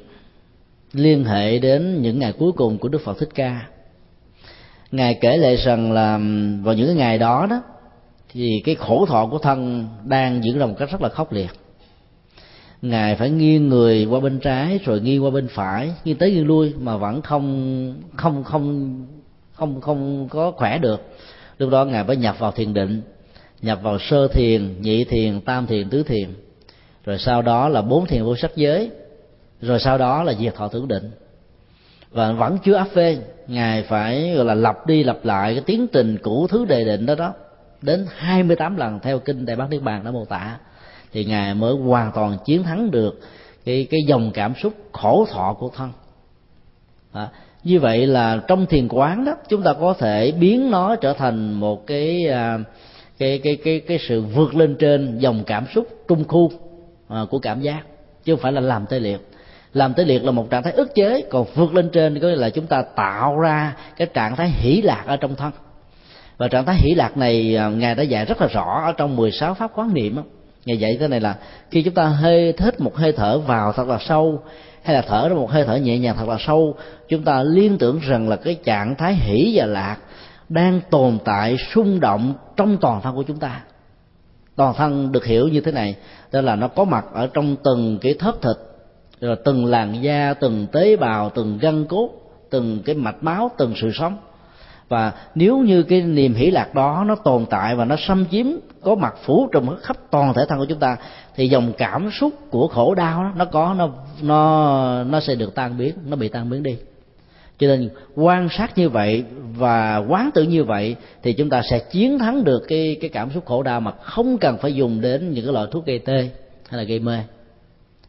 liên 0.93 1.25
hệ 1.25 1.59
đến 1.59 2.01
những 2.01 2.19
ngày 2.19 2.33
cuối 2.39 2.51
cùng 2.51 2.77
của 2.77 2.89
đức 2.89 3.01
phật 3.03 3.19
thích 3.19 3.29
ca. 3.35 3.67
Ngài 4.91 5.17
kể 5.21 5.37
lại 5.37 5.55
rằng 5.55 5.91
là 5.91 6.19
vào 6.63 6.75
những 6.75 6.97
ngày 6.97 7.17
đó 7.17 7.47
đó, 7.49 7.61
thì 8.29 8.61
cái 8.65 8.75
khổ 8.75 9.05
thọ 9.05 9.27
của 9.31 9.37
thân 9.37 9.87
đang 10.03 10.43
diễn 10.43 10.59
ra 10.59 10.65
một 10.65 10.75
cách 10.79 10.91
rất 10.91 11.01
là 11.01 11.09
khốc 11.09 11.33
liệt 11.33 11.51
ngài 12.81 13.15
phải 13.15 13.29
nghiêng 13.29 13.69
người 13.69 14.05
qua 14.05 14.19
bên 14.19 14.39
trái 14.39 14.79
rồi 14.85 15.01
nghiêng 15.01 15.23
qua 15.23 15.31
bên 15.31 15.47
phải, 15.47 15.91
nghiêng 16.05 16.17
tới 16.17 16.31
nghiêng 16.31 16.47
lui 16.47 16.73
mà 16.79 16.97
vẫn 16.97 17.21
không 17.21 17.95
không 18.15 18.43
không 18.43 19.05
không 19.53 19.81
không 19.81 20.27
có 20.29 20.51
khỏe 20.51 20.77
được. 20.77 21.01
Lúc 21.57 21.69
đó 21.69 21.85
ngài 21.85 22.03
phải 22.03 22.15
nhập 22.15 22.35
vào 22.39 22.51
thiền 22.51 22.73
định, 22.73 23.01
nhập 23.61 23.79
vào 23.83 23.99
sơ 23.99 24.27
thiền, 24.27 24.81
nhị 24.81 25.03
thiền, 25.03 25.41
tam 25.41 25.67
thiền, 25.67 25.89
tứ 25.89 26.03
thiền. 26.03 26.29
Rồi 27.05 27.17
sau 27.19 27.41
đó 27.41 27.69
là 27.69 27.81
bốn 27.81 28.05
thiền 28.05 28.23
vô 28.23 28.35
sắc 28.35 28.51
giới. 28.55 28.91
Rồi 29.61 29.79
sau 29.79 29.97
đó 29.97 30.23
là 30.23 30.33
diệt 30.33 30.55
thọ 30.55 30.67
tưởng 30.67 30.87
định. 30.87 31.11
Và 32.11 32.31
vẫn 32.31 32.57
chưa 32.63 32.73
áp 32.73 32.87
phê, 32.93 33.17
ngài 33.47 33.83
phải, 33.83 34.33
gọi 34.35 34.45
là, 34.45 34.55
lặp 34.55 34.87
đi 34.87 35.03
lặp 35.03 35.25
lại 35.25 35.53
cái 35.53 35.63
tiến 35.65 35.87
trình 35.87 36.17
cũ 36.21 36.47
thứ 36.47 36.65
đề 36.65 36.83
định 36.83 37.05
đó 37.05 37.15
đó, 37.15 37.33
đến 37.81 38.05
28 38.15 38.77
lần 38.77 38.99
theo 38.99 39.19
kinh 39.19 39.45
đại 39.45 39.55
bác 39.55 39.69
niết 39.69 39.81
bàn 39.81 40.03
đã 40.03 40.11
mô 40.11 40.25
tả 40.25 40.57
thì 41.13 41.25
ngài 41.25 41.53
mới 41.53 41.73
hoàn 41.73 42.11
toàn 42.11 42.37
chiến 42.45 42.63
thắng 42.63 42.91
được 42.91 43.19
cái 43.65 43.87
cái 43.89 43.99
dòng 44.07 44.31
cảm 44.33 44.53
xúc 44.55 44.73
khổ 44.91 45.25
thọ 45.31 45.55
của 45.59 45.69
thân. 45.75 45.91
À, 47.11 47.27
như 47.63 47.79
vậy 47.79 48.07
là 48.07 48.41
trong 48.47 48.65
thiền 48.65 48.87
quán 48.87 49.25
đó 49.25 49.35
chúng 49.49 49.63
ta 49.63 49.73
có 49.73 49.93
thể 49.93 50.31
biến 50.31 50.71
nó 50.71 50.95
trở 50.95 51.13
thành 51.13 51.53
một 51.53 51.87
cái 51.87 52.27
à, 52.27 52.59
cái 53.17 53.39
cái 53.43 53.55
cái 53.63 53.79
cái 53.79 53.99
sự 54.07 54.21
vượt 54.21 54.55
lên 54.55 54.75
trên 54.79 55.17
dòng 55.19 55.43
cảm 55.43 55.65
xúc 55.75 55.87
trung 56.07 56.23
khu 56.27 56.51
à, 57.07 57.21
của 57.29 57.39
cảm 57.39 57.61
giác 57.61 57.81
chứ 58.23 58.35
không 58.35 58.41
phải 58.41 58.51
là 58.51 58.61
làm 58.61 58.85
tê 58.85 58.99
liệt. 58.99 59.27
Làm 59.73 59.93
tê 59.93 60.03
liệt 60.03 60.23
là 60.23 60.31
một 60.31 60.49
trạng 60.49 60.63
thái 60.63 60.73
ức 60.73 60.95
chế 60.95 61.21
còn 61.29 61.45
vượt 61.55 61.73
lên 61.73 61.89
trên 61.93 62.19
có 62.19 62.27
nghĩa 62.27 62.35
là 62.35 62.49
chúng 62.49 62.67
ta 62.67 62.81
tạo 62.81 63.39
ra 63.39 63.75
cái 63.97 64.07
trạng 64.13 64.35
thái 64.35 64.49
hỷ 64.49 64.81
lạc 64.81 65.03
ở 65.07 65.17
trong 65.17 65.35
thân. 65.35 65.51
Và 66.37 66.47
trạng 66.47 66.65
thái 66.65 66.75
hỷ 66.75 66.93
lạc 66.95 67.17
này 67.17 67.55
à, 67.55 67.69
ngài 67.69 67.95
đã 67.95 68.03
dạy 68.03 68.25
rất 68.25 68.41
là 68.41 68.47
rõ 68.47 68.81
ở 68.85 68.91
trong 68.97 69.15
16 69.15 69.53
pháp 69.53 69.71
quán 69.75 69.93
niệm 69.93 70.17
ngày 70.65 70.77
dạy 70.77 70.97
thế 70.99 71.07
này 71.07 71.19
là 71.19 71.35
khi 71.71 71.83
chúng 71.83 71.93
ta 71.93 72.05
hơi 72.05 72.53
hết 72.57 72.79
một 72.79 72.95
hơi 72.95 73.11
thở 73.11 73.39
vào 73.39 73.73
thật 73.73 73.87
là 73.87 73.97
sâu, 74.07 74.43
hay 74.83 74.95
là 74.95 75.01
thở 75.01 75.29
ra 75.29 75.35
một 75.35 75.51
hơi 75.51 75.63
thở 75.63 75.75
nhẹ 75.75 75.97
nhàng 75.97 76.15
thật 76.17 76.27
là 76.27 76.37
sâu, 76.39 76.75
chúng 77.09 77.23
ta 77.23 77.43
liên 77.43 77.77
tưởng 77.77 77.99
rằng 77.99 78.29
là 78.29 78.35
cái 78.35 78.55
trạng 78.55 78.95
thái 78.95 79.13
hỷ 79.15 79.51
và 79.55 79.65
lạc 79.65 79.97
đang 80.49 80.81
tồn 80.89 81.17
tại, 81.25 81.57
xung 81.73 81.99
động 81.99 82.33
trong 82.57 82.77
toàn 82.77 83.01
thân 83.01 83.15
của 83.15 83.23
chúng 83.23 83.37
ta. 83.37 83.61
Toàn 84.55 84.73
thân 84.73 85.11
được 85.11 85.25
hiểu 85.25 85.47
như 85.47 85.61
thế 85.61 85.71
này, 85.71 85.95
đó 86.31 86.41
là 86.41 86.55
nó 86.55 86.67
có 86.67 86.83
mặt 86.83 87.05
ở 87.13 87.27
trong 87.27 87.55
từng 87.63 87.97
cái 88.01 88.13
thớp 88.13 88.41
thịt, 88.41 88.55
rồi 89.19 89.35
từng 89.45 89.65
làn 89.65 90.03
da, 90.03 90.33
từng 90.33 90.67
tế 90.71 90.95
bào, 90.95 91.29
từng 91.29 91.57
gân 91.57 91.85
cốt, 91.85 92.09
từng 92.49 92.79
cái 92.85 92.95
mạch 92.95 93.23
máu, 93.23 93.51
từng 93.57 93.73
sự 93.81 93.91
sống 93.93 94.17
và 94.91 95.13
nếu 95.35 95.57
như 95.57 95.83
cái 95.83 96.01
niềm 96.01 96.33
hỷ 96.33 96.51
lạc 96.51 96.75
đó 96.75 97.03
nó 97.07 97.15
tồn 97.15 97.45
tại 97.49 97.75
và 97.75 97.85
nó 97.85 97.95
xâm 97.99 98.25
chiếm 98.31 98.45
có 98.81 98.95
mặt 98.95 99.13
phủ 99.25 99.49
trùm 99.51 99.75
khắp 99.81 99.97
toàn 100.09 100.33
thể 100.33 100.45
thân 100.49 100.59
của 100.59 100.65
chúng 100.65 100.79
ta 100.79 100.97
thì 101.35 101.47
dòng 101.47 101.73
cảm 101.77 102.09
xúc 102.11 102.33
của 102.49 102.67
khổ 102.67 102.95
đau 102.95 103.23
đó, 103.23 103.31
nó 103.35 103.45
có 103.45 103.75
nó 103.77 103.89
nó 104.21 105.03
nó 105.03 105.19
sẽ 105.19 105.35
được 105.35 105.55
tan 105.55 105.77
biến 105.77 105.93
nó 106.05 106.15
bị 106.15 106.27
tan 106.27 106.49
biến 106.49 106.63
đi. 106.63 106.77
Cho 107.59 107.67
nên 107.67 107.89
quan 108.15 108.49
sát 108.49 108.77
như 108.77 108.89
vậy 108.89 109.23
và 109.57 109.97
quán 109.97 110.29
tự 110.33 110.43
như 110.43 110.63
vậy 110.63 110.95
thì 111.23 111.33
chúng 111.33 111.49
ta 111.49 111.61
sẽ 111.61 111.79
chiến 111.79 112.19
thắng 112.19 112.43
được 112.43 112.63
cái 112.67 112.97
cái 113.01 113.09
cảm 113.09 113.31
xúc 113.31 113.45
khổ 113.45 113.63
đau 113.63 113.81
mà 113.81 113.91
không 113.91 114.37
cần 114.37 114.57
phải 114.57 114.73
dùng 114.73 115.01
đến 115.01 115.31
những 115.31 115.45
cái 115.45 115.53
loại 115.53 115.67
thuốc 115.71 115.85
gây 115.85 115.99
tê 115.99 116.29
hay 116.69 116.77
là 116.77 116.83
gây 116.83 116.99
mê. 116.99 117.17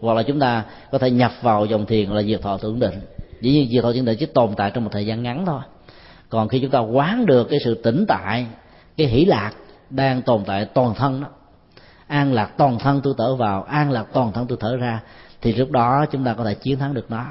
Hoặc 0.01 0.15
là 0.15 0.23
chúng 0.23 0.41
ta 0.41 0.65
có 0.93 0.99
thể 0.99 1.11
nhập 1.11 1.33
vào 1.43 1.67
dòng 1.67 1.87
thiền 1.87 2.11
là 2.11 2.23
diệt 2.23 2.43
thọ 2.43 2.57
tưởng 2.57 2.81
định. 2.81 2.95
Dĩ 3.41 3.53
nhiên 3.53 3.69
diệt 3.73 3.83
thọ 3.83 3.93
tưởng 3.93 4.05
định 4.05 4.17
chỉ 4.19 4.27
tồn 4.27 4.51
tại 4.57 4.71
trong 4.75 4.85
một 4.85 4.91
thời 4.93 5.07
gian 5.07 5.23
ngắn 5.23 5.47
thôi 5.47 5.61
còn 6.33 6.49
khi 6.49 6.61
chúng 6.61 6.71
ta 6.71 6.79
quán 6.79 7.27
được 7.27 7.49
cái 7.51 7.59
sự 7.65 7.75
tĩnh 7.75 8.05
tại, 8.09 8.47
cái 8.97 9.07
hỷ 9.07 9.25
lạc 9.25 9.53
đang 9.91 10.23
tồn 10.23 10.45
tại 10.47 10.65
toàn 10.65 10.95
thân 10.95 11.21
đó, 11.21 11.29
an 12.07 12.33
lạc 12.33 12.51
toàn 12.57 12.79
thân 12.79 13.01
tôi 13.05 13.15
thở 13.19 13.37
vào, 13.37 13.63
an 13.63 13.91
lạc 13.91 14.07
toàn 14.13 14.33
thân 14.33 14.47
tôi 14.47 14.59
thở 14.61 14.77
ra, 14.77 15.01
thì 15.41 15.53
lúc 15.53 15.71
đó 15.71 16.07
chúng 16.11 16.25
ta 16.25 16.35
có 16.35 16.45
thể 16.45 16.55
chiến 16.55 16.79
thắng 16.79 16.95
được 16.95 17.11
nó. 17.11 17.25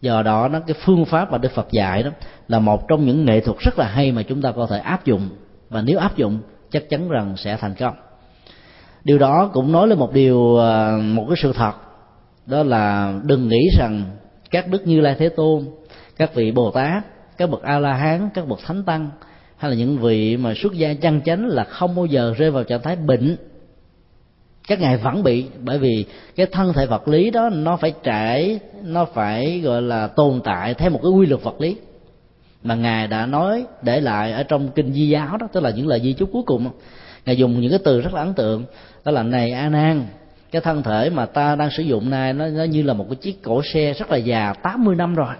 Do 0.00 0.22
đó, 0.22 0.48
nó 0.48 0.60
cái 0.66 0.76
phương 0.84 1.04
pháp 1.04 1.32
mà 1.32 1.38
đức 1.38 1.52
phật 1.54 1.70
dạy 1.70 2.02
đó 2.02 2.10
là 2.48 2.58
một 2.58 2.88
trong 2.88 3.04
những 3.04 3.24
nghệ 3.24 3.40
thuật 3.40 3.58
rất 3.58 3.78
là 3.78 3.86
hay 3.86 4.12
mà 4.12 4.22
chúng 4.22 4.42
ta 4.42 4.52
có 4.52 4.66
thể 4.66 4.78
áp 4.78 5.04
dụng. 5.04 5.28
Và 5.68 5.82
nếu 5.82 5.98
áp 5.98 6.16
dụng, 6.16 6.38
chắc 6.70 6.90
chắn 6.90 7.08
rằng 7.08 7.34
sẽ 7.36 7.56
thành 7.56 7.74
công. 7.74 7.94
Điều 9.04 9.18
đó 9.18 9.50
cũng 9.52 9.72
nói 9.72 9.88
lên 9.88 9.98
một 9.98 10.12
điều 10.12 10.56
ờ, 10.56 10.98
một 11.02 11.24
cái 11.28 11.36
sự 11.42 11.52
thật, 11.52 11.72
đó 12.46 12.62
là 12.62 13.14
đừng 13.22 13.48
nghĩ 13.48 13.68
rằng 13.78 14.02
các 14.50 14.68
đức 14.68 14.86
như 14.86 15.00
lai 15.00 15.16
thế 15.18 15.28
tôn, 15.28 15.64
các 16.16 16.34
vị 16.34 16.52
bồ 16.52 16.70
tát 16.70 17.04
các 17.36 17.50
bậc 17.50 17.62
a 17.62 17.78
la 17.78 17.94
hán 17.94 18.28
các 18.34 18.48
bậc 18.48 18.58
thánh 18.66 18.82
tăng 18.82 19.10
hay 19.56 19.70
là 19.70 19.76
những 19.76 19.98
vị 19.98 20.36
mà 20.36 20.54
xuất 20.56 20.72
gia 20.72 20.94
chân 20.94 21.20
chánh 21.24 21.46
là 21.46 21.64
không 21.64 21.94
bao 21.96 22.06
giờ 22.06 22.34
rơi 22.36 22.50
vào 22.50 22.64
trạng 22.64 22.82
thái 22.82 22.96
bệnh. 22.96 23.36
Các 24.68 24.80
ngài 24.80 24.96
vẫn 24.96 25.22
bị 25.22 25.46
bởi 25.64 25.78
vì 25.78 26.04
cái 26.36 26.46
thân 26.46 26.72
thể 26.72 26.86
vật 26.86 27.08
lý 27.08 27.30
đó 27.30 27.50
nó 27.50 27.76
phải 27.76 27.94
trải 28.02 28.58
nó 28.82 29.04
phải 29.04 29.60
gọi 29.60 29.82
là 29.82 30.06
tồn 30.06 30.40
tại 30.44 30.74
theo 30.74 30.90
một 30.90 31.00
cái 31.02 31.10
quy 31.10 31.26
luật 31.26 31.42
vật 31.42 31.60
lý. 31.60 31.76
Mà 32.62 32.74
ngài 32.74 33.06
đã 33.08 33.26
nói 33.26 33.64
để 33.82 34.00
lại 34.00 34.32
ở 34.32 34.42
trong 34.42 34.68
kinh 34.68 34.92
di 34.92 35.08
giáo 35.08 35.36
đó 35.36 35.48
tức 35.52 35.62
là 35.62 35.70
những 35.70 35.88
lời 35.88 36.00
di 36.00 36.12
chúc 36.12 36.30
cuối 36.32 36.42
cùng 36.46 36.70
ngài 37.26 37.36
dùng 37.36 37.60
những 37.60 37.70
cái 37.70 37.80
từ 37.84 38.00
rất 38.00 38.14
là 38.14 38.20
ấn 38.20 38.34
tượng 38.34 38.64
đó 39.04 39.12
là 39.12 39.22
này 39.22 39.50
a 39.50 39.68
nan. 39.68 40.06
Cái 40.50 40.62
thân 40.62 40.82
thể 40.82 41.10
mà 41.10 41.26
ta 41.26 41.56
đang 41.56 41.70
sử 41.70 41.82
dụng 41.82 42.10
nay 42.10 42.32
nó, 42.32 42.46
nó 42.46 42.64
như 42.64 42.82
là 42.82 42.94
một 42.94 43.06
cái 43.08 43.16
chiếc 43.16 43.42
cổ 43.42 43.62
xe 43.62 43.92
rất 43.92 44.10
là 44.10 44.16
già 44.16 44.54
80 44.62 44.96
năm 44.96 45.14
rồi 45.14 45.34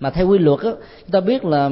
mà 0.00 0.10
theo 0.10 0.28
quy 0.28 0.38
luật 0.38 0.60
á 0.60 0.70
chúng 1.00 1.10
ta 1.10 1.20
biết 1.20 1.44
là 1.44 1.70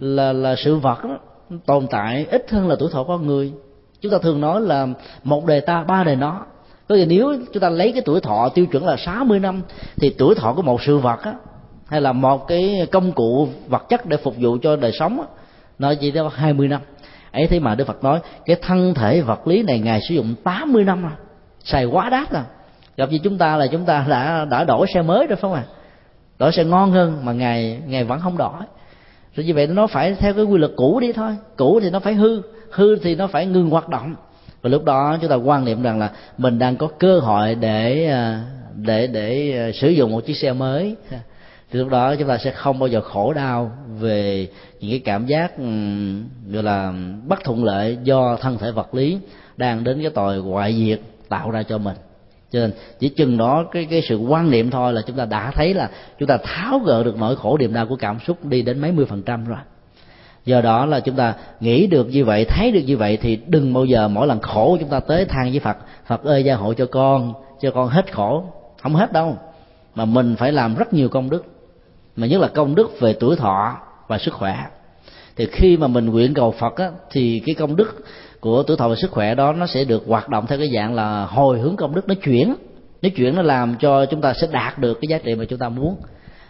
là 0.00 0.32
là 0.32 0.54
sự 0.56 0.76
vật 0.76 1.04
đó, 1.04 1.18
tồn 1.66 1.86
tại 1.90 2.26
ít 2.30 2.50
hơn 2.50 2.68
là 2.68 2.76
tuổi 2.78 2.90
thọ 2.92 3.04
con 3.04 3.26
người. 3.26 3.52
Chúng 4.00 4.12
ta 4.12 4.18
thường 4.18 4.40
nói 4.40 4.60
là 4.60 4.86
một 5.24 5.46
đời 5.46 5.60
ta 5.60 5.84
ba 5.84 6.04
đời 6.04 6.16
nó. 6.16 6.46
Có 6.88 6.94
nghĩa 6.94 7.04
nếu 7.08 7.36
chúng 7.52 7.60
ta 7.60 7.68
lấy 7.68 7.92
cái 7.92 8.02
tuổi 8.04 8.20
thọ 8.20 8.48
tiêu 8.48 8.66
chuẩn 8.66 8.86
là 8.86 8.96
60 8.96 9.40
năm 9.40 9.62
thì 9.96 10.14
tuổi 10.18 10.34
thọ 10.34 10.52
của 10.52 10.62
một 10.62 10.82
sự 10.82 10.98
vật 10.98 11.22
á 11.22 11.34
hay 11.86 12.00
là 12.00 12.12
một 12.12 12.48
cái 12.48 12.86
công 12.92 13.12
cụ 13.12 13.48
vật 13.68 13.88
chất 13.88 14.06
để 14.06 14.16
phục 14.16 14.34
vụ 14.38 14.58
cho 14.62 14.76
đời 14.76 14.92
sống 14.92 15.20
á, 15.20 15.26
nó 15.78 15.94
chỉ 15.94 16.10
có 16.10 16.30
20 16.34 16.68
năm. 16.68 16.80
Ấy 17.32 17.46
thế 17.46 17.60
mà 17.60 17.74
Đức 17.74 17.86
Phật 17.86 18.04
nói 18.04 18.20
cái 18.46 18.56
thân 18.62 18.94
thể 18.94 19.20
vật 19.20 19.46
lý 19.46 19.62
này 19.62 19.78
ngài 19.78 20.00
sử 20.08 20.14
dụng 20.14 20.34
80 20.44 20.84
năm 20.84 21.02
rồi 21.02 21.12
xài 21.64 21.84
quá 21.84 22.10
đắt 22.10 22.30
rồi. 22.32 22.42
Gặp 22.96 23.10
như 23.10 23.18
chúng 23.18 23.38
ta 23.38 23.56
là 23.56 23.66
chúng 23.66 23.84
ta 23.84 24.06
đã 24.08 24.44
đã 24.50 24.64
đổi 24.64 24.86
xe 24.94 25.02
mới 25.02 25.26
rồi 25.26 25.36
phải 25.36 25.42
không 25.42 25.52
ạ? 25.52 25.64
à? 25.68 25.77
Đổi 26.38 26.52
sẽ 26.52 26.64
ngon 26.64 26.90
hơn 26.90 27.24
mà 27.24 27.32
ngày 27.32 27.80
ngày 27.86 28.04
vẫn 28.04 28.20
không 28.20 28.38
đổi 28.38 28.62
rồi 29.38 29.46
như 29.46 29.54
vậy 29.54 29.66
nó 29.66 29.86
phải 29.86 30.14
theo 30.14 30.34
cái 30.34 30.44
quy 30.44 30.58
luật 30.58 30.72
cũ 30.76 31.00
đi 31.00 31.12
thôi. 31.12 31.36
Cũ 31.56 31.80
thì 31.82 31.90
nó 31.90 32.00
phải 32.00 32.14
hư 32.14 32.42
hư 32.70 32.96
thì 32.96 33.14
nó 33.14 33.26
phải 33.26 33.46
ngừng 33.46 33.70
hoạt 33.70 33.88
động. 33.88 34.14
Và 34.62 34.70
lúc 34.70 34.84
đó 34.84 35.16
chúng 35.20 35.30
ta 35.30 35.36
quan 35.36 35.64
niệm 35.64 35.82
rằng 35.82 35.98
là 35.98 36.10
mình 36.38 36.58
đang 36.58 36.76
có 36.76 36.88
cơ 36.98 37.18
hội 37.18 37.54
để 37.54 38.06
à, 38.06 38.44
để 38.74 39.06
để 39.06 39.58
à, 39.58 39.72
sử 39.72 39.88
dụng 39.88 40.12
một 40.12 40.20
chiếc 40.26 40.36
xe 40.36 40.52
mới. 40.52 40.96
Thì 41.70 41.78
lúc 41.78 41.88
đó 41.88 42.14
chúng 42.16 42.28
ta 42.28 42.38
sẽ 42.38 42.50
không 42.50 42.78
bao 42.78 42.88
giờ 42.88 43.00
khổ 43.00 43.32
đau 43.32 43.72
về 44.00 44.48
những 44.80 44.90
cái 44.90 45.00
cảm 45.04 45.26
giác 45.26 45.58
ừ, 45.58 45.64
gọi 46.50 46.62
là, 46.62 46.92
bất 47.26 47.44
thuận 47.44 47.64
lợi 47.64 47.98
do 48.02 48.36
thân 48.40 48.58
thể 48.58 48.70
vật 48.70 48.94
lý 48.94 49.18
đang 49.56 49.84
đến 49.84 50.02
cái 50.02 50.10
tội 50.14 50.42
ngoại 50.42 50.74
diệt 50.74 51.00
tạo 51.28 51.50
ra 51.50 51.62
cho 51.62 51.78
mình 51.78 51.96
cho 52.50 52.60
nên 52.60 52.72
chỉ 52.98 53.08
chừng 53.08 53.36
đó 53.36 53.64
cái 53.72 53.86
cái 53.90 54.02
sự 54.08 54.16
quan 54.16 54.50
niệm 54.50 54.70
thôi 54.70 54.92
là 54.92 55.02
chúng 55.06 55.16
ta 55.16 55.24
đã 55.24 55.50
thấy 55.50 55.74
là 55.74 55.90
chúng 56.18 56.28
ta 56.28 56.38
tháo 56.42 56.78
gỡ 56.78 57.04
được 57.04 57.16
nỗi 57.16 57.36
khổ 57.36 57.58
niềm 57.58 57.72
đau 57.72 57.86
của 57.86 57.96
cảm 57.96 58.18
xúc 58.26 58.44
đi 58.44 58.62
đến 58.62 58.80
mấy 58.80 58.92
mươi 58.92 59.06
phần 59.06 59.22
trăm 59.22 59.44
rồi. 59.44 59.58
Do 60.44 60.60
đó 60.60 60.86
là 60.86 61.00
chúng 61.00 61.16
ta 61.16 61.34
nghĩ 61.60 61.86
được 61.86 62.08
như 62.08 62.24
vậy 62.24 62.44
thấy 62.44 62.72
được 62.72 62.82
như 62.86 62.96
vậy 62.96 63.16
thì 63.16 63.38
đừng 63.46 63.74
bao 63.74 63.84
giờ 63.84 64.08
mỗi 64.08 64.26
lần 64.26 64.40
khổ 64.40 64.76
chúng 64.80 64.88
ta 64.88 65.00
tới 65.00 65.24
than 65.24 65.50
với 65.50 65.60
phật 65.60 65.76
phật 66.06 66.24
ơi 66.24 66.44
gia 66.44 66.54
hộ 66.54 66.74
cho 66.74 66.86
con 66.86 67.34
cho 67.60 67.70
con 67.70 67.88
hết 67.88 68.12
khổ. 68.12 68.44
Không 68.82 68.94
hết 68.94 69.12
đâu 69.12 69.36
mà 69.94 70.04
mình 70.04 70.36
phải 70.36 70.52
làm 70.52 70.74
rất 70.74 70.92
nhiều 70.92 71.08
công 71.08 71.30
đức 71.30 71.44
mà 72.16 72.26
nhất 72.26 72.40
là 72.40 72.48
công 72.48 72.74
đức 72.74 73.00
về 73.00 73.16
tuổi 73.20 73.36
thọ 73.36 73.76
và 74.06 74.18
sức 74.18 74.34
khỏe. 74.34 74.66
Thì 75.36 75.46
khi 75.52 75.76
mà 75.76 75.86
mình 75.86 76.06
nguyện 76.06 76.34
cầu 76.34 76.50
phật 76.50 76.76
á, 76.76 76.90
thì 77.10 77.42
cái 77.46 77.54
công 77.54 77.76
đức 77.76 78.04
của 78.40 78.62
tuổi 78.62 78.76
thọ 78.76 78.88
và 78.88 78.94
sức 78.94 79.10
khỏe 79.10 79.34
đó, 79.34 79.52
nó 79.52 79.66
sẽ 79.66 79.84
được 79.84 80.04
hoạt 80.06 80.28
động 80.28 80.46
theo 80.46 80.58
cái 80.58 80.68
dạng 80.74 80.94
là 80.94 81.26
hồi 81.26 81.58
hướng 81.58 81.76
công 81.76 81.94
đức 81.94 82.08
nó 82.08 82.14
chuyển. 82.14 82.54
Nó 83.02 83.08
chuyển 83.16 83.36
nó 83.36 83.42
làm 83.42 83.74
cho 83.80 84.06
chúng 84.06 84.20
ta 84.20 84.34
sẽ 84.34 84.46
đạt 84.50 84.78
được 84.78 84.98
cái 85.00 85.08
giá 85.08 85.18
trị 85.18 85.34
mà 85.34 85.44
chúng 85.44 85.58
ta 85.58 85.68
muốn. 85.68 85.96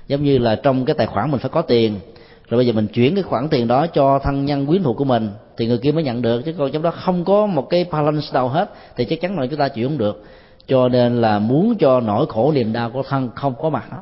Giống 0.06 0.24
như 0.24 0.38
là 0.38 0.56
trong 0.62 0.84
cái 0.84 0.94
tài 0.98 1.06
khoản 1.06 1.30
mình 1.30 1.40
phải 1.40 1.50
có 1.50 1.62
tiền, 1.62 2.00
rồi 2.48 2.58
bây 2.58 2.66
giờ 2.66 2.72
mình 2.72 2.86
chuyển 2.86 3.14
cái 3.14 3.22
khoản 3.22 3.48
tiền 3.48 3.68
đó 3.68 3.86
cho 3.86 4.18
thân 4.18 4.44
nhân 4.44 4.66
quyến 4.66 4.82
thuộc 4.82 4.96
của 4.96 5.04
mình, 5.04 5.30
thì 5.56 5.66
người 5.66 5.78
kia 5.78 5.92
mới 5.92 6.04
nhận 6.04 6.22
được, 6.22 6.42
chứ 6.44 6.52
còn 6.58 6.72
trong 6.72 6.82
đó 6.82 6.90
không 6.90 7.24
có 7.24 7.46
một 7.46 7.66
cái 7.70 7.86
balance 7.90 8.26
đâu 8.32 8.48
hết, 8.48 8.70
thì 8.96 9.04
chắc 9.04 9.20
chắn 9.20 9.38
là 9.38 9.46
chúng 9.46 9.58
ta 9.58 9.68
chuyển 9.68 9.88
không 9.88 9.98
được. 9.98 10.24
Cho 10.66 10.88
nên 10.88 11.20
là 11.20 11.38
muốn 11.38 11.74
cho 11.78 12.00
nỗi 12.00 12.26
khổ 12.28 12.52
niềm 12.52 12.72
đau 12.72 12.90
của 12.90 13.02
thân 13.08 13.30
không 13.34 13.54
có 13.60 13.70
mặt 13.70 13.84
đó, 13.90 13.98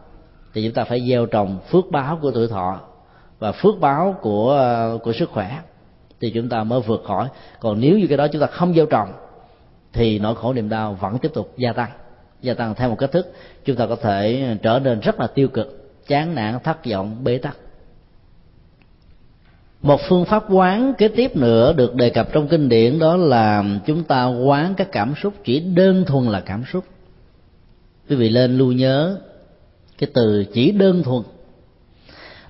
thì 0.55 0.65
chúng 0.65 0.75
ta 0.75 0.85
phải 0.85 1.01
gieo 1.11 1.27
trồng 1.27 1.59
phước 1.71 1.85
báo 1.91 2.19
của 2.23 2.31
tuổi 2.31 2.49
thọ 2.49 2.81
và 3.39 3.53
phước 3.53 3.75
báo 3.81 4.17
của 4.21 4.51
ờ, 4.51 4.99
của 5.03 5.13
sức 5.13 5.31
khỏe 5.31 5.59
thì 6.21 6.31
chúng 6.31 6.49
ta 6.49 6.65
mới 6.65 6.81
vượt 6.81 7.03
khỏi. 7.05 7.29
Còn 7.61 7.81
nếu 7.81 7.99
như 7.99 8.07
cái 8.07 8.19
đó 8.19 8.27
chúng 8.29 8.41
ta 8.41 8.47
không 8.47 8.75
gieo 8.75 8.87
trồng, 8.87 9.13
thì 9.93 10.19
nỗi 10.19 10.35
khổ 10.35 10.53
niềm 10.53 10.69
đau 10.69 10.95
vẫn 11.01 11.19
tiếp 11.19 11.31
tục 11.35 11.53
gia 11.57 11.73
tăng 11.73 11.91
gia 12.43 12.55
tăng 12.55 12.75
theo 12.75 12.89
một 12.89 12.97
cách 12.99 13.13
thức. 13.13 13.33
Chúng 13.65 13.77
ta 13.77 13.87
có 13.87 13.97
thể 13.97 14.57
trở 14.63 14.79
nên 14.79 15.01
rất 15.01 15.21
là 15.21 15.27
tiêu 15.27 15.49
cực, 15.49 15.93
chán 16.07 16.35
nản, 16.35 16.59
thất 16.65 16.87
vọng, 16.87 17.25
bế 17.25 17.39
tắc. 17.39 17.57
Một 19.83 20.01
phương 20.09 20.25
pháp 20.25 20.45
quán 20.51 20.95
kế 20.99 21.09
tiếp 21.09 21.37
nữa 21.37 21.73
được 21.73 21.95
đề 21.95 22.11
cập 22.11 22.33
trong 22.33 22.49
kinh 22.49 22.69
điển 22.69 22.99
đó 22.99 23.17
là 23.17 23.65
chúng 23.87 24.05
ta 24.05 24.27
quán 24.27 24.75
các 24.77 24.89
cảm 24.93 25.15
xúc, 25.23 25.35
chỉ 25.45 25.61
đơn 25.61 26.05
thuần 26.07 26.25
là 26.27 26.41
cảm 26.41 26.65
xúc. 26.73 26.85
Quý 28.09 28.17
vị 28.17 28.29
lên 28.29 28.59
lưu 28.59 28.73
nhớ 28.73 29.19
cái 29.99 30.11
từ 30.15 30.45
chỉ 30.53 30.71
đơn 30.71 31.03
thuần. 31.03 31.23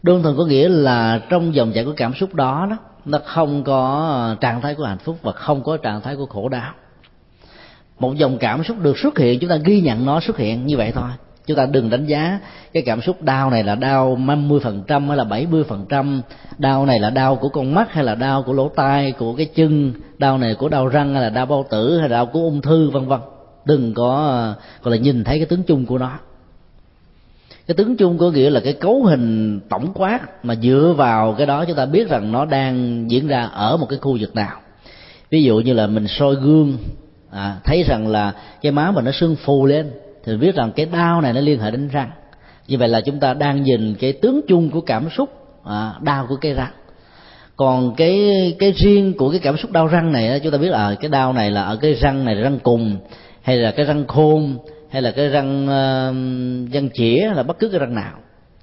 Đơn 0.03 0.23
thuần 0.23 0.37
có 0.37 0.45
nghĩa 0.45 0.69
là 0.69 1.23
trong 1.31 1.55
dòng 1.55 1.73
chảy 1.73 1.85
của 1.85 1.95
cảm 1.97 2.15
xúc 2.15 2.35
đó 2.35 2.67
đó 2.71 2.77
nó 3.07 3.19
không 3.25 3.65
có 3.65 4.37
trạng 4.41 4.61
thái 4.61 4.75
của 4.75 4.85
hạnh 4.85 4.99
phúc 4.99 5.17
và 5.23 5.33
không 5.33 5.63
có 5.63 5.77
trạng 5.77 6.01
thái 6.01 6.17
của 6.17 6.27
khổ 6.27 6.49
đau. 6.49 6.73
Một 7.99 8.15
dòng 8.17 8.39
cảm 8.39 8.65
xúc 8.65 8.77
được 8.81 8.99
xuất 8.99 9.19
hiện, 9.19 9.39
chúng 9.41 9.51
ta 9.51 9.57
ghi 9.57 9.81
nhận 9.81 10.07
nó 10.07 10.21
xuất 10.21 10.37
hiện 10.37 10.67
như 10.67 10.77
vậy 10.77 10.93
thôi. 10.93 11.11
Chúng 11.47 11.57
ta 11.57 11.67
đừng 11.67 11.91
đánh 11.91 12.07
giá 12.07 12.41
cái 12.73 12.83
cảm 12.87 13.01
xúc 13.01 13.23
đau 13.23 13.51
này 13.51 13.65
là 13.65 13.75
đau 13.75 14.17
50 14.17 14.61
phần 14.63 14.83
trăm 14.87 15.09
hay 15.09 15.17
là 15.17 15.25
70 15.25 15.65
phần 15.65 15.87
trăm. 15.89 16.23
Đau 16.59 16.87
này 16.87 17.01
là 17.01 17.11
đau 17.11 17.37
của 17.37 17.49
con 17.49 17.75
mắt 17.75 17.93
hay 17.93 18.05
là 18.05 18.15
đau 18.15 18.43
của 18.43 18.53
lỗ 18.53 18.69
tai, 18.69 19.13
của 19.13 19.35
cái 19.37 19.47
chân. 19.47 19.93
Đau 20.19 20.39
này 20.39 20.55
của 20.55 20.69
đau 20.69 20.89
răng 20.89 21.15
hay 21.15 21.23
là 21.23 21.31
đau 21.31 21.47
bao 21.47 21.65
tử 21.71 21.99
hay 21.99 22.09
là 22.09 22.17
đau 22.17 22.27
của 22.27 22.41
ung 22.41 22.61
thư, 22.61 22.91
vân 22.91 23.07
vân. 23.07 23.21
Đừng 23.65 23.95
có, 23.95 24.15
gọi 24.83 24.97
là 24.97 25.03
nhìn 25.03 25.25
thấy 25.25 25.39
cái 25.39 25.47
tướng 25.47 25.63
chung 25.63 25.87
của 25.87 25.99
nó 25.99 26.19
cái 27.67 27.75
tướng 27.75 27.97
chung 27.97 28.19
có 28.19 28.31
nghĩa 28.31 28.51
là 28.51 28.61
cái 28.61 28.73
cấu 28.73 29.05
hình 29.05 29.61
tổng 29.69 29.93
quát 29.95 30.45
mà 30.45 30.55
dựa 30.55 30.95
vào 30.97 31.35
cái 31.39 31.47
đó 31.47 31.65
chúng 31.65 31.77
ta 31.77 31.87
biết 31.87 32.09
rằng 32.09 32.33
nó 32.33 32.45
đang 32.45 33.05
diễn 33.11 33.27
ra 33.27 33.43
ở 33.43 33.77
một 33.77 33.87
cái 33.89 33.99
khu 33.99 34.19
vực 34.21 34.35
nào. 34.35 34.61
Ví 35.31 35.43
dụ 35.43 35.61
như 35.61 35.73
là 35.73 35.87
mình 35.87 36.09
soi 36.09 36.35
gương 36.35 36.77
à, 37.31 37.57
thấy 37.65 37.83
rằng 37.83 38.09
là 38.09 38.33
cái 38.63 38.73
má 38.73 38.91
mình 38.91 39.05
nó 39.05 39.13
sưng 39.13 39.37
phù 39.37 39.67
lên 39.67 39.91
thì 40.25 40.37
biết 40.37 40.55
rằng 40.55 40.73
cái 40.77 40.87
đau 40.87 41.21
này 41.21 41.33
nó 41.33 41.41
liên 41.41 41.61
hệ 41.61 41.71
đến 41.71 41.89
răng. 41.89 42.11
Như 42.69 42.79
vậy 42.79 42.89
là 42.89 43.01
chúng 43.01 43.21
ta 43.21 43.35
đang 43.35 43.63
nhìn 43.63 43.95
cái 43.95 44.13
tướng 44.13 44.41
chung 44.49 44.71
của 44.71 44.81
cảm 44.81 45.09
xúc 45.11 45.31
à, 45.65 45.93
đau 46.01 46.27
của 46.29 46.37
cây 46.37 46.53
răng. 46.53 46.73
Còn 47.57 47.95
cái 47.97 48.31
cái 48.59 48.73
riêng 48.73 49.13
của 49.19 49.31
cái 49.31 49.41
cảm 49.41 49.57
xúc 49.57 49.71
đau 49.71 49.87
răng 49.87 50.13
này 50.13 50.41
chúng 50.41 50.53
ta 50.53 50.59
biết 50.59 50.71
là 50.71 50.89
à, 50.89 50.95
cái 51.01 51.09
đau 51.09 51.33
này 51.33 51.51
là 51.51 51.63
ở 51.63 51.77
cái 51.77 51.95
răng 51.95 52.25
này 52.25 52.35
là 52.35 52.43
răng 52.43 52.59
cùng 52.63 52.97
hay 53.43 53.57
là 53.57 53.71
cái 53.71 53.87
răng 53.87 54.07
khôn 54.07 54.59
hay 54.97 55.03
là 55.03 55.11
cái 55.11 55.29
răng 55.29 55.63
uh, 55.65 56.73
răng 56.73 56.89
chĩa 56.95 57.31
là 57.35 57.43
bất 57.43 57.59
cứ 57.59 57.69
cái 57.69 57.81
răng 57.81 57.95
nào. 57.95 58.13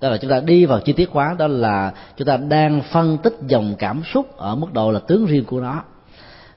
Đó 0.01 0.09
là 0.09 0.17
chúng 0.17 0.31
ta 0.31 0.39
đi 0.39 0.65
vào 0.65 0.79
chi 0.79 0.93
tiết 0.93 1.09
hóa 1.09 1.35
đó 1.37 1.47
là 1.47 1.93
chúng 2.17 2.27
ta 2.27 2.37
đang 2.37 2.81
phân 2.81 3.17
tích 3.17 3.33
dòng 3.47 3.75
cảm 3.79 4.01
xúc 4.13 4.37
ở 4.37 4.55
mức 4.55 4.73
độ 4.73 4.91
là 4.91 4.99
tướng 5.07 5.25
riêng 5.25 5.45
của 5.45 5.59
nó. 5.59 5.83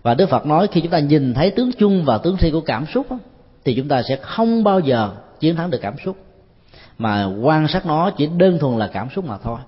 Và 0.02 0.14
đức 0.14 0.28
phật 0.28 0.46
nói 0.46 0.68
khi 0.72 0.80
chúng 0.80 0.90
ta 0.90 0.98
nhìn 0.98 1.34
thấy 1.34 1.50
tướng 1.50 1.70
chung 1.78 2.04
và 2.04 2.18
tướng 2.18 2.36
riêng 2.36 2.52
của 2.52 2.60
cảm 2.60 2.86
xúc 2.86 3.06
thì 3.64 3.74
chúng 3.74 3.88
ta 3.88 4.02
sẽ 4.02 4.16
không 4.16 4.64
bao 4.64 4.80
giờ 4.80 5.10
chiến 5.40 5.56
thắng 5.56 5.70
được 5.70 5.78
cảm 5.82 5.94
xúc. 6.04 6.16
Mà 6.98 7.24
quan 7.42 7.68
sát 7.68 7.86
nó 7.86 8.10
chỉ 8.10 8.26
đơn 8.26 8.58
thuần 8.58 8.78
là 8.78 8.90
cảm 8.92 9.08
xúc 9.10 9.24
mà 9.24 9.38
thôi 9.38 9.58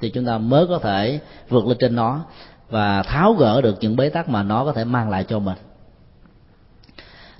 thì 0.00 0.10
chúng 0.10 0.26
ta 0.26 0.38
mới 0.38 0.66
có 0.66 0.78
thể 0.78 1.20
vượt 1.48 1.66
lên 1.66 1.76
trên 1.80 1.96
nó 1.96 2.20
và 2.70 3.02
tháo 3.02 3.32
gỡ 3.32 3.60
được 3.60 3.76
những 3.80 3.96
bế 3.96 4.08
tắc 4.08 4.28
mà 4.28 4.42
nó 4.42 4.64
có 4.64 4.72
thể 4.72 4.84
mang 4.84 5.10
lại 5.10 5.24
cho 5.28 5.38
mình. 5.38 5.58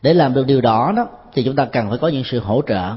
Để 0.03 0.15
làm 0.15 0.35
được 0.35 0.47
điều 0.47 0.61
đó 0.61 0.93
đó 0.97 1.07
thì 1.35 1.43
chúng 1.45 1.57
ta 1.57 1.65
cần 1.65 1.89
phải 1.89 1.99
có 1.99 2.09
những 2.09 2.25
sự 2.25 2.39
hỗ 2.39 2.63
trợ. 2.67 2.91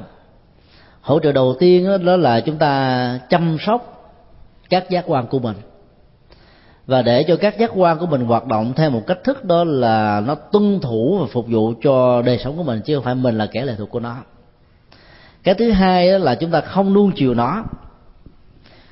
Hỗ 1.02 1.20
trợ 1.20 1.32
đầu 1.32 1.56
tiên 1.60 1.88
đó, 1.88 1.98
đó 1.98 2.18
là 2.18 2.40
chúng 2.40 2.57
ta 2.57 3.20
chăm 3.30 3.57
sóc 3.60 4.12
các 4.70 4.90
giác 4.90 5.03
quan 5.07 5.28
của 5.28 5.40
mình. 5.40 5.56
Và 6.86 7.02
để 7.02 7.24
cho 7.24 7.36
các 7.36 7.60
giác 7.60 7.72
quan 7.76 7.99
của 7.99 8.06
mình 8.06 8.22
hoạt 8.22 8.45
động 8.45 8.74
theo 8.76 8.90
một 8.90 9.02
cách 9.07 9.24
thức 9.24 9.45
đó 9.45 9.64
là 9.64 10.22
nó 10.28 10.36
tuân 10.36 10.80
thủ 10.80 11.18
và 11.22 11.28
phục 11.32 11.45
vụ 11.48 11.74
cho 11.84 12.22
đời 12.22 12.38
sống 12.38 12.57
của 12.57 12.64
mình 12.64 12.82
chứ 12.86 12.95
không 12.95 13.03
phải 13.03 13.16
mình 13.16 13.38
là 13.38 13.45
kẻ 13.45 13.66
lệ 13.66 13.76
thuộc 13.78 13.90
của 13.90 13.99
nó. 13.99 14.16
Cái 15.44 15.56
thứ 15.56 15.72
hai 15.72 16.12
đó 16.12 16.18
là 16.18 16.36
chúng 16.36 16.52
ta 16.52 16.62
không 16.62 16.94
nuông 16.94 17.12
chiều 17.16 17.34
nó. 17.34 17.64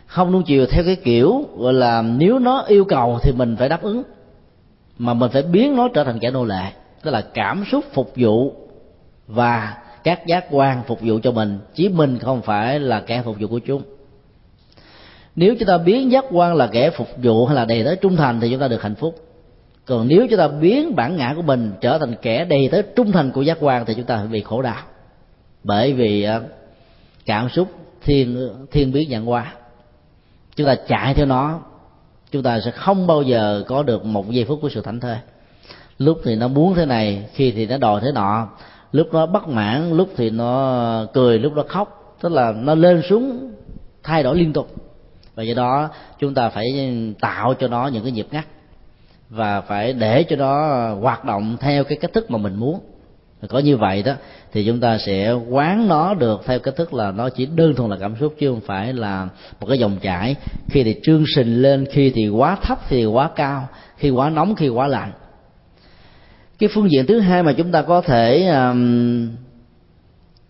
Không 0.05 0.31
nuông 0.31 0.43
chiều 0.43 0.65
theo 0.65 0.83
cái 0.83 0.95
kiểu 0.95 1.45
gọi 1.57 1.73
là 1.73 2.01
nếu 2.01 2.39
nó 2.39 2.63
yêu 2.67 2.85
cầu 2.85 3.19
thì 3.23 3.31
mình 3.31 3.55
phải 3.59 3.69
đáp 3.69 3.81
ứng 3.81 4.03
mà 4.97 5.13
mình 5.13 5.31
phải 5.31 5.41
biến 5.41 5.75
nó 5.75 5.87
trở 5.93 6.03
thành 6.03 6.19
kẻ 6.19 6.31
nô 6.31 6.45
lệ 6.45 6.71
tức 7.03 7.11
là 7.11 7.21
cảm 7.33 7.63
xúc 7.71 7.85
phục 7.93 8.11
vụ 8.15 8.53
và 9.27 9.77
các 10.03 10.27
giác 10.27 10.45
quan 10.49 10.83
phục 10.87 10.99
vụ 11.01 11.19
cho 11.23 11.31
mình 11.31 11.59
chứ 11.75 11.89
mình 11.93 12.19
không 12.19 12.41
phải 12.41 12.79
là 12.79 12.99
kẻ 12.99 13.21
phục 13.21 13.35
vụ 13.39 13.47
của 13.47 13.59
chúng. 13.59 13.81
Nếu 15.35 15.55
chúng 15.59 15.67
ta 15.67 15.77
biến 15.77 16.11
giác 16.11 16.25
quan 16.31 16.55
là 16.55 16.67
kẻ 16.67 16.89
phục 16.89 17.07
vụ 17.17 17.45
hay 17.45 17.55
là 17.55 17.65
đầy 17.65 17.83
tới 17.83 17.95
trung 17.95 18.15
thành 18.15 18.39
thì 18.39 18.49
chúng 18.49 18.59
ta 18.59 18.67
được 18.67 18.81
hạnh 18.81 18.95
phúc. 18.95 19.15
Còn 19.85 20.07
nếu 20.07 20.27
chúng 20.29 20.39
ta 20.39 20.47
biến 20.47 20.95
bản 20.95 21.17
ngã 21.17 21.33
của 21.35 21.41
mình 21.41 21.71
trở 21.81 21.97
thành 21.97 22.15
kẻ 22.21 22.45
đầy 22.45 22.69
tới 22.71 22.83
trung 22.95 23.11
thành 23.11 23.31
của 23.31 23.41
giác 23.41 23.57
quan 23.61 23.85
thì 23.85 23.93
chúng 23.93 24.05
ta 24.05 24.23
bị 24.31 24.41
khổ 24.41 24.61
đau. 24.61 24.83
Bởi 25.63 25.93
vì 25.93 26.23
ờ, 26.23 26.43
cảm 27.25 27.49
xúc 27.49 27.67
thiên 28.01 28.49
thiên 28.71 28.91
biến 28.91 29.09
nhận 29.09 29.25
hóa. 29.25 29.53
Chúng 30.55 30.67
ta 30.67 30.75
chạy 30.87 31.13
theo 31.13 31.25
nó, 31.25 31.59
chúng 32.31 32.43
ta 32.43 32.59
sẽ 32.65 32.71
không 32.71 33.07
bao 33.07 33.21
giờ 33.21 33.63
có 33.67 33.83
được 33.83 34.05
một 34.05 34.31
giây 34.31 34.45
phút 34.45 34.59
của 34.61 34.69
sự 34.69 34.81
thảnh 34.81 34.99
thơi. 34.99 35.17
Lúc 35.97 36.17
thì 36.23 36.35
nó 36.35 36.47
muốn 36.47 36.75
thế 36.75 36.85
này, 36.85 37.25
khi 37.33 37.51
thì 37.51 37.65
nó 37.65 37.77
đòi 37.77 38.01
thế 38.01 38.11
nọ 38.11 38.47
lúc 38.93 39.13
nó 39.13 39.25
bất 39.25 39.47
mãn, 39.47 39.97
lúc 39.97 40.09
thì 40.15 40.29
nó 40.29 41.05
cười, 41.13 41.39
lúc 41.39 41.53
nó 41.55 41.63
khóc. 41.67 42.15
Tức 42.21 42.31
là 42.31 42.51
nó 42.51 42.75
lên 42.75 43.01
xuống, 43.09 43.51
thay 44.03 44.23
đổi 44.23 44.37
liên 44.37 44.53
tục. 44.53 44.67
Và 45.35 45.43
do 45.43 45.53
đó, 45.53 45.89
chúng 46.19 46.33
ta 46.33 46.49
phải 46.49 46.65
tạo 47.21 47.53
cho 47.53 47.67
nó 47.67 47.87
những 47.87 48.03
cái 48.03 48.11
nhịp 48.11 48.27
ngắt. 48.31 48.45
Và 49.29 49.61
phải 49.61 49.93
để 49.93 50.23
cho 50.23 50.35
nó 50.35 50.87
hoạt 50.93 51.25
động 51.25 51.57
theo 51.59 51.83
cái 51.83 51.97
cách 52.01 52.13
thức 52.13 52.31
mà 52.31 52.37
mình 52.37 52.55
muốn. 52.55 52.79
Có 53.49 53.59
như 53.59 53.77
vậy 53.77 54.03
đó, 54.03 54.13
thì 54.51 54.65
chúng 54.65 54.79
ta 54.79 54.97
sẽ 54.97 55.31
quán 55.31 55.87
nó 55.87 56.13
được 56.13 56.41
theo 56.45 56.59
cách 56.59 56.75
thức 56.75 56.93
là 56.93 57.11
nó 57.11 57.29
chỉ 57.29 57.45
đơn 57.45 57.75
thuần 57.75 57.89
là 57.89 57.97
cảm 57.99 58.15
xúc, 58.19 58.33
chứ 58.39 58.49
không 58.49 58.61
phải 58.61 58.93
là 58.93 59.27
một 59.59 59.67
cái 59.67 59.79
dòng 59.79 59.97
chảy. 60.01 60.35
Khi 60.69 60.83
thì 60.83 60.95
trương 61.03 61.23
sình 61.35 61.61
lên, 61.61 61.85
khi 61.91 62.11
thì 62.15 62.29
quá 62.29 62.57
thấp, 62.61 62.79
khi 62.87 62.95
thì 62.95 63.05
quá 63.05 63.29
cao, 63.35 63.67
khi 63.97 64.09
quá 64.09 64.29
nóng, 64.29 64.55
khi 64.55 64.69
quá 64.69 64.87
lạnh 64.87 65.11
cái 66.63 66.69
phương 66.73 66.91
diện 66.91 67.05
thứ 67.05 67.19
hai 67.19 67.43
mà 67.43 67.53
chúng 67.53 67.71
ta 67.71 67.81
có 67.81 68.01
thể 68.01 68.47
um, 68.47 69.29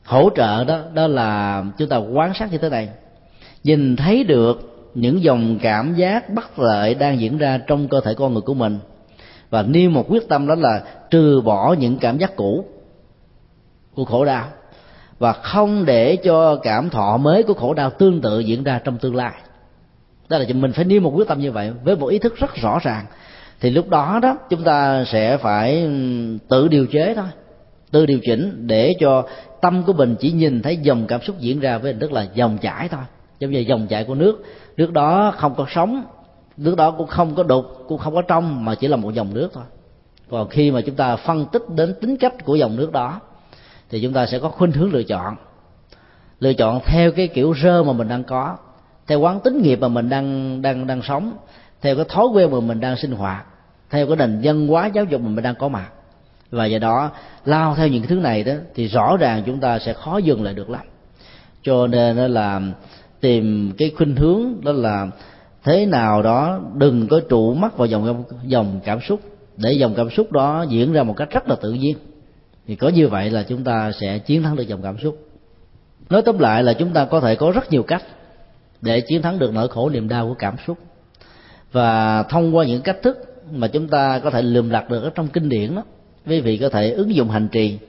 hỗ 0.03 0.29
trợ 0.35 0.63
đó 0.63 0.79
đó 0.93 1.07
là 1.07 1.63
chúng 1.77 1.89
ta 1.89 1.97
quan 1.97 2.33
sát 2.33 2.51
như 2.51 2.57
thế 2.57 2.69
này. 2.69 2.89
Nhìn 3.63 3.95
thấy 3.95 4.23
được 4.23 4.89
những 4.95 5.23
dòng 5.23 5.59
cảm 5.61 5.95
giác 5.95 6.29
bất 6.29 6.59
lợi 6.59 6.95
đang 6.95 7.19
diễn 7.19 7.37
ra 7.37 7.59
trong 7.67 7.87
cơ 7.87 8.01
thể 8.01 8.13
con 8.13 8.33
người 8.33 8.41
của 8.41 8.53
mình. 8.53 8.79
Và 9.49 9.61
nêu 9.61 9.89
một 9.89 10.05
quyết 10.09 10.29
tâm 10.29 10.47
đó 10.47 10.55
là 10.55 10.83
trừ 11.09 11.41
bỏ 11.41 11.75
những 11.79 11.97
cảm 11.97 12.17
giác 12.17 12.35
cũ 12.35 12.65
của 13.95 14.05
khổ 14.05 14.25
đau. 14.25 14.47
Và 15.19 15.33
không 15.33 15.85
để 15.85 16.15
cho 16.15 16.55
cảm 16.55 16.89
thọ 16.89 17.17
mới 17.17 17.43
của 17.43 17.53
khổ 17.53 17.73
đau 17.73 17.89
tương 17.89 18.21
tự 18.21 18.39
diễn 18.39 18.63
ra 18.63 18.81
trong 18.83 18.97
tương 18.97 19.15
lai. 19.15 19.33
Đó 20.29 20.37
là 20.37 20.45
mình 20.53 20.71
phải 20.71 20.85
nêu 20.85 21.01
một 21.01 21.11
quyết 21.15 21.27
tâm 21.27 21.39
như 21.39 21.51
vậy 21.51 21.71
với 21.83 21.95
một 21.95 22.07
ý 22.07 22.19
thức 22.19 22.35
rất 22.35 22.55
rõ 22.55 22.79
ràng 22.83 23.05
thì 23.63 23.69
lúc 23.69 23.89
đó 23.89 24.19
đó, 24.21 24.37
chúng 24.49 24.63
ta 24.63 25.03
sẽ 25.05 25.37
phải 25.37 25.81
ừ, 25.81 25.89
tự 26.47 26.67
điều 26.67 26.85
chế 26.87 27.13
thôi. 27.15 27.25
Tự 27.91 28.05
điều 28.05 28.19
chỉnh 28.23 28.67
để 28.67 28.93
cho 28.99 29.23
tâm 29.61 29.83
của 29.83 29.93
mình 29.93 30.15
chỉ 30.19 30.31
nhìn 30.31 30.61
thấy 30.61 30.77
dòng 30.77 31.07
cảm 31.07 31.21
xúc 31.21 31.39
diễn 31.39 31.59
ra 31.59 31.77
với 31.77 31.91
hình 31.91 31.99
thức 31.99 32.11
là 32.11 32.27
dòng 32.33 32.57
chảy 32.57 32.89
thôi. 32.89 33.01
Giống 33.39 33.51
như 33.51 33.59
dòng 33.59 33.87
chảy 33.87 34.03
của 34.03 34.15
nước. 34.15 34.43
Nước 34.77 34.91
đó 34.91 35.33
không 35.37 35.55
có 35.55 35.65
sóng, 35.69 36.03
nước 36.57 36.75
đó 36.77 36.91
cũng 36.91 37.07
không 37.07 37.35
có 37.35 37.43
đục, 37.43 37.65
cũng 37.87 37.97
không 37.97 38.15
có 38.15 38.21
trong, 38.21 38.65
mà 38.65 38.75
chỉ 38.75 38.87
là 38.87 38.97
một 38.97 39.13
dòng 39.13 39.33
nước 39.33 39.49
thôi. 39.53 39.63
Còn 40.29 40.49
khi 40.49 40.71
mà 40.71 40.81
chúng 40.81 40.95
ta 40.95 41.15
phân 41.15 41.45
tích 41.45 41.63
đến 41.75 41.95
tính 42.01 42.17
cách 42.17 42.45
của 42.45 42.55
dòng 42.55 42.75
nước 42.75 42.91
đó, 42.91 43.19
thì 43.89 44.01
chúng 44.01 44.13
ta 44.13 44.25
sẽ 44.25 44.39
có 44.39 44.49
khuynh 44.49 44.71
hướng 44.71 44.93
lựa 44.93 45.03
chọn. 45.03 45.35
Lựa 46.39 46.53
chọn 46.53 46.79
theo 46.85 47.11
cái 47.11 47.27
kiểu 47.27 47.53
rơ 47.63 47.83
mà 47.83 47.93
mình 47.93 48.07
đang 48.07 48.23
có, 48.23 48.57
theo 49.07 49.19
quán 49.19 49.39
tính 49.39 49.61
nghiệp 49.61 49.79
mà 49.81 49.87
mình 49.87 50.09
đang 50.09 50.61
đang 50.61 50.87
đang 50.87 51.01
sống, 51.01 51.31
theo 51.81 51.95
cái 51.95 52.05
thói 52.09 52.25
quen 52.27 52.51
mà 52.51 52.59
mình 52.59 52.79
đang 52.79 52.97
sinh 52.97 53.11
hoạt 53.11 53.45
theo 53.93 54.07
cái 54.07 54.15
nền 54.15 54.39
văn 54.43 54.67
hóa 54.67 54.87
giáo 54.87 55.05
dục 55.05 55.21
mà 55.21 55.29
mình 55.29 55.43
đang 55.43 55.55
có 55.55 55.67
mặt. 55.67 55.91
Và 56.51 56.65
do 56.65 56.79
đó, 56.79 57.11
lao 57.45 57.75
theo 57.75 57.87
những 57.87 58.03
thứ 58.03 58.15
này 58.15 58.43
đó, 58.43 58.53
thì 58.75 58.87
rõ 58.87 59.17
ràng 59.17 59.43
chúng 59.45 59.59
ta 59.59 59.79
sẽ 59.79 59.93
khó 59.93 60.17
dừng 60.17 60.43
lại 60.43 60.53
được 60.53 60.69
lắm. 60.69 60.81
Cho 61.61 61.87
nên 61.87 62.17
là 62.17 62.61
tìm 63.21 63.71
cái 63.77 63.91
khuynh 63.97 64.15
hướng, 64.15 64.61
đó 64.63 64.71
là 64.71 65.07
thế 65.63 65.85
nào 65.85 66.21
đó 66.21 66.59
đừng 66.75 67.07
có 67.07 67.19
trụ 67.29 67.53
mắt 67.53 67.77
vào 67.77 67.85
dòng 67.85 68.23
dòng 68.43 68.79
cảm 68.85 68.99
xúc. 69.01 69.19
Để 69.57 69.73
dòng 69.73 69.93
cảm 69.95 70.09
xúc 70.09 70.31
đó 70.31 70.65
diễn 70.69 70.93
ra 70.93 71.03
một 71.03 71.13
cách 71.17 71.31
rất 71.31 71.49
là 71.49 71.55
tự 71.55 71.71
nhiên. 71.73 71.97
Thì 72.67 72.75
có 72.75 72.89
như 72.89 73.07
vậy 73.07 73.29
là 73.29 73.43
chúng 73.43 73.63
ta 73.63 73.91
sẽ 74.01 74.19
chiến 74.19 74.43
thắng 74.43 74.55
được 74.55 74.67
dòng 74.67 74.81
cảm 74.81 74.97
xúc. 74.97 75.17
Nói 76.09 76.21
tóm 76.21 76.39
lại 76.39 76.63
là 76.63 76.73
chúng 76.73 76.93
ta 76.93 77.05
có 77.05 77.19
thể 77.19 77.35
có 77.35 77.51
rất 77.51 77.71
nhiều 77.71 77.83
cách 77.83 78.03
để 78.81 79.01
chiến 79.01 79.21
thắng 79.21 79.39
được 79.39 79.53
nỗi 79.53 79.67
khổ 79.67 79.89
niềm 79.89 80.07
đau 80.07 80.27
của 80.27 80.35
cảm 80.39 80.55
xúc. 80.67 80.77
Và 81.71 82.23
thông 82.23 82.55
qua 82.55 82.65
những 82.65 82.81
cách 82.81 82.97
thức 83.01 83.32
mà 83.51 83.67
chúng 83.67 83.87
ta 83.87 84.19
có 84.19 84.29
thể 84.29 84.41
lượm 84.41 84.69
lặt 84.69 84.89
được 84.89 85.03
ở 85.03 85.09
trong 85.15 85.27
kinh 85.27 85.49
điển 85.49 85.75
đó. 85.75 85.83
Quý 86.27 86.41
vị 86.41 86.57
có 86.57 86.69
thể 86.69 86.91
ứng 86.91 87.15
dụng 87.15 87.29
hành 87.29 87.47
trì 87.47 87.79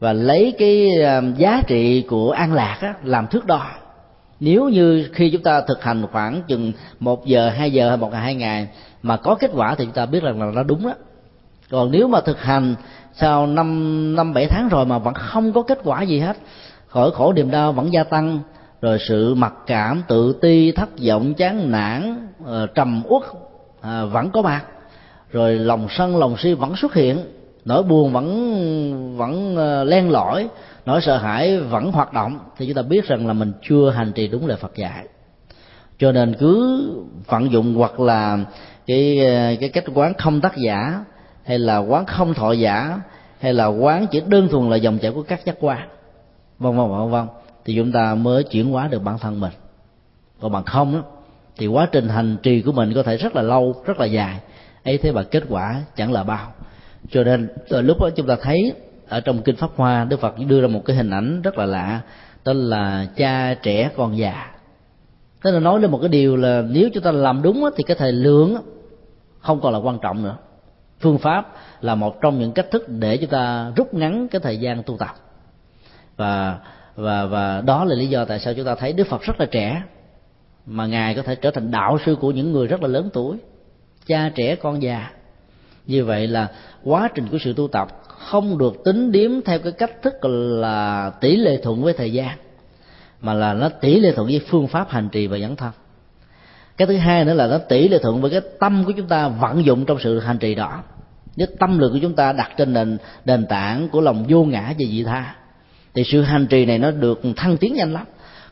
và 0.00 0.12
lấy 0.12 0.54
cái 0.58 1.02
à, 1.02 1.22
giá 1.36 1.62
trị 1.66 2.02
của 2.08 2.30
an 2.30 2.52
lạc 2.52 2.78
đó, 2.82 2.88
làm 3.04 3.26
thước 3.26 3.46
đo. 3.46 3.66
Nếu 4.40 4.68
như 4.68 5.08
khi 5.12 5.30
chúng 5.30 5.42
ta 5.42 5.60
thực 5.60 5.82
hành 5.82 6.06
khoảng 6.12 6.42
chừng 6.48 6.72
một 7.00 7.26
giờ 7.26 7.50
hai 7.50 7.72
giờ 7.72 7.88
hay 7.88 7.96
một 7.96 8.12
ngày 8.12 8.22
hai 8.22 8.34
ngày 8.34 8.68
mà 9.02 9.16
có 9.16 9.34
kết 9.34 9.50
quả 9.54 9.74
thì 9.74 9.84
chúng 9.84 9.94
ta 9.94 10.06
biết 10.06 10.22
rằng 10.22 10.42
là 10.42 10.52
nó 10.54 10.62
đúng 10.62 10.86
đó. 10.86 10.94
Còn 11.70 11.90
nếu 11.90 12.08
mà 12.08 12.20
thực 12.20 12.40
hành 12.40 12.74
sau 13.14 13.46
năm 13.46 14.16
năm 14.16 14.34
bảy 14.34 14.46
tháng 14.46 14.68
rồi 14.68 14.86
mà 14.86 14.98
vẫn 14.98 15.14
không 15.14 15.52
có 15.52 15.62
kết 15.62 15.78
quả 15.84 16.02
gì 16.02 16.18
hết 16.18 16.36
khỏi 16.94 17.10
khổ 17.10 17.32
niềm 17.32 17.50
đau 17.50 17.72
vẫn 17.72 17.92
gia 17.92 18.04
tăng 18.04 18.40
rồi 18.80 18.98
sự 19.08 19.34
mặc 19.34 19.52
cảm 19.66 20.02
tự 20.08 20.38
ti 20.40 20.72
thất 20.72 20.88
vọng 21.06 21.34
chán 21.34 21.70
nản 21.70 22.28
ờ, 22.44 22.66
trầm 22.66 23.02
uất 23.08 23.22
à, 23.80 24.04
vẫn 24.04 24.30
có 24.30 24.42
mặt 24.42 24.64
rồi 25.34 25.58
lòng 25.58 25.86
sân 25.90 26.16
lòng 26.16 26.36
si 26.38 26.52
vẫn 26.52 26.76
xuất 26.76 26.94
hiện. 26.94 27.18
Nỗi 27.64 27.82
buồn 27.82 28.12
vẫn 28.12 29.16
vẫn 29.16 29.56
ờ, 29.56 29.84
len 29.84 30.10
lỏi. 30.10 30.48
Nỗi 30.86 31.00
sợ 31.02 31.16
hãi 31.16 31.58
vẫn 31.58 31.92
hoạt 31.92 32.12
động. 32.12 32.38
Thì 32.56 32.66
chúng 32.66 32.74
ta 32.74 32.82
biết 32.82 33.06
rằng 33.06 33.26
là 33.26 33.32
mình 33.32 33.52
chưa 33.62 33.90
hành 33.90 34.12
trì 34.12 34.28
đúng 34.28 34.46
lời 34.46 34.58
Phật 34.60 34.76
dạy. 34.76 35.06
Cho 35.98 36.12
nên 36.12 36.34
cứ 36.34 36.82
vận 37.26 37.52
dụng 37.52 37.74
hoặc 37.74 38.00
là 38.00 38.38
cái 38.86 39.26
ờ, 39.26 39.54
cái 39.60 39.68
cách 39.68 39.84
quán 39.94 40.14
không 40.14 40.40
tác 40.40 40.56
giả 40.56 41.04
hay 41.44 41.58
là 41.58 41.78
quán 41.78 42.06
không 42.06 42.34
thọ 42.34 42.52
giả 42.52 43.00
hay 43.40 43.54
là 43.54 43.66
quán 43.66 44.06
chỉ 44.10 44.22
đơn 44.26 44.48
thuần 44.48 44.70
là 44.70 44.76
dòng 44.76 44.98
chảy 44.98 45.10
của 45.10 45.22
các 45.22 45.44
giác 45.44 45.56
quan 45.60 45.88
vân 46.58 46.76
vân 46.76 46.90
vân 46.90 47.10
vân 47.10 47.26
thì 47.64 47.74
chúng 47.76 47.92
ta 47.92 48.14
mới 48.14 48.44
chuyển 48.44 48.70
hóa 48.70 48.88
được 48.88 49.02
bản 49.02 49.18
thân 49.18 49.40
mình. 49.40 49.52
Còn 50.40 50.52
bằng 50.52 50.64
không 50.64 50.94
đó, 50.94 51.02
thì 51.56 51.66
quá 51.66 51.88
trình 51.92 52.08
hành 52.08 52.36
trì 52.42 52.62
của 52.62 52.72
mình 52.72 52.94
có 52.94 53.02
thể 53.02 53.16
rất 53.16 53.36
là 53.36 53.42
lâu 53.42 53.74
rất 53.86 54.00
là 54.00 54.06
dài 54.06 54.40
ấy 54.84 54.98
thế 54.98 55.12
mà 55.12 55.22
kết 55.22 55.42
quả 55.48 55.82
chẳng 55.96 56.12
là 56.12 56.24
bao. 56.24 56.52
Cho 57.10 57.24
nên, 57.24 57.48
từ 57.68 57.80
lúc 57.80 58.00
đó 58.00 58.10
chúng 58.16 58.26
ta 58.26 58.36
thấy 58.42 58.72
ở 59.08 59.20
trong 59.20 59.42
kinh 59.42 59.56
pháp 59.56 59.70
hoa, 59.76 60.04
đức 60.04 60.20
phật 60.20 60.34
đưa 60.48 60.60
ra 60.60 60.66
một 60.66 60.82
cái 60.84 60.96
hình 60.96 61.10
ảnh 61.10 61.42
rất 61.42 61.58
là 61.58 61.66
lạ, 61.66 62.00
tên 62.44 62.56
là 62.56 63.06
cha 63.16 63.54
trẻ 63.54 63.90
con 63.96 64.18
già. 64.18 64.50
Tức 65.42 65.50
là 65.50 65.60
nói 65.60 65.80
lên 65.80 65.90
một 65.90 65.98
cái 65.98 66.08
điều 66.08 66.36
là 66.36 66.62
nếu 66.68 66.88
chúng 66.94 67.02
ta 67.02 67.12
làm 67.12 67.42
đúng 67.42 67.64
thì 67.76 67.84
cái 67.86 67.96
thời 68.00 68.12
lượng 68.12 68.56
không 69.38 69.60
còn 69.60 69.72
là 69.72 69.78
quan 69.78 69.98
trọng 70.02 70.22
nữa. 70.22 70.36
Phương 71.00 71.18
pháp 71.18 71.52
là 71.80 71.94
một 71.94 72.20
trong 72.20 72.38
những 72.38 72.52
cách 72.52 72.66
thức 72.70 72.88
để 72.88 73.16
chúng 73.16 73.30
ta 73.30 73.72
rút 73.76 73.94
ngắn 73.94 74.28
cái 74.28 74.40
thời 74.40 74.60
gian 74.60 74.82
tu 74.82 74.96
tập. 74.96 75.14
Và 76.16 76.58
và 76.94 77.26
và 77.26 77.60
đó 77.60 77.84
là 77.84 77.94
lý 77.94 78.06
do 78.06 78.24
tại 78.24 78.40
sao 78.40 78.54
chúng 78.54 78.66
ta 78.66 78.74
thấy 78.74 78.92
đức 78.92 79.06
phật 79.06 79.22
rất 79.22 79.40
là 79.40 79.46
trẻ, 79.46 79.82
mà 80.66 80.86
ngài 80.86 81.14
có 81.14 81.22
thể 81.22 81.34
trở 81.34 81.50
thành 81.50 81.70
đạo 81.70 81.98
sư 82.06 82.16
của 82.20 82.30
những 82.30 82.52
người 82.52 82.66
rất 82.66 82.82
là 82.82 82.88
lớn 82.88 83.08
tuổi 83.12 83.36
cha 84.06 84.30
trẻ 84.34 84.56
con 84.56 84.82
già. 84.82 85.10
Như 85.86 86.04
vậy 86.04 86.26
là 86.26 86.48
quá 86.84 87.08
trình 87.14 87.28
của 87.30 87.38
sự 87.44 87.52
tu 87.52 87.68
tập 87.68 87.88
không 88.06 88.58
được 88.58 88.84
tính 88.84 89.12
điếm 89.12 89.30
theo 89.44 89.58
cái 89.58 89.72
cách 89.72 90.02
thức 90.02 90.14
là 90.24 91.10
tỷ 91.20 91.36
lệ 91.36 91.60
thuận 91.62 91.82
với 91.82 91.92
thời 91.92 92.12
gian, 92.12 92.38
mà 93.20 93.34
là 93.34 93.54
nó 93.54 93.68
tỷ 93.68 94.00
lệ 94.00 94.12
thuận 94.12 94.28
với 94.28 94.40
phương 94.48 94.68
pháp 94.68 94.90
hành 94.90 95.08
trì 95.08 95.26
và 95.26 95.36
dẫn 95.36 95.56
thân. 95.56 95.70
Cái 96.76 96.86
thứ 96.86 96.96
hai 96.96 97.24
nữa 97.24 97.34
là 97.34 97.46
nó 97.46 97.58
tỷ 97.58 97.88
lệ 97.88 97.98
thuận 98.02 98.20
với 98.20 98.30
cái 98.30 98.40
tâm 98.60 98.84
của 98.84 98.92
chúng 98.92 99.06
ta 99.06 99.28
vận 99.28 99.64
dụng 99.64 99.84
trong 99.84 99.98
sự 100.00 100.18
hành 100.20 100.38
trì 100.38 100.54
đó. 100.54 100.82
Nếu 101.36 101.46
tâm 101.58 101.78
lực 101.78 101.90
của 101.92 101.98
chúng 102.02 102.14
ta 102.14 102.32
đặt 102.32 102.50
trên 102.56 102.72
nền 102.72 102.98
nền 103.24 103.46
tảng 103.46 103.88
của 103.88 104.00
lòng 104.00 104.24
vô 104.28 104.44
ngã 104.44 104.62
và 104.62 104.74
vị 104.78 105.04
tha, 105.04 105.34
thì 105.94 106.04
sự 106.04 106.22
hành 106.22 106.46
trì 106.46 106.66
này 106.66 106.78
nó 106.78 106.90
được 106.90 107.20
thăng 107.36 107.56
tiến 107.56 107.74
nhanh 107.74 107.92
lắm. 107.92 108.04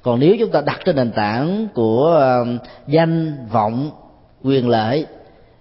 Còn 0.02 0.20
nếu 0.20 0.36
chúng 0.38 0.50
ta 0.50 0.60
đặt 0.60 0.80
trên 0.84 0.96
nền 0.96 1.10
tảng 1.10 1.68
của 1.74 2.06
ờ, 2.06 2.46
danh, 2.86 3.36
vọng, 3.50 3.90
quyền 4.42 4.68
lợi 4.68 5.06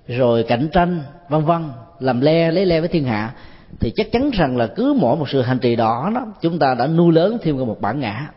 rồi 0.07 0.43
cạnh 0.43 0.69
tranh, 0.73 1.03
vân 1.29 1.45
vân, 1.45 1.69
làm 1.99 2.21
le, 2.21 2.51
lấy 2.51 2.65
le 2.65 2.79
với 2.79 2.89
thiên 2.89 3.05
hạ, 3.05 3.33
thì 3.79 3.91
chắc 3.95 4.11
chắn 4.11 4.29
rằng 4.33 4.57
là 4.57 4.67
cứ 4.67 4.95
mỗi 4.99 5.17
một 5.17 5.29
sự 5.29 5.41
hành 5.41 5.59
trì 5.59 5.75
đó 5.75 6.11
đó, 6.15 6.25
chúng 6.41 6.59
ta 6.59 6.75
đã 6.79 6.87
nuôi 6.87 7.13
lớn 7.13 7.37
thêm 7.41 7.57
một 7.57 7.81
bản 7.81 7.99
ngã. 7.99 8.27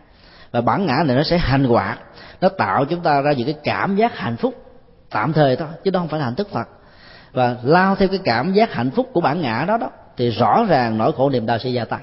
Và 0.50 0.60
bản 0.60 0.86
ngã 0.86 1.02
này 1.06 1.16
nó 1.16 1.22
sẽ 1.22 1.38
hành 1.38 1.64
hoạt 1.64 1.98
nó 2.40 2.48
tạo 2.48 2.84
chúng 2.84 3.00
ta 3.00 3.20
ra 3.20 3.32
những 3.32 3.46
cái 3.46 3.56
cảm 3.64 3.96
giác 3.96 4.18
hạnh 4.18 4.36
phúc 4.36 4.54
tạm 5.10 5.32
thời 5.32 5.56
thôi, 5.56 5.68
chứ 5.84 5.90
đó 5.90 6.00
không 6.00 6.08
phải 6.08 6.20
là 6.20 6.24
hạnh 6.24 6.34
thức 6.34 6.48
phật 6.50 6.68
và 7.32 7.56
lao 7.62 7.96
theo 7.96 8.08
cái 8.08 8.18
cảm 8.24 8.52
giác 8.52 8.72
hạnh 8.72 8.90
phúc 8.90 9.10
của 9.12 9.20
bản 9.20 9.40
ngã 9.40 9.64
đó 9.68 9.76
đó, 9.76 9.90
thì 10.16 10.30
rõ 10.30 10.64
ràng 10.68 10.98
nỗi 10.98 11.12
khổ 11.12 11.30
niềm 11.30 11.46
đau 11.46 11.58
sẽ 11.58 11.68
gia 11.68 11.84
tăng. 11.84 12.00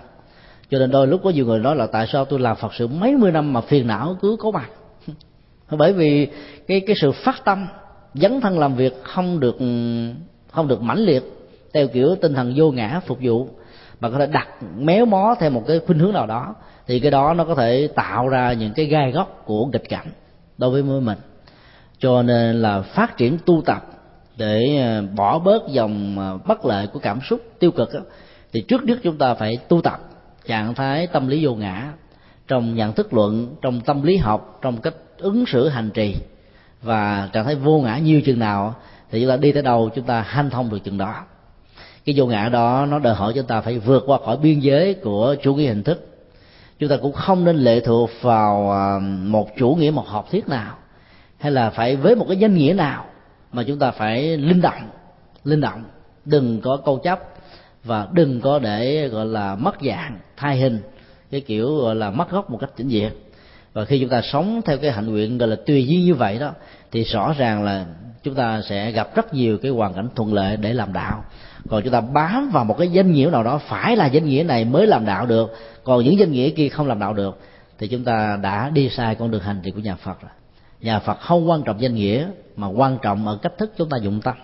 Cho 0.69 0.79
nên 0.79 0.91
đôi 0.91 1.07
lúc 1.07 1.21
có 1.23 1.29
nhiều 1.29 1.45
người 1.45 1.59
nói 1.59 1.75
là 1.75 1.87
tại 1.87 2.07
sao 2.07 2.25
tôi 2.25 2.39
làm 2.39 2.55
phật 2.55 2.73
sự 2.73 2.87
mấy 2.87 3.17
mươi 3.17 3.31
năm 3.31 3.53
mà 3.53 3.61
phiền 3.61 3.87
não 3.87 4.15
cứ 4.21 4.35
có 4.39 4.51
mặt? 4.51 4.69
Bởi 5.69 5.93
vì 5.93 6.27
cái 6.67 6.81
cái 6.87 6.95
sự 7.01 7.11
phát 7.11 7.45
tâm 7.45 7.67
dấn 8.13 8.41
thân 8.41 8.59
làm 8.59 8.75
việc 8.75 9.03
không 9.03 9.39
được 9.39 9.57
không 10.51 10.67
được 10.67 10.81
mãnh 10.81 10.99
liệt 10.99 11.23
theo 11.73 11.87
kiểu 11.87 12.15
tinh 12.21 12.33
thần 12.33 12.53
vô 12.55 12.71
ngã 12.71 13.01
phục 13.07 13.17
vụ 13.21 13.47
mà 13.99 14.09
có 14.09 14.19
thể 14.19 14.25
đặt 14.25 14.47
méo 14.77 15.05
mó 15.05 15.35
theo 15.39 15.49
một 15.49 15.63
cái 15.67 15.79
khuynh 15.87 15.99
hướng 15.99 16.13
nào 16.13 16.27
đó 16.27 16.55
thì 16.87 16.99
cái 16.99 17.11
đó 17.11 17.33
nó 17.33 17.43
có 17.43 17.55
thể 17.55 17.89
tạo 17.95 18.27
ra 18.27 18.53
những 18.53 18.73
cái 18.73 18.85
gai 18.85 19.11
góc 19.11 19.41
của 19.45 19.65
nghịch 19.65 19.89
cảnh 19.89 20.07
đối 20.57 20.69
với 20.69 20.83
mỗi 20.83 21.01
mình. 21.01 21.17
Cho 21.99 22.23
nên 22.23 22.61
là 22.61 22.81
phát 22.81 23.17
triển 23.17 23.37
tu 23.45 23.61
tập 23.65 23.85
để 24.37 24.77
à, 24.77 25.01
bỏ 25.15 25.39
bớt 25.39 25.67
dòng 25.67 26.19
à, 26.19 26.37
bất 26.47 26.65
lợi 26.65 26.87
của 26.87 26.99
cảm 26.99 27.19
xúc 27.29 27.41
tiêu 27.59 27.71
cực 27.71 27.93
đó, 27.93 27.99
thì 28.53 28.61
trước 28.61 28.83
nhất 28.83 28.99
chúng 29.03 29.17
ta 29.17 29.33
phải 29.33 29.57
tu 29.67 29.81
tập 29.81 29.99
trạng 30.45 30.73
thái 30.75 31.07
tâm 31.07 31.27
lý 31.27 31.45
vô 31.45 31.55
ngã 31.55 31.93
trong 32.47 32.75
nhận 32.75 32.93
thức 32.93 33.13
luận 33.13 33.55
trong 33.61 33.81
tâm 33.81 34.03
lý 34.03 34.17
học 34.17 34.59
trong 34.61 34.81
cách 34.81 34.93
ứng 35.17 35.45
xử 35.47 35.67
hành 35.67 35.89
trì 35.93 36.15
và 36.81 37.29
trạng 37.33 37.45
thái 37.45 37.55
vô 37.55 37.79
ngã 37.79 37.97
nhiều 37.97 38.21
chừng 38.21 38.39
nào, 38.39 38.75
thì 39.11 39.21
chúng 39.21 39.29
ta 39.29 39.37
đi 39.37 39.51
tới 39.51 39.63
đâu 39.63 39.89
chúng 39.95 40.05
ta 40.05 40.21
hanh 40.21 40.49
thông 40.49 40.69
được 40.69 40.83
chừng 40.83 40.97
đó. 40.97 41.15
Cái 42.05 42.15
vô 42.17 42.25
ngã 42.25 42.49
đó, 42.49 42.85
nó 42.89 42.99
đòi 42.99 43.15
hỏi 43.15 43.33
chúng 43.35 43.45
ta 43.45 43.61
phải 43.61 43.79
vượt 43.79 44.03
qua 44.05 44.17
khỏi 44.25 44.37
biên 44.37 44.59
giới 44.59 44.93
của 44.93 45.35
chủ 45.43 45.55
nghĩa 45.55 45.67
hình 45.67 45.83
thức. 45.83 46.07
Chúng 46.79 46.89
ta 46.89 46.97
cũng 47.01 47.13
không 47.13 47.43
nên 47.43 47.55
lệ 47.55 47.79
thuộc 47.79 48.09
vào 48.21 48.71
à, 48.71 48.99
một 49.21 49.49
chủ 49.57 49.75
nghĩa, 49.79 49.91
một 49.91 50.07
học 50.07 50.27
thuyết 50.31 50.47
nào, 50.47 50.75
hay 51.37 51.51
là 51.51 51.69
phải 51.69 51.95
với 51.95 52.15
một 52.15 52.25
cái 52.27 52.37
danh 52.37 52.55
nghĩa 52.55 52.73
nào 52.73 53.05
mà 53.51 53.63
chúng 53.63 53.79
ta 53.79 53.91
phải 53.91 54.37
linh 54.37 54.61
động 54.61 54.89
linh 55.43 55.61
động. 55.61 55.83
Đừng 56.25 56.61
có 56.61 56.77
câu 56.77 56.97
chấp 56.97 57.19
và 57.83 58.07
đừng 58.11 58.41
có 58.41 58.59
để, 58.59 59.07
gọi 59.07 59.25
là, 59.25 59.55
mất 59.55 59.75
dạng, 59.81 60.19
thay 60.37 60.57
hình, 60.57 60.81
cái 61.31 61.41
kiểu, 61.41 61.77
gọi 61.77 61.95
là, 61.95 62.11
mất 62.11 62.31
gốc 62.31 62.49
một 62.49 62.57
cách 62.61 62.69
chỉnh 62.77 62.87
diện 62.87 63.11
và 63.73 63.85
khi 63.85 63.99
chúng 63.99 64.09
ta 64.09 64.21
sống 64.21 64.61
theo 64.65 64.77
cái 64.77 64.91
hạnh 64.91 65.07
nguyện 65.07 65.37
gọi 65.37 65.49
là 65.49 65.55
tùy 65.65 65.87
duyên 65.87 66.05
như 66.05 66.15
vậy 66.15 66.39
đó, 66.39 66.51
thì 66.91 67.03
rõ 67.03 67.33
ràng 67.37 67.63
là 67.63 67.85
chúng 68.23 68.35
ta 68.35 68.61
sẽ 68.61 68.91
gặp 68.91 69.15
rất 69.15 69.33
nhiều 69.33 69.57
cái 69.57 69.71
hoàn 69.71 69.93
cảnh 69.93 70.09
thuận 70.15 70.33
lợi 70.33 70.57
để 70.57 70.73
làm 70.73 70.93
đạo. 70.93 71.23
Còn 71.69 71.83
chúng 71.83 71.93
ta 71.93 72.01
bám 72.01 72.49
vào 72.49 72.65
một 72.65 72.77
cái 72.77 72.87
danh 72.87 73.11
nghĩa 73.11 73.29
nào 73.31 73.43
đó, 73.43 73.57
phải 73.67 73.95
là 73.95 74.05
danh 74.05 74.25
nghĩa 74.25 74.43
này 74.43 74.65
mới 74.65 74.87
làm 74.87 75.05
đạo 75.05 75.25
được. 75.25 75.55
Còn 75.83 76.03
những 76.03 76.19
danh 76.19 76.31
nghĩa 76.31 76.49
kia 76.49 76.69
không 76.69 76.87
làm 76.87 76.99
đạo 76.99 77.13
được, 77.13 77.39
thì 77.79 77.87
chúng 77.87 78.03
ta 78.03 78.39
đã 78.41 78.69
đi 78.69 78.89
sai 78.89 79.15
con 79.15 79.31
đường 79.31 79.41
hành 79.41 79.61
trì 79.63 79.71
của 79.71 79.79
nhà 79.79 79.95
phật 79.95 80.21
rồi. 80.21 80.31
Nhà 80.81 80.99
phật 80.99 81.19
không 81.19 81.49
quan 81.49 81.63
trọng 81.63 81.81
danh 81.81 81.95
nghĩa, 81.95 82.27
mà 82.55 82.67
quan 82.67 82.97
trọng 83.01 83.27
ở 83.27 83.37
cách 83.41 83.53
thức 83.57 83.73
chúng 83.77 83.89
ta 83.89 83.97
dụng 83.97 84.21
tâm. 84.21 84.35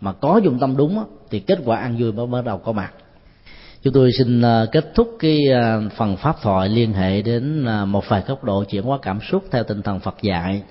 Mà 0.00 0.12
có 0.12 0.40
dụng 0.44 0.58
tâm 0.58 0.76
đúng 0.76 1.04
thì 1.30 1.40
kết 1.40 1.58
quả 1.64 1.76
ăn 1.80 1.96
vui 1.98 2.12
mới 2.12 2.26
bắt 2.26 2.44
đầu 2.44 2.58
có 2.58 2.72
mặt 2.72 2.92
chúng 3.88 3.94
tôi 3.94 4.12
xin 4.12 4.42
à, 4.42 4.66
kết 4.72 4.94
thúc 4.94 5.16
cái 5.18 5.38
à, 5.52 5.80
phần 5.96 6.16
pháp 6.16 6.36
thoại 6.42 6.68
liên 6.68 6.92
hệ 6.92 7.22
đến 7.22 7.64
à, 7.64 7.84
một 7.84 8.04
vài 8.08 8.22
góc 8.26 8.44
độ 8.44 8.64
chuyển 8.64 8.82
hóa 8.82 8.98
cảm 9.02 9.20
xúc 9.30 9.44
theo 9.50 9.64
tinh 9.64 9.82
thần 9.82 10.00
phật 10.00 10.16
dạy 10.22 10.62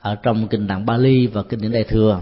ở 0.00 0.14
trong 0.14 0.48
kinh 0.48 0.68
tạng 0.68 0.86
bali 0.86 1.26
và 1.26 1.42
kinh 1.42 1.60
điển 1.60 1.72
đại 1.72 1.84
thừa. 1.84 2.20